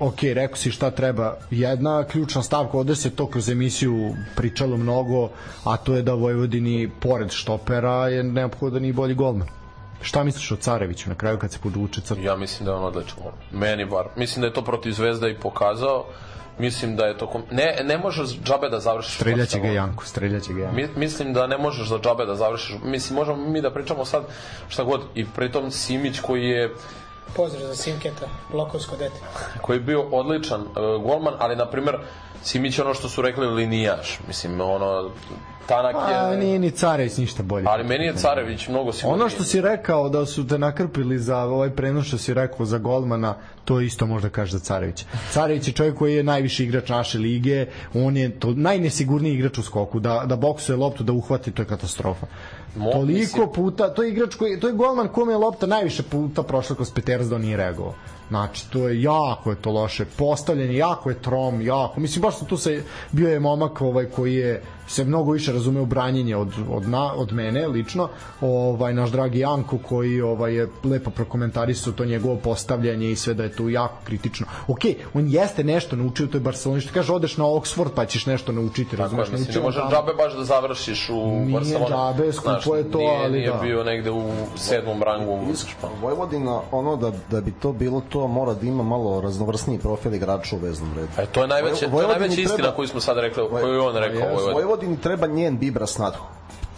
ok, 0.00 0.22
rekao 0.22 0.56
si 0.56 0.70
šta 0.70 0.90
treba. 0.90 1.36
Jedna 1.50 2.04
ključna 2.04 2.42
stavka, 2.42 2.78
ovde 2.78 2.96
se 2.96 3.10
to 3.10 3.26
kroz 3.26 3.48
emisiju 3.48 4.14
pričalo 4.36 4.76
mnogo, 4.76 5.28
a 5.64 5.76
to 5.76 5.94
je 5.94 6.02
da 6.02 6.14
Vojvodini, 6.14 6.90
pored 7.00 7.30
štopera, 7.30 8.08
je 8.08 8.22
neophodan 8.22 8.84
i 8.84 8.92
bolji 8.92 9.14
golman. 9.14 9.48
Šta 10.02 10.24
misliš 10.24 10.52
o 10.52 10.56
Careviću 10.56 11.08
na 11.08 11.14
kraju 11.14 11.38
kad 11.38 11.52
se 11.52 11.58
podvuče 11.58 12.00
crta? 12.00 12.20
Ja 12.20 12.36
mislim 12.36 12.64
da 12.64 12.70
je 12.70 12.76
on 12.76 12.84
odličan. 12.84 13.16
Meni 13.52 13.84
bar. 13.84 14.06
Mislim 14.16 14.40
da 14.40 14.46
je 14.46 14.52
to 14.52 14.62
protiv 14.62 14.92
Zvezda 14.92 15.28
i 15.28 15.34
pokazao. 15.34 16.04
Mislim 16.58 16.96
da 16.96 17.06
je 17.06 17.18
to... 17.18 17.26
Kom... 17.26 17.42
Ne, 17.50 17.76
ne 17.84 17.98
možeš 17.98 18.28
džabe 18.44 18.68
da 18.68 18.80
završiš. 18.80 19.14
Streljaće 19.14 19.60
ga 19.60 19.68
Janko, 19.68 20.04
streljaće 20.04 20.52
ga 20.52 20.60
Janko. 20.60 20.76
Mi, 20.76 20.88
mislim 20.96 21.32
da 21.32 21.46
ne 21.46 21.58
možeš 21.58 21.88
za 21.88 21.98
džabe 21.98 22.26
da 22.26 22.34
završiš. 22.34 22.76
Mislim, 22.84 23.16
možemo 23.16 23.36
mi 23.36 23.60
da 23.60 23.70
pričamo 23.70 24.04
sad 24.04 24.24
šta 24.68 24.84
god. 24.84 25.00
I 25.14 25.26
pritom 25.26 25.70
Simić 25.70 26.20
koji 26.20 26.44
je 26.44 26.74
Pozdrav 27.36 27.66
za 27.66 27.74
Simketa, 27.74 28.26
blokovsko 28.52 28.96
dete. 28.96 29.20
koji 29.60 29.76
je 29.76 29.80
bio 29.80 30.02
odličan 30.02 30.60
uh, 30.60 30.66
golman, 31.02 31.34
ali 31.38 31.56
na 31.56 31.70
primer 31.70 31.96
Simić 32.42 32.78
ono 32.78 32.94
što 32.94 33.08
su 33.08 33.22
rekli 33.22 33.46
linijaš. 33.46 34.18
Mislim, 34.28 34.60
ono, 34.60 35.10
tanak 35.66 35.94
je... 36.10 36.16
A, 36.16 36.36
nije 36.36 36.58
ni 36.58 36.70
Carević 36.70 37.16
ništa 37.16 37.42
bolje. 37.42 37.64
Ali 37.68 37.84
meni 37.84 38.04
je 38.04 38.14
Carević 38.14 38.68
mnogo 38.68 38.92
sigurniji. 38.92 39.20
Ono 39.20 39.30
što 39.30 39.44
si 39.44 39.60
rekao 39.60 40.08
da 40.08 40.26
su 40.26 40.46
te 40.46 40.58
nakrpili 40.58 41.18
za 41.18 41.38
ovaj 41.38 41.70
prenos 41.70 42.06
što 42.06 42.18
si 42.18 42.34
rekao 42.34 42.66
za 42.66 42.78
golmana, 42.78 43.34
to 43.64 43.80
isto 43.80 44.06
možda 44.06 44.28
kaže 44.28 44.52
za 44.52 44.58
Carevića. 44.58 45.04
Carević 45.32 45.68
je 45.68 45.74
čovjek 45.74 45.94
koji 45.96 46.14
je 46.14 46.22
najviši 46.22 46.64
igrač 46.64 46.88
naše 46.88 47.18
lige, 47.18 47.66
on 47.94 48.16
je 48.16 48.40
to 48.40 48.52
najnesigurniji 48.56 49.34
igrač 49.34 49.58
u 49.58 49.62
skoku, 49.62 50.00
da, 50.00 50.22
da 50.26 50.36
boksuje 50.36 50.76
loptu, 50.76 51.04
da 51.04 51.12
uhvati, 51.12 51.52
to 51.52 51.62
je 51.62 51.66
katastrofa. 51.66 52.26
Mo- 52.76 52.92
Toliko 52.92 53.18
mislim- 53.18 53.48
puta, 53.54 53.94
to 53.94 54.02
je 54.02 54.10
igrač 54.10 54.34
koji, 54.34 54.60
to 54.60 54.66
je 54.66 54.72
golman 54.74 55.08
kome 55.08 55.32
je 55.32 55.36
lopta 55.36 55.66
najviše 55.66 56.02
puta 56.02 56.42
prošla 56.42 56.76
kroz 56.76 56.90
Peters 56.90 57.26
da 57.26 57.38
nije 57.38 57.56
reagovao. 57.56 57.94
Znači, 58.28 58.70
to 58.70 58.88
je 58.88 59.02
jako 59.02 59.50
je 59.50 59.56
to 59.56 59.70
loše. 59.70 60.04
Postavljanje, 60.16 60.76
jako 60.76 61.10
je 61.10 61.22
trom, 61.22 61.62
jako. 61.62 62.00
Mislim, 62.00 62.22
baš 62.22 62.38
sam 62.38 62.46
tu 62.46 62.56
se, 62.56 62.82
bio 63.12 63.28
je 63.28 63.40
momak 63.40 63.80
ovaj, 63.80 64.04
koji 64.04 64.34
je 64.34 64.62
se 64.88 65.04
mnogo 65.04 65.32
više 65.32 65.52
razume 65.52 65.80
u 65.80 65.86
branjenje 65.86 66.36
od, 66.36 66.52
od, 66.70 66.88
na, 66.88 67.12
od 67.14 67.32
mene 67.32 67.66
lično 67.68 68.08
ovaj 68.40 68.94
naš 68.94 69.10
dragi 69.10 69.38
Janko 69.38 69.78
koji 69.78 70.20
ovaj 70.20 70.54
je 70.54 70.68
lepo 70.84 71.10
prokomentarisao 71.10 71.92
to 71.92 72.04
njegovo 72.04 72.36
postavljanje 72.36 73.10
i 73.10 73.16
sve 73.16 73.34
da 73.34 73.42
je 73.42 73.52
tu 73.52 73.68
jako 73.68 73.94
kritično. 74.04 74.46
Ok, 74.68 74.80
on 75.14 75.26
jeste 75.28 75.64
nešto 75.64 75.96
naučio 75.96 76.26
u 76.26 76.28
toj 76.28 76.40
Barceloni, 76.40 76.80
što 76.80 76.94
kaže 76.94 77.12
odeš 77.12 77.36
na 77.36 77.44
Oxford 77.44 77.88
pa 77.94 78.04
ćeš 78.06 78.26
nešto 78.26 78.52
naučiti, 78.52 78.90
Tako 78.90 78.96
je, 78.96 79.02
razumeš, 79.02 79.28
mislim, 79.30 79.54
ne 79.54 79.62
možeš 79.62 79.82
džabe 79.90 80.12
baš 80.14 80.36
da 80.36 80.44
završiš 80.44 81.10
u 81.10 81.26
Nije 81.26 81.52
Barceloni. 81.52 81.86
džabe, 81.88 82.32
skupo 82.32 82.76
je 82.76 82.90
to, 82.90 82.98
nije, 82.98 83.18
ali 83.24 83.38
nije 83.38 83.50
da. 83.50 83.58
bio 83.62 83.84
negde 83.84 84.10
u 84.10 84.22
sedmom 84.56 85.02
rangu 85.02 85.32
u. 85.32 85.40
Vojvodina, 86.02 86.60
ono 86.70 86.96
da, 86.96 87.12
da 87.30 87.40
bi 87.40 87.52
to 87.52 87.72
bilo 87.72 88.02
to, 88.08 88.26
mora 88.26 88.54
da 88.54 88.66
ima 88.66 88.82
malo 88.82 89.20
raznovrsniji 89.20 89.78
profil 89.78 90.14
igrača 90.14 90.56
u 90.56 90.58
veznom 90.58 90.94
redu. 90.96 91.08
E, 91.18 91.26
to 91.26 91.40
je 91.40 91.48
najveća, 91.48 91.90
to 91.90 92.00
je 92.02 92.08
najveća 92.08 92.40
istina 92.40 92.56
treba- 92.56 92.76
koju 92.76 92.88
smo 92.88 93.00
sad 93.00 93.18
rekli, 93.18 93.42
koju 93.50 93.72
je 93.72 93.80
on 93.80 93.96
rekao 93.96 94.28
Vojvodini. 94.28 94.75
Vojvodini. 94.76 95.00
Treba 95.00 95.26
njen 95.26 95.58
Bibras 95.58 95.98
nadhu, 95.98 96.24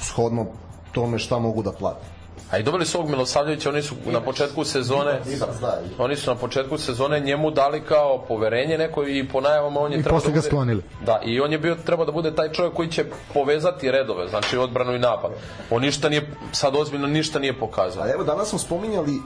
shodno 0.01 0.47
tome 0.93 1.19
šta 1.19 1.39
mogu 1.39 1.63
da 1.63 1.73
plate. 1.73 2.07
A 2.51 2.59
i 2.59 2.63
dobili 2.63 2.87
su 2.87 2.99
ovog 2.99 3.11
Milosavljevića, 3.11 3.69
oni 3.69 3.83
su 3.83 3.95
na 4.07 4.21
početku 4.21 4.65
sezone 4.65 5.21
da. 5.61 5.81
oni 5.99 6.17
su 6.17 6.31
na 6.31 6.37
početku 6.37 6.79
sezone 6.79 7.21
njemu 7.21 7.51
dali 7.51 7.81
kao 7.81 8.25
poverenje 8.29 8.79
neko 8.79 9.07
i 9.07 9.29
po 9.29 9.41
najavama 9.41 9.81
on 9.81 9.93
je 9.93 9.99
I 9.99 10.03
trebao 10.03 10.21
da 10.21 10.29
bude, 10.29 10.43
sklonili. 10.43 10.83
Da, 11.07 11.21
i 11.25 11.41
on 11.41 11.53
je 11.53 11.59
bio 11.59 11.75
trebao 11.75 12.07
da 12.07 12.13
bude 12.13 12.35
taj 12.35 12.53
čovjek 12.53 12.75
koji 12.75 12.89
će 12.89 13.05
povezati 13.35 13.91
redove, 13.91 14.29
znači 14.29 14.57
odbranu 14.57 14.95
i 14.95 14.99
napad. 14.99 15.31
On 15.71 15.83
ništa 15.83 16.09
nije 16.09 16.31
sad 16.53 16.77
ozbiljno 16.77 17.07
ništa 17.07 17.39
nije 17.39 17.59
pokazao. 17.59 18.03
A 18.03 18.13
evo 18.13 18.25
danas 18.25 18.49
smo 18.49 18.59
spominjali 18.59 19.15
e, 19.15 19.21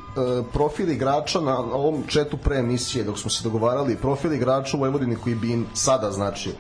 profil 0.53 0.91
igrača 0.91 1.41
na 1.41 1.59
ovom 1.59 2.05
četu 2.09 2.37
pre 2.37 2.57
emisije 2.57 3.05
dok 3.05 3.19
smo 3.19 3.31
se 3.31 3.45
dogovarali 3.45 3.97
profil 3.97 4.33
igrača 4.33 4.77
u 4.77 4.81
Vojvodini 4.81 5.17
koji 5.17 5.35
bi 5.35 5.53
im 5.53 5.67
sada 5.75 6.11
značio 6.11 6.53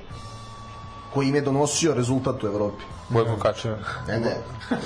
koji 1.14 1.28
im 1.28 1.34
je 1.34 1.40
donosio 1.40 1.94
rezultat 1.94 2.44
u 2.44 2.46
Evropi. 2.46 2.84
Bojko 3.08 3.36
Kača. 3.36 3.76
Ne, 4.08 4.20
ne. 4.20 4.36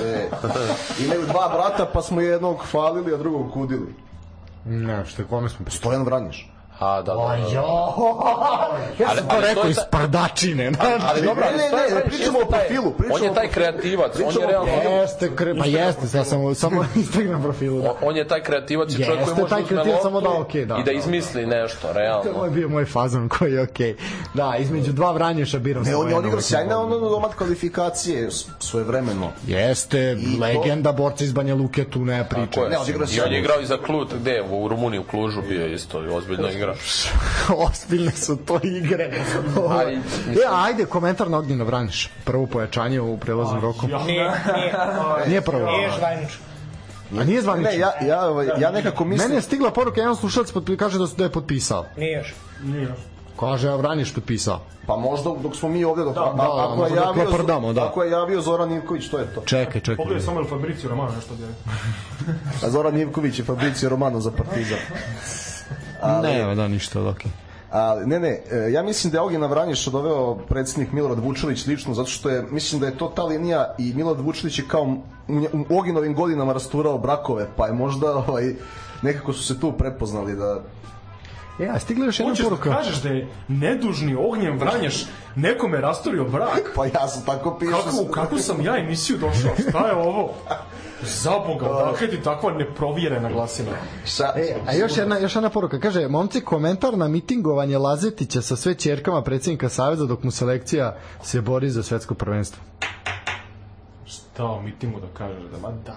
E, 0.05 0.31
imaju 1.05 1.27
dva 1.27 1.48
brata 1.48 1.90
pa 1.93 2.03
smo 2.03 2.20
jednog 2.20 2.66
falili, 2.66 3.15
a 3.15 3.16
drugog 3.16 3.53
kudili. 3.53 3.94
Ne, 4.65 5.05
što 5.07 5.23
je 5.23 5.27
kome 5.28 5.48
smo 5.48 5.65
pričali? 5.65 5.78
Stojan 5.78 6.03
Vranješ. 6.03 6.56
A, 6.78 7.03
da, 7.03 7.15
da. 7.15 7.19
da. 7.19 7.36
Ja 8.98 9.07
Ali- 9.09 9.19
sam 9.19 9.28
to 9.28 9.40
rekao 9.40 9.66
iz 9.66 9.77
prdačine. 9.90 10.73
Ali 11.03 11.23
dobro, 11.23 11.44
Ne, 11.47 11.53
ne, 11.53 11.94
ne, 11.94 12.05
pričamo 12.07 12.39
o 12.39 12.47
profilu, 12.47 12.90
pričamo 12.93 13.15
On 13.16 13.24
je 13.24 13.35
taj 13.35 13.48
kreativac, 13.48 14.12
on 14.16 14.43
je 14.43 14.47
realno... 14.47 14.73
Jeste, 14.90 15.36
kre, 15.36 15.55
pa 15.55 15.65
jeste, 15.66 16.07
sad 16.07 16.27
samo, 16.27 16.55
samo 16.55 16.85
Instagram 16.97 17.43
profilu. 17.43 17.82
Da. 17.82 17.94
On 18.03 18.16
je 18.16 18.28
taj 18.28 18.43
kreativac 18.43 18.90
i 18.90 19.05
čovjek 19.05 19.24
koji 19.24 19.36
može 19.36 19.48
taj 19.48 19.65
kreativac, 19.65 20.03
samo 20.03 20.20
da, 20.20 20.31
okej, 20.31 20.66
da, 20.66 20.74
i 20.74 20.78
da 20.78 20.85
da. 20.85 20.93
izmisli 20.93 21.47
nešto, 21.47 21.78
To 21.82 21.89
je 21.89 21.94
realno. 21.94 22.51
bio 22.51 22.69
moj 22.69 22.85
fazon 22.86 23.28
koji 23.28 23.53
je 23.53 23.62
okej. 23.62 23.97
Da, 24.35 24.57
između 24.59 24.93
dva 24.93 25.12
Vranješa 25.12 25.59
biram 25.59 25.82
Ne, 25.82 25.97
on 25.97 26.09
je 26.09 26.16
odigrao 26.16 26.40
sjajna 26.40 26.78
ono 26.78 26.98
domat 27.01 27.35
kvalifikacije 27.35 28.31
s- 28.31 28.47
svojevremeno. 28.61 29.31
Jeste, 29.47 30.16
legenda, 30.40 30.93
borca 30.93 31.24
iz 31.24 31.32
Banja 31.32 31.55
Luke, 31.55 31.85
tu 31.85 31.98
ne 32.01 32.28
priča. 32.28 32.61
Ne, 32.61 32.78
odigrao 32.78 33.07
I 33.12 33.20
on 33.20 33.32
je 33.32 33.39
igrao 33.39 33.61
i 33.61 33.66
za 33.66 33.78
Klut, 33.78 34.15
gde? 34.15 34.43
U 34.43 34.69
Rumuniji, 34.69 35.01
u 35.01 35.05
Klužu 35.05 35.40
bio 35.43 35.66
isto, 35.66 35.98
ozbiljno 35.98 36.48
igra. 36.66 36.74
Ozbiljne 37.66 38.12
su 38.12 38.36
to 38.36 38.60
igre. 38.62 39.10
Ali, 39.70 39.94
e, 39.94 40.01
ajde, 40.52 40.84
komentar 40.86 41.30
na 41.30 41.38
Ognjeno 41.38 41.64
Vranješ. 41.64 42.10
Prvo 42.24 42.47
pojačanje 42.47 43.01
u 43.01 43.18
prelaznom 43.18 43.60
roku. 43.60 43.86
Nije, 43.86 43.98
nije, 44.06 44.74
Nije 45.26 45.40
prvo. 45.40 45.70
nije 45.70 45.90
zvanično. 45.98 46.47
A 47.18 47.24
nije 47.24 47.43
zvanično? 47.43 47.70
Ne, 47.70 47.78
ja, 47.78 47.93
ja, 48.02 48.26
ovaj, 48.26 48.48
ja 48.59 48.70
nekako 48.70 49.05
mislim... 49.05 49.28
Meni 49.28 49.38
je 49.38 49.43
stigla 49.43 49.70
poruka, 49.70 50.01
jedan 50.01 50.16
slušalac 50.16 50.52
potpi- 50.52 50.76
kaže 50.76 50.98
da, 50.98 51.06
su- 51.06 51.16
da 51.16 51.24
je 51.24 51.32
potpisao. 51.32 51.84
Nije 51.97 52.12
još. 52.12 52.34
Kaže, 53.40 53.68
a 53.68 53.76
Vranješ 53.76 54.14
potpisao. 54.14 54.60
Pa 54.86 54.97
možda 54.97 55.30
dok 55.43 55.56
smo 55.56 55.68
mi 55.68 55.84
ovde 55.84 56.05
dok, 56.05 56.14
da, 56.14 56.20
da, 56.36 56.68
ako 56.68 56.86
je 56.86 56.94
javio 56.97 57.24
laprdamo, 57.24 57.72
da. 57.72 57.86
ako 57.86 58.02
je 58.02 58.10
javio 58.10 58.40
Zoran 58.40 58.72
Ivković 58.72 59.09
to 59.09 59.18
je 59.18 59.26
to. 59.34 59.40
Čekaj, 59.40 59.80
čekaj. 59.80 59.97
Pogledaj 59.97 60.22
samo 60.22 60.40
ili 60.40 60.48
Fabricio 60.48 60.90
Romano 60.90 61.12
nešto 61.16 61.34
gdje. 61.34 61.47
A 62.64 62.70
Zoran 62.70 62.98
Ivković 62.98 63.38
je 63.38 63.44
Fabricio 63.44 63.88
Romano 63.88 64.20
za 64.20 64.30
Partizan. 64.30 64.78
Ne, 66.23 66.55
da, 66.55 66.68
ništa, 66.68 67.09
okej. 67.09 67.31
A, 67.73 67.97
ne, 68.05 68.20
ne, 68.20 68.40
e, 68.51 68.73
ja 68.73 68.82
mislim 68.82 69.10
da 69.10 69.18
je 69.18 69.23
Ogina 69.23 69.47
Vranješ 69.47 69.86
doveo 69.86 70.35
predsednik 70.35 70.93
Milorad 70.93 71.18
Vučević 71.18 71.66
lično, 71.66 71.94
zato 71.94 72.09
što 72.09 72.28
je, 72.28 72.43
mislim 72.51 72.81
da 72.81 72.86
je 72.86 72.98
to 72.98 73.12
ta 73.16 73.23
linija 73.23 73.74
i 73.78 73.93
Milorad 73.94 74.24
Vučević 74.24 74.59
je 74.59 74.64
kao 74.68 74.97
u 75.68 75.78
Oginovim 75.78 76.14
godinama 76.14 76.52
rasturao 76.52 76.98
brakove, 76.98 77.47
pa 77.56 77.66
je 77.66 77.73
možda 77.73 78.14
ovaj, 78.16 78.55
nekako 79.02 79.32
su 79.32 79.43
se 79.43 79.60
tu 79.60 79.73
prepoznali 79.73 80.36
da 80.36 80.62
E, 81.59 81.69
a 81.69 81.78
stigla 81.78 82.05
još 82.07 82.19
jedna 82.19 82.31
Hoćeš 82.31 82.45
da 82.45 82.51
poruka. 82.51 82.70
kažeš 82.70 83.03
da 83.03 83.09
je 83.09 83.28
nedužni 83.49 84.15
ognjem 84.15 84.59
vranješ 84.59 85.07
nekome 85.37 85.81
rastorio 85.81 86.24
brak? 86.24 86.73
Pa 86.74 86.87
ja 86.87 87.09
sam 87.09 87.23
tako 87.27 87.59
pišao. 87.59 87.81
Kako, 87.83 88.03
u 88.03 88.09
kakvu 88.09 88.39
sam 88.39 88.61
ja 88.61 88.77
emisiju 88.78 89.19
došao? 89.19 89.69
Šta 89.69 89.87
je 89.87 89.95
ovo? 89.95 90.31
Za 91.03 91.33
Boga, 91.47 91.66
odakle 91.66 92.09
ti 92.09 92.23
takva 92.23 92.53
neprovjerena 92.53 93.31
glasina? 93.31 93.70
Ša, 94.07 94.24
E, 94.37 94.55
a 94.66 94.74
još 94.74 94.97
jedna, 94.97 95.19
još 95.19 95.35
jedna 95.37 95.51
poruka, 95.51 95.81
kaže, 95.81 96.09
momci, 96.09 96.41
komentar 96.41 96.99
na 96.99 97.09
mitingovanje 97.09 97.78
Lazetića 97.78 98.43
sa 98.43 98.57
sve 98.57 98.74
čerkama 98.74 99.23
predsjednika 99.23 99.69
Saveza 99.69 100.07
dok 100.07 100.23
mu 100.23 100.31
selekcija 100.31 100.97
se 101.23 101.41
bori 101.41 101.70
za 101.70 101.83
svetsko 101.83 102.15
prvenstvo. 102.15 102.62
Šta 104.07 104.45
o 104.45 104.62
mitingu 104.62 105.01
da 105.01 105.07
kažeš 105.09 105.43
da 105.45 105.59
ma 105.59 105.74
da. 105.87 105.97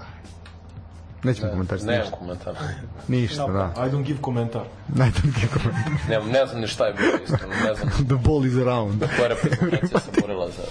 Nećemo 1.23 1.51
komentar. 1.51 1.79
Nemam 1.81 2.07
komentar. 2.11 2.53
Ništa, 3.07 3.47
da. 3.47 3.73
I 3.77 3.91
don't 3.91 4.03
give 4.03 4.21
komentar. 4.21 4.61
Najde 4.95 5.19
mi 5.23 5.31
komentar. 5.53 5.91
Nemam, 6.09 6.29
ne 6.29 6.45
znam 6.45 6.61
ni 6.61 6.67
šta 6.67 6.85
je 6.85 6.93
bilo 6.93 7.11
iskreno, 7.23 7.53
ne 7.65 7.75
znam 7.75 7.89
The 8.09 8.15
ball 8.25 8.45
is 8.45 8.53
around. 8.55 9.03
koja 9.17 9.27
reprezentacija 9.27 9.99
se 9.99 10.21
borila 10.21 10.47
za... 10.47 10.63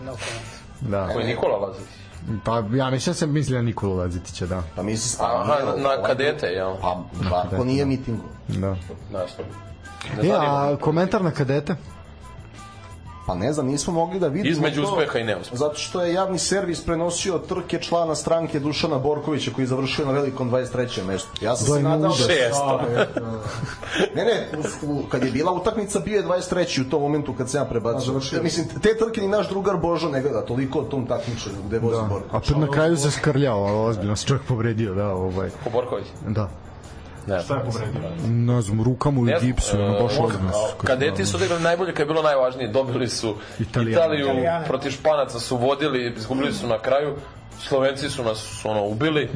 No 0.00 0.12
comment. 0.12 0.46
Da. 0.82 1.08
Koji 1.08 1.22
je 1.22 1.28
Nikola 1.28 1.56
Lazić? 1.58 1.86
Pa 2.44 2.62
ja 2.72 2.90
mislim 2.90 3.10
da 3.10 3.14
sam 3.14 3.32
mislio 3.32 3.58
na 3.58 3.62
Nikolu 3.62 3.96
Lazetića, 3.96 4.46
da. 4.46 4.62
Pa 4.76 4.82
misli 4.82 5.18
Aha, 5.22 5.54
na, 5.66 5.96
na 5.96 6.02
kadete, 6.02 6.46
jel? 6.46 6.74
Pa, 6.82 7.02
pa, 7.30 7.56
ko 7.56 7.64
nije 7.64 7.84
mitingu. 7.84 8.22
da. 8.48 8.76
Našto. 9.12 9.42
E, 9.42 10.16
Ne 10.16 10.28
zanima. 10.28 10.72
a 10.72 10.76
komentar 10.76 11.22
na 11.22 11.30
kadete? 11.30 11.76
Pa 13.26 13.34
ne 13.34 13.52
znam, 13.52 13.66
nismo 13.66 13.92
mogli 13.92 14.20
da 14.20 14.28
vidimo 14.28 14.52
Između 14.52 14.82
to, 14.82 14.88
uspeha 14.92 15.18
i 15.18 15.24
neuspeha. 15.24 15.56
Zato 15.56 15.74
što 15.74 16.00
je 16.00 16.14
javni 16.14 16.38
servis 16.38 16.84
prenosio 16.84 17.38
trke 17.38 17.78
člana 17.78 18.14
stranke 18.14 18.60
Dušana 18.60 18.98
Borkovića 18.98 19.50
koji 19.54 19.62
je 19.62 19.66
završio 19.66 20.04
na 20.06 20.12
velikom 20.12 20.50
23. 20.50 21.04
mestu. 21.04 21.44
Ja 21.44 21.56
sam 21.56 21.66
se 21.76 21.82
nadao... 21.82 22.10
muda. 22.10 22.22
Šesto. 22.22 22.80
Ne, 24.14 24.24
ne, 24.24 24.48
u, 24.82 25.02
kad 25.08 25.24
je 25.24 25.30
bila 25.30 25.52
utakmica 25.52 26.00
bio 26.00 26.16
je 26.16 26.24
23. 26.24 26.86
u 26.86 26.90
tom 26.90 27.02
momentu 27.02 27.34
kad 27.38 27.50
se 27.50 27.58
ja 27.58 27.64
prebacio. 27.64 28.20
Ja, 28.32 28.42
mislim, 28.42 28.66
te 28.82 28.96
trke 28.98 29.20
ni 29.20 29.28
naš 29.28 29.48
drugar 29.48 29.76
Božo 29.76 30.08
ne 30.08 30.22
gleda 30.22 30.44
toliko 30.44 30.78
o 30.78 30.82
tom 30.82 31.06
takmičenju 31.06 31.56
gde 31.66 31.78
vozi 31.78 31.96
Da. 31.96 32.02
Borković. 32.02 32.32
A 32.32 32.40
pred 32.40 32.58
na 32.58 32.70
kraju 32.70 32.96
se 32.96 33.10
skrljao, 33.10 33.84
ozbiljno 33.84 34.16
se 34.16 34.26
čovjek 34.26 34.46
povredio, 34.48 34.94
da, 34.94 35.08
ovaj. 35.08 35.50
Ko 35.64 35.70
Borković? 35.70 36.06
Da. 36.28 36.48
Ne 37.26 37.40
Šta 37.42 37.54
je 37.54 37.60
povredio? 37.64 38.00
Ne 38.28 38.62
znam, 38.62 38.82
rukama 38.82 39.20
Ne 39.20 39.38
znam, 39.38 39.50
gipsu, 39.52 39.76
ono 39.76 39.92
baš 40.02 40.12
e, 40.18 40.22
ozbiljno. 40.22 40.52
se 40.52 40.58
skrljao. 40.58 40.96
Kadeti 40.96 41.24
su 41.24 41.36
odigrali 41.36 41.62
najbolje 41.62 41.92
kad 41.92 42.00
je 42.00 42.06
bilo 42.06 42.22
najvažnije. 42.22 42.68
Dobili 42.68 43.08
su 43.08 43.34
Italijane. 43.58 43.92
Italiju, 43.92 44.24
Italijane. 44.26 44.66
protiv 44.66 44.90
Španaca 44.90 45.38
su 45.38 45.56
vodili, 45.56 46.14
izgubili 46.16 46.52
su 46.52 46.66
na 46.66 46.78
kraju. 46.78 47.14
Slovenci 47.60 48.10
su 48.10 48.24
nas 48.24 48.64
ono 48.64 48.86
ubili. 48.86 49.28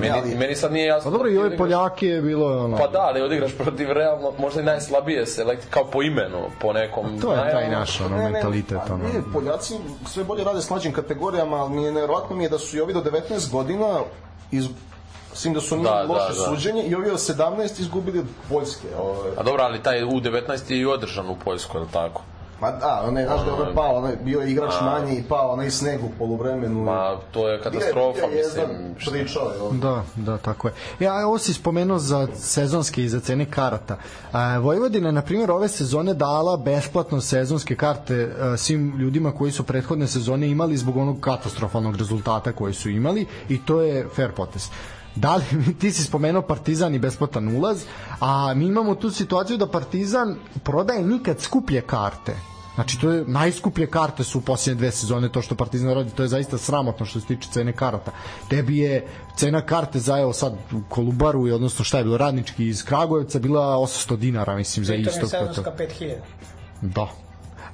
Meni, 0.00 0.10
Ali- 0.10 0.34
meni 0.34 0.54
sad 0.54 0.72
nije 0.72 0.86
jasno. 0.86 1.10
Pa 1.10 1.16
dobro, 1.16 1.30
i 1.30 1.38
ove 1.38 1.56
Poljake 1.56 2.06
je 2.06 2.22
bilo 2.22 2.64
ono... 2.64 2.76
Pa 2.76 2.86
da, 2.86 3.00
ali 3.00 3.22
odigraš 3.22 3.52
protiv 3.58 3.92
realno, 3.92 4.32
možda 4.38 4.60
i 4.60 4.64
najslabije 4.64 5.26
selekcije, 5.26 5.70
kao 5.70 5.84
po 5.84 6.02
imenu, 6.02 6.38
po 6.60 6.72
nekom... 6.72 7.20
To 7.20 7.32
je 7.32 7.50
taj 7.52 7.70
naš 7.70 8.00
ono, 8.00 8.16
Ne, 8.16 8.24
ne, 8.24 8.30
mentalitet, 8.30 8.78
pa 8.88 8.94
ono. 8.94 9.04
Nije, 9.04 9.22
Poljaci 9.32 9.74
sve 10.06 10.24
bolje 10.24 10.44
rade 10.44 10.62
s 10.62 10.70
mlađim 10.70 10.92
kategorijama, 10.92 11.56
ali 11.56 11.70
mi 11.74 11.82
je 11.82 11.92
nevjerojatno 11.92 12.36
mi 12.36 12.44
je 12.44 12.48
da 12.50 12.58
su 12.58 12.76
i 12.76 12.80
ovi 12.80 12.92
do 12.92 13.02
19 13.02 13.52
godina 13.52 14.00
iz 14.50 14.68
Sim 15.36 15.54
da 15.54 15.60
su 15.60 15.74
oni 15.74 15.84
Da, 15.84 16.02
loše 16.02 16.22
da, 16.28 16.38
da. 16.40 16.44
suđenje 16.46 16.82
i 16.82 16.94
ovi 16.94 17.10
od 17.10 17.18
17 17.18 17.80
izgubili 17.80 18.18
od 18.18 18.26
Poljske. 18.48 18.88
Ove. 18.98 19.30
A 19.36 19.42
dobro, 19.42 19.62
ali 19.62 19.82
taj 19.82 20.00
U19 20.00 20.70
je 20.70 20.78
i 20.78 20.86
održan 20.86 21.28
u 21.28 21.36
Poljskoj, 21.36 21.78
je 21.78 21.82
li 21.82 21.90
tako? 21.92 22.22
Ma 22.60 22.70
da, 22.70 23.04
onaj, 23.08 23.24
znaš 23.24 23.40
da 23.40 23.46
je 23.46 23.52
ovaj 23.52 23.74
pao, 23.74 23.94
onaj, 23.94 24.12
bio 24.16 24.40
je 24.40 24.50
igrač 24.50 24.72
manji 24.82 25.14
i 25.14 25.22
pao 25.22 25.50
onaj 25.50 25.70
sneg 25.70 26.04
u 26.04 26.10
poluvremenu. 26.18 26.82
Ma, 26.82 27.16
to 27.32 27.38
je 27.40 27.44
Bio 27.48 27.52
je- 27.52 27.62
katastrofa, 27.62 28.12
bio 28.18 28.26
je 28.28 28.38
jedan, 28.38 28.68
mislim. 28.68 28.94
šta- 28.98 29.10
Pričao 29.10 29.42
je. 29.44 29.78
Da, 29.78 30.02
da, 30.16 30.38
tako 30.38 30.68
je. 30.68 30.74
Ja, 31.00 31.26
ovo 31.26 31.38
si 31.38 31.54
spomenuo 31.54 31.98
za 31.98 32.28
sezonske 32.34 33.04
i 33.04 33.08
za 33.08 33.20
cene 33.20 33.46
karata. 33.46 33.96
A, 34.32 34.58
Vojvodina 34.58 35.08
je, 35.08 35.12
na 35.12 35.22
primjer, 35.22 35.50
ove 35.50 35.68
sezone 35.68 36.14
dala 36.14 36.56
besplatno 36.56 37.20
sezonske 37.20 37.76
karte 37.76 38.14
a, 38.40 38.56
svim 38.56 38.94
ljudima 38.98 39.32
koji 39.32 39.52
su 39.52 39.62
prethodne 39.62 40.06
sezone 40.06 40.48
imali 40.48 40.76
zbog 40.76 40.96
onog 40.96 41.20
katastrofalnog 41.20 41.96
rezultata 41.96 42.52
koji 42.52 42.74
su 42.74 42.90
imali 42.90 43.26
i 43.48 43.64
to 43.64 43.80
je 43.80 44.08
fair 44.08 44.32
potez. 44.32 44.68
Da 45.16 45.36
li, 45.36 45.44
ti 45.80 45.92
si 45.92 46.04
spomenuo 46.04 46.42
Partizan 46.42 46.94
i 46.94 46.98
besplatan 46.98 47.56
ulaz, 47.56 47.84
a 48.20 48.54
mi 48.54 48.66
imamo 48.66 48.94
tu 48.94 49.10
situaciju 49.10 49.56
da 49.56 49.66
Partizan 49.66 50.36
prodaje 50.64 51.02
nikad 51.02 51.40
skuplje 51.40 51.80
karte. 51.80 52.36
Znači, 52.74 53.00
to 53.00 53.10
je 53.10 53.24
najskuplje 53.26 53.86
karte 53.86 54.24
su 54.24 54.38
u 54.38 54.40
posljednje 54.40 54.78
dve 54.78 54.90
sezone, 54.90 55.28
to 55.32 55.42
što 55.42 55.54
Partizan 55.54 55.94
radi, 55.94 56.10
to 56.10 56.22
je 56.22 56.28
zaista 56.28 56.58
sramotno 56.58 57.06
što 57.06 57.20
se 57.20 57.26
tiče 57.26 57.48
cene 57.52 57.72
karata. 57.72 58.12
Tebi 58.48 58.78
je 58.78 59.06
cena 59.36 59.60
karte 59.60 59.98
za, 59.98 60.18
evo 60.18 60.32
sad, 60.32 60.52
u 60.72 60.80
Kolubaru, 60.88 61.46
i 61.46 61.52
odnosno 61.52 61.84
šta 61.84 61.98
je 61.98 62.04
bilo, 62.04 62.18
radnički 62.18 62.68
iz 62.68 62.84
Kragujevca, 62.84 63.38
bila 63.38 63.76
800 63.76 64.16
dinara, 64.16 64.56
mislim, 64.56 64.84
za 64.84 64.94
istog. 64.94 65.30
sezonska 65.30 65.72
5000. 65.78 66.14
Da. 66.82 67.08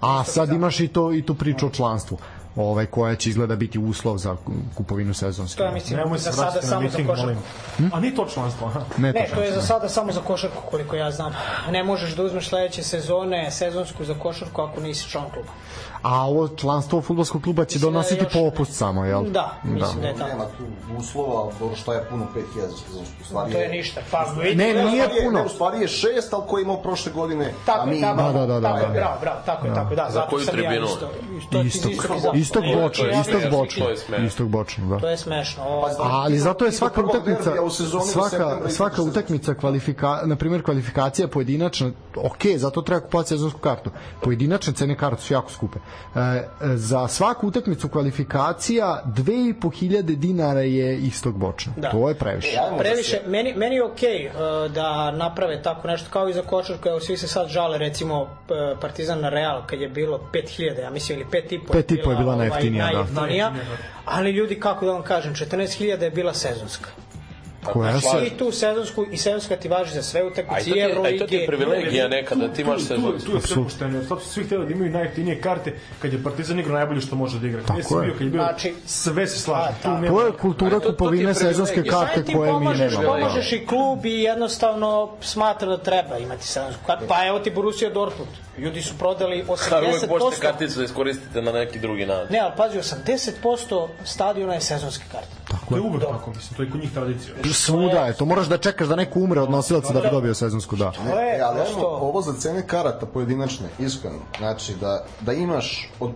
A 0.00 0.24
sad 0.24 0.52
imaš 0.52 0.80
i 0.80 0.88
to 0.88 1.12
i 1.12 1.22
tu 1.22 1.34
priču 1.34 1.66
o 1.66 1.70
članstvu 1.70 2.18
ovaj 2.56 2.86
koja 2.86 3.16
će 3.16 3.30
izgleda 3.30 3.56
biti 3.56 3.78
uslov 3.78 4.18
za 4.18 4.36
kupovinu 4.74 5.14
sezonske. 5.14 5.58
To 5.58 5.64
je, 5.64 5.72
mislim, 5.72 5.98
Nemoj 5.98 6.18
za 6.18 6.24
se 6.24 6.32
sada 6.32 6.42
vratiti 6.42 6.66
na 6.66 6.70
samo 6.70 6.80
za 6.82 6.88
miting, 6.88 7.08
košarku. 7.08 7.32
molim. 7.78 7.90
A 7.94 8.00
ni 8.00 8.14
to 8.14 8.26
članstvo. 8.26 8.72
Ne, 8.96 9.12
Ne, 9.12 9.26
to 9.26 9.34
to 9.34 9.42
je 9.42 9.48
za 9.48 9.54
šansa. 9.54 9.66
sada 9.66 9.88
samo 9.88 10.12
za 10.12 10.20
košarku, 10.20 10.62
koliko 10.70 10.96
ja 10.96 11.10
znam. 11.10 11.32
Ne 11.70 11.84
možeš 11.84 12.10
da 12.10 12.22
uzmeš 12.22 12.48
sledeće 12.48 12.82
sezone 12.82 13.50
sezonsku 13.50 14.04
za 14.04 14.14
košarku 14.14 14.62
ako 14.62 14.80
nisi 14.80 15.10
član 15.10 15.30
kluba. 15.30 15.52
A 16.02 16.22
ovo 16.22 16.48
članstvo 16.48 17.00
fudbalskog 17.00 17.42
kluba 17.42 17.64
će 17.64 17.66
Mislim 17.68 17.80
da 17.82 17.92
donositi 17.92 18.24
još- 18.24 18.32
popust 18.34 18.72
samo, 18.72 19.04
jel? 19.04 19.22
Da, 19.24 19.52
mislim 19.64 20.00
da 20.00 20.06
je 20.08 20.14
tako. 20.14 20.28
Nema 20.28 20.44
tu 20.44 20.64
uslova, 20.98 21.50
šta 21.76 21.94
je 21.94 22.04
puno 22.04 22.26
5000 22.26 22.42
za 22.60 22.76
sezonsku. 22.78 23.14
U 23.20 23.24
stvari 23.24 23.52
To 23.52 23.58
je 23.58 23.68
ništa. 23.68 24.00
Pa, 24.10 24.26
vidi, 24.36 24.56
Ne, 24.56 24.74
Ne, 24.74 24.84
nije 24.84 25.04
puno. 25.24 25.38
Ne, 25.38 25.44
u 25.44 25.48
stvari 25.48 25.80
je 25.80 25.88
šest, 25.88 26.32
ali 26.32 26.42
koji 26.48 26.60
je 26.60 26.64
imao 26.64 26.76
prošle 26.76 27.12
godine, 27.12 27.52
Tako 27.66 27.82
a 27.82 27.86
mi 27.86 28.00
tako. 28.00 28.22
Da, 28.22 28.32
da, 28.32 28.46
da, 28.46 28.60
tako 28.60 28.74
da, 28.74 28.80
je, 28.80 28.86
da. 28.88 28.92
bravo, 28.92 29.16
bravo, 29.20 29.38
tako 29.46 29.66
je, 29.66 29.74
tako 29.74 29.90
je, 29.90 29.96
da. 29.96 30.08
zato 30.10 30.30
koju 30.30 30.46
tribinu? 30.46 30.86
isto- 30.86 31.08
isto- 31.38 31.62
Istog, 31.62 31.64
isto- 31.64 31.88
isto- 31.88 32.32
istog 32.34 32.64
istog 33.12 33.40
smešno. 33.98 34.26
istog 34.26 34.48
bočno, 34.48 34.86
da. 34.86 34.98
To 34.98 35.08
je 35.08 35.16
smešno. 35.16 35.64
Ovo, 35.64 35.88
Ali 36.00 36.38
zato 36.38 36.64
je 36.64 36.72
svaka 36.72 37.02
utakmica 37.02 37.52
svaka 38.04 38.68
svaka 38.68 39.02
utakmica 39.02 39.54
kvalifika 39.54 40.20
na 40.24 40.36
primjer 40.36 40.62
kvalifikacija 40.62 41.28
pojedinačna, 41.28 41.90
ok, 42.16 42.46
zato 42.56 42.82
treba 42.82 43.00
kupovati 43.00 43.28
sezonsku 43.28 43.60
kartu. 43.60 43.90
Pojedinačne 44.22 44.72
cene 44.72 44.96
kartu 44.96 45.22
su 45.22 45.34
jako 45.34 45.50
skupe. 45.50 45.78
E, 46.14 46.20
e, 46.20 46.46
za 46.76 47.08
svaku 47.08 47.46
utakmicu 47.46 47.88
kvalifikacija 47.88 49.02
2500 49.06 50.02
dinara 50.02 50.60
je 50.60 50.98
istog 50.98 51.38
bočna. 51.38 51.72
Da. 51.76 51.90
To 51.90 52.08
je 52.08 52.14
previše. 52.14 52.58
Ajmo 52.58 52.76
da 52.76 52.82
previše, 52.82 53.20
meni, 53.26 53.54
meni 53.54 53.74
je 53.74 53.84
okej 53.84 54.26
uh, 54.26 54.72
da 54.72 55.10
naprave 55.10 55.62
tako 55.62 55.88
nešto 55.88 56.10
kao 56.10 56.28
i 56.28 56.32
za 56.32 56.42
košarku, 56.42 56.88
evo 56.88 57.00
svi 57.00 57.16
se 57.16 57.28
sad 57.28 57.48
žale 57.48 57.78
recimo 57.78 58.28
Partizan 58.80 59.20
na 59.20 59.28
Real 59.28 59.66
kad 59.66 59.80
je 59.80 59.88
bilo 59.88 60.20
5000, 60.32 60.80
ja 60.80 60.90
mislim 60.90 61.18
ili 61.18 61.28
5,5 61.30 61.72
Pet 61.72 61.90
i 61.90 62.02
po 62.02 62.10
je 62.10 62.16
bila 62.16 62.36
najjeftinija, 62.36 62.86
da. 62.86 62.92
najjeftinija, 62.92 63.52
ali 64.04 64.30
ljudi 64.30 64.60
kako 64.60 64.86
da 64.86 64.92
vam 64.92 65.02
kažem 65.02 65.34
14.000 65.34 66.02
je 66.02 66.10
bila 66.10 66.34
sezonska 66.34 66.90
Koja 67.64 68.00
se 68.00 68.26
i 68.26 68.30
tu 68.30 68.52
sezonsku 68.52 69.06
i 69.10 69.16
sezonska 69.16 69.56
ti 69.56 69.68
važi 69.68 69.94
za 69.94 70.02
sve 70.02 70.20
A 70.20 70.24
i 70.24 70.26
utakmice 70.26 70.70
i 70.70 70.72
ti, 70.72 70.82
a 70.82 71.08
i 71.08 71.18
to 71.18 71.26
ti 71.26 71.34
je 71.36 71.46
privilegija 71.46 72.08
neka 72.08 72.34
da 72.34 72.48
ti 72.48 72.62
imaš 72.62 72.76
tu, 72.76 72.82
tu, 72.82 72.94
sezonsku. 72.94 73.30
tu 73.30 73.36
je 73.36 73.40
sve 73.42 73.64
pošteno. 73.64 74.04
Sad 74.04 74.22
su 74.22 74.28
svi 74.28 74.44
htjeli 74.44 74.66
da 74.66 74.72
imaju 74.72 74.90
najjeftinije 74.90 75.40
karte 75.40 75.74
kad 76.02 76.12
je 76.12 76.22
Partizan 76.22 76.58
igrao 76.60 76.76
najbolje 76.76 77.00
što 77.00 77.16
može 77.16 77.38
da 77.38 77.46
igra. 77.46 77.62
Si 77.82 77.94
je. 77.94 78.00
bio, 78.02 78.12
kad 78.12 78.20
je 78.22 78.30
bio, 78.30 78.42
Znači- 78.42 78.74
sve 78.86 79.26
se 79.26 79.38
slaže. 79.38 79.68
A, 79.68 79.72
Tu 79.72 79.82
tako. 79.82 80.00
nema... 80.00 80.16
to 80.16 80.26
je 80.26 80.32
kultura 80.32 80.80
kupovine 80.80 81.34
sezonske 81.34 81.82
karte 81.84 82.32
koje 82.32 82.52
mi 82.52 82.66
nemamo. 82.66 83.02
pomažeš 83.04 83.52
i 83.52 83.66
klub 83.66 84.06
i 84.06 84.22
jednostavno 84.22 85.10
smatra 85.20 85.68
da 85.68 85.78
treba 85.78 86.18
imati 86.18 86.46
sezonsku 86.46 86.82
kartu. 86.86 87.04
Pa 87.08 87.26
evo 87.26 87.38
ti 87.38 87.50
Borussia 87.50 87.90
Dortmund. 87.90 88.30
Ljudi 88.58 88.82
su 88.82 88.98
prodali 88.98 89.32
Ali 89.32 89.86
uvek 89.86 90.02
80%. 90.02 90.08
možete 90.08 90.42
karticu 90.42 90.78
da 90.78 90.84
iskoristite 90.84 91.42
na 91.42 91.52
neki 91.52 91.78
drugi 91.78 92.06
način. 92.06 92.32
Ne, 92.32 92.38
ali 92.38 92.52
pazi, 92.56 92.78
80% 92.78 93.88
stadiona 94.04 94.54
je 94.54 94.60
sezonske 94.60 95.04
karte. 95.12 95.28
To 95.68 95.76
je 95.76 95.82
uvek 95.82 96.02
tako, 96.02 96.30
mislim, 96.30 96.56
to 96.56 96.62
je 96.62 96.70
kod 96.70 96.80
njih 96.80 96.92
tradicija. 96.92 97.34
Svuda 97.52 98.06
je, 98.06 98.16
to 98.16 98.24
moraš 98.24 98.46
da 98.46 98.58
čekaš 98.58 98.88
da 98.88 98.96
neko 98.96 99.20
umre 99.20 99.40
od 99.40 99.50
nosilaca 99.50 99.92
da 99.92 100.00
bi 100.00 100.08
dobio 100.10 100.34
sezonsku, 100.34 100.76
da. 100.76 100.90
To 100.90 101.18
je, 101.18 101.38
E, 101.38 101.40
ali 101.40 101.60
ajmo, 101.60 101.70
što, 101.70 101.86
ovo 101.86 102.22
za 102.22 102.32
cene 102.32 102.66
karata 102.66 103.06
pojedinačne, 103.06 103.68
iskreno, 103.78 104.18
znači 104.38 104.74
da, 104.80 105.04
da 105.20 105.32
imaš 105.32 105.90
od 106.00 106.10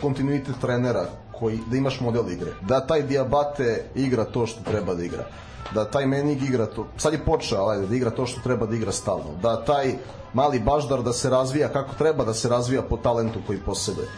kontinuitet 0.00 0.54
trenera, 0.60 1.06
koji, 1.38 1.58
da 1.70 1.76
imaš 1.76 2.00
model 2.00 2.30
igre, 2.30 2.50
da 2.60 2.86
taj 2.86 3.02
Diabate 3.02 3.84
igra 3.94 4.24
to 4.24 4.46
što 4.46 4.62
treba 4.64 4.94
da 4.94 5.04
igra, 5.04 5.24
da 5.74 5.84
taj 5.84 6.06
Menig 6.06 6.42
igra 6.42 6.66
to, 6.66 6.86
sad 6.96 7.12
je 7.12 7.24
počeo, 7.24 7.68
ajde, 7.68 7.86
da 7.86 7.94
igra 7.94 8.10
to 8.10 8.26
što 8.26 8.40
treba 8.40 8.66
da 8.66 8.76
igra 8.76 8.92
stalno, 8.92 9.34
da 9.42 9.64
taj 9.64 9.94
mali 10.32 10.60
baždar 10.60 11.02
da 11.02 11.12
se 11.12 11.30
razvija 11.30 11.68
kako 11.68 11.94
treba 11.94 12.24
da 12.24 12.34
se 12.34 12.48
razvija 12.48 12.82
po 12.82 12.96
talentu 12.96 13.40
koji 13.46 13.58
posjeduje 13.58 14.08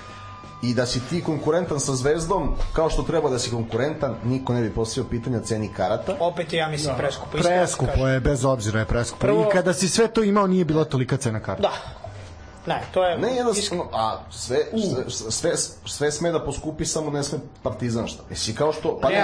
i 0.63 0.75
da 0.75 0.87
si 0.87 1.01
ti 1.01 1.23
konkurentan 1.23 1.81
sa 1.81 1.95
Zvezdom 1.95 2.55
kao 2.73 2.91
što 2.91 3.03
treba 3.03 3.31
da 3.31 3.39
si 3.39 3.51
konkurentan 3.51 4.15
niko 4.25 4.53
ne 4.53 4.63
bi 4.63 4.71
postavio 4.71 5.11
pitanja 5.11 5.39
o 5.39 5.43
ceni 5.43 5.69
karata 5.69 6.17
opet 6.21 6.53
je, 6.53 6.59
ja 6.59 6.69
mislim, 6.69 6.95
preskupo. 6.97 7.37
ti 7.37 7.43
Preskupo 7.43 7.87
kažem. 7.89 8.09
je, 8.09 8.21
bez 8.21 8.45
obzira 8.45 8.79
je 8.81 8.87
preskupo. 8.87 9.21
Prvo- 9.21 9.43
I 9.43 9.53
kada 9.53 9.73
si 9.73 9.89
sve 9.89 10.09
to 10.09 10.23
imao 10.23 10.47
nije 10.47 10.65
bila 10.65 10.85
tolika 10.85 11.17
cena 11.17 11.41
karte. 11.41 11.63
Da. 11.63 11.73
Ne, 12.67 12.81
to 12.91 13.05
je... 13.05 13.19
Ne, 13.19 13.29
jednostavno, 13.31 13.85
a 13.93 14.19
sve, 14.31 14.59
sve, 15.09 15.31
sve, 15.31 15.51
sve 15.87 16.11
sme 16.11 16.31
da 16.31 16.41
poskupi, 16.41 16.85
samo 16.85 17.11
ne 17.11 17.23
sme 17.23 17.39
partizan 17.63 18.07
šta. 18.07 18.23
Jesi 18.31 18.55
kao 18.55 18.73
što... 18.73 18.99
Pa 18.99 19.09
Ne, 19.09 19.15
ne, 19.15 19.23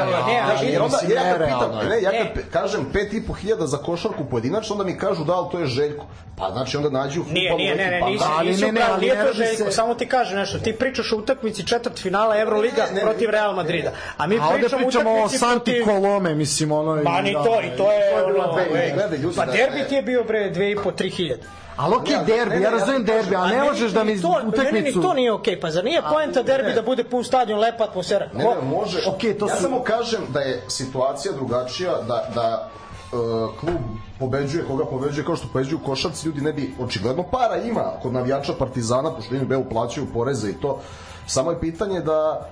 jer 0.63 0.83
onda, 0.83 0.97
mislim, 0.97 1.19
ja 1.19 1.33
kad 1.33 1.45
pitam, 1.45 1.79
je. 1.81 1.89
ne, 1.89 2.03
ja 2.03 2.11
kad 2.11 2.21
Ne. 2.21 2.33
pe- 2.35 2.51
kažem 2.51 2.87
pet 2.93 3.13
i 3.13 3.23
po 3.23 3.33
hiljada 3.33 3.67
za 3.67 3.77
košarku 3.79 4.25
pojedinačno, 4.25 4.73
onda 4.73 4.85
mi 4.85 4.99
kažu 4.99 5.25
da, 5.25 5.33
ali 5.33 5.49
to 5.53 5.59
je 5.59 5.67
Željko. 5.67 6.05
Pa 6.37 6.51
znači 6.53 6.77
onda 6.77 6.91
nađu 6.91 7.15
futbalu 7.15 7.35
Nije, 7.35 7.55
nije, 7.57 7.75
ne, 7.77 7.87
ne, 7.87 8.01
pa 8.01 8.09
nisi, 8.09 8.25
da, 8.29 8.43
nisi 8.43 8.65
ne, 8.65 8.73
ne, 8.73 8.81
ali 8.83 9.01
nije 9.01 9.15
ne 9.15 9.21
to 9.21 9.27
radi 9.27 9.39
Željko, 9.39 9.65
se- 9.65 9.73
samo 9.73 9.95
ti 9.95 10.07
kažem 10.07 10.39
nešto, 10.39 10.59
ti 10.59 10.73
pričaš 10.75 11.13
o 11.13 11.17
utakmici 11.17 11.67
četvrt 11.67 11.99
finala 11.99 12.39
Euroliga 12.39 12.77
Ne, 12.79 12.89
ne, 12.89 12.95
ne, 12.95 13.01
protiv 13.01 13.27
ne, 13.27 13.33
Real 13.33 13.51
ne, 13.51 13.57
Madrida, 13.57 13.91
ne. 13.91 13.97
a 14.17 14.27
mi 14.27 14.39
A 14.39 14.47
ovde 14.47 14.59
pričamo 14.59 14.77
o 14.79 14.85
pričamo 14.85 15.11
o 15.11 15.15
utakmici 15.15 15.39
Santi. 15.39 15.83
Kolome, 15.85 16.35
mislim, 16.35 16.73
ono... 16.73 17.03
Pa 17.05 17.21
ni 17.23 17.33
da, 17.33 17.45
to, 17.45 17.61
i 17.63 17.77
to 17.77 17.93
je... 17.93 19.19
ljudi, 19.19 19.37
Pa 19.37 19.45
da- 19.45 19.53
derbi 19.53 19.77
ne. 19.77 19.85
ti 19.85 19.95
je 19.95 20.03
bio 20.03 20.25
bre 20.25 20.51
dve 20.51 20.71
i 20.71 20.77
po, 20.77 20.93
tri 20.93 21.11
hiljade. 21.11 21.43
Ali 21.77 21.95
okej, 21.97 22.17
Ne, 22.17 22.25
derbi, 22.25 22.51
ne, 22.51 22.57
ne, 22.57 22.63
ja 22.63 22.71
ja 22.71 22.71
razumem 22.71 23.01
ti 23.01 23.07
kažem, 23.07 23.23
derbi, 23.23 23.37
ali 23.37 23.47
A 23.47 23.51
ne 23.51 23.57
meni 23.57 23.69
možeš 23.69 23.93
da 23.93 24.05
mi 24.05 24.23
to- 24.23 24.29
Meni 24.33 24.49
utakmicu... 24.49 24.99
ni 24.99 25.03
to 25.03 25.15
nije 25.15 25.33
okej, 25.33 25.61
pa 25.61 25.71
zar 25.71 25.85
nije 25.85 26.03
poenta 26.05 26.43
derbi 26.43 26.73
da 26.73 26.83
bude 26.83 27.05
pun 27.05 27.25
stadion, 27.25 27.59
lepa 27.61 27.85
atmosfera? 27.85 28.29
Ne, 28.35 28.45
ne, 28.45 28.55
može. 28.63 28.99
Okej, 29.09 29.39
to 29.39 29.49
ja 29.49 29.57
su- 29.57 29.63
samo 29.63 29.83
kažem 29.83 30.21
da 30.29 30.41
je 30.41 30.63
situacija 30.69 31.33
drugačija, 31.33 31.93
da, 32.03 32.29
da 32.35 32.69
uh, 33.13 33.19
klub 33.61 33.81
pobeđuje 34.19 34.65
koga 34.65 34.85
pobeđuje 34.85 35.25
kao 35.25 35.37
što 35.37 35.49
pobeđuju 35.49 35.79
košarci 35.79 36.27
ljudi 36.27 36.41
ne 36.41 36.53
bi 36.53 36.75
očigledno 36.81 37.23
para 37.23 37.57
ima 37.57 37.93
kod 38.03 38.13
navijača 38.13 38.53
Partizana 38.53 39.15
pošto 39.15 39.35
im 39.35 39.47
beo 39.47 39.65
plaćaju 39.65 40.07
poreze 40.15 40.51
i 40.51 40.55
to 40.55 40.81
samo 41.27 41.51
je 41.51 41.61
pitanje 41.61 42.01
da 42.01 42.49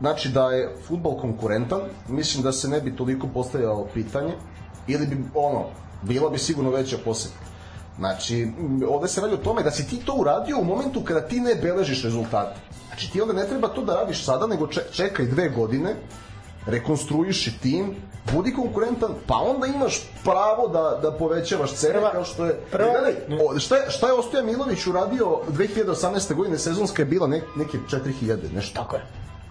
znači 0.00 0.28
da 0.28 0.50
je 0.50 0.76
fudbal 0.86 1.12
konkurentan 1.14 1.80
mislim 2.08 2.42
da 2.42 2.52
se 2.52 2.68
ne 2.68 2.80
bi 2.80 2.96
toliko 2.96 3.26
postavljalo 3.26 3.86
pitanje 3.94 4.32
ili 4.86 5.06
bi 5.06 5.24
ono 5.34 5.64
bila 6.02 6.30
bi 6.30 6.38
sigurno 6.38 6.70
veća 6.70 6.96
poseta 7.04 7.34
Znači, 7.98 8.48
ovde 8.88 9.08
se 9.08 9.20
radi 9.20 9.34
o 9.34 9.38
tome 9.38 9.62
da 9.62 9.70
si 9.70 9.88
ti 9.88 9.96
to 9.96 10.14
uradio 10.14 10.58
u 10.58 10.64
momentu 10.64 11.00
kada 11.00 11.20
ti 11.20 11.40
ne 11.40 11.54
beležiš 11.54 12.02
rezultate. 12.02 12.56
Znači, 12.88 13.12
ti 13.12 13.20
onda 13.20 13.32
ne 13.34 13.46
treba 13.46 13.68
to 13.68 13.82
da 13.82 13.94
radiš 13.94 14.24
sada, 14.24 14.46
nego 14.46 14.66
če- 14.66 14.86
čekaj 14.92 15.26
dve 15.26 15.48
godine, 15.48 15.94
rekonstruiši 16.66 17.58
tim, 17.60 17.94
budi 18.32 18.52
konkurentan, 18.52 19.10
pa 19.26 19.34
onda 19.36 19.66
imaš 19.66 20.00
pravo 20.24 20.68
da, 20.68 20.98
da 21.02 21.12
povećavaš 21.12 21.72
cene 21.72 21.94
Prva- 21.94 22.12
kao 22.12 22.24
što 22.24 22.44
je... 22.44 22.60
prva- 22.72 22.90
Gledaj, 22.92 23.14
o, 23.40 23.58
šta, 23.58 23.76
je, 23.76 23.90
šta 23.90 24.06
je 24.06 24.12
Ostoja 24.12 24.42
Milović 24.42 24.86
uradio 24.86 25.26
2018. 25.48 26.34
godine, 26.34 26.58
sezonska 26.58 27.02
je 27.02 27.06
bila 27.06 27.26
ne, 27.26 27.42
neke 27.56 27.78
4000, 27.90 28.52
nešto. 28.54 28.82
Tako 28.82 28.96
je. 28.96 29.02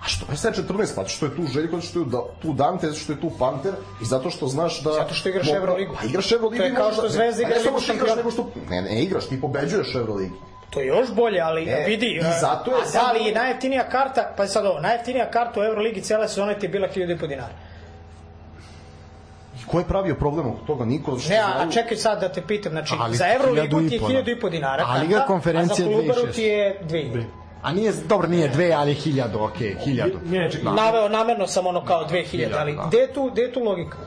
A 0.02 0.08
što 0.08 0.26
je 0.32 0.38
sad 0.38 0.54
14? 0.60 0.96
Pa 0.96 1.08
što 1.08 1.26
je 1.26 1.36
tu 1.36 1.44
Željko, 1.48 1.76
zato 1.76 1.88
što 1.88 2.00
je 2.00 2.06
da, 2.06 2.22
tu 2.42 2.54
Dante, 2.54 2.88
zato 2.88 3.00
što 3.00 3.14
je 3.14 3.22
tu 3.22 3.32
Panter 3.40 3.74
i 4.02 4.06
zato 4.06 4.30
što 4.30 4.48
znaš 4.48 4.82
da... 4.82 4.92
Zato 4.92 5.14
što 5.14 5.30
igraš 5.30 5.48
Euroligu. 5.50 5.96
Pa 6.02 6.08
igraš 6.08 6.32
Euroligu. 6.32 6.58
To 6.58 6.64
je 6.64 6.76
kao 6.76 6.92
što 6.92 7.10
Zvezda 7.10 7.44
a 7.46 7.50
ne 7.50 7.56
igra 7.56 7.64
Ligu 7.64 7.82
šampiona. 7.82 8.16
nego 8.16 8.32
što... 8.32 8.52
Ne, 8.70 8.82
ne 8.82 9.04
igraš, 9.04 9.26
ti 9.26 9.42
pobeđuješ 9.42 9.96
u 9.96 9.98
Euroligi. 9.98 10.32
To 10.70 10.80
je 10.80 10.88
još 10.88 11.12
bolje, 11.12 11.40
ali 11.42 11.64
E, 11.64 11.84
vidi, 11.88 12.06
i 12.08 12.18
e, 12.18 12.38
zato 12.42 12.72
je 12.72 12.82
a 12.82 12.86
sad- 12.86 13.06
da 13.06 13.12
li 13.12 13.26
je 13.26 13.34
najjeftinija 13.34 13.90
karta, 13.90 14.34
pa 14.38 14.48
sad 14.48 14.66
ovo, 14.66 14.80
najjeftinija 14.80 15.32
karta 15.32 15.60
u 15.60 15.64
Euroligi 15.64 16.02
cijele 16.02 16.28
sezone 16.28 16.60
ti 16.60 16.66
je 16.66 16.70
bila 16.70 16.88
1000 16.88 17.28
dinara. 17.28 17.54
I 19.56 19.68
ko 19.68 19.80
je 19.80 19.86
pravio 19.86 20.16
problem 20.16 20.48
oko 20.48 20.66
toga? 20.68 20.86
Niko. 20.86 21.20
što 21.20 21.30
Ne, 21.30 21.38
a, 21.38 21.46
znaju- 21.48 21.70
a 21.70 21.72
čekaj 21.72 21.98
sad 21.98 22.22
da 22.22 22.30
te 22.30 22.42
pitam, 22.42 22.72
znači, 22.72 22.94
Ali 23.00 23.16
za 23.16 23.26
Euroligu 23.30 23.78
1000 23.78 23.90
ti 24.08 24.14
je 24.14 24.24
da. 24.24 24.32
1000 24.32 24.50
dinara 24.50 24.84
A 24.84 24.88
karta, 24.88 25.02
Liga 25.02 25.18
a 25.18 25.66
za 25.66 25.76
2600. 25.76 26.34
ti 26.34 26.44
je 26.44 26.80
2000. 26.84 27.45
A 27.66 27.74
nije, 27.74 27.94
dobro, 28.10 28.28
nije 28.28 28.50
dve, 28.50 28.72
ali 28.72 28.94
hiljadu, 28.94 29.40
okej, 29.40 29.76
hiljadu. 29.86 30.20
Ne, 30.26 30.52
čekaj, 30.52 30.74
Naveo 30.74 31.10
namerno 31.10 31.48
sam 31.48 31.68
ono 31.68 31.86
kao 31.86 32.08
2000, 32.10 32.50
ali 32.58 32.76
da. 32.76 32.86
gde 32.88 32.98
je 32.98 33.14
tu, 33.14 33.30
gde 33.34 33.42
je 33.42 33.54
tu 33.54 33.60
logika? 33.60 33.98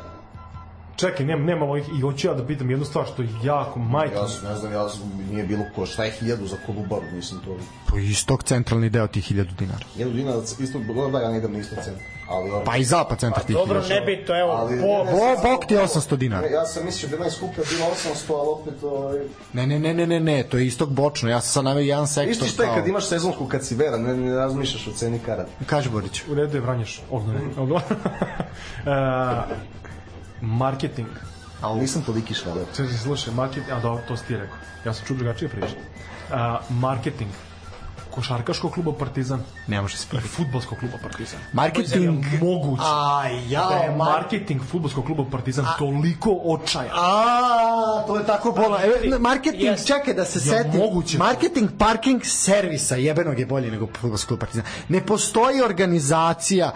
čekaj, 0.98 1.26
nema, 1.26 1.44
nema 1.44 1.64
ovih, 1.64 1.84
i 1.98 2.00
hoću 2.00 2.26
ja 2.26 2.34
da 2.34 2.46
pitam 2.46 2.70
jednu 2.70 2.84
stvar 2.84 3.06
što 3.06 3.22
je 3.22 3.28
jako 3.42 3.78
majka. 3.78 4.16
Ja 4.16 4.28
sam, 4.28 4.48
ne 4.48 4.56
znam, 4.56 4.72
ja 4.72 4.88
sam, 4.88 5.00
nije 5.30 5.44
bilo 5.44 5.64
ko, 5.74 5.86
šta 5.86 6.04
je 6.04 6.10
hiljadu 6.10 6.46
za 6.46 6.56
Kolubaru, 6.66 7.06
mislim 7.12 7.40
to. 7.40 7.56
Pa 7.86 7.98
istok 7.98 8.44
centralni 8.44 8.90
deo 8.90 9.06
tih 9.06 9.24
hiljadu 9.24 9.50
dinara. 9.58 9.84
Hiljadu 9.94 10.12
dinara, 10.12 10.38
isto, 10.60 10.78
da, 11.12 11.20
ja 11.20 11.30
ne 11.30 11.38
idem 11.38 11.52
na 11.52 11.58
isto 11.58 11.74
centar. 11.84 12.17
Ali, 12.28 12.50
ono, 12.50 12.64
Pa 12.64 12.76
i 12.76 12.84
zapad 12.84 13.20
centar 13.20 13.42
tih 13.42 13.56
Dobro, 13.56 13.82
ne 13.88 14.00
bi 14.00 14.24
to, 14.26 14.40
evo, 14.40 14.50
Ali- 14.52 14.80
po, 14.80 15.04
ne, 15.04 15.12
Bo, 15.12 15.50
bok 15.50 15.66
ti 15.66 15.74
je 15.74 15.80
800 15.80 16.16
dinara. 16.16 16.46
Ja 16.46 16.66
sam 16.66 16.84
mislio 16.84 17.08
da 17.08 17.16
je 17.16 17.20
najskuplja 17.20 17.64
bila 17.70 17.86
800, 18.14 18.40
ali 18.40 18.48
opet 18.48 18.82
ovaj... 18.82 19.18
Ne, 19.52 19.66
ne, 19.66 19.78
ne, 19.78 19.94
ne, 19.94 20.06
ne, 20.06 20.20
ne, 20.20 20.42
to 20.42 20.58
je 20.58 20.66
istok 20.66 20.88
bočno. 20.88 21.30
Ja 21.30 21.40
sam 21.40 21.52
sad 21.52 21.64
naveo 21.64 21.80
jedan 21.80 22.06
sektor. 22.06 22.32
Isti 22.32 22.48
šta 22.48 22.62
je 22.62 22.70
kad 22.74 22.88
imaš 22.88 23.08
sezonsku 23.08 23.46
kad 23.46 23.64
si 23.64 23.74
veran, 23.74 24.02
ne, 24.02 24.16
ne 24.16 24.36
razmišljaš 24.36 24.86
o 24.86 24.92
ceni 24.92 25.18
karata. 25.18 25.50
Kaži 25.66 25.90
Borić. 25.90 26.22
U 26.30 26.34
redu 26.34 26.56
je 26.56 26.60
Vranješ. 26.60 27.02
Ovdje 27.10 27.34
ne. 27.34 27.40
E, 28.86 28.90
marketing. 30.40 31.08
Ali 31.60 31.80
nisam 31.80 32.02
toliki 32.02 32.34
švaler. 32.34 32.64
Čekaj, 32.76 32.96
slušaj, 32.96 33.34
marketing, 33.34 33.70
a 33.70 33.80
dobro, 33.80 34.02
to 34.08 34.16
si 34.16 34.24
ti 34.24 34.36
rekao. 34.36 34.56
Ja 34.84 34.94
sam 34.94 35.06
čuo 35.06 35.16
drugačije 35.16 35.48
priče. 35.48 35.74
A, 36.30 36.58
marketing 36.70 37.30
košarkaškog 38.18 38.72
kluba 38.72 38.92
Partizan 38.94 39.40
Ne 39.66 39.80
može 39.80 39.96
se 39.96 40.04
i 40.04 40.10
praviti. 40.10 40.28
futbolskog 40.30 40.78
kluba 40.78 40.94
Partizan. 41.02 41.40
Marketing. 41.52 42.24
Moguće. 42.42 42.82
A, 42.84 43.22
ja, 43.48 43.66
Da 43.68 43.74
je 43.76 43.90
mar... 43.90 44.08
marketing 44.12 44.62
futbolskog 44.62 45.04
kluba 45.04 45.24
Partizan 45.30 45.66
toliko 45.78 46.30
očajan. 46.44 46.90
A, 46.94 48.04
to 48.06 48.16
je 48.16 48.26
tako 48.26 48.52
bolno. 48.52 48.76
E, 48.76 49.18
marketing, 49.20 49.62
Yes. 49.64 49.86
čekaj 49.86 50.14
da 50.14 50.24
se 50.24 50.38
Ja, 50.40 50.56
seti. 50.56 50.78
moguće. 50.78 51.18
Marketing 51.18 51.70
parking 51.78 52.20
servisa 52.24 52.96
jebenog 52.96 53.38
je 53.38 53.46
bolji 53.46 53.70
nego 53.70 53.88
fudbalski 53.94 54.28
klub 54.28 54.40
Partizan. 54.40 54.64
Ne 54.88 55.00
postoji 55.02 55.62
organizacija 55.62 56.72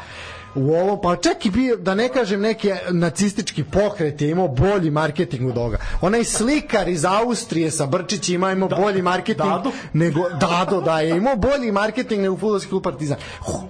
u 0.55 0.75
ovom, 0.75 0.99
pa 1.03 1.17
čak 1.17 1.47
i 1.47 1.51
bio, 1.51 1.77
da 1.77 1.95
ne 1.95 2.09
kažem 2.09 2.41
neki 2.41 2.71
nacistički 2.91 3.65
pokret 3.65 4.23
je 4.23 4.31
imao 4.31 4.49
bolji 4.49 4.91
marketing 4.91 5.49
od 5.49 5.59
ovoga. 5.59 5.79
Onaj 6.01 6.25
slikar 6.25 6.89
iz 6.89 7.05
Austrije 7.05 7.71
sa 7.71 7.87
Brčićima 7.87 8.53
imao 8.53 8.69
bolji 8.69 9.03
marketing 9.03 9.49
Dado? 9.49 9.71
nego 9.93 10.29
Dado 10.29 10.81
da 10.81 11.01
je 11.01 11.17
imao 11.17 11.37
bolji 11.37 11.73
marketing 11.73 12.23
nego 12.23 12.37
fudbalski 12.37 12.69
klub 12.69 12.83
Partizan. 12.83 13.17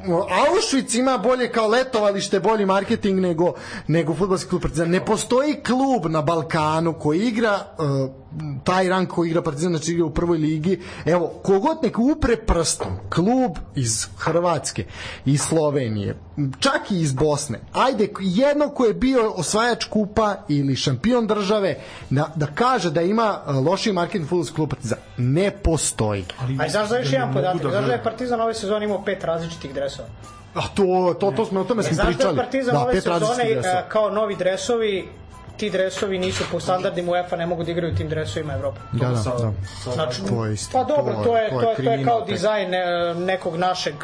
Auschwitz 0.09 0.99
ima 0.99 1.19
bolje 1.19 1.53
kao 1.53 1.69
letovalište 1.69 2.41
bolji 2.41 2.67
marketing 2.67 3.21
nego 3.21 3.53
nego 3.87 4.15
fudbalski 4.15 4.49
klub 4.49 4.63
Partizan. 4.63 4.91
Ne 4.91 5.05
postoji 5.05 5.55
klub 5.55 6.07
na 6.07 6.23
Balkanu 6.23 6.93
koji 6.93 7.21
igra 7.21 7.59
uh, 7.79 8.22
taj 8.65 8.89
rang 8.89 9.09
koji 9.09 9.29
igra 9.29 9.43
Partizan 9.43 9.73
znači 9.77 9.93
igra 9.93 10.05
u 10.05 10.11
prvoj 10.11 10.39
ligi. 10.39 10.81
Evo, 11.05 11.33
kogod 11.43 11.79
nek 11.83 11.99
upre 11.99 12.37
prstom 12.37 12.93
klub 13.15 13.53
iz 13.75 14.07
Hrvatske, 14.19 14.85
iz 15.25 15.41
Slovenije, 15.41 16.17
čak 16.61 16.91
i 16.91 17.01
iz 17.01 17.13
Bosne. 17.13 17.61
Ajde, 17.73 18.09
jedno 18.21 18.69
ko 18.69 18.85
je 18.85 18.95
bio 18.95 19.31
osvajač 19.31 19.85
kupa 19.85 20.37
ili 20.49 20.77
šampion 20.77 21.27
države, 21.27 21.81
da, 22.11 22.33
da 22.37 22.47
kaže 22.47 22.91
da 22.91 23.03
ima 23.03 23.39
uh, 23.47 23.67
loši 23.67 23.93
marketing 23.93 24.29
fudbalski 24.29 24.55
klub 24.55 24.71
Partizan. 24.71 24.99
Ne 25.17 25.51
postoji. 25.51 26.25
Ali, 26.41 26.59
A 26.61 26.69
znaš 26.69 26.89
da 26.89 26.99
još 26.99 27.13
jedan 27.13 27.33
podatak, 27.33 27.63
da 27.63 27.71
znaš 27.71 27.87
da 27.87 27.93
je. 27.93 28.03
Partizan 28.03 28.41
ove 28.41 28.55
sezone 28.55 28.85
imao 28.85 29.05
pet 29.05 29.25
različitih 29.25 29.75
dresova. 29.75 30.09
A 30.55 30.61
to, 30.75 31.17
to, 31.21 31.33
to 31.37 31.45
smo, 31.45 31.61
o 31.61 31.65
tome 31.65 31.83
smo 31.83 31.95
Znaš 31.95 32.07
da 32.07 32.11
je 32.11 32.17
pričali. 32.17 32.37
Partizan 32.37 32.77
ove 32.77 32.93
pet 32.93 33.07
različitih 33.07 33.39
sezone 33.39 33.55
dresova. 33.55 33.81
e, 33.81 33.89
kao 33.89 34.11
novi 34.11 34.37
dresovi 34.37 35.09
ti 35.57 35.71
dresovi 35.71 36.19
nisu 36.19 36.45
po 36.53 36.61
standardima 36.61 37.13
UEFA 37.13 37.37
ne 37.37 37.47
mogu 37.47 37.65
da 37.65 37.71
igraju 37.71 37.95
tim 37.95 38.09
dresovima 38.09 38.55
Evrope. 38.55 38.81
Da, 38.93 39.09
da, 39.09 39.15
da. 39.15 39.53
Znači, 39.93 40.23
To 40.29 40.45
je. 40.45 40.57
Pa 40.73 40.85
dobro, 40.85 41.15
to 41.25 41.37
je, 41.37 41.51
to 41.51 41.61
je, 41.61 41.65
to 41.65 41.71
je 41.71 41.77
kriminal, 41.77 42.05
kao 42.05 42.21
taj. 42.21 42.33
dizajn 42.33 42.71
nekog 43.17 43.57
našeg 43.57 43.95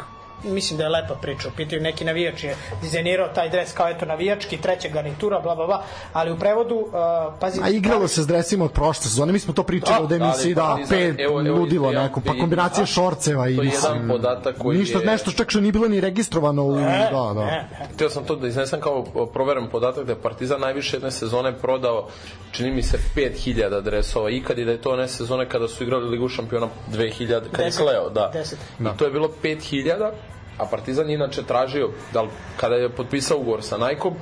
mislim 0.43 0.77
da 0.77 0.83
je 0.83 0.89
lepa 0.91 1.13
priča, 1.13 1.49
pitaju 1.57 1.81
neki 1.81 2.05
navijač 2.05 2.43
je 2.43 2.55
dizajnirao 2.81 3.27
taj 3.27 3.49
dres 3.49 3.73
kao 3.73 3.89
eto 3.89 4.05
navijački, 4.05 4.57
treća 4.57 4.87
garnitura, 4.89 5.39
bla 5.39 5.55
bla 5.55 5.65
bla, 5.65 5.83
ali 6.13 6.31
u 6.31 6.37
prevodu, 6.37 6.75
uh, 6.75 6.91
pazi, 7.39 7.61
A 7.63 7.69
igralo 7.69 8.07
se 8.07 8.23
s 8.23 8.27
dresima 8.27 8.65
od 8.65 8.71
prošle 8.71 9.03
sezone, 9.03 9.33
mi 9.33 9.39
smo 9.39 9.53
to 9.53 9.63
pričali 9.63 10.03
od 10.03 10.11
emisiji, 10.11 10.53
da, 10.55 10.61
Partizan, 10.63 10.89
pet, 10.89 11.19
evo- 11.19 11.41
evo, 11.41 11.57
ludilo 11.57 11.91
ja- 11.91 12.03
neko, 12.03 12.21
pa 12.21 12.33
kombinacija 12.33 12.83
a, 12.83 12.87
šorceva 12.87 13.49
i 13.49 13.55
to 13.55 13.61
je 13.61 13.65
mislim, 13.65 13.93
jedan 13.93 14.07
podatak 14.09 14.57
koji 14.57 14.77
ništa, 14.77 14.99
je- 14.99 15.05
nešto 15.05 15.31
čak 15.31 15.49
što 15.49 15.59
nije 15.59 15.71
bilo 15.71 15.87
ni 15.87 15.99
registrovano 15.99 16.63
u, 16.63 16.75
Ne, 16.75 17.09
da, 17.11 17.31
da. 17.33 17.45
ne, 17.45 17.67
ne. 17.71 17.87
Htio 17.93 18.09
sam 18.09 18.25
to 18.25 18.35
da 18.35 18.47
iznesem 18.47 18.81
kao 18.81 19.03
proveren 19.25 19.69
podatak 19.69 20.05
da 20.05 20.11
je 20.11 20.19
Partizan 20.19 20.61
najviše 20.61 20.95
jedne 20.95 21.11
sezone 21.11 21.53
prodao 21.53 22.07
čini 22.51 22.71
mi 22.71 22.83
se 22.83 22.97
5000 23.15 23.81
dresova 23.81 24.29
ikad 24.29 24.59
i 24.59 24.65
da 24.65 24.71
je 24.71 24.77
to 24.77 24.91
one 24.91 25.07
sezone 25.07 25.49
kada 25.49 25.67
su 25.67 25.83
igrali 25.83 26.09
Ligu 26.09 26.29
šampiona 26.29 26.67
2000 26.89 27.41
kad 27.51 27.65
je. 27.65 27.71
Kleo, 27.73 28.09
da. 28.09 28.29
Deset. 28.33 28.59
I 28.81 28.97
to 28.97 29.05
je 29.05 29.11
bilo 29.11 29.29
5000 29.43 30.11
a 30.59 30.65
Partizan 30.65 31.09
je 31.09 31.15
inače 31.15 31.43
tražio 31.43 31.89
da 32.13 32.21
li- 32.21 32.29
kada 32.57 32.75
je 32.75 32.89
potpisao 32.89 33.37
ugovor 33.37 33.63
sa 33.63 33.77
Nikeom 33.77 34.13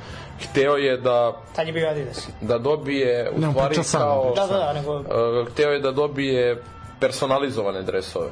hteo 0.41 0.75
je 0.75 0.97
da 0.97 1.41
Tad 1.55 1.67
je 1.67 1.73
bio 1.73 1.89
Adidas. 1.89 2.29
da 2.41 2.57
dobije 2.57 3.31
u 3.35 3.39
Ne, 3.39 3.51
stvari 3.51 3.75
sam, 3.75 4.01
kao 4.01 4.33
Da, 4.35 4.47
da, 4.47 4.57
da, 4.57 4.73
nego... 4.73 4.95
Uh, 4.95 5.03
hteo 5.51 5.71
je 5.71 5.79
da 5.79 5.91
dobije 5.91 6.63
personalizovane 6.99 7.81
dresove. 7.81 8.29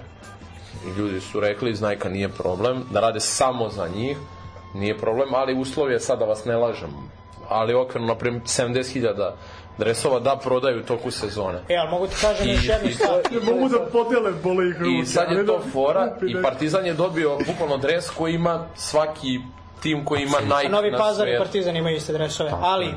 I 0.86 0.99
ljudi 0.99 1.19
su 1.22 1.40
rekli, 1.40 1.72
iz 1.72 1.82
Nike 1.82 2.10
nije 2.10 2.30
problem, 2.30 2.84
da 2.91 2.99
rade 2.99 3.19
samo 3.19 3.69
za 3.69 3.88
njih, 3.88 4.18
nije 4.73 4.98
problem, 4.98 5.34
ali 5.34 5.53
uslov 5.56 5.91
je 5.91 5.99
sad 5.99 6.19
da 6.19 6.26
vas 6.26 6.45
ne 6.45 6.57
lažem. 6.57 6.90
Ali 7.49 7.73
okvirno, 7.76 8.07
na 8.07 8.15
primjer, 8.15 8.41
70.000 8.44 9.32
dresova 9.77 10.19
da 10.19 10.39
prodaju 10.43 10.80
u 10.80 10.84
toku 10.84 11.11
sezone. 11.11 11.60
E, 11.69 11.76
ali 11.76 11.89
mogu 11.89 12.07
ti 12.07 12.15
kažem 12.22 12.49
još 12.49 12.68
jednu 12.68 12.91
stvar. 12.91 13.22
Ne 13.31 13.53
mogu 13.53 13.69
da 13.69 13.80
podele 13.85 14.31
bole 14.43 14.69
ih 14.69 14.76
ruke. 14.80 14.91
I 15.02 15.06
sad 15.06 15.31
je 15.31 15.45
to 15.45 15.57
da- 15.57 15.72
fora 15.72 16.18
i 16.39 16.41
Partizan 16.41 16.85
je 16.85 16.93
dobio 16.93 17.38
bukvalno 17.47 17.77
dres 17.77 18.10
koji 18.10 18.34
ima 18.34 18.65
svaki 18.76 19.39
tim 19.85 20.05
koji 20.05 20.21
ima 20.21 20.37
Nike 20.41 20.69
Novi 20.69 20.91
na 20.91 20.97
Pazar 20.97 21.27
i. 21.27 21.37
Partizan 21.37 21.75
imaju 21.75 21.95
iste 21.97 22.13
dresove, 22.13 22.51
ali 22.61 22.87
uh, 22.87 22.93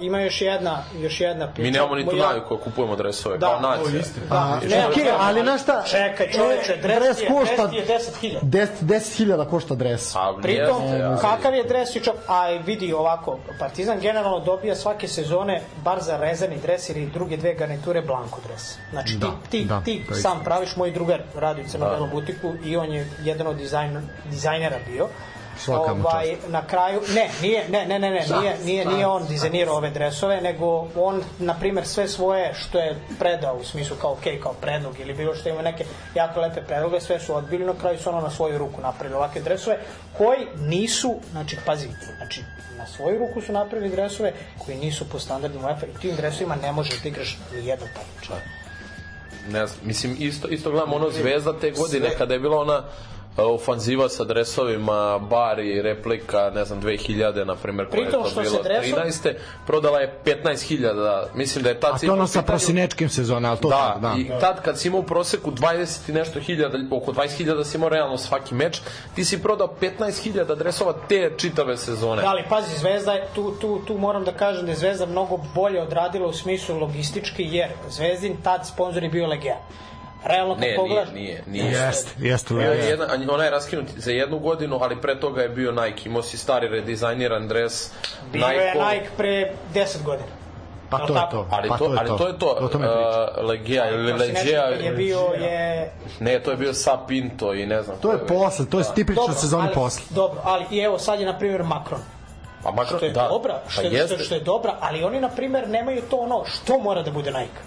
ima 0.00 0.20
još 0.20 0.40
jedna, 0.40 0.82
još 0.94 1.20
jedna 1.20 1.46
priča. 1.46 1.62
Mi 1.62 1.70
nemamo 1.70 1.94
ni 1.94 2.06
tu 2.06 2.16
Ja- 2.16 2.26
naviku 2.26 2.56
da 2.56 2.62
kupujemo 2.62 2.96
dresove, 2.96 3.38
Da, 3.38 3.46
kao 3.46 3.60
nacija. 3.60 4.02
Da, 4.28 4.36
A, 4.36 4.58
ne, 4.62 4.86
okej, 4.86 5.04
ne, 5.04 5.10
ali 5.18 5.40
znaš 5.40 5.62
šta? 5.62 5.84
Čekaj, 5.84 6.30
čoveče, 6.30 6.76
dres, 6.76 6.98
dres 6.98 7.20
je, 7.20 7.28
košta- 7.28 7.66
dres 7.66 7.80
je 7.80 7.96
10.000. 8.22 8.38
10 8.42 8.66
10.000 8.82 9.46
košta 9.46 9.74
dres. 9.74 10.16
A, 10.16 10.34
Pritom, 10.42 10.82
ali- 10.84 11.20
kakav 11.20 11.54
je 11.54 11.64
dres 11.64 11.96
i 11.96 12.00
čop, 12.00 12.16
a 12.28 12.48
vidi 12.48 12.92
ovako, 12.92 13.38
Partizan 13.58 14.00
generalno 14.00 14.40
dobija 14.40 14.74
svake 14.76 15.08
sezone 15.08 15.60
bar 15.76 16.00
za 16.00 16.16
rezani 16.16 16.56
dres 16.58 16.88
ili 16.88 17.06
druge 17.06 17.36
dve 17.36 17.54
garniture 17.54 18.02
blanko 18.02 18.38
dres. 18.46 18.76
Znači 18.90 19.14
Da, 19.14 19.26
ti, 19.26 19.50
ti, 19.50 19.64
da, 19.64 19.80
ti 19.80 20.02
sam 20.12 20.44
praviš, 20.44 20.76
moj 20.76 20.90
drugar 20.90 21.20
radi 21.36 21.62
u 21.62 21.68
crno-belom 21.68 22.10
butiku 22.10 22.52
i 22.64 22.76
on 22.76 22.92
je 22.92 23.08
jedan 23.22 23.46
od 23.46 23.56
dizajn, 23.56 24.08
dizajnera 24.24 24.76
bio. 24.86 25.08
Svaka 25.64 25.92
ovaj, 25.92 26.36
na 26.48 26.66
kraju, 26.66 27.00
ne, 27.14 27.28
nije, 27.42 27.68
ne, 27.68 27.86
ne, 27.86 27.98
ne, 27.98 28.10
ne, 28.10 28.26
nije, 28.40 28.56
nije, 28.64 28.84
nije 28.84 29.06
on 29.06 29.26
dizajnirao 29.26 29.76
ove 29.76 29.90
dresove, 29.90 30.40
nego 30.40 30.88
on, 30.96 31.22
na 31.38 31.54
primer, 31.54 31.86
sve 31.86 32.08
svoje 32.08 32.54
što 32.54 32.78
je 32.78 32.96
predao, 33.18 33.56
u 33.56 33.64
smislu 33.64 33.96
kao, 34.00 34.12
ok, 34.12 34.42
kao 34.42 34.52
predlog 34.52 35.00
ili 35.00 35.14
bilo 35.14 35.34
što 35.34 35.48
ima 35.48 35.62
neke 35.62 35.84
jako 36.14 36.40
lepe 36.40 36.60
predloge, 36.60 37.00
sve 37.00 37.20
su 37.20 37.34
odbili, 37.34 37.64
na 37.64 37.74
kraju 37.80 37.98
su 37.98 38.08
ono 38.08 38.20
na 38.20 38.30
svoju 38.30 38.58
ruku 38.58 38.80
napravili 38.80 39.16
ovakve 39.16 39.40
dresove, 39.40 39.78
koji 40.18 40.46
nisu, 40.56 41.14
znači, 41.30 41.56
pazi, 41.66 41.88
znači, 42.16 42.42
na 42.78 42.86
svoju 42.86 43.18
ruku 43.18 43.40
su 43.40 43.52
napravili 43.52 43.90
dresove 43.90 44.32
koji 44.58 44.76
nisu 44.76 45.08
po 45.08 45.18
standardima 45.18 45.66
UEFA 45.66 45.86
i 45.86 46.00
tim 46.00 46.16
dresovima 46.16 46.56
ne 46.56 46.72
možeš 46.72 47.02
da 47.02 47.08
igraš 47.08 47.38
ni 47.54 47.66
jedno 47.66 47.86
takmičenje. 47.86 48.40
ne 49.48 49.66
znam, 49.66 49.80
mislim, 49.84 50.16
isto, 50.18 50.48
isto 50.48 50.70
gledam 50.70 50.92
ono 50.92 51.10
zvezda 51.10 51.58
te 51.60 51.70
godine, 51.70 52.10
kada 52.18 52.34
je 52.34 52.40
bila 52.40 52.60
ona 52.60 52.82
ofanziva 53.36 54.08
sa 54.08 54.24
dresovima, 54.24 55.18
bari, 55.20 55.82
replika, 55.82 56.50
ne 56.54 56.64
znam, 56.64 56.82
2000, 56.82 57.44
na 57.44 57.56
primjer, 57.56 57.88
koja 57.88 58.00
je 58.00 58.10
to 58.10 58.24
što 58.24 58.40
bilo, 58.40 58.62
dreso- 58.62 58.94
13. 58.96 59.34
Prodala 59.66 60.00
je 60.00 60.14
15.000, 60.24 61.24
mislim 61.34 61.64
da 61.64 61.70
je 61.70 61.80
ta 61.80 61.86
A 61.86 61.98
to 61.98 62.12
ono 62.12 62.26
sa 62.26 62.42
prosinečkim 62.42 63.08
sezona, 63.08 63.48
ali 63.50 63.58
to 63.58 63.68
Da, 63.68 63.98
da. 64.00 64.14
i 64.18 64.30
tad 64.40 64.62
kad 64.62 64.78
si 64.78 64.88
imao 64.88 65.00
u 65.00 65.04
proseku 65.04 65.50
20 65.50 66.08
i 66.08 66.12
nešto 66.12 66.40
hiljada, 66.40 66.78
oko 66.90 67.12
20 67.12 67.28
hiljada 67.28 67.64
si 67.64 67.76
imao 67.76 67.88
realno 67.88 68.18
svaki 68.18 68.54
meč, 68.54 68.80
ti 69.14 69.24
si 69.24 69.42
prodao 69.42 69.74
15 69.80 70.22
hiljada 70.22 70.54
dresova 70.54 70.94
te 71.08 71.32
čitave 71.36 71.76
sezone. 71.76 72.22
Da, 72.22 72.28
ali 72.28 72.42
pazi, 72.48 72.78
Zvezda 72.78 73.12
je, 73.12 73.28
tu, 73.34 73.50
tu, 73.50 73.78
tu 73.78 73.98
moram 73.98 74.24
da 74.24 74.32
kažem 74.32 74.64
da 74.64 74.72
je 74.72 74.76
Zvezda 74.76 75.06
mnogo 75.06 75.36
bolje 75.54 75.82
odradila 75.82 76.26
u 76.28 76.32
smislu 76.32 76.78
logistički, 76.78 77.42
jer 77.46 77.68
Zvezdin 77.90 78.36
tad 78.42 78.66
sponsor 78.66 79.02
je 79.02 79.08
bio 79.08 79.26
Legea. 79.26 79.56
Realno 80.24 80.54
kad 80.54 80.62
Ne, 80.62 80.76
pogledaš... 80.76 81.12
nije, 81.14 81.42
nije, 81.46 81.64
nije. 81.64 81.80
Jeste, 81.80 82.10
jeste. 82.18 82.54
Je 82.54 82.68
jeste. 82.68 82.88
jedan, 82.90 83.30
ona 83.30 83.44
je 83.44 83.50
raskinut 83.50 83.86
za 83.96 84.10
jednu 84.10 84.38
godinu, 84.38 84.78
ali 84.82 85.00
pre 85.00 85.20
toga 85.20 85.42
je 85.42 85.48
bio 85.48 85.72
Nike. 85.72 86.08
Imao 86.08 86.22
si 86.22 86.38
stari 86.38 86.68
redizajniran 86.68 87.48
dres. 87.48 87.90
Bio 88.32 88.46
je 88.46 88.74
Nike-ov. 88.74 88.92
Nike 88.92 89.08
pre 89.16 89.52
10 89.74 90.02
godina. 90.04 90.28
Pa 90.90 90.98
to 90.98 91.14
je 91.14 91.22
to. 91.30 91.46
Ali, 91.50 91.68
pa 91.68 91.76
to, 91.78 91.94
ali 91.98 92.18
to 92.18 92.26
je 92.26 92.38
to. 92.38 92.46
O 92.60 92.68
tome 92.68 92.86
pričam. 92.86 93.44
uh, 93.44 93.48
Legea 93.48 93.90
ili 93.90 94.34
kad 94.34 94.84
je 94.84 94.92
bio 94.92 95.18
je... 95.18 95.92
Ne, 96.20 96.40
to 96.40 96.50
je 96.50 96.56
bio 96.56 96.74
Sapinto 96.74 97.54
i 97.54 97.66
ne 97.66 97.82
znam. 97.82 97.96
To 98.00 98.12
je 98.12 98.26
posle, 98.26 98.66
to 98.66 98.78
je 98.78 98.84
tipično 98.94 99.32
sezoni 99.32 99.68
posle. 99.74 100.02
Dobro, 100.10 100.40
ali 100.44 100.64
i 100.70 100.78
evo 100.78 100.98
sad 100.98 101.20
je 101.20 101.26
na 101.26 101.38
primjer 101.38 101.62
Macron. 101.62 102.00
Pa 102.62 102.70
makar, 102.70 102.96
Što 102.96 103.06
je 103.06 103.12
da, 103.12 103.28
dobra, 103.28 103.60
što 103.68 103.82
pa 103.82 103.88
je, 103.88 104.06
što, 104.06 104.18
što 104.18 104.34
je 104.34 104.40
dobra, 104.40 104.76
ali 104.80 105.04
oni 105.04 105.20
na 105.20 105.28
primjer 105.28 105.68
nemaju 105.68 106.02
to 106.10 106.16
ono 106.16 106.44
što 106.44 106.78
mora 106.78 107.02
da 107.02 107.10
bude 107.10 107.30
Nike. 107.30 107.60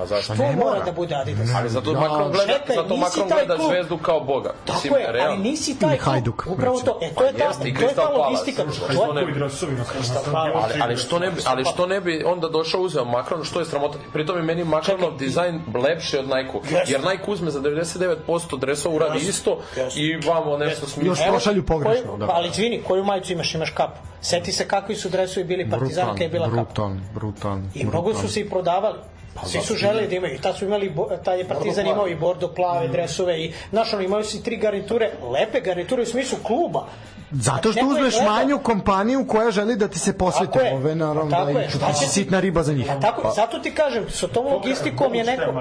Pa 0.00 0.06
zašto? 0.06 0.34
Što 0.34 0.42
mora 0.44 0.80
da 0.80 0.92
bude 0.92 1.14
Adidas. 1.14 1.48
Ali 1.54 1.68
zato 1.70 1.92
Ja, 1.92 2.00
Macron 2.00 2.32
gleda, 2.32 2.52
čekaj, 2.52 2.76
zato 2.76 2.88
nisi 2.88 3.00
Macron 3.00 3.28
gleda 3.28 3.56
klub. 3.56 3.70
zvezdu 3.70 3.98
kao 3.98 4.20
boga. 4.22 4.52
Tako 4.64 4.96
je, 4.96 5.04
ali 5.06 5.18
realno. 5.18 5.42
nisi 5.42 5.78
taj 5.78 5.98
klub. 5.98 6.06
Hajduk, 6.06 6.44
Upravo 6.48 6.80
to. 6.80 6.98
E, 7.02 7.10
to 7.10 7.24
je 7.24 7.32
Pa 7.32 7.38
ta, 7.38 7.44
jeste, 7.44 7.74
to 7.74 7.82
je 7.82 7.94
ta 7.94 8.08
logistika. 8.08 8.62
Što 8.72 8.86
To 8.96 9.08
je- 9.08 9.14
ne 9.14 9.24
bi- 9.26 9.32
dresovi 9.32 9.72
na 9.74 9.84
Ali, 10.34 10.52
ali 10.80 10.96
što 10.96 11.18
ne 11.18 11.30
bi, 11.30 11.40
ali 11.44 11.64
što 11.64 11.86
ne 11.86 12.00
bi 12.00 12.22
onda 12.26 12.48
došao 12.48 12.80
uzeo 12.80 13.04
Macron, 13.06 13.44
što 13.44 13.58
je 13.58 13.66
sramota. 13.66 13.98
Pritom 14.12 14.36
je 14.36 14.42
meni 14.42 14.64
Macronov 14.66 15.16
dizajn 15.18 15.60
lepši 15.76 16.18
od 16.18 16.24
Nike. 16.26 16.58
Jeste. 16.70 16.92
Jer 16.92 17.00
Nike 17.02 17.30
uzme 17.30 17.50
za 17.50 17.60
99% 17.60 18.58
dresova 18.58 18.94
uradi 18.96 19.18
isto 19.20 19.58
i 19.96 20.16
vamo 20.18 20.56
nešto 20.58 20.86
smisli. 20.86 21.08
Još 21.08 21.18
Evo, 21.20 21.34
pošalju 21.34 21.62
pogrešno, 21.64 22.16
da. 22.16 22.26
Ali 22.30 22.48
izvini, 22.48 22.82
koju 22.82 23.04
majicu 23.04 23.32
imaš? 23.32 23.54
Imaš 23.54 23.70
kapu. 23.70 23.98
Seti 24.22 24.52
se 24.52 24.68
kakvi 24.68 24.96
su 24.96 25.08
dresovi 25.08 25.44
bili 25.44 25.70
Partizan 25.70 26.08
kad 26.08 26.20
je 26.20 26.28
bila 26.28 26.44
kapa. 26.46 26.56
brutalni, 26.56 27.00
brutalni. 27.14 27.68
I 27.74 27.84
mnogo 27.84 28.14
su 28.14 28.28
se 28.28 28.40
i 28.40 28.48
prodavali. 28.50 28.98
Svi 29.44 29.60
su 29.60 29.74
želeli 29.74 30.08
da 30.08 30.14
imaju. 30.14 30.34
I 30.34 30.38
tad 30.38 30.56
su 30.56 30.64
imali, 30.64 30.92
tad 31.24 31.38
je 31.38 31.48
Partizan 31.48 31.86
imao 31.86 32.08
i 32.08 32.14
bordo 32.14 32.48
plave 32.48 32.88
dresove 32.88 33.38
i, 33.38 33.52
znaš, 33.70 33.92
ono, 33.92 34.02
imaju 34.02 34.24
si 34.24 34.42
tri 34.42 34.56
garniture, 34.56 35.10
lepe 35.24 35.60
garniture 35.60 36.02
u 36.02 36.06
smislu 36.06 36.38
kluba. 36.38 36.86
Zato 37.32 37.72
što 37.72 37.80
Neko 37.80 37.86
je 37.86 37.96
uzmeš 37.96 38.14
gledao. 38.14 38.32
manju 38.32 38.58
kompaniju 38.58 39.26
koja 39.26 39.50
želi 39.50 39.76
da 39.76 39.88
ti 39.88 39.98
se 39.98 40.12
posveti. 40.14 40.52
Tako. 40.52 40.66
Ove, 40.72 40.94
naravno, 40.94 41.30
Tako 41.30 41.52
da 41.52 41.60
je. 41.60 41.70
si 41.70 41.78
će 41.96 42.08
sitna 42.08 42.40
riba 42.40 42.62
za 42.62 42.72
njih. 42.72 42.90
A 42.90 43.00
tako, 43.00 43.32
zato 43.36 43.58
ti 43.58 43.70
kažem, 43.70 44.04
sa 44.10 44.28
tom 44.28 44.46
logistikom 44.46 45.14
je 45.14 45.24
neko... 45.24 45.54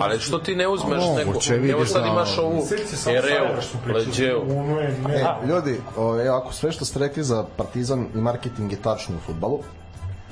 Ali 0.00 0.20
što 0.20 0.38
ti 0.38 0.56
ne 0.56 0.68
uzmeš 0.68 1.02
Moguće, 1.18 1.52
neko, 1.52 1.72
evo 1.72 1.86
sad 1.86 2.02
da- 2.02 2.08
imaš 2.08 2.38
ovu 2.38 2.62
Ereu, 3.08 3.46
Leđeu. 3.94 4.40
Ono 4.50 4.80
je 4.80 4.94
ne, 5.08 5.14
E, 5.14 5.46
ljudi, 5.46 5.80
o, 5.96 6.02
ako 6.32 6.52
sve 6.52 6.72
što 6.72 6.84
ste 6.84 6.98
rekli 6.98 7.24
za 7.24 7.44
Partizan 7.56 8.06
i 8.14 8.18
marketing 8.18 8.72
je 8.72 8.78
tačno 8.78 9.16
u 9.16 9.20
futbalu, 9.20 9.58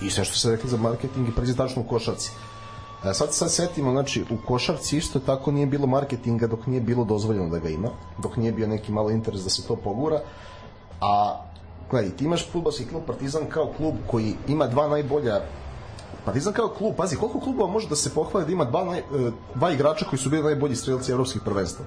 i 0.02 0.10
sve 0.10 0.24
što 0.24 0.34
ste 0.34 0.50
rekli 0.50 0.70
za 0.70 0.76
marketing 0.76 1.28
je 1.28 1.34
prizi 1.34 1.56
tačno 1.56 1.82
u 1.82 1.88
košarci. 1.88 2.30
E, 3.04 3.14
sad 3.14 3.32
se 3.32 3.38
sad 3.38 3.52
setimo, 3.52 3.90
znači, 3.90 4.24
u 4.30 4.46
košarci 4.46 4.96
isto 4.96 5.20
tako 5.20 5.52
nije 5.52 5.66
bilo 5.66 5.86
marketinga 5.86 6.46
dok 6.46 6.66
nije 6.66 6.80
bilo 6.80 7.04
dozvoljeno 7.04 7.48
da 7.48 7.58
ga 7.58 7.68
ima, 7.68 7.88
dok 8.18 8.36
nije 8.36 8.52
bio 8.52 8.66
neki 8.66 8.92
malo 8.92 9.10
interes 9.10 9.42
da 9.42 9.50
se 9.50 9.66
to 9.66 9.76
pogura, 9.76 10.20
a 11.00 11.40
gledaj, 11.90 12.10
ti 12.16 12.24
imaš 12.24 12.50
futbalski 12.52 12.86
klub 12.86 13.02
Partizan 13.06 13.46
kao 13.48 13.72
klub 13.76 13.94
koji 14.06 14.34
ima 14.48 14.66
dva 14.66 14.88
najbolja 14.88 15.40
Partizan 16.24 16.52
kao 16.52 16.68
klub, 16.68 16.94
pazi, 16.96 17.16
koliko 17.16 17.40
klubova 17.40 17.70
može 17.72 17.88
da 17.88 17.96
se 17.96 18.10
pohvali 18.14 18.46
da 18.46 18.52
ima 18.52 18.64
dva, 18.64 18.84
naj, 18.84 18.98
e, 18.98 19.02
dva 19.54 19.70
igrača 19.70 20.04
koji 20.04 20.18
su 20.18 20.30
bili 20.30 20.42
najbolji 20.42 20.76
strelci 20.76 21.12
evropskih 21.12 21.42
prvenstva? 21.44 21.84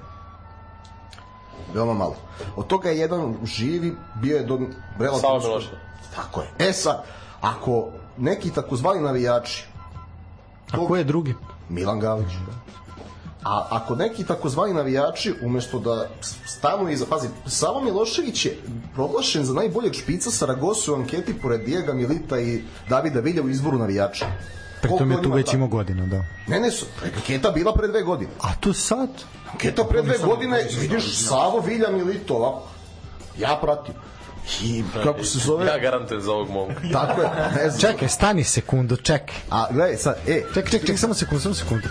Veoma 1.74 1.94
malo. 1.94 2.16
Od 2.56 2.66
toga 2.66 2.88
je 2.88 2.98
jedan 2.98 3.36
živi, 3.44 3.92
bio 4.22 4.36
je 4.36 4.44
do 4.44 4.58
relativno... 4.98 5.38
Milošević. 5.38 5.80
Tako 6.16 6.40
je. 6.40 6.48
E 6.58 6.72
sad, 6.72 7.04
ako 7.40 7.88
neki 8.18 8.50
takozvani 8.50 9.00
navijači, 9.00 9.66
A 10.70 10.86
ko 10.86 10.96
je 10.96 11.04
drugi? 11.04 11.34
Milan 11.68 12.00
Galić, 12.00 12.32
a 13.44 13.66
ako 13.70 13.94
neki 13.94 14.24
takozvani 14.24 14.74
navijači, 14.74 15.34
umesto 15.42 15.78
da 15.78 16.08
stanu 16.46 16.88
iza, 16.88 17.06
pazi, 17.10 17.28
Savo 17.46 17.80
Milošević 17.80 18.44
je 18.46 18.58
proglašen 18.94 19.44
za 19.44 19.54
najboljeg 19.54 19.94
špica 19.94 20.30
Saragosu 20.30 20.92
u 20.92 20.96
anketi 20.96 21.38
pored 21.38 21.60
Dijega 21.60 21.92
Milita 21.92 22.40
i 22.40 22.62
Davida 22.88 23.20
Vilja 23.20 23.42
u 23.42 23.48
izboru 23.48 23.78
navijača. 23.78 24.26
Pritom 24.82 25.10
je 25.10 25.22
tu 25.22 25.32
već 25.32 25.52
imao 25.52 25.68
godina, 25.68 26.06
da. 26.06 26.24
Ne, 26.46 26.60
ne, 26.60 26.70
su, 26.70 26.86
anketa 27.04 27.50
bila 27.50 27.72
pre 27.74 27.88
dve 27.88 28.02
godine. 28.02 28.30
A 28.40 28.54
tu 28.60 28.72
sad? 28.72 29.08
Anketa 29.52 29.84
pre 29.84 30.02
dve 30.02 30.18
godine, 30.18 30.66
vidiš, 30.80 31.16
Savo 31.16 31.60
Vilja 31.60 31.90
Milito, 31.90 32.34
ovako. 32.34 32.68
Ja 33.38 33.58
pratim. 33.62 33.94
I 34.64 34.82
kako 35.02 35.24
se 35.24 35.38
zove? 35.38 35.66
Ja 35.66 35.78
garantujem 35.78 36.20
za 36.22 36.32
ovog 36.32 36.50
momka. 36.50 36.80
Tako 36.92 37.22
je, 37.22 37.28
ne 37.56 37.70
znam. 37.70 37.80
Čekaj, 37.80 38.08
stani 38.08 38.44
sekundu, 38.44 38.96
čekaj. 38.96 39.34
A 39.50 39.66
gledaj 39.72 39.96
sad, 39.96 40.16
e, 40.26 40.42
Čekaj, 40.48 40.62
čekaj, 40.64 40.80
čekaj, 40.80 40.96
samo 40.96 41.14
sekundu, 41.14 41.42
samo 41.42 41.54
sekundu. 41.54 41.88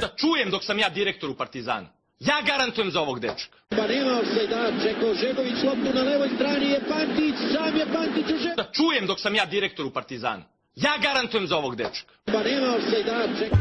da 0.00 0.08
čujem 0.16 0.50
dok 0.50 0.64
sam 0.64 0.78
ja 0.78 0.88
direktor 0.88 1.30
u 1.30 1.34
Partizanu. 1.34 1.86
Ja 2.20 2.34
garantujem 2.46 2.90
za 2.90 3.00
ovog 3.00 3.20
dečka. 3.20 3.56
Pa 3.70 3.86
nema 3.86 4.20
ofsajda, 4.20 4.72
Čeko 4.82 5.14
Žegović 5.14 5.62
loptu 5.64 5.94
na 5.94 6.02
levoj 6.02 6.28
strani 6.36 6.66
je 6.66 6.80
Pantić, 6.88 7.34
sam 7.54 7.76
je 7.76 7.86
Pantić 7.94 8.24
u 8.24 8.38
Žegović. 8.38 8.56
Da 8.56 8.64
čujem 8.72 9.06
dok 9.06 9.20
sam 9.20 9.34
ja 9.34 9.46
direktor 9.46 9.86
u 9.86 9.90
Partizanu. 9.90 10.42
Ja 10.76 10.92
garantujem 11.02 11.46
za 11.46 11.56
ovog 11.56 11.76
dečka. 11.76 12.12
Pa 12.24 12.42
nema 12.42 12.74
ofsajda, 12.76 13.38
Čeko. 13.38 13.56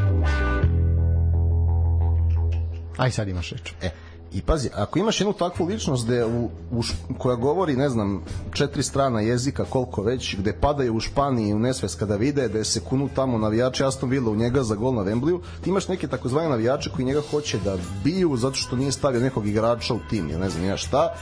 Aj, 2.98 3.12
sad 3.12 3.28
imaš 3.28 3.50
reč. 3.50 3.72
E, 3.82 3.90
i 4.36 4.42
pazi, 4.42 4.70
ako 4.76 5.00
imaš 5.00 5.22
jednu 5.22 5.34
takvu 5.34 5.66
ličnost 5.66 6.06
gde 6.06 6.26
u, 6.26 6.50
u, 6.72 6.84
koja 7.18 7.36
govori, 7.36 7.76
ne 7.76 7.90
znam, 7.90 8.24
četiri 8.54 8.84
strana 8.84 9.22
jezika, 9.22 9.66
koliko 9.66 10.02
već, 10.02 10.36
gde 10.38 10.54
padaju 10.54 10.96
u 10.96 11.00
Španiji 11.00 11.54
u 11.54 11.60
nesvest 11.60 12.00
kada 12.00 12.16
vide 12.16 12.48
da 12.48 12.58
je 12.58 12.64
se 12.64 12.80
kunu 12.80 13.10
tamo 13.16 13.38
navijači 13.38 13.84
Aston 13.84 14.10
Villa 14.10 14.32
u 14.32 14.36
njega 14.36 14.64
za 14.64 14.76
gol 14.76 14.94
na 14.94 15.04
Wembliju, 15.04 15.40
ti 15.64 15.70
imaš 15.70 15.88
neke 15.88 16.08
takozvane 16.08 16.50
navijače 16.50 16.90
koji 16.90 17.06
njega 17.06 17.22
hoće 17.32 17.60
da 17.64 17.78
biju 18.04 18.38
zato 18.38 18.56
što 18.56 18.76
nije 18.76 18.92
stavio 18.92 19.22
nekog 19.22 19.48
igrača 19.48 19.94
u 19.94 20.00
tim, 20.10 20.30
ja 20.30 20.38
ne 20.38 20.50
znam 20.50 20.66
ja 20.66 20.78
šta, 20.78 21.14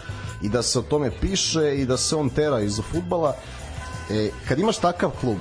i 0.42 0.50
da 0.50 0.62
se 0.62 0.80
o 0.80 0.82
tome 0.82 1.12
piše 1.22 1.76
i 1.76 1.86
da 1.86 1.98
se 1.98 2.16
on 2.16 2.30
tera 2.30 2.60
iz 2.60 2.82
futbala. 2.92 3.36
E, 4.10 4.30
kad 4.48 4.60
imaš 4.60 4.78
takav 4.78 5.12
klub, 5.22 5.38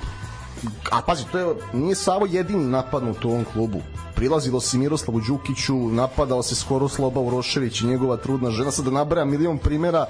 a 0.91 1.01
pazi, 1.01 1.23
to 1.31 1.39
je, 1.39 1.55
nije 1.73 1.95
Savo 1.95 2.25
jedini 2.25 2.65
napadnut 2.65 3.25
u 3.25 3.29
ovom 3.29 3.45
klubu. 3.53 3.81
Prilazilo 4.15 4.59
se 4.59 4.77
Miroslavu 4.77 5.21
Đukiću, 5.27 5.75
napadao 5.75 6.43
se 6.43 6.55
skoro 6.55 6.87
Sloba 6.87 7.21
Urošević 7.21 7.81
i 7.81 7.87
njegova 7.87 8.17
trudna 8.17 8.51
žena. 8.51 8.71
Sad 8.71 8.85
da 8.85 8.91
nabraja 8.91 9.25
milion 9.25 9.57
primera 9.57 10.05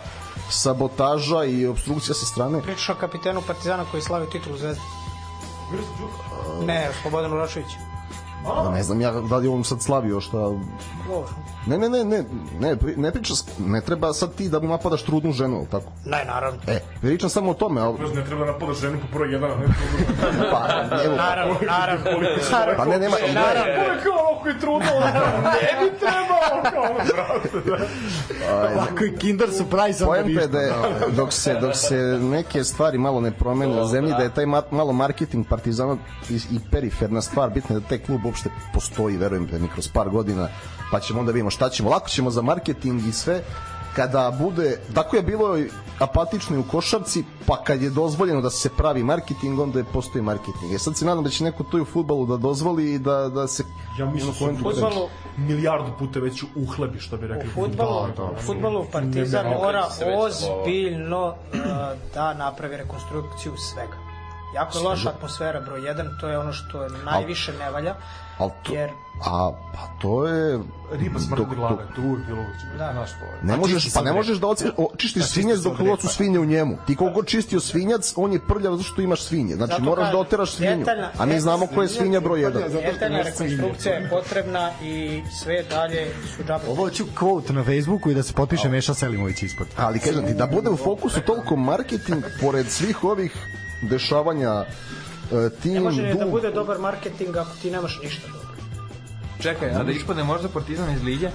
sabotaža 0.49 1.43
i 1.45 1.67
obstrukcija 1.67 2.15
sa 2.15 2.25
strane. 2.25 2.61
Pričaš 2.61 2.89
o 2.89 2.95
kapitenu 2.95 3.41
Partizana 3.47 3.85
koji 3.91 4.03
slavi 4.03 4.29
titulu 4.29 4.57
Zvezde. 4.57 4.81
Ne, 6.65 6.89
Slobodan 7.01 7.33
Urašović. 7.33 7.67
Da 8.63 8.71
ne 8.71 8.83
znam 8.83 9.01
ja 9.01 9.11
da 9.11 9.37
li 9.37 9.47
on 9.47 9.63
sad 9.63 9.81
slavio 9.81 10.21
šta... 10.21 10.37
Ne, 11.65 11.77
ne, 11.77 11.89
ne, 11.89 12.03
ne, 12.03 12.23
ne, 12.59 12.75
ne 12.97 13.11
priča, 13.11 13.35
s- 13.35 13.45
ne 13.59 13.81
treba 13.81 14.13
sad 14.13 14.35
ti 14.35 14.49
da 14.49 14.59
mu 14.59 14.67
napadaš 14.67 15.03
trudnu 15.03 15.31
ženu, 15.31 15.55
jel 15.55 15.65
tako? 15.67 15.91
Ne, 16.05 16.25
naravno. 16.25 16.59
E, 16.67 16.79
pričam 17.01 17.29
samo 17.29 17.51
o 17.51 17.55
tome, 17.55 17.81
ali... 17.81 17.97
Ne 18.15 18.25
treba 18.25 18.45
napadaš 18.45 18.77
ženu 18.77 18.97
po 19.01 19.17
broj 19.17 19.33
jedan, 19.33 19.49
ne 19.51 19.65
Pa, 20.51 20.67
evo, 21.03 21.15
Naravno, 21.15 21.55
naravno. 21.63 22.05
pa 22.77 22.85
ne, 22.85 22.99
nema... 22.99 23.15
Naravno. 23.27 23.63
To 23.75 23.91
je 23.91 23.99
kao 24.03 24.13
ovo 24.21 24.39
koji 24.41 24.53
je 24.53 24.59
trudno, 24.59 24.85
ne 25.43 25.79
bi 25.81 25.99
trebao, 25.99 26.63
kao, 26.65 26.93
brate. 26.95 27.83
Ovako 28.73 29.03
i 29.05 29.15
Kinder 29.15 29.49
Surprise 29.49 30.05
Poenta 30.05 30.41
je 30.41 30.47
da 30.47 30.59
je, 30.59 30.73
dok 31.09 31.33
se, 31.33 31.53
dok 31.55 31.75
se 31.75 31.95
neke 32.21 32.63
stvari 32.63 32.97
malo 32.97 33.21
ne 33.21 33.31
promene 33.31 33.81
u 33.81 33.85
zemlji, 33.85 34.11
da 34.11 34.23
je 34.23 34.29
taj 34.31 34.45
ma- 34.45 34.71
malo 34.71 34.93
marketing 34.93 35.45
partizana 35.47 35.97
i, 36.29 36.35
i 36.35 36.59
periferna 36.71 37.21
stvar, 37.21 37.49
bitno 37.49 37.75
je 37.75 37.79
da 37.79 37.87
taj 37.87 37.97
klub 37.99 38.25
uopšte 38.25 38.49
postoji, 38.73 39.17
verujem 39.17 39.47
da 39.47 39.57
mi 39.57 39.67
kroz 39.67 39.87
par 39.87 40.09
godina, 40.09 40.47
pa 40.93 40.99
ćemo 40.99 41.19
onda 41.19 41.31
vidimo 41.31 41.49
šta 41.49 41.69
ćemo, 41.69 41.89
lako 41.89 42.09
ćemo 42.09 42.29
za 42.29 42.41
marketing 42.41 43.07
i 43.07 43.11
sve, 43.11 43.41
kada 43.95 44.31
bude, 44.39 44.79
tako 44.93 45.15
je 45.15 45.21
bilo 45.21 45.57
apatično 45.99 46.55
i 46.55 46.59
u 46.59 46.63
košarci, 46.63 47.23
pa 47.47 47.57
kad 47.63 47.81
je 47.81 47.89
dozvoljeno 47.89 48.41
da 48.41 48.49
se 48.49 48.69
pravi 48.77 49.03
marketing, 49.03 49.59
onda 49.59 49.79
je 49.79 49.85
postoji 49.93 50.21
marketing. 50.21 50.73
E 50.73 50.79
sad 50.79 50.97
se 50.97 51.05
nadam 51.05 51.23
da 51.23 51.29
će 51.29 51.43
neko 51.43 51.63
to 51.63 51.77
i 51.77 51.81
u 51.81 51.85
futbalu 51.85 52.25
da 52.25 52.37
dozvoli 52.37 52.93
i 52.93 52.99
da, 52.99 53.29
da 53.29 53.47
se 53.47 53.63
Ja 53.99 54.05
mislim 54.05 54.31
da 54.31 54.37
su 54.37 54.63
Fudbalu, 54.63 55.07
milijardu 55.37 55.91
puta 55.99 56.19
već 56.19 56.43
uhlebi, 56.55 56.99
što 56.99 57.17
bi 57.17 57.25
u 57.25 57.27
rekli. 57.27 57.49
u 57.49 58.41
fudbalu 58.45 58.85
Partizan 58.91 59.45
Ne, 59.45 59.49
ne, 59.49 59.57
mora 59.57 59.89
se 59.89 60.05
već 60.05 60.17
ozbiljno 60.17 61.27
uh, 61.27 61.35
da 62.13 62.33
napravi 62.33 62.77
rekonstrukciju 62.77 63.57
svega. 63.57 63.97
Jako 64.55 64.77
je 64.77 64.83
loša 64.83 65.09
atmosfera 65.09 65.61
broj 65.61 65.81
1, 65.81 66.19
to 66.21 66.27
je 66.27 66.37
ono 66.37 66.53
što 66.53 66.83
je 66.83 66.89
najviše 67.05 67.53
ne 67.59 67.71
valja. 67.71 67.95
Jer- 68.69 68.91
a, 69.25 69.51
pa 69.73 70.01
to 70.01 70.27
je 70.27 70.59
Riba 70.91 71.19
smrdi 71.19 71.43
dok- 71.43 71.55
glave, 71.55 71.75
dok- 71.75 71.95
to 71.95 72.01
uvijek 72.01 72.27
bilo. 72.27 72.43
Da. 72.77 72.91
Znaš, 72.93 73.09
to 73.11 73.25
je. 73.25 73.31
Ne 73.43 73.57
možeš, 73.57 73.93
pa 73.93 74.01
ne 74.01 74.13
možeš 74.13 74.37
da 74.37 74.47
oci, 74.47 74.65
o, 74.77 74.89
čistiš 74.97 75.25
svinjac 75.25 75.59
dok 75.59 75.79
locu 75.79 76.07
svinje 76.07 76.39
u 76.39 76.45
njemu. 76.45 76.77
Ti 76.87 76.95
koliko 76.95 77.15
god 77.15 77.27
čistio 77.27 77.59
svinjac, 77.59 78.13
on 78.15 78.33
je 78.33 78.39
prljav 78.41 78.71
zato 78.71 78.83
što 78.83 79.01
imaš 79.01 79.21
svinje. 79.21 79.55
Znači 79.55 79.71
Zato 79.71 79.83
moraš 79.83 80.11
da 80.11 80.17
oteraš 80.17 80.51
svinju. 80.51 80.77
detaljna- 80.77 81.09
A 81.17 81.25
mi 81.25 81.39
znamo 81.39 81.67
ko 81.67 81.81
je 81.81 81.87
svinja 81.89 82.19
broj 82.19 82.39
1. 82.41 82.69
Detaljna 82.83 83.21
rekonstrukcija 83.21 83.93
je 83.93 84.09
potrebna 84.09 84.71
i 84.83 85.21
sve 85.33 85.63
dalje 85.63 86.07
su 86.27 86.43
džabe. 86.43 86.63
Ovo 86.67 86.89
ću 86.89 87.05
quote 87.13 87.51
na 87.51 87.63
Facebooku 87.63 88.09
i 88.09 88.15
da 88.15 88.23
se 88.23 88.33
potpiše 88.33 88.69
Meša 88.69 88.93
Selimović 88.93 89.43
ispod. 89.43 89.67
Ali 89.77 89.99
kažem 89.99 90.25
ti, 90.25 90.33
da 90.33 90.47
bude 90.47 90.69
u 90.69 90.77
fokusu 90.77 91.21
toliko 91.21 91.55
marketing, 91.55 92.23
pored 92.41 92.67
svih 92.67 93.03
ovih 93.03 93.35
dešavanja, 93.83 94.65
e, 95.31 95.49
tim, 95.53 95.73
Ne 95.73 95.79
može 95.81 96.13
da 96.13 96.25
bude 96.27 96.51
dobar 96.51 96.79
marketing 96.79 97.37
ako 97.37 97.51
ti 97.61 97.71
nemaš 97.71 97.99
ništa 98.03 98.27
dobro. 98.27 98.42
Čekaj, 99.43 99.69
a 99.75 99.83
da 99.83 99.91
ispadne 99.91 100.23
možda 100.23 100.49
Partizan 100.49 100.93
iz 100.93 101.03
lige? 101.03 101.29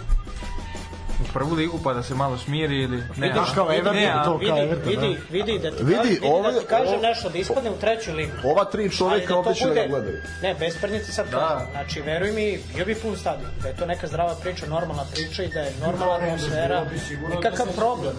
U 1.20 1.32
prvu 1.32 1.54
ligu 1.54 1.78
pa 1.84 1.94
da 1.94 2.02
se 2.02 2.14
malo 2.14 2.38
smiri 2.38 2.76
ili... 2.76 2.96
Ne, 2.96 3.04
Vidiš 3.18 3.48
a- 3.50 3.54
kao 3.54 3.66
Everton, 3.66 3.96
ne, 3.96 4.06
a- 4.06 4.24
to- 4.24 4.36
Vidi, 4.36 4.50
kao 4.50 4.58
Everton, 4.58 4.88
vidi, 4.88 5.18
vidi 5.30 5.58
da 5.58 5.70
ti, 5.70 5.76
Vidi, 5.80 5.98
vidi, 5.98 6.08
vidi 6.10 6.20
ove- 6.24 6.52
da 6.52 6.60
ti 6.60 6.66
kažem 6.66 6.88
ovo- 6.88 7.02
nešto, 7.02 7.28
da 7.28 7.38
ispadne 7.38 7.70
u 7.70 7.76
treću 7.76 8.12
ligu. 8.12 8.32
ova 8.44 8.64
tri 8.64 8.90
čoveka 8.90 9.26
da 9.26 9.32
to 9.32 9.38
ovde 9.38 9.54
će 9.54 9.66
da 9.66 9.86
gledaju. 9.86 10.16
Ne, 10.42 10.54
bez 10.54 10.76
prednjice 10.76 11.12
sad 11.12 11.28
da. 11.28 11.66
Znači, 11.70 12.00
veruj 12.02 12.32
mi, 12.32 12.58
bio 12.74 12.84
bi 12.84 12.94
pun 12.94 13.16
stadion. 13.16 13.50
Da 13.62 13.68
je 13.68 13.76
to 13.76 13.86
neka 13.86 14.06
zdrava 14.06 14.34
priča, 14.34 14.66
normalna 14.66 15.04
priča 15.12 15.42
i 15.42 15.48
da 15.48 15.60
je 15.60 15.72
normalna 15.82 16.14
atmosfera. 16.16 16.84
Nikakav 17.30 17.66
problem. 17.76 18.14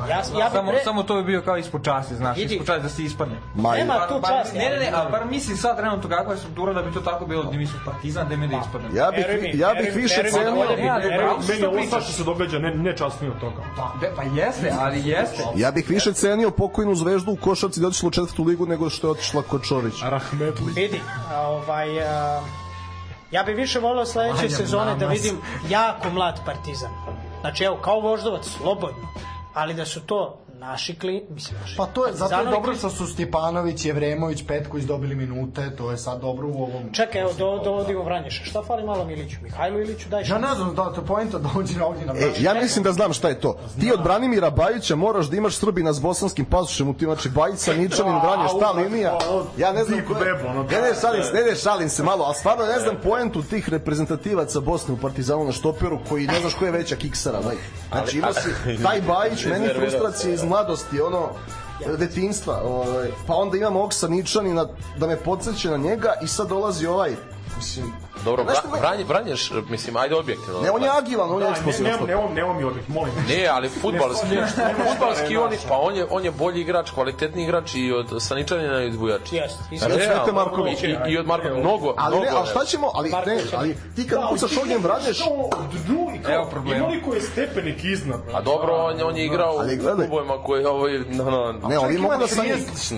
Ja, 0.00 0.16
ja 0.38 0.50
Samo, 0.50 0.70
pre... 0.70 0.80
samo 0.84 1.02
to 1.02 1.16
bi 1.16 1.24
bio 1.24 1.42
kao 1.42 1.56
ispod 1.56 1.84
časti, 1.84 2.14
znaš, 2.16 2.36
Vidi. 2.36 2.54
ispod 2.54 2.66
časti 2.66 2.82
da 2.82 2.88
se 2.88 3.02
ispadne. 3.02 3.34
Ma, 3.54 3.74
Nema 3.74 3.94
Bar- 3.94 4.08
tu 4.08 4.14
bar- 4.16 4.30
čast. 4.32 4.54
Ne, 4.54 4.68
ne, 4.70 4.78
ne, 4.78 4.90
a 4.94 5.04
bar 5.04 5.24
misli 5.26 5.56
sad 5.56 5.76
trenutno 5.76 6.08
kakva 6.10 6.32
je 6.32 6.38
struktura 6.38 6.72
da 6.72 6.82
bi 6.82 6.92
to 6.92 7.00
tako 7.00 7.26
bilo, 7.26 7.44
da 7.44 7.52
mi 7.52 7.66
su 7.66 7.74
Partizan, 7.84 8.28
da 8.28 8.36
mi 8.36 8.48
da 8.48 8.56
ispadne. 8.58 8.88
ja 8.94 9.10
bih, 9.10 9.26
ja 9.54 9.74
bih 9.74 9.92
više 9.94 10.22
veruj 10.22 10.32
mi 10.52 10.88
da 10.90 11.40
cenio... 11.40 11.70
se 12.18 12.24
događa 12.24 12.58
ne, 12.58 12.74
ne 12.74 12.96
časnije 12.96 13.32
od 13.32 13.40
toga. 13.40 13.62
Be, 14.00 14.10
pa 14.16 14.22
jeste, 14.22 14.72
ali 14.78 15.08
jeste. 15.08 15.42
Ja 15.56 15.70
bih 15.70 15.88
više 15.88 16.12
cenio 16.12 16.50
pokojnu 16.50 16.94
zvezdu 16.94 17.32
u 17.32 17.36
košarci 17.36 17.80
da 17.80 17.86
je 17.86 17.88
otišla 17.88 18.08
u 18.08 18.10
četvrtu 18.10 18.44
ligu 18.44 18.66
nego 18.66 18.90
što 18.90 19.06
je 19.06 19.10
otišla 19.10 19.42
kod 19.42 19.62
Čorića. 19.62 20.10
Rahmetli. 20.10 20.72
Vidi, 20.74 21.00
ovaj, 21.36 22.02
a, 22.02 22.40
ja 23.30 23.42
bih 23.42 23.56
više 23.56 23.78
volio 23.78 24.06
sledeće 24.06 24.50
sezone 24.50 24.94
da 24.94 25.06
vidim 25.06 25.36
jako 25.68 26.10
mlad 26.10 26.40
partizan. 26.46 26.90
Znači, 27.40 27.64
evo, 27.64 27.76
kao 27.76 28.00
voždovac, 28.00 28.46
slobodno. 28.46 29.08
Ali 29.54 29.74
da 29.74 29.86
su 29.86 30.00
to 30.00 30.38
naši 30.58 30.98
kli, 30.98 31.24
mislim 31.30 31.60
naši. 31.60 31.76
Pa 31.76 31.86
to 31.86 32.06
je, 32.06 32.12
zato 32.12 32.40
je 32.40 32.44
dobro 32.44 32.74
što 32.74 32.90
su 32.90 33.06
Stjepanović, 33.06 33.84
Jevremović, 33.84 34.44
Petković 34.46 34.84
dobili 34.84 35.14
minute, 35.14 35.70
to 35.76 35.90
je 35.90 35.96
sad 35.96 36.20
dobro 36.20 36.48
u 36.48 36.62
ovom... 36.62 36.92
Čekaj, 36.92 37.20
evo, 37.20 37.32
do, 37.38 37.60
dovodimo 37.64 38.02
Vranješa. 38.02 38.44
Šta 38.44 38.62
fali 38.62 38.84
malo 38.84 39.04
Miliću? 39.04 39.36
Mihajlu 39.42 39.80
Iliću, 39.80 40.08
daj 40.08 40.20
Ja 40.20 40.24
šansu. 40.24 40.48
ne 40.48 40.54
znam 40.54 40.74
da 40.74 40.92
to 40.92 41.00
je 41.00 41.06
poenta 41.06 41.38
da 41.38 41.48
ovdje 41.56 41.82
ovdje 41.82 42.06
na 42.06 42.12
E, 42.16 42.32
ja 42.40 42.54
mislim 42.54 42.84
da 42.84 42.92
znam 42.92 43.12
šta 43.12 43.28
je 43.28 43.40
to. 43.40 43.58
Ti 43.80 43.92
od 43.92 44.02
Branimira 44.02 44.50
Bajića 44.50 44.96
moraš 44.96 45.26
da 45.26 45.36
imaš 45.36 45.56
Srbina 45.56 45.92
s 45.92 46.00
bosanskim 46.00 46.44
pasošem 46.44 46.88
u 46.88 46.94
tim, 46.94 47.08
znači 47.08 47.28
Bajica, 47.28 47.72
Ničanin, 47.74 48.14
Vranješ, 48.22 48.50
ta 48.60 48.70
linija. 48.70 49.18
Ja 49.56 49.72
ne 49.72 49.84
znam 49.84 49.98
Deep 49.98 50.08
ko 50.08 50.24
je. 50.24 50.32
web, 50.34 50.46
ono, 50.46 50.62
Ne, 50.62 50.80
ne, 50.80 50.90
šalim 51.00 51.22
se, 51.22 51.32
ne, 51.32 51.42
ne, 51.42 51.54
šalim 51.56 51.88
se 51.88 52.02
malo, 52.02 52.24
a 52.24 52.34
stvarno 52.34 52.64
ne 52.64 52.80
znam 52.80 52.96
poentu 53.02 53.42
tih 53.42 53.68
reprezentativaca 53.68 54.60
Bosne 54.60 54.94
u 54.94 54.96
Partizanu 54.96 55.44
na 55.44 55.52
štoperu 55.52 55.98
koji 56.08 56.26
ne 56.26 56.40
znaš 56.40 56.54
ko 56.54 56.64
je 56.64 56.70
veća 56.70 56.96
kiksara, 56.96 57.40
daj. 57.40 57.56
Znači 57.92 58.18
ima 58.18 58.32
si 58.32 58.48
taj 58.84 59.00
Bajić, 59.00 59.44
meni 59.44 59.68
frustracije 59.76 60.34
iz 60.34 60.44
mladosti, 60.48 61.00
ono, 61.00 61.28
detinstva, 61.98 62.60
ovaj, 62.64 63.08
pa 63.26 63.34
onda 63.34 63.56
imam 63.56 63.76
Oksa 63.76 64.08
Ničanina 64.08 64.66
da 64.96 65.06
me 65.06 65.16
podsjeća 65.16 65.70
na 65.70 65.76
njega 65.76 66.12
i 66.22 66.28
sad 66.28 66.48
dolazi 66.48 66.86
ovaj, 66.86 67.16
mislim, 67.56 67.92
Dobro, 68.18 68.44
me- 68.44 68.78
Vranje, 68.80 69.04
Vranješ, 69.04 69.50
mislim, 69.68 69.96
ajde 69.96 70.14
objektivno. 70.16 70.60
ne, 70.60 70.70
on 70.70 70.82
je 70.82 70.90
agilan, 70.90 71.30
on 71.30 71.38
je 71.38 71.44
Ne, 71.44 71.50
eksplozivan. 71.50 71.92
ne, 71.92 72.06
ne, 72.06 72.14
ne, 72.16 72.44
ne, 72.44 72.54
mi 72.54 72.64
odlik, 72.64 72.88
molim. 72.88 73.14
Ne, 73.28 73.46
ali 73.46 73.68
futbalski, 73.70 74.36
futbalski 74.84 75.36
on, 75.36 75.52
je- 75.52 75.58
pa 75.68 75.76
on 75.76 75.94
je, 75.94 76.06
on 76.10 76.24
je 76.24 76.30
bolji 76.32 76.60
igrač, 76.60 76.90
kvalitetni 76.90 77.42
igrač 77.42 77.74
i 77.74 77.92
od 77.92 78.06
Saničanina 78.18 78.82
i 78.82 78.86
od 78.86 78.94
Vujača. 78.94 79.36
Jeste, 79.36 79.58
od 79.86 79.92
Svete 79.92 80.32
Markovića. 80.32 80.86
I, 80.86 80.96
i, 81.08 81.18
od 81.18 81.26
Marko, 81.26 81.48
mnogo, 81.50 81.94
Ali 81.98 82.16
mnogo. 82.16 82.24
ne, 82.24 82.30
ali 82.30 82.46
šta 82.46 82.64
ćemo, 82.64 82.90
ali 82.94 83.10
ne, 83.26 83.38
ali 83.54 83.76
ti 83.96 84.08
kad 84.08 84.28
kucaš 84.28 84.56
ognjem 84.58 84.82
vranješ, 84.82 85.20
Evo 86.28 86.44
problema. 86.44 86.84
Koliko 86.84 87.14
je 87.14 87.20
stepenik 87.22 87.84
iznad? 87.84 88.20
A 88.34 88.40
dobro, 88.42 88.72
on, 88.74 88.98
je- 88.98 89.04
on 89.04 89.16
je 89.16 89.24
igrao 89.24 89.54
u 89.54 89.60
klubovima 89.96 90.34
koji 90.36 90.64
ovaj, 90.64 90.98
no, 91.00 91.24
no, 91.24 91.68
ne, 91.68 91.78
ovi 91.78 91.98
mogu 91.98 92.14
da 92.16 92.26
sam 92.26 92.46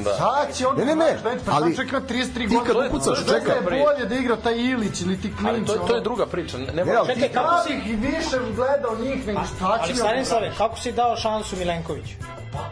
da. 0.03 0.15
Sad 0.15 0.57
će 0.57 0.67
on 0.67 0.77
Ne, 0.77 0.85
ne, 0.85 0.95
ne, 0.97 1.17
ali 1.49 1.77
čovjek 1.77 1.93
ima 1.93 2.01
33 2.01 2.09
ti 2.41 2.47
godine. 2.47 2.65
kad 2.65 2.75
To 2.75 2.83
je- 2.83 2.89
ukucaš, 2.89 3.19
je- 3.19 3.25
čekaj, 3.31 3.57
je 3.57 3.85
bolje 3.85 4.05
da 4.07 4.15
igra 4.15 4.37
taj 4.37 4.55
Ilić 4.55 5.01
ili 5.11 5.23
ti 5.23 5.33
Ali 5.47 5.67
to, 5.67 5.75
to 5.75 5.95
je 5.95 6.01
druga 6.01 6.27
priča. 6.27 6.59
Ne, 6.59 6.85
Ne, 6.85 6.85
Čekaj, 7.07 7.29
kako 7.29 7.63
si... 7.67 7.73
ih 7.73 8.01
više 8.01 8.37
gledao 8.57 8.97
njih 8.97 9.27
nego 9.27 9.41
šta 9.57 9.79
će 9.79 9.85
Ali 9.85 9.95
Stanislave, 9.95 10.53
kako 10.59 10.79
si 10.79 10.93
dao 10.93 11.17
šansu 11.17 11.57
Milenkoviću? 11.57 12.15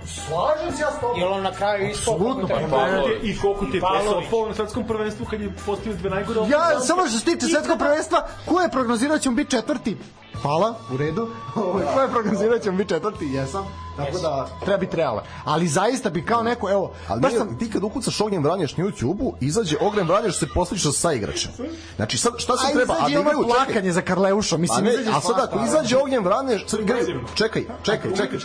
Slažem 0.07 0.77
se 0.77 0.83
ja 0.83 0.91
s 0.91 1.01
tobom. 1.01 1.21
Jel 1.21 1.33
on 1.33 1.43
na 1.43 1.53
kraju 1.53 1.91
ispao? 1.91 2.15
Apsolutno, 2.15 2.49
kako 2.49 2.61
pa 2.61 2.67
treba? 2.67 2.77
Pavlović. 2.77 3.19
I 3.23 3.39
koliko 3.39 3.67
ti 3.67 3.77
je 3.77 3.83
pol 4.31 4.49
na 4.49 4.55
svetskom 4.55 4.87
prvenstvu 4.87 5.27
kad 5.31 5.41
je 5.41 5.53
postavio 5.67 5.95
dve 5.99 6.11
najgore 6.11 6.41
Ja, 6.51 6.81
samo 6.81 7.07
što 7.07 7.19
se 7.19 7.25
tiče 7.25 7.47
svetskog 7.47 7.79
prvenstva, 7.79 8.27
ko 8.47 8.61
je 8.61 8.69
prognozirao 8.69 9.17
da 9.17 9.23
ćemo 9.23 9.37
biti 9.37 9.51
četvrti? 9.51 9.97
Hvala, 10.43 10.75
u 10.91 10.97
redu. 10.97 11.29
Ovaj, 11.57 11.85
Ko 11.95 12.01
je 12.01 12.09
prognozirao 12.09 12.59
ćemo 12.59 12.77
biti 12.77 12.89
četvrti? 12.89 13.25
Jesam. 13.27 13.65
Tako 13.97 14.19
da 14.19 14.49
treba 14.61 14.79
biti 14.79 14.97
realan. 14.97 15.25
Ali 15.45 15.69
zaista 15.69 16.11
bi 16.11 16.25
kao 16.25 16.43
neko, 16.43 16.71
evo, 16.71 16.91
ali 17.09 17.21
baš 17.21 17.33
sam, 17.35 17.59
ti 17.59 17.71
kad 17.71 17.83
ukucaš 17.85 18.21
ognjem 18.21 18.45
vranješ 18.45 18.77
na 18.77 18.85
YouTube-u, 18.85 19.35
izađe 19.41 19.77
ognjem 19.81 20.09
vranješ 20.09 20.39
se 20.39 20.47
posliča 20.47 20.93
sa 20.93 21.13
igračem. 21.13 21.51
Znači 21.97 22.19
sad 22.19 22.33
šta 22.37 22.57
se 22.57 22.73
treba? 22.73 22.95
A 22.95 23.01
da 23.01 23.09
čekaj, 23.09 23.33
plakanje 23.47 23.93
za 23.93 24.03
Karleušom, 24.03 24.57
A 24.57 24.61
mislim, 24.61 24.85
ne, 24.85 24.93
izađe 24.93 25.11
a 25.11 25.21
sad 25.21 25.37
ako 25.39 25.65
izađe 25.67 25.97
ognjem 25.97 26.25
Vranješ, 26.25 26.67
sad 26.67 26.81
igraju, 26.81 27.21
čekaj, 27.35 27.65
čekaj, 27.83 28.11
čekaj, 28.13 28.39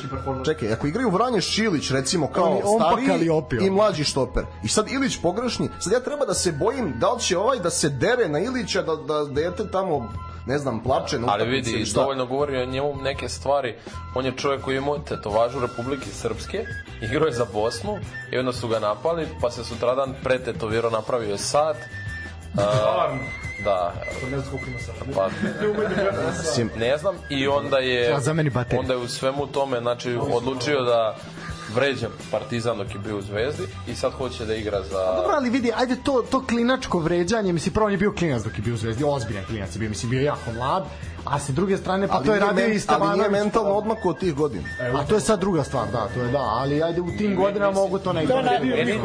čekaj, 0.45 0.73
ako 0.73 0.87
igraju 0.87 1.09
Vranješ 1.09 1.45
Šilić, 1.45 1.91
recimo 1.91 2.27
kao 2.27 2.43
On 2.43 2.57
je- 2.57 2.63
on 2.65 2.79
stariji 2.81 3.07
Kaliopio. 3.07 3.61
i 3.61 3.69
mlađi 3.69 4.03
štoper. 4.03 4.43
I 4.63 4.67
sad 4.67 4.91
Ilić 4.91 5.17
pogrešni, 5.17 5.69
sad 5.79 5.93
ja 5.93 5.99
treba 5.99 6.25
da 6.25 6.33
se 6.33 6.51
bojim 6.51 6.93
da 6.99 7.11
li 7.11 7.21
će 7.21 7.37
ovaj 7.37 7.59
da 7.59 7.69
se 7.69 7.89
dere 7.89 8.29
na 8.29 8.39
Ilića, 8.39 8.81
da, 8.81 8.95
da 8.97 9.25
dete 9.25 9.71
tamo 9.71 10.09
ne 10.45 10.57
znam, 10.57 10.83
plače 10.83 11.19
na 11.19 11.27
Ali 11.29 11.45
vidi, 11.45 11.85
šta. 11.85 11.99
dovoljno 11.99 12.25
govori 12.25 12.57
o 12.61 12.65
njemu 12.65 12.95
neke 13.01 13.29
stvari. 13.29 13.75
On 14.15 14.25
je 14.25 14.37
čovjek 14.37 14.61
koji 14.61 14.75
je 14.75 14.77
imao 14.77 14.99
tetovažu 14.99 15.59
Republike 15.59 16.09
Srpske, 16.09 16.65
igrao 17.01 17.25
je 17.27 17.33
za 17.33 17.45
Bosnu 17.53 17.97
i 18.31 18.37
onda 18.37 18.53
su 18.53 18.67
ga 18.67 18.79
napali, 18.79 19.27
pa 19.41 19.51
se 19.51 19.63
sutradan 19.63 20.13
pretetovirao, 20.23 20.91
napravio 20.91 21.31
je 21.31 21.37
sat. 21.37 21.77
Stvarno. 22.51 23.19
Da, 23.63 23.93
Ne 24.31 24.39
znam 24.39 24.49
koliko 24.51 24.69
ima 24.69 24.79
sada. 24.79 24.99
pa 25.15 25.29
ne 26.79 26.97
znam 26.97 27.15
i 27.29 27.47
onda 27.47 27.77
je 27.77 28.15
onda 28.79 28.93
je 28.93 28.99
u 28.99 29.07
svemu 29.07 29.47
tome 29.47 29.79
znači 29.79 30.17
odlučio 30.33 30.81
da 30.81 31.15
vređa 31.75 32.09
Partizan 32.31 32.77
dok 32.77 32.93
je 32.95 32.99
bio 32.99 33.17
u 33.17 33.21
Zvezdi 33.21 33.63
i 33.87 33.95
sad 33.95 34.13
hoće 34.13 34.45
da 34.45 34.55
igra 34.55 34.81
za 34.83 35.15
Dobro, 35.15 35.33
ali 35.35 35.49
vidi, 35.49 35.71
ajde 35.75 35.95
to, 36.03 36.23
to 36.31 36.45
klinačko 36.45 36.99
vređanje, 36.99 37.53
mislim, 37.53 37.73
prvo 37.73 37.85
on 37.85 37.91
je 37.91 37.97
bio 37.97 38.11
klinac 38.11 38.43
dok 38.43 38.57
je 38.57 38.61
bio 38.61 38.73
u 38.73 38.77
Zvezdi, 38.77 39.03
ozbiljan 39.03 39.45
klinac 39.45 39.75
je 39.75 39.79
bio, 39.79 39.89
mislim, 39.89 40.09
bio 40.09 40.21
jako 40.21 40.51
mlad, 40.51 40.83
a 41.25 41.39
sa 41.39 41.51
druge 41.51 41.77
strane 41.77 42.07
pa 42.07 42.15
Ali 42.15 42.25
to 42.25 42.33
je 42.33 42.39
radio 42.39 42.65
i 42.65 42.69
Ali 42.69 42.79
Stevanović. 42.79 43.17
nije 43.17 43.29
mentalno 43.29 43.71
odmako 43.71 44.09
od 44.09 44.19
tih 44.19 44.33
godina. 44.35 44.63
A 44.95 45.05
to 45.07 45.15
je 45.15 45.21
sad 45.21 45.39
druga 45.39 45.63
stvar, 45.63 45.87
da, 45.91 46.09
to 46.13 46.21
je 46.21 46.31
da, 46.31 46.39
ali 46.39 46.83
ajde 46.83 47.01
u 47.01 47.07
tim 47.17 47.35
godinama 47.35 47.71
mogu 47.71 47.99
to 47.99 48.13
negdje. 48.13 48.33
To 48.33 48.37
je 48.37 48.43
najbolje. 48.43 48.75
Meni, 48.75 48.99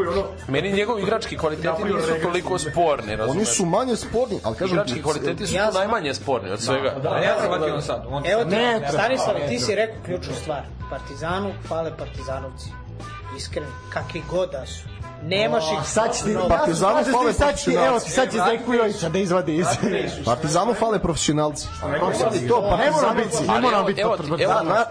meni 0.49 0.73
njegovi 0.73 1.03
igrački 1.03 1.37
kvaliteti 1.37 1.85
nisu 1.85 2.23
toliko 2.23 2.59
sporni, 2.59 3.17
razumeš? 3.17 3.37
Oni 3.37 3.45
su 3.45 3.67
manje 3.67 3.97
sporni, 3.97 4.41
ali 4.45 4.57
kažem 4.57 4.75
Igrački 4.77 5.03
kvaliteti 5.03 5.47
su 5.47 5.55
Ja 5.55 5.71
najmanje 5.71 6.15
sporni 6.15 6.51
od 6.51 6.61
svega. 6.61 6.91
Da, 7.03 7.21
ne 7.21 7.35
znam 7.39 7.45
shvatio 7.45 7.75
on 7.75 7.83
sad. 7.83 8.05
On 8.09 8.27
Evo 8.27 8.45
ti, 8.45 8.51
Ne 8.51 8.81
Stanislav, 8.93 9.35
ti 9.49 9.59
si 9.59 9.75
rekao 9.75 9.97
ključnu 10.05 10.35
stvar. 10.35 10.78
Partizanu 10.91 11.53
fale 11.69 11.97
partizanovci. 11.97 12.71
Iskreni, 13.37 13.67
kakvi 13.93 14.23
god 14.31 14.51
da 14.51 14.67
su. 14.67 14.89
Nemaš 15.23 15.65
ih 15.65 15.89
Sad 15.89 16.17
će 16.17 16.25
ti. 16.25 16.37
Partizanu 16.49 17.05
fale 17.13 17.33
sad 17.33 17.59
će 17.59 17.65
ti, 17.65 17.77
evo 17.77 18.01
ti, 18.01 18.11
sad 18.11 18.31
će 18.31 18.37
Jojića 18.79 19.09
da 19.09 19.19
izvadi 19.19 19.57
iz... 19.57 19.67
Partizanu 20.25 20.75
fale 20.75 20.99
profesionalci. 20.99 21.67
To, 22.49 22.67
pa 22.71 22.77
ne 22.77 22.91
mora 22.91 23.15
biti, 23.15 23.43
ne 23.49 23.61
mora 23.61 23.83
biti 23.83 24.03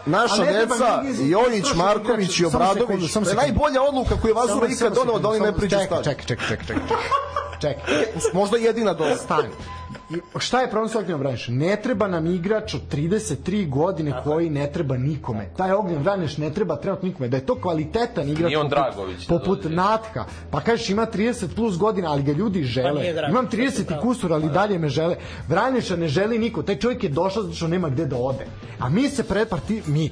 naša 0.05 0.45
deca, 0.45 1.01
Jojić, 1.29 1.73
Marković 1.75 2.39
i 2.39 2.45
Obradović, 2.45 3.11
samo 3.11 3.25
to 3.25 3.31
je 3.31 3.35
najbolja 3.35 3.81
odluka 3.81 4.15
koju 4.21 4.29
je 4.29 4.33
Vazura 4.33 4.67
ikad 4.67 4.93
donao 4.93 5.19
da 5.19 5.29
oni 5.29 5.39
ne 5.39 5.53
priđu 5.53 5.75
čekaj, 5.75 5.85
stadion. 5.85 6.03
čekaj, 6.03 6.25
čekaj, 6.25 6.47
čekaj, 6.47 6.67
čekaj, 6.67 6.87
čekaj. 6.87 6.97
Čekaj. 7.61 8.05
Možda 8.33 8.57
jedina 8.57 8.93
dosta. 8.93 9.23
Stani. 9.23 9.47
I 10.09 10.39
šta 10.39 10.61
je 10.61 10.69
problem 10.69 10.89
sa 10.89 10.99
Ognjenom 10.99 11.21
Vranješ? 11.21 11.47
Ne 11.47 11.75
treba 11.83 12.07
nam 12.07 12.27
igrač 12.27 12.73
od 12.73 12.81
33 12.91 13.69
godine 13.69 14.13
koji 14.23 14.49
ne 14.49 14.71
treba 14.71 14.97
nikome. 14.97 15.49
Taj 15.57 15.71
Ognjen 15.71 16.01
Vranješ 16.01 16.37
ne 16.37 16.53
treba 16.53 16.75
trenutno 16.75 17.07
nikome. 17.07 17.29
Da 17.29 17.37
je 17.37 17.45
to 17.45 17.55
kvalitetan 17.61 18.29
igrač 18.29 18.53
poput, 18.53 18.69
Dragović 18.69 19.27
da 19.27 19.39
poput 19.39 19.63
dođe. 19.63 19.75
Natka. 19.75 20.25
Pa 20.51 20.61
kažeš 20.61 20.89
ima 20.89 21.07
30 21.13 21.55
plus 21.55 21.77
godina, 21.77 22.11
ali 22.11 22.23
ga 22.23 22.31
ljudi 22.31 22.61
Pa 22.61 22.67
žele. 22.67 23.13
Dragović, 23.13 23.29
Imam 23.29 23.47
to 23.47 23.57
30 23.57 23.71
si 23.71 23.81
i 23.81 24.01
kusur, 24.01 24.33
ali 24.33 24.49
dalje 24.49 24.79
me 24.79 24.89
žele. 24.89 25.15
Vranješa 25.47 25.95
ne 25.95 26.07
želi 26.07 26.39
niko. 26.39 26.63
Taj 26.63 26.79
čovjek 26.79 27.03
je 27.03 27.09
došao 27.09 27.43
zato 27.43 27.55
što 27.55 27.67
nema 27.67 27.89
gde 27.89 28.05
da 28.05 28.17
ode. 28.17 28.45
A 28.79 28.89
mi 28.89 29.09
se 29.09 29.23
pretparti, 29.23 29.81
mi 29.85 30.11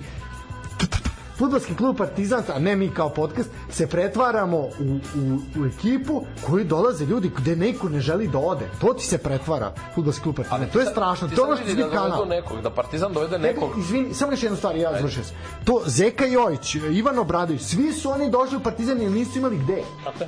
Futbolski 1.37 1.75
klub 1.75 1.97
Partizan, 1.97 2.43
a 2.55 2.59
ne 2.59 2.75
mi 2.75 2.89
kao 2.89 3.09
podcast, 3.09 3.49
se 3.69 3.87
pretvaramo 3.87 4.57
u, 4.57 4.69
u, 5.15 5.59
u 5.61 5.65
ekipu 5.65 6.25
koji 6.47 6.63
dolaze 6.63 7.05
ljudi 7.05 7.31
gde 7.37 7.55
neko 7.55 7.89
ne 7.89 7.99
želi 7.99 8.27
da 8.27 8.37
ode. 8.37 8.69
To 8.81 8.93
ti 8.93 9.05
se 9.05 9.17
pretvara 9.17 9.73
Futbolski 9.95 10.23
klub 10.23 10.35
Partizan. 10.35 10.67
To 10.73 10.79
je 10.79 10.85
strašno. 10.85 11.27
Ti 11.27 11.35
To 11.35 11.41
je 11.41 11.47
ono 11.47 11.57
što 11.57 11.69
zbi 11.69 11.83
da 11.83 11.89
kanal. 11.89 12.27
nekog, 12.27 12.61
da 12.61 12.69
Partizan 12.69 13.13
dovede 13.13 13.39
nekog 13.39 13.69
Izvini, 13.79 14.13
samo 14.13 14.31
još 14.31 14.43
jednu 14.43 14.57
stvar, 14.57 14.75
ja 14.75 14.93
završio 14.97 15.23
sam. 15.23 15.35
To 15.63 15.81
Zeka 15.85 16.25
Jojić, 16.25 16.75
Ivan 16.75 17.19
Obradović, 17.19 17.61
svi 17.61 17.93
su 17.93 18.09
oni 18.11 18.29
došli 18.31 18.57
u 18.57 18.59
Partizan 18.59 19.01
jer 19.01 19.11
nisu 19.11 19.39
imali 19.39 19.57
gde. 19.57 19.77
E, 20.23 20.27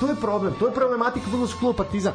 to 0.00 0.06
je 0.06 0.14
problem, 0.20 0.54
to 0.58 0.66
je 0.66 0.72
problematika 0.74 1.26
futbolskog 1.30 1.60
kluba 1.60 1.76
Partizan. 1.76 2.12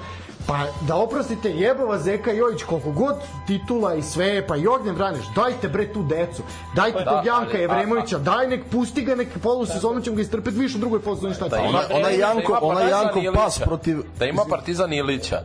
Pa 0.47 0.57
da 0.81 0.95
oprostite, 0.95 1.49
jebova 1.49 1.99
Zeka 1.99 2.31
Jojić, 2.31 2.63
koliko 2.63 2.91
god 2.91 3.15
titula 3.47 3.95
i 3.95 4.01
sve, 4.03 4.47
pa 4.47 4.55
i 4.55 4.67
Ognjen 4.67 4.95
Vraneš, 4.95 5.25
dajte 5.35 5.67
bre 5.69 5.93
tu 5.93 6.03
decu, 6.03 6.41
dajte 6.75 6.99
Da, 6.99 7.05
tog 7.07 7.25
Janka 7.25 7.49
ali- 7.49 7.59
Jevremovića, 7.59 8.17
daj 8.17 8.47
nek 8.47 8.63
pusti 8.67 9.01
ga 9.03 9.15
nek 9.15 9.27
polusezonu 9.39 10.01
ćemo 10.01 10.15
ga 10.15 10.21
istrpeti 10.21 10.57
više 10.57 10.77
u 10.77 10.79
drugoj 10.79 11.01
polusezoni 11.01 11.33
šta 11.33 11.47
Da 11.47 11.57
ima- 11.57 11.67
Ona, 11.69 11.81
ona 11.91 12.09
Janko, 12.09 12.51
da 12.51 12.57
ima 12.57 12.59
ona 12.61 12.81
Janko 12.81 13.19
pas 13.35 13.59
protiv... 13.59 13.97
Da 14.19 14.25
ima 14.25 14.41
Partizan 14.49 14.93
Ilića 14.93 15.41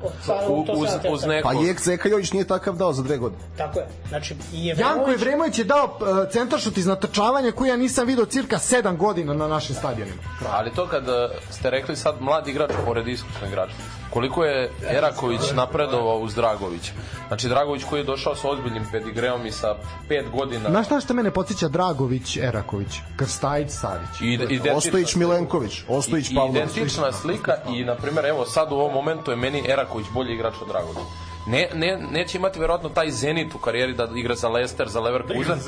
u, 0.48 0.64
uz, 0.72 0.88
uz 1.10 1.20
sad. 1.20 1.28
nekog. 1.28 1.52
Pa 1.52 1.58
Jek 1.58 1.80
Zeka 1.80 2.08
Jojić 2.08 2.32
nije 2.32 2.44
takav 2.46 2.74
dao 2.74 2.92
za 2.92 3.02
dve 3.02 3.16
godine. 3.16 3.42
Tako 3.56 3.78
je. 3.78 3.86
Znači, 4.08 4.34
i 4.52 4.66
Janko 4.66 4.82
Jevremović- 4.82 5.10
Jevremović 5.10 5.58
je 5.58 5.64
dao 5.64 5.84
uh, 5.86 5.98
centaršut 6.30 6.76
iz 6.76 6.86
natrčavanja 6.86 7.52
koji 7.52 7.68
ja 7.68 7.76
nisam 7.76 8.06
video 8.06 8.24
cirka 8.26 8.56
7 8.58 8.96
godina 8.96 9.34
na 9.34 9.48
našim 9.48 9.74
stadionima. 9.76 10.16
Ali 10.50 10.70
to 10.70 10.86
kad 10.86 11.08
eh, 11.08 11.12
ste 11.50 11.70
rekli 11.70 11.96
sad 11.96 12.14
mlad 12.20 12.48
igrač 12.48 12.70
pored 12.86 13.08
iskusnog 13.08 13.50
igrača, 13.50 13.72
koliko 14.10 14.44
je 14.44 14.70
Eraković 14.90 15.40
napredovao 15.54 16.18
uz 16.18 16.34
Dragovića. 16.34 16.92
Znači 17.28 17.48
Dragović 17.48 17.84
koji 17.84 18.00
je 18.00 18.04
došao 18.04 18.34
sa 18.34 18.48
ozbiljnim 18.48 18.86
pedigreom 18.92 19.46
i 19.46 19.52
sa 19.52 19.74
pet 20.08 20.30
godina 20.32 20.70
Znaš 20.70 20.86
šta 20.86 21.00
što 21.00 21.14
mene 21.14 21.30
podsjeća 21.30 21.68
Dragović, 21.68 22.36
Eraković, 22.36 22.88
Krstajić, 23.16 23.70
Savić? 23.70 24.20
i 24.20 24.60
Ostojić 24.74 25.08
slika. 25.08 25.18
Milenković, 25.18 25.82
Ostojić 25.88 26.30
I- 26.30 26.34
Pavlović. 26.34 26.56
Identična 26.62 27.12
slika 27.12 27.52
i 27.68 27.84
na 27.84 27.94
primjer 27.94 28.26
evo 28.26 28.44
sad 28.46 28.72
u 28.72 28.74
ovom 28.74 28.92
momentu 28.94 29.30
je 29.30 29.36
meni 29.36 29.62
Eraković 29.68 30.06
bolji 30.14 30.34
igrač 30.34 30.54
od 30.62 30.68
Dragovića. 30.68 31.00
Ne, 31.46 31.68
ne, 31.74 32.08
neće 32.10 32.38
imati 32.38 32.60
verovatno 32.60 32.88
taj 32.88 33.10
Zenit 33.10 33.54
u 33.54 33.58
karijeri 33.58 33.94
da 33.94 34.08
igra 34.14 34.34
za 34.34 34.48
Leicester, 34.48 34.88
za 34.88 35.00
Leverkusen. 35.00 35.58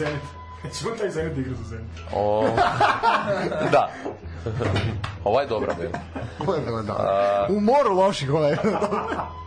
Ćemo 0.79 0.91
taj 0.99 1.11
Zenit 1.11 1.35
da 1.35 1.41
igra 1.41 1.55
za 1.55 1.65
Zenit. 1.65 1.87
O, 2.15 2.49
da. 3.73 3.91
Ova 5.25 5.41
je 5.41 5.47
dobra 5.47 5.75
bila. 5.75 5.99
Ovo 6.39 6.55
je 6.55 6.61
bilo 6.61 6.83
dobro. 6.83 7.07
U 7.49 7.61
moru 7.61 7.95
loših 7.95 8.33
ovaj. 8.33 8.57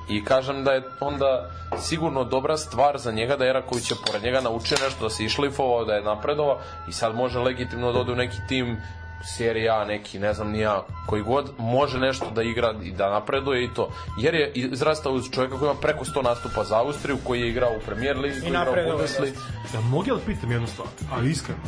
I 0.09 0.25
kažem 0.25 0.63
da 0.63 0.71
je 0.71 0.83
onda 0.99 1.49
sigurno 1.79 2.23
dobra 2.23 2.57
stvar 2.57 2.97
za 2.97 3.11
njega 3.11 3.35
da 3.35 3.45
Eraković 3.45 3.91
je 3.91 3.97
pored 4.05 4.23
njega 4.23 4.41
naučio 4.41 4.77
nešto, 4.83 5.03
da 5.03 5.09
se 5.09 5.23
išlifovao, 5.23 5.85
da 5.85 5.93
je 5.93 6.03
napredovao 6.03 6.59
i 6.87 6.91
sad 6.91 7.15
može 7.15 7.39
legitimno 7.39 7.91
da 7.91 7.99
ode 7.99 8.11
u 8.11 8.15
neki 8.15 8.37
tim 8.47 8.77
serije 9.23 9.69
A, 9.69 9.85
neki, 9.85 10.19
ne 10.19 10.33
znam 10.33 10.51
ni 10.51 10.59
ja, 10.59 10.85
koji 11.07 11.23
god 11.23 11.51
može 11.57 11.99
nešto 11.99 12.31
da 12.31 12.43
igra 12.43 12.73
i 12.83 12.91
da 12.91 13.09
napreduje 13.09 13.63
i 13.63 13.73
to. 13.73 13.89
Jer 14.17 14.35
je 14.35 14.51
izrastao 14.55 15.13
uz 15.13 15.29
čovjeka 15.31 15.57
koji 15.57 15.69
ima 15.69 15.79
preko 15.79 16.05
100 16.05 16.23
nastupa 16.23 16.63
za 16.63 16.77
Austriju, 16.79 17.17
koji 17.23 17.41
je 17.41 17.49
igrao 17.49 17.71
u 17.77 17.85
Premier 17.85 18.17
Ligi, 18.17 18.39
koji 18.39 18.51
je 18.53 18.61
igrao 18.61 18.85
u 18.85 18.89
Bundesligi. 18.89 19.37
Ja 19.73 19.81
mogu 19.81 20.05
ja 20.07 20.15
da 20.15 20.21
pitam 20.25 20.51
jednu 20.51 20.67
stvar, 20.67 20.87
ali 21.11 21.31
iskreno, 21.31 21.61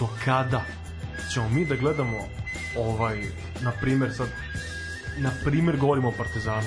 do 0.00 0.08
kada 0.24 0.62
ćemo 1.34 1.48
mi 1.48 1.64
da 1.64 1.74
gledamo 1.74 2.18
ovaj, 2.78 3.22
na 3.60 3.72
primer 3.80 4.12
sad, 4.14 4.28
na 5.18 5.30
primer 5.44 5.76
govorimo 5.76 6.08
o 6.08 6.12
Partizanu, 6.18 6.66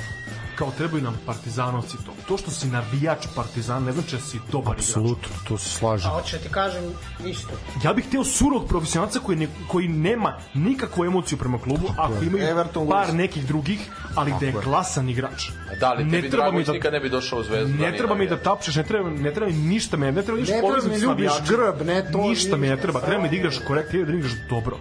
kao 0.55 0.71
trebaju 0.71 1.03
nam 1.03 1.17
partizanovci 1.25 1.97
to. 1.97 2.11
To 2.27 2.37
što 2.37 2.51
si 2.51 2.67
navijač 2.67 3.25
partizan 3.35 3.83
ne 3.83 3.91
znači 3.91 4.15
da 4.15 4.21
si 4.21 4.39
dobar 4.51 4.73
igrač. 4.73 4.87
Apsolutno, 4.87 5.29
tu 5.47 5.57
se 5.57 5.69
slažem. 5.69 6.11
A 6.11 6.13
hoće 6.13 6.37
ti 6.37 6.49
kažem 6.49 6.83
isto. 7.25 7.49
Ja 7.83 7.93
bih 7.93 8.05
hteo 8.05 8.23
surog 8.23 8.67
profesionalca 8.67 9.19
koji, 9.19 9.37
ne, 9.37 9.47
koji 9.67 9.87
nema 9.87 10.33
nikakvu 10.53 11.05
emociju 11.05 11.37
prema 11.37 11.59
klubu, 11.59 11.87
ako 11.97 12.23
imaju 12.23 12.43
Everton 12.45 12.89
par 12.89 13.13
nekih 13.13 13.47
drugih, 13.47 13.79
ali 14.15 14.33
da 14.39 14.45
je 14.45 14.53
glasan 14.63 15.09
igrač. 15.09 15.49
Da, 15.79 15.89
ali 15.89 16.03
Ne 16.03 16.11
tebi 16.11 16.29
treba 16.29 16.43
mi 16.43 16.49
Dragović 16.49 16.67
da- 16.67 16.73
nikad 16.73 16.93
ne 16.93 16.99
bi 16.99 17.09
došao 17.09 17.39
u 17.39 17.43
Zvezdu. 17.43 17.73
Ne 17.75 17.97
treba 17.97 18.15
mi 18.15 18.27
da 18.27 18.37
tapšeš, 18.37 18.75
ne 18.75 18.83
treba, 18.83 19.09
ne 19.09 19.33
treba 19.33 19.51
mi 19.51 19.57
ništa 19.57 19.97
me, 19.97 20.11
ne 20.11 20.21
treba 20.21 20.39
ništa 20.39 20.53
Ne 20.53 20.59
treba 20.59 20.73
povezati 20.73 20.95
mi 20.95 21.01
ljubiš 21.01 21.31
grb, 21.49 21.87
ne, 21.87 22.11
to 22.11 22.17
Ništa 22.19 22.57
mi 22.57 22.67
ne 22.67 22.77
treba, 22.77 23.01
treba 23.01 23.23
mi 23.23 23.29
da 23.29 23.35
igraš 23.35 23.59
korektno, 23.59 24.03
da 24.03 24.13
igraš 24.13 24.31
dobro. 24.49 24.77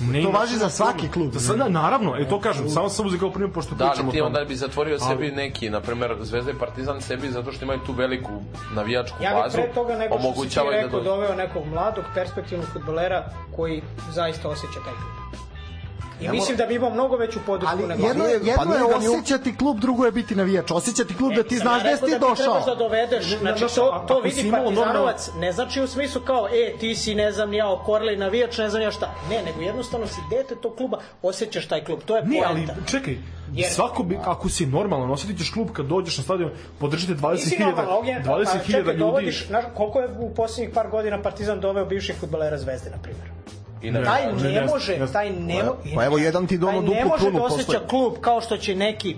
Ne 0.00 0.22
To 0.22 0.30
važi 0.30 0.56
za 0.56 0.70
svaki 0.70 1.08
klub. 1.08 1.32
Sada, 1.38 1.68
naravno, 1.68 2.16
e 2.16 2.28
to 2.28 2.40
kažem, 2.40 2.68
samo 2.68 2.88
sam 2.88 3.06
uzeo 3.06 3.18
kao 3.20 3.30
primjer, 3.30 3.52
pošto 3.52 3.74
Da, 3.74 3.86
pričamo 3.86 4.08
o 4.08 4.12
ti 4.12 4.18
tome. 4.18 4.26
onda 4.28 4.44
bi 4.44 4.56
zatvorio 4.56 4.98
sebi 5.18 5.36
neki, 5.36 5.70
na 5.70 5.80
primjer, 5.80 6.16
Zvezda 6.20 6.50
i 6.50 6.58
Partizan 6.58 7.00
sebi 7.00 7.28
zato 7.28 7.52
što 7.52 7.64
imaju 7.64 7.80
tu 7.86 7.92
veliku 7.92 8.30
navijačku 8.74 9.16
Ja 9.22 9.30
bih 9.34 9.42
bazu. 9.42 9.56
pre 9.56 9.72
toga 9.74 9.96
nego 9.96 10.18
što 10.18 10.44
si 10.44 10.48
ti 10.48 10.54
da 10.54 10.70
rekao 10.70 10.90
dođu. 10.90 11.04
doveo 11.04 11.34
nekog 11.34 11.66
mladog, 11.66 12.04
perspektivnog 12.14 12.68
futbolera 12.72 13.24
koji 13.56 13.82
zaista 14.10 14.48
osjeća 14.48 14.80
taj 14.84 14.94
klub. 14.94 15.47
I 16.20 16.28
mislim 16.28 16.56
da 16.56 16.66
bi 16.66 16.74
imao 16.74 16.90
mnogo 16.90 17.16
veću 17.16 17.38
podršku 17.46 17.72
Ali 17.72 17.86
nego 17.86 18.06
jedno, 18.06 18.24
je, 18.24 18.40
pa 18.46 18.62
jedno 18.62 18.74
je 18.74 18.84
u- 18.84 18.98
osjećati 19.10 19.56
klub, 19.56 19.78
drugo 19.78 20.04
je 20.04 20.12
biti 20.12 20.34
navijač. 20.34 20.70
Osjećati 20.70 21.14
klub 21.14 21.32
da 21.32 21.42
ti 21.42 21.54
Nisam 21.54 21.68
znaš 21.68 21.82
gde 21.82 21.96
si 21.96 22.00
da 22.00 22.06
ti 22.08 22.18
došao. 22.20 22.36
trebaš 22.36 22.64
da 22.66 22.74
dovedeš, 22.76 23.38
znači 23.38 23.64
to, 23.68 24.04
to 24.08 24.20
vidi 24.20 24.50
partizanovac, 24.52 25.30
ne 25.36 25.52
znači 25.52 25.82
u 25.82 25.86
smislu 25.86 26.20
kao, 26.22 26.48
e, 26.48 26.78
ti 26.78 26.94
si, 26.94 27.14
ne 27.14 27.32
znam, 27.32 27.52
ja 27.52 27.70
okorli 27.70 28.16
navijač, 28.16 28.58
ne 28.58 28.70
znam 28.70 28.82
ja 28.82 28.90
šta. 28.90 29.14
Ne, 29.30 29.42
nego 29.42 29.60
jednostavno 29.60 30.06
si 30.06 30.20
dete 30.30 30.54
tog 30.56 30.76
kluba, 30.76 30.98
osjećaš 31.22 31.66
taj 31.66 31.84
klub, 31.84 32.00
to 32.00 32.16
je 32.16 32.22
Ne, 32.24 32.42
ali 32.46 32.66
poenta. 32.66 32.74
čekaj, 32.86 33.16
Jer- 33.52 33.70
svako 33.70 34.02
bi, 34.02 34.18
ako 34.24 34.48
si 34.48 34.66
normalan, 34.66 35.10
osjetit 35.10 35.38
ćeš 35.38 35.50
klub 35.50 35.68
kad 35.70 35.86
dođeš 35.86 36.18
na 36.18 36.24
stadion, 36.24 36.50
podržite 36.78 37.12
Nisi 37.12 37.24
20.000 37.24 37.60
normalno, 37.60 37.90
Ognjen, 37.90 38.22
20.000 38.22 38.44
pa 38.56 38.64
čekaj, 38.66 38.80
ljudi. 38.82 38.98
dovodiš, 38.98 39.46
znaš, 39.46 39.64
koliko 39.74 40.00
je 40.00 40.08
u 40.18 40.34
posljednjih 40.34 40.74
par 40.74 40.88
godina 40.88 41.22
Partizan 41.22 41.60
doveo 41.60 41.84
bivših 41.84 42.16
futbolera 42.16 42.58
Zvezde, 42.58 42.90
na 42.90 43.02
primjer. 43.02 43.28
I 43.82 43.90
na 43.90 44.04
Taj 44.04 44.32
Ne, 44.32 44.52
ne 44.52 44.66
može, 44.66 44.98
taj 45.12 45.30
ne 45.30 45.54
može... 45.54 45.94
Pa 45.94 46.04
evo, 46.04 46.18
jedan 46.18 46.46
ti 46.46 46.58
dono 46.58 46.80
Taj 46.80 46.94
ne 46.94 47.04
može 47.04 47.30
da 47.30 47.42
osjeća 47.42 47.64
posle. 47.64 47.88
klub 47.88 48.12
kao 48.20 48.40
što 48.40 48.56
će 48.56 48.74
neki 48.74 49.16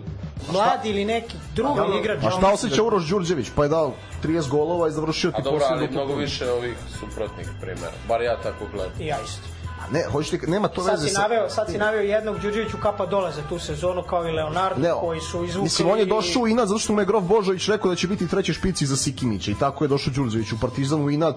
mladi 0.52 0.90
ili 0.90 1.04
neki 1.04 1.36
drugi 1.54 1.80
igrač. 2.00 2.18
A 2.24 2.30
šta 2.30 2.52
osjeća 2.52 2.82
Uroš 2.82 3.08
Đurđević? 3.08 3.46
Pa 3.56 3.62
je 3.62 3.68
dao 3.68 3.92
30 4.24 4.48
golova 4.48 4.88
i 4.88 4.90
završio 4.90 5.30
A 5.30 5.36
ti 5.36 5.42
dobro, 5.42 5.58
posljednju 5.58 5.76
ali 5.78 5.86
duplu 5.86 6.04
mnogo 6.04 6.20
više 6.20 6.50
ovih 6.52 6.74
suprotnih 7.00 7.48
primjera. 7.60 7.92
Bar 8.08 8.22
ja 8.22 8.36
tako 8.42 8.64
gledam. 8.72 8.92
Ja 9.00 9.16
isto. 9.24 9.59
Ne, 9.92 10.04
hoćete, 10.04 10.46
nema 10.46 10.68
to 10.68 10.82
Sad 10.82 10.90
veze 10.92 11.08
si 11.08 11.14
sa... 11.14 11.20
naveo, 11.20 11.48
sad 11.48 11.66
si 11.68 11.78
naveo 11.78 12.00
jednog 12.00 12.38
Đurđeviću 12.38 12.76
kapa 12.78 13.06
dole 13.06 13.32
za 13.32 13.42
tu 13.48 13.58
sezonu 13.58 14.02
kao 14.02 14.28
i 14.28 14.32
Leonardo 14.32 14.80
Ne, 14.80 14.90
koji 15.00 15.20
su 15.20 15.44
izvukli. 15.44 15.62
Mislim, 15.62 15.90
on 15.90 15.98
je 15.98 16.04
došao 16.06 16.42
u 16.42 16.48
inat 16.48 16.68
zato 16.68 16.78
što 16.78 16.92
mu 16.92 17.00
je 17.00 17.06
Grof 17.06 17.24
Božović 17.24 17.68
rekao 17.68 17.90
da 17.90 17.96
će 17.96 18.08
biti 18.08 18.28
treći 18.28 18.52
špici 18.52 18.86
za 18.86 18.96
Sikimića 18.96 19.50
i 19.50 19.54
tako 19.54 19.84
je 19.84 19.88
došao 19.88 20.12
Đurđević 20.14 20.52
u 20.52 20.60
Partizan 20.60 21.02
u 21.02 21.10
inat 21.10 21.36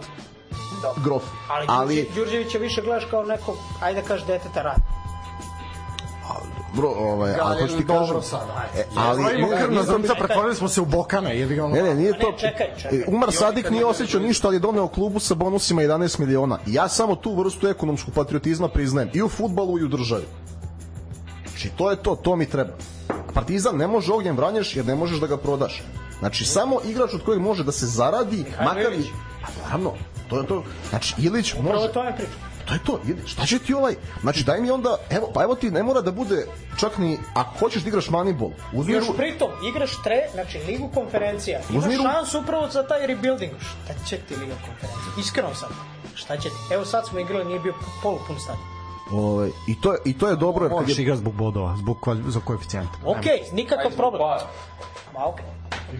Grof. 0.97 1.23
Ali, 1.49 1.65
Ali, 1.69 1.95
Đurđe- 1.95 2.15
Đurđevića 2.15 2.57
više 2.57 2.81
gledaš 2.81 3.05
kao 3.05 3.23
nekog, 3.23 3.55
ajde 3.81 4.01
da 4.01 4.07
kažeš 4.07 4.27
deteta 4.27 4.61
rada. 4.61 5.02
Bro, 6.75 6.89
ovaj, 6.89 7.33
ali 7.41 7.61
hoću 7.61 7.77
ti 7.77 7.87
kažem... 7.87 8.15
E, 8.77 8.83
ali, 8.95 9.23
Brojimo 9.23 9.47
ne, 9.47 9.57
krvna 9.61 9.83
zrnca, 9.83 10.15
pretvorili 10.15 10.55
smo 10.55 10.67
se 10.67 10.81
u 10.81 10.85
Bokana, 10.85 11.29
jebi 11.29 11.55
ga 11.55 11.65
ono. 11.65 11.75
Ne, 11.75 11.83
ne, 11.83 11.95
nije 11.95 12.11
Ne, 12.11 12.19
to... 12.19 12.33
čekaj, 12.37 12.67
čekaj. 12.81 12.99
E, 12.99 13.03
Umar 13.07 13.31
Sadik 13.31 13.69
nije 13.69 13.85
osjećao 13.85 14.21
ništa, 14.21 14.47
ali 14.47 14.55
je 14.55 14.59
doneo 14.59 14.87
klubu 14.87 15.19
sa 15.19 15.35
bonusima 15.35 15.81
11 15.81 16.19
miliona. 16.19 16.59
Ja 16.65 16.87
samo 16.87 17.15
tu 17.15 17.35
vrstu 17.35 17.67
ekonomskog 17.67 18.13
patriotizma 18.13 18.67
priznajem 18.67 19.09
i 19.13 19.23
u 19.23 19.29
futbalu 19.29 19.79
i 19.79 19.83
u 19.83 19.87
državi. 19.87 20.23
Znači, 21.49 21.69
to 21.77 21.91
je 21.91 21.95
to, 21.95 22.15
to 22.15 22.35
mi 22.35 22.45
treba. 22.45 22.71
Partizan 23.33 23.77
ne 23.77 23.87
može 23.87 24.13
ognjem 24.13 24.37
vranješ 24.37 24.75
jer 24.75 24.85
ne 24.85 24.95
možeš 24.95 25.19
da 25.19 25.27
ga 25.27 25.37
prodaš. 25.37 25.83
Znači, 26.19 26.45
samo 26.45 26.79
igrač 26.85 27.13
od 27.13 27.23
kojeg 27.23 27.41
može 27.41 27.63
da 27.63 27.71
se 27.71 27.85
zaradi, 27.85 28.45
makar 28.65 28.93
i... 28.93 29.03
Pa 29.41 29.63
naravno, 29.63 29.93
to 30.29 30.39
je 30.39 30.47
to. 30.47 30.63
Znači, 30.89 31.15
Ilić 31.17 31.53
Upravo 31.53 31.75
može... 31.75 31.93
to 31.93 32.03
je 32.03 32.15
priča. 32.15 32.52
To 32.65 32.73
je 32.73 32.79
to, 32.85 32.99
ide. 33.07 33.27
Šta 33.27 33.45
će 33.45 33.59
ti 33.59 33.73
ovaj? 33.73 33.95
Znači, 34.21 34.43
daj 34.43 34.61
mi 34.61 34.71
onda, 34.71 34.97
evo, 35.09 35.31
pa 35.33 35.43
evo 35.43 35.55
ti 35.55 35.71
ne 35.71 35.83
mora 35.83 36.01
da 36.01 36.11
bude 36.11 36.47
čak 36.79 36.97
ni, 36.97 37.17
ako 37.33 37.57
hoćeš 37.59 37.83
da 37.83 37.89
igraš 37.89 38.07
Moneyball, 38.07 38.51
uzmi 38.73 38.93
Još 38.93 39.05
pritom, 39.17 39.49
igraš 39.69 40.03
tre, 40.03 40.19
znači 40.33 40.59
ligu 40.59 40.89
konferencija. 40.93 41.59
Imaš 41.69 41.83
Uzmi 41.83 41.97
ru- 41.97 42.03
šansu 42.03 42.39
upravo 42.39 42.69
za 42.69 42.83
taj 42.83 43.07
rebuilding. 43.07 43.51
Šta 43.61 43.93
će 44.05 44.17
ti 44.17 44.35
liga 44.35 44.53
konferencija? 44.55 45.11
Iskreno 45.19 45.55
sad. 45.55 45.69
Šta 46.15 46.37
će 46.37 46.49
ti? 46.49 46.73
Evo 46.73 46.85
sad 46.85 47.07
smo 47.07 47.19
igrali, 47.19 47.45
nije 47.45 47.59
bio 47.59 47.73
polupun 48.03 48.39
stadion. 48.39 48.67
Ovaj, 49.11 49.49
i, 49.67 49.81
to 49.81 49.93
je, 49.93 49.99
I 50.05 50.17
to 50.17 50.27
je 50.27 50.35
dobro, 50.35 50.65
jer 50.65 50.71
kad 50.71 50.81
Možeš 50.81 50.97
je, 50.97 51.01
igrati 51.01 51.19
zbog 51.19 51.33
bodova, 51.33 51.75
zbog 51.77 51.97
kvali, 51.99 52.23
za 52.27 52.39
koeficijenta. 52.39 52.93
Ok, 53.05 53.25
nikakav 53.51 53.91
problem. 53.91 54.21
Pa, 55.13 55.19
Ma 55.19 55.25
ok. 55.25 55.39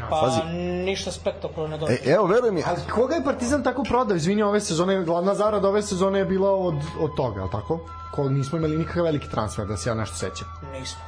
Pa 0.01 0.19
Pazi. 0.21 0.41
ništa 0.83 1.11
spektakularno 1.11 1.75
e, 1.75 1.79
dobro. 1.79 1.95
evo, 2.05 2.25
veruj 2.25 2.51
mi, 2.51 2.63
Ali 2.65 2.77
koga 2.91 3.15
je 3.15 3.23
Partizan 3.23 3.63
tako 3.63 3.83
prodao? 3.83 4.17
Izvini, 4.17 4.43
ove 4.43 4.59
sezone, 4.61 5.03
glavna 5.03 5.35
zarada 5.35 5.69
ove 5.69 5.81
sezone 5.83 6.19
je 6.19 6.25
bila 6.25 6.51
od, 6.51 6.75
od 6.99 7.15
toga, 7.15 7.39
je 7.39 7.43
li 7.43 7.51
tako? 7.51 7.79
Ko 8.11 8.29
nismo 8.29 8.57
imali 8.57 8.77
nikakav 8.77 9.03
veliki 9.03 9.29
transfer, 9.29 9.65
da 9.65 9.77
se 9.77 9.89
ja 9.89 9.95
nešto 9.95 10.15
sećam. 10.15 10.47
Nismo. 10.71 11.01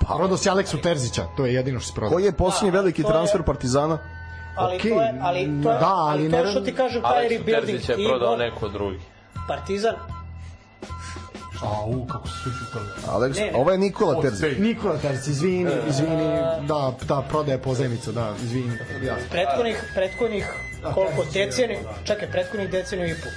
Pa, 0.00 0.06
prodao 0.08 0.36
si 0.36 0.50
Aleksu 0.50 0.78
Terzića, 0.78 1.22
to 1.36 1.46
je 1.46 1.54
jedino 1.54 1.80
što 1.80 1.88
si 1.88 1.94
prodao. 1.94 2.10
koji 2.10 2.24
je 2.24 2.32
posljednji 2.32 2.70
Da, 2.70 2.78
veliki 2.78 3.02
je- 3.02 3.06
transfer 3.06 3.42
Partizana? 3.42 3.98
Ali 4.56 4.76
Okej, 4.76 4.90
to 4.90 5.00
je, 5.02 5.14
ali 5.22 5.38
to 5.62 5.70
je, 5.70 5.78
da, 5.78 5.86
ali, 5.88 6.10
ali 6.12 6.30
to 6.30 6.36
je 6.36 6.44
ne- 6.44 6.50
što 6.50 6.60
ti 6.60 6.74
kažem, 6.74 7.02
taj 7.02 7.12
Aleksu 7.12 7.34
rebuilding. 7.38 7.66
Terzić 7.78 7.88
je 7.90 8.08
prodao 8.08 8.36
neko 8.36 8.68
drugi. 8.68 9.00
Partizan, 9.48 9.94
Au, 11.62 12.06
kako 12.06 12.28
su 12.28 12.34
svi 12.42 12.50
čutali. 12.58 12.86
Aleks, 13.08 13.38
Ne, 13.38 13.44
ne. 13.46 13.52
ovo 13.54 13.70
je 13.70 13.78
Nikola 13.78 14.22
Terzić. 14.22 14.40
Pej. 14.40 14.56
Nikola 14.58 14.96
Terzić, 14.98 15.26
izvini, 15.28 15.70
izvini, 15.88 16.26
da, 16.68 16.94
da, 17.02 17.22
prodaje 17.28 17.58
pozajmicu, 17.58 18.12
da, 18.12 18.34
izvini. 18.44 18.78
Ja. 19.02 19.16
prethodnih, 19.30 19.84
prethodnih 19.94 20.46
koliko 20.94 21.24
deceniju, 21.32 21.78
čekaj, 22.04 22.30
prethodnih 22.30 22.70
deceniju 22.70 23.08
i 23.08 23.14
pol. 23.14 23.32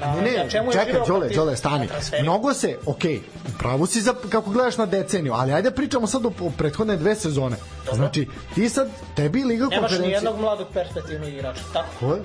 Na, 0.00 0.14
Ne, 0.14 0.30
ne, 0.30 0.50
čemu 0.50 0.68
je 0.68 0.72
čekaj, 0.72 1.00
Đole? 1.06 1.28
Đole, 1.28 1.56
stani. 1.56 1.88
Mnogo 2.22 2.54
se, 2.54 2.78
okej, 2.86 3.20
pravo 3.58 3.86
si 3.86 4.00
za, 4.00 4.14
kako 4.28 4.50
gledaš 4.50 4.76
na 4.76 4.86
deceniju, 4.86 5.32
ali 5.32 5.52
ajde 5.52 5.70
pričamo 5.70 6.06
sad 6.06 6.26
o, 6.26 6.32
o 6.40 6.50
prethodne 6.58 6.96
dve 6.96 7.14
sezone. 7.14 7.56
Znači, 7.92 8.28
ti 8.54 8.68
sad, 8.68 8.88
tebi 9.16 9.44
Liga 9.44 9.66
Nemaš 9.70 9.98
ni 9.98 10.10
jednog 10.10 10.40
mladog 10.40 10.66
perspektivnog 10.72 11.28
igrača, 11.28 11.62
tako? 11.72 11.88
Ko 12.00 12.14
je? 12.14 12.22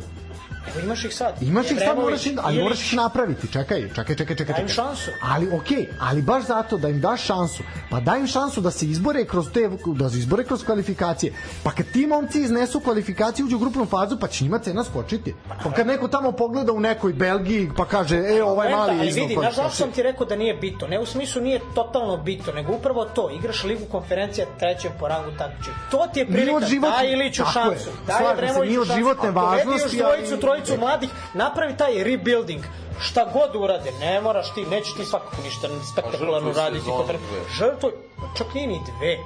Evo 0.67 0.79
imaš 0.79 1.05
ih 1.05 1.15
sad. 1.15 1.33
Imaš 1.41 1.71
ih 1.71 1.77
sad, 1.79 1.97
moraš 1.97 2.25
im, 2.25 2.37
ali 2.41 2.59
moraš 2.59 2.81
ih 2.83 2.95
napraviti. 2.95 3.47
Čekaj, 3.47 3.89
čekaj, 3.89 4.15
čekaj, 4.15 4.35
čekaj. 4.35 4.53
Daj 4.53 4.61
im 4.61 4.69
šansu. 4.69 5.11
Ali 5.23 5.49
okej, 5.51 5.87
ali 5.99 6.21
baš 6.21 6.43
zato 6.45 6.77
da 6.77 6.89
im 6.89 7.01
daš 7.01 7.21
šansu. 7.23 7.63
Pa 7.89 7.99
daj 7.99 8.19
im 8.19 8.27
šansu 8.27 8.61
da 8.61 8.71
se 8.71 8.85
izbore 8.87 9.25
kroz 9.25 9.49
te 9.51 9.69
da 9.87 10.09
se 10.09 10.17
izbore 10.17 10.43
kroz 10.43 10.63
kvalifikacije. 10.63 11.33
Pa 11.63 11.71
kad 11.71 11.85
ti 11.85 12.07
momci 12.07 12.41
iznesu 12.41 12.79
kvalifikacije 12.79 13.45
uđu 13.45 13.55
u 13.55 13.59
grupnu 13.59 13.85
fazu, 13.85 14.17
pa 14.19 14.27
će 14.27 14.43
njima 14.43 14.59
cena 14.59 14.83
skočiti. 14.83 15.35
Pa 15.63 15.71
kad 15.71 15.87
neko 15.87 16.07
tamo 16.07 16.31
pogleda 16.31 16.71
u 16.73 16.79
nekoj 16.79 17.13
Belgiji 17.13 17.69
pa 17.77 17.85
kaže, 17.85 18.17
e, 18.17 18.43
ovaj 18.43 18.71
mali 18.71 18.97
je 18.97 19.07
iznad 19.07 19.21
vidi, 19.21 19.33
znaš 19.33 19.43
kvalifikacije. 19.45 19.77
sam 19.77 19.91
ti 19.91 20.03
rekao 20.03 20.25
da 20.25 20.35
nije 20.35 20.53
bitno? 20.55 20.87
Ne 20.87 20.99
u 20.99 21.05
smislu 21.05 21.41
nije 21.41 21.59
totalno 21.75 22.17
bitno, 22.17 22.53
nego 22.53 22.73
upravo 22.73 23.05
to. 23.05 23.29
Igraš 23.31 23.63
ligu 23.63 23.85
konferencija 23.85 24.45
trećem 24.59 24.91
po 24.99 25.07
rangu 25.07 25.31
takmičenja. 25.37 25.75
To 25.91 26.07
ti 26.13 26.19
je 26.19 26.25
prilika. 26.27 26.55
od 26.55 26.63
životne- 26.65 26.89
Daj 26.91 27.13
Iliću 27.13 27.43
šansu. 27.43 27.89
Daj 28.07 28.17
se, 28.17 28.23
Evremoviću 28.33 28.65
nije 28.65 28.79
od 28.79 28.87
šansu. 28.87 28.97
životne 28.99 29.31
važnosti, 29.31 30.03
ali- 30.03 30.27
trojicu 30.49 30.77
mladih, 30.77 31.09
napravi 31.33 31.77
taj 31.77 32.03
rebuilding. 32.03 32.63
Šta 32.99 33.25
god 33.33 33.55
urade, 33.55 33.91
ne 33.91 34.21
moraš 34.21 34.53
ti, 34.53 34.65
nećeš 34.65 34.93
ti 34.93 35.05
svakako 35.05 35.41
ništa 35.43 35.67
spektakularno 35.93 36.53
žrtvuj 36.53 36.63
raditi. 36.63 36.85
dve. 37.29 37.39
Žrtvuj, 37.51 37.91
čak 38.37 38.53
nije 38.53 38.67
ni 38.67 38.79
dve 38.87 39.17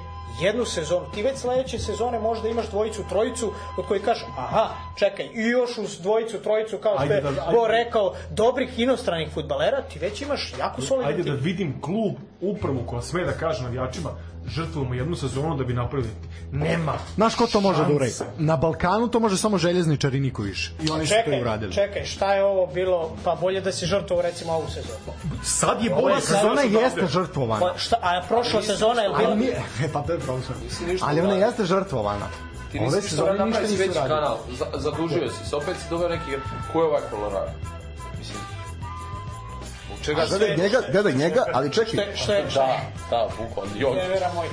jednu 0.42 0.66
sezonu, 0.66 1.06
ti 1.14 1.24
već 1.24 1.38
sledeće 1.38 1.80
sezone 1.80 2.20
možda 2.20 2.50
imaš 2.50 2.70
dvojicu, 2.70 3.04
trojicu 3.10 3.54
od 3.78 3.86
kojih 3.86 4.04
kažeš, 4.04 4.24
aha, 4.38 4.68
čekaj, 4.96 5.26
i 5.26 5.42
još 5.42 5.78
uz 5.78 6.00
dvojicu, 6.00 6.40
trojicu, 6.40 6.78
kao 6.78 6.96
što 6.96 7.14
je 7.14 7.22
da- 7.22 7.32
Bo 7.32 7.64
ajde. 7.64 7.84
rekao, 7.84 8.14
dobrih 8.30 8.80
inostranih 8.80 9.30
futbalera, 9.34 9.82
ti 9.82 10.00
već 10.00 10.22
imaš 10.22 10.54
jako 10.60 10.82
solidan 10.82 11.12
Ajde 11.12 11.24
da 11.24 11.36
vidim 11.36 11.82
klub 11.82 12.14
upravu 12.42 12.84
koja 12.88 13.02
sme 13.02 13.26
da 13.26 13.32
kaže 13.32 13.64
navijačima 13.64 14.10
žrtvujemo 14.48 14.94
jednu 14.94 15.16
sezonu 15.16 15.58
da 15.58 15.64
bi 15.64 15.74
napravili. 15.74 16.10
Nema. 16.52 16.94
Znaš 17.16 17.36
ko 17.36 17.48
to 17.48 17.62
može 17.62 17.86
da 17.86 17.94
uradi? 17.94 18.14
Na 18.38 18.58
Balkanu 18.58 19.08
to 19.08 19.20
može 19.20 19.38
samo 19.38 19.58
željezničar 19.58 20.16
i 20.16 20.20
niko 20.20 20.42
više. 20.42 20.72
I 20.82 20.90
oni 20.92 21.08
su 21.08 21.14
to 21.26 21.42
uradili. 21.42 21.74
čekaj, 21.74 22.06
šta 22.06 22.34
je 22.34 22.44
ovo 22.44 22.68
bilo, 22.74 23.16
pa 23.24 23.36
bolje 23.42 23.62
da 23.62 23.72
si 23.72 23.86
žrtvovo 23.86 24.22
recimo 24.22 24.54
ovu 24.54 24.68
sezonu. 24.68 25.18
Sad 25.44 25.84
je 25.84 25.90
bolje 25.90 26.22
Sezona 26.22 26.56
dođeš 26.56 26.82
jeste 26.82 27.08
žrtvovana. 27.08 27.66
Pa, 27.66 27.78
šta, 27.78 27.96
a 28.02 28.22
prošla 28.28 28.62
sezona 28.62 29.02
je 29.02 29.10
bila... 29.10 29.30
Ali 29.30 29.40
nije, 29.40 29.64
pa 29.94 30.02
to 30.02 30.14
je 30.14 30.20
problem. 30.20 30.44
ništa 30.88 31.08
Ali 31.08 31.22
ona 31.22 31.34
jeste 31.34 31.66
žrtvovana. 31.66 32.26
Ti 32.72 32.80
Ove 32.80 32.86
nisi 32.86 32.96
ništa 32.98 33.10
sezone 33.10 33.30
uradio, 33.30 33.46
ništa 33.46 33.78
nisu 33.78 33.94
kanal, 33.94 34.38
za, 34.60 34.66
zadužio 34.74 35.30
si 35.30 35.50
se, 35.50 35.56
opet 35.56 35.78
si 35.78 35.90
doveo 35.90 36.10
neki. 36.10 36.32
Ko 36.74 36.80
je 36.80 36.86
ovaj 36.86 37.02
Colorado? 37.10 37.52
Čega 40.04 40.26
Gledaj 40.30 40.58
njega, 40.58 40.78
gledaj 40.92 41.14
njega, 41.14 41.44
ali 41.54 41.72
čekaj, 41.72 42.00
je, 42.00 42.16
što 42.16 42.34
je, 42.34 42.50
šta 42.50 42.60
Da, 42.60 42.80
da, 43.10 43.28
bukvalno, 43.40 43.72
joj. 43.76 43.96
Ne 43.96 44.08
vera 44.08 44.34
moj. 44.34 44.48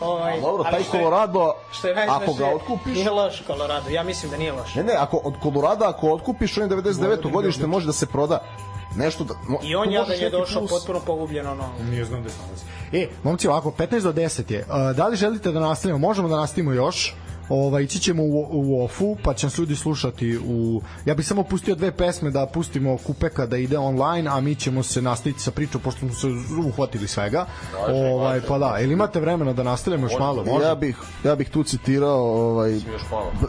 Ovaj, 0.00 0.40
dobro, 0.40 0.64
taj 0.64 0.82
što 0.82 0.96
je- 0.96 1.02
Colorado, 1.02 1.54
što 1.72 1.88
je 1.88 2.06
ako 2.08 2.32
ga 2.34 2.46
otkupiš, 2.46 2.94
Nije 2.94 3.10
loš 3.10 3.42
Colorado, 3.46 3.90
ja 3.90 4.02
mislim 4.02 4.30
da 4.30 4.36
nije 4.36 4.52
loš. 4.52 4.74
ne, 4.74 4.82
ne, 4.82 4.92
ako 4.92 5.16
od 5.16 5.34
Colorado, 5.42 5.84
ako 5.84 6.08
otkupiš, 6.08 6.58
on 6.58 6.64
je 6.64 6.68
99. 6.70 7.32
godište, 7.32 7.66
može 7.66 7.86
da 7.86 7.92
se 7.92 8.06
proda 8.06 8.42
nešto 8.96 9.24
da... 9.24 9.34
mo- 9.34 9.58
I 9.62 9.74
on 9.76 9.92
jadan 9.92 10.12
je 10.12 10.18
neki 10.18 10.30
došao 10.30 10.60
plus. 10.60 10.70
potpuno 10.70 11.00
pogubljen 11.00 11.46
ono. 11.46 11.68
Nije 11.82 12.04
znam 12.04 12.20
gde 12.20 12.30
se 12.30 12.36
nalazi. 12.42 12.64
E, 12.94 13.08
momci, 13.22 13.48
ovako, 13.48 13.70
15 13.70 14.00
do 14.00 14.12
10 14.12 14.50
je. 14.50 14.58
Uh, 14.60 14.96
da 14.96 15.06
li 15.06 15.16
želite 15.16 15.52
da 15.52 15.60
nastavimo? 15.60 15.98
Možemo 15.98 16.28
da 16.28 16.36
nastavimo 16.36 16.72
još. 16.72 17.14
Ovaj, 17.48 17.82
ići 17.82 17.98
ćemo 17.98 18.22
u, 18.22 18.48
u 18.50 18.84
ofu, 18.84 19.16
pa 19.22 19.34
će 19.34 19.46
nas 19.46 19.58
ljudi 19.58 19.76
slušati 19.76 20.38
u... 20.38 20.82
Ja 21.04 21.14
bih 21.14 21.26
samo 21.26 21.42
pustio 21.42 21.74
dve 21.74 21.92
pesme 21.92 22.30
da 22.30 22.46
pustimo 22.46 22.96
kupeka 22.96 23.46
da 23.46 23.56
ide 23.56 23.78
online, 23.78 24.30
a 24.30 24.40
mi 24.40 24.54
ćemo 24.54 24.82
se 24.82 25.02
nastaviti 25.02 25.40
sa 25.40 25.50
pričom, 25.50 25.80
pošto 25.80 26.00
smo 26.00 26.14
se 26.14 26.26
uhvatili 26.68 27.08
svega. 27.08 27.46
ovaj, 27.88 28.40
pa 28.48 28.58
da, 28.58 28.78
ili 28.80 28.92
imate 28.92 29.20
vremena 29.20 29.52
da 29.52 29.62
nastavimo 29.62 30.06
još 30.06 30.18
malo? 30.18 30.44
Može? 30.44 30.66
Ja 30.66 30.74
bih, 30.74 30.96
ja 31.24 31.36
bih 31.36 31.50
tu 31.50 31.62
citirao 31.62 32.50
ovaj, 32.50 32.80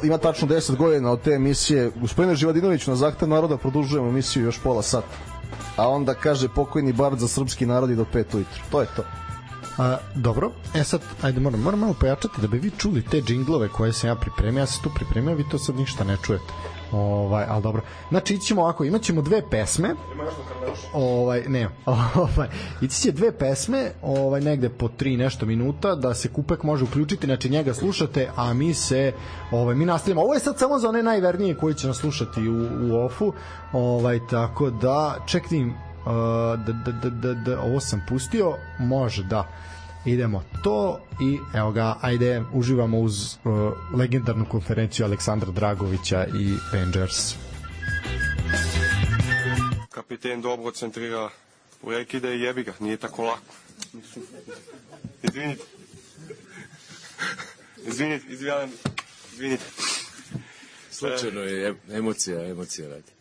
ima 0.03 0.17
tačno 0.17 0.47
10 0.47 0.75
godina 0.75 1.11
od 1.11 1.21
te 1.21 1.31
emisije 1.31 1.91
gospodine 2.01 2.35
Živadinović 2.35 2.87
na 2.87 2.95
zahtev 2.95 3.29
naroda 3.29 3.57
produžujemo 3.57 4.09
emisiju 4.09 4.43
još 4.43 4.59
pola 4.59 4.81
sata 4.81 5.07
a 5.75 5.89
onda 5.89 6.13
kaže 6.13 6.49
pokojni 6.49 6.93
bard 6.93 7.19
za 7.19 7.27
srpski 7.27 7.65
narod 7.65 7.89
i 7.89 7.95
do 7.95 8.05
5 8.13 8.35
ujutru 8.35 8.61
to 8.71 8.81
je 8.81 8.87
to 8.95 9.03
A, 9.77 9.97
dobro, 10.15 10.51
e 10.75 10.83
sad, 10.83 11.01
ajde 11.21 11.39
moram, 11.39 11.61
moram 11.61 11.79
malo 11.79 11.95
pojačati 11.99 12.41
da 12.41 12.47
bi 12.47 12.59
vi 12.59 12.71
čuli 12.77 13.01
te 13.01 13.21
džinglove 13.21 13.69
koje 13.69 13.93
sam 13.93 14.09
ja 14.09 14.15
pripremio, 14.15 14.59
ja 14.59 14.65
sam 14.65 14.83
tu 14.83 14.89
pripremio, 14.95 15.35
vi 15.35 15.49
to 15.49 15.57
sad 15.57 15.75
ništa 15.75 16.03
ne 16.03 16.17
čujete. 16.25 16.53
Ovaj, 16.91 17.45
ali 17.49 17.63
dobro. 17.63 17.81
Znači, 18.09 18.33
ićemo 18.33 18.61
ovako, 18.61 18.83
imaćemo 18.83 19.21
dve 19.21 19.41
pesme. 19.49 19.95
Ovaj, 20.93 21.43
ne, 21.47 21.69
ovaj, 22.15 22.47
ići 22.81 23.01
će 23.01 23.11
dve 23.11 23.31
pesme, 23.31 23.91
ovaj, 24.01 24.41
negde 24.41 24.69
po 24.69 24.87
tri 24.87 25.13
i 25.13 25.17
nešto 25.17 25.45
minuta, 25.45 25.95
da 25.95 26.13
se 26.13 26.29
kupek 26.29 26.63
može 26.63 26.83
uključiti, 26.83 27.27
znači 27.27 27.49
njega 27.49 27.73
slušate, 27.73 28.29
a 28.35 28.53
mi 28.53 28.73
se, 28.73 29.13
ovaj, 29.51 29.75
mi 29.75 29.85
nastavljamo. 29.85 30.21
Ovo 30.21 30.33
je 30.33 30.39
sad 30.39 30.59
samo 30.59 30.79
za 30.79 30.89
one 30.89 31.03
najvernije 31.03 31.55
koji 31.55 31.73
će 31.73 31.87
nas 31.87 31.97
slušati 31.97 32.49
u, 32.49 32.67
u 32.81 33.05
ofu, 33.05 33.33
ovaj, 33.73 34.19
tako 34.29 34.69
da, 34.69 35.15
čekaj, 35.25 35.59
da, 36.65 36.73
da, 36.73 36.91
da, 36.91 37.09
da, 37.09 37.33
da, 37.33 37.61
ovo 37.61 37.79
sam 37.79 38.05
pustio, 38.09 38.55
može 38.79 39.23
da 39.23 39.47
idemo 40.05 40.43
to 40.63 40.99
i 41.21 41.57
evo 41.57 41.71
ga, 41.71 41.95
ajde 42.01 42.43
uživamo 42.53 42.99
uz 42.99 43.37
uh, 43.43 43.51
legendarnu 43.99 44.45
konferenciju 44.45 45.05
Aleksandra 45.05 45.51
Dragovića 45.51 46.25
i 46.25 46.55
Rangers 46.73 47.35
kapiten 50.07 50.41
dobro 50.41 50.71
centrira 50.71 51.29
projekt 51.81 52.13
ide 52.13 52.35
i 52.35 52.41
jebi 52.41 52.63
ga, 52.63 52.73
nije 52.79 52.97
tako 52.97 53.23
lako. 53.23 53.53
Izvinite. 55.23 55.63
Izvinite, 57.87 58.25
izvinite, 58.29 58.89
izvinite. 59.33 59.63
Slučajno 60.91 61.41
je 61.41 61.75
emocija, 61.89 62.47
emocija 62.47 62.87
radi. 62.87 63.16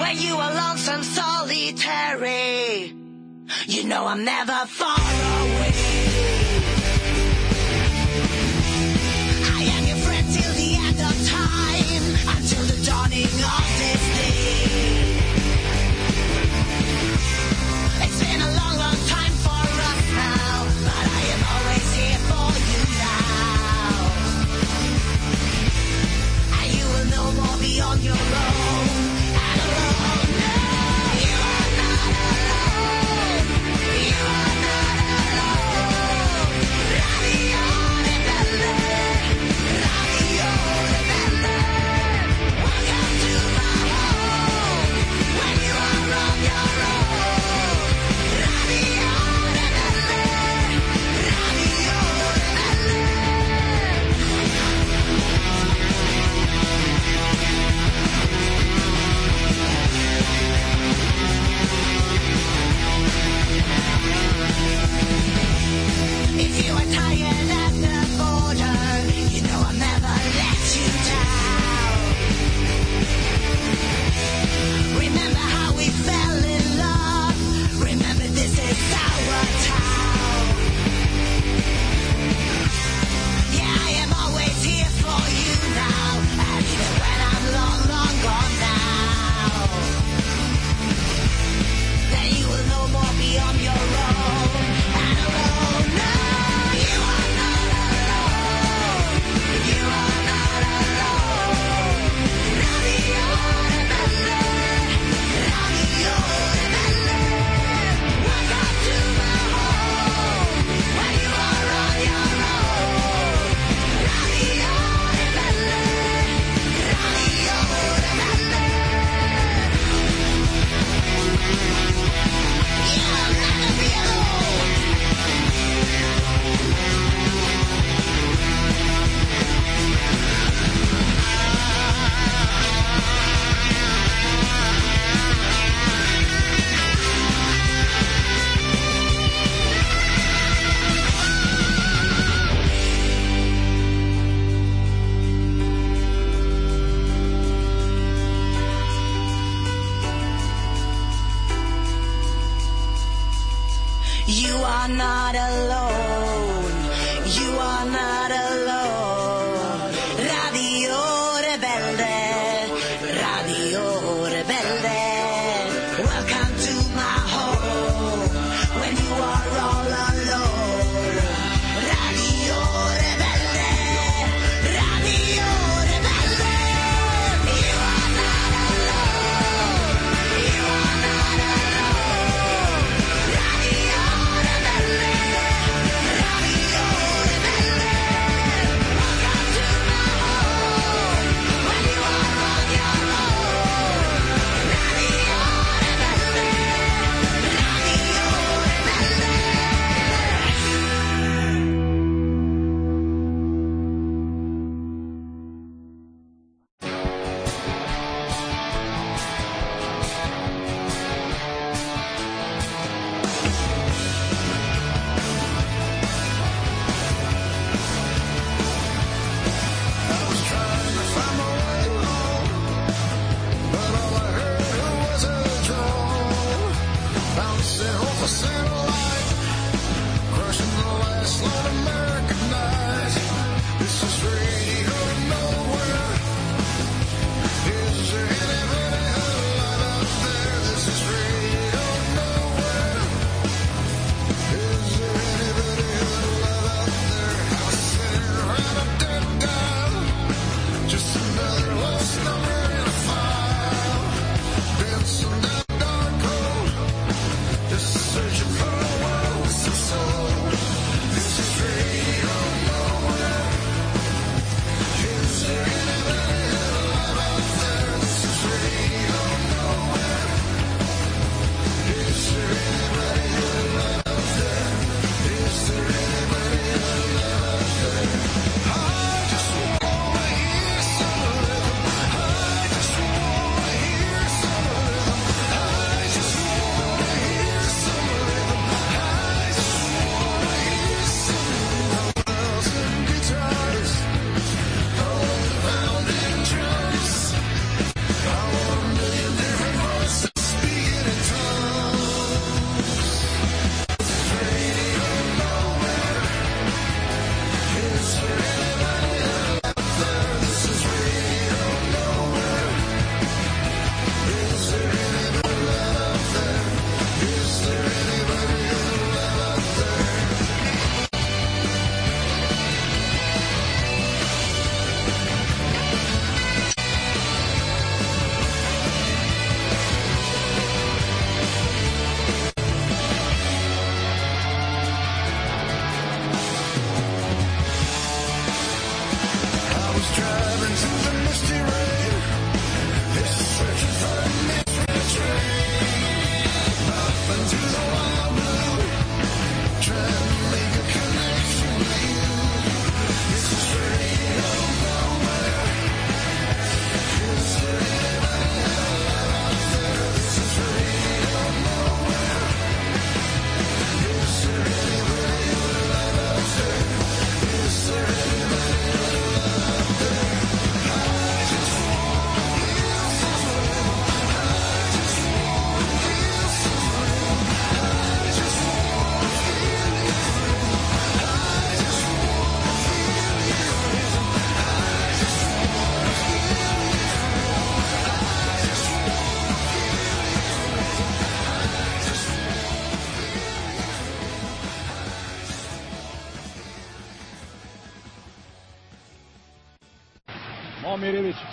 When 0.00 0.18
you 0.18 0.36
are 0.36 0.54
lonesome, 0.54 1.02
solitary, 1.02 2.94
you 3.66 3.84
know 3.84 4.06
I'm 4.06 4.24
never 4.24 4.64
far 4.66 4.96
away. 4.96 6.41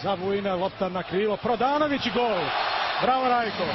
Za 0.04 0.14
Vujina, 0.16 0.56
lopta 0.56 0.90
na 0.90 1.04
krilo, 1.04 1.38
Prodanović 1.38 2.02
gol. 2.14 2.40
Bravo 3.02 3.28
Rajko. 3.30 3.66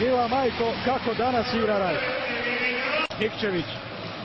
Mila 0.00 0.28
Majko, 0.28 0.72
kako 0.84 1.14
danas 1.14 1.54
igra 1.54 1.78
Rajko. 1.78 2.04
Nikčević, 3.20 3.64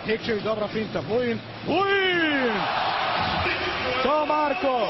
Nikčević, 0.08 0.44
dobra 0.44 0.68
finta, 0.68 1.00
Vujin, 1.10 1.40
Vujin! 1.68 2.54
To 4.04 4.26
Marko! 4.26 4.88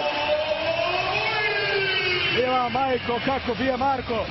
Mila 2.36 2.70
Majko, 2.70 3.20
kako 3.26 3.56
bije 3.56 3.78
Marko! 3.78 4.26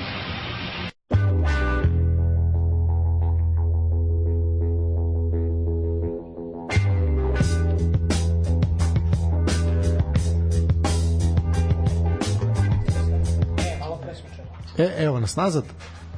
E, 14.78 14.94
evo 14.98 15.20
nas 15.20 15.36
nazad. 15.36 15.64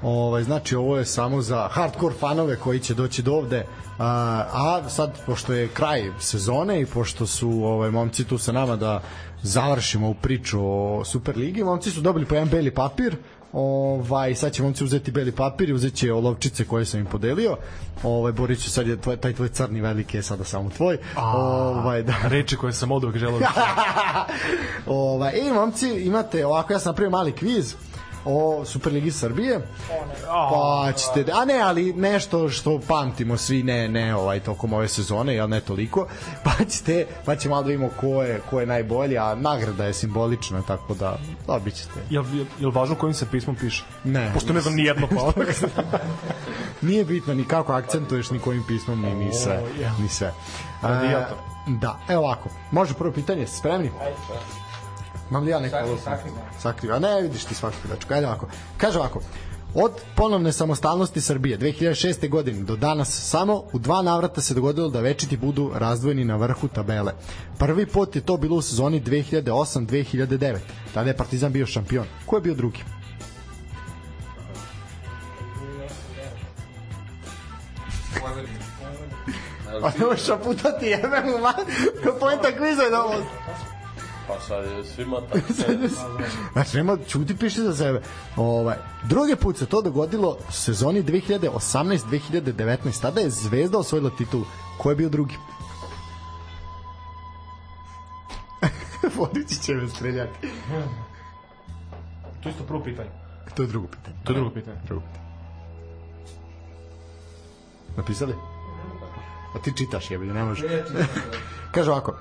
Ovaj 0.02 0.42
znači 0.42 0.76
ovo 0.76 0.98
je 0.98 1.04
samo 1.04 1.42
za 1.42 1.68
hardcore 1.70 2.14
fanove 2.20 2.56
koji 2.56 2.80
će 2.80 2.94
doći 2.94 3.22
do 3.22 3.32
ovde. 3.32 3.66
A, 3.98 4.44
a 4.52 4.88
sad 4.88 5.18
pošto 5.26 5.52
je 5.52 5.68
kraj 5.68 6.10
sezone 6.18 6.80
i 6.80 6.86
pošto 6.86 7.26
su 7.26 7.50
ovaj 7.50 7.90
momci 7.90 8.24
tu 8.24 8.38
sa 8.38 8.52
nama 8.52 8.76
da 8.76 9.02
završimo 9.42 10.06
ovu 10.06 10.14
priču 10.14 10.60
o 10.62 11.04
Superligi, 11.04 11.64
momci 11.64 11.90
su 11.90 12.00
dobili 12.00 12.26
po 12.26 12.34
jedan 12.34 12.48
beli 12.48 12.70
papir 12.70 13.16
Ovaj, 13.52 14.34
sad 14.34 14.52
će 14.52 14.62
momci 14.62 14.84
uzeti 14.84 15.10
beli 15.10 15.32
papir 15.32 15.68
i 15.68 15.72
uzet 15.72 15.94
će 15.94 16.12
olovčice 16.12 16.64
koje 16.64 16.84
sam 16.84 17.00
im 17.00 17.06
podelio. 17.06 17.56
Ovaj, 18.02 18.32
Boriću, 18.32 18.70
sad 18.70 18.86
je 18.86 19.00
tvoj, 19.00 19.16
taj 19.16 19.32
tvoj 19.32 19.48
crni 19.48 19.80
veliki 19.80 20.16
je 20.16 20.22
sada 20.22 20.44
samo 20.44 20.70
tvoj. 20.70 20.98
ovaj, 21.16 22.02
da. 22.02 22.14
Reči 22.28 22.56
koje 22.56 22.72
sam 22.72 22.92
od 22.92 23.04
uvek 23.04 23.16
želeo 23.16 23.38
da 23.38 23.50
ovaj, 24.86 25.32
I 25.36 25.52
momci, 25.52 25.88
imate 25.90 26.46
ovako, 26.46 26.72
ja 26.72 26.78
sam 26.78 26.90
napravio 26.90 27.10
mali 27.10 27.32
kviz 27.32 27.74
o 28.24 28.64
Superligi 28.64 29.10
Srbije. 29.10 29.60
Pa 30.26 30.92
ćete, 30.92 31.32
a 31.32 31.44
ne, 31.44 31.60
ali 31.60 31.92
nešto 31.92 32.48
što 32.48 32.80
pamtimo 32.88 33.36
svi, 33.36 33.62
ne, 33.62 33.88
ne 33.88 34.14
ovaj 34.16 34.40
tokom 34.40 34.72
ove 34.72 34.88
sezone, 34.88 35.34
jel 35.34 35.48
ne 35.48 35.60
toliko. 35.60 36.06
Pa 36.44 36.64
ćete, 36.64 37.06
pa 37.24 37.36
ćemo 37.36 37.54
malo 37.54 37.62
da 37.62 37.68
vidimo 37.68 37.90
ko 38.00 38.22
je, 38.22 38.40
ko 38.50 38.60
je 38.60 38.66
najbolji, 38.66 39.18
a 39.18 39.34
nagrada 39.34 39.84
je 39.84 39.94
simbolična, 39.94 40.62
tako 40.62 40.94
da 40.94 41.18
dobit 41.46 41.74
ćete. 41.74 42.00
Jel, 42.10 42.24
jel, 42.34 42.46
jel 42.60 42.70
važno 42.70 42.94
kojim 42.94 43.14
se 43.14 43.26
pismom 43.30 43.56
piše? 43.56 43.84
Ne. 44.04 44.30
Pošto 44.34 44.52
ne 44.52 44.60
znam 44.60 44.74
ni 44.74 44.84
jedno 44.84 45.08
pa. 45.08 45.42
Nije 46.86 47.04
bitno 47.04 47.34
ni 47.34 47.44
kako 47.44 47.72
akcentuješ, 47.72 48.30
ni 48.30 48.38
kojim 48.38 48.64
pismom, 48.68 49.00
ni, 49.00 49.14
ni 49.14 49.32
sve. 49.32 49.62
Ni 49.98 50.08
sve. 50.08 50.32
Radijator. 50.82 51.36
Da, 51.66 51.98
evo 52.08 52.22
ovako. 52.22 52.48
Može 52.70 52.94
prvo 52.94 53.12
pitanje, 53.12 53.46
spremni? 53.46 53.90
Mam 55.30 55.44
li 55.44 55.50
ja 55.50 55.60
neko 55.60 55.76
ovo? 55.76 55.98
Sakriva. 56.58 56.98
Ne, 56.98 57.22
vidiš 57.22 57.44
ti 57.44 57.54
svaku 57.54 57.76
pilačku. 57.82 58.14
Ajde 58.14 58.26
ovako. 58.26 58.48
Kaže 58.76 58.98
ovako. 58.98 59.20
Od 59.74 59.92
ponovne 60.16 60.52
samostalnosti 60.52 61.20
Srbije 61.20 61.58
2006. 61.58 62.28
godine 62.28 62.62
do 62.62 62.76
danas 62.76 63.30
samo 63.30 63.62
u 63.72 63.78
dva 63.78 64.02
navrata 64.02 64.40
se 64.40 64.54
dogodilo 64.54 64.88
da 64.88 65.00
večiti 65.00 65.36
budu 65.36 65.70
razdvojeni 65.74 66.24
na 66.24 66.36
vrhu 66.36 66.68
tabele. 66.68 67.12
Prvi 67.58 67.86
put 67.86 68.16
je 68.16 68.22
to 68.22 68.36
bilo 68.36 68.56
u 68.56 68.62
sezoni 68.62 69.02
2008-2009. 69.02 70.58
Tada 70.94 71.10
je 71.10 71.16
Partizan 71.16 71.52
bio 71.52 71.66
šampion. 71.66 72.06
Ko 72.26 72.36
je 72.36 72.40
bio 72.40 72.54
drugi? 72.54 72.78
A 79.82 79.90
ne 79.98 80.06
možeš 80.06 80.26
putati 80.44 80.86
jebe 80.86 81.22
mu 81.24 81.38
ma. 81.38 81.52
Ko 82.04 82.16
pojenta 82.20 82.56
kviza 82.56 82.82
je 82.82 82.90
da 82.90 83.04
ovo. 83.04 83.14
Pa 84.34 84.40
sad 84.40 84.64
je 84.64 84.84
svima 84.84 85.20
tako. 85.32 85.52
Znači, 86.52 86.76
nema, 86.76 86.96
čuti 87.08 87.36
piši 87.36 87.60
za 87.60 87.76
sebe. 87.76 88.02
Ovaj, 88.36 88.76
drugi 89.04 89.36
put 89.36 89.56
se 89.56 89.66
to 89.66 89.82
dogodilo 89.82 90.36
u 90.48 90.52
sezoni 90.52 91.02
2018-2019. 91.02 93.02
Tada 93.02 93.20
je 93.20 93.30
Zvezda 93.30 93.78
osvojila 93.78 94.10
titulu. 94.18 94.44
Ko 94.78 94.90
je 94.90 94.96
bio 94.96 95.08
drugi? 95.08 95.34
Vodići 99.18 99.62
će 99.62 99.74
me 99.74 99.88
streljati. 99.88 100.48
To 102.42 102.48
je 102.48 102.52
isto 102.52 102.64
prvo 102.64 102.82
pitanje. 102.84 103.10
To 103.54 103.62
je 103.62 103.68
drugo 103.68 103.86
pitanje. 103.86 104.16
To 104.24 104.32
je 104.32 104.34
drugo 104.34 104.50
pitanje. 104.50 104.76
Drugo 104.86 105.02
pitanje. 105.06 105.20
Napisali? 107.96 108.34
A 109.54 109.58
ti 109.58 109.72
čitaš, 109.76 110.10
jebi, 110.10 110.26
ne 110.26 110.44
možeš. 110.44 110.70
Kaže 111.74 111.90
ovako. 111.90 112.16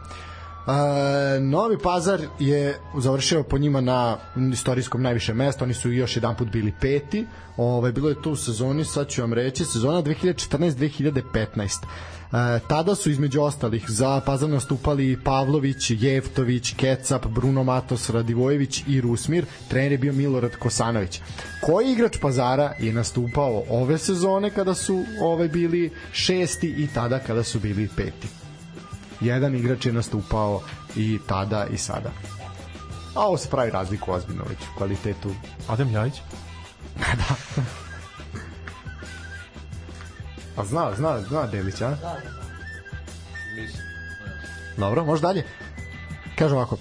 E, 0.68 1.40
Novi 1.40 1.78
Pazar 1.78 2.22
je 2.40 2.80
završio 2.98 3.44
po 3.44 3.58
njima 3.58 3.82
na 3.82 4.18
istorijskom 4.54 5.02
najviše 5.02 5.34
mesta, 5.34 5.64
oni 5.64 5.74
su 5.74 5.92
još 5.92 6.16
jedan 6.16 6.36
put 6.36 6.48
bili 6.48 6.74
peti. 6.82 7.26
Ovaj 7.58 7.92
bilo 7.92 8.10
je 8.10 8.22
to 8.22 8.32
u 8.32 8.36
sezoni, 8.36 8.86
sad 8.86 9.08
ću 9.08 9.22
vam 9.22 9.34
reći, 9.34 9.66
sezona 9.66 10.04
2014-2015. 10.04 11.86
E, 12.32 12.60
tada 12.68 12.96
su 12.96 13.10
između 13.10 13.42
ostalih 13.42 13.86
za 13.88 14.22
Pazar 14.26 14.50
nastupali 14.50 15.20
Pavlović, 15.24 15.92
Jevtović, 15.92 16.74
Kecap, 16.76 17.26
Bruno 17.26 17.64
Matos, 17.64 18.10
Radivojević 18.10 18.84
i 18.88 19.02
Rusmir. 19.02 19.46
Trener 19.68 19.92
je 19.92 19.98
bio 19.98 20.14
Milorad 20.14 20.56
Kosanović. 20.56 21.22
Koji 21.62 21.92
igrač 21.92 22.18
Pazara 22.22 22.74
je 22.80 22.94
nastupao 22.94 23.64
ove 23.70 23.98
sezone 23.98 24.50
kada 24.50 24.74
su 24.74 25.04
ove 25.22 25.48
bili 25.48 25.92
šesti 26.12 26.68
i 26.78 26.88
tada 26.94 27.20
kada 27.20 27.44
su 27.44 27.60
bili 27.60 27.90
peti? 27.96 28.39
Jedan 29.22 29.56
igrač 29.56 29.86
je 29.86 29.94
nastupao 29.94 30.62
i 30.96 31.20
tada 31.28 31.66
i 31.66 31.78
sada. 31.78 32.12
A 33.16 33.28
ovo 33.28 33.38
se 33.38 33.50
pravi 33.50 33.72
razliku 33.72 34.12
ozbiljno 34.12 34.44
već 34.50 34.58
u 34.60 34.78
kvalitetu. 34.78 35.32
Adem 35.68 35.90
Ljajić? 35.90 36.14
da. 37.20 37.36
A 40.58 40.66
zna, 40.66 40.96
zna, 40.96 41.22
zna 41.22 41.48
Delić, 41.48 41.82
a? 41.82 41.98
Mislim. 43.56 43.84
Dobro, 44.78 45.06
može 45.06 45.22
dalje. 45.22 45.44
Kaže 46.36 46.56
ovako, 46.56 46.78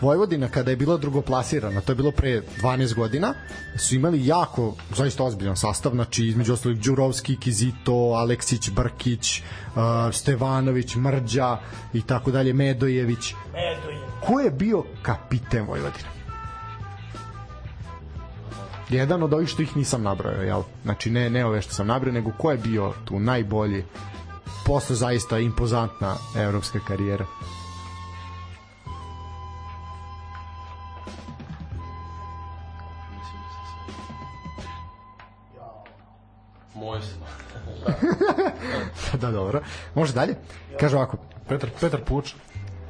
Vojvodina 0.00 0.48
kada 0.48 0.70
je 0.70 0.76
bila 0.76 0.96
drugoplasirana, 0.96 1.80
to 1.80 1.92
je 1.92 1.96
bilo 1.96 2.10
pre 2.10 2.42
12 2.62 2.94
godina, 2.94 3.34
su 3.78 3.94
imali 3.94 4.26
jako, 4.26 4.74
zaista 4.96 5.24
ozbiljan 5.24 5.56
sastav, 5.56 5.92
znači 5.92 6.26
između 6.26 6.52
ostalih 6.52 6.80
Đurovski, 6.80 7.36
Kizito, 7.36 7.92
Aleksić, 7.92 8.70
Brkić, 8.70 9.38
e, 9.38 9.42
Stevanović, 10.12 10.96
Mrđa 10.96 11.58
i 11.92 12.02
tako 12.02 12.30
dalje, 12.30 12.52
Medojević. 12.52 13.34
Medojević. 13.52 14.08
Ko 14.26 14.40
je 14.40 14.50
bio 14.50 14.84
kapiten 15.02 15.66
Vojvodine? 15.66 16.08
Jedan 18.88 19.22
od 19.22 19.34
ovih 19.34 19.48
što 19.48 19.62
ih 19.62 19.76
nisam 19.76 20.02
nabrojao, 20.02 20.42
jel? 20.42 20.62
Znači 20.84 21.10
ne, 21.10 21.30
ne 21.30 21.46
ove 21.46 21.62
što 21.62 21.72
sam 21.72 21.86
nabrojao, 21.86 22.14
nego 22.14 22.32
ko 22.38 22.50
je 22.50 22.58
bio 22.58 22.92
tu 23.04 23.20
najbolji 23.20 23.84
posle 24.66 24.96
zaista 24.96 25.38
impozantna 25.38 26.14
evropska 26.36 26.80
karijera. 26.88 27.26
Moj 36.82 37.00
se. 37.00 37.14
da, 39.20 39.30
dobro. 39.30 39.62
Može 39.94 40.12
dalje? 40.12 40.34
Kaže 40.80 40.96
ovako. 40.96 41.16
Petar, 41.48 41.70
Petar 41.80 42.00
Puč. 42.04 42.34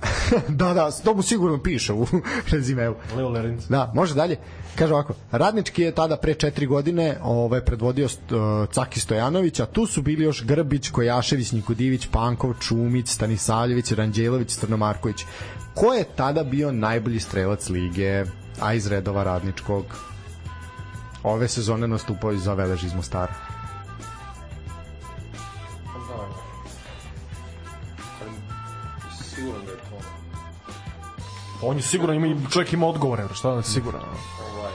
da, 0.49 0.75
da, 0.75 0.91
to 0.91 1.15
mu 1.15 1.23
sigurno 1.23 1.63
piše 1.63 1.93
u 1.93 2.07
rezimeu. 2.53 2.95
Leo 3.17 3.29
Lerinc. 3.29 3.65
Da, 3.65 3.93
može 3.95 4.15
dalje. 4.15 4.37
Kaže 4.75 4.95
ovako, 4.95 5.15
Radnički 5.33 5.83
je 5.83 5.93
tada 5.93 6.17
pre 6.17 6.35
četiri 6.35 6.67
godine 6.67 7.19
ovaj, 7.23 7.61
predvodio 7.61 8.07
uh, 8.07 8.11
Caki 8.73 9.01
Stojanović, 9.01 9.61
a 9.61 9.67
tu 9.67 9.87
su 9.87 10.03
bili 10.03 10.25
još 10.25 10.45
Grbić, 10.45 10.91
Kojašević, 10.91 11.53
Nikodivić, 11.53 12.09
Pankov, 12.13 12.55
Čumić, 12.61 13.09
Stanisavljević, 13.09 13.93
Ranđelović, 13.93 14.51
Strnomarković. 14.51 15.25
Ko 15.75 15.95
je 15.95 16.05
tada 16.17 16.45
bio 16.45 16.73
najbolji 16.73 17.21
strelac 17.21 17.69
lige, 17.69 18.25
a 18.61 18.75
iz 18.75 18.87
redova 18.87 19.25
Radničkog? 19.25 19.85
Ove 21.23 21.49
sezone 21.49 21.89
nastupao 21.89 22.33
i 22.33 22.39
za 22.39 22.55
Velež 22.55 22.85
iz 22.85 22.95
Mostara. 22.95 23.52
On 31.63 31.77
je 31.77 31.83
sigurno 31.83 32.15
ima, 32.15 32.51
čovjek 32.51 32.73
ima 32.73 32.87
odgovore, 32.87 33.25
šta 33.35 33.51
da 33.51 33.57
je 33.57 33.63
siguran. 33.63 34.03
Ovaj, 34.55 34.73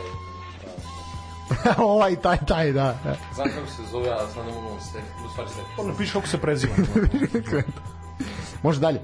ovaj, 1.93 2.15
taj, 2.15 2.37
taj, 2.45 2.71
da. 2.71 2.97
znam 3.35 3.47
kako 3.47 3.67
se 3.67 3.91
zove, 3.91 4.09
ali 4.09 4.31
sad 4.33 4.45
ne 4.45 4.51
mogu 4.51 4.79
se, 4.79 4.97
u 5.25 5.29
stvari 5.31 5.49
se. 5.49 5.61
On 5.77 5.87
napiše 5.87 6.13
kako 6.13 6.27
se 6.27 6.37
preziva. 6.37 6.73
Može 8.63 8.79
dalje. 8.79 9.01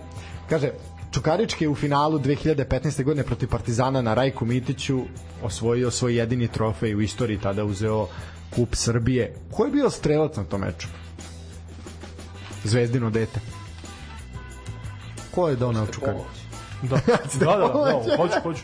Kaže, 0.50 0.72
Čukarički 1.14 1.64
je 1.64 1.70
u 1.70 1.76
finalu 1.76 2.20
2015. 2.20 3.04
godine 3.04 3.24
protiv 3.24 3.50
Partizana 3.50 4.02
na 4.02 4.14
Rajku 4.14 4.46
Mitiću 4.46 5.02
osvojio 5.44 5.92
svoj 5.92 6.18
jedini 6.18 6.48
trofej 6.48 6.96
u 6.96 7.02
istoriji, 7.02 7.40
tada 7.40 7.64
uzeo 7.64 8.08
kup 8.56 8.76
Srbije. 8.76 9.36
Ko 9.52 9.66
je 9.66 9.72
bio 9.72 9.90
strelac 9.90 10.36
na 10.36 10.44
tom 10.44 10.62
meču? 10.62 10.88
Zvezdino 12.64 13.10
dete. 13.10 13.40
Ko 15.32 15.50
je 15.50 15.56
donao 15.56 15.88
Čukarić? 15.88 16.43
Da, 16.90 16.98
da, 17.08 17.18
da, 17.40 17.46
da, 17.46 17.58
da, 17.58 17.68
hoću, 18.18 18.40
hoću. 18.44 18.62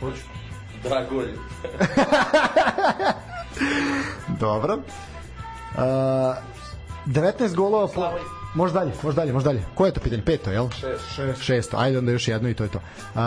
Hoću. 0.00 0.22
Dragolj. 0.82 1.28
Dobro. 4.40 4.74
Uh, 4.74 4.80
19 7.06 7.54
golova 7.54 7.86
po... 7.86 8.10
Može 8.54 8.74
dalje, 8.74 8.92
može 9.02 9.16
dalje, 9.16 9.32
može 9.32 9.44
dalje. 9.44 9.64
Koje 9.74 9.88
je 9.88 9.94
to 9.94 10.00
pitanje? 10.00 10.24
Peto, 10.24 10.50
jel? 10.50 10.68
Šest. 10.70 11.14
Šest. 11.14 11.42
Šesto. 11.42 11.76
Ajde 11.76 11.98
onda 11.98 12.12
još 12.12 12.28
jedno 12.28 12.48
i 12.48 12.54
to 12.54 12.64
je 12.64 12.70
to. 12.70 12.78
Uh, 12.78 13.20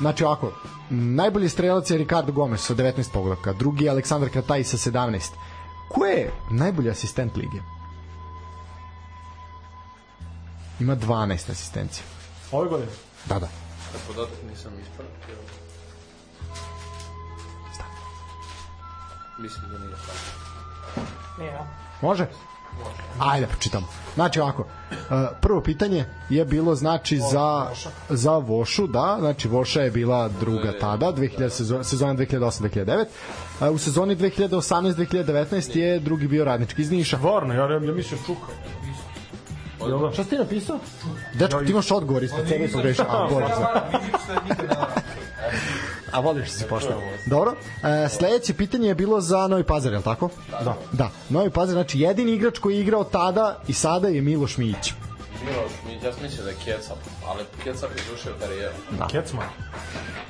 znači 0.00 0.24
ovako, 0.24 0.52
najbolji 0.90 1.48
strelac 1.48 1.90
je 1.90 1.98
Ricardo 1.98 2.32
Gomez 2.32 2.60
sa 2.60 2.74
19 2.74 3.12
pogledaka, 3.12 3.52
drugi 3.52 3.84
je 3.84 3.90
Aleksandar 3.90 4.30
Krataj 4.30 4.64
sa 4.64 4.76
17. 4.76 5.30
Ko 5.88 6.04
je 6.04 6.32
najbolji 6.50 6.90
asistent 6.90 7.36
lige? 7.36 7.58
Ima 10.80 10.96
12 10.96 11.50
asistencija. 11.50 12.04
Ove 12.52 12.68
godine? 12.68 12.90
Da, 13.28 13.38
da. 13.38 13.48
Taj 13.92 14.00
podatak 14.06 14.38
nisam 14.50 14.72
ispratio. 14.82 15.36
Mislim 19.38 19.70
da 19.70 19.78
nije 19.78 19.92
tako. 19.92 21.06
Nije, 21.38 21.52
a? 21.52 21.66
Može? 22.02 22.26
Ajde, 23.18 23.46
pročitamo. 23.46 23.86
Znači 24.14 24.40
ovako, 24.40 24.62
uh, 24.62 24.96
prvo 25.40 25.60
pitanje 25.60 26.04
je 26.28 26.44
bilo 26.44 26.74
znači 26.74 27.18
za, 27.18 27.66
za 28.08 28.36
Vošu, 28.36 28.86
da, 28.86 29.16
znači 29.20 29.48
Voša 29.48 29.80
je 29.80 29.90
bila 29.90 30.28
druga 30.28 30.72
tada, 30.80 31.12
2000, 31.12 31.48
sezona, 31.48 31.84
sezona 31.84 32.14
2008-2009. 32.14 33.04
Uh, 33.60 33.74
u 33.74 33.78
sezoni 33.78 34.16
2018-2019 34.16 35.76
je 35.76 36.00
drugi 36.00 36.28
bio 36.28 36.44
radnički 36.44 36.82
iz 36.82 36.90
Niša. 36.90 37.16
Stvarno, 37.18 37.54
ja, 37.54 37.72
ja 37.72 37.78
mislio 37.78 38.18
Čuka. 38.26 38.52
Jel 39.88 39.98
da? 39.98 40.12
Šta 40.12 40.24
si 40.24 40.36
napisao? 40.36 40.78
Dečko, 41.34 41.62
ti 41.62 41.70
imaš 41.72 41.90
odgovor 41.90 42.22
ispod 42.24 42.48
sebe 42.48 42.68
pogrešio. 42.72 43.04
A, 43.08 43.28
bolje. 43.30 43.46
A 46.12 46.20
voliš 46.20 46.50
se 46.50 46.66
pošto. 46.66 47.02
Dobro. 47.26 47.54
E, 47.84 48.08
sledeće 48.08 48.54
pitanje 48.54 48.88
je 48.88 48.94
bilo 48.94 49.20
za 49.20 49.46
Novi 49.46 49.64
Pazar, 49.64 49.92
je 49.92 49.98
li 49.98 50.04
tako? 50.04 50.30
Da. 50.50 50.76
Da. 50.92 51.10
Novi 51.28 51.50
Pazar, 51.50 51.72
znači 51.72 52.00
jedini 52.00 52.32
igrač 52.32 52.58
koji 52.58 52.74
je 52.74 52.80
igrao 52.80 53.04
tada 53.04 53.60
i 53.68 53.72
sada 53.72 54.08
je 54.08 54.20
Miloš 54.22 54.56
Mijić. 54.56 54.92
Miloš, 55.44 55.72
mi, 55.86 56.06
ja 56.06 56.12
sam 56.12 56.22
mislio 56.22 56.44
da 56.44 56.50
je 56.50 56.56
Kecap, 56.64 56.96
ali 57.26 57.44
Kecap 57.64 57.90
je 57.90 58.02
završio 58.06 58.32
karijeru. 58.40 58.74
Da. 58.98 59.06
Kecman. 59.06 59.46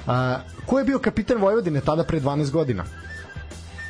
A, 0.07 0.39
ko 0.67 0.79
je 0.79 0.85
bio 0.85 0.99
kapitan 0.99 1.39
Vojvodine 1.39 1.81
tada 1.81 2.05
pre 2.05 2.21
12 2.21 2.51
godina? 2.51 2.85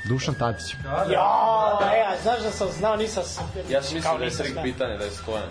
Dušan 0.08 0.34
Tadić. 0.34 0.74
Ja, 0.84 1.78
e, 1.94 2.04
a 2.08 2.22
znaš 2.22 2.40
da 2.42 2.50
sam 2.50 2.68
znao, 2.78 2.96
nisam... 2.96 3.22
Ja 3.70 3.82
sam 3.82 3.94
mislio 3.94 4.18
da 4.18 4.24
je 4.24 4.30
trik 4.30 4.58
pitanje, 4.62 4.96
da 4.96 5.04
je 5.04 5.10
Stojan. 5.10 5.48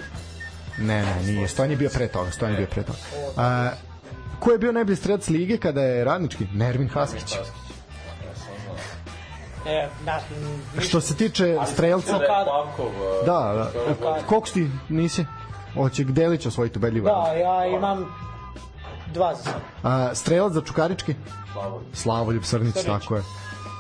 Ne, 0.78 1.06
ne, 1.06 1.24
nije. 1.26 1.48
Stojan 1.48 1.72
je 1.72 1.78
bio 1.78 1.90
pre 1.94 2.08
toga. 2.08 2.32
Stojan 2.32 2.54
je 2.54 2.58
bio 2.58 2.68
pre 2.68 2.84
toga. 2.84 2.98
A, 3.38 3.70
ko 4.40 4.52
je 4.52 4.58
bio 4.58 4.72
najbolji 4.72 4.96
strelac 4.96 5.28
lige 5.30 5.58
kada 5.58 5.82
je 5.82 6.04
radnički? 6.04 6.48
Nervin 6.54 6.90
Haskić. 6.90 7.36
E, 9.66 9.90
da, 10.06 10.22
Što 10.80 11.02
se 11.02 11.16
tiče 11.16 11.58
strelca... 11.74 12.18
Da 12.18 12.46
Pavkov, 12.46 12.86
uh, 12.86 13.26
Da, 13.26 13.70
da. 14.02 14.20
Koliko 14.26 14.48
si 14.48 14.54
ti 14.54 14.70
nisi? 14.90 15.26
Hoće 15.74 16.04
Delić 16.04 16.46
osvojiti 16.46 16.78
ubedljivo. 16.80 17.10
Da, 17.10 17.34
ja 17.34 17.66
imam 17.66 18.06
dva 19.14 19.36
za 19.36 19.44
sad. 19.44 19.62
A, 19.84 20.16
strelac 20.16 20.54
za 20.54 20.62
Čukarički? 20.62 21.16
Slavoljub 21.94 22.44
Srnić, 22.44 22.74
Srnić. 22.74 22.88
tako 22.88 23.16
je. 23.16 23.24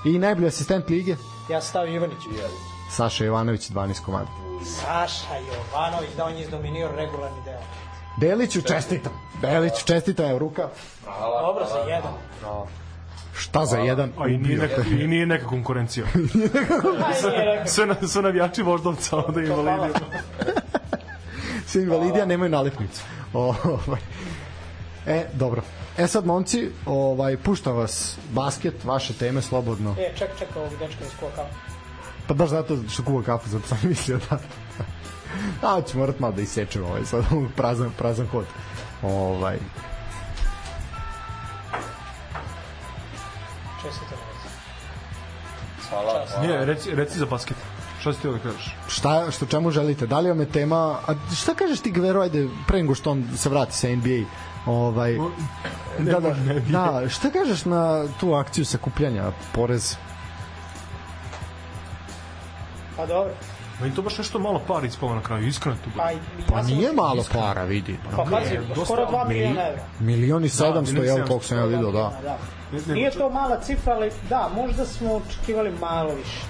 I 0.07 0.19
najbolji 0.19 0.47
asistent 0.47 0.89
lige? 0.89 1.15
Ja 1.49 1.61
sam 1.61 1.69
stavio 1.69 1.95
Ivanić. 1.95 2.17
Saša 2.91 3.25
Jovanović, 3.25 3.69
12 3.69 4.01
komada. 4.05 4.27
Saša 4.65 5.35
Jovanović, 5.37 6.09
da 6.17 6.25
on 6.25 6.33
je 6.33 6.41
izdominirao 6.41 6.95
regularni 6.95 7.41
deo. 7.45 7.59
Deliću 8.17 8.61
čestitam. 8.61 9.11
Deliću 9.41 9.85
čestitam, 9.85 10.25
evo 10.25 10.39
ruka. 10.39 10.69
Dobro, 11.41 11.65
za 11.65 11.79
jedan. 11.79 12.13
Šta 13.33 13.65
za 13.65 13.77
jedan? 13.77 14.11
A 14.19 14.27
i 14.27 14.37
nije 14.37 14.57
neka, 14.57 14.81
i 14.89 15.07
nije 15.07 15.25
neka 15.25 15.47
konkurencija. 15.47 16.05
Sve, 17.65 17.85
na, 17.85 18.07
sve 18.07 18.21
navijači 18.21 18.61
voždovca, 18.61 19.17
onda 19.27 19.41
invalidi. 19.41 19.99
Svi 21.65 21.81
invalidija 21.81 22.25
nemaju 22.25 22.49
nalepnicu. 22.49 23.01
Ovaj. 23.33 24.01
E, 25.07 25.25
dobro. 25.33 25.61
E 25.97 26.07
sad, 26.07 26.25
momci, 26.25 26.69
ovaj, 26.85 27.37
puštam 27.37 27.75
vas 27.75 28.17
basket, 28.29 28.83
vaše 28.83 29.13
teme 29.13 29.41
slobodno. 29.41 29.95
E, 29.99 30.13
ček, 30.17 30.29
ček, 30.39 30.55
ovog 30.55 30.71
dečka 30.79 31.03
iz 31.03 31.11
koka. 31.19 31.45
Pa 32.27 32.33
baš 32.33 32.49
zato 32.49 32.77
što 32.89 33.03
kuva 33.03 33.23
kafu, 33.23 33.49
zato 33.49 33.67
sam 33.67 33.77
mislio 33.89 34.19
da... 34.29 34.39
A, 35.61 35.81
ću 35.81 35.97
morat 35.97 36.19
malo 36.19 36.33
da 36.33 36.41
isečem 36.41 36.85
ovaj, 36.85 37.05
sad 37.05 37.23
prazan, 37.55 37.91
prazan 37.97 38.27
hod. 38.27 38.45
Ovaj, 39.01 39.57
Čestite 43.81 44.15
vas. 44.15 44.51
Hvala, 45.89 46.25
hvala. 46.27 46.47
Nije, 46.47 46.65
reci, 46.65 46.95
reci 46.95 47.19
za 47.19 47.25
basket. 47.25 47.57
Šta 47.99 48.13
si 48.13 48.21
ti 48.21 48.27
da 48.27 48.39
kažeš? 48.39 48.75
šta, 48.87 49.31
što 49.31 49.45
čemu 49.45 49.71
želite? 49.71 50.07
Da 50.07 50.19
li 50.19 50.29
vam 50.29 50.39
je 50.39 50.51
tema... 50.51 50.99
A 51.07 51.13
šta 51.35 51.53
kažeš 51.53 51.79
ti, 51.79 51.91
Gvero, 51.91 52.21
ajde, 52.21 52.47
pre 52.67 52.77
nego 52.77 52.95
što 52.95 53.11
on 53.11 53.27
se 53.37 53.49
vrati 53.49 53.75
sa 53.75 53.87
NBA? 53.87 54.25
Ovaj, 54.67 55.17
da, 55.99 56.19
da, 56.19 56.35
da, 56.69 57.09
šta 57.09 57.29
kažeš 57.29 57.65
na 57.65 58.05
tu 58.19 58.33
akciju 58.33 58.65
sakupljanja 58.65 59.31
porez? 59.53 59.95
Pa 62.97 63.05
dobro. 63.05 63.33
Meni 63.81 63.95
to 63.95 64.01
baš 64.01 64.17
nešto 64.17 64.39
malo 64.39 64.61
para 64.67 64.87
ispalo 64.87 65.15
na 65.15 65.21
kraju, 65.21 65.47
iskreno 65.47 65.77
tu. 65.83 65.89
Pa, 65.97 66.11
ja 66.11 66.17
Pa 66.49 66.63
sam- 66.63 66.71
nije 66.71 66.93
malo 66.93 67.23
para, 67.33 67.63
vidi. 67.63 67.97
Pa 68.15 68.25
pazi, 68.31 68.59
skoro 68.85 69.05
2 69.05 69.27
miliona 69.27 69.61
evra. 69.67 69.83
Milion 69.99 70.45
i 70.45 70.49
sedamsto, 70.49 70.93
milion 70.93 71.05
i 71.05 71.09
evo 71.09 71.15
sedamsto. 71.15 71.27
koliko 71.27 71.45
sam 71.45 71.57
ja 71.57 71.65
vidio, 71.65 71.91
da. 71.91 72.19
Da. 72.23 72.37
Nije 72.93 73.11
to 73.11 73.29
mala 73.29 73.59
cifra, 73.59 73.93
ali 73.93 74.11
da, 74.29 74.49
možda 74.55 74.85
smo 74.85 75.13
očekivali 75.13 75.71
malo 75.81 76.13
više. 76.15 76.41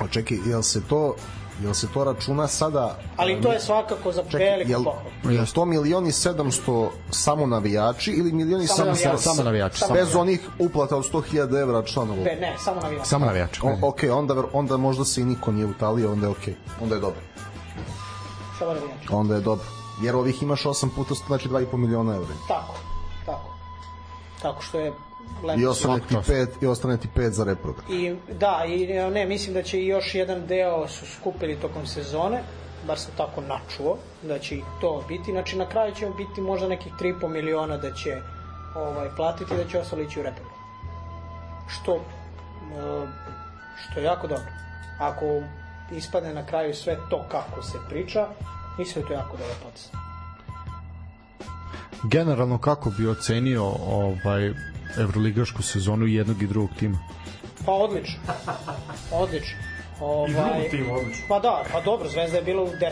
Očekaj, 0.00 0.38
jel 0.46 0.62
se 0.62 0.82
to 0.88 1.16
jel 1.62 1.74
se 1.74 1.88
to 1.94 2.04
računa 2.04 2.48
sada 2.48 2.98
Ali 3.16 3.42
to 3.42 3.52
je 3.52 3.60
svakako 3.60 4.12
za 4.12 4.22
Čekaj, 4.22 4.46
veliku 4.46 4.70
jel, 4.70 4.84
pohvalu. 4.84 5.10
jel 5.24 5.46
to 5.54 5.64
milioni 5.64 6.12
sedamsto 6.12 6.92
samo 7.10 7.46
navijači 7.46 8.10
ili 8.10 8.32
milioni 8.32 8.66
Samo 8.66 8.76
samo, 8.76 8.90
navijači. 8.90 9.22
Samo 9.22 9.42
navijači, 9.42 9.78
samo 9.78 9.94
Bez 9.94 10.16
onih 10.16 10.48
uplata 10.58 10.96
od 10.96 11.12
100.000 11.12 11.60
evra 11.60 11.82
članova. 11.82 12.24
Ne, 12.24 12.36
ne, 12.40 12.56
samo 12.58 12.80
navijači. 12.80 13.08
Samo 13.08 13.26
navijač. 13.26 13.60
O, 13.62 13.88
ok, 13.88 13.98
onda, 14.12 14.34
onda 14.52 14.76
možda 14.76 15.04
se 15.04 15.20
i 15.20 15.24
niko 15.24 15.52
nije 15.52 15.66
utalio, 15.66 16.12
onda 16.12 16.26
je 16.26 16.30
ok. 16.30 16.56
Onda 16.82 16.94
je 16.94 17.00
dobro. 17.00 17.20
Samo 18.58 18.72
navijači. 18.72 19.08
Onda 19.10 19.34
je 19.34 19.40
dobro. 19.40 19.66
Jer 20.02 20.16
ovih 20.16 20.42
imaš 20.42 20.62
8 20.62 20.88
puta, 20.96 21.14
znači 21.26 21.48
2,5 21.48 21.76
miliona 21.76 22.14
evra. 22.14 22.34
Tako, 22.48 22.74
tako. 23.26 23.54
Tako 24.42 24.62
što 24.62 24.78
je 24.78 24.92
lepo. 25.44 25.60
I 25.60 25.66
ostane 25.66 26.00
ti 26.08 26.16
pet, 26.26 26.62
i 26.62 26.66
ostane 26.66 26.96
ti 26.96 27.08
pet 27.14 27.32
za 27.32 27.44
reprogram. 27.44 27.84
I 27.90 28.16
da, 28.40 28.64
i 28.66 28.86
ne, 29.10 29.26
mislim 29.26 29.54
da 29.54 29.62
će 29.62 29.80
i 29.80 29.86
još 29.86 30.14
jedan 30.14 30.46
deo 30.46 30.88
su 30.88 31.06
skupili 31.06 31.56
tokom 31.56 31.86
sezone, 31.86 32.42
bar 32.86 32.98
sam 32.98 33.12
tako 33.16 33.40
načuo, 33.40 33.96
da 34.22 34.38
će 34.38 34.54
i 34.54 34.62
to 34.80 35.04
biti. 35.08 35.30
Znači 35.30 35.56
na 35.56 35.68
kraju 35.68 35.94
će 35.94 36.06
biti 36.16 36.40
možda 36.40 36.68
nekih 36.68 36.92
3,5 37.00 37.28
miliona 37.28 37.76
da 37.76 37.92
će 37.92 38.20
ovaj, 38.74 39.08
platiti 39.16 39.56
da 39.56 39.64
će 39.64 39.78
ostalo 39.78 40.02
ići 40.02 40.20
u 40.20 40.22
reprogram. 40.22 40.58
Što, 41.68 41.94
e, 41.94 42.00
što 43.76 44.00
je 44.00 44.04
jako 44.04 44.26
dobro. 44.26 44.46
Ako 45.00 45.42
ispadne 45.92 46.34
na 46.34 46.46
kraju 46.46 46.74
sve 46.74 46.96
to 47.10 47.24
kako 47.30 47.62
se 47.62 47.78
priča, 47.88 48.26
mislim 48.78 48.94
da 48.94 49.00
je 49.00 49.06
to 49.06 49.22
jako 49.22 49.36
dobro 49.36 49.54
potes. 49.64 49.88
Generalno, 52.02 52.58
kako 52.58 52.90
bi 52.90 53.08
ocenio 53.08 53.64
ovaj 53.86 54.52
evroligašku 54.98 55.62
sezonu 55.62 56.06
jednog 56.06 56.42
i 56.42 56.46
drugog 56.46 56.70
tima? 56.78 56.98
Pa 57.66 57.72
odlično. 57.72 58.20
Odlično. 59.22 59.58
Ovaj, 60.00 60.30
drugi 60.32 60.70
tim, 60.70 60.90
odlično. 60.90 61.24
Pa 61.28 61.38
da, 61.38 61.62
pa 61.72 61.80
dobro, 61.80 62.08
Zvezda 62.08 62.36
je 62.36 62.42
bila 62.42 62.62
u 62.62 62.68
10. 62.68 62.82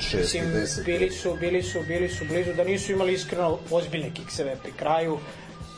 šest 0.00 0.34
i 0.34 0.40
Mislim, 0.40 0.84
bili 0.84 1.10
su, 1.10 1.36
bili 1.40 1.62
su, 1.62 1.78
bili 1.88 2.08
su 2.08 2.24
blizu 2.24 2.52
da 2.52 2.64
nisu 2.64 2.92
imali 2.92 3.12
iskreno 3.12 3.58
ozbiljne 3.70 4.10
kikseve 4.14 4.56
pri 4.62 4.72
kraju 4.72 5.18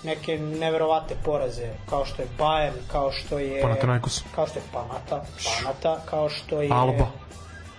neke 0.05 0.39
neverovatne 0.39 1.17
poraze 1.25 1.69
kao 1.91 2.05
što 2.05 2.23
je 2.23 2.29
Bayern, 2.39 2.79
kao 2.93 3.13
što 3.13 3.39
je 3.39 3.63
Panathinaikos. 3.63 4.23
kao 4.35 4.47
što 4.47 4.59
je 4.59 4.63
Panata, 4.73 5.25
Panata, 5.63 6.01
kao 6.07 6.29
što 6.29 6.63
je 6.63 6.69
Alba. 6.73 7.07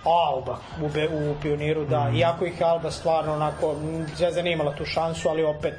Alba 0.04 0.58
u, 0.82 0.88
be, 0.88 1.08
u 1.08 1.34
pioniru, 1.42 1.84
da. 1.84 2.04
Mhm. 2.08 2.16
Iako 2.16 2.46
ih 2.46 2.60
je 2.60 2.66
Alba 2.66 2.90
stvarno 2.90 3.34
onako, 3.34 3.76
Zvezda 4.16 4.42
nije 4.42 4.52
imala 4.54 4.74
tu 4.74 4.84
šansu, 4.84 5.28
ali 5.28 5.44
opet 5.44 5.74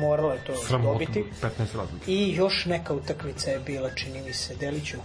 morala 0.00 0.34
je 0.34 0.44
to 0.44 0.56
Sramotno, 0.56 0.92
dobiti. 0.92 1.24
15 1.42 1.58
razlika. 1.58 2.04
I 2.06 2.34
još 2.34 2.64
neka 2.66 2.94
utakmica 2.94 3.50
je 3.50 3.58
bila, 3.58 3.90
čini 3.90 4.22
mi 4.22 4.32
se, 4.32 4.54
Deliću. 4.54 4.96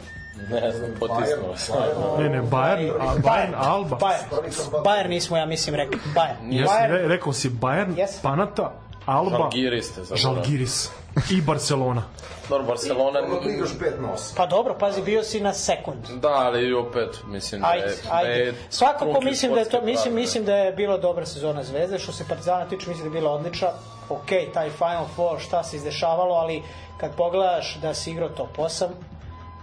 Ne 0.50 0.72
znam, 0.72 0.92
potisnuo 1.00 1.58
sam. 1.58 1.76
Ne, 2.20 2.30
ne, 2.30 2.42
Bayern, 2.42 2.92
a, 3.00 3.16
Bayern, 3.16 3.54
Alba. 3.56 3.98
Bayern, 3.98 4.84
Bayern 4.84 5.10
nismo, 5.10 5.38
ja 5.38 5.46
mislim, 5.46 5.76
rekli. 5.76 6.00
Bayern. 6.16 6.52
Jesi, 6.52 6.74
Bayern, 6.74 6.92
re, 6.92 7.08
rekao 7.08 7.34
si 7.34 7.50
Bayern, 7.50 7.96
Yes. 7.96 8.22
Panata, 8.22 8.72
Alba, 9.06 9.38
Žalgiris 9.38 9.88
zaboravili. 9.88 10.22
Žalgiris 10.22 10.90
i 11.32 11.42
Barcelona. 11.42 12.04
Dobro, 12.50 12.68
Barcelona... 12.68 13.20
igraš 13.56 13.70
5 13.70 14.02
na 14.02 14.08
8. 14.08 14.36
pa 14.38 14.46
dobro, 14.46 14.76
pazi, 14.80 15.02
bio 15.02 15.24
si 15.24 15.42
na 15.42 15.54
sekund. 15.54 16.08
Da, 16.22 16.30
ali 16.30 16.74
opet, 16.74 17.24
mislim 17.28 17.62
da 17.62 17.68
je... 17.68 17.84
Ajde, 17.84 17.96
da 18.10 18.20
je 18.20 18.42
ajde. 18.42 18.58
Svakako 18.70 19.22
mislim 19.22 19.54
da 19.54 19.60
je 19.60 19.70
to, 19.70 19.82
mislim, 19.82 20.16
mislim 20.16 20.46
da 20.46 20.56
je 20.56 20.72
bila 20.72 20.98
dobra 20.98 21.26
sezona 21.26 21.64
Zvezde. 21.64 22.00
Što 22.00 22.12
se 22.12 22.26
Partizana 22.30 22.66
tiče, 22.66 22.90
mislim 22.90 23.10
da 23.10 23.16
je 23.16 23.22
bila 23.22 23.32
odlična. 23.32 23.68
Ok, 24.10 24.54
taj 24.54 24.70
Final 24.70 25.06
Four, 25.16 25.40
šta 25.40 25.64
se 25.64 25.76
izdešavalo, 25.76 26.36
ali 26.36 26.64
kad 26.98 27.16
pogledaš 27.16 27.76
da 27.82 27.94
si 27.94 28.12
igrao 28.12 28.30
top 28.30 28.58
8, 28.58 28.88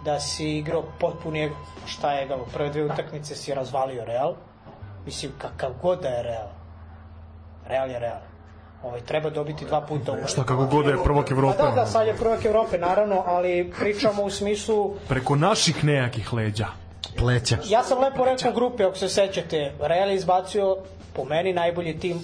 da 0.05 0.21
si 0.21 0.59
igrao 0.59 0.85
potpuni 1.01 1.45
ego, 1.45 1.55
šta 1.87 2.13
je 2.13 2.25
egal, 2.25 2.41
u 2.41 2.47
prve 2.53 2.71
dve 2.71 2.85
utakmice 2.85 3.35
si 3.35 3.55
razvalio 3.55 4.05
Real. 4.05 4.35
Mislim, 5.07 5.33
kakav 5.39 5.71
god 5.83 6.03
da 6.03 6.09
je 6.09 6.23
Real. 6.23 6.49
Real 7.67 7.91
je 7.91 7.99
Real. 7.99 8.21
Ovaj, 8.83 9.01
treba 9.01 9.31
dobiti 9.31 9.65
dva 9.65 9.81
puta 9.81 10.13
u 10.13 10.27
Šta 10.27 10.45
kako 10.45 10.67
god 10.67 10.85
da 10.85 10.91
je 10.91 11.03
prvak 11.05 11.31
Evrope. 11.31 11.59
Pa 11.59 11.65
da, 11.65 11.75
da, 11.75 11.87
sad 11.87 12.07
je 12.07 12.17
prvak 12.17 12.45
Evrope, 12.45 12.79
naravno, 12.79 13.23
ali 13.27 13.73
pričamo 13.79 14.23
u 14.23 14.31
smislu 14.31 14.95
Preko 15.09 15.37
naših 15.37 15.85
nejakih 15.85 16.33
leđa. 16.33 16.67
Pleća. 17.19 17.59
Ja 17.69 17.85
sam 17.85 17.99
lepo 17.99 18.25
rekao 18.25 18.51
u 18.51 18.55
grupi, 18.55 18.85
ako 18.85 18.97
se 18.97 19.09
sećate, 19.09 19.73
Real 19.81 20.09
je 20.09 20.15
izbacio 20.15 20.77
po 21.13 21.25
meni 21.25 21.53
najbolji 21.53 21.99
tim 21.99 22.21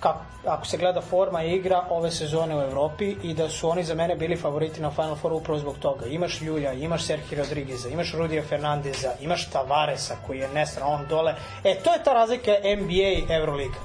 kako, 0.00 0.18
ako 0.46 0.66
se 0.66 0.76
gleda 0.76 1.00
forma 1.00 1.42
i 1.42 1.54
igra 1.54 1.84
ove 1.90 2.10
sezone 2.10 2.56
u 2.56 2.60
Evropi 2.60 3.16
i 3.22 3.34
da 3.34 3.48
su 3.48 3.68
oni 3.68 3.84
za 3.84 3.94
mene 3.94 4.16
bili 4.16 4.36
favoriti 4.36 4.80
na 4.80 4.90
Final 4.90 5.16
Four 5.16 5.32
upravo 5.32 5.58
zbog 5.58 5.78
toga. 5.78 6.06
Imaš 6.06 6.40
Ljulja, 6.40 6.72
imaš 6.72 7.04
Serhi 7.04 7.36
Rodrigueza, 7.36 7.88
imaš 7.88 8.14
Rudija 8.14 8.42
Fernandeza, 8.42 9.12
imaš 9.20 9.50
Tavaresa 9.50 10.16
koji 10.26 10.38
je 10.38 10.48
nesran, 10.48 10.92
on 10.92 11.06
dole. 11.08 11.34
E, 11.64 11.74
to 11.74 11.92
je 11.92 12.04
ta 12.04 12.12
razlika 12.12 12.50
NBA 12.76 13.08
i 13.08 13.24
Euroliga. 13.28 13.78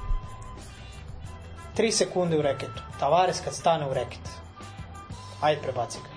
3 1.77 1.91
sekunde 1.91 2.37
u 2.37 2.41
reketu. 2.41 2.81
Tavares 2.99 3.41
kad 3.43 3.53
stane 3.53 3.87
u 3.87 3.93
reket. 3.93 4.29
Ajde 5.41 5.61
prebaci 5.61 5.99
ga. 6.03 6.14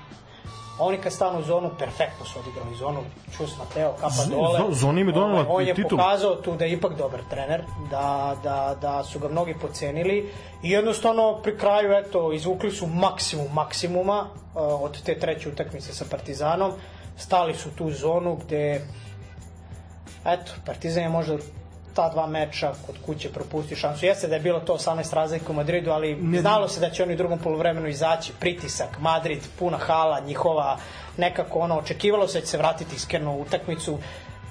Oni 0.81 0.99
kad 0.99 1.13
stanu 1.13 1.39
u 1.39 1.43
zonu, 1.43 1.71
perfektno 1.79 2.27
su 2.27 2.39
odigrali 2.39 2.75
zonu. 2.75 3.01
Čus 3.33 3.59
Mateo, 3.59 3.93
kapa 3.93 4.11
Z- 4.11 4.31
dole. 4.31 4.59
zo- 4.61 4.73
zona 4.73 5.01
im 5.01 5.07
je 5.07 5.13
donela 5.13 5.41
Ovaj, 5.41 5.47
On 5.53 5.63
je 5.63 5.75
titul. 5.75 5.99
pokazao 5.99 6.35
tu 6.35 6.57
da 6.57 6.65
je 6.65 6.73
ipak 6.73 6.95
dobar 6.95 7.21
trener, 7.31 7.63
da, 7.91 8.07
da, 8.43 8.77
da 8.81 9.05
su 9.05 9.19
ga 9.19 9.29
mnogi 9.29 9.55
pocenili 9.57 10.31
i 10.63 10.71
jednostavno 10.71 11.41
pri 11.43 11.59
kraju 11.59 11.93
eto, 11.95 12.33
izvukli 12.33 12.71
su 12.71 12.87
maksimum 12.89 13.47
maksimuma 13.53 14.21
uh, 14.21 14.31
od 14.83 15.03
te 15.03 15.19
treće 15.19 15.49
utakmice 15.49 15.95
sa 15.95 16.05
Partizanom. 16.11 16.73
Stali 17.17 17.55
su 17.55 17.71
tu 17.71 17.91
zonu 17.91 18.37
gde 18.37 18.81
eto, 20.25 20.53
Partizan 20.67 21.03
je 21.03 21.09
možda 21.09 21.37
ta 21.99 22.09
dva 22.09 22.27
meča 22.27 22.73
kod 22.87 22.95
kuće 23.07 23.29
propusti 23.33 23.77
šansu. 23.77 24.07
Jeste 24.07 24.29
da 24.29 24.35
je 24.35 24.41
bilo 24.41 24.61
to 24.61 24.75
18 24.75 25.15
razlika 25.15 25.53
u 25.53 25.55
Madridu, 25.55 25.91
ali 25.91 26.15
Ne- 26.17 26.41
znalo 26.41 26.69
se 26.69 26.81
da 26.81 26.91
će 26.91 27.03
oni 27.03 27.15
u 27.15 27.17
drugom 27.17 27.39
polovremenu 27.39 27.89
izaći. 27.89 28.33
Pritisak, 28.41 28.99
Madrid, 29.01 29.43
puna 29.59 29.79
hala, 29.79 30.21
njihova 30.21 30.77
nekako 31.17 31.59
ono, 31.59 31.79
očekivalo 31.79 32.29
se 32.29 32.39
da 32.39 32.45
će 32.45 32.51
se 32.51 32.59
vratiti 32.59 32.97
iskreno 32.97 33.35
u 33.35 33.43
utakmicu. 33.43 33.99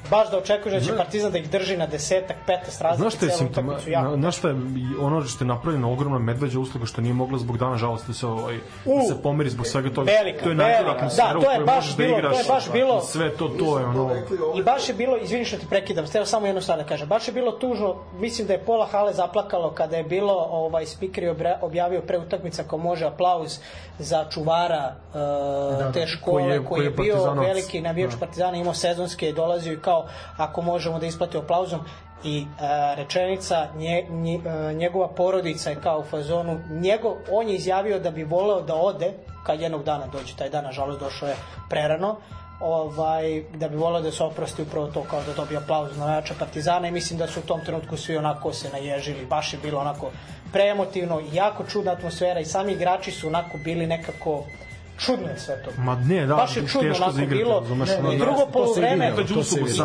Baš 0.10 0.32
da 0.32 0.38
očekuješ 0.38 0.74
da 0.74 0.80
će 0.80 0.86
Zna- 0.86 0.98
Partizan 0.98 1.32
da 1.32 1.38
ih 1.38 1.50
drži 1.50 1.78
na 1.78 1.86
desetak, 1.88 2.38
15 2.40 2.52
razlika 2.82 2.96
Znaš 3.00 3.14
šta 3.16 3.26
je 3.26 3.32
simptoma? 3.32 3.74
Na, 3.88 4.16
znaš 4.16 4.38
šta 4.38 4.48
je 4.48 4.56
ono 5.02 5.22
što 5.24 5.44
je 5.44 5.48
napravljeno 5.48 5.92
ogromna 5.92 6.20
medveđa 6.20 6.60
usluga 6.60 6.86
što 6.86 7.02
nije 7.02 7.14
mogla 7.14 7.38
zbog 7.40 7.58
dana 7.58 7.78
žalosti 7.78 8.08
da 8.08 8.14
se 8.14 8.28
ovaj 8.28 8.58
da 8.86 9.02
se 9.06 9.22
pomeri 9.24 9.50
zbog 9.50 9.68
svega 9.68 9.90
toga. 9.90 10.12
velika, 10.14 10.44
to 10.44 10.50
je 10.50 10.56
najgora 10.56 10.92
atmosfera 10.92 11.30
Da, 11.30 11.38
u 11.38 11.42
to 11.42 11.52
je 11.52 11.60
baš 11.62 11.88
da 11.88 11.98
bilo- 11.98 12.10
to 12.12 12.16
je 12.18 12.32
igraš. 12.32 12.48
baš 12.48 12.72
bilo- 12.72 13.02
Sve 13.02 13.30
to 13.32 13.48
to 13.50 13.80
je 13.80 13.86
ono. 13.86 14.12
I 14.56 14.64
baš 14.64 14.90
je 14.90 14.96
bilo, 14.96 15.18
izvini 15.18 15.46
što 15.46 15.58
te 15.58 15.66
prekidam, 15.68 16.06
htio 16.06 16.26
samo 16.26 16.46
jednu 16.46 16.62
stvar 16.62 16.78
da 16.78 16.84
kažem, 16.86 17.08
baš 17.08 17.28
je 17.28 17.34
bilo 17.34 17.52
tužno, 17.54 17.96
mislim 18.14 18.48
da 18.48 18.54
je 18.54 18.60
pola 18.62 18.86
hale 18.88 19.14
zaplakalo 19.14 19.72
kada 19.72 19.98
je 19.98 20.04
bilo, 20.06 20.34
ovaj, 20.42 20.86
speaker 20.88 21.24
je 21.24 21.36
objavio 21.62 22.02
pre 22.02 22.18
utakmica 22.20 22.64
ko 22.64 22.78
može 22.80 23.06
aplauz 23.06 23.60
za 24.00 24.26
čuvara 24.26 24.96
uh, 25.08 25.94
te 25.94 26.08
škole 26.08 26.34
koji 26.34 26.46
je- 26.46 26.58
koji 26.58 26.66
koji 26.68 26.82
je, 26.82 26.86
je 26.86 26.92
bio 26.92 27.34
veliki 27.34 27.82
navijač 27.82 28.12
Da. 28.12 28.18
Partizana, 28.18 28.58
imao 28.58 28.74
sezonske 28.74 29.32
dolazio 29.32 29.74
i 29.74 29.80
kao 29.80 29.97
ako 30.38 30.62
možemo 30.62 31.00
da 31.00 31.06
isplati 31.06 31.38
aplauzom 31.38 31.80
i 32.24 32.42
uh, 32.42 32.60
rečenica 32.98 33.68
nje, 33.76 34.06
nje, 34.10 34.38
uh, 34.38 34.78
njegova 34.78 35.08
porodica 35.08 35.70
je 35.70 35.82
kao 35.82 36.00
u 36.00 36.04
fazonu 36.04 36.60
njegov, 36.70 37.14
on 37.32 37.48
je 37.48 37.56
izjavio 37.56 38.00
da 38.00 38.12
bi 38.12 38.24
voleo 38.24 38.62
da 38.62 38.76
ode 38.76 39.14
kad 39.44 39.62
jednog 39.62 39.84
dana 39.84 40.08
dođe. 40.08 40.36
Taj 40.36 40.50
dan 40.50 40.64
nažalost 40.64 41.00
došao 41.00 41.30
je 41.30 41.36
prerano 41.70 42.16
ovaj, 42.60 43.44
da 43.56 43.68
bi 43.68 43.76
voleo 43.76 44.02
da 44.02 44.12
se 44.12 44.24
oprosti 44.24 44.62
upravo 44.62 44.88
to 44.88 45.04
kao 45.10 45.22
da 45.24 45.34
dobije 45.34 45.58
aplauz 45.58 45.98
na 45.98 46.06
navijača 46.06 46.34
Partizana 46.40 46.88
i 46.88 46.92
mislim 46.92 47.20
da 47.20 47.28
su 47.28 47.40
u 47.40 47.44
tom 47.44 47.62
trenutku 47.66 47.98
svi 47.98 48.18
onako 48.18 48.54
se 48.54 48.70
naježili, 48.70 49.26
baš 49.26 49.54
je 49.54 49.60
bilo 49.60 49.82
onako 49.82 50.12
preemotivno, 50.54 51.22
jako 51.34 51.64
čudna 51.64 51.92
atmosfera 51.92 52.40
i 52.40 52.46
sami 52.46 52.74
igrači 52.74 53.12
su 53.12 53.28
onako 53.28 53.58
bili 53.58 53.88
nekako 53.88 54.44
čudno 55.00 55.28
je 55.28 55.40
sve 55.40 55.64
to. 55.64 55.72
Ma 55.78 55.96
ne, 55.96 56.26
da, 56.26 56.36
baš 56.36 56.58
je 56.58 56.68
čudno 56.68 56.90
onako 56.96 57.10
igrati, 57.12 57.36
bilo. 57.36 57.60
razumeš, 57.60 57.90
I 57.90 57.94
ono, 57.94 58.16
drugo 58.16 58.40
to 58.40 58.46
se 58.46 58.52
poluvreme, 58.52 59.16
to 59.16 59.24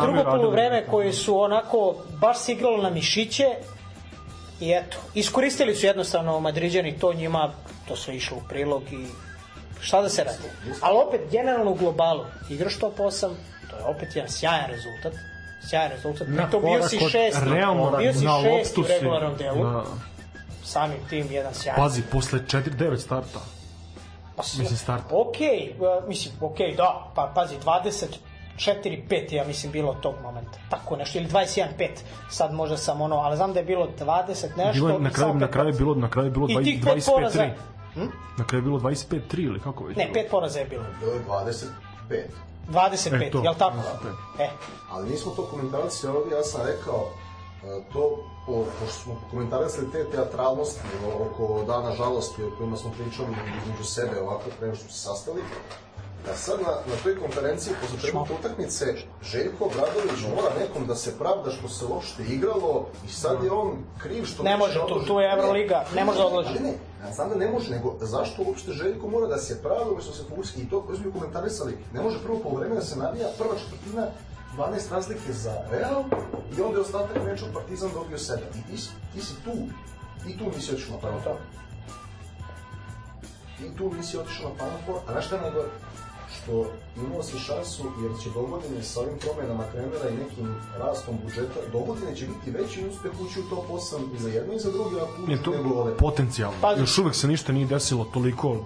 drugo 0.01 0.23
poluvreme 0.23 0.85
koje 0.87 1.13
su 1.13 1.39
onako 1.39 1.95
baš 2.19 2.37
se 2.39 2.51
igralo 2.51 2.83
na 2.83 2.89
mišiće 2.89 3.45
i 4.59 4.71
eto, 4.71 4.97
iskoristili 5.13 5.75
su 5.75 5.85
jednostavno 5.85 6.39
Madriđani 6.39 6.99
to 6.99 7.13
njima, 7.13 7.51
to 7.87 7.95
sve 7.95 8.15
išlo 8.15 8.37
u 8.37 8.47
prilog 8.49 8.83
i 8.91 9.05
šta 9.81 10.01
da 10.01 10.09
se 10.09 10.23
radi. 10.23 10.77
Ali 10.81 10.97
opet, 11.07 11.21
generalno 11.31 11.71
u 11.71 11.75
globalu, 11.75 12.25
igraš 12.49 12.79
top 12.79 12.97
8, 12.97 13.29
to 13.69 13.75
je 13.77 13.83
opet 13.83 14.15
jedan 14.15 14.31
sjajan 14.31 14.69
rezultat. 14.69 15.13
Sjajan 15.69 15.91
rezultat. 15.91 16.27
Na 16.27 16.43
Pritom 16.43 16.63
bio 16.63 16.87
si 16.87 16.99
šest, 16.99 17.37
realno 17.43 17.97
bio 17.97 18.13
si 18.13 18.25
na 18.25 18.41
šest 18.41 18.77
u 18.77 18.83
regularnom 18.87 19.37
delu. 19.37 19.63
Da. 19.63 19.83
Samim 20.63 20.97
tim 21.09 21.27
jedan 21.31 21.53
sjajan. 21.53 21.77
Pazi, 21.77 22.01
posle 22.11 22.39
4-9 22.39 22.97
starta. 22.97 23.39
Mislim, 24.37 24.77
start. 24.77 25.03
Ok, 25.11 25.35
uh, 25.35 26.07
mislim, 26.07 26.33
ok, 26.41 26.57
da, 26.77 27.11
pa 27.15 27.31
pazi, 27.35 27.55
24-5 27.65 29.33
je, 29.33 29.37
ja 29.37 29.43
mislim, 29.47 29.71
bilo 29.71 29.91
od 29.91 29.99
tog 29.99 30.15
momenta. 30.23 30.59
Tako 30.69 30.95
nešto, 30.95 31.17
ili 31.19 31.27
21-5, 31.27 31.89
sad 32.29 32.53
možda 32.53 32.77
sam 32.77 33.01
ono, 33.01 33.15
ali 33.15 33.35
znam 33.35 33.53
da 33.53 33.59
je 33.59 33.65
bilo 33.65 33.87
20 33.99 34.57
nešto. 34.57 34.73
Bilo 34.73 34.89
je, 34.89 34.99
na 34.99 35.09
kraju, 35.09 35.33
na 35.33 35.47
kraju 35.47 35.67
je 35.69 35.73
bilo, 35.73 35.95
na 35.95 36.09
kraju 36.09 36.31
bilo 36.31 36.47
I 36.49 36.55
20, 36.55 36.63
tih 36.63 36.83
pet 36.83 37.05
poraza. 37.05 37.39
25-3. 37.39 37.51
Hm? 37.93 38.07
Na 38.37 38.45
kraju 38.47 38.59
je 38.59 38.65
bilo 38.65 38.79
25-3 38.79 39.45
ili 39.45 39.59
kako 39.59 39.83
već? 39.83 39.97
Ne, 39.97 40.09
pet 40.13 40.27
poraza 40.31 40.59
je 40.59 40.65
bilo. 40.65 40.83
Bilo 40.99 41.13
je 41.13 41.21
25. 41.27 41.65
25, 42.69 43.27
E, 43.27 43.31
to. 43.31 43.41
jel 43.43 43.53
tako? 43.53 43.77
E, 44.39 44.49
Ali 44.91 45.09
mi 45.09 45.17
smo 45.17 45.31
to 45.31 45.43
komentarisali 45.43 46.17
ovdje, 46.17 46.37
ja 46.37 46.43
sam 46.43 46.61
rekao, 46.67 47.09
e, 47.63 47.83
to, 47.93 48.23
po, 48.45 48.51
pošto 48.79 48.99
smo 48.99 49.15
komentarisali 49.31 49.91
te 49.91 50.03
teatralnosti 50.05 50.79
o- 51.05 51.23
oko 51.25 51.63
dana 51.63 51.91
žalosti 51.91 52.43
o 52.43 52.51
kojima 52.57 52.77
smo 52.77 52.91
pričali 52.91 53.27
između 53.63 53.83
sebe 53.85 54.19
ovako 54.21 54.43
pre 54.49 54.67
nego 54.67 54.75
što 54.75 54.83
smo 54.83 54.93
se 54.93 54.99
sastali, 54.99 55.41
da 56.25 56.35
sad 56.35 56.61
na, 56.61 56.67
na 56.67 56.95
toj 57.03 57.15
konferenciji 57.17 57.73
posle 57.81 57.97
trenutne 57.99 58.35
utakmice 58.35 58.85
Željko 59.23 59.65
Obradović 59.65 60.19
mora 60.29 60.49
nekom 60.59 60.87
da 60.87 60.95
se 60.95 61.17
pravda 61.17 61.51
što 61.51 61.67
se 61.69 61.85
uopšte 61.85 62.23
igralo 62.25 62.85
i 63.07 63.11
sad 63.11 63.43
je 63.43 63.51
on 63.51 63.71
kriv 63.97 64.25
što... 64.25 64.43
Ne 64.43 64.57
može, 64.57 64.79
tu- 64.79 65.05
tu 65.07 65.19
je 65.19 65.31
Euroliga, 65.31 65.85
ne 65.95 66.05
može 66.05 66.17
da 66.19 66.25
odloži. 66.25 66.59
Ne, 66.61 66.73
ja 67.03 67.11
znam 67.11 67.29
da 67.29 67.35
ne 67.35 67.47
može, 67.47 67.71
nego 67.71 67.95
zašto 68.01 68.43
uopšte 68.43 68.71
Željko 68.73 69.07
mora 69.07 69.27
da 69.27 69.37
se 69.37 69.61
pravi 69.63 69.89
umesto 69.91 70.11
da 70.11 70.17
se 70.17 70.23
fokusira 70.23 70.63
i 70.63 70.69
to 70.69 70.81
koji 70.81 70.97
smo 70.97 71.11
komentarisali, 71.11 71.77
ne 71.93 72.01
može 72.01 72.19
prvo 72.19 72.39
polovreme 72.39 72.75
da 72.75 72.81
se 72.81 72.99
navija 72.99 73.27
prva 73.37 73.53
četvrtina 73.55 74.07
12 74.57 74.91
razlike 74.91 75.33
za 75.33 75.53
Real 75.71 76.03
i 76.57 76.61
onda 76.61 76.77
je 76.77 76.81
ostatak 76.81 77.23
meča 77.25 77.45
Partizan 77.53 77.89
dobio 77.93 78.17
7. 78.17 78.33
I 78.55 78.71
ti, 78.71 78.77
si- 78.77 78.89
ti 79.13 79.21
si 79.21 79.33
tu, 79.35 79.51
i 80.27 80.37
tu 80.37 80.45
nisi 80.55 80.71
otišao 80.71 80.95
na 80.95 81.19
Four. 81.21 81.35
I 83.61 83.77
tu 83.77 83.93
nisi 83.93 84.17
otišao 84.17 84.49
na 84.51 84.77
Four, 84.85 84.97
a 85.07 85.11
znaš 85.11 85.25
šta 85.25 85.35
je 85.35 85.41
najgore? 85.41 85.67
što 86.35 86.65
imao 86.97 87.23
si 87.23 87.39
šansu 87.39 87.83
jer 88.03 88.11
će 88.23 88.29
dogodine 88.29 88.83
sa 88.83 88.99
ovim 88.99 89.17
promenama 89.17 89.63
trenera 89.63 90.09
i 90.09 90.17
nekim 90.17 90.47
rastom 90.77 91.15
budžeta, 91.23 91.59
dogodine 91.71 92.15
će 92.15 92.25
biti 92.27 92.51
veći 92.51 92.87
uspeh 92.87 93.11
ući 93.21 93.39
u 93.39 93.49
top 93.49 93.65
8 93.69 94.15
i 94.15 94.19
za 94.19 94.29
jedno 94.29 94.53
i 94.53 94.59
za 94.59 94.71
drugi, 94.71 94.95
Je 94.95 95.03
uđu 95.25 95.43
to 95.43 95.51
nego 95.51 95.69
ove. 95.71 95.97
potencijalno. 95.97 96.57
Pazi. 96.61 96.81
Još 96.81 96.97
uvek 96.97 97.15
se 97.15 97.27
ništa 97.27 97.51
nije 97.51 97.65
desilo 97.67 98.05
toliko 98.05 98.57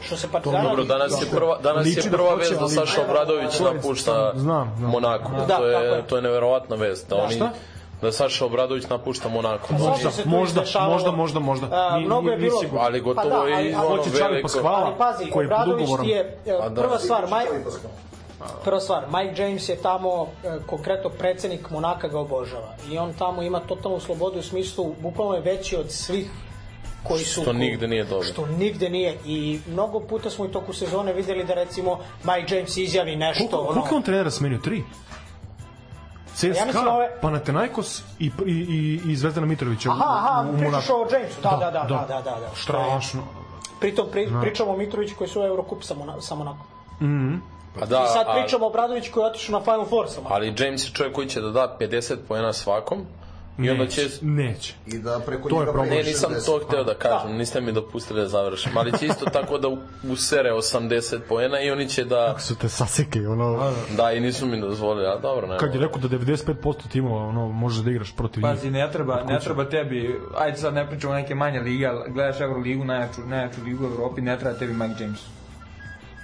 što 0.00 0.16
se 0.16 0.28
Partizana... 0.28 0.68
Dobro, 0.68 0.84
danas 0.84 1.22
je 1.22 1.26
prva, 1.30 1.58
danas 1.58 1.84
Liči 1.86 1.98
je 1.98 2.02
da 2.02 2.16
prva 2.16 2.34
vest 2.34 2.52
da 2.52 2.58
ali- 2.60 2.70
Saša 2.70 3.02
Obradović 3.02 3.60
je- 3.60 3.66
napušta 3.66 4.32
znam, 4.34 4.74
znam. 4.78 4.90
Monako. 4.90 5.30
Da, 5.48 5.56
to, 5.56 5.66
je, 5.66 5.86
je. 5.86 6.06
to 6.06 6.16
je 6.16 6.22
neverovatna 6.22 6.76
vest. 6.76 7.08
Da, 7.08 7.16
oni, 7.16 7.34
Šta? 7.34 7.50
da 8.02 8.12
Saša 8.12 8.46
Obradović 8.46 8.88
napušta 8.88 9.28
Monako. 9.28 9.66
Da 9.70 9.78
možda, 9.80 10.60
možda, 10.80 11.10
možda, 11.12 11.40
možda. 11.40 11.66
A, 11.72 11.98
Ni- 11.98 12.04
mnogo 12.04 12.30
je 12.30 12.36
bilo... 12.36 12.60
sigurno. 12.60 12.80
Ali 12.80 13.00
gotovo 13.00 13.30
Pa 13.30 13.36
da, 13.36 13.50
i 13.50 13.54
ali- 13.54 13.74
ono 13.86 13.96
Čavi 13.98 14.10
veliko... 14.22 14.42
Paskvala, 14.42 14.78
Ali 14.78 14.94
pazi, 14.98 15.30
koji 15.30 15.44
je 15.44 15.46
Obradović 15.46 15.88
ti 16.02 16.08
je, 16.08 16.38
e, 16.46 16.52
A 16.52 16.68
da. 16.68 16.82
prva 16.82 16.98
stvar, 16.98 17.22
Paskal. 17.22 17.90
prva 18.64 18.80
stvar, 18.80 19.04
Mike 19.08 19.42
James 19.42 19.68
je 19.68 19.76
tamo, 19.76 20.26
e, 20.44 20.58
konkretno 20.66 21.10
predsednik 21.10 21.70
Monaka 21.70 22.08
ga 22.08 22.18
obožava. 22.18 22.68
I 22.90 22.98
on 22.98 23.12
tamo 23.12 23.42
ima 23.42 23.60
totalnu 23.60 24.00
slobodu 24.00 24.38
u 24.38 24.42
smislu, 24.42 24.94
bukvalno 24.98 25.34
je 25.34 25.40
veći 25.40 25.76
od 25.76 25.90
svih 25.90 26.30
koji 27.08 27.24
su... 27.24 27.42
Što 27.42 27.52
nigde 27.52 27.88
nije 27.88 28.04
dobro. 28.04 28.24
Što 28.24 28.46
nigde 28.48 28.90
nije. 28.90 29.18
I 29.26 29.60
mnogo 29.68 30.00
puta 30.00 30.30
smo 30.30 30.44
i 30.44 30.52
toku 30.52 30.72
sezone 30.72 31.12
videli 31.12 31.44
da 31.44 31.54
recimo 31.54 31.98
Mike 32.24 32.56
James 32.56 32.76
izjavi 32.76 33.16
nešto. 33.16 33.46
Koliko, 33.48 33.66
koliko 33.66 33.88
je 33.88 33.96
on 33.96 34.02
trenera 34.02 34.30
smenio? 34.30 34.58
Tri? 34.58 34.82
CSKA, 36.34 36.46
Ja 36.48 36.64
mislim 36.64 36.88
ove- 36.88 37.20
Panathinaikos 37.20 38.02
i, 38.18 38.30
i, 38.46 38.50
i, 38.50 39.00
i 39.06 39.16
Zvezdana 39.16 39.46
Mitrovića 39.46 39.90
Aha, 39.90 40.04
aha, 40.08 40.46
u, 40.50 40.54
u 40.54 40.58
pričaš 40.58 40.90
o 40.90 41.06
Jamesu. 41.12 41.40
Da, 41.42 41.50
da, 41.50 41.70
da, 41.70 41.86
da, 41.88 42.04
da, 42.08 42.22
da. 42.22 42.30
da. 42.30 42.46
Je- 42.46 42.50
Strašno. 42.54 43.22
Pritom 43.80 44.06
pri, 44.12 44.28
pričamo 44.40 44.70
o 44.70 44.76
Mitroviću 44.76 45.14
koji 45.16 45.28
su 45.28 45.40
u 45.40 45.44
Eurocup 45.44 45.82
sa, 45.82 45.94
Mona, 45.94 46.20
sa 46.20 46.34
Monakom. 46.34 46.66
Pa 47.80 47.86
da, 47.86 48.04
I 48.04 48.08
sad 48.08 48.26
a- 48.28 48.32
pričamo 48.34 48.66
o 48.66 48.70
Bradović 48.70 49.08
koji 49.08 49.22
je 49.22 49.28
otišao 49.28 49.58
na 49.58 49.64
Final 49.64 49.84
Four 49.84 50.06
sa 50.08 50.14
Monakom. 50.14 50.32
Ali 50.32 50.54
James 50.58 50.84
je 50.84 50.92
čovjek 50.92 51.14
koji 51.14 51.28
će 51.28 51.40
da 51.40 51.50
da 51.50 51.76
50 51.80 52.16
poena 52.28 52.52
svakom 52.52 53.06
i 53.58 53.70
onda 53.70 53.86
će... 53.86 54.08
Neće. 54.22 54.74
I 54.86 54.98
da 54.98 55.20
preko 55.20 55.48
To 55.48 55.54
je 55.54 55.60
njega 55.60 55.72
problem. 55.72 55.94
Ne, 55.94 56.02
nisam 56.02 56.32
60. 56.32 56.46
to 56.46 56.60
hteo 56.66 56.84
da 56.84 56.94
kažem, 56.94 57.36
niste 57.36 57.60
mi 57.60 57.72
dopustili 57.72 58.20
da 58.20 58.28
završim, 58.28 58.76
ali 58.76 58.98
će 58.98 59.06
isto 59.06 59.24
tako 59.26 59.58
da 59.58 59.68
u- 59.68 59.78
usere 60.04 60.50
80 60.52 61.18
poena 61.28 61.60
i 61.60 61.70
oni 61.70 61.88
će 61.88 62.04
da... 62.04 62.26
Kako 62.26 62.40
su 62.40 62.56
te 62.56 62.68
sasekli, 62.68 63.26
ono... 63.26 63.72
Da, 63.96 64.12
i 64.12 64.20
nisu 64.20 64.46
mi 64.46 64.60
dozvolili, 64.60 65.06
a 65.06 65.18
dobro, 65.18 65.46
nema. 65.46 65.58
Kad 65.58 65.74
je 65.74 65.80
rekao 65.80 65.98
da 65.98 66.08
95% 66.08 66.54
timova 66.88 67.26
ono, 67.26 67.48
možeš 67.48 67.84
da 67.84 67.90
igraš 67.90 68.16
protiv 68.16 68.42
njih. 68.42 68.50
Pazi, 68.50 68.70
ne 68.70 68.90
treba, 68.92 69.22
ne 69.24 69.40
treba 69.40 69.64
tebi, 69.64 70.20
ajde 70.36 70.58
sad 70.58 70.74
ne 70.74 70.88
pričamo 70.88 71.12
o 71.12 71.16
neke 71.16 71.34
manje 71.34 71.60
lige, 71.60 71.86
ali 71.86 72.12
gledaš 72.12 72.40
Euroligu, 72.40 72.84
najjaču, 72.84 73.20
najjaču 73.26 73.60
ligu 73.64 73.84
u 73.84 73.86
Evropi, 73.86 74.20
ne 74.20 74.38
treba 74.38 74.58
tebi 74.58 74.72
Mike 74.72 75.02
James. 75.02 75.20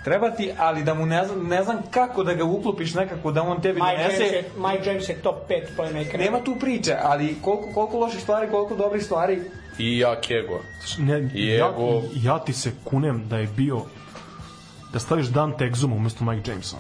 Treba 0.05 0.31
ti, 0.31 0.53
ali 0.59 0.85
da 0.85 0.95
mu 0.95 1.07
ne 1.07 1.25
znam, 1.27 1.47
ne 1.49 1.65
znam 1.65 1.77
kako 1.91 2.23
da 2.25 2.35
ga 2.35 2.45
uklopiš 2.45 2.95
nekako, 2.95 3.33
da 3.33 3.43
on 3.43 3.61
tebi 3.61 3.81
Mike 3.81 4.03
James, 4.03 4.19
donese... 4.19 4.37
je, 4.37 4.45
Mike 4.57 4.89
James 4.91 5.09
je 5.09 5.15
top 5.15 5.37
5 5.49 5.63
playmaker. 5.79 6.19
Nema 6.19 6.41
tu 6.41 6.57
priče, 6.57 6.97
ali 7.03 7.37
koliko, 7.43 7.69
koliko 7.75 7.99
loših 7.99 8.21
stvari, 8.23 8.51
koliko 8.51 8.77
dobrih 8.77 9.05
stvari 9.05 9.41
I 9.79 9.99
jak 9.99 10.31
ego. 10.31 10.61
Ne, 10.99 11.31
I 11.35 11.47
ja, 11.47 11.67
ego- 11.69 12.03
ja 12.15 12.39
ti 12.39 12.53
se 12.53 12.73
kunem 12.85 13.29
da 13.29 13.39
je 13.39 13.47
bio 13.47 13.81
da 14.93 14.99
staviš 14.99 15.27
Dan 15.27 15.53
Texuma 15.53 15.97
umesto 15.97 16.25
Mike 16.25 16.51
Jamesa. 16.51 16.77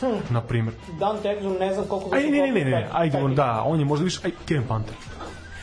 Hm. 0.00 0.34
Na 0.34 0.40
primjer. 0.40 0.74
Dante 1.00 1.28
Exum 1.28 1.58
ne 1.60 1.74
znam 1.74 1.84
koliko... 1.88 2.14
Aj, 2.16 2.22
ne, 2.22 2.30
ne, 2.30 2.52
ne, 2.52 2.64
ne, 2.64 2.88
ajde, 2.92 3.18
on, 3.18 3.34
da, 3.34 3.62
on 3.66 3.78
je 3.78 3.84
možda 3.84 4.04
više, 4.04 4.20
aj, 4.24 4.30
Kevin 4.46 4.64
Panther. 4.68 4.94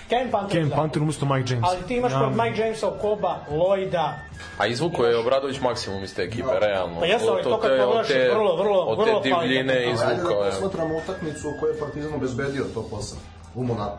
Kevin 0.09 0.31
Panther, 0.31 0.51
Kevin 0.51 0.69
da. 0.69 0.75
Panther 0.75 1.01
umesto 1.01 1.25
Mike 1.25 1.53
Jamesa. 1.53 1.67
Ali 1.67 1.81
ti 1.88 1.95
imaš 1.95 2.11
Ja- 2.11 2.19
kod 2.19 2.35
Mike 2.35 2.61
Jamesa, 2.61 2.88
Koba, 3.01 3.35
Lloyda, 3.51 4.13
A 4.57 4.67
izvuko 4.67 5.05
je 5.05 5.17
Obradović 5.17 5.59
maksimum 5.61 6.03
iz 6.03 6.15
te 6.15 6.21
ekipe, 6.21 6.59
realno. 6.61 6.99
Pa 6.99 7.05
jesu, 7.05 7.25
ali 7.27 7.38
Od- 7.38 7.43
to 7.43 7.59
kad 7.59 7.71
pogledaš, 7.79 8.07
te- 8.07 8.29
vrlo, 8.29 8.55
vrlo- 8.55 8.83
Od 8.83 8.97
vrlo 8.99 9.19
te 9.19 9.29
divljine 9.29 9.73
kvalitetno. 9.73 10.07
Ajde 10.07 10.15
izvukao 10.15 10.43
da 10.43 10.49
posmatramo 10.51 10.97
utakmicu 10.97 11.49
u 11.49 11.59
kojoj 11.59 11.73
je 11.73 11.79
Partizan 11.79 12.13
obezbedio 12.13 12.63
to 12.73 12.81
posao 12.83 13.17
u 13.55 13.63
Monaku. 13.63 13.97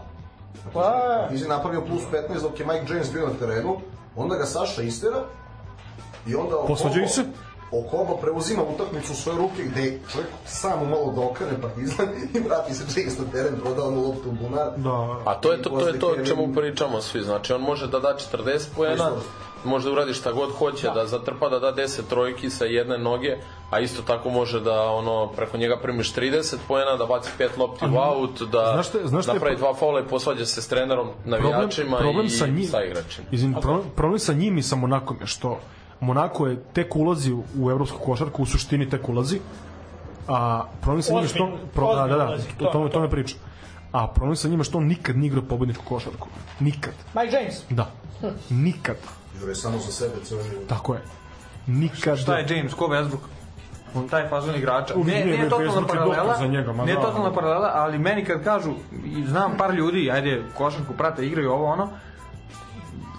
Pa, 0.75 0.81
Partizan 1.21 1.51
je 1.51 1.57
napravio 1.57 1.81
plus 1.81 2.03
15 2.13 2.43
dok 2.43 2.61
je 2.61 2.67
Mike 2.67 2.85
James 2.89 3.13
bio 3.13 3.27
na 3.27 3.35
terenu, 3.35 3.77
onda 4.17 4.37
ga 4.37 4.45
Saša 4.45 4.83
istera 4.83 5.23
i 6.27 6.35
onda 6.35 6.57
Posvađaju 6.67 7.09
se? 7.09 7.25
Okobo 7.73 8.17
preuzima 8.17 8.63
utakmicu 8.75 9.13
u 9.13 9.17
svoje 9.17 9.39
ruke 9.39 9.63
gde 9.63 9.81
je 9.83 10.01
čovjek 10.13 10.29
samo 10.45 10.85
malo 10.85 11.13
dokrene 11.13 11.61
Partizan 11.63 12.09
i 12.35 12.41
vrati 12.41 12.75
se 12.75 13.01
James 13.01 13.19
na 13.19 13.25
teren, 13.33 13.61
proda 13.61 13.85
onu 13.85 14.03
loptu 14.03 14.29
u 14.29 14.33
bunar. 14.33 14.69
Da. 14.77 15.17
A 15.25 15.35
to 15.35 15.53
je 15.53 15.63
to, 15.63 15.71
to 15.71 15.89
je 15.89 15.99
to 15.99 16.17
čemu 16.27 16.55
pričamo 16.55 17.01
svi. 17.01 17.21
Znači 17.23 17.53
on 17.53 17.61
može 17.61 17.87
da 17.87 17.99
da 17.99 18.17
40 18.33 18.61
poena, 18.77 19.11
može 19.65 19.85
da 19.85 19.93
uradi 19.93 20.15
šta 20.15 20.33
god 20.33 20.51
hoće, 20.51 20.91
da, 20.91 21.07
zatrpa 21.07 21.49
da 21.49 21.59
da 21.59 21.73
10 21.75 22.01
trojki 22.09 22.51
sa 22.51 22.65
jedne 22.65 22.99
noge, 22.99 23.37
a 23.71 23.81
isto 23.81 24.03
tako 24.03 24.31
može 24.31 24.61
da 24.61 24.83
ono 24.83 25.27
preko 25.27 25.57
njega 25.57 25.77
primiš 25.77 26.15
30 26.15 26.57
poena, 26.69 26.97
da 26.97 27.07
baci 27.07 27.31
pet 27.39 27.57
lopti 27.57 27.85
u 27.87 27.99
aut, 27.99 28.43
da 28.43 28.71
Znaš 28.73 28.89
šta- 28.89 28.99
znaš 29.05 29.25
šta 29.25 29.33
je 29.33 29.35
napravi 29.35 29.57
pro- 29.57 29.61
dva 29.61 29.75
faula 29.75 30.01
i 30.01 30.05
posvađa 30.05 30.47
se 30.47 30.63
s 30.63 30.69
trenerom, 30.69 31.09
navijačima 31.25 31.97
problem 31.97 32.27
i 32.27 32.31
sa 32.31 32.47
njim, 32.47 32.69
sa 32.69 32.85
igračima. 32.85 33.27
Izvin, 33.31 33.53
problem, 33.53 33.85
problem 33.97 34.19
sa 34.19 34.33
njim 34.33 34.59
i 34.59 34.63
sa 34.63 34.77
Monakom 34.77 35.17
je 35.21 35.27
što 35.27 35.59
Monako 36.01 36.47
je 36.47 36.63
tek 36.73 36.97
ulazi 36.97 37.33
u, 37.33 37.71
evropsku 37.71 37.99
košarku, 37.99 38.43
u 38.43 38.47
suštini 38.47 38.91
tek 38.91 39.09
ulazi, 39.09 39.41
a 40.29 40.65
problem 40.81 41.03
sa 41.03 41.13
njim 41.13 41.23
je 41.23 41.29
što... 41.29 41.59
Pro, 41.75 41.95
da, 41.95 42.07
da, 42.07 42.17
da, 42.17 42.27
to, 42.29 42.43
to- 42.59 42.65
to, 42.65 42.73
to 42.73 42.89
to. 42.89 43.01
me 43.01 43.11
priča. 43.11 43.37
A 43.93 44.07
problem 44.07 44.37
sa 44.37 44.49
njima 44.49 44.65
što 44.65 44.79
on 44.79 44.85
nikad 44.87 45.17
nije 45.17 45.27
igrao 45.27 45.43
pobedničku 45.45 45.85
košarku. 45.85 46.29
Nikad. 46.61 46.93
Mike 47.15 47.37
James. 47.37 47.55
Da. 47.71 47.91
Nikad. 48.51 48.97
Jure 49.41 49.55
samo 49.55 49.79
za 49.79 49.93
sebe 49.93 50.15
ceo 50.25 50.43
život. 50.43 50.67
Tako 50.69 50.95
je. 50.95 51.01
Nikad. 51.67 52.19
Šta 52.19 52.39
je 52.39 52.57
James, 52.57 52.75
ko 52.75 52.85
Westbrook? 52.87 53.19
On 53.95 54.09
taj 54.09 54.29
fazon 54.29 54.55
igrača. 54.55 54.95
U, 54.95 55.05
Ne, 55.05 55.25
ne, 55.25 55.39
ne, 55.39 55.49
totalna 55.49 55.87
paralela, 55.87 56.37
za 56.39 56.47
njega, 56.47 56.73
ma 56.73 56.85
ne 56.85 56.95
da. 56.95 57.01
totalna 57.01 57.33
paralela, 57.33 57.71
ali 57.75 57.99
meni 57.99 58.25
kad 58.25 58.45
kažu, 58.45 58.73
i 59.07 59.25
znam 59.27 59.57
par 59.57 59.75
ljudi, 59.75 60.11
ajde, 60.11 60.43
košarku 60.57 60.93
prate, 60.95 61.27
igraju 61.27 61.53
ovo 61.53 61.65
ono, 61.67 61.89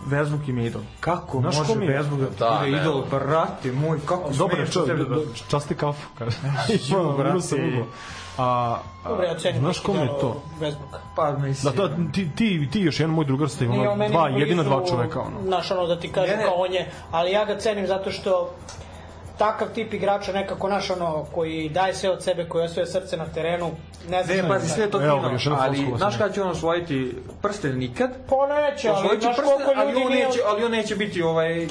Westbrook 0.06 0.50
im 0.50 0.58
je 0.58 0.66
idol. 0.66 0.82
Kako 1.00 1.40
Znaš 1.40 1.58
može 1.58 1.76
mi? 1.76 1.88
Westbrook 1.88 2.20
da 2.20 2.28
ti 2.28 2.36
Da, 2.40 2.58
bude 2.60 2.72
ne. 2.72 2.78
idol, 2.78 3.04
brate 3.04 3.72
moj, 3.72 4.00
kako 4.00 4.30
Dobar 4.32 4.60
je 4.60 4.66
smiješ 4.66 4.74
čovjek, 4.74 4.98
do- 5.00 5.16
do- 5.16 5.26
časti 5.50 5.76
kafu. 5.76 6.08
kaže. 6.18 6.38
Ima, 6.90 7.14
brate. 7.14 7.84
A, 8.38 8.44
a, 8.44 9.10
Dobro, 9.10 9.24
ja 9.26 9.32
ocenim 9.32 9.60
znaš 9.60 9.76
neki 9.76 9.86
kom 9.86 9.96
je 9.98 10.08
to? 10.08 10.42
Westbrooka. 10.60 10.98
Pa 11.16 11.32
mislim. 11.32 11.76
Da, 11.76 11.88
da, 11.88 12.12
ti, 12.12 12.30
ti, 12.30 12.70
ti 12.72 12.80
još 12.82 13.00
jedan 13.00 13.16
moj 13.16 13.26
drugar 13.26 13.50
ste 13.50 13.68
meni 13.68 14.10
dva, 14.10 14.30
jedina 14.30 14.64
dva 14.64 14.86
čoveka. 14.86 15.20
Ono. 15.20 15.42
Znaš, 15.44 15.72
ono 15.72 15.86
da 15.86 16.00
ti 16.00 16.08
kažem 16.10 16.30
Ne, 16.30 16.38
ne. 16.38 16.44
kao 16.44 16.54
on 16.56 16.74
je, 16.74 16.92
ali 17.12 17.32
ja 17.32 17.46
ga 17.46 17.58
cenim 17.58 17.88
zato 17.88 18.12
što 18.12 18.50
takav 19.38 19.68
tip 19.76 19.94
igrača 19.94 20.34
nekako 20.34 20.70
naš 20.70 20.90
ono 20.90 21.26
koji 21.34 21.70
daje 21.70 21.94
sve 21.94 22.10
od 22.10 22.24
sebe, 22.24 22.50
koji 22.50 22.66
osvoje 22.66 22.88
srce 22.88 23.18
na 23.18 23.26
terenu, 23.26 23.72
ne 24.10 24.24
znam 24.24 24.38
Ne, 24.38 24.48
pazi, 24.48 24.68
da 24.68 24.74
sve 24.74 24.92
to 24.92 25.00
fino, 25.00 25.58
ali 25.60 25.88
znaš 25.98 26.18
kada 26.18 26.34
će 26.34 26.42
on 26.42 26.50
osvojiti 26.50 27.16
prsten 27.42 27.78
nikad? 27.78 28.10
Pa 28.30 28.36
neće, 28.48 28.90
ali 28.90 29.22
znaš 29.22 29.36
prsten, 29.36 29.78
ali 29.78 30.04
on 30.06 30.12
neće, 30.12 30.40
ali 30.48 30.64
on 30.64 30.72
neće 30.72 30.96
biti 30.96 31.22
ovaj 31.22 31.68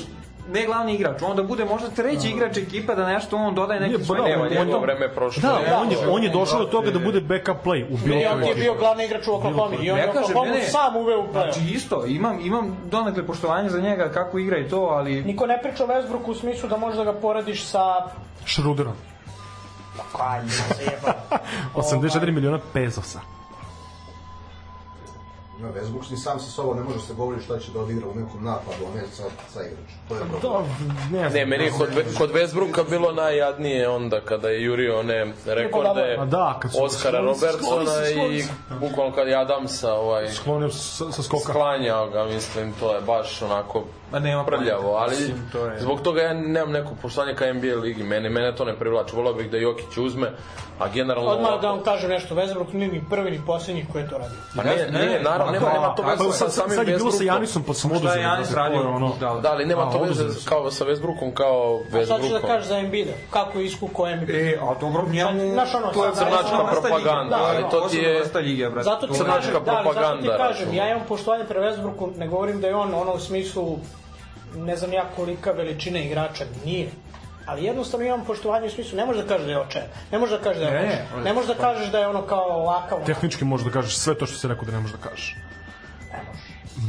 ne 0.49 0.67
glavni 0.67 0.95
igrač, 0.95 1.23
on 1.23 1.37
da 1.37 1.43
bude 1.43 1.65
možda 1.65 1.89
treći 1.89 2.29
igrač 2.29 2.57
ekipe 2.57 2.95
da 2.95 3.07
nešto 3.07 3.37
on 3.37 3.55
dodaje 3.55 3.81
neki 3.81 4.05
svoj 4.05 4.19
pa 4.19 4.25
da, 4.25 4.61
on- 4.61 4.75
on- 4.75 4.83
vreme 4.83 5.09
prošlo. 5.09 5.41
Da, 5.43 5.59
Ne, 5.61 5.75
on 5.75 5.91
je, 5.91 5.99
on 6.09 6.23
je 6.23 6.29
došao 6.31 6.59
do 6.59 6.65
toga 6.67 6.91
da 6.91 6.99
bude 6.99 7.21
backup 7.21 7.57
play 7.65 7.85
u 7.85 7.97
bilo 7.97 8.21
I 8.21 8.25
on 8.27 8.33
kojoj 8.33 8.49
je 8.49 8.55
bio 8.55 8.75
glavni 8.75 9.05
igrač 9.05 9.27
u 9.27 9.33
Oklahoma 9.33 9.77
i 9.77 9.91
on 9.91 9.99
je 9.99 10.05
Ne 10.05 10.11
Oklahoma 10.11 10.45
ne, 10.45 10.51
ne. 10.53 10.63
sam 10.63 10.97
uveo 10.97 11.21
u 11.21 11.25
play 11.25 11.33
Znači 11.33 11.61
isto, 11.67 12.07
imam, 12.07 12.41
imam 12.41 12.77
donekle 12.85 13.27
poštovanje 13.27 13.69
za 13.69 13.81
njega 13.81 14.09
kako 14.09 14.39
igra 14.39 14.59
i 14.59 14.69
to, 14.69 14.81
ali 14.81 15.23
Niko 15.23 15.47
ne 15.47 15.63
priča 15.63 15.85
o 15.85 15.89
Westbrooku 15.89 16.27
u 16.27 16.35
smislu 16.35 16.69
da 16.69 16.77
možeš 16.77 16.99
da 16.99 17.05
ga 17.05 17.13
porediš 17.13 17.65
sa... 17.65 17.85
Šruderom. 18.45 18.93
Kaj, 20.17 20.41
zajeba. 20.77 21.15
84 21.75 22.31
miliona 22.31 22.59
pezosa. 22.73 23.21
Na 25.61 25.69
Westbrook 25.71 26.11
ni 26.11 26.17
sam 26.17 26.41
sa 26.41 26.51
sobom 26.51 26.77
ne 26.77 26.83
može 26.83 27.01
se 27.01 27.15
govori 27.15 27.43
šta 27.43 27.59
će 27.59 27.73
da 27.73 27.81
odigra 27.81 28.07
u 28.09 28.15
nekom 28.15 28.45
napadu, 28.45 28.85
a 28.87 28.97
ne 28.97 29.03
sa, 29.13 29.23
sa 29.49 29.61
igračem. 29.61 29.99
To 30.09 30.15
je 30.15 30.21
problem. 30.21 30.43
Da, 30.43 30.59
ne 31.19 31.31
znam. 31.31 31.33
Ne, 31.33 31.47
meni 31.47 31.65
je 31.65 31.71
kod, 31.71 31.89
kod 32.19 32.33
Westbrooka 32.33 32.91
bilo 32.91 33.13
najjadnije 33.13 33.89
onda 33.89 34.21
kada 34.21 34.49
je 34.49 34.63
jurio 34.63 34.99
one 34.99 35.33
rekorde 35.47 36.17
A 36.19 36.25
da, 36.25 36.61
su- 36.73 36.85
Oskara 36.85 37.21
Robertsona 37.21 38.09
i 38.09 38.45
bukvalno 38.81 39.15
kad 39.15 39.29
je 39.29 39.37
Adamsa 39.37 39.95
ovaj, 39.95 40.29
Sklonio 40.29 40.71
sa, 40.71 41.13
sa 41.13 41.23
skoka. 41.23 41.43
sklanjao 41.43 42.09
ga, 42.09 42.25
mislim, 42.25 42.73
to 42.73 42.95
je 42.95 43.01
baš 43.01 43.43
onako 43.43 43.85
Ma 44.13 44.19
nema 44.19 44.45
prljavo, 44.45 44.95
ali 44.95 45.17
to 45.53 45.67
je- 45.67 45.81
zbog 45.81 46.01
toga 46.01 46.23
ja 46.23 46.35
nemam 46.35 46.73
neko 46.73 46.91
poštovanje 47.03 47.35
ka 47.35 47.47
NBA 47.47 47.75
ligi, 47.77 48.03
mene, 48.03 48.29
mene 48.29 48.57
to 48.57 48.65
ne 48.65 48.77
privlači, 48.77 49.17
volao 49.17 49.35
bih 49.35 49.51
da 49.51 49.57
Jokić 49.57 49.97
uzme, 49.97 50.31
a 50.79 50.89
generalno 50.89 51.31
Odmah 51.31 51.61
da 51.61 51.69
vam 51.69 51.81
kažem 51.81 52.11
nešto, 52.11 52.35
Westbrook 52.35 52.73
nije 52.73 52.89
ni 52.89 53.03
prvi 53.11 53.31
ni 53.31 53.41
posljednji 53.47 53.87
koji 53.93 54.03
je 54.03 54.09
to 54.09 54.19
radio. 54.19 54.37
Pa 54.57 54.63
ne, 54.63 54.77
ne, 54.91 55.07
ne, 55.07 55.21
naravno, 55.21 55.53
nema, 55.53 55.73
nema 55.73 55.95
to 55.95 56.03
veze 56.03 56.33
sa 56.33 56.49
samim 56.49 56.71
sad 56.71 56.89
je 56.89 56.97
bilo 56.97 57.11
sa. 57.11 57.25
Janisom, 57.25 57.63
pa 57.63 57.75
sam 57.75 57.91
šta 57.91 57.97
oduzeo. 57.99 58.15
je 58.15 58.23
Janis 58.23 58.49
da 58.49 58.57
radio? 58.57 58.81
ono. 58.91 59.13
Da, 59.21 59.35
Da, 59.35 59.51
ali 59.51 59.67
nema 59.67 59.91
to 59.93 59.99
veze 59.99 60.25
kao 60.45 60.71
sa 60.71 60.85
Westbrookom 60.85 61.35
kao 61.35 61.81
A 61.95 62.07
sad 62.07 62.21
ću 62.23 62.33
da 62.33 62.41
kažeš 62.41 62.67
za 62.67 62.79
Embiida, 62.79 63.13
kako 63.31 63.59
je 63.59 63.65
iskukao 63.65 64.09
Embiid. 64.09 64.31
E, 64.31 64.59
a 64.63 64.75
dobro, 64.81 65.03
njemu... 65.09 65.53
Znaš 65.53 65.75
ono, 65.75 65.87
to 65.87 66.05
je 66.07 66.15
sad- 66.15 66.29
crnačka 66.29 66.67
propaganda, 66.73 67.37
ali 67.39 67.63
Da, 67.63 67.69
to 67.71 67.81
ti 67.81 67.97
je-. 67.97 68.25
Zato 68.83 69.07
ti 69.07 69.15
Crnačka 69.15 69.53
da, 69.53 69.65
zato 69.65 69.65
ti 69.65 69.71
propaganda, 69.83 70.37
kažem, 70.39 70.75
ja 70.75 70.91
imam 70.91 71.03
poštovanje 71.09 71.45
pre 71.45 71.61
Westbrooku, 71.61 72.19
ne 72.19 72.29
govorim 72.29 72.61
da 72.61 72.67
je 72.67 72.75
on 72.75 72.95
ono 72.95 73.13
u 73.13 73.19
smislu 73.19 73.79
ne 74.57 74.77
znam 74.77 74.93
ja 74.93 75.05
kolika 75.17 75.53
veličina 75.53 75.99
igrača, 75.99 76.45
nije. 76.65 76.91
Ali 77.47 77.65
jednostavno 77.65 78.07
imam 78.07 78.25
poštovanje 78.25 78.67
u 78.67 78.71
smislu, 78.71 78.97
ne 78.97 79.07
možeš 79.07 79.23
da 79.23 79.29
kažeš 79.29 79.47
da 79.47 79.53
je 79.53 79.61
očajan, 79.61 79.89
ne 80.13 80.19
možeš 80.19 80.39
da 80.39 80.45
kažeš 80.45 80.63
da 80.63 80.69
je 80.69 80.73
Ne, 80.73 81.07
loš, 81.15 81.19
je 81.19 81.25
ne 81.25 81.33
možeš 81.33 81.49
da 81.49 81.55
kažeš 81.55 81.89
da 81.89 81.99
je 81.99 82.07
ono 82.07 82.23
kao 82.23 82.45
ovakav. 82.45 83.05
Tehnički 83.07 83.45
možeš 83.45 83.65
da 83.65 83.73
kažeš 83.73 83.97
sve 83.97 84.15
to 84.15 84.27
što 84.27 84.39
si 84.39 84.49
rekao 84.49 84.65
da 84.65 84.73
ne 84.73 84.81
možeš 84.81 84.97
da 84.97 85.09
kažeš. 85.09 85.37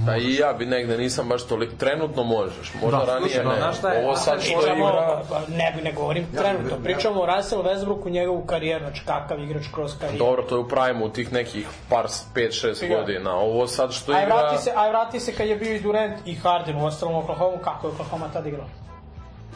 Da 0.06 0.18
i 0.18 0.36
ja 0.36 0.54
bi 0.54 0.66
negde 0.66 0.98
nisam 0.98 1.30
baš 1.30 1.44
toliko, 1.44 1.76
trenutno 1.76 2.24
možeš, 2.24 2.74
možda 2.82 2.98
Da, 2.98 3.06
ranije 3.06 3.30
slušaj, 3.30 3.46
ne. 3.46 3.56
znaš 3.58 3.78
šta 3.78 3.90
je, 3.90 4.06
Ovo 4.06 4.16
sad 4.16 4.42
što 4.42 4.60
Pričamo, 4.60 4.90
igra, 4.90 5.22
pa, 5.30 5.40
ne, 5.50 5.78
ne 5.84 5.92
govorim 5.92 6.26
trenutno, 6.38 6.78
pričamo 6.84 7.22
o 7.22 7.26
Russell 7.26 7.64
Westbrooku, 7.64 8.10
njegovu 8.10 8.42
karijeru, 8.42 8.86
znači 8.86 9.02
kakav 9.06 9.40
igrač 9.40 9.64
kroz 9.74 9.92
karijeru. 10.00 10.26
dobro, 10.26 10.44
to 10.44 10.56
je 10.56 10.60
u 10.60 10.68
prime 10.68 11.04
u 11.04 11.10
tih 11.10 11.34
nekih 11.34 11.68
par 11.90 12.06
5-6 12.36 12.74
Siga. 12.76 12.96
godina. 12.96 13.36
Ovo 13.36 13.68
sad 13.68 13.92
što 13.92 14.12
Aj 14.12 14.24
igra, 14.24 14.36
vrati 14.36 14.64
se, 14.64 14.72
aj 14.76 14.90
vrati 14.90 15.20
se 15.20 15.34
kad 15.34 15.48
je 15.48 15.56
bio 15.56 15.76
i 15.76 15.80
Durant 15.80 16.16
i 16.26 16.36
Harden 16.36 16.76
u 16.78 16.86
ostalom 16.86 17.16
Oklahoma, 17.16 17.58
kako 17.58 17.88
je 17.88 17.94
Oklahoma 17.94 18.28
tad 18.34 18.48
igrao? 18.48 18.66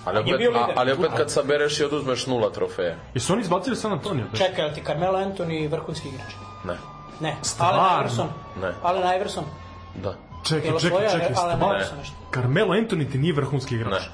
ali 0.06 0.19
opet, 0.19 0.48
a, 0.56 0.67
ali 0.75 0.91
opet 0.91 1.09
kad 1.17 1.32
sabereš 1.32 1.80
i 1.80 1.83
oduzmeš 1.83 2.27
nula 2.27 2.49
trofeja. 2.49 2.95
Jesu 3.14 3.33
oni 3.33 3.41
izbacili 3.41 3.75
San 3.75 3.91
Antonio? 3.91 4.25
Da? 4.32 4.38
Čekaj, 4.38 4.64
ali 4.65 4.74
ti 4.74 4.82
Carmelo 4.85 5.19
Anthony 5.19 5.72
vrhunski 5.72 6.07
igrač? 6.07 6.33
Ne, 6.64 6.74
Ne. 7.19 7.35
Stvarno? 7.41 7.80
Allen 7.80 7.99
Iverson? 7.99 8.27
Ne. 8.61 8.72
Allen 8.83 9.15
Iverson? 9.15 9.43
da. 9.95 10.14
Čekaj, 10.48 10.72
čekaj, 10.82 11.09
čekaj, 11.11 11.30
nešto? 11.98 12.15
Carmelo 12.33 12.74
Anthony 12.74 13.11
ti 13.11 13.17
nije 13.17 13.33
vrhunski 13.33 13.75
igrač. 13.75 13.91
Ne, 13.93 14.09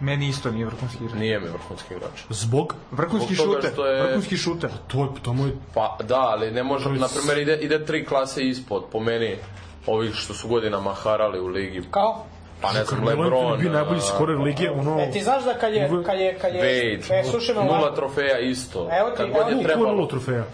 Meni 0.00 0.28
isto 0.28 0.50
nije 0.50 0.66
vrhunski 0.66 1.04
igrač. 1.04 1.18
nije 1.20 1.40
mi 1.40 1.46
vrhunski 1.48 1.94
igrač. 1.94 2.20
Zbog? 2.30 2.74
Vrhunski 2.90 3.34
Zbog 3.34 3.46
šuter, 3.46 3.70
što 3.72 3.86
je- 3.86 4.02
vrhunski 4.02 4.36
šuter. 4.36 4.70
To 4.86 5.02
je, 5.02 5.08
to 5.22 5.32
moj... 5.32 5.50
Pa 5.74 5.96
da, 6.04 6.20
ali 6.20 6.50
ne 6.50 6.62
može, 6.62 6.88
je 6.88 6.98
na 6.98 7.08
primjer 7.08 7.38
ide, 7.38 7.56
ide 7.56 7.84
tri 7.84 8.04
klase 8.04 8.42
ispod, 8.42 8.84
po 8.92 9.00
meni, 9.00 9.36
ovih 9.86 10.14
što 10.14 10.34
su 10.34 10.48
godinama 10.48 10.92
harali 10.94 11.40
u 11.40 11.46
ligi. 11.46 11.82
Kao? 11.90 12.24
Pa 12.60 12.72
ne 12.72 12.84
znam, 12.84 12.86
Carmelo 12.86 13.22
Lebron, 13.22 13.44
Anthony 13.44 13.60
bio 13.60 13.72
najbolji 13.72 13.98
a, 13.98 14.14
skorer 14.14 14.38
lige, 14.38 14.70
ono... 14.70 15.00
E, 15.00 15.10
ti 15.10 15.22
znaš 15.22 15.44
da 15.44 15.54
kad 15.54 15.74
je, 15.74 15.90
kad 16.06 16.18
je, 16.18 16.38
kad 16.38 16.54
je, 16.54 16.60
Wade, 16.62 17.20
e, 17.20 17.24
slušaj 17.24 17.54
me 17.54 17.64
nula 17.64 17.94
trofeja 17.94 18.38
isto. 18.40 18.88
Evo 18.92 19.10
ti, 19.10 19.16
Kad 19.16 19.26
evo 19.26 19.34
god 19.34 19.46
ti. 19.46 19.50
je 19.50 19.58
je 19.60 19.62
nula 19.66 19.74
trebalo. 19.74 20.06
trofeja? 20.06 20.44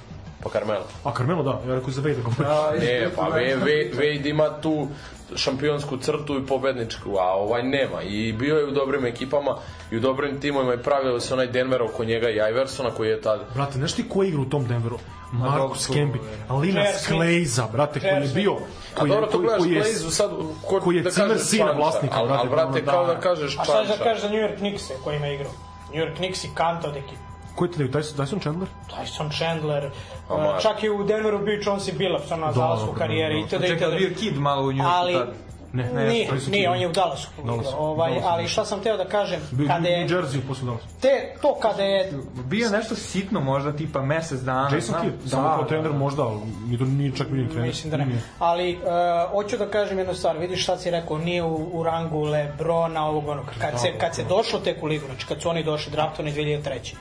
Pa 0.43 0.51
Carmelo. 0.51 0.85
A 1.05 1.13
Carmelo 1.17 1.43
da, 1.43 1.51
ja 1.69 1.75
rekao 1.75 1.91
za 1.91 2.03
Vejda 2.03 2.23
govorim. 2.23 2.81
Ne, 2.81 3.09
pa 3.17 3.23
Wade, 3.23 3.57
Wade, 3.59 3.95
Wade 3.95 4.31
ima 4.31 4.61
tu 4.61 4.89
šampionsku 5.37 5.97
crtu 5.97 6.39
i 6.39 6.47
pobedničku, 6.47 7.17
a 7.19 7.33
ovaj 7.35 7.63
nema. 7.63 8.03
I 8.03 8.33
bio 8.33 8.57
je 8.57 8.65
u 8.67 8.71
dobrim 8.71 9.07
ekipama 9.07 9.57
i 9.91 9.97
u 9.97 10.01
dobrim 10.01 10.41
timovima 10.41 10.75
i 10.75 10.83
pravio 10.83 11.21
se 11.21 11.35
onaj 11.35 11.47
Denver 11.47 11.83
oko 11.83 12.05
njega 12.05 12.31
i 12.31 12.37
Iversona 12.51 12.91
koji 12.91 13.09
je 13.09 13.21
tad 13.21 13.41
Brate, 13.55 13.73
znaš 13.73 13.93
ti 13.93 14.09
ko 14.09 14.23
igra 14.23 14.41
u 14.41 14.45
tom 14.45 14.67
Denveru? 14.67 14.99
Marcus 15.33 15.89
Camby, 15.89 16.19
Alina. 16.49 16.85
Sklejza, 16.99 17.67
brate, 17.73 18.01
koji 18.01 18.23
je 18.23 18.29
bio... 18.35 18.53
A 18.53 19.01
Koji, 19.01 19.11
je- 19.11 19.15
dobro, 19.15 19.27
to 19.27 19.33
koji, 19.33 19.43
gledaš 19.47 19.63
koji 19.63 19.73
je, 19.73 19.81
Blaze 19.81 20.11
sad, 20.11 20.31
ko, 20.67 20.81
koji 20.81 20.97
je 20.97 21.03
da 21.03 21.11
cimer 21.11 21.39
sina 21.39 21.65
čanča, 21.67 21.79
vlasnika, 21.79 22.25
brate, 22.25 22.35
ali, 22.41 22.49
brate, 22.51 22.85
kao 22.85 23.07
da. 23.07 23.15
da 23.15 23.21
kažeš 23.21 23.59
A 23.59 23.65
šta 23.65 23.79
ćeš 23.81 23.89
da 23.89 23.95
čanča. 23.97 24.05
kažeš 24.05 24.23
za 24.23 24.29
New 24.29 24.39
York 24.39 24.57
Knicks-e 24.57 24.95
kojima 25.05 25.27
je 25.27 25.35
igrao? 25.35 25.53
New 25.95 26.03
York 26.05 26.17
Knicks 26.17 26.45
i 26.45 26.49
kanta 26.55 26.89
od 26.89 26.97
ekipe. 26.97 27.32
Da 27.61 27.85
je 27.85 27.91
Tyson, 27.91 28.17
Tyson 28.17 28.41
Chandler? 28.41 28.69
Tyson 28.91 29.39
Chandler, 29.39 29.91
uh, 30.31 30.63
čak 30.63 30.83
i 30.83 30.91
u 30.91 31.05
Denveru 31.05 31.39
bio 31.39 31.61
Chauncey 31.63 31.99
Billups, 31.99 32.31
ono 32.31 32.47
na 32.47 32.53
zalasku 32.53 32.95
karijere, 32.99 33.35
dobro. 33.35 33.47
itd. 33.57 33.67
Čekaj, 33.67 33.89
itd. 33.89 33.99
bio 33.99 34.11
kid 34.21 34.39
malo 34.39 34.63
u 34.63 34.73
New 34.73 34.77
Yorku 34.77 34.93
Ali, 34.97 35.13
tad. 35.13 35.35
Ne, 35.75 35.93
Ne, 35.93 36.09
nije, 36.09 36.29
nije, 36.51 36.71
on 36.71 36.81
je 36.81 36.89
u 36.89 36.93
Dallasu. 36.93 37.29
Dallasu, 37.45 37.77
Ovaj, 37.79 38.11
Dallasu, 38.11 38.29
ali 38.29 38.43
da. 38.43 38.49
šta 38.49 38.65
sam 38.65 38.81
teo 38.81 38.97
da 38.97 39.05
kažem, 39.05 39.41
Bi- 39.51 39.67
kada 39.67 39.89
je, 39.89 40.05
U 40.05 40.09
Jersey 40.09 40.41
posle 40.49 40.67
Dallas. 40.67 40.83
te, 41.01 41.35
to 41.43 41.55
kada 41.55 41.83
je 41.83 42.13
Bio 42.45 42.71
nešto 42.71 42.95
sitno 42.95 43.41
možda, 43.41 43.73
tipa 43.73 44.03
mesec 44.03 44.41
dana. 44.41 44.71
Jason. 44.75 44.95
Kidd, 45.01 45.31
samo 45.31 45.49
kao 45.49 45.65
trener 45.65 45.93
možda, 45.93 46.23
ali 46.23 46.41
nije, 46.67 46.79
to 46.79 46.85
nije 46.85 47.13
čak 47.17 47.27
vidim 47.31 47.49
trener. 47.49 47.67
Mislim 47.69 47.91
da 47.91 47.97
ne. 47.97 48.07
Nije. 48.07 48.21
Ali 48.39 48.77
uh, 48.77 48.83
hoću 49.31 49.57
da 49.57 49.67
kažem 49.67 49.99
jednu 49.99 50.15
stvar, 50.15 50.39
vidiš 50.39 50.63
šta 50.63 50.79
si 50.79 50.91
rekao, 50.91 51.19
nije 51.19 51.43
u, 51.43 51.69
u 51.73 51.83
rangu 51.83 52.23
Lebrona, 52.23 53.07
ovog 53.07 53.29
onog. 53.29 53.45
Kad 53.61 53.81
se, 53.81 53.99
kad 53.99 54.15
se 54.15 54.25
došlo 54.25 54.59
tek 54.59 54.83
u 54.83 54.87
ligu, 54.87 55.07
znači 55.07 55.27
kad 55.27 55.43
su 55.43 55.49
oni 55.49 55.65
došli 55.65 55.93
draftovani 55.93 56.35
2003. 56.35 56.95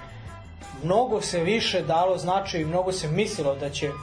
Mnogo 0.84 1.22
se 1.22 1.40
više 1.40 1.82
dalo 1.82 2.18
značaj 2.18 2.62
i 2.62 2.66
mnogo 2.66 2.92
se 2.92 3.08
mislilo 3.08 3.56
da 3.56 3.70
će 3.70 3.90
uh, 3.90 3.96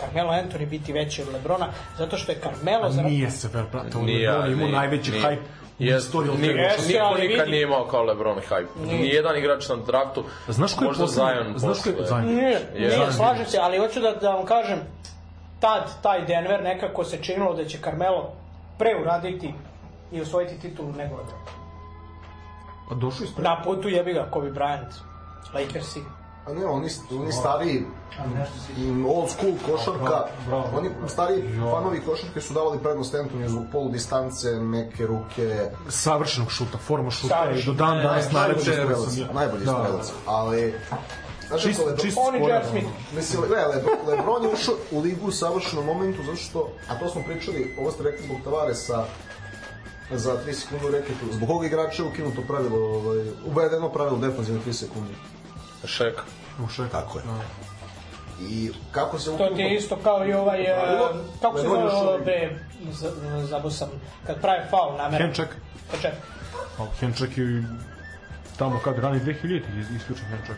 Carmelo 0.00 0.30
Anthony 0.32 0.66
biti 0.66 0.92
veći 0.92 1.22
od 1.22 1.28
Lebrona, 1.32 1.66
zato 1.98 2.16
što 2.16 2.32
je 2.32 2.38
Carmelo... 2.40 2.86
A 2.86 2.90
za- 2.90 3.02
nije 3.02 3.30
se, 3.30 3.48
ver, 3.48 3.64
brate, 3.72 3.98
on 3.98 4.04
Nije, 4.04 4.20
je 4.20 4.36
on 4.36 4.46
je 4.46 4.52
imao 4.52 4.66
nije, 4.66 4.76
najveći 4.76 5.10
nije. 5.10 5.22
hype. 5.24 5.42
Jeste, 5.78 6.18
niko 6.18 7.14
nikad 7.18 7.48
nije 7.48 7.62
imao 7.62 7.84
kao 7.84 8.02
LeBron 8.02 8.38
hype. 8.40 8.66
Nije. 8.86 8.98
Nijedan 8.98 9.36
igrač 9.36 9.68
na 9.68 9.76
draftu, 9.76 10.24
Znaš 10.48 10.74
ko 10.74 10.84
je 10.84 10.88
možda 10.88 11.06
Zion 11.06 11.54
znaš 11.56 11.82
ko 11.82 11.88
je-. 11.88 12.06
Zion. 12.06 12.26
Nije, 12.26 12.50
Je. 12.74 12.96
nije, 12.96 13.12
slažem 13.12 13.46
se, 13.46 13.58
ali 13.58 13.78
hoću 13.78 14.00
da, 14.00 14.12
da 14.12 14.30
vam 14.30 14.46
kažem, 14.46 14.78
tad, 15.60 16.02
taj 16.02 16.24
Denver 16.24 16.62
nekako 16.62 17.04
se 17.04 17.18
činilo 17.22 17.54
da 17.54 17.64
će 17.64 17.78
Carmelo 17.78 18.32
pre 18.78 18.90
uraditi 19.02 19.54
i 20.12 20.20
osvojiti 20.20 20.60
titulu 20.60 20.88
nego 20.88 21.16
Lebron. 21.16 21.40
A 22.90 22.94
došao 22.94 23.24
ispred. 23.24 23.44
Na 23.44 23.62
putu 23.64 23.88
jebi 23.88 24.12
ga 24.12 24.28
Kobe 24.30 24.50
Bryant, 24.50 24.90
Lakersi. 25.54 26.02
A 26.46 26.52
ne, 26.52 26.66
oni, 26.66 26.88
oni 27.12 27.32
stariji 27.32 27.84
old 29.06 29.30
school 29.30 29.52
košarka, 29.66 30.24
oni 30.74 30.90
stariji 31.08 31.42
fanovi 31.62 32.00
košarke 32.00 32.40
su 32.40 32.54
davali 32.54 32.78
prednost 32.78 33.14
Antoniju 33.14 33.48
zbog 33.48 33.64
polu 33.72 33.88
distance, 33.90 34.50
meke 34.50 35.06
ruke, 35.06 35.56
Savršenog 35.88 36.50
šuta, 36.50 36.78
forma 36.78 37.10
šuta 37.10 37.34
i 37.36 37.48
do 37.48 37.52
Savršen. 37.52 37.76
dan 37.76 37.96
danas 37.98 38.26
Ne, 38.26 38.32
najlepši 38.32 38.70
najbolji 38.70 38.96
strelac. 39.06 39.34
najbolji 39.34 39.64
Da. 39.64 39.72
strelac, 39.74 40.12
ali 40.26 40.74
Znaš 41.48 41.62
Čist- 41.62 41.80
Lebron- 41.80 42.00
čist 42.00 42.18
On 42.20 42.36
i 42.36 42.40
J.R. 42.40 42.64
Smith. 42.70 42.86
Mislim, 43.12 43.42
ne, 43.42 43.66
Lebron, 43.66 43.96
Lebron 44.08 44.42
je 44.42 44.48
ušao 44.50 44.74
u 44.90 45.00
ligu 45.00 45.26
u 45.26 45.32
savršenom 45.32 45.84
momentu 45.86 46.22
zato 46.22 46.36
što, 46.36 46.68
a 46.88 46.94
to 46.94 47.08
smo 47.08 47.22
pričali, 47.22 47.74
ovo 47.78 47.90
ste 47.90 48.02
rekli 48.02 48.24
zbog 48.24 48.36
Tavaresa, 48.44 49.04
za 50.12 50.36
3 50.38 50.52
sekunde 50.54 50.86
u 50.86 50.90
reketu. 50.90 51.26
Zbog 51.32 51.50
ovog 51.50 51.64
igrača 51.64 52.02
je 52.02 52.08
ukinuto 52.08 52.42
pravilo, 52.42 52.78
ovaj, 52.88 53.18
uvedeno 53.46 53.88
pravilo 53.88 54.18
defanzivne 54.18 54.60
3 54.62 54.72
sekunde. 54.74 55.14
Šek. 55.84 56.20
U 56.58 56.68
šek. 56.68 56.90
Tako 56.90 57.18
je. 57.18 57.24
I 58.42 58.70
kako 58.90 59.18
se 59.18 59.30
To 59.30 59.48
ti 59.48 59.62
je 59.62 59.74
isto 59.74 59.96
kao 59.96 60.26
i 60.26 60.32
ovaj, 60.32 60.62
e, 60.62 60.76
kako 61.42 61.58
se 61.58 61.62
zove 61.64 61.78
ovo, 61.84 62.10
uvijek- 62.10 62.24
bre, 62.24 62.58
z- 62.92 63.12
zabao 63.42 63.70
sam, 63.70 63.88
kad 64.26 64.40
pravi 64.40 64.60
faul 64.70 64.96
namjerno. 64.96 65.26
Henček. 65.26 65.48
Henček. 65.92 66.12
Henček 67.00 67.38
je 67.38 67.64
tamo 68.56 68.80
kad 68.84 68.98
rani 68.98 69.20
2000 69.20 69.50
je 69.50 69.96
isključen 69.96 70.24
Henček. 70.26 70.56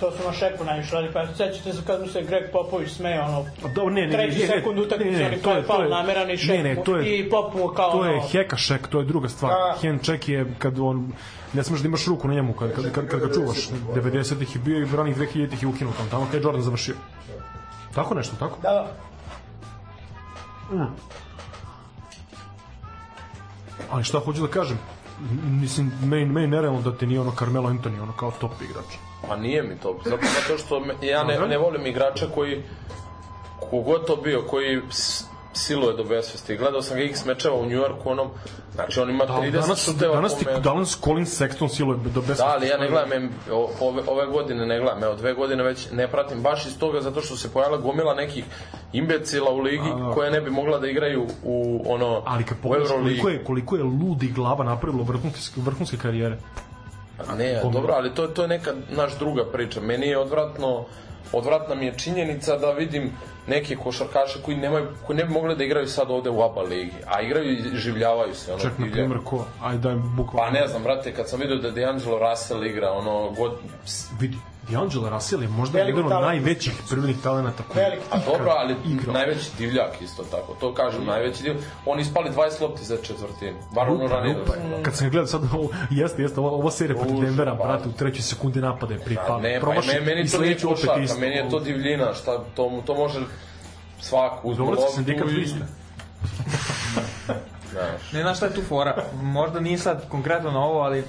To 0.00 0.10
su 0.10 0.26
na 0.26 0.32
šeku 0.32 0.64
najviše 0.64 0.94
radi, 0.94 1.08
pa 1.12 1.26
sećate 1.28 1.72
se 1.72 1.82
kad 1.86 2.00
mu 2.00 2.06
se 2.06 2.22
Greg 2.22 2.44
Popović 2.52 2.90
smeje, 2.90 3.20
ono, 3.20 3.38
A 3.64 3.68
da, 3.68 3.84
ne, 3.84 4.06
ne, 4.06 4.12
treći 4.12 4.38
ne, 4.38 4.46
sekund 4.46 4.78
utakmice, 4.78 5.26
oni 5.26 5.36
to 5.36 5.42
pravi 5.42 5.58
je- 5.58 5.66
to 5.66 5.82
je- 5.82 5.88
nameran 5.90 6.30
i 6.30 6.36
šek 6.36 6.56
ne, 6.56 6.62
ne, 6.64 6.82
to 6.84 6.96
je- 6.96 7.18
i 7.18 7.30
Pop 7.30 7.54
mu 7.54 7.68
kao 7.68 7.90
To 7.92 8.04
je 8.04 8.12
ono, 8.12 8.22
hekašek, 8.22 8.88
to 8.88 8.98
je 8.98 9.04
druga 9.04 9.28
stvar. 9.28 9.52
Da. 9.52 9.76
Henček 9.80 10.28
je 10.28 10.54
kad 10.58 10.78
on 10.78 11.12
ne 11.52 11.64
smeš 11.64 11.80
da 11.80 11.88
imaš 11.88 12.06
ruku 12.06 12.28
na 12.28 12.34
njemu 12.34 12.52
kad, 12.52 12.74
kad, 12.74 12.92
kad, 12.92 13.08
kad 13.08 13.20
ga 13.20 13.34
čuvaš. 13.34 13.68
90-ih 13.94 14.54
je 14.54 14.60
bio 14.60 14.78
i 14.78 14.86
ranih 14.86 15.16
2000-ih 15.16 15.62
je 15.62 15.68
ukinuo 15.68 15.92
tamo, 15.92 16.08
tamo 16.10 16.24
kad 16.24 16.34
je 16.34 16.40
Jordan 16.40 16.62
završio. 16.62 16.94
Tako 17.94 18.14
nešto, 18.14 18.36
tako? 18.36 18.58
Da, 18.62 18.86
da. 20.70 20.88
Ali 23.90 24.04
šta 24.04 24.18
hoću 24.18 24.40
da 24.40 24.48
kažem? 24.48 24.78
Mislim, 25.42 25.92
meni, 26.02 26.24
meni 26.24 26.46
nerealno 26.46 26.80
da 26.80 26.92
te 26.92 27.06
nije 27.06 27.20
ono 27.20 27.32
Carmelo 27.32 27.68
Anthony, 27.68 28.02
ono 28.02 28.12
kao 28.12 28.30
top 28.30 28.52
igrač. 28.62 28.84
Pa 29.28 29.36
nije 29.36 29.62
mi 29.62 29.76
to, 29.82 29.98
zato, 30.04 30.22
zato 30.48 30.58
što 30.58 30.80
me, 30.80 30.94
ja 31.02 31.24
ne, 31.24 31.38
ne 31.38 31.58
volim 31.58 31.86
igrača 31.86 32.26
koji, 32.34 32.62
kogod 33.70 34.06
to 34.06 34.16
bio, 34.16 34.42
koji 34.42 34.80
siluje 35.56 35.96
do 35.96 36.04
besvesti. 36.04 36.56
Gledao 36.56 36.82
sam 36.82 36.96
ga 36.96 37.02
x 37.02 37.24
mečeva 37.24 37.56
u 37.56 37.66
Njujorku, 37.66 38.10
onom, 38.10 38.28
znači 38.74 39.00
on 39.00 39.10
ima 39.10 39.24
Da, 39.24 39.32
30 39.32 39.50
danas, 39.50 39.84
šuteva 39.84 40.14
danas, 40.14 40.38
ti, 40.38 40.44
danas 40.64 41.00
Colin 41.04 41.24
Sexton 41.24 41.68
siluje 41.68 41.98
do 41.98 42.20
besvesti. 42.20 42.42
Da, 42.42 42.52
ali 42.52 42.68
ja 42.68 42.78
ne 42.78 42.88
gledam 42.88 43.30
ove, 43.80 44.02
ove 44.06 44.26
godine 44.26 44.66
ne 44.66 44.80
gledam, 44.80 45.04
evo 45.04 45.14
dve 45.14 45.34
godine 45.34 45.62
već 45.62 45.90
ne 45.90 46.08
pratim 46.08 46.42
baš 46.42 46.66
iz 46.66 46.78
toga 46.78 47.00
zato 47.00 47.20
što 47.20 47.36
se 47.36 47.52
pojavila 47.52 47.80
gomila 47.80 48.14
nekih 48.14 48.44
imbecila 48.92 49.50
u 49.50 49.58
ligi 49.58 49.90
koje 50.14 50.30
ne 50.30 50.40
bi 50.40 50.50
mogla 50.50 50.78
da 50.78 50.88
igraju 50.88 51.26
u 51.44 51.82
ono 51.86 52.22
Ali 52.26 52.44
kad 52.44 52.58
pogledaš 52.62 52.88
koliko 52.88 53.28
je, 53.28 53.44
koliko 53.44 53.76
je 53.76 53.82
ludi 53.82 54.28
glava 54.28 54.64
napravilo 54.64 55.04
vrhunske, 55.04 55.60
vrhunske 55.60 55.96
karijere. 55.96 56.38
A 57.28 57.34
Ne, 57.34 57.60
dobro, 57.72 57.92
ali 57.92 58.14
to, 58.14 58.26
to 58.26 58.42
je 58.42 58.48
neka 58.48 58.72
naš 58.90 59.18
druga 59.18 59.44
priča. 59.52 59.80
Meni 59.80 60.06
je 60.06 60.18
odvratno, 60.18 60.84
odvratna 61.32 61.74
mi 61.74 61.86
je 61.86 61.98
činjenica 61.98 62.56
da 62.56 62.70
vidim 62.70 63.12
neke 63.46 63.76
košarkaše 63.76 64.42
koji 64.42 64.56
nemaju 64.56 64.86
koji 65.06 65.16
ne 65.16 65.24
bi 65.24 65.32
mogli 65.32 65.56
da 65.56 65.64
igraju 65.64 65.86
sad 65.88 66.10
ovde 66.10 66.30
u 66.30 66.42
ABA 66.42 66.62
ligi, 66.62 66.96
a 67.06 67.20
igraju 67.20 67.52
i 67.52 67.76
življavaju 67.76 68.34
se 68.34 68.52
ono. 68.52 68.62
Čak, 68.62 68.78
na 68.78 68.86
primjer, 68.92 69.18
ko? 69.24 69.44
Ajde, 69.62 69.78
daj 69.78 69.94
bukvalno. 69.94 70.50
Pa 70.50 70.60
ne 70.60 70.68
znam, 70.68 70.82
brate, 70.82 71.14
kad 71.14 71.28
sam 71.28 71.40
vidio 71.40 71.56
da 71.56 71.70
D'Angelo 71.70 72.30
Russell 72.30 72.66
igra, 72.66 72.92
ono, 72.92 73.30
god... 73.30 73.52
Vidi, 74.20 74.36
D'Angelo 74.68 75.08
Russell 75.10 75.42
je 75.42 75.48
možda 75.48 75.78
Veliki 75.78 75.98
jedan 75.98 76.12
od 76.12 76.22
najvećih 76.22 76.72
prirodnih 76.88 77.16
talenata 77.22 77.62
koji 77.62 77.84
Veliki 77.84 78.02
A 78.10 78.18
dobro, 78.18 78.50
ali 78.50 78.76
igrao. 78.86 79.12
najveći 79.14 79.50
divljak 79.58 80.02
isto 80.02 80.22
tako, 80.24 80.54
to 80.60 80.74
kažem, 80.74 81.04
najveći 81.04 81.42
divljak. 81.42 81.62
On 81.86 82.00
ispali 82.00 82.30
20 82.30 82.62
lopti 82.62 82.84
za 82.84 82.96
četvrtinu, 82.96 83.58
bar 83.74 83.88
ono 83.88 84.06
ranije 84.06 84.34
se 84.46 84.82
Kad 84.82 84.96
sam 84.96 85.10
gledao 85.10 85.26
sad, 85.26 85.42
ovo, 85.52 85.68
jeste, 85.90 86.22
jeste, 86.22 86.40
ova, 86.40 86.50
ova 86.50 86.70
serija 86.70 86.96
protiv 86.98 87.20
Denvera, 87.20 87.56
pa. 87.56 87.64
brate, 87.64 87.88
u 87.88 87.92
trećoj 87.92 88.22
sekundi 88.22 88.60
napada 88.60 88.94
je 88.94 88.98
Pa 88.98 89.04
pripao. 89.04 89.40
ne, 89.40 89.60
pa 89.60 89.66
meni 90.04 90.22
i 90.22 90.28
to 90.28 90.40
nije 90.40 90.58
košarka, 90.58 91.00
isto. 91.00 91.18
meni 91.18 91.36
je 91.36 91.50
to 91.50 91.60
divljina, 91.60 92.14
šta, 92.14 92.38
to, 92.54 92.82
to 92.86 92.94
može 92.94 93.20
svako 94.00 94.48
uzme 94.48 94.64
Dobro, 94.64 94.80
loptu 94.80 94.94
sindikat 94.94 95.28
i... 95.28 95.34
liste. 95.34 95.58
Znaš, 97.70 98.12
Ne 98.12 98.22
znaš 98.22 98.36
šta 98.36 98.46
je 98.46 98.54
tu 98.54 98.62
fora. 98.62 99.04
Možda 99.14 99.60
nije 99.60 99.78
sad 99.78 100.08
konkretno 100.08 100.50
na 100.50 100.64
ovo, 100.64 100.80
ali 100.80 101.04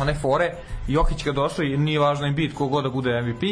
one 0.00 0.14
fore, 0.14 0.52
Jokić 0.88 1.22
kad 1.22 1.34
došao 1.34 1.64
i 1.64 1.76
nije 1.76 1.98
važno 1.98 2.26
im 2.26 2.34
bit 2.34 2.54
kogod 2.54 2.84
da 2.84 2.90
bude 2.90 3.22
MVP, 3.22 3.42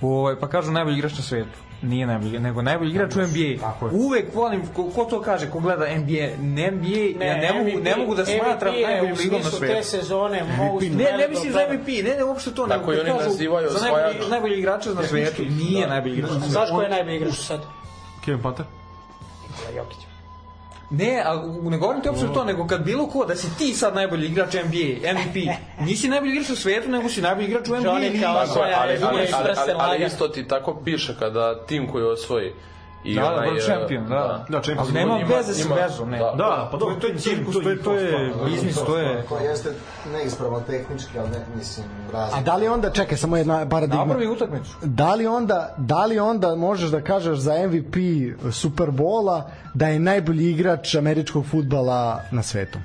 ovaj, 0.00 0.36
pa 0.40 0.48
kažu 0.48 0.72
najbolji 0.72 0.98
igrač 0.98 1.12
na 1.16 1.22
svetu. 1.22 1.58
Nije 1.82 2.06
najbolji, 2.06 2.38
nego 2.38 2.62
najbolji 2.62 2.90
igrač 2.90 3.16
u 3.16 3.20
NBA. 3.20 3.74
Uvek 3.92 4.34
volim, 4.34 4.62
ko, 4.76 4.90
ko 4.94 5.04
to 5.04 5.20
kaže, 5.20 5.50
ko 5.50 5.60
gleda 5.60 5.84
NBA, 5.98 6.28
ne 6.40 6.70
NBA, 6.70 7.24
ja 7.24 7.36
ne 7.36 7.52
mogu, 7.52 7.80
ne 7.80 7.96
mogu 7.96 8.14
da 8.14 8.26
smatram 8.26 8.74
MVP 8.74 8.80
je 8.80 8.86
najboljim 8.86 9.14
u 9.14 9.18
ligom 9.18 9.38
na 9.38 9.50
smislu 9.50 9.60
te 9.60 9.66
svetu. 9.66 9.88
sezone 9.88 10.44
most 10.58 10.86
Ne, 10.90 11.16
ne 11.18 11.28
mislim 11.28 11.52
za. 11.52 11.60
MVP, 11.70 11.86
ne, 11.88 12.16
ne, 12.16 12.24
uopšte 12.24 12.54
to, 12.54 12.66
Tako 12.66 12.90
nego 12.90 12.92
i 12.92 13.00
oni 13.00 13.18
kažu 13.18 13.30
nazivaju 13.30 13.68
za 13.70 13.80
najbolji, 13.80 14.30
najbolji 14.30 14.58
igrača 14.58 14.90
na 14.94 15.02
svetu. 15.02 15.42
Nije 15.42 15.88
najbolji 15.88 16.14
igrač 16.14 16.30
na 16.30 16.38
svetu. 16.38 16.52
Znaš 16.52 16.70
ko 16.70 16.82
je 16.82 16.88
najbolji 16.88 17.16
igrač 17.16 17.34
sad? 17.34 17.60
Kevin 18.24 18.42
Panther? 18.42 18.66
Nikola 19.42 19.76
Jokić. 19.76 20.09
Ne, 20.90 21.22
a 21.26 21.42
ne 21.62 21.78
govorim 21.78 22.02
ti 22.02 22.08
uopšte 22.08 22.26
to, 22.34 22.44
nego 22.44 22.66
kad 22.66 22.84
bilo 22.84 23.06
ko, 23.06 23.24
da 23.24 23.36
si 23.36 23.48
ti 23.58 23.74
sad 23.74 23.94
najbolji 23.94 24.26
igrač 24.26 24.54
NBA, 24.54 25.12
MVP, 25.12 25.36
nisi 25.86 26.08
najbolji 26.08 26.32
igrač 26.32 26.50
u 26.50 26.56
svetu, 26.56 26.90
nego 26.90 27.08
si 27.08 27.22
najbolji 27.22 27.46
igrač 27.46 27.68
u 27.68 27.76
NBA. 27.76 27.90
Johnny 27.90 28.22
kao 28.22 28.42
Osvaja, 28.42 28.78
ali, 28.80 28.92
ali, 28.92 29.00
razumeš, 29.00 29.30
ali, 29.32 29.50
ali, 29.56 29.72
ali 29.78 30.06
isto 30.06 30.28
ti 30.28 30.48
tako 30.48 30.80
piše 30.84 31.14
kada 31.18 31.66
tim 31.66 31.88
koji 31.92 32.04
osvoji 32.04 32.52
i 33.04 33.14
Da, 33.14 33.20
da, 33.22 33.28
onaj, 33.28 33.48
world 33.48 33.58
e, 33.58 33.66
champion, 33.66 34.08
da. 34.08 34.44
Da, 34.48 34.62
champion. 34.62 34.78
Ali 34.78 34.92
nema 34.92 35.16
veze 35.16 35.54
sa 35.54 35.74
vezom, 35.74 36.10
ne. 36.10 36.18
da. 36.18 36.34
Da, 36.36 36.68
pa 36.70 36.76
dobro, 36.76 36.94
To 36.94 37.06
je 37.06 37.18
cirkus, 37.18 37.54
to 37.62 37.70
je, 37.70 37.82
to 37.82 37.94
je 37.94 38.32
biznis, 38.44 38.74
to 38.74 38.98
je... 38.98 39.24
To 39.28 39.38
jeste 39.38 39.70
neispravno 40.12 40.60
tehnički, 40.60 41.18
ali 41.18 41.30
ne, 41.30 41.46
mislim, 41.56 41.86
razlik. 42.12 42.40
A 42.40 42.42
da 42.42 42.56
li 42.56 42.68
onda, 42.68 42.90
čekaj, 42.90 43.18
samo 43.18 43.36
jedna 43.36 43.68
paradigma. 43.68 44.04
Napravi 44.04 44.28
utakmicu. 44.28 44.76
Da 44.82 45.14
li 45.14 45.26
onda, 45.26 45.74
da 45.78 46.06
li 46.06 46.18
onda 46.18 46.54
možeš 46.54 46.90
da 46.90 47.00
kažeš 47.00 47.38
za 47.38 47.54
MVP 47.66 47.96
Superbola 48.52 49.50
da 49.74 49.88
je 49.88 49.98
najbolji 49.98 50.50
igrač 50.50 50.94
američkog 50.94 51.46
futbala 51.46 52.20
na 52.30 52.42
svetu? 52.42 52.78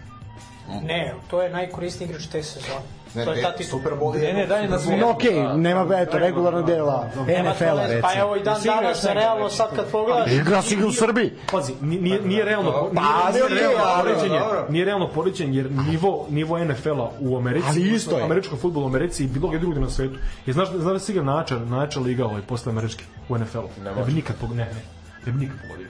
Ne, 0.84 1.14
to 1.30 1.42
je 1.42 1.50
najkorisniji 1.50 2.10
igrač 2.10 2.26
te 2.28 2.44
sezone. 2.44 2.95
Ne, 3.16 3.26
to 3.26 3.34
je 3.34 3.42
ta 3.42 3.52
titul. 3.52 3.80
Super 3.80 3.94
Bowl 3.94 4.16
je... 4.16 4.22
Ne, 4.24 4.34
ne, 4.34 4.48
dalje 4.48 4.68
na 4.68 4.76
No, 4.76 4.82
svetu. 4.82 5.10
okej, 5.10 5.34
nema, 5.56 5.88
eto, 5.98 6.18
regularnog 6.18 6.66
dela 6.66 7.10
Nema 7.28 7.50
NFL-a. 7.50 8.02
Pa 8.02 8.14
evo 8.16 8.36
i 8.36 8.44
dan 8.44 8.62
danas, 8.66 9.04
realno 9.06 9.50
sad 9.50 9.76
kad 9.76 9.86
pogledaš, 9.92 10.32
Igra 10.32 10.62
si 10.62 10.84
u 10.84 10.92
Srbiji. 10.92 11.32
Pazi, 11.52 11.74
ni- 11.82 11.98
nije, 11.98 12.22
nije 12.22 12.46
realno, 12.46 12.72
Pa, 12.96 13.02
nije, 13.32 13.62
realno 13.62 13.84
poređenje, 14.02 14.40
nije 14.70 14.86
realno 14.86 15.08
poređenje, 15.08 15.58
jer 15.58 15.72
nivo, 15.72 16.26
nivo 16.30 16.60
NFL-a 16.60 17.10
u 17.20 17.38
Americi, 17.38 17.68
Ali 17.70 17.90
isto 17.90 18.18
je. 18.18 18.24
američkog 18.24 18.60
futbola 18.60 18.86
u 18.86 18.90
Americi 18.90 19.24
i 19.24 19.28
bilo 19.28 19.48
gdje 19.48 19.60
drugdje 19.60 19.82
na 19.82 19.90
svetu. 19.90 20.16
Je 20.46 20.54
znaš, 20.54 20.70
znaš 20.70 20.94
da 20.94 21.00
si 21.00 21.12
igra 21.12 21.24
najjača, 21.24 21.60
najjača 21.60 22.00
liga 22.00 22.26
ovaj, 22.26 22.42
posle 22.42 22.72
američki 22.72 23.04
u 23.30 23.38
NFL-u. 23.38 23.84
Ne, 23.84 24.04
bi 24.06 24.14
nikad 24.14 24.36
pogodio, 24.36 24.66
ne, 24.66 24.72
ne, 24.72 24.82
ne 25.26 25.32
bi 25.32 25.40
nikad 25.40 25.58
pogodio. 25.62 25.88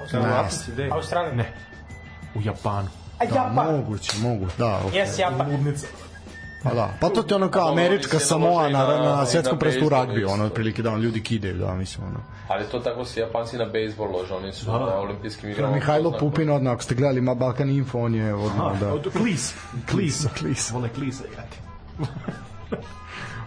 Australija. 0.00 0.48
Australija. 0.94 1.34
Ne, 1.34 1.52
u 2.34 2.40
Japanu. 2.42 2.88
A 3.18 3.24
Japan. 3.24 3.76
Moguće, 3.76 4.12
mogu, 4.18 4.46
da. 4.58 4.80
okej. 4.86 4.98
Jes, 4.98 5.18
Japan. 5.18 5.50
Ludnica. 5.50 5.86
Pa 6.62 6.74
da, 6.74 6.94
pa 7.00 7.08
to 7.08 7.22
ti 7.22 7.34
ono 7.34 7.48
kao 7.50 7.72
američka 7.72 8.18
se 8.18 8.24
Samoa 8.26 8.68
na, 8.68 8.78
na- 8.78 8.98
na 8.98 9.26
svetskom 9.26 9.58
prvenstvu 9.58 9.86
u 10.26 10.30
ono 10.30 10.44
otprilike 10.44 10.82
da 10.82 10.90
on 10.90 11.00
ljudi 11.00 11.22
kidaju, 11.22 11.54
da 11.54 11.74
mislim 11.74 12.06
ono. 12.06 12.18
Ali 12.48 12.64
to 12.64 12.78
tako 12.78 13.04
se 13.04 13.20
Japanci 13.20 13.58
na 13.58 13.64
bejsbol 13.64 14.10
lože, 14.10 14.34
oni 14.34 14.52
su 14.52 14.66
Da. 14.66 14.72
na 14.72 14.94
olimpijskim 14.96 15.50
igrama. 15.50 15.74
Mihajlo. 15.74 16.12
Pupin 16.18 16.50
odmah, 16.50 16.72
ako 16.72 16.82
ste 16.82 16.94
gledali 16.94 17.20
Ma 17.20 17.34
Balkan 17.34 17.70
Info, 17.70 17.98
on 17.98 18.14
je 18.14 18.34
odmah, 18.34 18.80
da. 18.80 19.10
Klis. 19.10 19.54
Klis. 19.90 20.26
Klis. 20.38 20.70
Vole 20.70 20.88
Klisa 20.88 21.24
igrati. 21.26 21.58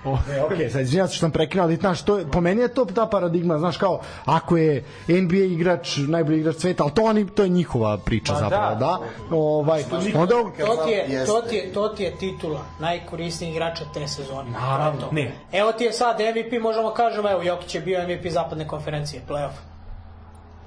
E, 0.06 0.41
okej, 0.43 0.69
sad 0.69 0.82
izvinjavam 0.82 1.07
se 1.07 1.15
što 1.15 1.19
sam 1.19 1.32
prekinuo, 1.32 1.65
ali 1.65 1.75
znaš, 1.75 2.01
to, 2.01 2.17
je- 2.17 2.25
po 2.27 2.41
meni 2.41 2.61
je 2.61 2.67
to 2.67 2.85
ta 2.85 3.06
paradigma, 3.06 3.59
znaš, 3.59 3.77
kao, 3.77 4.01
ako 4.25 4.57
je 4.57 4.83
NBA 5.09 5.38
igrač, 5.38 5.98
najbolji 5.99 6.40
igrač 6.40 6.56
sveta, 6.56 6.83
ali 6.83 6.91
to, 6.91 7.03
oni, 7.03 7.27
to 7.27 7.43
je 7.43 7.49
njihova 7.49 7.98
priča 7.98 8.33
Pa 8.33 8.40
zapravo, 8.40 8.69
da. 8.69 8.80
da? 8.80 8.99
Ovaj, 9.32 9.83
onda, 10.15 10.35
To 10.57 10.85
ti, 10.85 10.91
je, 10.91 11.25
to, 11.25 11.41
ti 11.41 11.56
je, 11.56 11.73
to 11.73 11.90
ti 11.90 12.03
je 12.03 12.11
titula 12.11 12.61
najkorisnijih 12.80 13.53
igrača 13.53 13.83
te 13.93 14.07
sezone. 14.07 14.51
Naravno, 14.51 15.07
ne. 15.11 15.32
Evo 15.51 15.72
ti 15.72 15.83
je 15.83 15.93
sad 15.93 16.17
MVP, 16.19 16.61
možemo 16.61 16.90
kažemo, 16.90 17.32
evo 17.32 17.41
Jokić 17.41 17.75
je 17.75 17.82
bio 17.82 18.03
MVP 18.03 18.27
zapadne 18.27 18.67
konferencije, 18.67 19.22
playoff. 19.30 19.56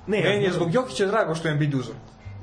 Ne, 0.06 0.20
Meni 0.20 0.44
je 0.44 0.52
zbog 0.52 0.74
Jokića 0.74 1.06
drago 1.06 1.34
što 1.34 1.48
je 1.48 1.52
Embiid 1.52 1.74
uzeo. 1.74 1.94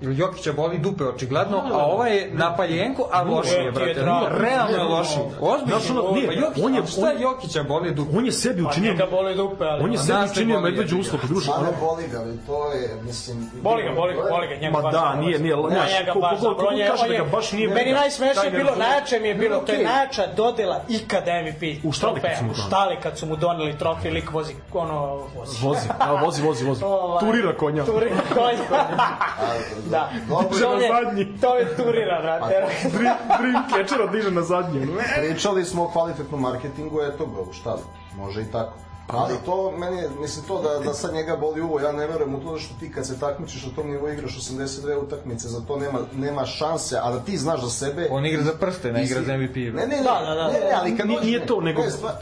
Jer 0.02 0.12
Jokića 0.14 0.54
boli 0.54 0.78
dupe 0.78 1.04
očigledno, 1.06 1.58
a 1.74 1.86
ovaj 1.86 2.16
je 2.16 2.30
napaljenko, 2.34 3.10
a 3.12 3.22
loši 3.24 3.50
je, 3.52 3.64
je 3.64 3.72
brate. 3.72 3.94
Realno 3.94 4.78
je 4.78 4.84
loši. 4.86 5.20
Ozbiljno. 5.42 5.80
Znaš, 5.80 5.90
ono, 5.92 6.12
nije, 6.12 6.28
Pa 6.28 6.34
Jokić, 6.34 6.64
on 6.64 6.74
je- 6.76 6.82
a 6.82 6.86
šta 6.86 7.02
on- 7.06 7.22
Jokića 7.22 7.64
boli 7.64 7.92
dupe? 7.92 8.18
on 8.18 8.26
je 8.26 8.32
sebi 8.34 8.64
Pa 8.64 8.70
učinio 8.70 8.92
njega 8.92 9.06
boli 9.08 9.36
dupe, 9.36 9.64
ali... 9.64 9.84
on 9.84 9.92
je 9.92 9.98
Nas 9.98 10.06
sebi 10.06 10.20
učinio 10.32 10.60
medveđu. 10.60 10.96
Ma 10.96 11.04
ono- 11.50 11.64
ne 11.64 11.78
boli 11.80 12.04
ga, 12.08 12.20
ali 12.20 12.38
to 12.40 12.72
je, 12.72 12.98
mislim... 13.04 13.50
Boli 13.62 13.84
ga, 13.84 13.92
boli 13.92 14.14
ga, 14.14 14.22
boli 14.30 14.48
ga, 14.48 14.56
njega 14.56 14.72
Ma 14.74 14.92
da, 14.92 15.16
nije- 15.16 15.40
nije, 15.40 15.56
znaš, 15.70 15.92
njega 15.92 16.12
ko- 16.14 16.20
baš 16.20 16.32
ko- 16.32 16.38
ko- 16.38 16.44
dobro, 16.44 16.68
on 16.68 16.78
je- 16.78 16.86
ko 16.86 16.92
kaže 16.92 17.04
on 17.04 17.10
da 17.10 17.14
je- 17.14 17.20
ga 17.22 17.26
baš 17.28 17.52
nije 17.52 17.68
Meni 17.68 17.92
najsmešnije 17.94 18.52
bilo, 18.52 18.72
najjače 18.78 19.20
mi 19.20 19.28
je 19.28 19.36
bilo, 19.36 19.58
to 19.58 19.72
je 19.72 19.84
najjača 19.84 20.28
dodela 20.28 20.82
ikada 20.90 21.32
MVP. 21.34 21.64
U 21.84 21.92
štali 21.92 22.22
kad 22.22 22.32
su 22.38 22.44
mu 22.44 22.52
U 22.52 22.54
doneli. 22.54 22.68
štali 22.68 22.96
kad 23.04 23.18
su 23.18 23.26
mu 23.26 23.36
doneli 23.36 23.78
trofej, 23.78 24.12
lik 24.12 24.32
vozi, 24.32 24.54
ono, 24.74 25.16
vozi. 25.36 25.58
Vozi, 25.62 25.88
vozi, 26.22 26.42
vozi, 26.42 26.66
vozi. 26.66 26.84
Ovaj, 27.04 27.20
Turira 27.20 27.58
konja. 27.58 27.86
Turira 27.86 28.22
konja. 28.34 28.58
da. 29.84 30.10
Dobro, 30.30 30.58
je- 30.74 30.90
na 30.90 30.96
zadnji. 30.96 31.38
To 31.42 31.58
je 31.58 31.76
turira, 31.76 32.22
brate. 32.22 32.66
Dream, 32.90 33.18
dream 33.40 33.64
catchera 33.70 34.08
diže 34.08 34.32
na 34.32 34.42
zadnje. 34.42 34.82
ono. 34.82 35.02
Pričali 35.18 35.66
smo 35.66 35.84
o 35.84 35.88
kvalitetnom 35.88 36.42
marketingu, 36.42 37.02
eto 37.04 37.26
ga, 37.26 37.42
u 37.42 37.54
šta 37.54 37.76
može 38.16 38.42
i 38.42 38.52
tako. 38.52 38.74
Ali 39.16 39.36
to, 39.46 39.72
meni 39.74 39.98
je, 39.98 40.10
mislim 40.12 40.46
to 40.46 40.62
da, 40.62 40.80
da 40.80 40.94
sad 40.94 41.14
njega 41.14 41.36
boli 41.36 41.62
uvo, 41.62 41.80
ja 41.80 41.92
ne 41.92 42.08
verujem 42.08 42.36
u 42.36 42.42
to 42.42 42.60
što 42.60 42.76
ti 42.76 42.92
kad 42.92 43.08
se 43.08 43.20
takmičiš 43.20 43.66
na 43.66 43.72
tom 43.72 43.88
nivou 43.88 44.10
igraš 44.10 44.38
82 44.40 44.64
utakmice, 44.98 45.48
za 45.48 45.62
to 45.62 45.78
nema, 45.78 46.00
nema 46.14 46.46
šanse, 46.46 46.98
a 46.98 47.12
da 47.12 47.20
ti 47.20 47.38
znaš 47.38 47.62
za 47.62 47.70
sebe... 47.70 48.08
On 48.12 48.26
igra 48.26 48.44
za 48.44 48.54
prste, 48.54 48.92
ne 48.92 49.04
igra 49.04 49.22
za 49.22 49.38
MVP. 49.38 49.56
Ne, 49.56 49.72
ne, 49.72 49.88
ne, 49.88 49.98
Da, 49.98 50.22
da, 50.22 50.34
da. 50.34 50.48
ne, 50.48 50.60
ne, 50.60 50.72
ali 50.74 50.98
kad 50.98 51.08
Nije, 51.08 51.22
nije 51.22 51.46
to, 51.46 51.62
nego, 51.62 51.82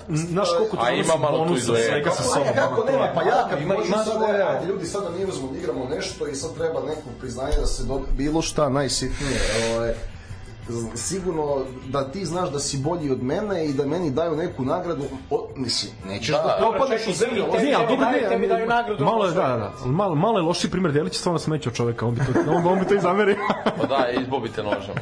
znaš 0.09 0.47
koliko 0.49 0.77
to 0.77 0.83
A 0.83 0.91
ima 0.91 1.15
malo 1.17 1.37
tu 1.37 1.43
bonusa, 1.43 1.63
i 1.63 1.67
duela. 1.67 1.85
svega 1.85 2.11
sa 2.11 2.23
sobom. 2.23 2.47
kako 2.55 2.83
nema, 2.83 3.11
pa 3.15 3.21
ja 3.23 3.47
kad 3.49 3.61
Ima- 3.61 3.75
ima 3.77 3.97
sad, 3.97 4.05
svoje- 4.07 4.43
ajde 4.43 4.65
ljudi 4.67 4.85
sada 4.85 5.09
mi 5.09 5.25
uzmemo 5.25 5.51
da 5.51 5.57
igramo 5.59 5.85
nešto 5.87 6.27
i 6.27 6.35
sad 6.35 6.53
treba 6.53 6.79
neko 6.81 7.01
priznanje 7.19 7.55
da 7.55 7.65
se 7.67 7.83
do... 7.83 8.01
bilo 8.11 8.41
šta 8.41 8.69
najsitnije, 8.69 9.39
ovaj, 9.69 9.93
sigurno 10.95 11.57
da 11.87 12.03
ti 12.03 12.25
znaš 12.25 12.49
da 12.49 12.59
si 12.59 12.77
bolji 12.77 13.11
od 13.11 13.23
mene 13.23 13.65
i 13.65 13.73
da 13.73 13.85
meni 13.85 14.11
daju 14.11 14.35
neku 14.35 14.63
nagradu, 14.65 15.03
o, 15.29 15.47
mislim, 15.55 15.91
nećeš 16.07 16.27
da, 16.27 16.37
da 16.37 16.57
Dobro, 16.59 16.71
propadneš 16.71 17.07
u 17.07 17.13
zemlju, 17.13 17.43
tebi- 17.43 17.63
Nije, 17.63 17.75
ali 17.75 17.87
dobro 17.87 18.05
daju- 18.05 18.29
tebi 18.29 18.47
daju 18.47 18.59
ne, 18.59 18.75
nagradu, 18.75 19.05
malo 19.05 19.25
je, 19.25 19.31
da, 19.31 19.41
da, 19.41 19.57
da, 19.57 19.85
malo, 19.85 20.15
malo 20.15 20.39
je 20.39 20.43
loši 20.43 20.71
primjer 20.71 20.93
Delić 20.93 21.13
je 21.13 21.19
stvarno 21.19 21.39
smećao 21.39 21.73
čoveka, 21.73 22.05
on 22.05 22.13
bi 22.13 22.21
to, 22.25 22.51
on, 22.51 22.67
on 22.67 22.79
bi 22.79 22.85
to 22.85 22.95
i 22.95 22.99
zamerio. 22.99 23.35
Pa 23.79 23.85
da, 23.85 24.09
izbobite 24.11 24.63
nožem. 24.63 24.95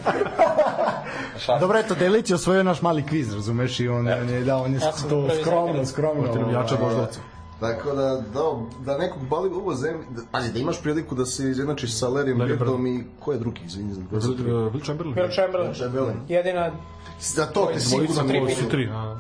dobro, 1.60 1.80
eto, 1.80 1.96
Delić 1.96 2.30
je 2.30 2.36
osvojio 2.36 2.64
naš 2.64 2.82
mali 2.82 3.04
kviz, 3.04 3.34
razumeš, 3.34 3.80
i 3.80 3.88
on, 3.88 3.98
on 3.98 4.30
je, 4.30 4.42
da, 4.42 4.58
on 4.58 4.74
je 4.74 4.80
to 5.10 5.28
skromno, 5.42 5.86
skromno. 5.86 6.32
Ovaj, 6.32 6.64
voždovca. 6.82 7.20
Tako 7.60 7.94
da, 7.94 8.24
da, 8.34 8.56
da 8.86 8.98
nekog 8.98 9.28
bali 9.30 9.50
uvo 9.50 9.76
zemlji, 9.76 10.06
da, 10.10 10.22
pazi, 10.32 10.54
da 10.54 10.60
imaš 10.60 10.82
priliku 10.82 11.16
da 11.16 11.26
se 11.26 11.50
izjednačiš 11.50 11.94
sa 11.94 12.08
Larryem 12.08 12.38
Larry 12.38 12.58
Birdom 12.58 12.88
i 12.88 13.04
ko 13.20 13.32
je 13.32 13.40
drugi, 13.40 13.62
izvini 13.66 13.94
za 13.94 14.02
Will 14.12 14.86
Chamberlain? 14.86 15.16
Will 15.16 15.78
Chamberlain. 15.78 16.18
Jedina 16.28 16.72
Za 17.20 17.46
to 17.46 17.70
te 17.74 17.80
sigurno 17.80 18.24
tri, 18.28 18.70
tri. 18.70 18.90
a. 18.92 19.20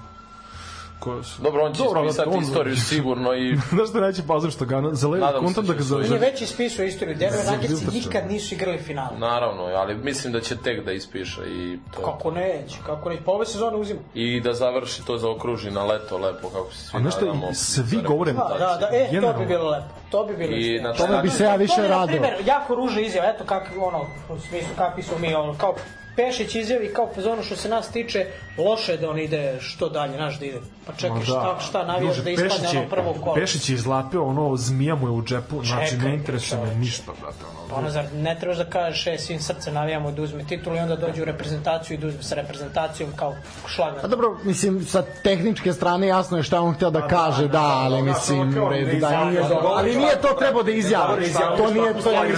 Koje 0.99 1.23
su? 1.23 1.41
Dobro, 1.41 1.63
on 1.63 1.73
će 1.73 1.83
Dobro, 1.83 2.01
ispisati 2.01 2.29
on- 2.29 2.43
istoriju 2.43 2.75
sigurno 2.77 3.33
i 3.35 3.55
Znaš 3.69 3.89
što 3.89 3.99
neće 3.99 4.21
pazar 4.23 4.51
što 4.51 4.65
ga, 4.65 4.81
za 4.91 5.07
se 5.07 5.39
kontam 5.39 5.65
da 5.65 5.67
da 5.67 5.73
ga 5.73 5.79
će 5.79 5.83
za... 5.83 5.95
On 5.97 6.03
je 6.03 6.19
već 6.19 6.41
ispisao 6.41 6.85
istoriju. 6.85 7.15
Denver 7.17 7.39
Za 7.39 7.51
Wiltersa. 7.53 7.93
nikad 7.95 8.27
nisu 8.27 8.55
igrali 8.55 8.77
finale. 8.79 9.17
naravno, 9.17 9.63
ali 9.63 9.95
mislim 9.95 10.33
da 10.33 10.39
će 10.39 10.57
tek 10.57 10.85
da 10.85 10.91
ispiše 10.91 11.41
i 11.43 11.79
to. 11.93 12.01
Kako 12.03 12.31
neće, 12.31 12.77
kako 12.85 13.09
neće. 13.09 13.21
Pa 13.23 13.31
ove 13.31 13.45
sezone 13.45 13.77
uzima. 13.77 13.99
I 14.13 14.41
da 14.41 14.53
završi 14.53 15.05
to 15.05 15.17
zaokruži 15.17 15.71
na 15.71 15.83
leto 15.83 16.17
lepo 16.17 16.49
kako 16.49 16.71
se 16.71 16.77
svi 16.79 16.97
A 16.97 17.01
nešto, 17.01 17.25
nadamo. 17.25 17.53
svi 17.53 17.97
govore... 17.97 18.33
Da, 18.33 18.55
da, 18.59 18.77
da, 18.81 18.89
e, 18.93 19.05
to 19.05 19.11
Generalno. 19.11 19.39
bi 19.39 19.45
bilo 19.45 19.69
lepo. 19.69 19.85
To 20.09 20.23
bi 20.25 20.37
bilo 20.37 20.51
I 20.51 20.79
na 20.81 20.93
Tome 20.93 21.21
bi 21.21 21.29
se 21.29 21.43
ja 21.43 21.55
više 21.55 21.75
To 21.75 21.81
je, 21.83 21.89
na 21.89 21.95
radao. 21.97 22.15
jako 22.45 22.75
ružna 22.75 23.01
izjava, 23.01 23.27
eto 23.29 23.43
kakvi, 23.43 23.77
ono, 23.77 23.99
u 24.29 24.39
smislu 24.39 24.69
kakvi 24.77 25.03
smo 25.03 25.17
mi, 25.17 25.35
ono, 25.35 25.55
kao 25.55 25.75
Pešić 26.19 26.56
izjavi 26.56 26.93
kao 26.93 27.07
po 27.15 27.22
zonu 27.22 27.43
što 27.43 27.56
se 27.56 27.69
nas 27.69 27.91
tiče, 27.91 28.25
loše 28.57 28.98
da 28.98 29.09
on 29.09 29.19
ide 29.19 29.57
što 29.59 29.89
dalje, 29.89 30.17
naš 30.17 30.39
da 30.39 30.45
ide. 30.45 30.59
Pa 30.85 30.93
čekaj, 30.93 31.09
Ma 31.09 31.19
da. 31.19 31.25
šta, 31.25 31.57
šta 31.59 31.85
navijaš 31.85 32.17
da 32.17 32.30
ispadne 32.30 32.69
je- 32.73 32.80
ono 32.80 32.89
prvo 32.89 33.14
kolo? 33.23 33.35
Pešić 33.35 33.69
je 33.69 33.73
izlapio 33.73 34.23
ono, 34.25 34.56
zmija 34.57 34.95
mu 34.95 35.07
je 35.07 35.11
u 35.11 35.23
džepu, 35.23 35.64
znači 35.64 35.89
Čekaj, 35.89 36.09
ne 36.09 36.15
interesuje 36.15 36.61
me 36.65 36.75
ništa, 36.75 37.11
brate, 37.22 37.45
ono. 37.51 37.69
Pa 37.69 37.75
ono, 37.75 37.89
zar 37.89 38.06
ne 38.14 38.38
trebaš 38.39 38.57
da 38.57 38.65
kažeš, 38.65 39.07
e, 39.07 39.17
svim 39.17 39.39
srce 39.39 39.72
navijamo 39.72 40.11
da 40.11 40.22
uzme 40.22 40.43
titulu 40.43 40.75
i 40.75 40.80
onda 40.80 40.95
dođe 40.95 41.22
u 41.22 41.25
reprezentaciju 41.25 41.95
i 41.95 41.98
da 41.98 42.07
uzme 42.07 42.23
sa 42.23 42.35
reprezentacijom 42.35 43.09
kao 43.15 43.35
šlag 43.67 43.95
na 43.95 44.01
Pa 44.01 44.07
dobro, 44.07 44.38
mislim, 44.43 44.85
sa 44.85 45.03
tehničke 45.23 45.73
strane 45.73 46.07
jasno 46.07 46.38
je 46.38 46.43
šta 46.43 46.61
on 46.61 46.73
htio 46.73 46.89
da 46.89 47.07
kaže, 47.07 47.48
da, 47.48 47.61
ali 47.64 48.01
mislim, 48.01 48.64
u 48.64 48.69
redu, 48.69 48.99
da 48.99 49.25
nije 49.25 49.41
dobro. 49.41 49.67
Ali 49.67 49.95
nije 49.95 50.22
to 50.22 50.27
trebao 50.39 50.64
da 50.64 50.72
izjavi, 50.72 51.33
to 51.57 51.72
nije 51.72 51.93
to 52.03 52.11
nije 52.11 52.35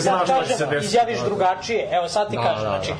izjaviš 0.81 1.19
drugačije, 1.25 1.89
evo 1.91 2.09
sad 2.09 2.29
ti 2.29 2.37
kažem, 2.37 2.61
znači... 2.61 2.93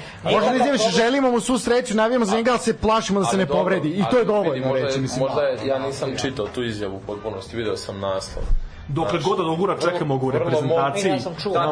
Izjaviš, 0.55 0.70
problem- 0.73 0.95
želimo 0.95 1.31
mu 1.31 1.39
svu 1.39 1.57
sreću, 1.57 1.95
navijamo 1.95 2.25
za 2.25 2.35
njega, 2.35 2.51
ali 2.51 2.59
se 2.59 2.77
plašimo 2.77 3.19
da 3.19 3.25
se 3.25 3.37
ne 3.37 3.45
povredi. 3.45 3.89
I 3.89 4.03
to 4.11 4.17
je 4.17 4.25
dovoljno 4.25 4.73
reći, 4.73 4.99
mislim. 4.99 5.19
Možda 5.21 5.41
ja 5.65 5.79
nisam 5.79 6.09
čitao 6.17 6.47
tu 6.47 6.63
izjavu 6.63 6.95
u 6.95 7.01
potpunosti, 7.01 7.57
video 7.57 7.77
sam 7.77 7.99
naslov. 7.99 8.43
Dokle 8.87 9.19
god 9.19 9.39
od 9.39 9.47
ogura 9.47 9.77
čekamo 9.79 10.17
ga 10.17 10.25
u 10.25 10.31
reprezentaciji, 10.31 11.03
nama 11.03 11.13
je 11.13 11.19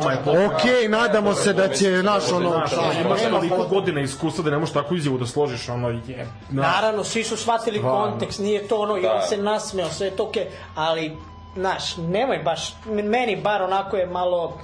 Znači, 0.01 0.17
potpuno. 0.17 0.45
Okej, 0.47 0.87
nadamo 0.89 1.33
se 1.33 1.53
da 1.53 1.67
će 1.67 2.03
naš 2.03 2.31
ono... 2.31 2.49
Znaš, 2.49 2.71
imaš 2.97 3.21
toliko 3.21 3.63
godina 3.65 4.01
iskustva 4.01 4.43
da 4.43 4.49
ne 4.49 4.57
možeš 4.57 4.73
takvu 4.73 4.95
izjavu 4.95 5.17
da 5.17 5.25
složiš, 5.25 5.69
ono 5.69 5.89
je... 5.89 6.27
na- 6.49 6.61
Naravno, 6.61 7.03
svi 7.03 7.23
su 7.23 7.37
shvatili 7.37 7.77
Stvarno. 7.77 8.01
kontekst, 8.01 8.39
nije 8.39 8.67
to 8.67 8.77
ono, 8.77 8.97
i 8.97 9.01
Da. 9.01 9.13
on 9.13 9.21
se 9.21 9.37
nasmeo, 9.37 9.89
sve 9.89 10.07
je 10.07 10.11
to 10.11 10.23
okej, 10.23 10.45
ali, 10.75 11.17
znaš, 11.55 11.97
nemoj 11.97 12.37
baš, 12.37 12.73
meni 12.85 13.35
bar 13.35 13.61
onako 13.61 13.97
je 13.97 14.05
malo, 14.07 14.57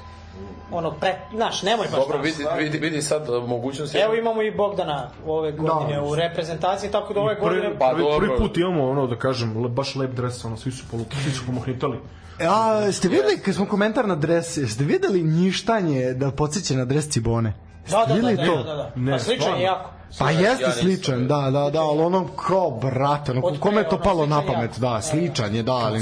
ono, 0.72 0.91
pre, 0.91 1.15
znaš, 1.33 1.64
nemoj 1.64 1.88
baš 1.91 1.99
Dobro, 1.99 2.17
vidi, 2.17 2.45
vidi, 2.57 2.77
vidi 2.77 3.01
sad 3.01 3.30
uh, 3.30 3.49
mogućnost... 3.49 3.95
Evo 3.95 4.15
imamo 4.15 4.41
i 4.41 4.51
Bogdana 4.51 5.09
ove 5.25 5.51
godine 5.51 6.01
u 6.01 6.15
reprezentaciji, 6.15 6.91
tako 6.91 7.14
da 7.14 7.22
ove 7.22 7.35
godine... 7.35 7.61
Prvi, 7.61 7.80
Pa 7.80 7.89
prvi, 7.89 8.03
dobro. 8.03 8.27
prvi 8.27 8.38
put 8.38 8.57
imamo 8.57 8.89
ono 8.89 9.07
da 9.07 9.15
kažem 9.15 9.64
le, 9.64 9.69
baš 9.69 9.95
lep 9.95 10.11
dres 10.11 10.45
ono 10.45 10.57
svi 10.57 10.72
su 10.72 10.83
polu 10.91 11.05
svi 11.23 11.31
su 11.31 11.45
pomohnitali 11.45 11.97
A, 12.39 12.91
ste 12.91 13.07
videli, 13.07 13.39
kad 13.39 13.55
smo 13.55 13.65
komentar 13.65 14.07
na 14.07 14.15
dres, 14.15 14.57
ste 14.73 14.83
videli 14.83 15.23
njištanje 15.23 16.14
da 16.14 16.31
podsjeća 16.31 16.73
na 16.73 16.85
dres 16.85 17.09
Cibone? 17.09 17.53
Da, 17.91 18.05
da, 18.07 18.15
da, 18.15 18.31
da, 18.31 18.45
to? 18.45 18.55
da, 18.55 18.64
da, 18.64 18.75
da. 18.75 18.91
Ne, 18.95 19.11
Pa 19.11 19.19
stvarno. 19.19 19.57
je 19.57 19.64
jako. 19.64 19.94
Pa 20.19 20.32
Ja 20.32 20.40
jeste 20.40 20.66
nisam 20.67 20.82
sličan, 20.82 21.27
da, 21.27 21.42
da, 21.51 21.69
da, 21.69 21.82
ali 21.82 22.01
ono 22.01 22.27
kao 22.27 22.72
brate, 22.72 23.32
ono, 23.32 23.59
kome 23.59 23.82
je 23.82 23.90
to 23.90 24.00
palo 24.00 24.25
na 24.25 24.42
pamet, 24.45 24.80
da, 24.80 25.01
sličan 25.01 25.56
je, 25.56 25.64
da, 25.64 25.74
ali... 25.74 26.00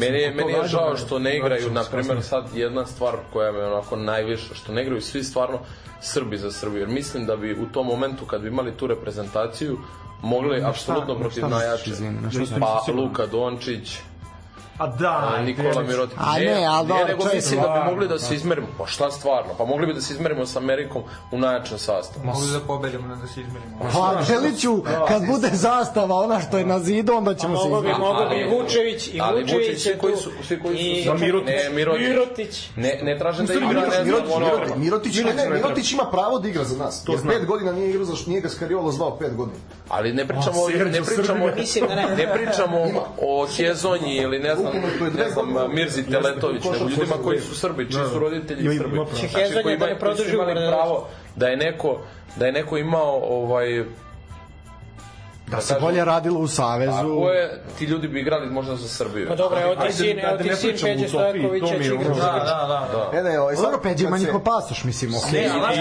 Meni 0.00 0.34
meni 0.34 0.52
je 0.52 0.66
žao 0.66 0.96
što 0.96 1.18
ne 1.18 1.36
igraju, 1.36 1.70
na 1.70 1.84
primjer, 1.90 2.22
sad 2.22 2.44
jedna 2.54 2.86
stvar 2.86 3.14
koja 3.32 3.52
me 3.52 3.66
onako 3.66 3.96
najviše, 3.96 4.54
što 4.54 4.72
ne 4.72 4.82
igraju 4.82 5.00
svi 5.00 5.24
stvarno 5.24 5.58
Srbi 6.00 6.38
za 6.38 6.52
Srbiju, 6.52 6.80
jer 6.80 6.88
mislim 6.88 7.26
da 7.26 7.36
bi 7.36 7.52
u 7.52 7.66
tom 7.66 7.86
momentu 7.86 8.26
kad 8.26 8.40
bi 8.40 8.48
imali 8.48 8.76
tu 8.76 8.86
reprezentaciju 8.86 9.78
mogli 10.22 10.62
apsolutno 10.64 11.18
protiv 11.18 11.48
najjače. 11.48 11.90
Pa. 12.60 12.92
Luka 12.92 13.26
Dončić, 13.26 13.98
a 14.80 14.86
da 14.86 15.32
a 15.36 15.42
Nikola. 15.42 15.82
Mirotić. 15.82 16.16
A 16.18 16.38
ne, 16.38 16.64
ali 16.66 16.88
dobro, 16.88 17.06
nego 17.06 17.24
mislim 17.34 17.60
da 17.60 17.68
bi 17.68 17.90
mogli 17.90 18.08
da 18.08 18.18
se 18.18 18.34
izmerimo. 18.34 18.66
Pa 18.78 18.86
šta 18.86 19.10
stvarno? 19.10 19.50
Pa 19.58 19.64
mogli 19.64 19.86
bi 19.86 19.94
da 19.94 20.00
se 20.00 20.14
izmerimo 20.14 20.46
sa 20.46 20.58
Amerikom 20.58 21.02
u 21.32 21.38
najjačem 21.38 21.78
sastavu. 21.78 22.26
Mogli 22.26 22.52
da 22.52 22.60
pobedimo, 22.60 23.16
da 23.16 23.26
se 23.26 23.40
izmerimo. 23.40 23.76
Pa, 23.92 24.22
Deliću, 24.28 24.82
kad 25.08 25.26
bude 25.26 25.48
zastava, 25.52 26.14
ona 26.16 26.40
što 26.40 26.58
je 26.58 26.64
na 26.66 26.78
zidu, 26.78 27.12
onda 27.12 27.34
ćemo 27.34 27.56
se 27.56 27.68
Mogu 27.68 27.82
bi, 27.82 27.88
izmeriti. 27.88 28.00
mogu 28.00 28.20
bi 28.30 28.56
Vučević, 28.56 29.08
i 29.08 29.20
Vučević 29.40 29.86
je 29.86 29.98
koji 29.98 30.16
su- 30.16 30.30
svi 30.42 30.62
koji 30.62 31.04
su 31.04 31.14
Mirotić. 31.14 31.48
Ne, 31.48 31.70
Mirotić. 31.70 32.08
Mirotić. 32.08 32.68
Ne, 32.76 33.00
ne 33.02 33.18
tražim 33.18 33.46
da 33.46 33.54
igra, 33.54 33.68
Mirotić, 33.68 33.88
ne 33.88 33.94
znam, 33.94 34.06
Mirotić, 34.06 34.32
ono... 34.34 34.46
Mirotić, 34.46 34.76
Mirotić, 34.76 35.16
ne, 35.16 35.34
ne, 35.34 35.50
Mirotić 35.50 35.92
ima 35.92 36.04
pravo 36.10 36.38
da 36.38 36.48
igra 36.48 36.64
za 36.64 36.76
nas. 36.84 37.04
To 37.04 37.12
Jer 37.12 37.20
znam. 37.20 37.34
pet 37.34 37.46
godina 37.46 37.72
nije 37.72 37.90
igrao, 37.90 38.04
zašto 38.04 38.30
nije 38.30 38.40
ga 38.42 38.48
Skariolo 38.48 38.92
zvao 38.92 39.18
pet 39.18 39.34
godina. 39.36 39.58
Ali 39.88 40.12
ne 40.12 40.26
pričamo, 40.28 40.58
A, 40.66 40.84
ne 40.84 41.02
pričamo, 41.02 41.46
da 41.88 41.94
ne. 41.94 42.16
ne 42.16 42.32
pričamo 42.34 42.78
o 43.22 43.46
Hezonji 43.46 44.16
ili 44.16 44.38
ne 44.38 44.54
znam, 44.56 44.66
je 44.66 44.69
ne 45.18 45.30
znam. 45.30 45.74
Mirzi 45.74 46.02
Teletović, 46.02 46.64
nego 46.64 46.84
ljudima 46.90 47.16
koji 47.24 47.40
su 47.40 47.54
Srbi, 47.54 47.84
čiji 47.84 48.04
su 48.04 48.12
da. 48.12 48.18
roditelji 48.18 48.78
Srbi. 48.78 48.96
Znači, 48.96 49.62
koji 49.62 49.76
da 49.76 49.86
ne 49.86 49.90
imaju- 49.90 49.96
da. 50.60 50.68
pravo 50.68 51.08
da 51.36 51.48
je 51.48 51.56
neko 51.56 51.98
da 52.36 52.46
je 52.46 52.52
neko 52.52 52.76
imao 52.78 53.20
ovaj 53.24 53.84
Da 55.50 55.60
se 55.60 55.76
bolje 55.80 56.04
radilo 56.04 56.40
u 56.40 56.48
Savezu. 56.48 56.92
Ako 56.92 57.28
je, 57.28 57.62
ti 57.78 57.84
ljudi 57.84 58.08
bi 58.08 58.20
igrali 58.20 58.50
možda 58.50 58.76
za 58.76 58.88
Srbiju. 58.88 59.28
Pa 59.28 59.34
dobro, 59.34 59.60
evo 59.60 59.76
ti 59.76 59.92
sin, 59.92 60.16
da- 60.16 60.22
evo 60.22 60.36
da 60.36 60.42
ti 60.44 60.56
sin 60.56 60.76
Peđe 60.82 61.08
Stojkovića 61.08 61.66
je 61.66 61.84
će 61.84 61.94
igrati 61.94 62.20
Da, 62.20 62.44
da, 62.68 63.08
da. 63.12 63.18
E, 63.18 63.22
ne, 63.22 63.40
ovaj, 63.40 63.56
sad, 63.56 63.64
Dobro, 63.64 63.80
Peđa 63.82 64.06
ima 64.06 64.18
njihov 64.18 64.40
pasoš, 64.40 64.84
mislim, 64.84 65.14
ok. 65.14 65.32
Ne, 65.32 65.50
ali 65.52 65.60
znaš 65.60 65.76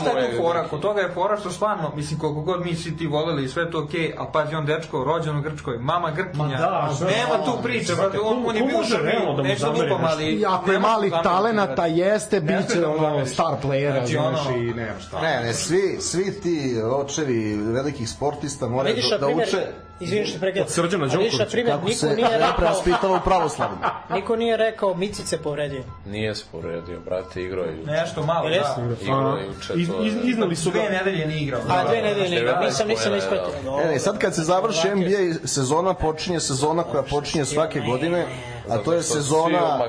šta 0.00 0.10
je 0.10 0.30
tu, 0.30 0.36
fora? 0.36 0.64
Kod 0.64 0.80
toga 0.80 1.00
je 1.00 1.10
fora 1.10 1.36
što 1.36 1.50
stvarno, 1.50 1.92
mislim, 1.96 2.20
koliko 2.20 2.40
god 2.40 2.64
mi 2.64 2.74
svi 2.74 2.96
ti 2.96 3.06
voleli 3.06 3.44
i 3.44 3.48
sve 3.48 3.70
to 3.70 3.78
okej, 3.78 4.14
a 4.18 4.24
pazi 4.26 4.54
on 4.54 4.66
dečko, 4.66 5.04
rođen 5.04 5.38
u 5.38 5.42
Grčkoj, 5.42 5.78
mama 5.78 6.10
Grkinja, 6.10 6.44
Ma 6.44 6.48
da, 6.48 6.90
šta- 6.96 7.04
nema 7.04 7.44
tu 7.44 7.62
priče, 7.62 7.94
brate, 7.94 8.18
on, 8.20 8.56
je 8.56 8.62
bio 8.62 9.34
da 9.36 9.42
neću 9.42 9.60
zameri 9.60 9.90
lupam, 9.90 10.02
nešto? 10.02 10.16
ali... 10.16 10.44
Ako 10.46 10.72
je 10.72 10.78
mali 10.78 11.12
talenata, 11.22 11.86
jeste, 11.86 12.40
bit 12.40 12.72
će 12.72 12.80
da 12.80 12.88
ono 12.90 13.26
star 13.26 13.54
playera, 13.64 13.92
Znači, 13.92 14.12
znaš, 14.12 14.56
i 14.56 14.74
nema 14.74 15.00
šta. 15.00 15.20
Ne, 15.20 15.40
ne, 15.42 15.54
svi, 15.54 15.96
svi 16.00 16.40
ti 16.40 16.80
očevi 16.84 17.56
velikih 17.56 18.08
sportista 18.08 18.68
moraju 18.68 18.96
Vidiš, 19.06 19.10
da, 19.10 19.18
da 19.18 19.26
primjer, 19.26 19.48
uče 19.48 19.66
izviniš 20.00 20.32
se 20.32 20.40
prekida. 20.40 20.64
Od 20.64 20.70
Srđana 20.70 21.06
Đokovića. 21.06 21.46
primjer, 21.50 21.74
kako 21.74 21.84
niko 21.86 21.98
se 21.98 22.06
nije 22.16 22.28
rekao, 22.38 22.56
prevaspitava 22.56 23.16
u 23.16 23.20
pravoslavlju. 23.24 23.76
niko 24.14 24.36
nije 24.36 24.56
rekao 24.56 24.94
Micice 24.94 25.38
povredio. 25.42 25.82
Nije 26.06 26.34
se 26.34 26.44
povredio, 26.52 27.00
brate, 27.00 27.42
igrao 27.42 27.64
je 27.64 27.76
juče. 27.78 27.90
Nešto 27.90 28.22
malo, 28.22 28.48
Jel 28.48 28.62
da. 28.62 28.94
Igrao 29.02 29.36
je 29.36 29.46
juče, 29.46 29.72
Iz, 29.76 29.88
iz, 30.02 30.14
iznali 30.24 30.56
su 30.56 30.70
ga. 30.70 30.78
Dve 30.78 30.90
nedelje 30.90 31.26
nije 31.26 31.40
igrao. 31.40 31.60
A 31.68 31.84
dve 31.84 32.02
nedelje 32.02 32.28
ne 32.30 32.36
igra, 32.36 32.52
Devetnaest 32.52 32.86
nisam, 32.86 32.88
nisam 32.88 33.16
ispratio. 33.16 33.76
Ne, 33.76 33.84
ne, 33.84 33.98
sad 33.98 34.18
kad 34.18 34.34
se 34.34 34.42
završi 34.42 34.88
NBA 34.94 35.46
sezona, 35.48 35.94
počinje 35.94 36.40
sezona 36.40 36.82
koja 36.82 37.02
počinje 37.02 37.44
svake 37.44 37.80
godine, 37.80 38.26
a 38.68 38.78
to 38.78 38.92
je 38.92 39.02
sezona 39.02 39.80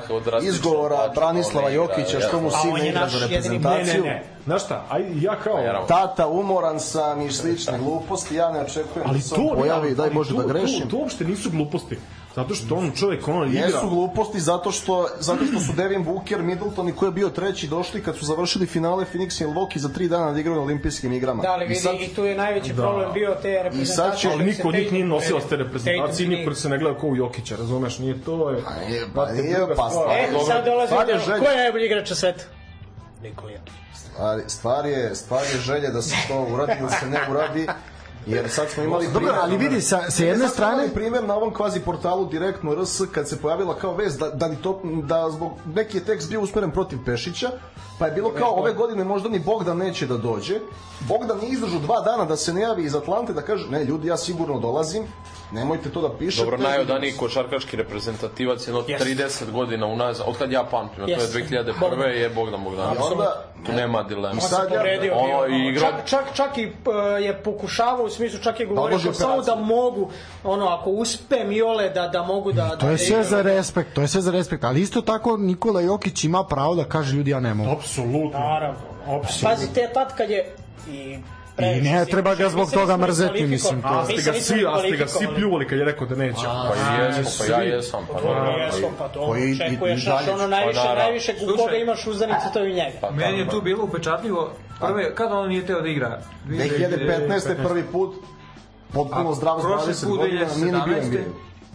izgovora 0.42 1.12
Branislava 1.16 1.70
Jokića 1.70 2.20
što 2.20 2.42
mu 2.42 2.50
sin 2.52 2.74
ne 2.74 2.90
igra 2.90 3.10
za 3.10 3.18
jedini- 3.18 3.60
Ne, 3.60 3.60
ne, 3.60 3.70
reprezentaciju. 3.70 4.04
ne. 4.04 4.24
Znaš 4.46 4.64
šta, 4.64 4.86
aj, 4.90 5.04
ja 5.16 5.36
kao... 5.36 5.86
Tata, 5.88 6.28
umoran 6.28 6.80
sam 6.80 7.22
i 7.22 7.32
slične 7.32 7.78
gluposti, 7.78 8.36
ja 8.36 8.52
ne 8.52 8.62
očekujem 8.62 9.08
Ali 9.10 9.18
da 9.18 9.24
se 9.24 9.36
on 9.36 9.58
pojavi, 9.58 9.96
daj 9.96 10.10
to, 10.10 10.24
da 10.34 10.44
grešim. 10.44 10.82
To, 10.82 10.88
to 10.88 10.98
uopšte 10.98 11.26
nisu 11.26 11.50
gluposti. 11.50 11.98
Zato 12.38 12.56
što 12.56 12.76
on 12.76 12.92
čovjek 12.92 13.28
ono 13.28 13.46
igra. 13.46 13.66
Jesu 13.66 13.90
gluposti 13.90 14.40
zato 14.40 14.72
što, 14.72 15.08
zato 15.20 15.46
što 15.46 15.60
su 15.60 15.74
Devin 15.74 16.04
Booker, 16.04 16.42
Middleton 16.42 16.90
i 16.90 16.96
ko 16.96 17.06
je 17.06 17.12
bio 17.12 17.30
treći 17.30 17.68
došli 17.68 18.04
kad 18.04 18.18
su 18.18 18.26
završili 18.26 18.66
finale 18.66 19.06
Phoenix 19.14 19.42
i 19.42 19.46
Milwaukee 19.46 19.78
za 19.78 19.90
tri 19.90 20.08
dana 20.08 20.32
da 20.32 20.40
igraju 20.40 20.56
na 20.56 20.64
olimpijskim 20.64 21.14
igrama. 21.14 21.42
Da, 21.44 21.52
ali 21.52 21.66
I 21.66 21.68
vidi, 21.68 21.80
sad- 21.80 21.96
i 22.02 22.08
tu 22.08 22.26
je 22.26 22.36
najveći 22.36 22.74
Da. 22.74 22.82
problem 22.82 23.14
bio 23.14 23.36
te 23.42 23.64
reprezentacije. 23.64 24.32
Ali 24.34 24.40
dok 24.40 24.48
niko 24.48 24.62
se 24.62 24.68
od 24.68 24.74
njih 24.74 24.92
nije 24.94 25.06
nosio 25.06 25.40
te 25.50 25.56
reprezentacije, 25.56 26.30
niko 26.30 26.54
se 26.54 26.70
ne 26.70 26.78
gleda 26.78 27.00
kao 27.00 27.10
u 27.10 27.16
Jokića, 27.16 27.56
razumeš, 27.56 28.00
nije 28.00 28.22
to 28.24 28.50
je... 28.50 28.64
nije, 28.88 29.06
pa 29.16 29.26
Brate, 29.26 29.42
nije, 29.42 29.58
druga 29.58 29.76
pa 29.76 29.90
stvar. 29.90 30.18
E, 30.18 30.28
sad 30.48 30.66
dolazi 30.66 30.94
je. 30.94 31.40
Ko 31.40 31.46
je 31.46 31.58
najbolji 31.58 31.86
igrač 31.86 32.10
na 32.10 32.16
svetu? 32.16 32.44
Nikola 33.24 33.52
Jokić. 33.52 33.74
Stvar, 33.96 34.40
stvar, 34.48 34.86
je, 34.86 35.16
stvar 35.16 35.44
je 35.54 35.60
želje 35.60 35.90
da 35.90 36.02
se 36.02 36.16
to 36.28 36.48
uradi 36.54 36.74
ili 36.80 36.90
se 36.90 37.06
ne 37.06 37.20
uradi, 37.30 37.68
jer 38.28 38.50
sad 38.50 38.70
smo 38.70 38.84
imali 38.84 39.08
Dobro, 39.14 39.34
ali 39.42 39.58
vidi, 39.58 39.82
sa, 39.82 40.12
sa 40.12 40.24
Ne, 40.24 40.30
jedne 40.30 40.48
strane... 40.48 40.74
imali 40.74 40.94
primjer 40.94 41.24
na 41.24 41.36
ovom 41.36 41.54
kvazi 41.54 41.80
portalu 41.80 42.26
direktno 42.26 42.76
RS 42.76 43.02
kad 43.12 43.30
se 43.30 43.42
pojavila 43.42 43.76
kao 43.76 43.96
vez 43.96 44.18
da, 44.18 44.30
da, 44.30 44.48
ni 44.48 44.56
to, 44.56 44.82
da 45.04 45.30
zbog 45.30 45.52
neki 45.76 45.98
je 45.98 46.04
tekst 46.04 46.30
bio 46.30 46.42
usmeren 46.42 46.72
protiv 46.72 47.00
Pešića 47.06 47.52
pa 48.00 48.06
je 48.06 48.12
bilo 48.12 48.32
kao 48.32 48.52
ove 48.52 48.74
godine 48.74 49.04
možda 49.04 49.30
ni 49.30 49.40
Bogdan 49.40 49.78
neće 49.78 50.08
da 50.08 50.18
dođe. 50.18 50.60
Bogdan 51.00 51.38
nije 51.38 51.52
izdržao 51.52 51.80
dva 51.80 52.02
dana 52.02 52.26
da 52.26 52.36
se 52.36 52.54
ne 52.54 52.62
javi 52.62 52.84
iz 52.84 52.96
Atlante 52.96 53.34
da 53.34 53.42
kaže 53.42 53.70
ne 53.70 53.84
ljudi 53.84 54.08
ja 54.08 54.18
sigurno 54.18 54.60
dolazim 54.60 55.04
nemojte 55.52 55.90
to 55.90 56.02
da 56.02 56.18
pišete 56.18 56.44
Dobro, 56.44 56.58
najodaniji 56.58 57.12
košarkaški 57.12 57.78
reprezentativac 57.78 58.68
je 58.68 58.72
jedno 58.72 58.82
30 58.82 59.52
godina 59.52 59.86
unazad, 59.86 60.26
od 60.30 60.38
kad 60.38 60.52
ja 60.52 60.64
pamtim, 60.64 61.04
to 61.06 61.10
je 61.10 61.14
Jest. 61.14 61.34
2001. 61.36 61.80
Bogdan. 61.80 62.12
je 62.12 62.30
Bogdan 62.30 62.64
Bogdanović. 62.64 63.00
I 63.00 63.12
onda, 63.12 63.44
Tu 63.66 63.72
nema 63.72 64.04
dilema. 64.04 64.38
I 64.38 64.42
sad 64.42 64.72
ja- 64.72 65.14
ono, 65.14 65.48
i 65.48 65.52
igra- 65.52 65.80
čak, 65.80 66.06
čak, 66.06 66.24
čak 66.34 66.58
i 66.58 66.66
uh, 66.66 66.72
je 67.22 67.44
pokušavao 67.44 68.06
u 68.06 68.10
smislu 68.10 68.40
čak 68.40 68.60
je 68.60 68.66
govorio 68.66 68.86
odloži 68.86 69.06
kao 69.06 69.14
samo 69.14 69.42
da 69.42 69.56
mogu 69.56 70.10
ono 70.44 70.68
ako 70.68 70.90
uspem 70.90 71.52
Iole 71.52 71.90
da 71.90 72.08
da 72.08 72.24
mogu 72.24 72.52
da 72.52 72.70
To 72.70 72.86
da 72.86 72.92
je 72.92 72.98
sve 72.98 73.24
za 73.24 73.42
respekt, 73.42 73.94
to 73.94 74.02
je 74.02 74.08
sve 74.08 74.22
za 74.22 74.32
respekt, 74.32 74.64
ali 74.64 74.82
isto 74.82 75.02
tako 75.02 75.38
Nikola 75.38 75.82
Jokić 75.82 76.24
ima 76.24 76.44
pravo 76.44 76.76
da 76.76 76.84
kaže 76.84 77.16
ljudi 77.16 77.32
ja 77.32 77.40
ne 77.40 77.54
mogu. 77.54 77.72
Apsolutno. 77.72 78.40
Naravno. 78.40 78.80
Apsolutno. 79.02 79.50
Pazi, 79.50 79.74
te 79.74 79.90
tad 79.94 80.18
kad 80.18 80.30
je 80.30 80.56
i 80.90 81.18
I 81.60 81.82
ne 81.82 82.06
treba 82.06 82.36
ga 82.36 82.50
zbog 82.50 82.72
toga 82.72 82.94
nismo 82.94 83.08
mrzeti, 83.08 83.46
mislim, 83.46 83.82
to- 83.82 83.88
A 83.88 84.06
ste 84.06 84.22
ga 84.24 84.34
svi, 84.34 84.66
a 84.66 84.78
ste 84.80 84.98
ga 84.98 85.08
svi 85.08 85.28
pljuvali 85.36 85.68
kad 85.68 85.80
je 85.80 85.86
rekao 85.86 86.08
da 86.08 86.16
neće. 86.16 86.42
Pa 86.42 86.74
i 86.76 87.02
jesmo, 87.02 87.46
pa 87.48 87.54
ja 87.54 87.62
jesam. 87.64 88.08
Pa, 88.08 88.22
dobro, 88.22 88.52
jesmo, 88.52 88.88
pa 88.98 89.08
to 89.08 89.20
očekuješ, 89.22 90.04
znaš, 90.04 90.28
ono 90.28 90.48
najviše, 90.48 90.80
Pa 90.86 90.96
najviše 90.96 91.36
u 91.44 91.58
koga 91.58 91.76
imaš 91.76 92.08
uzdanice, 92.08 92.46
to 92.54 92.60
je 92.60 92.72
u 92.72 92.76
njega. 92.76 92.98
pa 93.02 93.12
Meni 93.12 93.40
je 93.40 93.50
tu 93.50 93.62
bilo 93.62 93.84
upečatljivo, 93.84 94.52
prve, 94.80 95.16
kada 95.16 95.36
on 95.36 95.50
nije 95.50 95.66
teo 95.66 95.82
da 95.82 95.88
igra? 95.88 96.20
2015. 96.46 97.64
prvi 97.64 97.84
put 97.84 98.16
potpuno 98.94 99.30
A 99.30 99.34
zdrav 99.34 99.60
s 99.60 99.64
prošli 99.64 99.94
20 99.94 100.08
put 100.08 100.18
godina, 100.18 100.46
nije 100.56 100.66
ni 100.66 100.80
bio 100.86 100.96
2017. 100.96 101.08
NBA. 101.08 101.20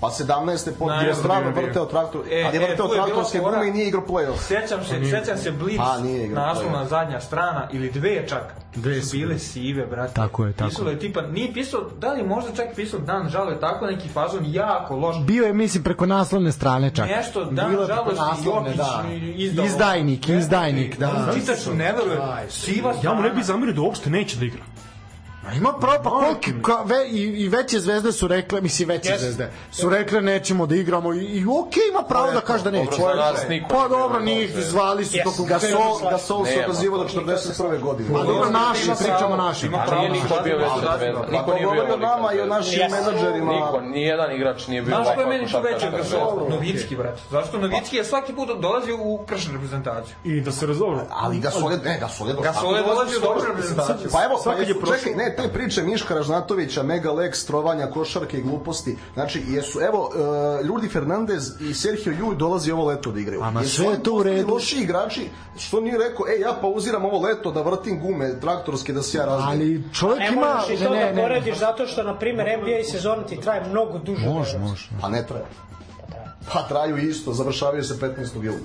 Pa 0.03 0.09
17. 0.09 0.71
pod 0.79 0.93
je 1.03 1.15
stvarno 1.15 1.51
vrteo 1.53 1.87
traktor, 1.87 2.21
E, 2.31 2.45
ali 2.45 2.57
je 2.57 2.65
e, 2.65 2.69
vrteo 2.69 2.85
je 2.85 2.91
bila 2.91 3.05
traktorske 3.05 3.39
fora. 3.39 3.51
gume 3.53 3.69
i 3.69 3.73
nije 3.73 3.89
igrao 3.89 4.03
play-off. 4.03 4.39
Sjećam 4.39 4.85
se, 4.85 5.11
sjećam 5.11 5.39
se 5.39 5.51
Blitz, 5.53 5.81
A, 5.81 6.01
nije 6.01 6.27
igrao 6.27 6.47
naslovna 6.47 6.87
zadnja 6.87 7.21
strana, 7.21 7.69
ili 7.73 7.91
dve 7.91 8.29
čak, 8.29 8.55
Dve 8.75 9.03
su 9.03 9.11
bile 9.13 9.39
sive, 9.39 9.87
brate. 9.87 10.15
Tako 10.15 10.45
je, 10.47 10.53
tako 10.53 10.69
Pisalo 10.69 10.89
je. 10.89 10.95
je 10.95 10.99
tipa, 10.99 11.23
nije 11.23 11.53
pisao, 11.53 11.81
da 11.99 12.13
li 12.13 12.23
možda 12.25 12.51
čak 12.53 12.67
pisao 12.77 13.01
Dan 13.01 13.29
žale, 13.29 13.61
tako 13.61 13.87
neki 13.87 14.09
fazon 14.09 14.45
jako 14.45 14.97
loš. 14.97 15.17
Bio 15.21 15.45
je, 15.45 15.53
mislim, 15.53 15.83
preko 15.83 16.07
naslovne 16.07 16.53
strane 16.53 16.91
čak. 16.91 17.09
Nešto, 17.09 17.45
Dan 17.45 17.71
Bilo 17.71 17.83
je 17.83 17.89
naslovne, 17.89 18.69
Jokić 18.69 18.77
da. 18.77 19.03
izdao. 19.37 19.65
Izdajnik, 19.67 20.29
izdajnik, 20.29 20.99
da. 20.99 21.29
Čitač 21.35 21.67
ne 21.67 21.93
veruje, 21.93 22.21
siva 22.49 22.95
strana. 22.95 23.11
Ja 23.11 23.17
mu 23.17 23.23
ne 23.23 23.31
bih 23.31 23.45
zamerio 23.45 23.75
da 23.75 23.81
uopšte 23.81 24.11
neće 24.11 24.37
da 24.37 24.45
igra. 24.45 24.63
A 25.43 25.55
ima 25.55 25.73
pravo, 25.73 25.99
pa 26.03 26.11
koliki, 26.11 26.53
ka, 26.62 26.83
ve, 26.85 27.09
i, 27.09 27.21
i 27.23 27.49
veće 27.49 27.81
zvezde 27.81 28.12
su 28.12 28.29
rekle, 28.29 28.61
mislim 28.61 28.89
veće 28.89 29.11
Yes. 29.11 29.19
zvezde, 29.19 29.51
su 29.71 29.89
rekle 29.89 30.21
nećemo 30.21 30.67
da 30.67 30.75
igramo 30.75 31.15
i, 31.15 31.19
i 31.19 31.45
okej 31.61 31.83
ima 31.91 32.03
pravo 32.03 32.33
da 32.33 32.41
kaže 32.41 32.65
da 32.65 32.71
neće. 32.71 32.91
Dobro, 32.99 33.15
nas 33.15 33.49
niko 33.49 33.69
Pa 33.69 33.89
dobro, 33.89 34.21
njih 34.21 34.51
zvali 34.59 35.05
su 35.05 35.17
Yes. 35.17 35.25
tokom 35.25 35.47
Gasol, 35.47 36.11
Gasol 36.11 36.45
se 36.45 36.51
Nema. 36.51 36.65
odazivao 36.65 36.99
do 36.99 37.05
41. 37.07 37.81
godine. 37.81 38.09
Pa 38.12 38.23
dobro, 38.23 38.51
naši, 38.51 38.85
Ima 38.85 38.95
pričamo 38.95 39.37
naši. 39.37 39.67
ima 39.67 39.79
Ali 39.79 39.89
pravo 39.89 40.03
nije 40.03 40.11
na 40.15 40.29
niko 40.29 40.43
bio 40.45 40.59
da, 40.59 40.69
zvezda. 40.99 41.12
da. 41.12 41.23
Pa 41.23 41.33
Niko 41.33 41.55
nije 41.55 41.67
bio 41.67 41.95
o 41.95 41.97
nama 41.99 42.33
i 42.33 42.41
o 42.41 42.47
našim 42.47 42.81
menadžerima. 42.91 43.53
Niko, 43.53 43.81
nijedan 43.83 44.33
igrač 44.33 44.67
nije 44.67 44.83
bio 44.83 44.95
Znaš 44.95 45.15
ko 45.15 45.21
je 45.21 45.27
meni 45.27 45.47
tu 45.47 45.61
veći 45.61 45.87
od 45.87 45.93
Gasola? 45.93 46.49
Novicki, 46.51 46.97
brate. 46.97 47.23
Zašto 47.31 47.59
Novicki 47.59 47.97
je 47.97 48.05
svaki 48.05 48.33
put 48.33 48.49
dolazio 48.61 48.97
u 48.97 49.25
kršnu 49.27 49.53
reprezentaciju? 49.53 50.15
I 50.25 50.41
da 50.41 50.53
se 50.53 50.67
razovru. 50.67 51.01
Ali 51.11 51.39
Gasol 51.39 51.73
je, 51.73 51.79
ne, 51.79 51.99
Gasol 52.01 52.29
je 52.29 52.35
dosta. 52.35 52.53
Gasol 52.53 52.77
je 52.77 52.83
dolazio 52.83 53.19
u 53.19 53.23
dobru 53.23 53.43
reprezentaciju. 53.49 54.11
Pa 54.12 54.25
evo, 54.25 54.41
pa 54.45 54.53
je 54.53 54.67
čekaj, 54.67 55.12
ne, 55.15 55.37
te 55.43 55.49
priče 55.49 55.83
Miška 55.83 56.15
Ražnatovića, 56.15 56.83
Mega 56.83 57.11
Lex, 57.11 57.47
trovanja, 57.47 57.87
košarke 57.87 58.39
i 58.39 58.43
gluposti. 58.43 58.97
Znači, 59.15 59.43
jesu, 59.49 59.81
evo, 59.81 60.11
uh, 60.61 60.67
Ljudi 60.67 60.89
Fernandez 60.89 61.61
i 61.61 61.75
Sergio 61.75 62.12
Ljuj 62.12 62.37
dolazi 62.37 62.73
ovo 62.73 62.85
leto 62.87 63.12
da 63.12 63.21
igraju. 63.21 63.43
A 63.43 63.51
ma 63.51 63.61
Jesu 63.61 63.75
sve 63.83 63.87
je 63.87 64.03
to 64.03 64.12
u 64.12 64.23
redu. 64.23 64.55
Loši 64.55 64.77
igrači, 64.77 65.31
što 65.59 65.81
nije 65.81 65.99
rekao, 65.99 66.27
e, 66.29 66.41
ja 66.41 66.59
pauziram 66.61 67.05
ovo 67.05 67.21
leto 67.21 67.51
da 67.51 67.62
vrtim 67.62 68.01
gume 68.01 68.41
traktorske 68.41 68.93
da 68.93 69.03
se 69.03 69.19
ja 69.19 69.25
razbijem. 69.25 69.49
Ali 69.51 69.95
čovjek 69.95 70.19
Ne 70.21 70.29
ima... 70.29 70.55
možeš 70.55 70.81
i 70.81 70.85
to 70.85 70.95
da 70.95 71.12
porediš 71.23 71.59
zato 71.59 71.87
što, 71.87 72.03
na 72.03 72.19
primjer, 72.19 72.47
NBA 72.59 72.91
sezona 72.93 73.23
ti 73.27 73.41
traje 73.41 73.69
mnogo 73.69 73.99
duže. 73.99 74.27
Može, 74.27 74.59
može. 74.59 74.89
Pa 75.01 75.09
ne 75.09 75.27
traje. 75.27 75.45
Pa 76.53 76.62
traju 76.62 76.97
isto, 76.97 77.33
završavaju 77.33 77.85
se 77.85 77.95
15. 77.95 78.43
jula. 78.43 78.59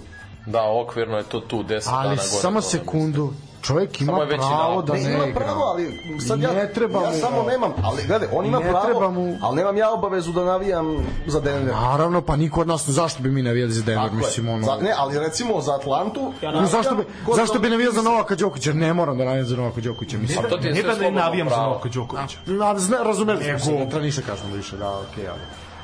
Da, 0.46 0.62
okvirno 0.82 1.18
je 1.18 1.24
to 1.24 1.40
tu 1.40 1.64
10 1.64 1.86
dana 1.86 1.98
Ali 1.98 2.16
gore. 2.16 2.22
samo 2.22 2.60
dole. 2.60 2.72
sekundu. 2.72 3.34
Čovjek 3.68 4.02
ima 4.02 4.12
Samo 4.12 4.22
je 4.24 4.28
veći 4.28 4.38
pravo 4.40 4.82
da 4.82 4.94
Ne, 4.94 5.00
ne 5.00 5.14
ima 5.14 5.26
igra. 5.26 5.40
pravo, 5.42 5.62
ali 5.64 5.92
sad 6.28 6.42
ja, 6.42 6.52
Ne 6.54 6.74
treba 6.74 7.02
ja 7.02 7.10
mu- 7.10 7.18
samo 7.18 7.44
nemam, 7.44 7.72
ali 7.84 8.04
gledaj, 8.08 8.28
on 8.32 8.46
ima 8.46 8.60
Ne 8.60 8.70
pravo, 8.70 8.86
treba 8.86 9.10
mu- 9.10 9.38
ali 9.42 9.56
nemam 9.56 9.78
ja 9.78 9.92
obavezu 9.92 10.32
da 10.32 10.46
navijam 10.46 10.98
za 11.26 11.40
Denver. 11.40 11.74
Naravno, 11.74 12.22
pa 12.22 12.36
niko 12.36 12.62
od 12.62 12.68
nas, 12.68 12.90
zašto 12.90 13.24
bi 13.24 13.32
mi 13.32 13.42
navijali 13.42 13.72
za 13.72 13.84
Denver, 13.84 14.04
Tako 14.04 14.16
mislim, 14.16 14.50
ono... 14.50 14.66
Za, 14.66 14.76
ne, 14.76 14.94
ali 14.98 15.20
recimo 15.20 15.62
za 15.62 15.76
Atlantu... 15.76 16.34
No, 16.44 16.66
zašto 16.68 16.96
bi, 16.96 17.04
zašto 17.36 17.60
bi 17.60 17.70
navijao 17.70 17.92
za 17.92 18.02
Novaka 18.02 18.36
Đokovića? 18.36 18.74
Ne 18.74 18.94
moram 18.94 19.18
da 19.18 19.26
navijam 19.26 19.46
za 19.46 19.56
Novaka 19.56 19.82
Đokovića, 19.82 20.18
mislim. 20.18 20.46
A 20.46 20.50
to 20.50 20.58
ti 20.58 20.68
je 20.68 20.74
Ne 20.74 20.82
sve 20.82 20.96
da 20.96 21.02
ne 21.02 21.12
navijam 21.12 21.50
za. 21.50 21.56
Novaka 21.58 21.90
Đokovića. 21.90 22.38
A, 22.64 22.80
zna, 22.80 22.98
razumeli 22.98 23.44
smo 23.44 23.60
se, 23.60 23.72
ne 23.72 23.90
treba 23.90 24.06
ništa 24.06 24.22
kažemo 24.22 24.56
više, 24.56 24.78
da, 24.78 25.00
okej, 25.12 25.28
ali... 25.28 25.40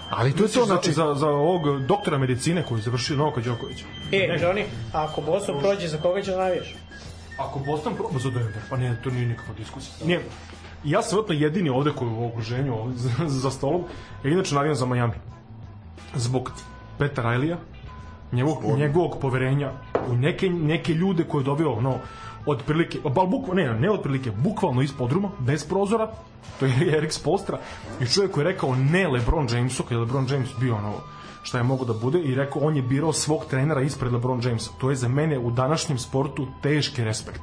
Ali 0.10 0.36
to 0.36 0.44
je 0.44 0.50
to, 0.50 0.66
znači... 0.66 0.92
za, 0.92 1.06
za, 1.08 1.14
za 1.16 1.28
ovog 1.28 1.80
doktora 1.80 2.18
medicine 2.18 2.64
koji 2.66 2.80
je 2.80 2.84
završio 2.84 3.18
Novaka 3.18 3.42
Đokovića. 3.42 3.86
E, 4.12 4.18
Johnny, 4.42 4.64
ako 4.94 5.22
Boston 5.22 5.60
prođe, 5.60 5.88
za 5.88 5.98
koga 5.98 6.22
ćeš 6.22 6.36
navijaš? 6.36 6.76
Ako 7.38 7.60
Boston 7.60 7.96
proba 7.96 8.20
za 8.20 8.30
Denver, 8.30 8.62
pa 8.70 8.78
ne, 8.78 8.98
to 9.04 9.10
nije 9.10 9.28
nikakva 9.28 9.54
diskusija. 9.54 10.08
Nije. 10.08 10.22
Ja 10.84 11.02
sam 11.02 11.18
vjerojatno 11.18 11.36
jedini 11.36 11.70
ovde 11.70 11.92
koji 11.96 12.10
je 12.10 12.16
u 12.16 12.28
okruženju 12.28 12.74
ovde 12.80 12.98
za, 13.04 13.10
za 13.28 13.52
stolom, 13.52 13.84
ja 14.24 14.32
inače 14.32 14.56
navijam 14.56 14.76
za 14.76 14.86
Miami. 14.86 15.14
Zbog 16.16 16.52
Petra 16.98 17.24
Rajlija, 17.24 17.58
njegovog, 18.32 18.78
njegovog 18.78 19.18
poverenja 19.22 19.72
u 20.08 20.16
neke, 20.16 20.50
neke 20.50 20.94
ljude 20.94 21.24
koje 21.24 21.42
je 21.42 21.46
dobio 21.46 21.72
ono, 21.72 21.98
od 22.46 22.64
prilike, 22.64 23.00
ba, 23.04 23.26
bukva, 23.26 23.56
ne, 23.56 23.74
ne 23.80 23.90
od 23.90 24.02
prilike, 24.02 24.32
bukvalno 24.32 24.82
iz 24.82 24.94
podruma, 24.98 25.30
bez 25.40 25.66
prozora, 25.68 26.12
to 26.60 26.66
je 26.66 26.74
Erik 26.98 27.12
Spolstra, 27.12 27.60
i 28.02 28.06
čovjek 28.06 28.32
koji 28.32 28.46
je 28.46 28.52
rekao 28.52 28.76
ne 28.76 29.08
LeBron 29.08 29.48
Jamesu, 29.52 29.84
kada 29.84 29.96
je 29.96 30.00
LeBron 30.00 30.28
James 30.30 30.50
bio 30.60 30.76
ono, 30.76 30.94
šta 31.44 31.58
je 31.58 31.64
mogo 31.64 31.86
da 31.86 31.94
bude 31.94 32.20
i 32.20 32.36
rekao 32.36 32.62
on 32.62 32.76
je 32.76 32.82
birao 32.82 33.14
svog 33.14 33.46
trenera 33.46 33.82
ispred 33.82 34.14
LeBron 34.14 34.42
Jamesa. 34.44 34.72
To 34.78 34.90
je 34.90 34.96
za 34.96 35.08
mene 35.08 35.40
u 35.40 35.52
današnjem 35.52 35.98
sportu 36.00 36.48
teški 36.62 37.04
respekt. 37.04 37.42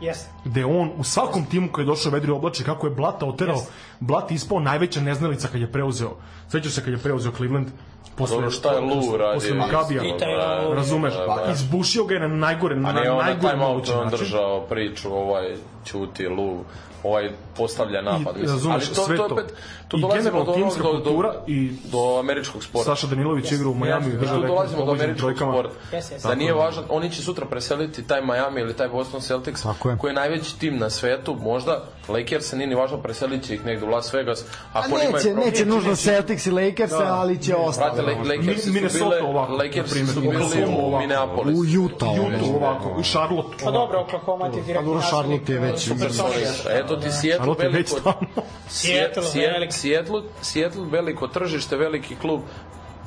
Jeste. 0.00 0.30
gde 0.44 0.64
on 0.64 0.90
u 0.96 1.04
svakom 1.04 1.44
timu 1.44 1.68
koji 1.72 1.82
je 1.82 1.86
došao 1.86 2.12
vedri 2.12 2.30
oblači 2.30 2.64
kako 2.64 2.86
je 2.86 2.90
Blata 2.94 3.26
oterao 3.26 3.56
Jeste. 3.56 3.72
Blat 4.00 4.30
je 4.30 4.34
ispao 4.34 4.60
najveća 4.60 5.00
neznalica 5.00 5.48
kad 5.48 5.60
je 5.60 5.72
preuzeo 5.72 6.10
sećaš 6.48 6.72
se 6.72 6.84
kad 6.84 6.92
je 6.92 6.98
preuzeo 6.98 7.32
Cleveland 7.32 7.68
posle, 8.16 8.36
Dobro, 8.36 8.50
šta 8.50 8.72
je 8.72 8.80
Lou 8.80 9.16
radio? 9.16 9.34
posle 9.34 9.54
Makabija 9.54 10.02
Lou. 10.02 10.74
razumeš 10.74 11.14
Da, 11.14 11.42
da. 11.46 11.52
izbušio 11.52 12.04
ga 12.04 12.14
je 12.14 12.20
na 12.20 12.28
najgore 12.28 12.76
na 12.76 12.88
A 12.88 12.92
nije 12.92 13.10
on 13.10 13.18
na 13.18 13.24
najgore 13.24 13.52
time 13.52 13.66
mogući 13.66 13.90
outu 13.90 14.00
on 14.00 14.04
način 14.04 14.18
držao 14.18 14.60
priču, 14.60 15.14
ovaj 15.14 15.56
ćuti, 15.86 16.26
lu, 16.28 16.64
ovaj 17.02 17.24
postavlja 17.56 18.02
napad. 18.02 18.36
I, 18.36 18.40
mislim. 18.40 18.48
razumeš, 18.48 18.84
sve 18.86 19.16
to. 19.16 19.24
opet, 19.24 19.54
tu 19.88 19.96
I 19.96 20.00
dolazimo 20.00 20.24
generalno 20.24 20.44
do, 20.46 20.52
timska 20.54 20.82
do, 20.82 20.88
do, 20.88 20.98
kultura 20.98 21.34
i- 21.46 21.72
do 21.84 22.18
američkog 22.18 22.64
sporta. 22.64 22.84
Saša 22.86 23.06
Danilović 23.06 23.52
igra 23.52 23.68
u 23.68 23.74
Miami 23.74 24.04
Tu 24.04 24.16
drža 24.18 24.32
rekord 24.32 24.46
dolazimo 24.48 24.84
do 24.84 24.92
američkog 24.92 25.18
trojkama. 25.18 25.52
sporta. 25.52 25.74
Jeste, 25.92 26.14
jeste. 26.14 26.28
Da 26.28 26.34
nije 26.34 26.54
važan, 26.54 26.84
oni 26.88 27.10
će 27.10 27.22
sutra 27.22 27.46
preseliti 27.46 28.02
taj 28.04 28.20
Miami 28.22 28.60
ili 28.60 28.74
taj 28.74 28.88
Boston 28.88 29.20
Celtics, 29.20 29.62
Tako 29.62 29.90
je. 29.90 29.96
koji 29.98 30.10
je 30.10 30.14
najveći 30.14 30.58
tim 30.58 30.78
na 30.78 30.90
svetu, 30.90 31.36
možda 31.36 31.72
Lakers 32.08 32.44
se 32.44 32.56
nije 32.56 32.66
ni 32.66 32.74
važno 32.74 32.98
preselit 32.98 33.44
će 33.44 33.54
ih 33.54 33.64
negde 33.64 33.86
u 33.86 33.90
Las 33.90 34.12
Vegas. 34.12 34.40
A 34.72 34.78
Ako 34.78 34.86
oni 34.86 35.04
neće, 35.04 35.34
neće 35.34 35.34
problem- 35.54 35.68
nužno 35.68 35.96
Celtics 35.96 36.46
i 36.46 36.50
Lakers, 36.52 36.92
ali 36.92 37.38
će 37.38 37.54
ostati. 37.56 38.00
La- 38.00 38.12
Lakersi 38.12 38.62
su 38.62 38.72
bile, 38.72 38.88
primjer, 39.84 40.08
su 40.08 40.20
bili 40.20 40.64
u. 40.78 40.98
Minneapolis. 40.98 41.56
U 41.56 41.84
Utah. 41.84 42.08
Utah 42.10 42.54
ovako 42.56 43.00
i 43.00 43.04
Charlotte 43.04 43.64
Pa 43.64 43.70
dobro, 43.70 44.00
Oklahoma 44.00 44.44
ti 44.46 44.56
Pa 44.56 44.60
direktno 44.62 44.86
dobro, 44.86 45.02
Charlotte 45.02 45.52
je 45.52 45.58
već 45.60 45.75
Super 45.80 46.06
izašao. 46.06 46.32
Sonics. 46.32 46.66
Eto 46.70 46.96
ti 46.96 47.10
Seattle 47.10 47.54
je 47.58 47.68
već 47.68 47.92
veliko, 47.92 48.12
tamo. 48.12 48.46
Seattle. 48.68 49.22
Seattle, 49.70 50.22
Seattle 50.42 50.84
veliko 50.90 51.28
tržište, 51.28 51.76
veliki 51.76 52.16
klub. 52.16 52.40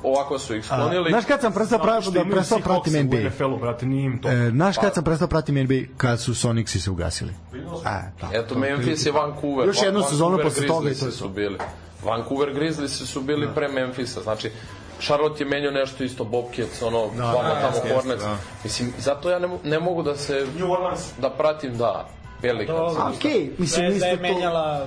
Ovako 0.03 0.39
su 0.39 0.56
ih 0.56 0.65
sklonili. 0.65 1.09
Znaš 1.09 1.25
kad 1.25 1.41
sam 1.41 1.53
prestao 1.53 2.01
što 2.01 2.11
da 2.11 2.25
prestao 2.31 2.59
pratim 2.59 2.95
u 2.95 3.03
NBA? 3.03 3.30
NFL-u, 3.30 3.57
brate, 3.57 3.85
nije 3.85 4.06
im 4.06 4.22
to. 4.22 4.30
E, 4.30 4.49
znaš 4.49 4.77
kad 4.77 4.93
sam 4.93 5.03
prestao 5.03 5.27
pratim 5.27 5.64
NBA? 5.64 5.75
Kad 5.98 6.22
su 6.22 6.35
Sonicsi 6.35 6.80
se 6.80 6.91
ugasili. 6.91 7.33
E, 7.53 8.11
da. 8.22 8.30
Eto, 8.33 8.56
Memphis 8.56 9.06
i 9.06 9.11
Vancouver. 9.11 9.67
Još 9.67 9.81
jednu 9.81 10.01
sezonu 10.09 10.39
posle 10.43 10.67
toga 10.67 10.89
i 10.89 10.95
to 10.95 11.11
su 11.11 11.30
bili. 11.30 11.57
Vancouver 12.03 12.53
Grizzliesi 12.53 13.07
su 13.07 13.22
bili 13.22 13.48
pre 13.56 13.67
Memphisa. 13.67 14.22
Znači, 14.22 14.51
Charlotte 14.99 15.43
je 15.43 15.49
menio 15.49 15.72
nešto 15.72 16.03
isto, 16.03 16.23
Bobcats, 16.23 16.81
ono, 16.81 17.07
da, 17.17 17.33
tamo 17.33 17.75
jeste, 17.75 17.93
Hornets. 17.93 18.09
jeste, 18.09 18.27
da. 18.27 18.38
Mislim, 18.64 18.93
zato 18.99 19.30
ja 19.30 19.39
ne, 19.39 19.49
ne 19.64 19.80
mogu 19.80 20.03
da 20.03 20.15
se, 20.15 20.48
New 20.57 20.72
Orleans. 20.72 21.11
da 21.22 21.30
pratim, 21.30 21.77
da, 21.77 22.09
velika. 22.42 22.74
Dobro. 22.74 23.11
Okej, 23.18 23.51
mislim, 23.58 23.90
Zvezda 23.90 24.06
je 24.06 24.14
isto 24.14 24.27
to... 24.27 24.34
menjala 24.34 24.85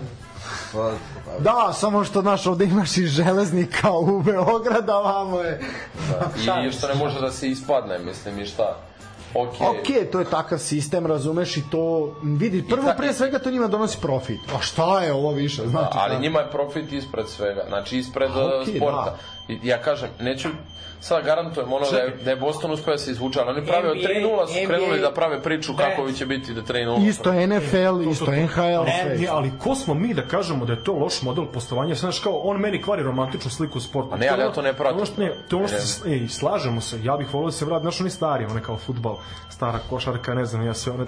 Pa, 0.73 0.91
Da, 1.39 1.73
samo 1.73 2.05
što 2.05 2.23
naš 2.23 2.47
ovde 2.47 2.65
imaš 2.65 2.97
i 2.97 3.07
železnika 3.07 3.91
u 3.93 4.23
Beograda, 4.23 4.95
vamo 4.95 5.41
je. 5.41 5.61
I 6.67 6.73
što 6.73 6.89
ne 6.89 6.95
može 6.95 7.21
da 7.21 7.31
se 7.31 7.49
ispadne, 7.49 7.99
mislim, 7.99 8.41
i 8.41 8.47
šta. 8.47 8.77
Okej. 9.35 9.67
Ok, 9.67 10.11
to 10.13 10.19
je 10.19 10.25
takav 10.25 10.59
sistem, 10.59 11.07
razumeš 11.07 11.57
i 11.57 11.63
to 11.71 12.15
vidi, 12.23 12.65
prvo 12.71 12.83
ta- 12.83 12.95
pre 12.95 13.13
svega 13.13 13.39
to 13.39 13.51
njima 13.51 13.67
donosi 13.67 13.99
profit. 14.01 14.41
A 14.57 14.61
šta 14.61 15.01
je 15.01 15.13
ovo 15.13 15.33
više, 15.33 15.69
znači? 15.69 15.89
ali 15.93 16.13
šta? 16.13 16.21
njima 16.23 16.41
je 16.41 16.51
profit 16.51 16.93
ispred 16.93 17.29
svega, 17.29 17.65
znači 17.69 17.99
ispred 17.99 18.31
A, 18.31 18.61
okej, 18.63 18.77
sporta. 18.77 19.17
da. 19.49 19.55
Ja 19.63 19.83
kažem, 19.83 20.09
neću 20.21 20.49
sad 21.03 21.25
garantujem 21.25 21.73
ono 21.73 21.91
da 21.91 21.99
je, 21.99 22.17
da 22.25 22.31
je 22.31 22.37
Boston 22.37 22.71
uspeo 22.71 22.95
da 22.95 22.99
se 22.99 23.11
izvuče, 23.11 23.41
ali 23.41 23.51
oni 23.51 23.67
prave 23.67 23.91
od 23.91 23.97
NBA 23.97 24.09
3-0 24.09 24.47
su 24.47 24.69
krenuli 24.69 25.01
da 25.01 25.13
prave 25.13 25.43
priču 25.43 25.73
kako 25.77 26.13
će 26.13 26.27
biti 26.27 26.55
da 26.55 26.63
3-0. 26.63 27.09
Isto 27.09 27.33
NFL, 27.33 28.11
isto 28.11 28.27
NHL, 28.27 28.85
sve. 29.03 29.17
Ne, 29.19 29.27
ali 29.31 29.53
ko 29.59 29.75
smo 29.75 29.95
mi 29.95 30.15
da 30.15 30.23
kažemo 30.29 30.65
da 30.65 30.73
je 30.73 30.85
to 30.85 30.93
loš 30.93 31.23
model 31.23 31.47
poslovanja? 31.47 31.95
Znaš 31.95 32.19
kao, 32.19 32.33
on 32.33 32.61
meni 32.61 32.83
kvari 32.83 33.03
romantičnu 33.03 33.51
sliku 33.51 33.81
sporta. 33.81 34.15
A 34.15 34.19
ne, 34.19 34.29
ali 34.29 34.43
ja 34.43 34.53
to 34.53 34.63
ne 34.63 34.73
pratim. 34.73 34.97
Ono 34.97 35.07
što, 35.07 35.21
ne, 35.21 35.35
to 35.49 35.57
je 35.57 35.59
ono 35.59 35.69
što 35.69 35.81
se, 35.81 36.11
ej, 36.11 36.29
slažemo 36.29 36.81
se, 36.81 37.05
ja 37.05 37.17
bih 37.17 37.35
volio 37.35 37.47
da 37.47 37.53
se 37.53 37.65
vrati, 37.65 37.83
znaš 37.83 38.01
oni 38.01 38.11
stari, 38.11 38.45
one 38.45 38.63
kao 38.63 38.77
futbal, 38.77 39.17
stara 39.51 39.79
košarka, 39.91 40.35
ne 40.35 40.45
znam, 40.45 40.67
ja 40.67 40.75
sve 40.75 40.93
one 40.93 41.07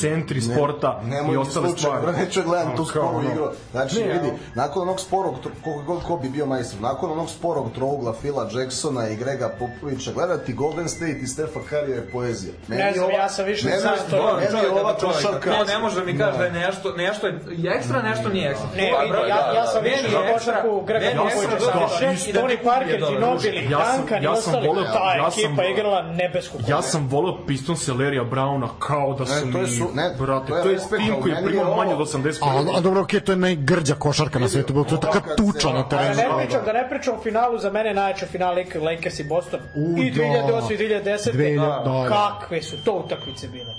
centri 0.00 0.40
sporta 0.40 1.00
i 1.04 1.06
Nemoj 1.06 1.30
mi 1.30 1.36
ostale 1.36 1.68
slučaj, 1.68 1.90
stvari. 1.98 2.18
neću 2.18 2.40
da 2.40 2.46
gledam 2.46 2.76
tu 2.76 2.84
sporu 2.84 3.22
igru. 3.32 3.48
Znači, 3.70 3.96
vidi, 3.96 4.32
nakon 4.54 4.82
onog 4.82 5.00
sporog, 5.00 5.34
koliko 5.64 5.82
god 5.82 6.02
ko 6.02 6.16
bi 6.16 6.28
bio 6.28 6.46
majstor, 6.46 6.80
nakon 6.80 7.12
onog 7.12 7.30
sporog 7.30 7.72
trougla 7.74 8.12
Phila 8.12 8.48
Jacksona 8.52 9.08
i 9.08 9.16
Grega 9.26 9.48
Popovića, 9.50 10.12
gledati 10.12 10.52
Golden 10.54 10.88
State 10.88 11.18
i 11.18 11.26
Stefa 11.26 11.60
Curry 11.62 11.90
je 11.90 12.02
poezija. 12.08 12.52
Meni 12.68 12.82
Ne 12.82 12.92
znam, 12.92 13.04
ova- 13.04 13.14
ja 13.14 13.28
sam 13.28 13.44
više 13.46 13.66
meni- 13.66 13.80
za 13.80 13.90
to. 14.10 14.36
Meni 14.36 14.64
je 14.64 14.70
ova 14.72 14.94
košarka... 14.96 15.50
Ne, 15.50 15.64
ne 15.64 15.78
može 15.78 15.96
da 15.96 16.04
mi 16.04 16.18
kaže 16.18 16.38
da 16.38 16.44
je 16.44 16.52
nešto, 16.52 16.92
nešto 16.94 17.26
je 17.26 17.34
ekstra, 17.68 18.02
nešto 18.02 18.28
nije 18.28 18.50
ekstra. 18.50 18.68
Ne, 18.76 18.90
Pa, 18.92 19.00
vidi, 19.00 19.12
da, 19.12 19.18
ja, 19.18 19.26
da, 19.44 19.52
ja 19.52 19.66
sam 19.66 19.82
da. 19.82 19.88
više 19.88 20.06
za 20.10 20.32
košarku 20.32 20.80
Grega 20.82 21.06
Popovića, 21.12 21.58
Sandra 21.62 22.12
isto 22.12 22.30
i 22.30 22.34
Tony 22.34 22.56
Parker. 22.64 23.00
Ginobili, 23.08 23.68
Ja 23.70 23.84
sam- 23.84 23.96
Duncan 23.96 24.22
i 24.22 24.24
ja 24.24 24.36
sam 24.36 24.38
ostali. 24.44 24.68
voleo- 24.68 24.84
Ta 24.86 25.14
ja 25.14 25.30
sam- 25.30 25.44
ekipa 25.44 25.64
igrala 25.64 26.02
nebesku 26.04 26.58
Ja 26.68 26.82
sam 26.82 27.08
voleo 27.08 27.46
Pistons 27.46 27.88
Larrya 27.88 28.24
Browna 28.26 28.68
kao 28.78 29.14
da 29.14 29.26
su 29.26 29.34
Ne, 29.36 29.52
to 29.52 29.58
je 29.58 29.64
mi, 29.64 29.70
su- 29.70 29.90
ne, 29.94 30.10
brate, 30.18 30.52
to 30.52 30.68
je 30.68 30.78
tim 30.98 31.14
koji 31.22 31.32
je 31.32 31.42
primao 31.44 31.76
manje 31.76 31.94
od 31.94 32.00
80 32.00 32.42
A, 32.42 32.76
a 32.76 32.80
dobro, 32.80 33.00
okej, 33.00 33.20
to 33.20 33.32
je 33.32 33.36
najgrđa 33.38 33.94
košarka 33.96 34.38
na 34.38 34.48
svetu, 34.48 34.84
to 34.84 34.94
je 34.94 35.00
taka 35.00 35.08
Ovakav 35.10 35.36
tuča 35.36 35.68
na 35.68 35.74
A 35.76 35.82
da 35.82 35.88
terenu. 35.88 36.16
ne 36.16 36.36
pričam, 36.38 36.60
da 36.64 36.72
ne 36.72 36.88
pričam 36.88 37.14
o 37.14 37.22
finalu, 37.22 37.58
za 37.58 37.70
mene 37.70 37.94
najjači 37.94 38.26
final 38.26 38.54
Lakers, 38.82 39.15
Lakers 39.16 39.20
i 39.20 39.24
Boston. 39.24 39.60
U, 39.74 40.02
I 40.02 40.10
da. 40.10 40.22
2008 40.22 40.72
i 40.72 40.76
2010. 40.76 41.32
2000, 41.32 41.60
da, 41.60 41.82
da. 41.84 42.08
Kakve 42.08 42.62
su 42.62 42.76
to 42.84 42.92
utakmice 42.92 43.48
bile. 43.48 43.74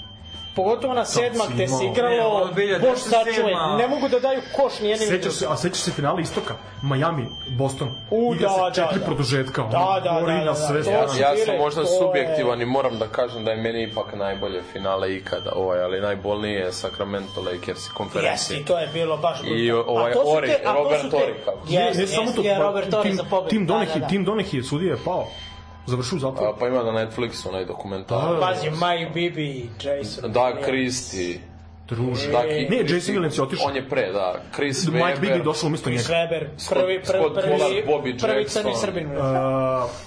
Pogotovo 0.57 0.93
na 0.93 1.05
sedma 1.05 1.43
si 1.43 1.53
gde 1.53 1.67
se 1.67 1.85
igralo, 1.85 2.09
Ne, 2.11 2.25
ono 2.25 2.45
2010 2.47 2.79
boš 2.81 2.99
sačuvaj, 2.99 3.33
sedma. 3.35 3.75
ne 3.77 3.87
mogu 3.87 4.07
da 4.07 4.19
daju 4.19 4.41
koš 4.53 4.79
ni 4.79 4.89
jednim 4.89 5.09
ni 5.09 5.15
Sećaš 5.15 5.33
se, 5.33 5.45
a 5.49 5.57
sećaš 5.57 5.79
se 5.79 5.91
finala 5.91 6.21
istoka? 6.21 6.53
Miami, 6.83 7.25
Boston. 7.49 7.89
U, 8.11 8.33
Igra 8.35 8.47
da, 8.47 8.53
se 8.53 8.59
da, 8.61 8.71
četiri 8.77 8.99
da. 8.99 9.05
produžetka. 9.05 9.61
ono, 9.63 9.71
Da, 9.71 10.01
da, 10.01 10.21
da, 10.23 10.43
da, 10.43 10.55
sve 10.55 10.83
su- 10.83 10.89
Ja 10.89 11.05
bile, 11.33 11.45
sam 11.45 11.57
možda 11.57 11.81
je- 11.81 11.87
subjektivan 11.89 12.61
i 12.61 12.65
moram 12.67 12.99
da 12.99 13.07
kažem 13.07 13.45
da 13.45 13.51
je 13.51 13.57
meni 13.57 13.83
ipak 13.83 14.15
najbolje 14.15 14.61
finale 14.63 15.15
ikada, 15.15 15.51
ovaj, 15.55 15.81
ali 15.81 16.01
najbolnije 16.01 16.59
je 16.59 16.73
Sacramento 16.73 17.41
Lakers 17.41 17.87
i 17.87 17.91
konferencije. 17.91 18.31
Jeste, 18.33 18.55
i 18.55 18.65
to 18.65 18.79
je 18.79 18.87
bilo 18.89 19.17
baš 19.17 19.39
I 19.45 19.71
ovaj 19.71 20.11
A 20.11 20.13
to 20.13 20.23
su 20.23 20.31
Ori, 20.31 20.51
Robert 20.67 21.13
Ori, 21.13 21.33
kako 21.45 21.67
se 21.67 21.73
Jeste, 21.73 22.01
Ne, 22.01 22.07
samo 22.07 22.21
jeste, 22.23 22.35
to, 22.35 22.41
je 22.43 22.55
pa, 22.55 22.63
Robert 22.63 22.89
tim, 23.03 23.13
za 23.13 23.23
pobedu. 23.23 23.49
tim 23.49 23.65
Da, 23.65 23.73
da, 23.75 23.99
da. 23.99 24.07
tim 24.07 24.25
Donehi, 24.25 24.63
sudija 24.63 24.91
je 24.91 24.99
pao. 25.05 25.27
Završio 25.87 26.15
u 26.15 26.19
zatvoru. 26.19 26.51
A, 26.51 26.55
pa 26.59 26.67
ima 26.67 26.83
na 26.83 26.91
Netflixu 26.91 27.49
onaj 27.49 27.65
dokumentar. 27.65 28.39
Pazi, 28.41 28.69
Mike 28.69 29.11
Bibi, 29.13 29.69
Jason. 29.83 30.31
Da, 30.31 30.53
Christie. 30.63 31.39
Druže. 31.87 32.31
Da, 32.31 32.43
Ne, 32.43 32.77
Jason 32.79 33.15
Williams 33.15 33.37
je 33.37 33.43
otišao. 33.43 33.67
On 33.67 33.75
je 33.75 33.89
pre, 33.89 34.11
da. 34.11 34.41
Chris 34.55 34.87
Mike 34.87 34.99
Weber. 34.99 35.19
Bibby 35.21 35.43
došao 35.43 35.67
umjesto 35.67 35.89
njega. 35.89 36.01
Chris 36.03 36.15
Weber, 36.15 36.45
prvi, 36.69 37.01
prvi, 37.01 37.05
Scott 37.05 37.33
prvi, 37.33 37.47
Pollard, 37.49 37.73
Bobby 37.87 38.21
prvi 38.21 38.39
Jackson. 38.39 38.61
crni 38.61 38.75
srbin. 38.75 39.07
Uh, 39.07 39.21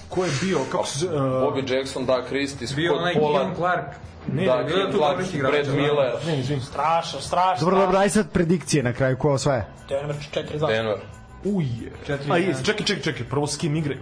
ko 0.09 0.25
je 0.25 0.31
bio, 0.41 0.59
kako 0.71 0.85
se... 0.85 1.05
Uh, 1.05 1.13
Bobby 1.13 1.73
Jackson, 1.75 2.05
da, 2.05 2.23
Christie, 2.27 2.67
Bio 2.75 2.91
Scott 2.91 3.01
onaj 3.01 3.13
Pollard. 3.13 3.33
Guillaume 3.33 3.55
Clark. 3.55 3.85
ne, 4.33 4.45
Da, 4.45 4.63
ne, 4.63 4.91
tu 4.91 4.97
Clark, 4.97 5.17
Brad 5.51 5.65
da. 5.65 5.73
Miller, 5.73 6.13
ne, 6.25 6.39
izvini. 6.39 6.61
Strašno, 6.61 7.21
strašno. 7.21 7.65
Dobro, 7.65 7.79
dobro, 7.79 7.97
aj 7.97 8.09
sad 8.09 8.31
predikcije 8.31 8.83
na 8.83 8.93
kraju, 8.93 9.17
ko 9.17 9.31
osvaja? 9.31 9.65
Denver 9.89 10.15
4-2. 10.35 10.67
Denver. 10.67 10.97
Uje. 11.43 11.91
Četiri 12.07 12.31
A, 12.31 12.37
jedan. 12.37 12.61
i, 12.61 12.65
čekaj, 12.65 12.85
čekaj, 12.85 13.03
čekaj, 13.03 13.25
prvo 13.29 13.47
s 13.47 13.57
kim 13.57 13.75
igraju? 13.75 13.99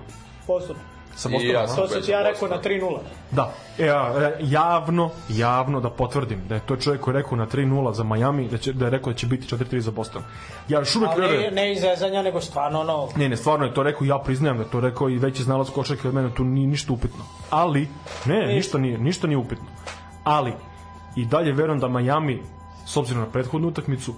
Boston. 0.47 0.75
Sa 1.19 1.29
I 1.29 1.31
Bostonom, 1.31 1.55
ja 1.55 1.67
To 1.67 1.87
sam 1.87 2.01
ti 2.01 2.11
ja 2.11 2.21
rekao 2.23 2.47
na 2.47 2.61
3-0. 2.61 2.97
Da. 3.31 3.53
E, 3.77 3.89
a, 3.89 4.13
e, 4.21 4.37
javno, 4.41 5.09
javno 5.29 5.79
da 5.79 5.89
potvrdim 5.89 6.47
da 6.47 6.55
je 6.55 6.61
to 6.61 6.75
čovjek 6.75 7.01
koji 7.01 7.15
je 7.15 7.17
rekao 7.21 7.37
na 7.37 7.47
3-0 7.47 7.93
za 7.93 8.03
Miami, 8.03 8.47
da, 8.47 8.57
će, 8.57 8.73
da 8.73 8.85
je 8.85 8.91
rekao 8.91 9.13
da 9.13 9.17
će 9.17 9.27
biti 9.27 9.55
4-3 9.55 9.79
za 9.79 9.91
Boston. 9.91 10.23
Ja 10.67 10.79
još 10.79 10.95
uvijek 10.95 11.11
Ali 11.11 11.21
verujem. 11.21 11.53
ne 11.53 11.71
iz 11.71 11.81
zezanja, 11.81 12.21
nego 12.21 12.41
stvarno 12.41 12.79
ono... 12.79 13.09
Ne, 13.15 13.29
ne, 13.29 13.37
stvarno 13.37 13.65
je 13.65 13.73
to 13.73 13.83
rekao, 13.83 14.05
ja 14.05 14.19
priznajem 14.19 14.57
da 14.57 14.63
je 14.63 14.69
to 14.69 14.79
rekao 14.79 15.09
i 15.09 15.17
veći 15.17 15.43
znalac 15.43 15.69
košarke 15.69 16.07
od 16.07 16.13
mene, 16.13 16.29
tu 16.35 16.43
nije 16.43 16.67
ništa 16.67 16.93
upitno. 16.93 17.23
Ali, 17.49 17.87
ne, 18.25 18.45
ništa 18.47 18.77
nije, 18.77 18.97
ništa 18.97 19.27
nije 19.27 19.37
upitno. 19.37 19.67
Ali, 20.23 20.53
i 21.15 21.25
dalje 21.25 21.53
verujem 21.53 21.79
da 21.79 21.87
Miami, 21.87 22.43
s 22.85 22.97
obzirom 22.97 23.23
na 23.23 23.29
prethodnu 23.29 23.67
utakmicu, 23.67 24.13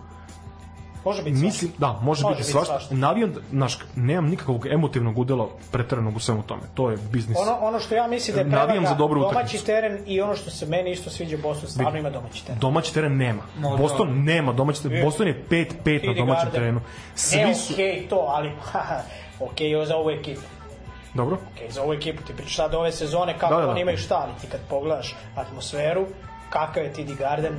Može 1.06 1.24
biti 1.24 1.38
mislim, 1.38 1.72
da, 1.78 1.88
može, 1.94 2.02
Može 2.24 2.24
biti 2.26 2.38
biti 2.38 2.52
svašta. 2.52 2.74
svašta. 2.74 2.96
Navijam, 2.96 3.32
da- 3.32 3.40
znaš, 3.52 3.78
nemam 3.96 4.26
nikakvog 4.26 4.66
emotivnog 4.68 5.18
udela 5.18 5.48
preteranog 5.72 6.16
u 6.16 6.20
svemu 6.20 6.44
tome. 6.44 6.62
To 6.74 6.90
je 6.90 6.98
biznis. 7.12 7.38
Ono, 7.38 7.58
ono 7.58 7.80
što 7.80 7.96
ja 7.96 8.08
mislim 8.08 8.36
da 8.36 8.42
je 8.42 8.46
Navijam 8.46 8.68
prevaga 8.68 8.88
za 8.88 8.96
dobru 8.96 9.20
domaći 9.20 9.36
utakmicu. 9.38 9.66
teren 9.66 10.04
i 10.06 10.22
ono 10.22 10.36
što 10.36 10.50
se 10.50 10.66
meni 10.66 10.92
isto 10.92 11.10
sviđa 11.10 11.38
Boston, 11.38 11.70
stvarno 11.70 12.00
ima 12.00 12.10
domaći 12.10 12.46
teren. 12.46 12.60
Domaći 12.60 12.94
teren 12.94 13.18
nema. 13.18 13.42
No, 13.60 13.78
Boston 13.78 14.08
da. 14.08 14.14
nema 14.24 14.54
domaći 14.54 14.84
teren. 14.84 15.06
Boston 15.06 15.28
je 15.28 15.44
5-5 15.50 15.66
na 16.08 16.14
domaćem 16.14 16.26
Garden. 16.36 16.52
terenu. 16.52 16.82
Svi 17.16 17.56
su... 17.56 17.74
okej 17.74 18.08
to, 18.10 18.26
ali 18.28 18.52
okej 19.52 19.86
za 19.86 19.96
ovu 19.96 20.10
ekipu. 20.10 20.42
Dobro? 21.14 21.38
Okej, 21.56 21.72
za 21.72 21.84
ovu 21.84 21.94
ekipu 21.94 22.24
ti 22.24 22.34
pričaš 22.34 22.56
sad 22.56 22.74
ove 22.74 22.92
sezone 22.92 23.38
kako 23.38 23.54
Da, 23.54 23.60
da, 23.60 23.66
da. 23.66 23.72
oni 23.72 23.82
imaju 23.82 23.98
šta, 23.98 24.16
ali 24.18 24.32
ti 24.42 24.48
kad 24.48 24.60
pogledaš 24.70 25.16
atmosferu, 25.36 26.06
kakav 26.50 26.84
je 26.84 26.94
TD 26.94 27.18
Garden, 27.20 27.54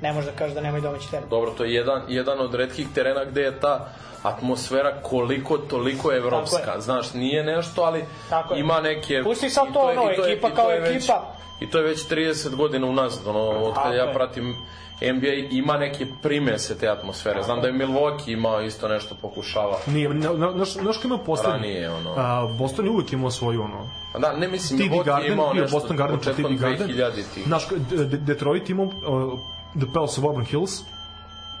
ne 0.00 0.12
možeš 0.12 0.30
da 0.30 0.36
kažeš 0.36 0.54
da 0.54 0.60
nemaju 0.60 0.82
domaći 0.82 1.10
teren. 1.10 1.28
Dobro, 1.30 1.50
to 1.50 1.64
je 1.64 1.74
jedan, 1.74 2.02
jedan 2.08 2.40
od 2.40 2.54
redkih 2.54 2.86
terena 2.94 3.24
gde 3.24 3.42
je 3.42 3.60
ta 3.60 3.88
atmosfera 4.22 5.00
koliko 5.02 5.58
toliko 5.58 6.12
evropska. 6.12 6.72
Je. 6.74 6.80
Znaš, 6.80 7.14
nije 7.14 7.44
nešto, 7.44 7.82
ali 7.82 8.04
Tako 8.30 8.54
je. 8.54 8.60
ima 8.60 8.80
neke... 8.80 9.22
Pusti 9.24 9.50
sad 9.50 9.72
to, 9.72 9.90
je- 9.90 9.98
ono, 9.98 10.10
je- 10.10 10.32
ekipa 10.32 10.50
kao 10.50 10.70
je 10.70 10.80
već- 10.80 10.96
ekipa. 10.96 11.34
I 11.60 11.70
to 11.70 11.78
je 11.78 11.84
već 11.84 12.06
30 12.06 12.54
godina 12.56 12.86
unazad, 12.86 13.26
ono, 13.26 13.40
od 13.40 13.74
kada 13.74 13.94
ja 13.94 14.04
je. 14.04 14.14
pratim 14.14 14.54
NBA, 15.02 15.28
ima 15.50 15.76
neke 15.76 16.06
primese 16.22 16.78
te 16.78 16.88
atmosfere. 16.88 17.42
Znam 17.42 17.60
da 17.60 17.66
je 17.66 17.72
Milwaukee 17.72 18.32
imao 18.32 18.62
isto 18.62 18.88
nešto 18.88 19.14
pokušava. 19.14 19.76
Nije, 19.86 20.08
na, 20.08 20.32
na, 20.32 20.50
naš, 20.50 20.74
naš 20.74 20.96
ko 20.96 21.06
ima 21.06 21.18
poslednji? 21.18 21.52
Ranije, 21.58 21.90
ono. 21.90 22.14
A, 22.16 22.46
Boston 22.48 22.84
je 22.84 22.90
uvijek 22.90 23.12
imao 23.12 23.30
svoju, 23.30 23.62
ono, 23.62 23.88
A 24.14 24.18
da, 24.18 24.32
ne 24.32 24.48
mislim, 24.48 24.78
TD 24.80 24.84
Milwaukee 24.84 24.98
je 24.98 25.04
Garden, 25.04 25.32
imao 25.32 25.52
bio 25.52 25.62
nešto 25.62 25.76
Boston 25.76 25.96
Garden 25.96 26.18
početkom 26.18 26.56
TD 26.56 26.60
Garden. 26.60 26.88
2000-ih. 26.88 27.48
Naš, 27.48 27.66
Detroit 28.10 28.70
imao 28.70 28.86
uh, 28.86 29.38
The 29.78 29.86
Palace 29.94 30.20
of 30.20 30.24
Auburn 30.24 30.46
Hills, 30.46 30.82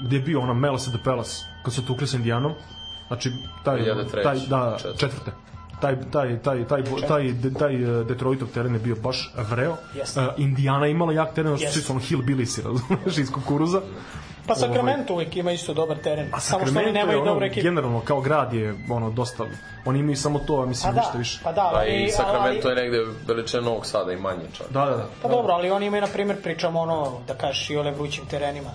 gdje 0.00 0.16
je 0.16 0.22
bio 0.22 0.40
ona 0.40 0.52
Malice 0.52 0.90
at 0.90 0.96
the 0.96 1.04
Palace, 1.04 1.36
kad 1.64 1.74
se 1.74 1.86
tukli 1.86 2.06
s 2.06 2.14
Indijanom. 2.14 2.52
Znači, 3.08 3.32
taj, 3.64 3.80
2003, 3.80 4.22
taj, 4.22 4.38
da, 4.48 4.76
četvrte. 4.78 4.98
četvrte. 4.98 5.32
Taj, 5.80 5.96
taj, 6.10 6.42
taj, 6.42 6.64
taj, 6.64 6.84
taj, 6.84 7.08
taj, 7.08 7.34
taj 7.58 7.74
eh, 7.74 8.04
Detroitov 8.04 8.48
teren 8.48 8.74
je 8.74 8.80
bio 8.80 8.96
baš 9.02 9.32
vreo. 9.50 9.76
Jeste. 9.94 10.20
Uh, 10.20 10.26
Indijana 10.36 10.86
je 10.86 10.92
imala 10.92 11.12
jak 11.12 11.34
teren, 11.34 11.52
Jeste. 11.52 11.72
svi 11.72 11.82
su 11.82 11.92
ono 11.92 12.00
hillbillysi, 12.00 12.62
razumeš, 12.68 13.18
iz 13.18 13.30
kukuruza. 13.30 13.80
Pa 14.48 14.54
Sacramento 14.54 15.14
uvijek 15.14 15.36
ima 15.36 15.52
isto 15.52 15.74
dobar 15.74 15.96
teren. 15.96 16.28
A 16.32 16.40
Samo 16.40 16.66
što 16.66 16.78
oni 16.78 16.92
nemaju 16.92 17.20
ono, 17.20 17.32
dobre 17.32 17.46
ekipe. 17.46 17.62
generalno, 17.62 18.00
kao 18.00 18.20
grad 18.20 18.52
je 18.52 18.74
ono, 18.90 19.10
dosta, 19.10 19.44
oni 19.84 19.98
imaju 19.98 20.16
samo 20.16 20.38
to, 20.38 20.62
a 20.62 20.66
mislim, 20.66 20.94
Pa 20.94 20.94
da, 20.94 21.00
ništa 21.00 21.18
više. 21.18 21.40
pa 21.44 21.52
da, 21.52 21.70
Pa 21.72 21.78
oni, 21.78 22.04
i 22.04 22.10
Sacramento 22.10 22.68
ali, 22.68 22.80
je 22.80 22.82
negde 22.82 22.98
veličine 23.26 23.62
Novog 23.62 23.86
Sada 23.86 24.12
i 24.12 24.16
manje 24.16 24.44
čak. 24.52 24.66
Da, 24.70 24.84
da, 24.84 24.96
da. 24.96 25.06
Pa 25.22 25.28
dobro, 25.28 25.52
ali 25.52 25.70
oni 25.70 25.86
imaju, 25.86 26.00
na 26.00 26.08
primjer, 26.08 26.42
pričamo 26.42 26.80
ono, 26.80 27.12
da 27.26 27.34
kažeš, 27.34 27.70
i 27.70 27.76
ole 27.76 27.90
vrućim 27.90 28.26
terenima. 28.26 28.70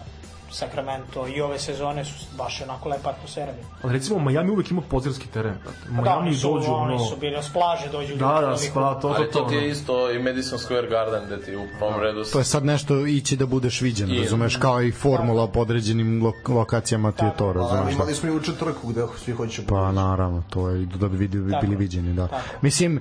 Sacramento 0.53 1.27
i 1.27 1.41
ove 1.41 1.59
sezone 1.59 2.05
su 2.05 2.13
baš 2.37 2.61
onako 2.61 2.89
lepa 2.89 3.09
atmosfera. 3.09 3.51
Ali 3.81 3.93
recimo 3.93 4.19
Miami 4.21 4.51
uvek 4.51 4.71
ima 4.71 4.81
pozirski 4.81 5.27
teren. 5.27 5.53
brate. 5.63 5.77
Pa 5.87 5.95
da, 5.95 6.01
Miami 6.03 6.19
oni 6.19 6.35
su, 6.35 6.47
dođu 6.49 6.71
oni 6.71 6.93
ono... 6.93 7.05
su 7.05 7.15
bili 7.17 7.37
s 7.41 7.49
plaže, 7.49 7.89
dođu 7.91 8.15
Da, 8.15 8.41
da, 8.41 8.57
spa, 8.57 8.93
to, 8.93 8.99
to, 9.01 9.07
Ali 9.09 9.31
to, 9.31 9.39
to 9.39 9.45
ti 9.45 9.55
je 9.55 9.69
isto 9.69 10.11
i 10.11 10.19
Madison 10.19 10.59
Square 10.59 10.89
Garden 10.89 11.21
gde 11.25 11.41
ti 11.41 11.55
u 11.55 11.65
prvom 11.79 12.01
redu 12.01 12.23
To 12.23 12.37
je 12.39 12.43
sad 12.45 12.65
nešto 12.65 13.05
ići 13.07 13.37
da 13.37 13.45
budeš 13.45 13.81
viđen, 13.81 14.11
I- 14.11 14.19
razumeš, 14.19 14.55
kao 14.55 14.81
i 14.81 14.91
formula 14.91 15.47
po 15.47 15.59
određenim 15.59 16.23
lo 16.23 16.33
lokacijama 16.49 17.11
ti 17.11 17.25
je 17.25 17.31
to, 17.37 17.47
A, 17.47 17.53
razumeš. 17.53 17.93
imali 17.93 18.15
smo 18.15 18.29
i 18.29 18.33
juče 18.33 18.51
trku 18.55 18.87
gde 18.87 19.01
svi 19.17 19.33
hoće 19.33 19.61
Pa 19.67 19.91
naravno, 19.91 20.43
to 20.49 20.69
je 20.69 20.85
da 20.85 21.07
bi 21.07 21.17
vidi, 21.17 21.51
Tako. 21.51 21.61
bili 21.61 21.75
viđeni, 21.75 22.13
da. 22.13 22.27
Tako. 22.27 22.41
Mislim, 22.61 22.99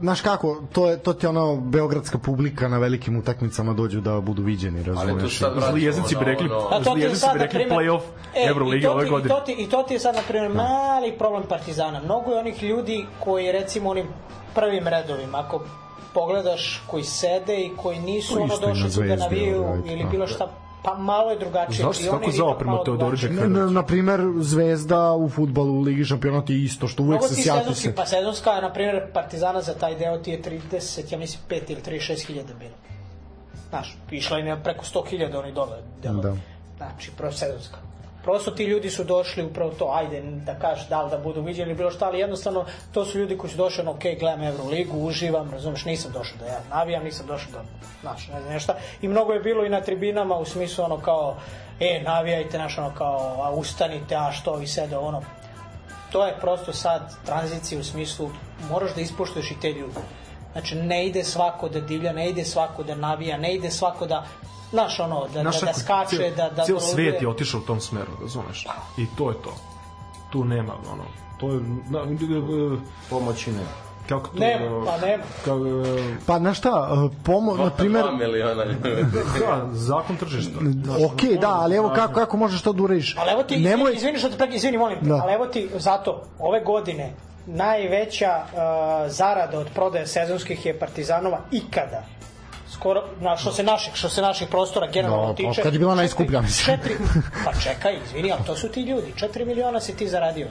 znaš 0.00 0.20
kako, 0.20 0.62
to 0.72 0.90
je 0.90 0.98
to 0.98 1.12
ti 1.12 1.26
je 1.26 1.30
ono 1.30 1.56
beogradska 1.56 2.18
publika 2.18 2.68
na 2.68 2.78
velikim 2.78 3.16
utakmicama 3.16 3.72
dođu 3.72 4.00
da 4.00 4.20
budu 4.20 4.42
viđeni, 4.42 4.78
Ali 4.78 4.84
tu 4.84 4.90
razumeš. 4.92 5.38
sad 5.38 5.52
vraćamo 5.52 5.72
Zli 5.72 5.82
jeznici 5.82 6.16
bi 6.16 6.24
na 6.24 6.32
rekli, 6.48 6.76
A 6.76 6.84
to 6.84 6.90
zli 6.90 7.00
ti 7.00 7.06
je 7.06 7.16
sad, 7.16 7.36
na 7.36 7.46
primjer, 7.46 7.70
play-off 7.70 8.02
e, 8.34 8.48
Euroligi 8.48 8.84
to 8.84 8.92
ove 8.92 9.08
godine. 9.08 9.34
I 9.34 9.38
to, 9.38 9.40
ti, 9.40 9.52
I 9.58 9.68
to 9.68 9.82
ti 9.82 9.94
je 9.94 10.00
sad, 10.00 10.14
na 10.14 10.22
primjer, 10.28 10.52
mali 10.52 11.12
problem 11.18 11.42
Partizana. 11.48 12.00
Mnogo 12.04 12.30
je 12.30 12.38
onih 12.38 12.62
ljudi 12.62 13.06
koji, 13.24 13.52
recimo, 13.52 13.90
onim 13.90 14.06
prvim 14.54 14.88
redovima, 14.88 15.38
ako 15.38 15.64
pogledaš, 16.14 16.82
koji 16.86 17.04
sede 17.04 17.60
i 17.60 17.70
koji 17.76 17.98
nisu 17.98 18.34
To 18.34 18.40
ono 18.40 18.58
došli 18.58 18.90
tu 18.92 19.02
da 19.02 19.16
navijaju 19.16 19.62
ovaj, 19.62 19.78
ili 19.86 20.04
da. 20.04 20.10
bilo 20.10 20.26
šta, 20.26 20.48
pa 20.82 20.94
malo 20.94 21.30
je 21.30 21.38
drugačije. 21.38 21.82
Tako 21.82 22.20
ipak 22.20 22.34
zaoprema 22.34 22.72
malo 22.72 22.84
Teodorića 22.84 23.28
drugačije. 23.28 23.48
Na, 23.48 23.66
na 23.66 23.82
primer, 23.82 24.20
Zvezda 24.38 25.12
u 25.14 25.28
futbalu 25.28 25.78
u 25.78 25.80
Ligi 25.80 26.04
šampiona 26.04 26.44
ti 26.44 26.52
je 26.52 26.64
isto, 26.64 26.88
što 26.88 27.02
uvek 27.02 27.22
se 27.22 27.34
ti 27.34 27.42
sjati 27.42 27.74
se. 27.74 27.94
pa 27.94 28.06
sezonska, 28.06 28.60
na 28.60 28.72
primjer, 28.72 29.02
Partizana 29.12 29.62
za 29.62 29.74
taj 29.74 29.94
deo 29.94 30.18
ti 30.18 30.30
je 30.30 30.42
30, 30.42 31.12
ja 31.12 31.18
mislim 31.18 31.42
5 31.50 31.60
ili 31.68 31.80
36 32.00 32.26
hiljada 32.26 32.54
bilo. 32.54 32.74
Znaš, 33.68 33.96
išla 34.10 34.38
je 34.38 34.44
na 34.44 34.62
preko 34.62 34.84
100 34.84 35.08
hiljada 35.08 35.38
oni 35.38 35.52
dole. 35.52 35.76
delo. 36.02 36.22
Da. 36.22 36.36
Znači, 36.76 37.10
prvo 37.16 37.32
sezonska. 37.32 37.78
Prosto 38.22 38.50
ti 38.50 38.64
ljudi 38.64 38.90
su 38.90 39.04
došli 39.04 39.44
upravo 39.44 39.70
to, 39.70 39.92
ajde 39.94 40.22
da 40.22 40.54
kažeš 40.54 40.88
da 40.88 41.02
li 41.02 41.10
da 41.10 41.18
budu 41.18 41.42
viđeni 41.42 41.74
bilo 41.74 41.90
šta, 41.90 42.06
ali 42.06 42.18
jednostavno 42.18 42.64
to 42.92 43.04
su 43.04 43.18
ljudi 43.18 43.38
koji 43.38 43.50
su 43.50 43.56
došli, 43.56 43.82
ono, 43.82 43.90
ok, 43.90 44.02
gledam 44.20 44.42
Euroligu, 44.42 44.98
uživam, 44.98 45.50
razumeš, 45.50 45.84
nisam 45.84 46.12
došao 46.12 46.38
da 46.38 46.46
ja 46.46 46.60
navijam, 46.70 47.04
nisam 47.04 47.26
došao 47.26 47.52
da, 47.52 47.62
znaš, 48.00 48.28
ne 48.28 48.40
znam 48.40 48.52
nešto. 48.52 48.72
I 49.02 49.08
mnogo 49.08 49.32
je 49.32 49.40
bilo 49.40 49.64
i 49.64 49.68
na 49.68 49.80
tribinama 49.80 50.36
u 50.36 50.44
smislu 50.44 50.84
ono 50.84 51.00
kao, 51.00 51.36
e, 51.80 52.02
navijajte, 52.04 52.58
znaš, 52.58 52.78
ono 52.78 52.94
kao, 52.94 53.42
a 53.42 53.50
ustanite, 53.50 54.16
a 54.16 54.32
što 54.32 54.54
vi 54.54 54.66
sede, 54.66 54.96
ono, 54.96 55.22
to 56.12 56.26
je 56.26 56.36
prosto 56.40 56.72
sad 56.72 57.14
tranzicija 57.26 57.80
u 57.80 57.84
smislu 57.84 58.30
moraš 58.70 58.94
da 58.94 59.00
ispoštuješ 59.00 59.50
i 59.50 59.60
te 59.60 59.72
ljude. 59.72 60.00
Znači 60.58 60.74
ne 60.74 61.06
ide 61.06 61.24
svako 61.24 61.68
da 61.68 61.80
divlja, 61.80 62.12
ne 62.12 62.30
ide 62.30 62.44
svako 62.44 62.82
da 62.82 62.94
navija, 62.94 63.36
ne 63.38 63.54
ide 63.54 63.70
svako 63.70 64.06
da 64.06 64.26
znaš 64.70 65.00
ono, 65.00 65.26
da, 65.34 65.40
Znaš 65.40 65.60
da, 65.60 65.66
da 65.66 65.72
skače, 65.72 66.16
cijel- 66.16 66.36
da, 66.36 66.50
da 66.50 66.64
cijel 66.64 66.78
da 66.78 66.84
svet 66.84 67.22
je 67.22 67.28
otišao 67.28 67.60
u 67.60 67.64
tom 67.64 67.80
smeru, 67.80 68.10
razumeš? 68.22 68.66
I 68.96 69.06
to 69.16 69.30
je 69.30 69.36
to. 69.44 69.54
Tu 70.32 70.44
nema, 70.44 70.72
ono, 70.92 71.04
to 71.40 71.52
je... 71.52 71.60
Na, 71.90 72.04
Pomoći 73.10 73.52
ne. 73.52 73.62
kako 74.08 74.28
to... 74.28 74.38
Nema, 74.38 74.84
pa 74.86 75.06
nema. 75.06 75.22
Kako, 75.44 75.60
Pa 76.26 76.38
znaš 76.38 76.58
šta, 76.58 76.88
pomo, 77.24 77.56
na 77.56 77.70
primer, 77.70 78.04
2 78.04 78.18
miliona 78.18 78.64
ljudi. 78.64 78.88
da, 79.40 79.68
zakon 79.72 80.16
tržišta. 80.16 80.58
ok, 81.06 81.40
da, 81.40 81.50
ali 81.50 81.76
evo 81.76 81.92
kako, 81.94 82.14
kako 82.14 82.36
možeš 82.36 82.62
to 82.62 82.72
da 82.72 82.82
uradiš? 82.82 83.16
Ali 83.18 83.30
evo 83.30 83.42
ti, 83.42 83.56
Nemoj, 83.56 83.72
izvini, 83.74 83.96
izvini 83.96 84.18
što 84.18 84.28
te 84.28 84.36
prekidam, 84.36 84.56
izvini, 84.56 84.78
molim, 84.78 84.98
te, 85.00 85.06
Da. 85.06 85.20
ali 85.22 85.32
evo 85.32 85.46
ti 85.46 85.68
zato, 85.78 86.22
ove 86.38 86.64
godine 86.64 87.12
najveća 87.48 88.42
uh, 88.44 89.10
zarada 89.10 89.58
od 89.58 89.68
prodaje 89.74 90.06
sezonskih 90.06 90.66
je 90.66 90.78
Partizanova 90.78 91.40
ikada. 91.52 92.04
Skoro, 92.72 93.04
na, 93.20 93.36
što 93.36 93.52
se 93.52 93.62
naših, 93.62 93.94
što 93.94 94.08
se 94.08 94.22
naših 94.22 94.48
prostora 94.48 94.86
generalno 94.86 95.28
pa 95.28 95.34
tiče. 95.34 95.62
kad 95.62 95.72
je 95.72 95.78
bila 95.78 95.94
najskuplja, 95.94 96.40
mislim. 96.40 96.78
Pa 97.44 97.52
čekaj, 97.60 97.98
izvini, 98.04 98.32
ali 98.32 98.44
to 98.46 98.56
su 98.56 98.68
ti 98.68 98.80
ljudi. 98.80 99.12
4 99.16 99.44
miliona 99.46 99.80
si 99.80 99.96
ti 99.96 100.08
zaradio. 100.08 100.48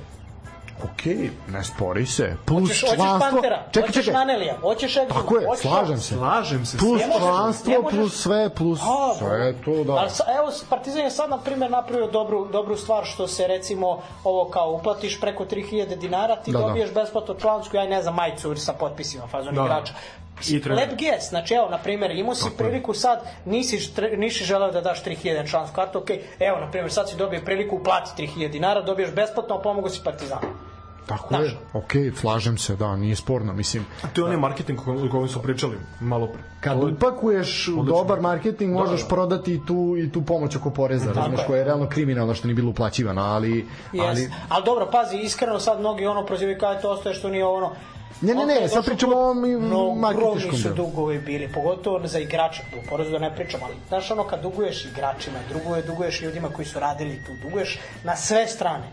Ok, 0.84 1.06
ne 1.48 1.64
spori 1.64 2.06
se. 2.06 2.36
Plus 2.46 2.62
Hoćeš, 2.62 2.82
hoćeš 2.82 2.96
članstvo. 2.96 3.32
Pantera, 3.32 3.64
Čekaj, 3.72 3.88
hoćeš 3.88 4.06
čekaj. 4.06 4.20
Nanelija, 4.20 4.58
hoćeš 4.58 4.96
Exum, 4.96 5.08
Tako 5.10 5.38
je, 5.38 5.48
hoćeš 5.48 5.62
slažem 5.62 5.98
se. 5.98 6.16
Slažem 6.16 6.66
se. 6.66 6.78
Plus 6.78 7.02
Ne 7.02 7.08
možeš- 7.08 7.20
članstvo, 7.20 7.72
ne 7.72 7.80
možeš- 7.80 7.92
plus 7.94 8.16
sve, 8.16 8.50
plus 8.50 8.80
A, 8.82 9.16
sve 9.18 9.54
to, 9.56 9.84
da. 9.84 9.94
Ali 9.94 10.10
sa, 10.10 10.24
evo, 10.34 10.52
Partizan 10.70 11.00
je 11.00 11.12
sad, 11.12 11.30
na 11.30 11.38
primjer, 11.38 11.72
napravio 11.72 12.08
dobru, 12.10 12.48
dobru 12.48 12.78
stvar 12.78 13.06
što 13.06 13.28
se, 13.28 13.48
recimo, 13.48 13.88
ovo 14.24 14.46
kao 14.46 14.72
uplatiš 14.72 15.20
preko 15.22 15.46
3000 15.46 15.96
dinara, 15.98 16.36
ti 16.36 16.52
Da, 16.52 16.60
da. 16.60 16.68
dobiješ 16.68 16.94
besplatno 16.94 17.36
člansku, 17.36 17.76
ja 17.76 17.86
ne 17.86 18.02
znam, 18.02 18.16
majicu 18.16 18.56
sa 18.56 18.74
potpisima 18.74 19.28
fazon 19.28 19.56
Da. 19.56 19.62
igrača. 19.62 19.94
I. 20.48 20.62
Lep 20.62 20.90
gest, 20.92 21.30
znači 21.30 21.54
evo, 21.54 21.70
na 21.70 21.78
primjer, 21.78 22.12
imao 22.12 22.36
si 22.36 22.50
priliku 22.58 22.94
sad, 22.94 23.22
nisi, 23.46 23.80
nisi 24.14 24.44
želeo 24.44 24.72
da 24.72 24.82
daš 24.82 25.04
3000 25.04 25.34
na 25.36 25.48
člansku 25.48 25.76
kartu, 25.76 25.98
ok, 26.00 26.10
evo, 26.40 26.60
na 26.60 26.72
primjer, 26.72 26.92
sad 26.92 27.10
si 27.10 27.16
dobio 27.16 27.42
priliku, 27.46 27.76
uplati 27.76 28.12
3000 28.18 28.50
dinara, 28.50 28.82
dobiješ 28.82 29.12
besplatno, 29.12 29.56
a 29.56 29.62
pomogu 29.62 29.90
si 29.90 30.02
Partizan. 30.04 30.40
Tako 31.08 31.28
Znaš. 31.28 31.46
je, 31.46 31.58
ok, 31.74 31.92
slažem 32.16 32.58
se, 32.58 32.76
da, 32.76 32.96
nije 32.96 33.16
sporno, 33.16 33.54
mislim. 33.54 33.86
To 34.14 34.22
je 34.22 34.26
onaj 34.26 34.38
marketing 34.38 34.80
o 34.80 34.84
kojem- 34.84 35.08
o 35.08 35.12
kojem 35.12 35.28
su 35.28 35.42
pričali 35.42 35.78
malo 36.00 36.28
pre. 36.28 36.42
Kad 36.60 36.78
je- 36.78 36.86
upakuješ 36.86 37.68
u 37.68 37.84
dobar 37.84 38.22
marketing, 38.22 38.74
možeš 38.74 39.08
prodati 39.08 39.54
i 39.54 39.66
tu, 39.66 39.96
i 39.98 40.12
tu 40.12 40.22
pomoć 40.22 40.56
oko 40.56 40.70
poreza, 40.70 41.12
razumeš, 41.14 41.40
je. 41.40 41.46
koja 41.46 41.58
je 41.58 41.66
realno 41.66 41.90
kriminalna 41.90 42.34
što 42.34 42.48
nije 42.48 42.56
bilo 42.56 42.70
uplaćivana, 42.70 43.34
ali... 43.36 43.68
Ali... 43.94 44.02
ali 44.02 44.30
ali 44.50 44.66
dobro, 44.66 44.88
pazi, 44.92 45.18
iskreno 45.18 45.60
sad 45.60 45.80
mnogi 45.80 46.06
ono 46.06 46.26
prozivaju 46.26 46.58
kao 46.60 46.76
to 46.76 46.90
ostaje 46.90 47.16
što 47.16 47.30
nije 47.30 47.46
ono 47.46 47.72
Ne, 48.22 48.36
ne, 48.36 48.46
ne, 48.46 48.68
sad 48.68 48.86
pričamo 48.86 49.16
o 49.16 49.20
ovom 49.20 50.04
ogromni 50.04 50.58
su 50.58 50.70
dugovi 50.70 51.20
bili, 51.20 51.48
pogotovo 51.48 52.08
za 52.08 52.20
igrače, 52.20 52.64
u 52.76 52.90
porezu 52.90 53.12
da 53.12 53.20
ne 53.20 53.36
pričam, 53.36 53.60
ali 53.64 53.74
znaš 53.88 54.12
ono 54.12 54.24
kad 54.24 54.42
duguješ 54.42 54.86
igračima, 54.86 55.38
duguje, 55.54 55.82
duguješ 55.82 56.22
ljudima 56.22 56.50
koji 56.50 56.66
su 56.66 56.80
radili 56.80 57.22
tu, 57.26 57.32
duguješ 57.44 57.80
na 58.04 58.16
sve 58.16 58.48
strane. 58.48 58.86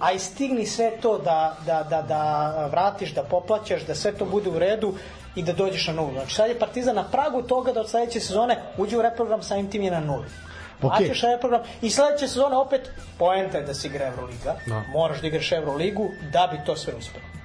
A 0.00 0.12
i 0.12 0.18
stigni 0.18 0.66
sve 0.66 0.90
to 1.00 1.18
da, 1.18 1.56
da, 1.66 1.82
da, 1.90 2.02
da 2.02 2.66
vratiš, 2.66 3.14
da 3.14 3.22
poplaćaš, 3.22 3.82
da 3.82 3.94
sve 3.94 4.12
to 4.12 4.24
bude 4.24 4.50
u 4.50 4.58
redu 4.58 4.94
i 5.34 5.42
da 5.42 5.52
dođeš 5.52 5.86
na 5.86 5.92
nulu. 5.92 6.12
Znači 6.12 6.34
sad 6.34 6.48
je 6.48 6.58
Partizan 6.58 6.96
na 6.96 7.04
pragu 7.04 7.42
toga 7.42 7.72
da 7.72 7.80
od 7.80 7.90
sledeće 7.90 8.20
sezone 8.20 8.62
uđe 8.76 8.98
u 8.98 9.02
reprogram 9.02 9.42
sa 9.42 9.54
tim 9.70 9.82
je 9.82 9.90
na 9.90 10.00
nuli. 10.00 10.26
Ok. 10.82 10.92
Plaćaš 10.96 11.22
reprogram 11.22 11.62
i 11.82 11.90
sledeće 11.90 12.28
sezone 12.28 12.56
opet 12.56 12.90
poenta 13.18 13.58
je 13.58 13.64
da 13.64 13.74
se 13.74 13.88
igra 13.88 14.06
Euroliga. 14.06 14.56
Da. 14.66 14.82
Moraš 14.92 15.20
da 15.20 15.26
igraš 15.26 15.52
Euroligu 15.52 16.10
da 16.32 16.48
bi 16.52 16.64
to 16.66 16.76
sve 16.76 16.94
uspelo. 16.98 17.39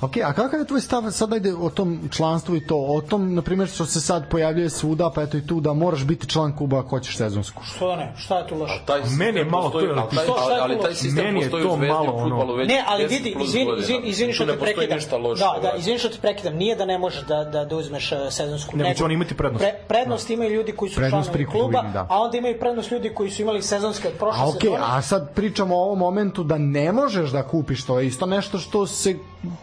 Ok, 0.00 0.16
a 0.18 0.32
kakav 0.32 0.60
je 0.60 0.66
tvoj 0.66 0.80
stav 0.80 1.10
sad 1.10 1.32
ajde 1.32 1.54
o 1.54 1.70
tom 1.70 2.08
članstvu 2.10 2.56
i 2.56 2.60
to, 2.60 2.76
o 2.78 3.00
tom, 3.00 3.34
na 3.34 3.42
primjer, 3.42 3.68
što 3.68 3.86
se 3.86 4.00
sad 4.00 4.28
pojavljuje 4.28 4.70
svuda, 4.70 5.10
pa 5.10 5.22
eto 5.22 5.36
i 5.36 5.46
tu, 5.46 5.60
da 5.60 5.72
moraš 5.72 6.04
biti 6.04 6.26
član 6.28 6.56
kluba 6.56 6.78
ako 6.78 6.88
hoćeš 6.88 7.16
sezonsku. 7.16 7.62
Što 7.64 7.88
da 7.88 7.96
ne? 7.96 8.12
Šta 8.16 8.38
je 8.38 8.46
tu 8.46 8.54
loše? 8.54 8.80
Taj 8.86 9.00
Meni 9.18 9.38
je 9.38 9.44
malo 9.44 9.70
to, 9.70 9.78
ali 9.78 9.88
taj, 10.16 10.24
ali, 10.28 10.60
ali 10.62 10.82
taj 10.82 10.94
sistem 10.94 11.24
Meni 11.24 11.38
je 11.38 11.42
postoji 11.42 11.64
to 11.64 11.68
u 11.68 11.76
zvezdi 11.76 11.88
malo, 11.88 12.12
u 12.12 12.16
ono- 12.16 12.22
fudbalu 12.24 12.54
već 12.54 12.68
Ne, 12.68 12.84
ali 12.88 13.04
10 13.04 13.08
vidi, 13.08 13.36
izvini, 13.44 13.70
izvini, 13.78 14.06
izvini 14.06 14.32
što 14.32 14.44
Tu 14.44 14.50
te 14.50 14.56
ne 14.56 14.60
prekidam. 14.62 14.96
ništa 14.96 15.16
loše. 15.16 15.40
Da, 15.40 15.58
da, 15.62 15.68
ovaj. 15.68 15.78
izvini 15.80 15.98
što 15.98 16.08
te 16.08 16.18
prekidam. 16.18 16.54
Nije 16.54 16.76
da 16.76 16.84
ne 16.84 16.98
možeš 16.98 17.22
da, 17.22 17.44
da, 17.44 17.64
da 17.64 17.76
uzmeš 17.76 18.12
uh, 18.12 18.18
sezonsku. 18.30 18.76
Nego 18.76 18.94
će 18.94 19.04
oni 19.04 19.14
imati 19.14 19.34
prednost. 19.34 19.64
prednost 19.88 20.30
imaju 20.30 20.50
ljudi 20.50 20.72
koji 20.72 20.90
su 20.90 20.96
Prednost 20.96 21.28
članovi 21.28 21.46
kluba, 21.46 21.82
da. 21.92 22.06
a 22.10 22.20
onda 22.20 22.38
imaju 22.38 22.58
prednost 22.60 22.90
ljudi 22.90 23.10
koji 23.10 23.30
su 23.30 23.42
imali 23.42 23.62
sezonske 23.62 24.08
od 24.08 24.14
prošle 24.14 24.42
A 24.42 24.48
ok, 24.48 24.54
sezone. 24.54 24.78
a 24.80 25.02
sad 25.02 25.34
pričamo 25.34 25.76
o 25.76 25.82
ovom 25.82 25.98
momentu 25.98 26.44
da 26.44 26.58
ne 26.58 26.92
možeš 26.92 27.30
da 27.30 27.42
kupiš, 27.42 27.84
to 27.84 28.00
je 28.00 28.06
isto 28.06 28.26
nešto 28.26 28.58
što 28.58 28.86
se 28.86 29.16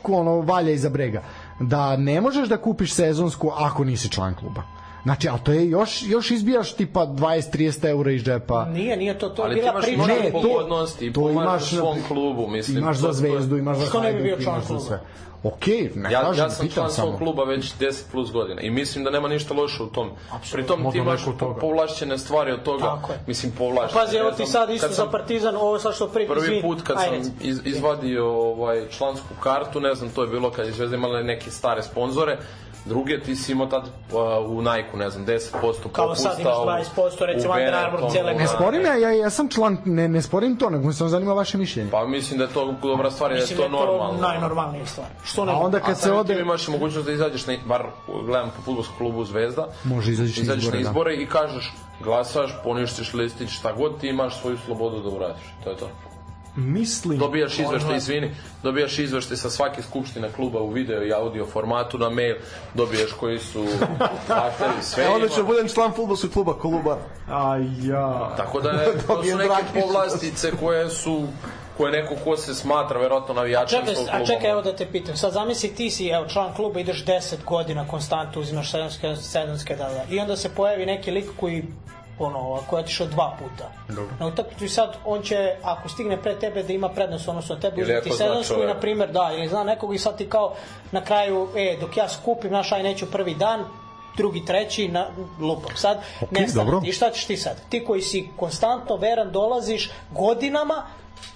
ono, 0.03 0.41
valja 0.41 0.71
iza 0.71 0.89
brega. 0.89 1.21
Da 1.59 1.97
ne 1.97 2.21
možeš 2.21 2.49
da 2.49 2.57
kupiš 2.57 2.93
sezonsku 2.93 3.51
ako 3.57 3.83
nisi 3.83 4.09
član 4.09 4.35
kluba. 4.35 4.63
Znači, 5.05 5.27
ali 5.29 5.39
to 5.39 5.51
je 5.51 5.69
još, 5.69 6.03
još 6.03 6.31
izbijaš 6.31 6.73
tipa 6.73 6.99
20-30 7.01 7.85
eura 7.85 8.11
iz 8.11 8.23
džepa. 8.23 8.65
Nije, 8.65 8.97
nije 8.97 9.19
to, 9.19 9.29
to 9.29 9.41
je 9.41 9.45
Ali 9.45 9.55
ti 9.55 9.61
bila 9.61 9.71
imaš 9.71 9.83
priča. 9.83 9.97
možda 9.97 10.13
Ne, 10.15 10.31
to- 10.31 10.41
pogodnosti 10.41 11.05
i 11.05 11.13
to 11.13 11.21
pomažeš 11.21 11.41
imaš 11.43 11.71
na- 11.71 11.77
svom 11.79 11.97
klubu, 12.07 12.47
mislim. 12.47 12.77
Imaš 12.77 12.95
to- 12.95 13.01
za 13.01 13.07
to- 13.07 13.13
zvezdu, 13.13 13.57
imaš 13.57 13.77
za 13.77 13.85
Što 13.85 14.01
ne 14.01 14.13
bi 14.13 14.17
bio 14.17 14.23
Hajduk, 14.25 14.43
član 14.43 14.55
imaš 14.55 14.63
za 14.63 14.67
kluba? 14.67 14.81
sve. 14.81 14.99
Ok, 15.43 15.67
ne 15.95 16.11
Ja, 16.11 16.21
kažem, 16.21 16.43
ja 16.43 16.49
sam 16.49 16.69
član 16.69 16.91
svog 16.91 17.17
kluba 17.17 17.43
već 17.43 17.73
10 17.73 18.11
plus 18.11 18.31
godina 18.31 18.61
i 18.61 18.69
mislim 18.71 19.03
da 19.03 19.11
nema 19.11 19.27
ništa 19.27 19.53
loše 19.53 19.83
u 19.83 19.87
tom. 19.87 20.09
Pritom 20.51 20.91
ti 20.91 20.97
imaš 20.97 21.21
povlašćene 21.61 22.17
stvari 22.17 22.51
od 22.51 22.63
toga. 22.63 22.83
Tako 22.85 23.11
je. 23.11 23.19
Mislim, 23.27 23.51
povlašćene. 23.51 24.01
Pazi, 24.01 24.17
evo 24.17 24.31
ti 24.31 24.45
sad 24.45 24.69
isto 24.69 24.87
za 24.89 25.05
Partizan, 25.05 25.55
ovo 25.55 25.79
sad 25.79 25.95
što 25.95 26.07
pri... 26.07 26.27
Prvi 26.27 26.61
put 26.61 26.81
kad 26.81 26.97
Ajde, 26.99 27.23
sam 27.23 27.33
iz, 27.41 27.59
izvadio 27.65 28.27
ovaj 28.29 28.87
člansku 28.89 29.27
kartu, 29.39 29.79
ne 29.79 29.95
znam, 29.95 30.09
to 30.09 30.21
je 30.21 30.27
bilo 30.27 30.51
kad 30.51 30.65
je 30.65 30.71
Zvezda 30.71 30.95
imala 30.95 31.21
neke 31.21 31.51
stare 31.51 31.83
sponzore, 31.83 32.37
druge, 32.85 33.19
ti 33.19 33.35
si 33.35 33.51
imao 33.51 33.67
tad 33.67 33.83
uh, 33.83 33.89
u 34.47 34.61
Nike-u, 34.61 34.97
ne 34.97 35.09
znam, 35.09 35.25
10% 35.25 35.51
popusta. 35.61 35.89
Kao 35.91 36.15
sad 36.15 36.39
imaš 36.39 36.55
u- 36.55 36.99
20%, 36.99 37.25
recimo 37.25 37.53
Under 37.53 37.75
Armour 37.75 38.11
cijele 38.11 38.33
Ne 38.33 38.47
sporim 38.47 38.81
ja, 38.81 38.95
ja, 38.95 39.11
ja 39.11 39.29
sam 39.29 39.49
član, 39.49 39.77
ne, 39.85 40.07
ne 40.07 40.21
sporim 40.21 40.57
to, 40.57 40.69
nego 40.69 40.87
me 40.87 40.93
samo 40.93 41.09
zanima 41.09 41.33
vaše 41.33 41.57
mišljenje. 41.57 41.91
Pa 41.91 42.05
mislim 42.05 42.37
da 42.37 42.43
je 42.43 42.49
to 42.49 42.75
dobra 42.81 43.11
stvar 43.11 43.31
i 43.31 43.33
da 43.33 43.37
je 43.37 43.41
Mislim 43.41 43.57
to 43.57 43.63
da 43.63 43.75
je 43.75 43.81
to 43.81 43.85
normalno. 43.87 44.21
najnormalnija 44.21 44.85
stvar. 44.85 45.07
Što 45.23 45.45
ne? 45.45 45.51
A 45.51 45.55
onda 45.55 45.79
kad 45.79 45.97
se 45.97 46.03
samim 46.03 46.17
ode... 46.19 46.39
imaš 46.39 46.67
mogućnost 46.67 47.05
da 47.05 47.11
izađeš, 47.13 47.47
na, 47.47 47.53
bar 47.65 47.83
gledam 48.25 48.49
po 48.49 48.61
futbolskom 48.61 48.97
klubu 48.97 49.23
Zvezda, 49.25 49.67
Može 49.83 50.11
izađeš 50.11 50.37
na 50.37 50.43
izađeš 50.43 50.63
izbore, 50.63 50.77
na 50.77 50.83
da. 50.83 50.89
izbore 50.89 51.15
i 51.15 51.25
kažeš 51.25 51.73
glasaš, 52.03 52.55
poništiš 52.63 53.13
listić, 53.13 53.49
šta 53.49 53.73
god 53.73 53.99
ti 53.99 54.07
imaš 54.07 54.41
svoju 54.41 54.57
slobodu 54.65 55.01
da 55.01 55.09
uradiš. 55.09 55.43
To 55.63 55.69
je 55.69 55.77
to. 55.77 55.89
Mislim... 56.55 57.19
Dobijaš 57.19 57.59
izveštaj, 57.59 57.97
izvini, 57.97 58.31
dobijaš 58.63 58.99
izveštaj 58.99 59.37
sa 59.37 59.49
svake 59.49 59.81
skupštine 59.81 60.31
kluba 60.31 60.59
u 60.59 60.69
video 60.69 61.03
i 61.03 61.13
audio 61.13 61.45
formatu 61.45 61.97
na 61.97 62.09
mail, 62.09 62.35
dobijaš 62.73 63.11
koji 63.11 63.39
su 63.39 63.65
zahtevi, 64.27 64.81
sve 64.81 65.03
E, 65.03 65.07
onda 65.07 65.25
ima. 65.25 65.35
ću 65.35 65.43
budem 65.43 65.67
član 65.67 65.91
futbolskog 65.95 66.31
kluba 66.31 66.53
Kolubar. 66.53 66.97
A 67.29 67.57
ja... 67.81 68.33
Tako 68.37 68.61
da 68.61 68.69
je, 68.69 68.97
to 69.07 69.23
su 69.23 69.37
neke 69.37 69.81
povlastice 69.81 70.51
koje 70.59 70.89
su 70.89 71.27
koje 71.77 71.91
neko 71.91 72.15
ko 72.23 72.37
se 72.37 72.55
smatra 72.55 72.99
verovatno 72.99 73.33
navijačem 73.33 73.79
Čekaj, 73.79 73.95
svog 73.95 74.07
a 74.07 74.11
kluba. 74.11 74.25
čekaj, 74.25 74.51
evo 74.51 74.61
da 74.61 74.75
te 74.75 74.85
pitam. 74.85 75.17
Sad 75.17 75.33
zamisli 75.33 75.75
ti 75.75 75.89
si 75.89 76.07
evo, 76.07 76.27
član 76.27 76.53
kluba, 76.53 76.79
ideš 76.79 77.05
10 77.05 77.35
godina 77.45 77.87
konstantno, 77.87 78.41
uzimaš 78.41 78.71
sedamske, 78.71 79.15
sedamske 79.15 79.75
da, 79.75 79.83
da. 79.89 80.05
I 80.09 80.19
onda 80.19 80.35
se 80.35 80.49
pojavi 80.49 80.85
neki 80.85 81.11
lik 81.11 81.25
koji 81.39 81.63
ono, 82.19 82.59
koji 82.69 82.79
je 82.79 82.83
otišao 82.83 83.07
dva 83.07 83.37
puta. 83.39 83.71
Dobro. 83.87 84.15
Na 84.19 84.27
utakmicu 84.27 84.65
i 84.65 84.69
sad 84.69 84.97
on 85.05 85.21
će, 85.21 85.55
ako 85.63 85.89
stigne 85.89 86.21
pre 86.21 86.39
tebe 86.39 86.63
da 86.63 86.73
ima 86.73 86.89
prednost, 86.89 87.27
odnosno 87.27 87.55
na 87.55 87.61
tebe 87.61 87.81
uzeti 87.81 88.09
ako 88.09 88.17
sedamsku 88.17 88.63
i 88.63 88.65
na 88.65 88.79
primjer, 88.79 89.11
da, 89.11 89.31
ili 89.37 89.47
zna 89.47 89.63
nekog 89.63 89.95
i 89.95 89.97
sad 89.97 90.17
ti 90.17 90.29
kao 90.29 90.53
na 90.91 91.01
kraju, 91.01 91.47
e, 91.55 91.77
dok 91.81 91.97
ja 91.97 92.09
skupim, 92.09 92.51
naš 92.51 92.71
aj 92.71 92.83
neću 92.83 93.11
prvi 93.11 93.35
dan, 93.35 93.65
drugi, 94.17 94.45
treći, 94.45 94.87
na, 94.87 95.07
lupam. 95.39 95.75
Sad, 95.75 96.01
nestane 96.31 96.65
dobro. 96.65 96.81
ti. 96.81 96.89
I 96.89 96.91
šta 96.91 97.11
ćeš 97.11 97.25
ti 97.25 97.37
sad? 97.37 97.61
Ti 97.69 97.85
koji 97.85 98.01
si 98.01 98.29
konstantno 98.37 98.95
veran 98.95 99.31
dolaziš 99.31 99.91
godinama, 100.11 100.83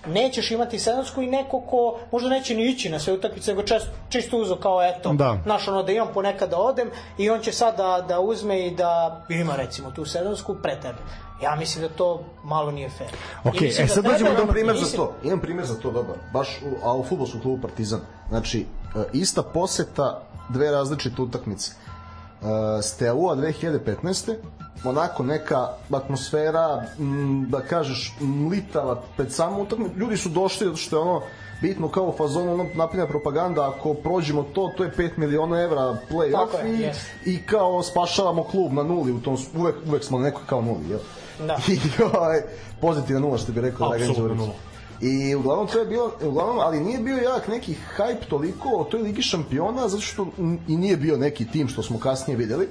nećeš 0.05 0.51
imati 0.51 0.79
sedamsku 0.79 1.21
i 1.21 1.27
neko 1.27 1.61
ko 1.61 1.99
možda 2.11 2.29
neće 2.29 2.55
ni 2.55 2.65
ići 2.65 2.89
na 2.89 2.99
sve 2.99 3.13
utakmice, 3.13 3.51
nego 3.51 3.63
čest, 3.63 3.87
čisto 4.09 4.37
uzo 4.37 4.55
kao 4.55 4.83
eto, 4.83 5.13
Da. 5.13 5.37
znaš 5.43 5.67
ono 5.67 5.83
da 5.83 5.91
imam 5.91 6.07
ponekad 6.13 6.49
da 6.49 6.57
odem 6.57 6.87
i 7.17 7.29
on 7.29 7.39
će 7.39 7.51
sad 7.51 7.77
da, 7.77 8.05
da 8.07 8.19
uzme 8.19 8.67
i 8.67 8.71
da 8.71 9.21
ima 9.29 9.55
recimo 9.55 9.91
tu 9.91 10.05
sedamsku 10.05 10.55
pre 10.55 10.79
tebe. 10.81 10.97
Ja 11.43 11.55
mislim 11.55 11.81
da 11.81 11.89
to 11.89 12.23
malo 12.43 12.71
nije 12.71 12.89
fair. 12.89 13.09
Ok, 13.45 13.61
e, 13.61 13.65
da 13.67 13.87
sad 13.87 13.93
treba- 13.93 14.09
dođemo 14.11 14.35
do 14.35 14.47
primer 14.47 14.75
za 14.75 14.81
mislim- 14.81 14.97
to. 14.97 15.13
Imam 15.23 15.39
primer 15.39 15.65
za 15.65 15.75
to, 15.75 15.91
dobar. 15.91 16.15
Baš 16.33 16.61
u, 16.61 16.87
a 16.87 16.93
u 16.93 17.03
futbolskom 17.03 17.41
klubu 17.41 17.61
Partizan. 17.61 17.99
Znači, 18.29 18.65
e, 18.95 18.99
ista 19.13 19.43
poseta, 19.43 20.21
dve 20.49 20.71
različite 20.71 21.21
utakmice. 21.21 21.71
E, 22.41 22.81
Steaua 22.81 23.35
2015. 23.35 24.35
onako 24.83 25.23
neka 25.23 25.67
atmosfera, 25.93 26.83
m, 26.99 27.45
da 27.49 27.59
kažeš, 27.59 28.13
mlitava 28.19 29.01
pred 29.17 29.33
samu 29.33 29.61
utakmicu. 29.61 29.97
Ljudi 29.97 30.17
su 30.17 30.29
došli 30.29 30.67
zato 30.67 30.77
što 30.77 30.95
je 30.95 31.01
ono 31.01 31.21
bitno 31.61 31.87
kao 31.87 32.03
u 32.03 32.13
fazonu 32.17 32.53
ono 32.53 32.65
napinja 32.75 33.07
propaganda, 33.07 33.69
ako 33.69 33.93
prođemo 33.93 34.43
to, 34.43 34.71
to 34.77 34.83
je 34.83 34.91
5 34.97 35.09
miliona 35.17 35.61
evra 35.61 35.97
play-off 36.11 36.77
i, 36.77 36.81
jest. 36.81 37.01
i 37.25 37.41
kao 37.45 37.83
spašavamo 37.83 38.43
klub 38.43 38.73
na 38.73 38.83
nuli, 38.83 39.11
u 39.11 39.21
tom, 39.21 39.37
uvek, 39.57 39.75
uvek 39.87 40.03
smo 40.03 40.17
na 40.17 40.23
nekoj 40.23 40.43
kao 40.45 40.61
nuli, 40.61 40.89
jel? 40.89 40.99
Da. 41.47 41.57
I 41.73 41.79
ovaj, 42.13 42.41
pozitivna 42.81 43.19
nula 43.21 43.37
što 43.37 43.51
bi 43.51 43.61
rekao 43.61 43.89
Dragan 43.89 44.13
Đurić. 44.13 44.39
I 45.01 45.35
uglavnom 45.35 45.67
to 45.67 45.79
je 45.79 45.85
bilo, 45.85 46.11
uglavnom, 46.21 46.59
ali 46.59 46.79
nije 46.79 46.99
bio 46.99 47.17
jak 47.17 47.47
neki 47.47 47.75
hype 47.97 48.29
toliko 48.29 48.69
o 48.69 48.83
toj 48.83 49.01
Ligi 49.01 49.21
šampiona, 49.21 49.87
zato 49.87 50.01
što 50.01 50.27
i 50.67 50.77
nije 50.77 50.97
bio 50.97 51.17
neki 51.17 51.45
tim 51.45 51.67
što 51.67 51.83
smo 51.83 51.99
kasnije 51.99 52.37
videli. 52.37 52.67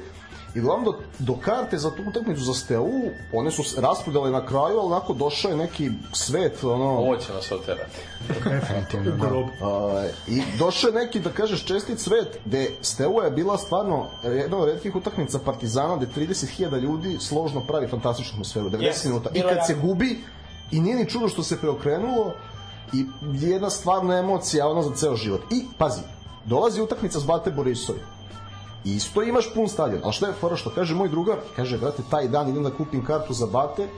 I 0.55 0.61
uglavnom 0.61 0.85
do, 0.85 0.95
do 1.19 1.41
karte 1.45 1.79
za 1.79 1.91
tu 1.91 2.03
utakmicu 2.09 2.43
za 2.43 2.55
Steu, 2.55 2.91
one 3.33 3.51
su 3.51 3.81
rasprodale 3.81 4.31
na 4.31 4.47
kraju, 4.47 4.79
ali 4.79 4.93
onako 4.93 5.15
došao 5.15 5.51
je 5.51 5.57
neki 5.57 5.91
svet, 6.13 6.65
ono... 6.65 6.85
Ovo 6.85 7.17
će 7.17 7.33
nas 7.33 7.53
oterati. 7.53 7.99
Definitivno, 8.45 9.17
da. 9.17 9.67
Ovaj, 9.67 10.09
I 10.29 10.43
došao 10.59 10.89
je 10.89 10.95
neki, 10.95 11.21
da 11.21 11.31
kažeš, 11.31 11.65
čestit 11.65 12.01
svet, 12.01 12.39
gde 12.45 12.71
Steaua 12.81 13.25
je 13.25 13.31
bila 13.31 13.59
stvarno 13.59 14.07
jedna 14.25 14.57
od 14.57 14.69
redkih 14.69 14.97
utakmica 14.97 15.39
Partizana, 15.45 15.97
gde 15.97 16.07
30.000 16.17 16.81
ljudi 16.81 17.17
složno 17.21 17.61
pravi 17.61 17.89
fantastičnu 17.89 18.33
atmosferu, 18.33 18.71
90 18.71 18.83
Jest, 18.83 19.05
minuta. 19.05 19.31
I 19.35 19.41
kad 19.41 19.67
se 19.67 19.75
gubi, 19.75 20.19
i 20.71 20.81
nije 20.81 20.97
ni 20.97 21.11
čudo 21.11 21.29
što 21.29 21.43
se 21.43 21.61
preokrenulo, 21.61 22.33
i 22.93 23.05
jedna 23.33 23.71
stvarna 23.71 24.19
emocija, 24.19 24.69
ono 24.69 24.83
za 24.83 24.95
ceo 24.95 25.17
život. 25.17 25.41
I, 25.51 25.65
pazi, 25.79 26.01
dolazi 26.45 26.83
utakmica 26.83 27.21
s 27.21 27.27
Bate 27.27 27.51
Borisovi. 27.51 28.01
Isto 28.85 29.23
imaš 29.23 29.55
pun 29.55 29.69
stadion. 29.69 30.01
Ali 30.05 30.13
šta 30.13 30.27
je 30.27 30.33
fora 30.33 30.57
što 30.57 30.71
kaže 30.71 30.95
moj 30.95 31.09
drugar? 31.09 31.37
Kaže, 31.57 31.79
brate, 31.79 32.03
taj 32.11 32.29
dan 32.29 32.49
idem 32.49 32.63
da 32.63 32.71
kupim 32.71 33.05
kartu 33.05 33.33
za 33.33 33.47
Bate, 33.47 33.89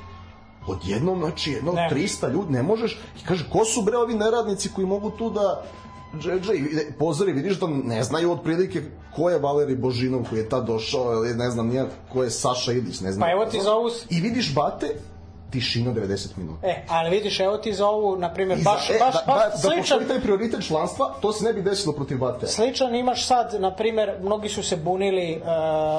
odjednom, 0.66 1.18
znači, 1.18 1.50
jedno 1.50 1.72
Ne. 1.72 1.88
300 1.92 2.32
ljudi, 2.32 2.52
ne 2.52 2.62
možeš. 2.62 2.98
I 3.22 3.26
kaže, 3.26 3.50
ko 3.52 3.64
su 3.64 3.82
bre 3.82 3.96
ovi 3.96 4.14
neradnici 4.14 4.70
koji 4.74 4.86
mogu 4.86 5.10
tu 5.10 5.30
da 5.30 5.62
Džedže, 6.18 6.54
i 6.54 6.92
pozori, 6.98 7.32
vidiš 7.32 7.60
da 7.60 7.66
ne 7.66 8.02
znaju 8.02 8.32
otprilike 8.32 8.82
ko 9.16 9.30
je 9.30 9.38
Valeri 9.38 9.76
Božinov 9.76 10.24
koji 10.30 10.38
je 10.38 10.48
tad 10.48 10.66
došao, 10.66 11.14
ili 11.14 11.34
ne 11.34 11.50
znam 11.50 11.68
nija 11.68 11.86
ko 12.12 12.22
je 12.22 12.30
Saša 12.30 12.72
Ilić, 12.72 13.00
ne 13.00 13.12
znam. 13.12 13.20
Pa 13.20 13.32
evo 13.32 13.44
ti 13.44 13.60
za 13.62 13.74
ovu... 13.74 13.90
I 14.10 14.20
vidiš 14.20 14.54
Bate, 14.54 14.86
tišina 15.50 15.92
90 15.92 16.36
minuta. 16.36 16.66
E, 16.66 16.84
ali 16.88 17.10
vidiš, 17.10 17.40
evo 17.40 17.56
ti 17.56 17.72
za 17.72 17.86
ovu, 17.86 18.16
na 18.16 18.34
primjer, 18.34 18.58
baš, 18.64 18.90
e, 18.90 18.96
baš, 18.98 19.14
da, 19.14 19.22
baš 19.26 19.42
da, 19.42 19.50
da 19.50 19.58
sličan, 19.58 19.78
postoji 19.78 20.08
taj 20.08 20.20
prioritet 20.20 20.66
članstva, 20.66 21.14
to 21.20 21.32
se 21.32 21.44
ne 21.44 21.52
bi 21.52 21.62
desilo 21.62 21.94
protiv 21.94 22.18
Bate. 22.18 22.46
Sličan 22.46 22.94
imaš 22.94 23.26
sad, 23.26 23.60
na 23.60 23.74
primjer, 23.74 24.14
mnogi 24.22 24.48
su 24.48 24.62
se 24.62 24.76
bunili 24.76 25.36
uh, 25.36 25.46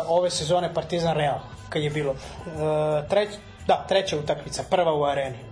ove 0.07 0.29
sezone 0.29 0.73
Partizan 0.73 1.15
Real, 1.15 1.39
kad 1.69 1.81
je 1.81 1.89
bilo. 1.89 2.11
Uh, 2.11 2.17
treć, 3.09 3.29
da, 3.67 3.85
treća 3.89 4.17
utakmica, 4.17 4.63
prva 4.69 4.93
u 4.93 5.03
areni. 5.03 5.50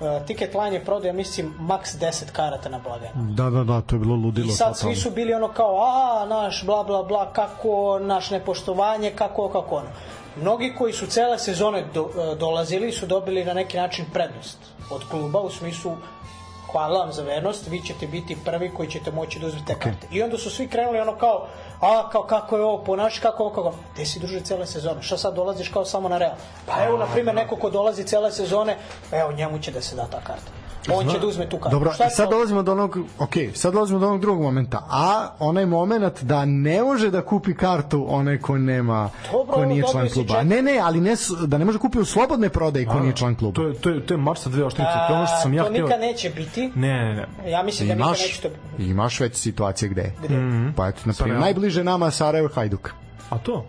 Uh, 0.00 0.26
ticket 0.26 0.54
line 0.54 0.76
je 0.76 0.84
prodao, 0.84 1.06
ja 1.06 1.12
mislim, 1.12 1.54
maks 1.58 1.94
10 1.94 2.32
karata 2.32 2.68
na 2.68 2.78
blagajnu. 2.78 3.14
Da, 3.14 3.50
da, 3.50 3.64
da, 3.64 3.80
to 3.80 3.94
je 3.94 3.98
bilo 3.98 4.16
ludilo. 4.16 4.48
I 4.48 4.52
sad 4.52 4.78
svi 4.78 4.96
su 4.96 5.10
bili 5.10 5.34
ono 5.34 5.48
kao, 5.48 5.82
a, 5.82 6.26
naš 6.26 6.64
bla 6.66 6.84
bla 6.84 7.02
bla, 7.02 7.32
kako, 7.32 7.98
naš 7.98 8.30
nepoštovanje, 8.30 9.10
kako, 9.10 9.48
kako 9.48 9.74
ono. 9.74 9.88
Mnogi 10.36 10.74
koji 10.78 10.92
su 10.92 11.06
cele 11.06 11.38
sezone 11.38 11.84
do, 11.94 12.08
e, 12.32 12.36
dolazili 12.36 12.92
su 12.92 13.06
dobili 13.06 13.44
na 13.44 13.52
neki 13.52 13.76
način 13.76 14.04
prednost 14.12 14.58
od 14.90 15.04
kluba 15.10 15.40
u 15.40 15.50
smislu 15.50 15.92
hvala 16.74 17.00
vam 17.00 17.12
za 17.12 17.22
vernost, 17.22 17.66
vi 17.70 17.80
ćete 17.80 18.06
biti 18.06 18.36
prvi 18.44 18.70
koji 18.74 18.88
ćete 18.88 19.10
moći 19.10 19.38
da 19.38 19.46
uzmete 19.46 19.74
karte. 19.78 20.06
I 20.10 20.22
onda 20.22 20.38
su 20.38 20.50
svi 20.50 20.68
krenuli 20.68 21.00
ono 21.00 21.16
kao, 21.16 21.46
a 21.80 22.10
kao 22.10 22.22
kako 22.22 22.56
je 22.56 22.62
ovo 22.62 22.84
ponaš, 22.84 23.18
kako 23.18 23.42
ovo, 23.42 23.54
kako. 23.54 23.74
Gde 23.94 24.06
si 24.06 24.20
druže 24.20 24.40
cele 24.40 24.66
sezone? 24.66 25.02
Šta 25.02 25.18
sad 25.18 25.34
dolaziš 25.34 25.68
kao 25.68 25.84
samo 25.84 26.08
na 26.08 26.18
Real? 26.18 26.34
Pa 26.66 26.84
evo, 26.84 26.98
na 26.98 27.06
primjer, 27.06 27.34
neko 27.34 27.56
ko 27.56 27.70
dolazi 27.70 28.04
cele 28.04 28.32
sezone, 28.32 28.76
evo, 29.12 29.32
njemu 29.32 29.58
će 29.58 29.70
da 29.70 29.80
se 29.80 29.96
da 29.96 30.06
ta 30.06 30.20
karta. 30.20 30.63
On 30.92 31.08
će 31.08 31.18
da 31.18 31.26
uzme 31.26 31.48
tu 31.48 31.56
kartu. 31.58 31.76
Dobro, 31.76 31.92
Šta 31.92 32.06
i 32.06 32.10
sad 32.10 32.26
to? 32.26 32.30
dolazimo 32.30 32.62
do 32.62 32.72
onog, 32.72 32.98
ok, 33.18 33.32
sad 33.54 33.72
dolazimo 33.72 33.98
do 33.98 34.06
onog 34.06 34.20
drugog 34.20 34.42
momenta, 34.42 34.86
a 34.90 35.28
onaj 35.38 35.66
moment 35.66 36.22
da 36.22 36.44
ne 36.44 36.82
može 36.82 37.10
da 37.10 37.22
kupi 37.22 37.54
kartu 37.54 38.06
onaj 38.08 38.38
ko 38.38 38.58
nema, 38.58 39.10
Dobro, 39.32 39.54
ko 39.54 39.64
nije 39.64 39.84
član 39.92 40.08
kluba. 40.08 40.42
Ne, 40.42 40.62
ne, 40.62 40.78
ali 40.82 41.00
ne, 41.00 41.14
da 41.46 41.58
ne 41.58 41.64
može 41.64 41.78
kupi 41.78 41.98
u 41.98 42.04
slobodne 42.04 42.48
prodaje 42.48 42.86
ko 42.86 43.00
nije 43.00 43.16
član 43.16 43.34
kluba. 43.34 43.54
To 43.54 43.66
je, 43.68 43.74
to 43.74 43.90
je, 43.90 44.06
to 44.06 44.14
je 44.14 44.18
mač 44.18 44.38
sa 44.38 44.50
dve 44.50 44.64
oštrice. 44.64 44.90
To 45.08 45.12
je 45.12 45.18
ono 45.18 45.26
što 45.26 45.36
sam 45.36 45.54
ja 45.54 45.64
to 45.64 45.70
htio... 45.70 45.82
nikad 45.84 46.00
neće 46.00 46.30
biti. 46.30 46.70
Ne, 46.74 46.92
ne, 46.92 47.14
ne. 47.14 47.50
Ja 47.50 47.62
mislim 47.62 47.88
da 47.88 47.94
nikad 47.94 48.10
neće 48.10 48.40
to 48.42 48.48
biti. 48.48 48.90
imaš 48.90 49.20
već 49.20 49.36
situacije 49.36 49.88
gde. 49.88 50.12
Gde? 50.24 50.34
Pa 50.76 50.88
eto, 50.88 51.00
na 51.04 51.12
primjer, 51.18 51.40
najbliže 51.40 51.84
nama 51.84 52.10
Sarajevo 52.10 52.48
Hajduk. 52.54 52.90
A 53.30 53.38
to? 53.38 53.64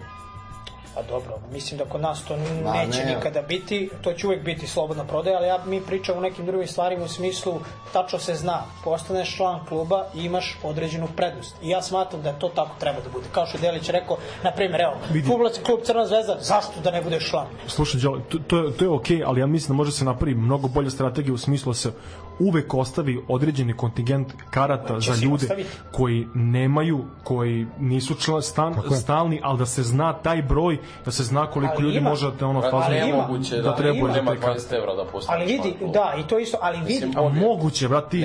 Pa 0.95 1.01
dobro, 1.03 1.40
mislim 1.51 1.77
da 1.77 1.85
kod 1.85 2.01
nas 2.01 2.24
to 2.25 2.38
Ma, 2.64 2.74
neće 2.74 3.06
ne. 3.06 3.15
nikada 3.15 3.41
biti, 3.41 3.90
to 4.01 4.14
će 4.14 4.27
uvek 4.27 4.43
biti 4.43 4.67
slobodna 4.67 5.03
prodaja, 5.03 5.38
ali 5.38 5.48
ja 5.48 5.59
mi 5.65 5.82
pričamo 5.82 6.17
o 6.17 6.22
nekim 6.22 6.45
drugim 6.45 6.67
stvarima 6.67 7.03
u 7.03 7.07
smislu 7.07 7.59
tačno 7.93 8.19
se 8.19 8.35
zna, 8.35 8.64
postaneš 8.83 9.35
član 9.35 9.65
kluba 9.65 10.06
i 10.15 10.24
imaš 10.24 10.57
određenu 10.64 11.07
prednost. 11.15 11.56
I 11.61 11.69
ja 11.69 11.82
smatram 11.82 12.22
da 12.22 12.33
to 12.33 12.49
tako 12.49 12.72
treba 12.80 12.99
da 12.99 13.09
bude. 13.09 13.25
Kao 13.32 13.45
što 13.45 13.57
je 13.57 13.61
Delić 13.61 13.90
rekao, 13.90 14.17
na 14.43 14.51
primjer, 14.51 14.82
evo, 14.82 15.24
futbolski 15.27 15.64
klub 15.64 15.80
Crna 15.83 16.06
zvezda, 16.06 16.38
zašto 16.41 16.82
da 16.83 16.91
ne 16.91 17.01
budeš 17.01 17.30
član? 17.30 17.48
Slušaj, 17.67 18.01
Đole, 18.01 18.22
to, 18.30 18.38
to, 18.48 18.57
je, 18.57 18.74
to 18.77 18.85
je 18.85 18.90
okej, 18.90 19.24
ali 19.25 19.40
ja 19.40 19.48
mislim 19.48 19.67
da 19.67 19.74
može 19.77 19.91
se 19.91 20.06
napravi 20.06 20.35
mnogo 20.35 20.67
bolja 20.67 20.90
strategija 20.90 21.33
u 21.33 21.38
smislu 21.38 21.72
da 21.72 21.77
se 21.77 21.91
uvek 22.39 22.73
ostavi 22.73 23.22
određeni 23.27 23.73
kontingent 23.73 24.33
karata 24.49 24.99
za 24.99 25.14
ljude 25.23 25.35
ostaviti. 25.35 25.69
koji 25.91 26.27
nemaju, 26.33 27.05
koji 27.23 27.67
nisu 27.80 28.15
član, 28.15 28.41
stan, 28.41 28.75
stalni, 29.01 29.39
ali 29.43 29.57
da 29.59 29.65
se 29.65 29.83
zna 29.83 30.14
taj 30.14 30.41
broj, 30.41 30.77
da 31.05 31.11
se 31.11 31.23
zna 31.23 31.47
koliko 31.47 31.73
Ali 31.77 31.83
ljudi 31.83 31.97
ima. 31.97 32.09
može 32.09 32.31
da 32.31 32.38
te 32.38 32.45
ono 32.45 32.59
Ali 32.61 32.72
fazno 32.72 32.95
ima. 32.95 33.17
moguće 33.17 33.55
da 33.55 33.61
da, 33.61 33.75
treba 33.75 34.07
da 34.07 34.14
nema 34.14 34.31
te 34.31 34.39
karte. 34.41 34.59
20 34.59 34.77
evra 34.77 34.95
da 34.95 35.05
Ali 35.27 35.45
vidi, 35.45 35.75
član 35.80 35.91
da, 35.91 36.14
i 36.19 36.27
to 36.27 36.39
isto, 36.39 36.57
ali 36.61 36.77
vidi, 36.77 37.05
Mislim, 37.05 37.17
A 37.17 37.30
moguće, 37.30 37.88
brat, 37.88 38.09
ti 38.09 38.23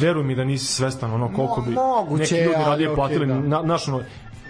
veruj 0.00 0.24
mi 0.24 0.34
da 0.34 0.44
nisi 0.44 0.66
svestan 0.66 1.12
ono 1.12 1.32
koliko 1.36 1.60
bi 1.60 1.70
moguće, 1.70 2.34
neki 2.34 2.44
ljudi 2.44 2.54
ali 2.56 2.64
radije 2.64 2.88
okej, 2.88 2.96
platili. 2.96 3.26
da. 3.26 3.34
na, 3.34 3.62
naš, 3.62 3.88
ono, 3.88 4.02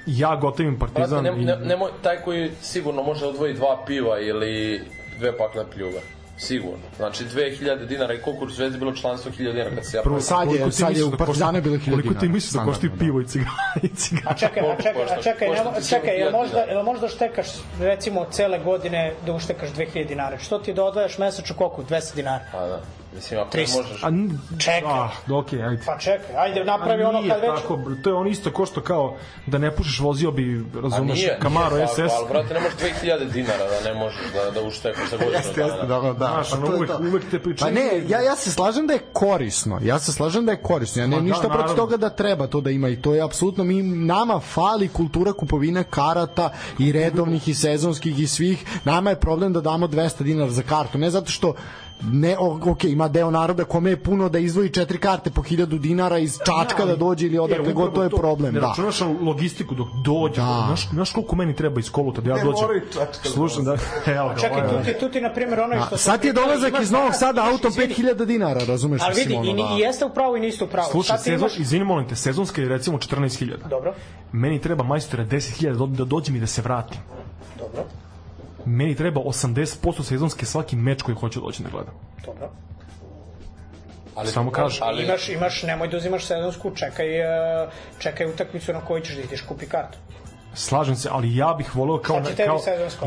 ja 0.07 0.37
gotovim 0.37 0.77
Brate, 0.77 0.95
partizan 0.95 1.25
ne, 1.25 1.43
i... 1.43 1.45
ne, 1.45 1.57
nemoj, 1.57 1.91
taj 2.03 2.17
koji 2.17 2.51
sigurno 2.63 3.03
može 3.03 3.27
odvoji 3.27 3.55
dva 3.55 3.83
piva 3.87 4.21
ili 4.21 4.81
dve 5.19 5.39
pakle 5.39 5.65
pljuga. 5.75 5.99
Sigurno. 6.39 6.85
Znači 6.97 7.25
2000 7.27 7.87
dinara 7.87 8.15
i 8.15 8.19
koliko 8.19 8.45
u 8.45 8.51
Zvezdi 8.51 8.79
bilo 8.79 8.93
članstvo 8.95 9.31
1000 9.33 9.53
dinara 9.53 9.71
kad 9.71 9.87
se 9.87 9.97
ja 9.97 10.03
Prvo, 10.03 10.21
sad 10.21 10.41
je- 10.43 10.47
Koliko 10.49 10.71
sad 10.71 10.97
je 10.97 11.05
u 11.05 11.07
da 11.07 11.11
košta- 11.11 11.25
Partizanu 11.25 11.63
bilo 11.63 11.77
1000 11.77 11.91
Koliko 11.91 12.09
ti 12.09 12.15
dinara, 12.15 12.29
misliš 12.29 12.53
da 12.53 12.59
košta 12.61 12.75
standardno, 12.75 12.99
pivo 13.01 13.21
i 13.21 13.27
cigare? 13.27 13.51
i 13.83 13.89
cigare? 13.89 14.27
A 14.27 14.35
čekaj, 14.35 14.63
a 14.63 14.77
čekaj, 14.77 15.03
a 15.05 15.23
čekaj, 15.23 15.49
nemo- 15.51 15.89
čekaj, 15.89 16.15
jel 16.15 16.29
1000 16.29 16.33
možda, 16.33 16.59
jel 16.61 16.83
možda 16.83 17.09
štekaš 17.09 17.47
recimo 17.81 18.27
cele 18.27 18.59
godine 18.61 19.13
da 19.27 19.33
uštekaš 19.33 19.69
2000 19.71 20.05
dinara? 20.05 20.39
Što 20.39 20.59
ti 20.59 20.75
da 20.75 20.85
odvajaš 20.85 21.19
mesečno 21.19 21.55
200 21.83 22.15
dinara? 22.15 22.45
Pa 22.53 22.67
da. 22.67 22.81
Mislim, 23.19 23.41
ako 23.41 23.57
ne 23.57 23.63
300. 23.63 23.77
možeš... 23.77 24.03
A, 24.05 24.09
n- 24.09 24.39
Čekaj. 24.59 24.83
Ah, 24.85 25.11
okej, 25.33 25.63
ajde. 25.63 25.83
Pa 25.87 25.99
čekaj, 25.99 26.37
ajde 26.37 26.65
napravi 26.65 27.03
ono 27.03 27.19
kad 27.21 27.41
već... 27.41 27.51
tako, 27.63 27.79
to 28.03 28.11
je 28.11 28.15
on 28.15 28.29
isto 28.29 28.53
ko 28.53 28.67
što 28.67 28.81
kao 28.83 29.17
da 29.47 29.59
ne 29.59 29.75
pušiš 29.77 30.01
vozio 30.01 30.31
bi, 30.31 30.65
razumeš, 30.83 31.19
nije, 31.19 31.39
Camaro 31.43 31.77
nije 31.77 31.87
SS. 31.89 31.97
tako, 31.97 32.13
ali 32.15 32.29
brate, 32.29 32.55
ne 32.55 32.61
možeš 32.61 32.79
2000 32.79 33.31
dinara 33.31 33.65
da 33.75 33.93
ne 33.93 33.99
možeš 33.99 34.21
da, 34.35 34.61
da 34.61 34.67
uštekaš 34.67 35.11
za 35.11 35.17
godinu 35.17 35.33
Jeste, 35.33 35.61
jeste, 35.61 35.77
dana. 35.79 36.01
da, 36.03 36.13
da. 36.13 36.27
Znaš, 36.27 36.51
pa 36.51 36.57
ono, 36.57 36.77
uvek, 36.77 36.91
to. 36.91 36.99
uvek 37.01 37.23
te 37.31 37.39
priče. 37.39 37.65
Pa 37.65 37.71
ne, 37.71 38.03
ja, 38.09 38.21
ja 38.21 38.37
se 38.37 38.53
slažem 38.53 38.87
da 38.87 38.93
je 38.93 39.01
korisno. 39.13 39.79
Ja 39.83 39.99
se 39.99 40.13
slažem 40.13 40.47
da 40.47 40.53
je 40.53 40.63
korisno. 40.63 41.03
Ja 41.03 41.07
Ma 41.07 41.11
nemam 41.11 41.25
da, 41.25 41.29
ništa 41.29 41.41
protiv 41.43 41.59
naravno. 41.59 41.77
toga 41.77 41.97
da 41.97 42.09
treba 42.11 42.47
to 42.47 42.61
da 42.61 42.71
ima 42.71 42.89
i 42.89 42.97
to 42.97 43.15
je 43.15 43.23
apsolutno 43.23 43.65
mi 43.65 43.83
nama 43.83 44.41
fali 44.41 44.89
kultura 44.89 45.33
kupovine 45.33 45.85
karata 45.85 46.51
i 46.79 46.93
redovnih 46.93 47.49
i 47.49 47.55
sezonskih 47.55 48.19
i 48.19 48.27
svih. 48.27 48.65
Nama 48.85 49.11
je 49.11 49.17
problem 49.17 49.53
da 49.53 49.61
damo 49.61 49.87
200 49.89 50.23
dinara 50.23 50.51
za 50.51 50.63
kartu, 50.63 50.99
ne 50.99 51.11
zato 51.11 51.31
što 51.31 51.55
ne, 52.03 52.37
ok, 52.39 52.85
ima 52.85 53.09
deo 53.09 53.31
naroda 53.31 53.65
kome 53.65 53.91
je 53.91 54.03
puno 54.03 54.29
da 54.29 54.39
izdvoji 54.39 54.71
četiri 54.71 54.99
karte 54.99 55.31
po 55.31 55.43
1000 55.43 55.79
dinara 55.79 56.19
iz 56.19 56.39
Čačka 56.39 56.85
da 56.87 56.97
dođe 56.97 57.27
ili 57.27 57.39
odakle 57.39 57.73
god, 57.73 57.95
to 57.95 58.03
je 58.03 58.11
problem, 58.11 58.55
ne 58.55 58.61
da. 58.61 58.67
računaš 58.67 59.01
na 59.01 59.07
logistiku 59.21 59.75
dok 59.75 59.89
dođe. 60.05 60.41
Da. 60.41 60.65
Znaš, 60.67 60.89
znaš 60.89 61.13
koliko 61.13 61.37
meni 61.37 61.57
treba 61.57 61.81
iz 61.81 61.91
koluta 61.91 62.21
da 62.21 62.31
ja 62.31 62.37
Ne 62.37 62.45
dođem. 62.45 62.69
Čačka 62.93 63.29
Slušam 63.29 63.65
da... 63.65 63.73
Evo 64.19 64.29
ga, 64.29 64.37
Čekaj, 64.41 64.69
tu 64.69 64.85
ti, 64.85 64.95
tu 65.01 65.09
ti 65.09 65.21
na 65.21 65.33
primjer 65.33 65.61
onaj 65.61 65.79
što... 65.79 65.95
A, 65.95 65.99
sam 65.99 65.99
sad 65.99 66.21
ti 66.21 66.27
je 66.27 66.33
dolazak 66.33 66.75
iz 66.83 66.91
Novog 66.91 67.15
Sada 67.15 67.45
autom 67.53 67.69
izvini, 67.69 67.95
5000 67.95 68.25
dinara, 68.25 68.61
razumeš? 68.69 69.03
Ali 69.05 69.15
vidi, 69.15 69.35
i, 69.35 69.37
ono, 69.37 69.51
i 69.51 69.55
da. 69.55 69.87
jeste 69.87 70.05
u 70.05 70.11
pravu 70.15 70.37
i 70.37 70.41
niste 70.41 70.65
u 70.65 70.69
pravu. 70.69 70.89
Slušaj, 70.91 71.17
Sad 71.17 71.25
ti 71.25 71.31
sezon, 71.31 71.49
imaš- 71.49 71.61
izvini 71.61 71.85
molim 71.85 72.09
te, 72.09 72.17
sezonska 72.17 72.63
je 72.63 72.69
recimo 72.69 72.99
14.000. 72.99 73.69
Dobro, 73.71 73.95
Meni 74.33 74.61
treba 74.61 74.85
majstore 74.85 75.25
10.000 75.25 75.77
da, 75.79 75.97
da 75.97 76.05
dođem 76.05 76.37
i 76.37 76.41
da 76.41 76.47
se 76.47 76.63
vratim. 76.63 77.01
dobro, 77.59 77.85
Meni 78.69 78.95
treba 78.95 79.21
80% 79.21 80.03
sezonske 80.03 80.47
svaki 80.47 80.77
meč 80.77 81.03
koji 81.03 81.15
hoću 81.15 81.41
doći 81.41 81.63
da 81.63 81.69
gledam. 81.69 81.95
dobro. 82.27 82.51
Ali, 84.15 84.29
Samo 84.29 84.51
kažem. 84.51 84.83
Ali, 84.83 85.05
Imaš, 85.05 85.29
imaš, 85.29 85.63
nemoj 85.63 85.89
da 85.89 85.97
uzimaš 85.97 86.27
sezonsku, 86.27 86.71
čekaj, 86.75 87.21
e, 87.21 87.69
čekaj 87.99 88.27
utakmicu 88.27 88.73
na 88.73 88.81
kojoj 88.81 89.03
ćeš 89.03 89.15
da 89.17 89.23
ideš 89.23 89.43
kupi 89.43 89.67
kartu. 89.67 89.99
Slažem 90.55 90.97
se, 90.97 91.09
ali 91.13 91.37
ja 91.37 91.55
bih 91.59 91.77
voleo 91.77 91.99
kao 91.99 92.21
na, 92.21 92.31
kao 92.47 92.61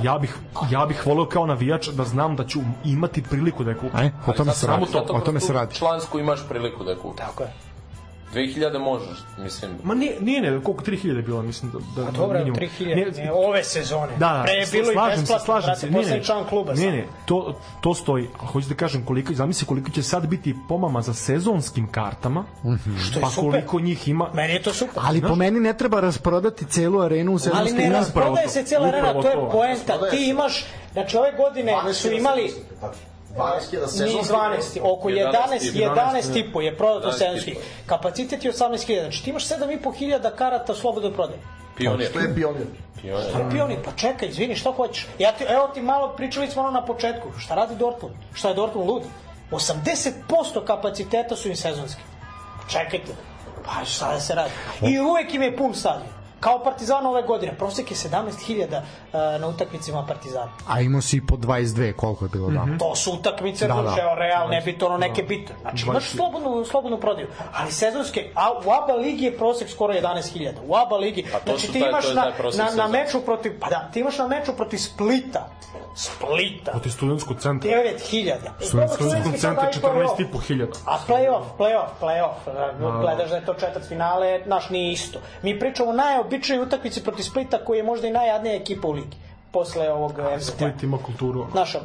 ja 0.03 0.17
bih 0.17 0.35
ja 0.71 0.85
bih 0.85 1.07
voleo 1.07 1.25
kao 1.25 1.45
navijač 1.45 1.87
da 1.87 2.03
znam 2.03 2.35
da 2.35 2.47
ću 2.47 2.59
imati 2.85 3.23
priliku 3.23 3.63
da 3.63 3.69
je 3.69 3.77
kupim. 3.77 3.99
Aj, 3.99 4.11
o 4.27 4.31
tome 4.31 4.51
se 4.51 4.59
samo 4.59 4.77
radi. 4.77 4.91
to, 4.91 5.05
O 5.13 5.19
tome 5.19 5.39
se 5.39 5.53
radi. 5.53 5.75
Člansku 5.75 6.19
imaš 6.19 6.47
priliku 6.49 6.83
da 6.83 6.91
je 6.91 6.97
kupiš. 6.97 7.25
Tako 7.25 7.43
je. 7.43 7.49
2000 8.33 8.79
možeš, 8.79 9.17
mislim. 9.37 9.71
Ma 9.83 9.95
nije, 9.95 10.17
nije 10.21 10.41
ne, 10.41 10.63
koliko 10.63 10.83
3000 10.83 11.15
je 11.15 11.21
bilo, 11.21 11.41
mislim 11.41 11.71
da 11.71 12.01
da 12.01 12.07
A 12.07 12.11
dobro, 12.11 12.39
minimum. 12.39 12.59
3000, 12.59 12.95
Ne, 12.95 13.23
ne, 13.25 13.31
ove 13.31 13.63
sezone. 13.63 14.11
Da, 14.11 14.17
da, 14.17 14.41
Pre 14.43 14.53
je 14.53 14.65
bilo 14.71 14.91
i 14.91 14.93
slažem 14.93 15.17
se, 15.17 15.21
besplatno, 15.21 15.45
slažem 15.45 15.67
brate, 15.67 15.79
se. 15.79 16.11
Ne, 16.11 16.17
ne, 16.17 16.23
član 16.23 16.43
kluba. 16.49 16.73
ne, 16.73 16.91
ne, 16.91 17.05
to, 17.25 17.59
to 17.81 17.93
stoji. 17.93 18.27
A 18.39 18.45
hoću 18.45 18.69
da 18.69 18.75
kažem 18.75 19.05
koliko, 19.05 19.33
zamisli 19.33 19.67
koliko 19.67 19.91
će 19.91 20.03
sad 20.03 20.27
biti 20.27 20.55
pomama 20.67 21.01
za 21.01 21.13
sezonskim 21.13 21.91
kartama, 21.91 22.43
Što 23.09 23.19
je 23.19 23.21
pa 23.21 23.29
super. 23.29 23.51
koliko 23.51 23.79
njih 23.79 24.07
ima. 24.07 24.29
Meni 24.33 24.53
je 24.53 24.61
to 24.61 24.73
super. 24.73 25.03
Ali 25.07 25.21
po 25.21 25.35
meni 25.35 25.59
ne 25.59 25.73
treba 25.73 25.99
rasprodati 25.99 26.65
celu 26.65 26.99
arenu 26.99 27.31
u 27.31 27.33
Ali 27.33 27.39
sezonskim 27.39 27.77
ne 27.77 27.85
upravo 27.87 27.99
rasprodaje 27.99 28.47
se 28.47 28.63
cijela 28.63 28.87
arena, 28.87 29.13
to 29.13 29.27
je 29.29 29.37
poenta. 29.51 30.09
Ti 30.09 30.29
imaš, 30.29 30.65
znači 30.93 31.17
ove 31.17 31.31
godine 31.37 31.73
su 31.93 32.11
imali 32.11 32.53
12.000 33.37 33.81
ni 33.81 33.87
sezonski. 33.87 34.33
12, 34.33 34.79
oko 34.83 35.09
11, 35.09 35.31
11, 35.73 35.93
11 35.95 36.39
i 36.39 36.51
po 36.51 36.61
je 36.61 36.77
prodato 36.77 37.07
11 37.07 37.17
sezonskih. 37.17 37.57
Kapacitet 37.85 38.45
je 38.45 38.51
18.000, 38.51 39.01
znači 39.01 39.23
ti 39.23 39.29
imaš 39.29 39.47
7.500 39.47 40.35
karata 40.35 40.75
slobodno 40.75 41.11
prodaje. 41.11 41.39
Pionir. 41.77 42.09
Što 42.09 42.19
je 42.19 42.35
pionir? 42.35 42.65
Pionir. 43.01 43.33
Pa 43.33 43.49
pionir, 43.51 43.77
pa 43.85 43.91
čekaj, 43.91 44.29
izvini, 44.29 44.55
šta 44.55 44.71
hoćeš? 44.71 45.07
Ja 45.19 45.31
ti, 45.31 45.43
evo 45.49 45.67
ti 45.67 45.81
malo 45.81 46.13
pričali 46.17 46.47
smo 46.47 46.61
ono 46.61 46.71
na 46.71 46.85
početku, 46.85 47.27
šta 47.37 47.55
radi 47.55 47.75
Dortmund? 47.75 48.15
Šta 48.33 48.47
je 48.49 48.55
Dortmund 48.55 48.89
lud? 48.89 49.03
80% 49.51 50.65
kapaciteta 50.65 51.35
su 51.35 51.49
im 51.49 51.55
sezonski. 51.55 52.01
Čekajte, 52.69 53.11
pa 53.65 53.85
šta 53.85 54.13
da 54.13 54.19
se 54.19 54.35
radi? 54.35 54.51
I 54.81 54.99
uvek 54.99 55.33
im 55.33 55.41
je 55.41 55.57
pun 55.57 55.73
stadion. 55.73 56.20
Kao 56.41 56.63
Partizan 56.63 57.05
ove 57.05 57.21
godine, 57.21 57.53
prosek 57.57 57.91
je 57.91 57.97
17.000 57.97 58.77
uh, 58.77 59.41
na 59.41 59.47
utakmicima 59.47 60.05
Partizana. 60.07 60.51
A 60.67 60.81
imao 60.81 61.01
si 61.01 61.17
i 61.17 61.25
po 61.25 61.35
22, 61.35 61.93
koliko 61.93 62.25
je 62.25 62.29
bilo 62.29 62.49
da. 62.49 62.65
To 62.79 62.95
su 62.95 63.11
utakmice, 63.13 63.67
Da, 63.67 63.73
da, 63.73 63.81
da. 63.81 63.89
da. 63.89 64.01
evo, 64.01 64.15
Real, 64.15 64.49
ne 64.49 64.61
bi 64.61 64.77
to 64.77 64.85
ono 64.85 64.97
neke 64.97 65.23
bitne. 65.23 65.55
Znači, 65.61 65.85
imaš 65.85 66.09
slobodnu, 66.09 66.65
slobodnu 66.65 66.97
prodaju. 66.97 67.27
Ali 67.53 67.71
sezonske, 67.71 68.31
a 68.35 68.51
u 68.51 68.71
ABA 68.71 68.93
ligi 68.93 69.25
je 69.25 69.37
prosek 69.37 69.69
skoro 69.69 69.93
11.000. 69.93 70.51
U 70.67 70.75
ABA 70.75 70.97
ligi, 70.97 71.25
Pa 71.31 71.39
znači 71.45 71.71
ti 71.71 71.79
taj- 71.79 71.89
imaš 71.89 72.03
to 72.03 72.09
je 72.09 72.15
na, 72.15 72.21
taj 72.21 72.75
na, 72.75 72.83
na 72.83 72.87
meču 72.87 73.21
protiv, 73.21 73.59
pa 73.59 73.69
da, 73.69 73.89
ti 73.93 73.99
imaš 73.99 74.17
na 74.17 74.27
meču 74.27 74.53
protiv 74.53 74.77
Splita. 74.77 75.49
Splita. 75.95 76.71
Protiv 76.71 76.89
studentskog 76.89 77.39
centra. 77.39 77.69
9.000. 77.71 78.35
I 78.61 78.65
Studentskog 78.65 78.77
dobro, 78.79 78.89
studentski 78.95 79.39
sad 79.39 79.55
centra 79.55 79.63
daj 79.63 79.93
play-off. 79.93 80.15
14.500. 80.17 80.67
A 80.85 80.97
play-off, 81.07 81.43
play-off, 81.59 81.89
play-off. 82.01 83.01
Gledaš 83.01 83.29
da 83.29 83.35
je 83.35 83.45
to 83.45 83.53
četvrt 83.53 83.87
finale, 83.87 84.41
naš 84.45 84.69
nije 84.69 84.91
isto. 84.91 85.19
Mi 85.41 85.59
pričamo 85.59 85.89
o 85.89 86.23
najobičnijoj 86.31 86.63
utakmici 86.63 87.03
protiv 87.03 87.23
Splita 87.23 87.57
koji 87.57 87.77
je 87.77 87.83
možda 87.83 88.07
i 88.07 88.11
najjadnija 88.11 88.55
ekipa 88.55 88.87
u 88.87 88.91
ligi 88.91 89.17
posle 89.51 89.91
ovog 89.91 90.13
MZT. 90.37 90.47
Split 90.47 90.83
ima 90.83 90.97
kulturu. 90.97 91.45
Naša. 91.53 91.79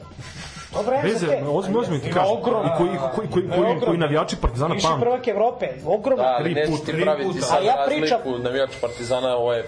Dobro, 0.73 0.97
Veze, 1.03 1.27
ozbiljno 1.27 1.81
ozbiljno 1.81 1.99
ti 1.99 2.13
kažem. 2.13 2.33
ogromno. 2.33 2.67
I 2.67 2.79
koji, 2.79 2.89
koji, 3.15 3.29
koji, 3.31 3.51
koji, 3.51 3.81
koji 3.81 3.99
navijači 3.99 4.37
Partizana 4.37 4.75
Viši 4.75 4.87
pamte. 4.87 5.05
prvak 5.05 5.29
Evrope, 5.29 5.67
ogromno. 5.87 6.25
Da, 6.25 6.37
ali 6.39 6.55
put, 6.67 6.81
ti 6.81 6.87
tri 6.87 7.03
praviti 7.03 7.41
sad 7.41 7.65
ja 7.65 7.75
razliku 7.77 8.01
pričam- 8.01 8.43
navijač 8.43 8.71
Partizana, 8.81 9.37
ovo 9.37 9.53
je 9.53 9.65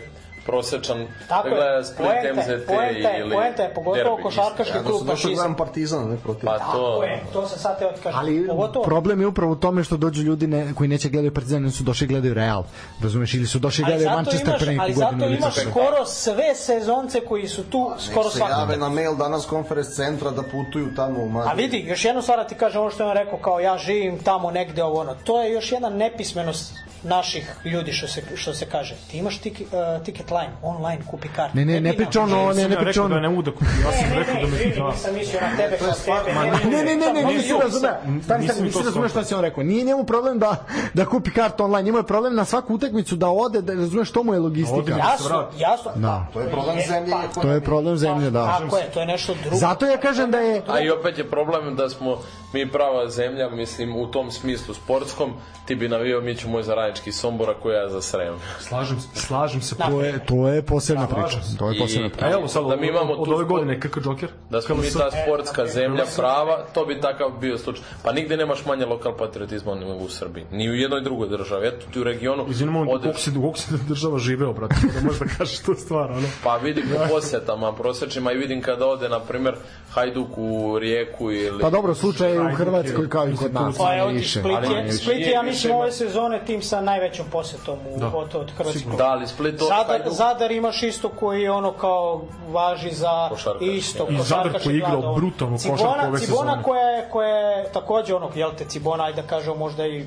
prosečan 0.48 1.06
Tako 1.28 1.48
da 1.48 1.54
gleda 1.54 1.70
je, 1.70 1.84
Split, 1.84 1.98
poenta 2.08 2.26
je, 2.28 2.32
MZT 2.34 2.66
poenta 2.66 3.10
ili 3.20 3.34
poenta 3.34 3.62
je, 3.62 3.74
pogotovo 3.74 4.04
derbi, 4.16 4.22
košarkaški 4.22 4.76
Ja 4.76 4.82
da 4.82 4.88
klub 4.88 5.18
su 5.18 5.28
gledam 5.28 5.54
Partizan, 5.56 6.10
ne 6.10 6.16
protiv. 6.16 6.46
Pa 6.46 6.58
to, 6.58 6.64
Tako 6.64 7.02
je, 7.04 7.22
to 7.32 7.48
se 7.48 7.58
sad 7.58 7.78
teo 7.78 7.92
ti 7.92 8.00
kažem. 8.02 8.18
Ali 8.20 8.46
Pogotovo, 8.48 8.84
problem 8.84 9.20
je 9.20 9.26
upravo 9.26 9.52
u 9.52 9.56
tome 9.56 9.84
što 9.84 9.96
dođu 9.96 10.22
ljudi 10.22 10.46
ne, 10.46 10.74
koji 10.74 10.88
neće 10.88 11.08
gledaju 11.08 11.34
Partizan, 11.34 11.62
nego 11.62 11.72
su 11.72 11.82
došli 11.84 12.06
gledaju 12.06 12.34
Real. 12.34 12.64
Razumeš? 13.02 13.34
Ili 13.34 13.46
su 13.46 13.58
došli 13.58 13.84
ali 13.84 13.92
gledaju 13.92 14.08
zato 14.08 14.16
Manchester 14.16 14.54
pre 14.58 14.66
neku 14.72 14.82
ali 14.82 14.92
godinu. 14.92 15.10
zato 15.10 15.24
ili 15.24 15.36
imaš 15.36 15.54
skoro 15.70 16.04
sve 16.06 16.54
sezonce 16.54 17.20
koji 17.20 17.48
su 17.48 17.62
tu 17.64 17.90
skoro 17.98 18.24
Nek 18.24 18.32
se 18.32 18.38
svaki. 18.38 18.52
jave 18.52 18.76
na 18.76 18.88
mail 18.88 19.16
danas 19.16 19.46
konferenc 19.46 19.88
centra 19.88 20.30
da 20.30 20.42
putuju 20.42 20.94
tamo 20.96 21.20
u 21.22 21.28
Madrid. 21.28 21.52
A 21.52 21.54
vidi, 21.54 21.88
još 21.88 22.04
jednu 22.04 22.22
stvar 22.22 22.38
da 22.38 22.46
ti 22.46 22.54
kažem 22.54 22.80
ono 22.80 22.90
što 22.90 23.02
je 23.02 23.08
on 23.10 23.16
rekao, 23.16 23.38
kao 23.38 23.60
ja 23.60 23.78
živim 23.78 24.18
tamo 24.18 24.50
negde 24.50 24.82
ovo 24.84 25.00
ono. 25.00 25.14
To 25.24 25.42
je 25.42 25.52
još 25.52 25.72
jedna 25.72 25.88
nepismenost 25.90 26.72
naših 27.02 27.54
ljudi 27.64 27.92
što 27.92 28.06
se, 28.06 28.22
što 28.34 28.54
se 28.54 28.66
kaže. 28.66 28.94
Ti 29.10 29.18
imaš 29.18 29.38
tiki, 29.38 29.64
uh, 29.64 30.04
ticket 30.04 30.30
line, 30.30 30.50
online, 30.62 30.98
kupi 31.06 31.28
kartu. 31.28 31.56
Ne, 31.56 31.64
ne, 31.64 31.80
ne 31.80 31.90
ti 31.90 31.96
priča 31.96 32.20
nam- 32.20 32.32
ono, 32.32 32.48
ne, 32.48 32.68
ne 32.68 32.74
ja 32.74 32.80
priča 32.80 32.84
rekao 32.84 33.08
da 33.08 33.14
ono. 33.14 33.20
ne 33.20 33.28
mogu 33.28 33.42
da 33.42 33.50
kupim, 33.50 33.66
ja 33.84 33.92
sam 33.92 34.02
Ne, 34.02 34.10
ne, 34.10 34.18
rekao 34.18 34.34
ne, 34.34 34.40
da 34.40 34.46
me 34.48 34.74
da. 34.76 34.90
nisam 34.90 35.14
mislio 35.14 35.40
na 35.40 35.56
tebe 35.56 35.76
kao 35.78 35.92
tebe. 36.24 36.32
Ne, 36.66 36.84
ne, 36.84 36.96
ne, 36.96 37.12
ne, 37.12 37.22
Ma, 37.22 37.28
nisi 37.28 37.42
nisam. 37.42 37.60
razume. 37.60 37.88
Stani, 38.22 38.22
stani, 38.44 38.62
nisi 38.62 38.78
razume 38.78 38.92
shvatio. 38.92 39.08
šta 39.08 39.24
si 39.24 39.34
on 39.34 39.40
rekao. 39.40 39.62
Nije 39.62 39.84
njemu 39.84 40.04
problem 40.04 40.38
da 40.38 40.64
da 40.94 41.04
kupi 41.06 41.30
kartu 41.30 41.64
online, 41.64 41.82
njemu 41.82 41.98
je 41.98 42.02
problem 42.04 42.34
na 42.34 42.44
svaku 42.44 42.74
utakmicu 42.74 43.16
da 43.16 43.28
ode, 43.28 43.62
da 43.62 43.74
razumeš 43.74 44.08
što 44.08 44.22
mu 44.22 44.34
je 44.34 44.40
logistika. 44.40 44.82
da- 44.82 44.96
Jasno, 44.96 45.48
jasno. 45.58 45.90
Da. 45.96 46.26
To 46.32 46.40
je 46.40 46.48
problem 46.48 46.76
zemlje 46.88 47.10
i 47.10 47.40
To 47.42 47.50
je 47.50 47.60
problem 47.60 47.96
zemlje, 47.96 48.30
da. 48.30 48.58
Tako 48.58 48.76
je, 48.76 48.84
to 48.84 49.00
je 49.00 49.06
nešto 49.06 49.34
drugo. 49.34 49.56
Zato 49.56 49.86
ja 49.86 49.96
kažem 49.96 50.30
da 50.30 50.38
je 50.38 50.62
A 50.68 50.80
i 50.80 50.90
opet 50.90 51.18
je 51.18 51.24
problem 51.24 51.76
da 51.76 51.88
smo 51.88 52.18
mi 52.52 52.68
prava 52.68 53.08
zemlja, 53.10 53.48
mislim, 53.50 53.96
u 53.96 54.06
tom 54.06 54.30
smislu 54.30 54.74
sportskom, 54.74 55.32
ti 55.64 55.74
bi 55.74 55.88
navio 55.88 56.20
mi 56.20 56.36
moj 56.48 56.62
za 56.62 56.74
radnički 56.88 57.12
Sombora 57.12 57.54
koja 57.54 57.80
je 57.80 57.88
za 57.88 58.02
Srem. 58.02 58.34
Slažem, 58.60 59.00
se- 59.00 59.08
slažem 59.16 59.60
se. 59.62 59.76
to 59.76 60.00
je 60.02 60.18
to 60.26 60.48
je 60.48 60.62
posebna 60.62 61.06
priča. 61.06 61.38
To 61.58 61.70
je 61.70 61.78
posebna 61.78 62.08
priča. 62.08 62.26
A 62.26 62.32
evo 62.32 62.48
sad, 62.48 62.64
Da 62.64 62.76
mi 62.76 62.88
imamo 62.88 63.12
od, 63.12 63.18
od 63.18 63.24
tu 63.24 63.34
ove 63.34 63.44
godine 63.44 63.80
KK 63.80 63.96
Joker. 64.04 64.28
Da 64.50 64.60
smo 64.60 64.74
mi 64.74 64.82
ta 64.82 65.10
sportska 65.12 65.66
zemlja 65.66 66.04
prava, 66.16 66.64
to 66.74 66.86
bi 66.86 67.00
takav 67.00 67.30
bio 67.30 67.58
slučaj. 67.58 67.84
Pa 68.02 68.12
nigde 68.12 68.36
nemaš 68.36 68.66
manje 68.66 68.86
lokal 68.86 69.16
patriotizma 69.16 69.74
nego 69.74 69.92
u 69.94 70.08
Srbiji. 70.08 70.44
Ni 70.52 70.70
u 70.70 70.74
jednoj 70.74 71.00
drugoj 71.02 71.28
državi. 71.28 71.66
Eto 71.68 71.86
ti 71.92 72.00
u 72.00 72.04
regionu 72.04 72.44
Izvini, 72.48 72.72
molim, 72.72 72.88
te, 72.88 72.94
odeš- 72.94 73.02
koliko 73.02 73.20
si, 73.20 73.30
koliko 73.32 73.58
si 73.58 73.88
država 73.88 74.18
živeo, 74.18 74.52
brate, 74.52 74.74
da 74.94 75.00
možeš 75.02 75.18
da 75.18 75.26
kažeš 75.28 75.58
tu 75.58 75.74
stvar, 75.74 76.10
ono. 76.10 76.28
Pa 76.44 76.56
vidim 76.56 76.84
po 76.88 77.14
posetama 77.14 77.72
prosečima 77.72 78.32
i 78.32 78.36
vidim 78.36 78.62
kada 78.62 78.86
ode, 78.86 79.08
na 79.08 79.20
primjer, 79.20 79.54
Hajduk 79.90 80.28
u 80.38 80.78
Rijeku 80.78 81.30
ili... 81.30 81.60
Pa 81.60 81.70
dobro, 81.70 81.94
slučaj 81.94 82.32
je 82.32 82.40
u 82.42 82.54
Hrvatskoj 82.54 83.08
kao 83.08 83.28
i 83.28 83.36
kod 83.36 83.54
nas. 83.54 83.78
Pa 83.78 83.96
evo 83.96 84.10
ti. 84.10 84.24
Split 84.24 84.46
je, 84.70 84.92
Split 84.92 85.18
je, 85.18 85.30
ja 85.30 85.42
mislim, 85.42 85.74
ove 85.74 85.92
sezone 85.92 86.44
tim 86.46 86.62
sa 86.62 86.77
najvećom 86.80 87.26
posetom 87.32 87.78
u, 87.88 88.16
od, 88.16 88.34
od 88.34 88.50
Hrvatskog. 88.56 88.96
Da, 88.96 89.06
ali 89.06 89.26
Split 89.26 89.62
od 89.62 89.68
Zadar, 89.68 89.86
Hajduk... 89.86 90.12
Zadar 90.12 90.50
imaš 90.50 90.82
isto 90.82 91.08
koji 91.08 91.42
je 91.42 91.50
ono 91.50 91.72
kao 91.72 92.22
važi 92.50 92.90
za 92.94 93.28
Košarkaški. 93.28 93.76
isto 93.76 94.06
I 94.10 94.18
Zadar 94.22 94.62
koji 94.62 94.74
je 94.74 94.78
igrao 94.78 94.98
ono. 94.98 95.14
brutalnu 95.14 95.56
košarku 95.56 95.76
Cibona, 95.78 96.08
ove 96.08 96.20
Cibona 96.20 96.42
sezone. 96.50 96.62
koja 96.62 96.88
je, 96.88 97.08
koja 97.10 97.28
je 97.28 97.72
takođe 97.72 98.14
ono, 98.14 98.30
jel 98.34 98.50
te, 98.58 98.64
Cibona, 98.64 99.04
ajde 99.04 99.22
da 99.22 99.28
kažemo 99.28 99.56
možda 99.56 99.86
i 99.86 100.06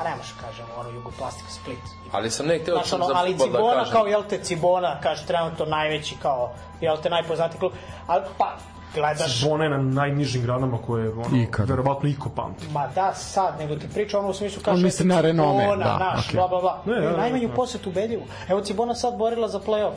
a 0.00 0.04
ne 0.04 0.16
možeš 0.16 0.32
kažemo 0.40 0.68
ono 0.78 0.90
Jugoplastika 0.90 1.50
Split. 1.50 1.78
Ali 2.12 2.30
sam 2.30 2.46
ne 2.46 2.58
htio 2.58 2.74
Znaš, 2.74 2.92
ono, 2.92 3.06
za 3.06 3.12
ali 3.16 3.34
da 3.34 3.44
Cibona 3.44 3.74
kažem. 3.74 3.92
kao 3.92 4.06
jel 4.06 4.22
te 4.28 4.38
Cibona, 4.38 5.00
kaže 5.00 5.26
trenutno 5.26 5.64
najveći 5.64 6.16
kao 6.22 6.50
jel 6.80 6.96
te 7.02 7.10
najpoznatiji 7.10 7.58
klub. 7.60 7.72
Ali 8.06 8.22
pa 8.38 8.56
gledaš 8.94 9.40
Zvone 9.40 9.68
na 9.68 9.78
najnižim 9.78 10.42
granama 10.42 10.78
koje 10.86 11.10
ono, 11.10 11.42
Ikad. 11.42 11.68
verovatno 11.68 12.08
iko 12.08 12.28
pamti. 12.28 12.66
Ma 12.72 12.86
da, 12.94 13.14
sad, 13.14 13.54
nego 13.58 13.76
ti 13.76 13.86
priča 13.94 14.18
ono 14.18 14.28
u 14.28 14.34
smislu 14.34 14.62
kaže... 14.64 14.76
On 14.76 14.82
misli 14.82 15.06
na 15.06 15.20
renome, 15.20 15.62
Cibona, 15.62 15.84
da, 15.84 15.98
naš, 15.98 16.28
okej. 16.28 16.38
bla, 16.38 16.48
bla, 16.48 16.60
bla. 16.60 16.82
Ne, 16.86 17.00
Ne, 17.00 17.10
ne, 17.10 17.16
najmanju 17.16 17.48
ne. 17.48 17.54
posetu 17.54 17.90
ubedljivu. 17.90 18.22
Evo 18.48 18.60
Cibona 18.60 18.94
sad 18.94 19.16
borila 19.18 19.48
za 19.48 19.60
play-off. 19.60 19.92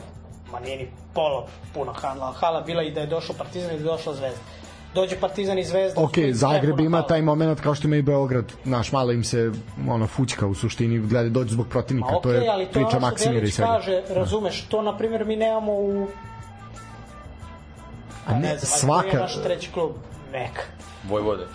Ma 0.52 0.60
nije 0.60 0.76
ni 0.76 0.88
pola 1.14 1.46
puna 1.74 1.92
hala. 1.92 2.32
Hala 2.32 2.60
bila 2.60 2.82
i 2.82 2.90
da 2.90 3.00
je 3.00 3.06
došao 3.06 3.36
Partizan 3.38 3.70
i 3.70 3.72
da 3.72 3.78
je 3.78 3.84
došla 3.84 4.14
Zvezda. 4.14 4.40
Dođe 4.94 5.16
Partizan 5.16 5.58
i 5.58 5.64
Zvezda. 5.64 6.00
Ok, 6.00 6.14
sve 6.14 6.32
Zagreb 6.34 6.80
ima 6.80 7.02
taj 7.02 7.22
moment 7.22 7.60
kao 7.60 7.74
što 7.74 7.86
ima 7.86 7.96
i 7.96 8.02
Beograd. 8.02 8.52
Naš, 8.64 8.92
malo 8.92 9.12
im 9.12 9.24
se 9.24 9.50
ono 9.88 10.06
fućka 10.06 10.46
u 10.46 10.54
suštini, 10.54 10.98
gleda 10.98 11.28
dođu 11.28 11.52
zbog 11.52 11.66
protivnika. 11.68 12.06
Ma 12.06 12.20
to 12.20 12.28
okej, 12.28 12.40
je 12.40 12.48
ali 12.50 12.66
to 12.66 12.72
priča 12.72 12.98
Maksimira 12.98 13.46
i 13.46 13.50
svega. 13.50 13.72
kaže, 13.72 14.02
razumeš, 14.10 14.62
to 14.62 14.82
na 14.82 14.96
primjer 14.98 15.24
mi 15.24 15.36
nemamo 15.36 15.72
u... 15.72 16.06
A 18.26 18.32
ne, 18.32 18.40
ne 18.40 18.58
svaka- 18.58 19.00
koji 19.00 19.10
je 19.10 19.18
naš 19.18 19.42
treći 19.42 19.72
klub? 19.72 19.90
Neka. 20.32 20.62
Vojvode. 21.04 21.46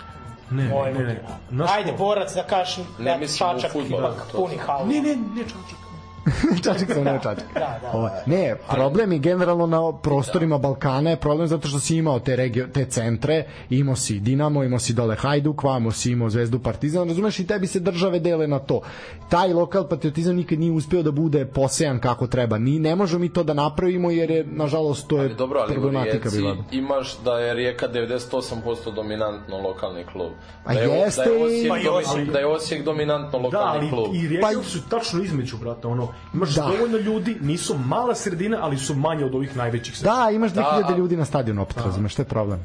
Ne, 0.50 0.64
ne, 0.64 0.92
ne, 0.94 1.22
ne. 1.50 1.64
Ajde, 1.68 1.92
borac 1.92 2.34
da 2.34 2.42
kažeš, 2.42 2.76
Ne 2.76 2.84
ne, 3.00 3.18
mislim 3.18 3.48
u 3.48 3.52
Čačak, 3.52 3.72
fudbal, 3.72 4.00
ipak 4.00 4.26
to- 4.32 4.38
puni 4.38 4.56
halu. 4.56 4.86
Ne, 4.86 4.94
ne, 4.94 5.16
ne, 5.16 5.42
čačak. 5.42 5.78
čačak 6.64 6.88
sam 6.88 7.04
ne 7.04 7.18
čačak. 7.22 7.44
Da, 7.54 7.78
da. 7.82 7.90
Ovaj, 7.92 8.10
ne, 8.26 8.56
problem 8.70 9.12
je 9.12 9.18
generalno 9.18 9.66
na 9.66 9.92
prostorima 9.94 10.58
Balkana 10.58 11.10
je 11.10 11.16
problem 11.16 11.48
zato 11.48 11.68
što 11.68 11.80
si 11.80 11.96
imao 11.96 12.18
te, 12.20 12.36
regio, 12.36 12.66
te 12.66 12.84
centre, 12.86 13.38
imao 13.70 13.96
si 13.96 14.14
Dinamo, 14.14 14.64
imao 14.64 14.78
si 14.78 14.92
dole 14.92 15.16
Hajduk, 15.16 15.62
vamo 15.62 15.90
si 15.92 16.10
imao 16.10 16.30
Zvezdu 16.30 16.58
Partizan, 16.58 17.08
razumeš 17.08 17.38
i 17.38 17.46
tebi 17.46 17.66
se 17.66 17.80
države 17.80 18.20
dele 18.20 18.46
na 18.46 18.58
to. 18.58 18.80
Taj 19.28 19.52
lokal 19.52 19.88
patriotizam 19.88 20.36
nikad 20.36 20.58
nije 20.58 20.72
uspeo 20.72 21.02
da 21.02 21.10
bude 21.12 21.46
posejan 21.46 21.98
kako 21.98 22.26
treba. 22.26 22.58
Ni, 22.58 22.78
ne 22.78 22.96
možemo 22.96 23.20
mi 23.20 23.28
to 23.28 23.42
da 23.42 23.54
napravimo 23.54 24.10
jer 24.10 24.30
je, 24.30 24.44
nažalost, 24.46 25.08
to 25.08 25.16
je 25.16 25.20
Ali 25.20 25.34
dobro, 25.34 25.60
ali 25.60 25.72
problematika 25.72 26.30
bila. 26.30 26.56
imaš 26.72 27.18
da 27.18 27.38
je 27.38 27.54
Rijeka 27.54 27.88
98% 27.88 28.62
dominantno 28.86 29.58
lokalni 29.58 30.04
klub. 30.04 30.30
A 30.64 30.74
Da 30.74 30.80
je, 30.80 30.88
jeste 30.90 31.22
da 31.22 31.30
je 31.30 31.38
i- 31.58 31.70
Osijek, 31.90 32.26
Pa 32.26 32.32
da 32.32 32.38
je 32.38 32.46
Osijek 32.46 32.84
dominantno 32.84 33.30
Da, 33.30 33.38
lokalni 33.38 33.78
ali 33.78 33.88
klub. 33.88 34.14
i 34.14 34.28
Rijeka 34.28 34.46
Pa- 34.48 34.62
su 34.62 34.78
tačno 34.82 35.22
između, 35.22 35.56
brate, 35.56 35.86
ono, 35.86 36.11
imaš 36.34 36.50
Da. 36.50 36.62
dovoljno 36.62 36.98
ljudi, 36.98 37.36
nisu 37.40 37.74
mala 37.76 38.14
sredina, 38.14 38.58
ali 38.60 38.78
su 38.78 38.94
manje 38.94 39.24
od 39.24 39.34
ovih 39.34 39.56
najvećih 39.56 39.96
sredina. 39.96 40.16
Da, 40.16 40.30
imaš 40.30 40.52
2000 40.52 40.62
a- 40.84 40.96
ljudi 40.96 41.16
na 41.16 41.24
stadionu 41.24 41.62
opet, 41.62 41.76
razumeš, 41.76 42.14
to 42.14 42.22
je 42.22 42.26
problem. 42.26 42.60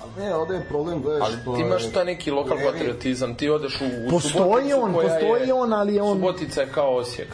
A 0.00 0.20
ne, 0.20 0.34
ovde 0.34 0.54
je 0.54 0.68
problem 0.68 1.02
da 1.02 1.12
je 1.12 1.20
Ali 1.22 1.34
što... 1.34 1.54
ti 1.54 1.60
imaš 1.60 1.84
je- 1.84 1.92
taj 1.92 2.04
neki 2.04 2.30
lokal 2.30 2.56
patriotizam, 2.64 3.34
ti 3.34 3.48
odeš 3.48 3.80
u, 3.80 3.84
u 3.84 4.10
Postoji 4.10 4.32
Suboticu 4.34 4.76
on, 4.78 4.92
koja 4.94 5.08
postoji 5.10 5.52
on, 5.52 5.72
ali 5.72 5.94
je 5.94 6.02
on- 6.02 6.16
Subotica 6.16 6.60
je 6.60 6.68
kao 6.68 6.96
Osijek. 6.96 7.28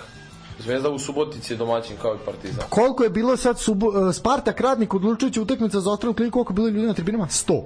Zvezda 0.59 0.91
u 0.91 0.99
Subotici 0.99 1.53
je 1.53 1.57
domaćin 1.57 1.97
kao 1.97 2.15
i 2.15 2.19
Partizan. 2.19 2.65
Koliko 2.69 3.05
je 3.05 3.11
bilo 3.11 3.37
sad 3.37 3.59
subo, 3.59 3.87
uh, 3.89 4.15
Spartak 4.15 4.61
radnik 4.61 4.95
odlučujući 4.95 5.41
utakmica 5.41 5.81
za 5.81 5.91
ostranu 5.91 6.15
kliniku, 6.15 6.35
koliko 6.35 6.53
je 6.53 6.55
bilo 6.55 6.69
ljudi 6.69 6.87
na 6.87 6.95
tribinama? 6.95 7.27
100. 7.27 7.63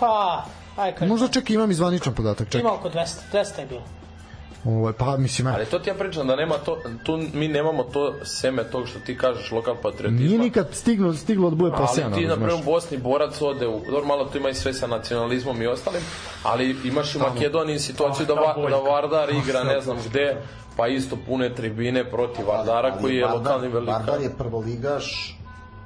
Pa, 0.00 0.44
aj 0.76 0.94
kad... 0.94 1.08
Možda 1.08 1.28
čak 1.28 1.50
imam 1.50 1.70
i 1.70 1.74
zvaničan 1.74 2.14
podatak, 2.14 2.46
čekaj. 2.46 2.60
Ima 2.60 2.72
oko 2.72 2.88
200, 2.88 3.06
200 3.32 3.58
je 3.58 3.66
bilo. 3.66 3.82
Ovo, 4.64 4.92
pa 4.98 5.16
mislim, 5.16 5.46
Ali 5.46 5.66
to 5.66 5.78
ti 5.78 5.90
ja 5.90 5.94
pričam 5.94 6.26
da 6.26 6.36
nema 6.36 6.54
to, 6.54 6.78
tu 7.04 7.20
mi 7.32 7.48
nemamo 7.48 7.82
to 7.82 8.14
seme 8.24 8.64
tog 8.64 8.88
što 8.88 8.98
ti 9.00 9.18
kažeš 9.18 9.50
lokal 9.50 9.74
patriotizma. 9.82 10.26
nije 10.26 10.38
nikad 10.38 10.68
stiglo, 10.72 11.14
stiglo 11.14 11.50
da 11.50 11.56
bude 11.56 11.76
posejano. 11.76 12.14
Ali 12.16 12.22
ti, 12.22 12.40
na 12.46 12.54
u 12.54 12.64
Bosni 12.64 12.98
borac 12.98 13.42
ode 13.42 13.66
u... 13.66 13.80
Dobro, 13.90 14.04
malo 14.04 14.24
to 14.24 14.38
ima 14.38 14.48
i 14.48 14.54
sve 14.54 14.72
sa 14.72 14.86
nacionalizmom 14.86 15.62
i 15.62 15.66
ostalim, 15.66 16.02
ali 16.42 16.76
imaš 16.84 17.14
i 17.14 17.18
u 17.18 17.20
Makedoniji 17.20 17.78
situaciju 17.78 18.26
da, 18.26 18.34
va, 18.34 18.54
da 18.70 18.76
Vardar 18.76 19.30
igra 19.30 19.64
ne 19.64 19.80
znam 19.80 19.96
gde, 20.08 20.36
pa 20.76 20.88
isto 20.88 21.16
pune 21.26 21.54
tribine 21.54 22.10
protiv 22.10 22.46
Vardara 22.48 22.96
koji 23.00 23.16
je 23.16 23.26
lokalni 23.26 23.68
velika. 23.68 23.92
Vardar 23.92 24.20
je 24.20 24.36
prvoligaš 24.38 25.38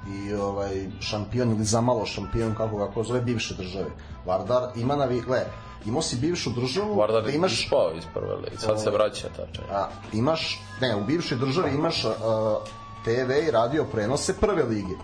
i 0.09 0.35
ovaj 0.35 0.87
šampion 1.01 1.51
ili 1.51 1.65
zamalo 1.65 2.07
šampion 2.07 2.55
kako 2.55 2.77
ga 2.77 2.87
ko 2.87 3.03
zove 3.03 3.21
bivše 3.21 3.55
države. 3.55 3.91
Vardar 4.25 4.63
ima 4.77 4.97
navi, 4.97 5.21
gle, 5.21 5.41
imao 5.87 6.03
si 6.03 6.17
bivšu 6.17 6.51
državu, 6.51 6.95
Vardar 6.95 7.23
da 7.23 7.29
je 7.29 7.37
imaš 7.37 7.65
ispao 7.65 7.93
iz 7.99 8.05
prve 8.15 8.35
lige, 8.35 8.59
sad 8.59 8.83
se 8.83 8.91
vraća 8.91 9.29
ta 9.37 9.47
čaj. 9.53 9.65
a, 9.71 9.89
imaš, 10.13 10.63
ne, 10.81 10.97
u 10.97 11.05
bivšoj 11.05 11.39
državi 11.39 11.75
imaš 11.75 12.05
a, 12.05 12.57
TV 13.05 13.49
i 13.49 13.51
radio 13.51 13.85
prenose 13.93 14.35
prve 14.41 14.63
lige. 14.63 14.95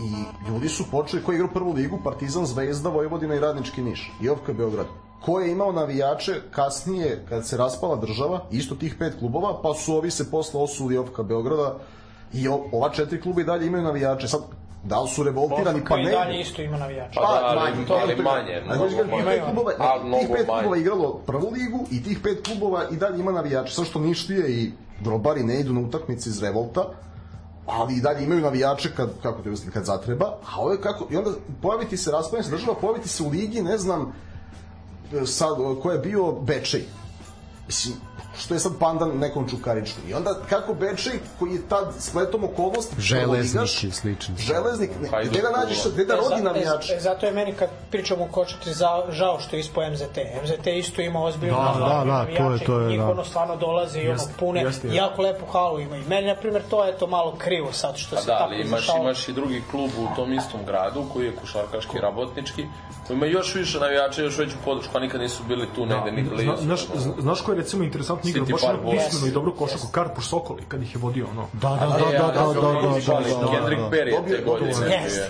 I 0.00 0.24
ljudi 0.48 0.68
su 0.68 0.84
počeli, 0.90 1.22
ko 1.22 1.32
je 1.32 1.36
igrao 1.36 1.50
prvu 1.54 1.72
ligu, 1.72 1.98
Partizan, 2.04 2.46
Zvezda, 2.46 2.88
Vojvodina 2.88 3.34
i 3.34 3.40
Radnički 3.40 3.82
Niš. 3.82 4.12
I 4.20 4.28
OFK 4.28 4.50
Beograd. 4.50 4.86
Ko 5.20 5.40
je 5.40 5.52
imao 5.52 5.72
navijače 5.72 6.40
kasnije, 6.50 7.26
kad 7.28 7.46
se 7.46 7.56
raspala 7.56 7.96
država, 7.96 8.46
isto 8.50 8.74
tih 8.74 8.94
pet 8.98 9.18
klubova, 9.18 9.62
pa 9.62 9.74
su 9.74 9.94
ovi 9.94 10.10
se 10.10 10.30
posle 10.30 10.60
osuli 10.60 10.98
OFK 10.98 11.20
Beograda 11.20 11.78
i 12.32 12.48
ova 12.48 12.90
četiri 12.90 13.20
kluba 13.20 13.40
i 13.40 13.44
dalje 13.44 13.66
imaju 13.66 13.84
navijače. 13.84 14.28
Sad, 14.28 14.40
da 14.84 15.00
li 15.00 15.08
su 15.08 15.22
revoltirani, 15.22 15.82
pa 15.88 15.96
ne. 15.96 16.10
dalje 16.10 16.40
isto 16.40 16.62
ima 16.62 16.76
navijača. 16.76 17.20
Pa 17.20 17.26
da, 17.32 17.40
ali- 17.42 17.60
manje, 17.60 17.76
ali 18.02 18.16
to- 18.16 18.22
manje, 18.22 18.54
Ali 18.58 18.66
mnogo 18.68 18.88
znaš, 18.88 19.02
tih 19.02 19.10
manje. 19.12 19.24
pet 19.26 19.44
klubova, 19.44 19.72
A, 19.78 19.94
ne, 19.94 20.04
mnogo 20.04 20.18
tih 20.18 20.28
pet 20.28 20.46
manje. 20.46 20.58
klubova 20.58 20.76
igralo 20.76 21.14
prvu 21.16 21.50
ligu 21.50 21.86
i 21.90 22.02
tih 22.04 22.18
pet 22.22 22.46
klubova 22.46 22.84
i 22.90 22.96
dalje 22.96 23.20
ima 23.20 23.32
navijače. 23.32 23.74
Sve 23.74 23.84
što 23.84 23.98
Nišlije 24.00 24.50
i 24.52 24.72
Grobari 25.00 25.42
ne 25.42 25.60
idu 25.60 25.72
na 25.72 25.80
utakmice 25.80 26.30
iz 26.30 26.42
revolta, 26.42 26.84
ali 27.66 27.96
i 27.96 28.00
dalje 28.00 28.24
imaju 28.24 28.40
navijače 28.40 28.90
kad, 28.96 29.10
kako 29.22 29.42
te 29.42 29.50
uzeti, 29.50 29.70
kad 29.70 29.84
zatreba, 29.84 30.26
a 30.46 30.60
ovo 30.60 30.72
je 30.72 30.80
kako, 30.80 31.06
i 31.10 31.16
onda 31.16 31.30
pojaviti 31.62 31.96
se, 31.96 32.10
raspravljanje 32.10 32.44
se 32.44 32.50
država, 32.50 32.74
pojaviti 32.74 33.08
se 33.08 33.22
u 33.22 33.28
ligi, 33.28 33.62
ne 33.62 33.78
znam, 33.78 34.12
sad, 35.26 35.48
ko 35.82 35.90
je 35.90 35.98
bio 35.98 36.32
Bečej. 36.32 36.84
Mislim, 37.66 37.94
što 38.34 38.54
je 38.54 38.60
sad 38.60 38.72
pandan 38.78 39.10
nekom 39.10 39.48
čukaričku. 39.48 39.98
I 40.08 40.14
onda 40.14 40.30
kako 40.48 40.74
Bečej, 40.74 41.12
koji 41.38 41.52
je 41.52 41.68
tad 41.68 41.94
spletom 41.98 42.44
okolnosti... 42.44 42.94
Železnik 42.98 43.52
prvoligaš, 43.52 43.84
i 43.84 43.90
slično. 43.92 44.34
Železnik, 44.38 44.90
ne, 45.02 45.08
Hajduk 45.08 45.32
gde 45.32 45.42
da 45.42 45.50
nađeš, 45.52 45.78
gde 45.86 46.04
da 46.04 46.14
E, 46.14 46.16
rodi 46.16 46.34
za- 46.36 46.42
navijače? 46.42 46.94
E, 46.94 47.00
zato 47.00 47.26
je 47.26 47.32
meni 47.32 47.52
kad 47.52 47.68
pričamo 47.90 48.24
o 48.24 48.28
košarci 48.28 48.72
za, 48.72 48.88
žao 49.10 49.40
što 49.40 49.56
je 49.56 49.60
ispao 49.60 49.84
MZT. 49.84 50.16
MZT 50.42 50.66
isto 50.68 51.02
ima 51.02 51.22
ozbiljno 51.22 51.56
Da, 51.56 51.78
da, 51.80 52.04
da, 52.06 52.36
to 52.36 52.50
je- 52.50 52.58
to 52.60 52.80
je, 52.80 52.88
Njih 52.88 52.98
da. 52.98 53.06
ono 53.06 53.24
stvarno 53.24 53.56
dolazi 53.56 53.98
i 54.00 54.08
ono 54.08 54.18
pune, 54.38 54.60
jeste, 54.60 54.86
jeste. 54.86 54.96
jako 54.96 55.22
lepu 55.22 55.46
halu 55.46 55.80
imaju. 55.80 56.04
Meni, 56.04 56.26
na 56.26 56.36
primjer, 56.36 56.62
to 56.64 56.84
je 56.84 56.92
to 56.92 57.06
malo 57.06 57.34
krivo 57.38 57.72
sad 57.72 57.96
što 57.96 58.16
Pa 58.16 58.22
se 58.22 58.26
da, 58.26 58.38
tako 58.38 58.52
imaš, 58.52 58.64
izrašava. 58.66 58.98
imaš 59.00 59.28
i 59.28 59.32
drugi 59.32 59.62
klub 59.70 59.90
u 59.98 60.16
tom 60.16 60.32
istom 60.32 60.60
gradu 60.66 61.04
koji 61.12 61.26
je 61.26 61.36
košarkaški 61.36 61.98
rabotnički, 61.98 62.66
koji 63.06 63.16
ima 63.16 63.26
još 63.26 63.54
više 63.54 63.78
navijača, 63.80 64.22
još 64.22 64.38
veću 64.38 64.56
podršku, 64.64 64.96
a 64.96 65.00
nikad 65.00 65.20
nisu 65.20 65.42
bili 65.44 65.68
tu 65.74 65.86
negde 65.86 66.12
ni 66.12 66.22
blizu. 66.22 66.42
Zna, 66.44 66.56
znaš, 66.58 66.86
zna- 66.94 67.14
znaš 67.18 67.40
ko 67.40 67.52
je 67.52 67.58
recimo 67.58 67.84
interesantno 67.84 68.21
igra, 68.24 68.44
City 68.44 68.52
baš 68.52 68.60
pismeno 68.92 69.26
i 69.26 69.30
dobru 69.30 69.56
košaku, 69.56 69.86
Karpuš 69.92 70.26
Sokoli, 70.26 70.62
kad 70.68 70.82
ih 70.82 70.94
je 70.94 70.98
vodio, 70.98 71.26
ono. 71.30 71.48
Da, 71.52 71.68
da, 71.68 71.74
E, 71.74 72.18
da, 72.18 72.26
da, 72.26 72.32
da, 72.32 72.46
da, 72.46 72.60
da, 72.60 72.62
da, 72.62 73.40
da, 73.40 73.52
Kendrick 73.52 73.82
da. 73.82 73.90
Perry 73.90 74.06
je 74.06 74.36
te 74.36 74.44
godine 74.44 74.72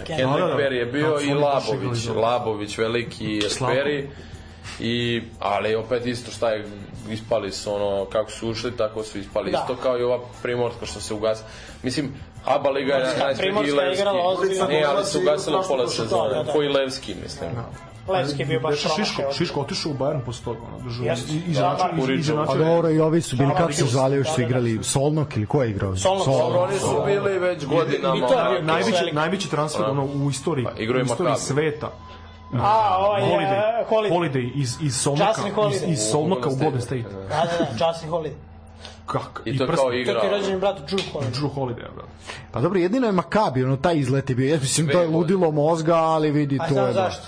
Kendrick 0.06 0.32
Da, 0.32 0.38
da, 0.38 0.46
da. 0.46 0.56
Perry 0.56 0.72
je 0.72 0.86
bio 0.86 1.18
su 1.18 1.24
i 1.24 1.34
Labović, 1.34 2.04
dobro. 2.04 2.20
Labović 2.22 2.78
veliki. 2.78 3.40
Esperi. 3.46 4.10
I, 4.80 5.22
ali 5.38 5.74
opet 5.74 6.06
isto 6.06 6.30
šta 6.30 6.50
je, 6.50 6.64
ispali 7.10 7.52
su 7.52 7.74
ono, 7.74 8.04
kako 8.04 8.30
su 8.30 8.48
ušli, 8.48 8.76
tako 8.76 9.02
su 9.02 9.18
ispali. 9.18 9.50
Da. 9.50 9.58
Isto 9.58 9.76
kao 9.82 9.98
i 9.98 10.02
ova 10.02 10.20
Primorska 10.42 10.86
što 10.86 11.00
se 11.00 11.14
ugasi. 11.14 11.42
Mislim, 11.82 12.14
ABA 12.44 12.70
Liga 12.70 12.94
je 12.94 13.06
je 13.82 13.92
igrala 13.92 14.24
ozbiljno. 14.24 14.66
Ne, 14.66 14.84
ali 14.84 15.04
se 15.04 15.18
ugasilo 15.18 15.62
Strašno 15.62 15.76
pola 15.76 15.88
sezone. 15.88 16.34
da, 16.34 16.42
da. 16.42 16.52
Koji 16.52 16.68
Levski, 16.68 17.14
mislim. 17.22 17.50
Levski 18.08 18.42
je 18.42 18.46
bio 18.46 18.60
baš 18.60 18.70
Beše 18.74 18.88
Šiško. 18.96 19.22
Šiško 19.32 19.60
otišao 19.60 19.92
u 19.92 19.94
Bayern 19.94 20.20
posle 20.20 20.44
toga, 20.44 20.58
ono, 20.68 20.78
držao, 20.80 21.04
Jeste. 21.04 21.32
i- 21.32 21.36
i- 21.36 21.54
Da, 21.54 21.60
da. 21.96 22.12
i- 22.12 22.18
izjednačio- 22.18 22.46
Pa 22.46 22.54
dobro, 22.56 22.90
i 22.90 23.00
ovi 23.00 23.20
su 23.20 23.36
bili, 23.36 23.50
kako 23.52 23.72
se 23.72 23.82
da, 23.82 23.90
zvali, 23.90 24.16
još 24.16 24.26
da, 24.26 24.32
su 24.32 24.40
igrali 24.42 24.78
Solnok 24.82 25.36
ili 25.36 25.46
ko 25.46 25.62
je 25.62 25.70
igrao? 25.70 25.96
Solnok, 25.96 26.26
oni 26.28 26.78
su 26.78 27.02
bili 27.06 27.38
već 27.38 27.66
godinama. 27.66 28.26
To 28.28 28.34
najveći, 28.62 29.12
najveći 29.12 29.50
transfer 29.50 29.84
ono, 29.84 30.04
u 30.04 30.30
istoriji, 30.30 30.64
Pa, 30.64 30.70
u 30.94 31.04
istoriji 31.04 31.36
sveta. 31.36 31.90
A, 32.54 32.96
ovaj 32.98 33.22
je 33.22 33.28
Holiday, 33.28 33.84
Holiday. 33.90 34.12
Holiday 34.12 34.50
iz, 34.54 34.76
iz 34.80 34.96
Solnoka, 34.96 35.32
iz, 35.70 35.82
iz 35.84 35.98
Solnoka 36.10 36.48
u 36.48 36.56
Golden 36.56 36.80
State. 36.80 37.02
Da, 37.02 37.18
da, 37.18 37.36
da, 37.78 37.86
Justin 37.86 38.10
Holiday. 38.10 38.32
Kak? 39.06 39.42
I 39.44 39.58
to 39.58 39.64
prst- 39.64 39.74
kao 39.74 39.84
To 39.84 39.92
igra. 39.92 40.20
ti 40.20 40.26
je 40.26 40.32
rođeni 40.32 40.58
brat 40.58 40.76
Drew 40.80 41.02
Holiday. 41.12 41.32
Drew 41.32 41.50
Holiday, 41.50 41.94
brate. 41.94 42.08
Pa 42.52 42.60
dobro, 42.60 42.78
jedino 42.78 43.06
je 43.06 43.12
Makabi, 43.12 43.64
ono, 43.64 43.76
taj 43.76 43.96
izlet 43.96 44.30
je 44.30 44.36
bio. 44.36 44.48
Ja 44.48 44.58
mislim, 44.58 44.88
to 44.88 45.00
je 45.00 45.08
ludilo 45.08 45.50
mozga, 45.50 45.94
ali 45.94 46.30
vidi, 46.30 46.58
A 46.60 46.66
to 46.68 46.74
znam 46.74 46.86
je... 46.86 46.92
da. 46.92 47.00
zašto? 47.00 47.22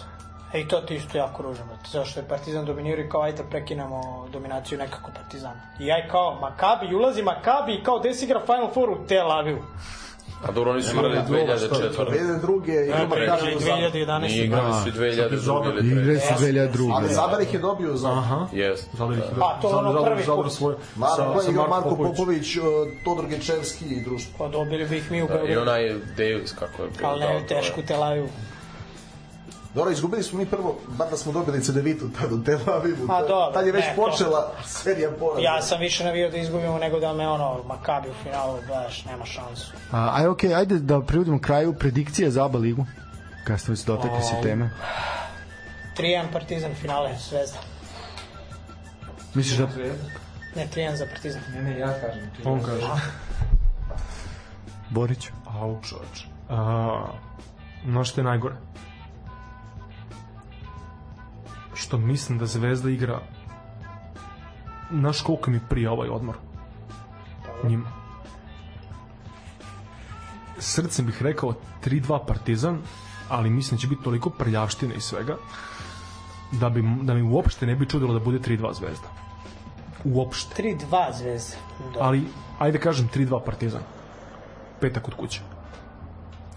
E, 0.54 0.60
i 0.60 0.68
to 0.68 0.80
ti 0.80 0.94
isto 0.96 1.18
jako 1.18 1.42
ružno, 1.42 1.64
brate. 1.64 1.88
Zašto 1.88 2.20
je 2.20 2.28
Partizan 2.28 2.64
dominirao 2.64 3.04
i 3.04 3.08
kao 3.08 3.22
ajde 3.22 3.42
prekinemo 3.50 4.00
dominaciju 4.32 4.78
nekako 4.78 5.10
Partizana. 5.14 5.60
I 5.80 5.92
aj 5.92 6.08
kao 6.08 6.38
Makabi, 6.40 6.86
i 6.86 6.94
ulazi 6.94 7.22
Makabi 7.22 7.74
i 7.74 7.82
kao 7.82 7.98
des 7.98 8.22
igra 8.22 8.40
Final 8.40 8.70
Four 8.74 8.90
u 8.90 9.06
Tel 9.08 9.32
Avivu. 9.32 9.62
A 10.42 10.52
dobro, 10.52 10.70
oni 10.70 10.82
su 10.82 10.96
igrali 10.96 11.18
2004. 11.18 12.10
Bede 12.10 12.38
druge 12.38 12.72
i 12.72 12.88
za... 12.88 13.70
2011. 13.70 14.20
Nije 14.20 14.44
igrali 14.44 14.72
su 14.72 14.88
i 14.88 14.92
2002 14.92 15.70
ili 15.70 15.82
2003. 15.82 16.20
su 16.20 16.44
2002. 16.44 16.92
Ali 16.94 17.08
Zadar 17.08 17.40
ih 17.42 17.54
je 17.54 17.60
dobio 17.60 17.96
za... 17.96 18.08
Aha. 18.08 18.46
Jest. 18.52 18.88
Zadar 18.92 19.18
ih 19.18 19.24
Pa, 19.40 19.58
to 19.62 19.68
je 19.68 19.74
ono 19.74 19.92
Zadar- 19.92 20.04
prvi 20.04 20.24
put. 20.26 20.52
svoj, 20.52 20.74
Marko, 20.96 21.16
sa, 21.16 21.46
je 21.46 21.50
igrao 21.50 21.68
Marko 21.68 21.96
Popović. 21.96 22.56
Uh, 22.56 22.64
Todor 23.04 23.26
Gečevski 23.26 23.84
i 23.84 24.04
društvo. 24.04 24.34
Pa 24.38 24.48
dobili 24.48 24.84
bi 24.84 24.96
ih 24.96 25.10
mi 25.10 25.22
u 25.22 25.26
Da, 25.26 25.34
I 25.34 25.36
Beogradu. 25.36 25.60
onaj 25.60 25.94
Davis, 26.16 26.52
kako 26.52 26.82
je 26.82 26.88
bio. 26.98 27.08
Ali 27.08 27.20
ne, 27.20 27.40
to 27.40 27.54
teško 27.54 27.80
u 27.80 27.82
je. 27.82 27.86
Tel 27.86 28.02
Avivu. 28.02 28.28
Dobro, 29.74 29.90
izgubili 29.90 30.22
smo 30.22 30.38
mi 30.38 30.46
prvo, 30.46 30.78
bar 30.88 31.10
da 31.10 31.16
smo 31.16 31.32
dobili 31.32 31.62
CDVitu 31.62 32.08
tad 32.10 32.32
u 32.32 32.44
Tel 32.44 32.58
Avivu. 32.68 33.06
A, 33.10 33.20
dobro, 33.20 33.50
Tad 33.54 33.66
je 33.66 33.72
već 33.72 33.84
ne, 33.84 33.94
to- 33.96 34.02
počela 34.02 34.52
serija 34.64 35.10
poraza. 35.10 35.40
Ja 35.40 35.62
sam 35.62 35.80
više 35.80 36.04
navio 36.04 36.30
da 36.30 36.36
izgubimo 36.36 36.78
nego 36.78 37.00
da 37.00 37.12
me 37.12 37.28
ono 37.28 37.62
Makabi 37.64 38.08
u 38.08 38.14
finalu, 38.22 38.58
gledaš, 38.66 39.04
nema 39.04 39.24
šansu. 39.24 39.72
A, 39.92 40.10
aj, 40.14 40.26
okej, 40.26 40.54
ajde 40.54 40.78
da 40.78 41.00
privodimo 41.00 41.40
kraju 41.40 41.74
predikcije 41.74 42.30
za 42.30 42.44
ABA 42.44 42.58
ligu. 42.58 42.86
Kastović, 43.46 43.80
dotakli 43.80 44.22
si 44.22 44.34
teme. 44.42 44.70
3-1 45.96 46.24
Partizan 46.32 46.74
finale 46.74 47.10
Zvezda. 47.30 47.58
Misliš 49.34 49.58
da... 49.58 49.66
Ne, 50.56 50.68
3-1 50.74 50.94
za 50.94 51.06
Partizan. 51.06 51.40
Ne, 51.54 51.62
ne, 51.62 51.78
ja 51.78 51.92
kažem. 52.00 52.30
On 52.44 52.62
kaže. 52.62 52.86
Borić? 54.90 55.28
Au, 55.60 55.78
čoveč. 55.88 56.24
A, 56.48 57.06
no 57.84 58.04
što 58.04 58.20
je 58.20 58.24
najgore? 58.24 58.54
Što 61.74 61.98
mislim 61.98 62.38
da 62.38 62.46
Zvezda 62.46 62.90
igra 62.90 63.20
Znaš 64.90 65.22
koliko 65.22 65.50
mi 65.50 65.60
prije 65.68 65.90
ovaj 65.90 66.08
odmor? 66.08 66.34
Njima. 67.64 67.88
Srcem 70.58 71.06
bih 71.06 71.22
rekao 71.22 71.54
3-2 71.84 72.26
Partizan, 72.26 72.78
ali 73.28 73.50
mislim 73.50 73.76
da 73.76 73.80
će 73.80 73.86
biti 73.86 74.02
toliko 74.02 74.30
prljavštine 74.30 74.94
i 74.94 75.00
svega 75.00 75.36
da, 76.52 76.70
bi, 76.70 76.82
da 77.02 77.14
mi 77.14 77.22
uopšte 77.22 77.66
ne 77.66 77.76
bi 77.76 77.88
čudilo 77.88 78.12
da 78.12 78.24
bude 78.24 78.38
3-2 78.38 78.74
Zvezda. 78.74 79.08
Uopšte. 80.04 80.62
3-2 80.62 81.16
Zvezda. 81.18 81.56
Dobro. 81.78 82.00
Ali, 82.00 82.24
ajde 82.58 82.78
kažem 82.78 83.08
3-2 83.14 83.44
Partizan. 83.44 83.82
Petak 84.80 85.02
kod 85.02 85.14
kuće. 85.14 85.40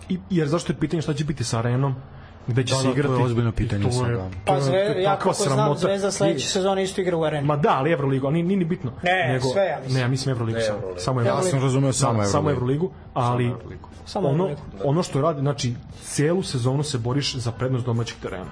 I, 0.09 0.19
jer 0.29 0.47
zašto 0.47 0.73
je 0.73 0.79
pitanje 0.79 1.01
šta 1.01 1.13
će 1.13 1.25
biti 1.25 1.43
sa 1.43 1.59
arenom? 1.59 1.95
Gde 2.48 2.64
će 2.64 2.74
Da, 2.74 2.82
se 2.82 2.88
da, 2.88 2.93
to 2.93 2.98
je 3.00 3.06
igrati? 3.06 3.24
ozbiljno 3.24 3.51
pitanje 3.51 3.92
sad, 3.92 4.09
da. 4.09 4.30
Pa 4.45 4.59
Zve, 4.61 4.77
je 4.77 5.03
ja 5.03 5.16
kako 5.16 5.34
znam, 5.34 5.50
sramota. 5.50 5.80
Zvezda 5.80 6.11
sledeće 6.11 6.48
sezone 6.48 6.84
isto 6.84 7.01
igra 7.01 7.17
u 7.17 7.24
areni. 7.24 7.48
Ma 7.48 7.56
da, 7.56 7.69
ali 7.69 7.92
Euroligu, 7.92 8.27
ali 8.27 8.43
nije 8.43 8.58
ni 8.58 8.66
bitno. 8.66 8.92
Ne, 9.03 9.40
sve 9.53 9.66
ja 9.66 9.77
mislim. 9.77 9.93
Ne, 9.95 10.01
ja 10.01 10.08
mislim 10.08 10.35
Euroligu 10.35 10.58
Ne, 10.58 10.64
samo. 10.66 10.77
Euroligu. 10.77 11.00
Samo 11.00 11.22
Ja 11.22 11.42
sam 11.42 11.59
razumeo 11.61 11.93
samo 11.93 12.19
Da, 12.22 12.26
Samo. 12.26 12.50
Euroligu, 12.51 12.92
ali 13.14 13.53
Samo 14.06 14.27
ono, 14.30 14.43
Euroligu. 14.43 14.61
ono 14.84 15.03
što 15.03 15.22
radi, 15.22 15.40
znači, 15.40 15.74
celu 16.03 16.43
sezonu 16.43 16.84
se 16.84 16.98
boriš 16.98 17.35
za 17.35 17.51
prednost 17.51 17.85
domaćeg 17.85 18.17
terena. 18.22 18.51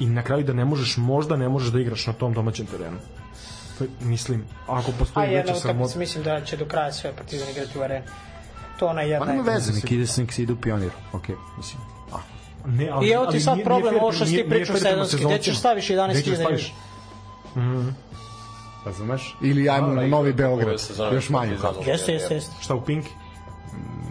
I 0.00 0.06
na 0.06 0.22
kraju 0.22 0.44
da 0.44 0.52
ne 0.52 0.64
možeš, 0.64 0.96
možda 0.96 1.36
ne 1.36 1.48
možeš 1.48 1.68
da 1.68 1.80
igraš 1.80 2.06
na 2.06 2.12
tom 2.12 2.32
domaćem 2.34 2.66
terenu. 2.66 2.96
To 3.78 3.84
je, 3.84 3.90
mislim, 4.00 4.44
ako 4.66 4.90
A 4.90 4.94
postoji 4.98 5.24
jedna 5.24 5.36
veća 5.36 5.52
utakmica, 5.52 5.60
sramota... 5.68 5.98
mislim 5.98 6.24
da 6.24 6.40
će 6.40 6.56
do 6.56 6.64
kraja 6.64 6.92
sve 6.92 7.12
Partizan 7.12 7.48
igrati 7.50 7.78
u 7.78 7.82
areni. 7.82 8.04
To 8.78 8.86
ona 8.86 9.02
jedna. 9.02 9.26
Pa 9.26 9.32
nema 9.32 9.42
veze, 9.42 9.72
nek 9.72 9.90
ide 9.92 10.06
se 10.06 10.20
nek 10.22 10.32
se 10.32 10.42
ide 10.42 10.52
u 10.52 10.56
pionir. 10.56 10.90
Ok, 11.12 11.28
mislim. 11.56 11.97
Ne, 12.66 12.84
I 12.84 12.88
evo 12.88 13.22
ti 13.22 13.28
ali 13.28 13.40
sad 13.40 13.54
nije- 13.54 13.64
problem, 13.64 13.94
ovo 13.96 14.12
što 14.12 14.24
ti 14.24 14.46
prema 14.48 14.66
sezonski, 14.66 15.24
gde 15.24 15.38
ćeš 15.38 15.58
staviš 15.58 15.88
11.000 15.88 16.10
Gde 16.12 16.22
ćeš 16.22 16.36
staviš? 16.36 16.74
ljudi? 17.56 17.92
Razumeš? 18.84 19.36
Ili 19.42 19.68
ajmo 19.68 19.86
na 19.88 20.06
Novi 20.06 20.32
Beograd, 20.32 20.76
još 21.12 21.28
manje. 21.30 21.56
Jeste, 21.86 22.12
jeste, 22.12 22.34
jeste. 22.34 22.52
Šta 22.60 22.74
u 22.74 22.80
Pinki? 22.80 23.10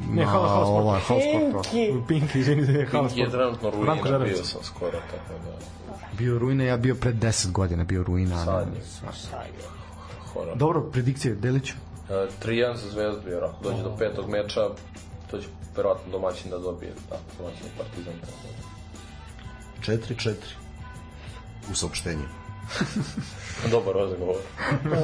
Ne, 0.10 0.22
Na, 0.22 0.28
hala, 0.28 0.48
hala 0.48 0.66
sport. 0.66 0.82
ova, 0.82 1.00
hala 1.00 1.20
sport. 1.22 1.68
Pinki. 1.72 1.92
U 1.94 2.08
Pinki, 2.08 2.40
izvini, 2.40 2.62
ne, 2.64 2.86
hala 2.86 3.04
Pinki 3.04 3.20
je 3.20 3.30
sport. 3.30 3.42
trenutno 3.42 3.70
ruina, 3.72 3.96
Žarević. 4.06 4.34
bio 4.34 4.44
sam 4.44 4.64
skoro, 4.64 4.92
tako 5.12 5.34
da... 5.36 5.98
Bio 6.14 6.40
ruina, 6.40 6.64
ja 6.64 6.78
bio 6.78 6.96
pred 6.96 7.16
10 7.16 7.52
godina, 7.52 7.84
bio 7.84 8.04
ruina. 8.04 8.46
Sad 8.46 8.68
je. 8.76 8.82
Sad. 9.14 9.48
Dobro, 10.56 10.82
predikcije, 10.82 11.36
Deliću. 11.36 11.74
E, 12.10 12.14
3-1 12.44 12.76
za 12.76 12.90
Zvezdu, 12.90 13.30
jer 13.30 13.44
ako 13.44 13.64
dođe 13.64 13.84
do 13.84 13.96
petog 13.96 14.30
meča, 14.30 14.62
to 15.32 15.40
će 15.42 15.48
verovatno 15.76 16.12
domaćin 16.12 16.52
da 16.52 16.58
dobije. 16.58 16.92
Da, 17.10 17.18
domaćin 17.38 17.66
je 17.66 17.72
Partizan. 17.78 18.14
4-4 19.82 20.34
u 21.72 21.76
saopštenju. 21.76 22.24
Dobar 23.72 23.96
razgovor. 23.96 24.36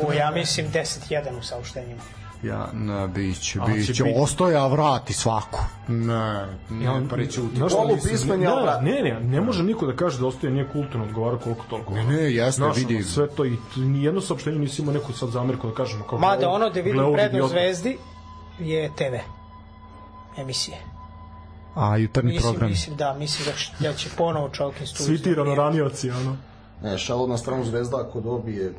U, 0.07 0.13
ja 0.13 0.31
mislim 0.31 0.67
10-1 0.73 1.39
u 1.39 1.43
saopštenjima. 1.43 2.01
Ja, 2.43 2.69
ne, 2.73 3.07
biće, 3.07 3.59
biće. 3.67 4.03
biti- 4.03 4.15
Ostoja 4.19 4.67
vrati 4.67 5.13
svaku. 5.13 5.59
Ne, 5.87 6.45
ne, 6.69 7.07
prećuti. 7.09 7.55
Znaš 7.57 7.71
Polu 7.71 7.93
mislim? 7.95 8.11
pismen 8.11 8.39
ne, 8.39 8.45
je, 8.45 8.51
ne, 8.81 8.91
ne, 9.03 9.13
ne, 9.13 9.19
ne 9.19 9.41
može 9.41 9.63
niko 9.63 9.85
da 9.85 9.95
kaže 9.95 10.19
da 10.19 10.27
ostaje 10.27 10.53
nije 10.53 10.67
kulturno 10.69 11.05
odgovara 11.05 11.37
koliko 11.37 11.65
toliko. 11.69 11.93
Ne, 11.93 12.03
ne, 12.03 12.33
jeste, 12.33 12.51
Znaš, 12.61 12.77
vidi. 12.77 12.95
ono, 12.95 13.03
sve 13.03 13.27
to 13.29 13.45
i 13.45 13.57
nijedno 13.75 14.21
saopštenje 14.21 14.59
nisi 14.59 14.81
imao 14.81 14.93
neku 14.93 15.13
sad 15.13 15.29
zamerku 15.29 15.67
da 15.67 15.73
kažemo 15.73 16.03
kao 16.05 16.19
Mada 16.19 16.47
ovo, 16.47 16.55
ono 16.55 16.69
da 16.69 16.81
vidim 16.81 17.13
prednost. 17.13 17.51
Zvezdi 17.51 17.97
je 18.59 18.91
TV 18.95 19.15
emisije. 20.37 20.77
A 21.75 21.97
jutarnji 21.97 22.31
Mislim, 22.31 22.51
program. 22.51 22.69
mislim 22.69 22.95
da, 22.95 23.13
mislim 23.13 23.45
da, 23.79 23.87
da 23.89 23.95
će 23.95 24.09
ponovo 24.17 24.49
Čolkin 24.49 24.87
studiju. 24.87 25.17
Svi 25.17 25.23
ti 25.23 25.35
ranoranioci, 25.35 26.09
ono. 26.11 26.37
Ne, 26.83 26.97
šalo 26.97 27.27
na 27.27 27.37
stranu 27.37 27.65
Zvezda 27.65 27.97
ako 27.99 28.21
dobije, 28.21 28.73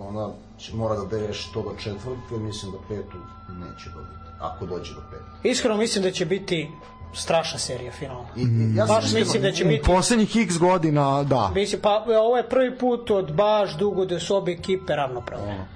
ona 0.00 0.28
će, 0.58 0.74
mora 0.74 0.96
da 0.96 1.04
daje 1.06 1.32
što 1.32 1.62
do 1.62 1.74
četvrtke, 1.78 2.34
mislim 2.34 2.72
da 2.72 2.78
petu 2.88 3.16
neće 3.48 3.90
dobiti, 3.90 4.14
ako 4.40 4.66
dođe 4.66 4.94
do 4.94 5.00
pete. 5.10 5.48
Iskreno 5.48 5.76
mislim 5.76 6.04
da 6.04 6.10
će 6.10 6.26
biti 6.26 6.70
strašna 7.14 7.58
serija 7.58 7.92
finala. 7.92 8.26
I, 8.36 8.40
i 8.40 8.76
ja 8.76 8.86
Baš 8.86 9.04
iskreno- 9.04 9.18
mislim 9.20 9.42
da 9.42 9.52
će 9.52 9.64
U 9.64 9.68
biti 9.68 9.82
poslednjih 9.82 10.36
x 10.36 10.58
godina, 10.58 11.22
da. 11.22 11.50
Mislim, 11.54 11.80
pa 11.80 12.04
ovo 12.20 12.36
je 12.36 12.48
prvi 12.48 12.78
put 12.78 13.10
od 13.10 13.32
baš 13.32 13.76
dugo 13.76 14.04
da 14.04 14.20
su 14.20 14.36
obe 14.36 14.52
ekipe 14.52 14.96
ravnopravne. 14.96 15.66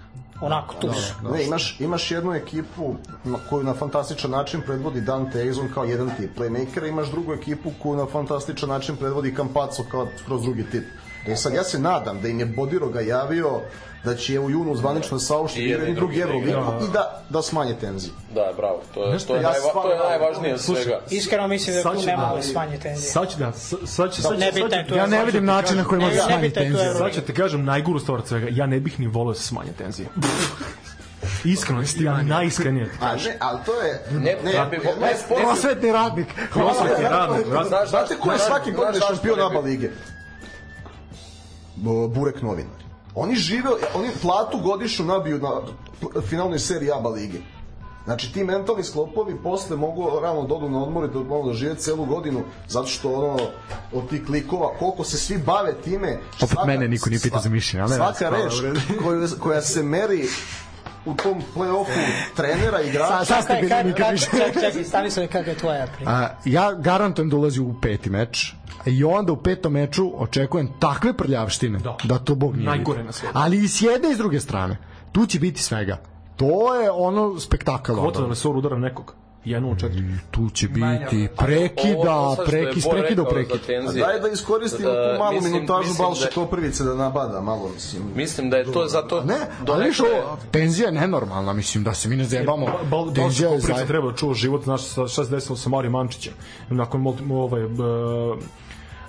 Onako, 0.47 0.75
tu 0.81 0.93
su. 0.93 1.15
Ne, 1.33 1.45
imaš, 1.45 1.81
imaš 1.81 2.11
jednu 2.11 2.33
ekipu 2.35 2.95
na, 3.25 3.39
koju 3.51 3.65
na 3.65 3.75
fantastičan 3.75 4.31
način 4.31 4.61
predvodi 4.67 5.01
Dante 5.01 5.39
Exum 5.39 5.75
kao 5.75 5.85
jedan 5.85 6.11
tip 6.17 6.39
playmakera, 6.39 6.89
imaš 6.89 7.11
drugu 7.11 7.33
ekipu 7.33 7.71
koju 7.83 7.97
na 7.97 8.07
fantastičan 8.07 8.69
način 8.69 8.97
predvodi 8.97 9.35
Campazzo 9.37 9.83
kao 9.91 10.07
kroz 10.27 10.43
drugi 10.43 10.65
tip. 10.71 10.85
E 11.27 11.37
sad, 11.37 11.55
ja 11.55 11.65
se 11.65 11.79
nadam 11.79 12.21
da 12.21 12.29
im 12.29 12.41
je 12.41 12.47
Bodiroga 12.47 13.01
javio 13.01 13.61
da 14.05 14.15
će 14.17 14.41
u 14.41 14.51
junu 14.51 14.77
zvanično 14.77 15.19
saopštiti 15.19 15.67
I 15.67 15.71
jedan 15.71 15.89
i 15.89 15.95
drugi 15.95 16.21
Evroligu 16.21 16.49
i 16.49 16.93
da, 16.93 17.23
da 17.29 17.43
smanje 17.43 17.75
tenziju. 17.75 18.13
Da, 18.35 18.53
bravo, 18.57 18.83
to 18.95 19.05
je, 19.05 19.11
Znaš 19.11 19.25
to 19.25 19.35
je, 19.35 19.43
ja 19.43 19.51
najva, 19.51 19.83
to 19.83 19.93
je 19.93 19.99
najvažnije 19.99 20.55
od 20.55 20.61
svega. 20.61 21.01
Iskreno 21.11 21.49
mislim 21.49 21.77
da 21.77 21.93
tu 21.93 22.01
će- 22.01 22.07
ne 22.07 22.17
mogu 22.17 22.29
ali- 22.31 22.43
smanje 22.43 22.79
tenzije. 22.79 23.11
Sad 23.11 23.31
će 23.31 23.39
da, 23.39 23.53
sad, 23.53 24.13
će, 24.13 24.23
sad 24.23 24.39
će, 24.39 24.97
Ja 24.97 25.07
ne 25.07 25.25
vidim 25.25 25.45
način 25.45 25.77
na 25.77 25.85
koji 25.85 26.01
može 26.01 26.17
tenziju. 26.55 26.79
Evroligu. 26.79 26.99
Sad 26.99 27.13
ću 27.15 27.21
ti 27.21 27.35
kažem 27.35 27.65
najguru 27.65 27.99
stvar 27.99 28.19
od 28.19 28.29
svega. 28.29 28.47
Ja 28.51 28.67
ne 28.67 28.81
bih 28.81 29.01
ni 29.01 29.07
volio 29.07 29.33
da 29.33 29.39
smanje 29.39 29.73
tenzije. 29.79 30.09
Iskreno, 31.45 31.83
ja 32.01 32.23
najiskrenije. 32.23 32.91
A 33.01 33.15
ne, 33.15 33.37
ali 33.41 33.59
to 33.67 33.81
je... 33.81 34.03
Ne, 34.11 34.37
ne, 34.45 34.67
bi, 34.71 34.77
ne, 35.01 35.17
sport, 35.25 35.43
Prosvetni 35.43 35.93
radnik. 35.93 36.27
Prosvetni 36.53 37.05
radnik, 37.05 37.47
Znate 37.89 38.17
ko 38.17 38.33
je 38.33 38.39
svaki 38.39 38.73
godine 38.73 39.07
šampion 39.09 39.41
ABA 39.41 39.61
lige? 39.61 39.91
Burek 41.77 42.43
novinari. 42.43 42.85
Oni 43.15 43.35
žive, 43.35 43.71
oni 43.95 44.11
platu 44.23 44.59
godišnju 44.59 45.05
nabiju 45.05 45.39
na 45.39 45.51
finalnoj 46.23 46.59
seriji 46.59 46.93
ABA 46.93 47.09
lige. 47.09 47.39
Znači 48.05 48.33
ti 48.33 48.45
mentalni 48.45 48.85
sklopovi 48.85 49.37
posle 49.43 49.77
mogu 49.77 50.21
rano 50.23 50.43
da 50.43 50.55
odu 50.55 50.69
na 50.69 50.83
odmor 50.83 51.05
i 51.05 51.09
da 51.13 51.19
mogu 51.19 51.49
da 51.49 51.55
žive 51.55 51.75
celu 51.75 52.05
godinu 52.05 52.43
zato 52.69 52.87
što 52.87 53.13
ono 53.13 53.39
od 53.93 54.09
tih 54.11 54.27
klikova 54.27 54.71
koliko 54.79 55.05
se 55.05 55.19
svi 55.19 55.39
bave 55.39 55.75
time 55.85 56.19
Opet 56.43 56.59
mene 56.67 56.89
niko 56.89 57.11
nije 57.11 57.21
pitao 57.21 57.41
za 57.41 57.49
mišljenje, 57.49 57.83
ali 57.83 57.91
ne, 57.91 57.97
svaka 57.97 58.31
reč 58.31 58.53
koju, 59.03 59.29
koja 59.41 59.63
se 59.63 59.83
meri 59.83 60.29
u 61.07 61.15
tom 61.15 61.43
play-offu 61.55 62.01
trenera 62.37 62.81
igrača. 62.81 63.25
Sa, 63.25 63.35
sa 63.35 63.43
ste 63.43 63.55
bili 63.55 63.85
nikad 63.85 64.13
više. 64.13 64.27
Čekaj, 64.31 64.73
čak, 64.73 64.87
stani 64.87 65.11
se 65.11 65.27
kako 65.27 65.51
je 65.51 65.57
tvoja 65.57 65.87
priča. 65.97 66.11
A, 66.11 66.29
ja 66.45 66.73
garantujem 66.73 67.31
da 67.31 67.37
ulazi 67.37 67.61
u 67.61 67.75
peti 67.83 68.11
meč 68.11 68.53
i 68.87 69.05
onda 69.05 69.33
u 69.33 69.37
petom 69.37 69.73
meču 69.73 70.13
očekujem 70.23 70.69
takve 70.79 71.13
prljavštine 71.17 71.79
da, 71.79 71.97
da 72.05 72.19
to 72.19 72.35
Bog 72.35 72.57
nije 72.57 72.67
Najgore 72.67 72.97
vidio. 72.97 73.07
na 73.07 73.13
svijetu. 73.13 73.39
Ali 73.39 73.65
i 73.65 73.69
s 73.69 73.83
jedne 73.83 74.11
i 74.11 74.15
s 74.15 74.19
druge 74.19 74.41
strane. 74.41 74.77
Tu 75.13 75.27
će 75.27 75.39
biti 75.39 75.63
svega. 75.63 75.99
To 76.37 76.75
je 76.75 76.91
ono 76.91 77.41
spektakl. 77.41 77.93
Kvoto 77.93 78.27
da 78.27 78.35
sor 78.35 78.57
udara 78.57 78.79
nekog. 78.79 79.15
1 79.45 79.65
u 79.65 79.75
4. 79.75 80.01
Mm, 80.01 80.21
tu 80.31 80.51
će 80.51 80.69
biti 80.69 81.29
prekida, 81.37 82.37
prekis, 82.47 82.85
prekida, 82.91 83.25
prekida. 83.25 83.55
prekida. 83.59 83.93
Daj 83.93 84.21
da 84.21 84.29
iskoristim 84.29 84.85
da, 84.85 85.13
tu 85.13 85.19
malu 85.19 85.41
minutažu 85.41 85.89
mislim 85.89 86.09
Balše 86.09 86.85
da... 86.85 86.85
Da 86.85 86.95
nabada 86.95 87.41
malo, 87.41 87.71
mislim. 87.75 88.03
Mislim 88.17 88.51
da 88.51 88.57
je 88.57 88.73
to 88.73 88.87
zato... 88.87 89.25
Ne, 89.25 89.37
ali 89.69 89.93
što, 89.93 90.39
tenzija 90.51 90.87
je 90.87 90.93
nenormalna, 90.93 91.53
mislim, 91.53 91.85
da 91.85 91.95
se 91.95 92.09
mi 92.09 92.17
ne 92.17 92.25
zajebamo. 92.25 92.67
Tenzija 93.15 93.51
je 93.51 93.87
treba 93.87 94.13
čuo 94.13 94.35
život, 94.35 94.65
znaš, 94.65 94.83
šta 94.91 95.25
se 95.25 95.31
desilo 95.31 95.57
sa 95.57 95.69
Marijom 95.69 95.93
Mančićem. 95.93 96.33
Nakon 96.69 97.07
ovaj, 97.31 97.65
uh, 97.65 97.71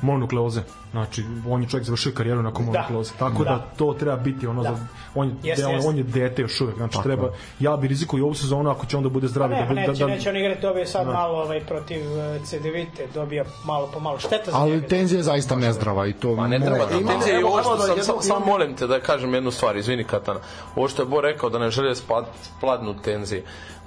mononukleoze. 0.02 0.62
Znači, 0.92 1.24
on 1.50 1.62
je 1.62 1.70
čovjek 1.70 1.86
završio 1.86 2.12
karijeru 2.12 2.42
nakon 2.42 2.66
mononukleoze. 2.66 3.12
Tako 3.20 3.44
da. 3.44 3.50
Da. 3.50 3.66
to 3.78 3.94
treba 4.00 4.16
biti 4.18 4.48
ono 4.48 4.64
Da. 4.64 4.76
za 4.76 4.86
on 5.16 5.28
je 5.28 5.36
Jeste, 5.44 5.66
de- 5.66 5.72
jeste. 5.74 5.90
on 5.90 5.98
je 5.98 6.04
dete 6.04 6.42
još 6.42 6.62
uvek. 6.62 6.76
Znači 6.78 6.98
treba 7.04 7.30
ja 7.60 7.78
bi 7.78 7.88
rizikovao 7.88 8.20
i 8.20 8.26
ovu 8.26 8.34
sezonu 8.34 8.70
ako 8.70 8.86
će 8.86 8.98
onda 8.98 9.10
bude 9.10 9.28
zdrav 9.28 9.50
Ne, 9.50 9.56
da 9.56 9.62
pa 9.62 9.68
bude 9.68 9.82
neće, 9.82 9.92
da, 9.94 10.08
da, 10.08 10.14
neće 10.16 10.30
on 10.30 10.38
igrati, 10.38 10.62
dobije 10.62 10.86
sad 10.86 11.08
malo 11.08 11.38
ovaj, 11.38 11.60
protiv 11.60 12.02
uh, 12.12 12.44
CDVite, 12.46 13.08
dobija 13.14 13.44
malo 13.66 13.90
po 13.94 14.00
malo 14.00 14.20
šteta 14.20 14.52
za 14.52 14.58
Ali 14.58 14.72
njega. 14.72 14.88
tenzija 14.88 15.20
je 15.20 15.24
zaista 15.24 15.56
nezdrava 15.56 16.08
i 16.08 16.14
to 16.14 16.36
Ma 16.36 16.48
ne 16.48 16.60
treba 16.60 16.78
da 16.78 17.08
tenzije 17.08 17.36
i 17.36 17.40
evo, 17.40 17.50
ovo 17.50 17.62
što 17.62 17.96
da 17.96 18.04
sam, 18.04 18.16
sam, 18.22 18.44
molim 18.46 18.76
te 18.76 18.88
da 18.88 19.00
kažem 19.00 19.34
jednu 19.34 19.52
stvar, 19.52 19.78
izvini 19.78 20.04
Katana. 20.04 20.40
Ovo 20.76 20.88
što 20.88 21.02
je 21.02 21.06
Bo 21.06 21.22
rekao 21.22 21.50
da 21.50 21.60
ne 21.60 21.70
žele 21.70 21.96
spad, 21.96 22.26
spladnu 22.58 22.96
tenzije. 23.02 23.44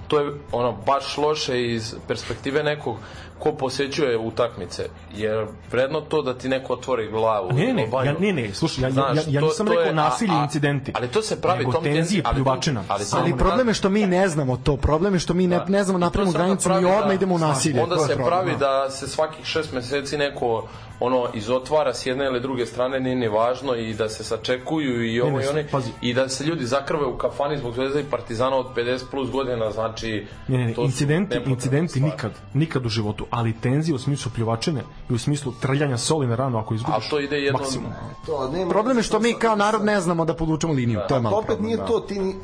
To 0.08 0.20
je 0.20 0.32
ono 0.52 0.72
baš 0.86 1.16
loše 1.18 1.64
iz 1.64 1.94
perspektive 2.08 2.62
nekog 2.62 2.96
ko 3.38 3.52
posećuje 3.52 4.18
utakmice, 4.18 4.88
jer 5.14 5.46
vredno 5.70 6.00
to 6.00 6.22
da 6.22 6.34
ti 6.34 6.48
neko 6.48 6.72
otvori 6.72 7.08
glavu. 7.08 7.52
Ne, 7.52 7.72
ne, 7.72 7.88
ja, 7.96 8.14
ne, 8.14 8.32
ne, 8.32 8.54
slušaj, 8.54 8.82
ja, 8.82 8.86
ja, 8.86 8.92
Znaš, 8.92 9.16
ja, 9.16 9.22
ja 9.28 9.40
to- 9.40 9.46
nisam 9.46 9.66
to 9.66 9.72
rekao 9.72 9.84
je- 9.84 9.90
a- 9.90 9.94
nasilje 9.94 10.30
i 10.30 10.36
a- 10.36 10.42
incidenti. 10.42 10.92
Ali 10.94 11.08
to 11.08 11.22
se 11.22 11.40
pravi 11.40 11.58
Nego 11.58 11.72
tom 11.72 11.84
tenzije, 11.84 12.22
ali 12.24 12.34
to- 12.34 12.34
pljuvačina. 12.34 12.84
Ali, 12.88 13.04
Ali 13.12 13.36
problem 13.38 13.68
je 13.68 13.74
što 13.74 13.88
mi 13.88 14.06
ne 14.06 14.28
znamo 14.28 14.56
to. 14.56 14.76
Problem 14.78 15.14
je 15.14 15.20
što 15.20 15.34
mi 15.34 15.46
ne, 15.46 15.60
ne 15.68 15.84
znamo 15.84 15.98
napravimo 15.98 16.32
To 16.32 16.38
granicu 16.38 16.68
i 16.70 16.74
odmah 16.74 17.06
da- 17.06 17.12
idemo 17.14 17.34
u 17.34 17.38
nasilje. 17.38 17.82
Onda 17.82 17.96
To 17.96 18.06
se 18.06 18.16
pravi 18.16 18.50
da. 18.50 18.56
da 18.58 18.90
se 18.90 19.08
svakih 19.08 19.44
šest 19.44 19.72
meseci 19.72 20.16
neko 20.18 20.68
ono 21.00 21.26
izotvara 21.34 21.94
s 21.94 22.06
jedne 22.06 22.24
ili 22.24 22.40
druge 22.40 22.66
strane 22.66 23.00
nije 23.00 23.16
ni 23.16 23.28
važno 23.28 23.74
i 23.74 23.94
da 23.94 24.08
se 24.08 24.24
sačekuju 24.24 25.04
i 25.04 25.20
ovo 25.20 25.30
Ne, 25.30 25.36
ne, 25.36 25.44
i 25.44 25.48
one 25.48 25.68
pazi. 25.68 25.90
i 26.00 26.14
da 26.14 26.28
se 26.28 26.44
ljudi 26.44 26.66
zakrve 26.66 27.04
u 27.04 27.18
kafani 27.18 27.58
zbog 27.58 27.74
Zvezda 27.74 28.00
i 28.00 28.04
Partizana 28.04 28.56
od 28.56 28.66
50 28.76 29.00
plus 29.10 29.30
godina 29.30 29.70
znači 29.70 30.26
Ne, 30.48 30.58
ne, 30.58 30.66
ne, 30.66 30.74
to 30.74 30.82
incidenti, 30.82 31.36
incidenti 31.46 31.88
stvari. 31.90 32.04
nikad, 32.06 32.32
nikad 32.54 32.86
u 32.86 32.90
životu, 32.90 33.26
ali 33.30 33.52
tenzije 33.54 33.94
u 33.94 33.98
smislu 33.98 34.32
pljuvačine 34.34 34.80
i 35.10 35.14
u 35.14 35.18
smislu 35.18 35.52
trljanja 35.52 35.98
soli 35.98 36.26
na 36.26 36.34
ranu 36.34 36.58
ako 36.58 36.74
izgubiš. 36.74 37.06
A 37.06 37.10
to 37.10 37.20
ide 37.20 37.36
jedno 37.36 37.58
maksimum. 37.58 37.90
To 38.26 38.48
nema 38.48 38.70
Problem 38.70 38.96
je 38.96 39.02
što 39.02 39.20
mi 39.20 39.32
kao 39.34 39.56
narod 39.56 39.84
ne 39.84 40.00
znamo 40.00 40.24
da 40.24 40.34
podvučemo 40.34 40.72
liniju. 40.72 41.00
To 41.08 41.14
je 41.14 41.20
malo 41.20 41.36
opet 41.36 41.46
problem, 41.46 41.66
nije 41.66 41.76
da. 41.76 41.86
to 41.86 42.00
ti 42.00 42.18
ni, 42.18 42.34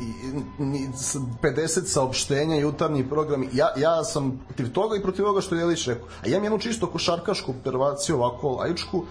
ni, 0.61 0.89
s- 0.89 1.17
50 1.43 1.67
saopštenja 1.85 2.57
jutarnji 2.57 3.05
programi 3.05 3.49
ja, 3.53 3.69
ja 3.77 4.05
sam 4.05 4.41
protiv 4.47 4.73
toga 4.73 4.97
i 4.97 5.03
protiv 5.03 5.25
ovoga 5.25 5.41
što 5.41 5.55
je 5.55 5.61
Jelić 5.61 5.87
rekao 5.87 6.07
a 6.17 6.25
ja 6.25 6.31
imam 6.31 6.45
jednu 6.45 6.59
čisto 6.59 6.87
košarkašku 6.87 7.51
observaciju 7.53 8.17
ovako 8.17 8.44
laičku 8.51 9.05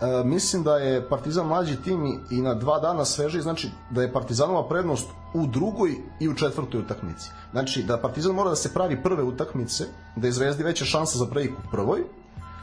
E, 0.00 0.24
mislim 0.24 0.62
da 0.62 0.76
je 0.76 1.08
Partizan 1.08 1.46
mlađi 1.46 1.76
tim 1.76 2.06
i, 2.06 2.18
i 2.30 2.42
na 2.42 2.54
dva 2.54 2.78
dana 2.78 3.04
sveži, 3.04 3.40
znači 3.40 3.70
da 3.90 4.02
je 4.02 4.12
Partizanova 4.12 4.68
prednost 4.68 5.08
u 5.34 5.46
drugoj 5.46 5.96
i 6.20 6.28
u 6.28 6.34
četvrtoj 6.34 6.80
utakmici. 6.80 7.30
Znači 7.52 7.82
da 7.82 7.98
Partizan 7.98 8.34
mora 8.34 8.50
da 8.50 8.56
se 8.56 8.74
pravi 8.74 9.02
prve 9.02 9.22
utakmice, 9.22 9.84
da 10.16 10.26
je 10.26 10.32
Zvezdi 10.32 10.62
veća 10.62 10.84
šansa 10.84 11.18
za 11.18 11.26
prejik 11.26 11.50
u 11.50 11.70
prvoj, 11.70 12.04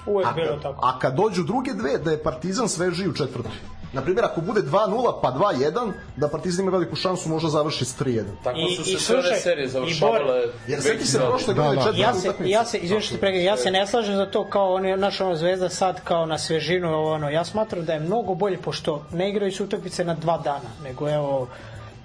Uvek 0.06 0.28
a, 0.28 0.32
bilo 0.32 0.58
tako. 0.62 0.86
a 0.86 1.00
kad 1.00 1.16
dođu 1.16 1.44
druge 1.44 1.74
dve, 1.74 1.98
da 1.98 2.12
je 2.12 2.24
Partizan 2.24 2.70
svežiji 2.70 3.08
u 3.08 3.14
četvrtoj. 3.14 3.81
Na 3.94 4.02
primjer, 4.02 4.26
ako 4.26 4.42
bude 4.42 4.62
2-0 4.62 5.22
pa 5.22 5.32
2-1, 5.32 5.92
da 6.16 6.28
Partizan 6.28 6.64
ima 6.64 6.72
veliku 6.72 6.96
šansu, 6.96 7.30
možda 7.30 7.50
završi 7.50 7.86
s 7.86 8.00
3-1. 8.00 8.24
Tako 8.44 8.58
su 8.76 8.82
i 8.82 8.86
se 8.86 9.00
sve 9.00 9.00
slušaj, 9.16 9.40
serije 9.40 9.68
završavale. 9.68 10.42
Jer 10.68 10.82
seti 10.82 11.08
se 11.08 11.18
2000. 11.18 11.30
prošle 11.30 11.54
godine 11.54 11.76
Da, 11.76 11.82
da. 11.82 11.82
četvrta 11.84 12.02
Ja 12.02 12.14
se, 12.14 12.30
utakmica. 12.30 12.52
ja 12.52 12.66
se, 12.66 13.02
što 13.02 13.18
pregledam, 13.18 13.46
ja 13.46 13.58
se 13.58 13.72
ne 13.72 13.88
slažem 13.88 14.16
za 14.16 14.26
to 14.26 14.46
kao 14.46 14.74
oni, 14.74 14.98
naš 14.98 15.22
ono 15.22 15.36
zvezda 15.36 15.70
sad 15.70 16.04
kao 16.04 16.26
na 16.26 16.38
svežinu, 16.38 16.90
ovo, 16.90 17.12
ono, 17.14 17.30
ja 17.30 17.46
smatram 17.46 17.86
da 17.86 17.94
je 17.94 18.00
mnogo 18.00 18.34
bolje, 18.36 18.58
pošto 18.58 19.04
ne 19.12 19.30
igraju 19.30 19.52
se 19.52 19.64
utakmice 19.64 20.06
na 20.06 20.14
dva 20.14 20.38
dana, 20.38 20.70
nego 20.84 21.10
evo, 21.10 21.48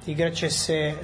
igraće 0.07 0.51
se, 0.51 0.95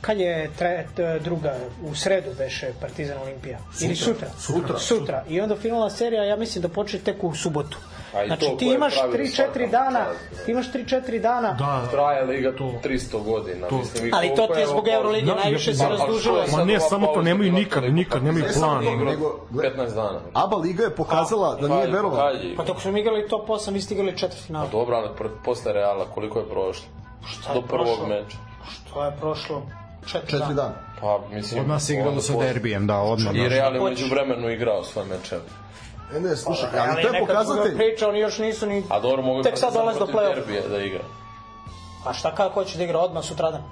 kad 0.00 0.18
je 0.18 0.50
tre, 0.58 0.86
t- 0.96 1.18
druga, 1.18 1.54
u 1.82 1.94
sredu 1.94 2.30
beše 2.38 2.72
Partizan 2.80 3.18
Olimpija? 3.18 3.58
Ili 3.80 3.96
sutra? 3.96 4.28
Sutra. 4.38 4.78
Sutra. 4.78 5.24
I 5.28 5.40
onda 5.40 5.56
finalna 5.56 5.90
serija, 5.90 6.24
ja 6.24 6.36
mislim 6.36 6.62
da 6.62 6.68
počne 6.68 6.98
tek 6.98 7.24
u 7.24 7.34
subotu. 7.34 7.78
A 8.14 8.26
Znači 8.26 8.46
ti 8.58 8.66
imaš 8.66 8.94
pravilo 8.94 9.18
3-4 9.18 9.28
svakako 9.34 9.66
dana, 9.70 10.06
ti 10.44 10.50
imaš 10.50 10.72
3-4 10.72 11.20
dana, 11.20 11.52
Da, 11.52 11.86
Traje 11.90 12.24
liga 12.24 12.52
300 12.84 13.24
godina. 13.24 13.68
To. 13.68 13.76
Mislim, 13.78 14.10
ali 14.14 14.34
to 14.36 14.46
ti 14.46 14.60
je 14.60 14.66
zbog 14.66 14.88
evo, 14.88 14.96
Eurolige 14.96 15.26
Da, 15.26 15.34
najviše 15.34 15.74
se 15.74 15.88
razdužilo. 15.88 16.44
Ma 16.52 16.64
ne, 16.64 16.80
samo 16.80 17.06
to 17.06 17.22
nemaju 17.22 17.52
nikad, 17.52 17.84
nikad, 17.84 18.24
nemaju 18.24 18.44
plan. 18.58 18.84
Nego, 18.84 19.40
gle- 19.52 19.76
15 19.76 19.94
dana. 19.94 20.20
ABA 20.32 20.56
Liga 20.56 20.84
je 20.84 20.90
pokazala 20.90 21.54
da 21.54 21.68
nije 21.68 21.86
verovala. 21.86 22.32
Pa 22.56 22.64
dok 22.64 22.80
smo 22.80 22.98
igrali 22.98 23.28
top 23.28 23.48
8, 23.48 23.72
vi 23.72 23.80
ste 23.80 23.94
igrali 23.94 24.18
četvrtfinale. 24.18 24.68
Dobro, 24.72 24.96
ali 24.96 25.08
posle 25.44 25.72
Reala, 25.72 26.04
koliko 26.04 26.38
je 26.38 26.48
prošlo? 26.48 26.84
je 27.48 27.54
Do 27.54 27.62
prvog 27.62 28.08
meča. 28.08 28.36
To 28.94 29.04
je 29.04 29.12
prošlo 29.20 29.62
4 30.04 30.06
Četiri 30.06 30.54
dana. 30.54 30.74
Pa, 31.00 31.20
mislim... 31.30 31.60
Od 31.60 31.68
nas 31.68 31.90
igralo 31.90 32.20
sa 32.20 32.32
derbijem, 32.38 32.86
da, 32.86 32.96
odmah. 32.96 33.34
I 33.34 33.38
da. 33.42 33.48
Real 33.48 33.74
je 33.74 33.80
među 33.80 34.06
vremenu 34.10 34.50
igrao 34.50 34.84
svoje 34.84 35.08
mečeve. 35.08 35.42
E 36.16 36.20
ne, 36.20 36.36
slušaj, 36.36 36.68
Ali, 36.72 36.90
ali 36.90 37.02
to 37.02 37.14
je 37.14 37.20
pokazatelj. 37.20 37.76
priča, 37.76 38.08
oni 38.08 38.18
još 38.18 38.38
nisu 38.38 38.66
ni... 38.66 38.84
A 38.88 39.00
dobro, 39.00 39.22
mogu 39.22 39.42
Tek 39.42 39.58
sad 39.58 39.72
dolaze 39.72 39.98
do 39.98 40.06
play-offa. 40.06 40.34
derbija 40.34 40.62
da 40.68 40.78
igra. 40.78 41.04
A 42.06 42.12
šta 42.12 42.34
kako 42.34 42.54
hoće 42.54 42.78
da 42.78 42.84
igra 42.84 42.98
odmah 42.98 43.24
sutradan? 43.24 43.62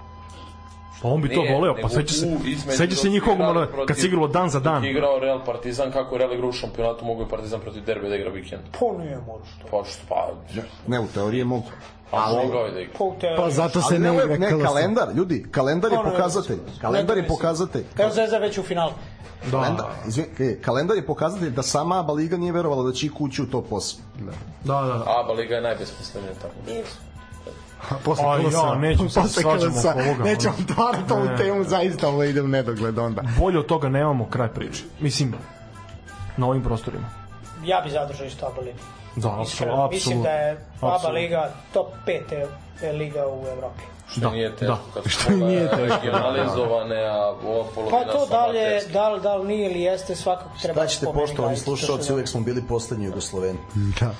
Pa 1.03 1.09
on 1.09 1.23
bi 1.23 1.29
to 1.29 1.41
Nije, 1.41 1.55
voleo, 1.55 1.75
pa 1.83 1.89
seća 1.89 2.15
se, 2.15 2.27
seća 2.77 2.97
se 2.97 3.09
njihovog, 3.09 3.41
ono, 3.41 3.67
protiv- 3.67 3.87
kad 3.87 3.99
se 3.99 4.07
igralo 4.07 4.29
dan 4.29 4.51
za 4.51 4.61
dan. 4.61 4.85
Je 4.85 4.91
igrao 4.91 5.19
Real 5.19 5.45
Partizan, 5.45 5.93
kako 5.93 6.15
je 6.15 6.19
Real 6.19 6.33
igrao 6.33 6.49
u 6.49 6.53
šampionatu, 6.53 7.05
mogu 7.05 7.23
i 7.23 7.29
Partizan 7.29 7.61
protiv 7.61 7.85
derbija 7.85 8.11
da 8.11 8.17
igra 8.17 8.31
vikend. 8.31 8.63
Pa 8.81 9.03
nije 9.03 9.19
moraš 9.27 9.49
to. 9.63 9.69
Pa 9.71 9.85
što, 9.91 10.03
pa... 10.09 10.29
Ne, 10.87 11.01
u 11.01 11.07
teoriji 11.15 11.45
mogu. 11.45 11.67
A 12.13 12.33
mogao 12.45 12.67
je 12.67 12.73
da 12.73 12.81
igra. 12.81 12.95
Pa. 12.99 13.43
Pa 13.43 13.51
zato 13.51 13.81
se 13.81 13.95
Ali 13.95 13.99
ne 13.99 14.13
ne, 14.13 14.25
igra 14.25 14.39
ne, 14.39 14.65
kalendar, 14.65 15.09
ljudi, 15.15 15.47
kalendar 15.51 15.93
je 15.93 15.99
Ono, 15.99 16.11
pokazatelj. 16.11 16.59
Kalendar 16.81 17.17
je 17.17 17.27
pokazatelj. 17.27 17.85
Kao 17.97 18.11
Zvezda 18.11 18.39
već 18.39 18.59
u 18.59 18.63
finalu. 18.63 18.93
Kalendar, 19.51 19.87
izvin, 20.09 20.27
e, 20.39 20.59
kalendar 20.63 20.97
je 20.97 21.07
pokazatelj 21.07 21.51
da 21.51 21.63
sama 21.63 22.01
ABA 22.01 22.13
Liga 22.13 22.37
nije 22.37 22.53
verovala 22.53 22.83
da 22.83 22.93
će 22.93 23.07
ih 23.07 23.21
ući 23.21 23.43
u 23.43 23.47
top 23.47 23.71
8. 23.71 23.97
Da, 24.19 24.33
da, 24.65 24.83
da. 24.83 25.05
Aba 25.25 25.33
Liga 25.33 25.55
je 25.55 25.61
najbesmislenija 25.61 26.33
tako. 26.35 26.55
Posle 28.05 28.25
A, 28.27 28.39
KLS. 28.39 28.55
ja, 28.55 28.75
nećemo 28.75 29.09
se 29.09 29.21
Posle 29.21 29.43
svađamo 29.43 29.79
oko 29.81 29.89
ovoga, 30.01 30.25
Nećemo 30.25 30.55
otvarati 30.63 31.13
ovu 31.13 31.25
Ne. 31.25 31.37
temu, 31.37 31.65
zaista 31.65 32.09
ovo 32.09 32.23
ide 32.25 32.43
u 32.43 32.49
nedogled 32.49 32.99
onda. 32.99 33.23
Bolje 33.39 33.59
od 33.59 33.67
toga 33.67 33.89
nemamo 33.89 34.27
kraj 34.27 34.49
priče. 34.49 34.83
Mislim, 35.01 35.35
na 36.37 36.47
ovim 36.47 36.63
prostorima. 36.63 37.07
Ja 37.65 37.81
bi 37.81 37.91
zadržao 37.91 38.27
isto 38.27 38.47
ABA 38.47 38.61
ligu. 38.61 38.79
Da, 39.17 39.41
apsolutno. 39.41 39.89
Mislim 39.89 40.23
da 40.23 40.31
je 40.31 40.65
ABA 40.81 41.09
liga 41.09 41.51
top 41.73 41.87
5 42.07 42.11
je, 42.33 42.47
je 42.83 42.93
liga 42.93 43.27
u 43.27 43.47
Evropi. 43.49 43.83
Što 44.09 44.21
Da, 44.21 44.31
nije 44.31 44.51
teško. 44.51 44.65
da. 44.67 44.79
Kad 44.95 45.03
su 45.03 45.09
Što 45.11 45.31
nije 45.31 45.69
teško, 45.69 45.83
Regionalizovane, 45.97 47.05
a 47.05 47.17
ova 47.27 47.65
polovina 47.75 47.99
Pa 47.99 48.13
to 48.13 48.27
da 48.27 48.47
li, 48.47 48.59
je, 48.59 48.81
da 48.93 49.09
li, 49.09 49.21
da 49.21 49.37
li 49.37 49.47
nije 49.47 49.71
ili 49.71 49.81
jeste, 49.81 50.15
svakako 50.17 50.51
treba 50.63 50.81
Da 50.81 50.87
ćete, 50.87 51.07
poštovani 51.07 51.57
slušalci, 51.57 52.05
što 52.05 52.15
uvek 52.15 52.29
smo 52.29 52.41
bili 52.41 52.63
poslednji 52.63 53.07
Jugosloveni. 53.07 53.59
Da, 54.01 54.11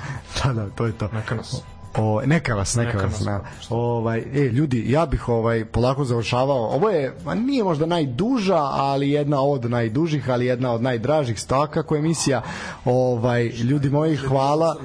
da, 0.45 0.53
da, 0.53 0.71
to 0.71 0.87
je 0.87 0.99
to. 0.99 1.09
Neka 1.09 1.35
nas. 1.35 1.63
O, 1.97 2.23
neka 2.27 2.55
vas, 2.55 2.75
neka, 2.75 2.93
Neka 2.93 3.07
vas. 3.07 3.21
Na, 3.21 3.41
ovaj, 3.71 4.19
e, 4.19 4.41
ljudi, 4.41 4.91
ja 4.91 5.07
bih 5.07 5.29
ovaj 5.29 5.65
polako 5.65 6.05
završavao. 6.05 6.67
Ovo 6.67 6.91
je, 6.91 7.15
ma 7.25 7.35
nije 7.35 7.65
možda 7.65 7.87
najduža, 7.87 8.59
ali 8.59 9.11
jedna 9.11 9.41
od 9.41 9.71
najdužih, 9.71 10.31
ali 10.31 10.47
jedna 10.47 10.73
od 10.73 10.83
najdražih 10.83 11.41
sto 11.41 11.67
kako 11.67 11.97
emisija. 11.97 12.43
Ovaj, 12.85 13.47
ljudi 13.47 13.91
moji, 13.91 14.17
hvala. 14.17 14.77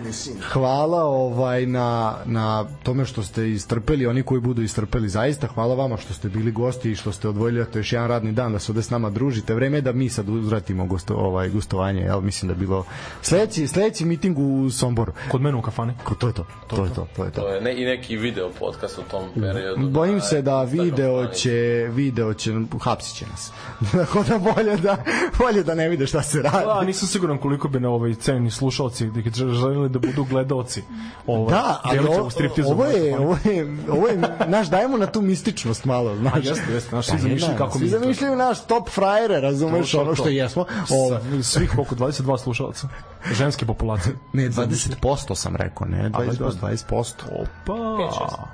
Hvala 0.52 1.04
ovaj 1.04 1.66
na, 1.66 2.16
na 2.26 2.66
tome 2.84 3.06
što 3.06 3.24
ste 3.24 3.52
istrpeli, 3.52 4.08
oni 4.08 4.24
koji 4.24 4.42
budu 4.42 4.62
istrpeli 4.62 5.10
zaista. 5.10 5.48
Hvala 5.48 5.76
vama 5.76 5.98
što 5.98 6.14
ste 6.14 6.30
bili 6.30 6.52
gosti 6.52 6.92
i 6.92 6.96
što 6.96 7.12
ste 7.12 7.28
odvojili 7.28 7.66
to 7.66 7.80
još 7.80 7.94
jedan 7.94 8.08
radni 8.08 8.32
dan 8.32 8.52
da 8.52 8.60
se 8.60 8.72
ovde 8.72 8.82
s 8.82 8.90
nama 8.90 9.10
družite. 9.10 9.54
Vreme 9.54 9.78
je 9.78 9.82
da 9.82 9.92
mi 9.92 10.10
sad 10.10 10.30
uzvratimo 10.30 10.86
gosto, 10.86 11.16
ovaj, 11.16 11.50
gostovanje. 11.50 12.02
Jel, 12.02 12.22
mislim 12.22 12.48
da 12.48 12.54
je 12.54 12.60
bilo 12.60 12.86
sledeći, 13.22 13.68
sledeći 13.68 14.06
miting 14.06 14.38
u 14.40 14.70
Somboru. 14.70 15.14
Kod 15.32 15.42
mene 15.42 15.58
u 15.58 15.62
kafani. 15.62 15.94
Ko, 16.04 16.16
to 16.16 16.28
je 16.28 16.34
to, 16.34 16.46
to 16.68 16.86
je 16.86 16.94
to, 16.94 16.95
to 17.08 17.24
je 17.24 17.32
to. 17.32 17.42
To 17.42 17.48
je 17.48 17.62
ne, 17.62 17.76
i 17.76 17.86
neki 17.86 18.18
video 18.18 18.50
podcast 18.50 18.98
u 18.98 19.04
tom 19.04 19.24
periodu. 19.36 19.90
Bojim 19.90 20.16
na 20.16 20.22
se 20.22 20.42
da 20.42 20.62
Instagram 20.64 20.86
video 20.86 21.28
će 21.28 21.52
video 21.90 22.34
će 22.34 22.52
hapsit 22.82 23.16
će 23.16 23.26
nas. 23.26 23.52
Tako 23.94 24.24
da 24.24 24.38
bolje 24.40 24.78
da 24.78 24.98
bolje 25.38 25.64
da 25.64 25.76
ne 25.76 25.90
vide 25.90 26.08
šta 26.08 26.22
se 26.22 26.42
radi. 26.42 26.66
Da, 26.66 26.84
nisam 26.84 27.08
siguran 27.08 27.38
koliko 27.38 27.68
bi 27.68 27.80
na 27.80 27.90
ovaj 27.90 28.14
cenjeni 28.16 28.52
slušalci 28.52 29.06
da 29.08 29.22
želeli 29.32 29.90
da 29.90 30.00
budu 30.00 30.24
gledaoci. 30.26 30.82
Ovaj, 31.28 31.52
Da, 31.52 31.80
ali 31.84 32.00
ovo, 32.00 32.30
ovo 32.66 32.86
je, 32.86 33.18
ovo 33.18 33.38
je, 33.46 33.68
ovo 33.90 34.08
je, 34.08 34.18
naš, 34.48 34.68
dajemo 34.68 34.98
na 34.98 35.06
tu 35.06 35.22
mističnost 35.22 35.86
malo, 35.86 36.16
znaš. 36.16 36.34
A 36.36 36.40
jeste, 36.40 36.74
jeste, 36.74 36.96
svi 36.96 37.08
Pa 37.08 37.16
je, 37.16 37.22
zamišljaju 37.22 37.54
da, 37.54 37.58
kako 37.58 37.78
svi 37.78 37.86
mi 37.86 37.92
to- 37.92 38.00
zamišljaju 38.00 38.36
naš 38.36 38.62
top 38.62 38.90
frajere, 38.90 39.40
razumeš, 39.40 39.92
To, 39.92 39.98
to, 39.98 40.04
ono 40.04 40.16
što 40.16 40.24
to. 40.24 40.30
jesmo. 40.30 40.66
Ovo, 40.90 41.10
Sa- 41.10 41.44
svih 41.44 41.72
koliko 41.72 41.96
22 41.96 42.38
slušalaca 42.38 42.88
ženske 43.32 43.66
populacije. 43.66 44.16
Ne, 44.34 44.50
20% 44.50 45.36
sam 45.36 45.56
rekao, 45.56 45.88
ne, 45.88 46.10
20%, 46.10 46.52
20%. 46.62 47.14
opa! 47.32 48.50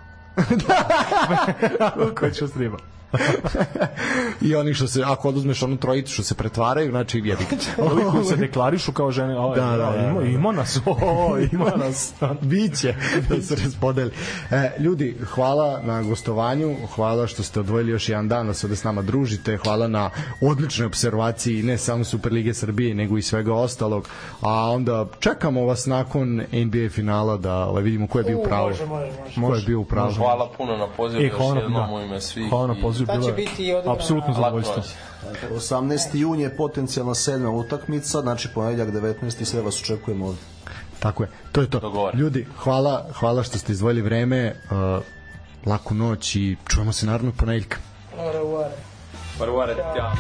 Ko 2.20 2.30
će 2.30 2.48
I 4.42 4.56
oni 4.56 4.74
što 4.74 4.88
se, 4.88 5.04
ako 5.06 5.30
oduzmeš 5.30 5.64
onu 5.64 5.78
trojicu 5.78 6.14
što 6.14 6.24
se 6.24 6.36
pretvaraju, 6.36 6.92
znači 6.92 7.18
jebi 7.18 7.44
ga. 7.50 7.56
ovi 7.92 8.04
koji 8.12 8.26
se 8.26 8.36
deklarišu 8.36 8.92
kao 8.92 9.12
žene 9.12 9.34
a, 9.34 9.56
Da, 9.56 9.66
da, 9.66 9.78
da, 9.78 10.08
ima, 10.10 10.20
da. 10.20 10.26
ima 10.28 10.52
nas 10.52 10.80
o, 10.86 10.98
ima 11.54 11.72
nas 11.78 12.14
Biće 12.42 12.96
da 13.30 13.42
se 13.42 13.56
raspodeli. 13.56 14.12
E, 14.52 14.72
ljudi, 14.80 15.18
hvala 15.26 15.80
na 15.84 16.02
gostovanju, 16.02 16.76
hvala 16.96 17.28
što 17.28 17.44
ste 17.44 17.60
odvojili 17.60 17.92
još 17.92 18.10
jedan 18.10 18.28
dan 18.28 18.48
da 18.48 18.54
se 18.54 18.66
ovde 18.68 18.76
s 18.76 18.84
nama 18.84 19.02
družite, 19.02 19.58
hvala 19.58 19.88
na 19.88 20.10
odličnoj 20.42 20.86
observaciji 20.86 21.64
ne 21.64 21.78
samo 21.78 22.04
Superlige 22.04 22.54
Srbije, 22.54 22.96
nego 22.96 23.18
i 23.18 23.22
svega 23.22 23.54
ostalog. 23.54 24.10
A 24.42 24.72
onda 24.72 25.06
čekamo 25.20 25.66
vas 25.66 25.86
nakon 25.86 26.36
NBA 26.52 26.90
finala 26.90 27.38
da 27.38 27.66
ovaj, 27.66 27.84
vidimo 27.84 28.08
ko 28.08 28.18
je 28.18 28.24
bio 28.24 28.38
u 28.38 28.42
U, 28.42 28.44
pravu. 28.44 28.68
može, 28.68 28.86
može, 28.86 29.12
može. 29.36 29.48
Ko 29.48 29.56
je 29.56 29.64
bio 29.66 29.80
u 29.80 29.86
pravu. 29.86 30.14
Hvala 30.14 30.50
puno 30.58 30.78
na 30.78 30.88
pozivu, 30.88 31.22
E, 31.22 31.26
još 31.26 31.34
jednom 31.56 31.74
da. 31.74 31.94
u 31.94 32.02
ime 32.02 32.22
svih. 32.22 32.50
Hvala 32.50 32.68
na 32.68 32.76
pozivu, 32.82 33.01
Sad 33.06 33.20
bilo 33.20 33.30
će 33.30 33.34
biti 33.34 33.68
i 33.68 33.74
apsolutno 33.88 34.34
zadovoljstvo. 34.34 34.76
Laku 34.76 35.54
noć. 35.54 35.62
18. 35.62 36.16
jun 36.18 36.40
je 36.40 36.56
potencijalna 36.58 37.16
sedma 37.16 37.50
utakmica, 37.50 38.22
znači 38.22 38.48
ponedeljak 38.54 38.90
19. 38.90 39.44
sve 39.46 39.62
vas 39.62 39.82
očekujemo 39.82 40.26
ovde. 40.26 40.40
Tako 41.00 41.24
je. 41.24 41.30
To 41.52 41.62
je 41.62 41.70
to. 41.70 41.80
Dogovoreno. 41.80 42.22
Ljudi, 42.24 42.48
hvala, 42.58 43.06
hvala 43.14 43.44
što 43.44 43.58
ste 43.58 43.72
izdvojili 43.72 44.02
vreme. 44.02 44.56
Uh, 44.72 45.04
laku 45.66 45.94
noć 45.94 46.36
i 46.36 46.58
čujemo 46.68 46.94
se 46.94 47.06
naravno 47.06 47.32
ponedeljka. 47.32 47.78
Ore, 48.18 48.40
ore. 48.40 48.76
Prvo, 49.40 49.64
ja. 49.98 50.14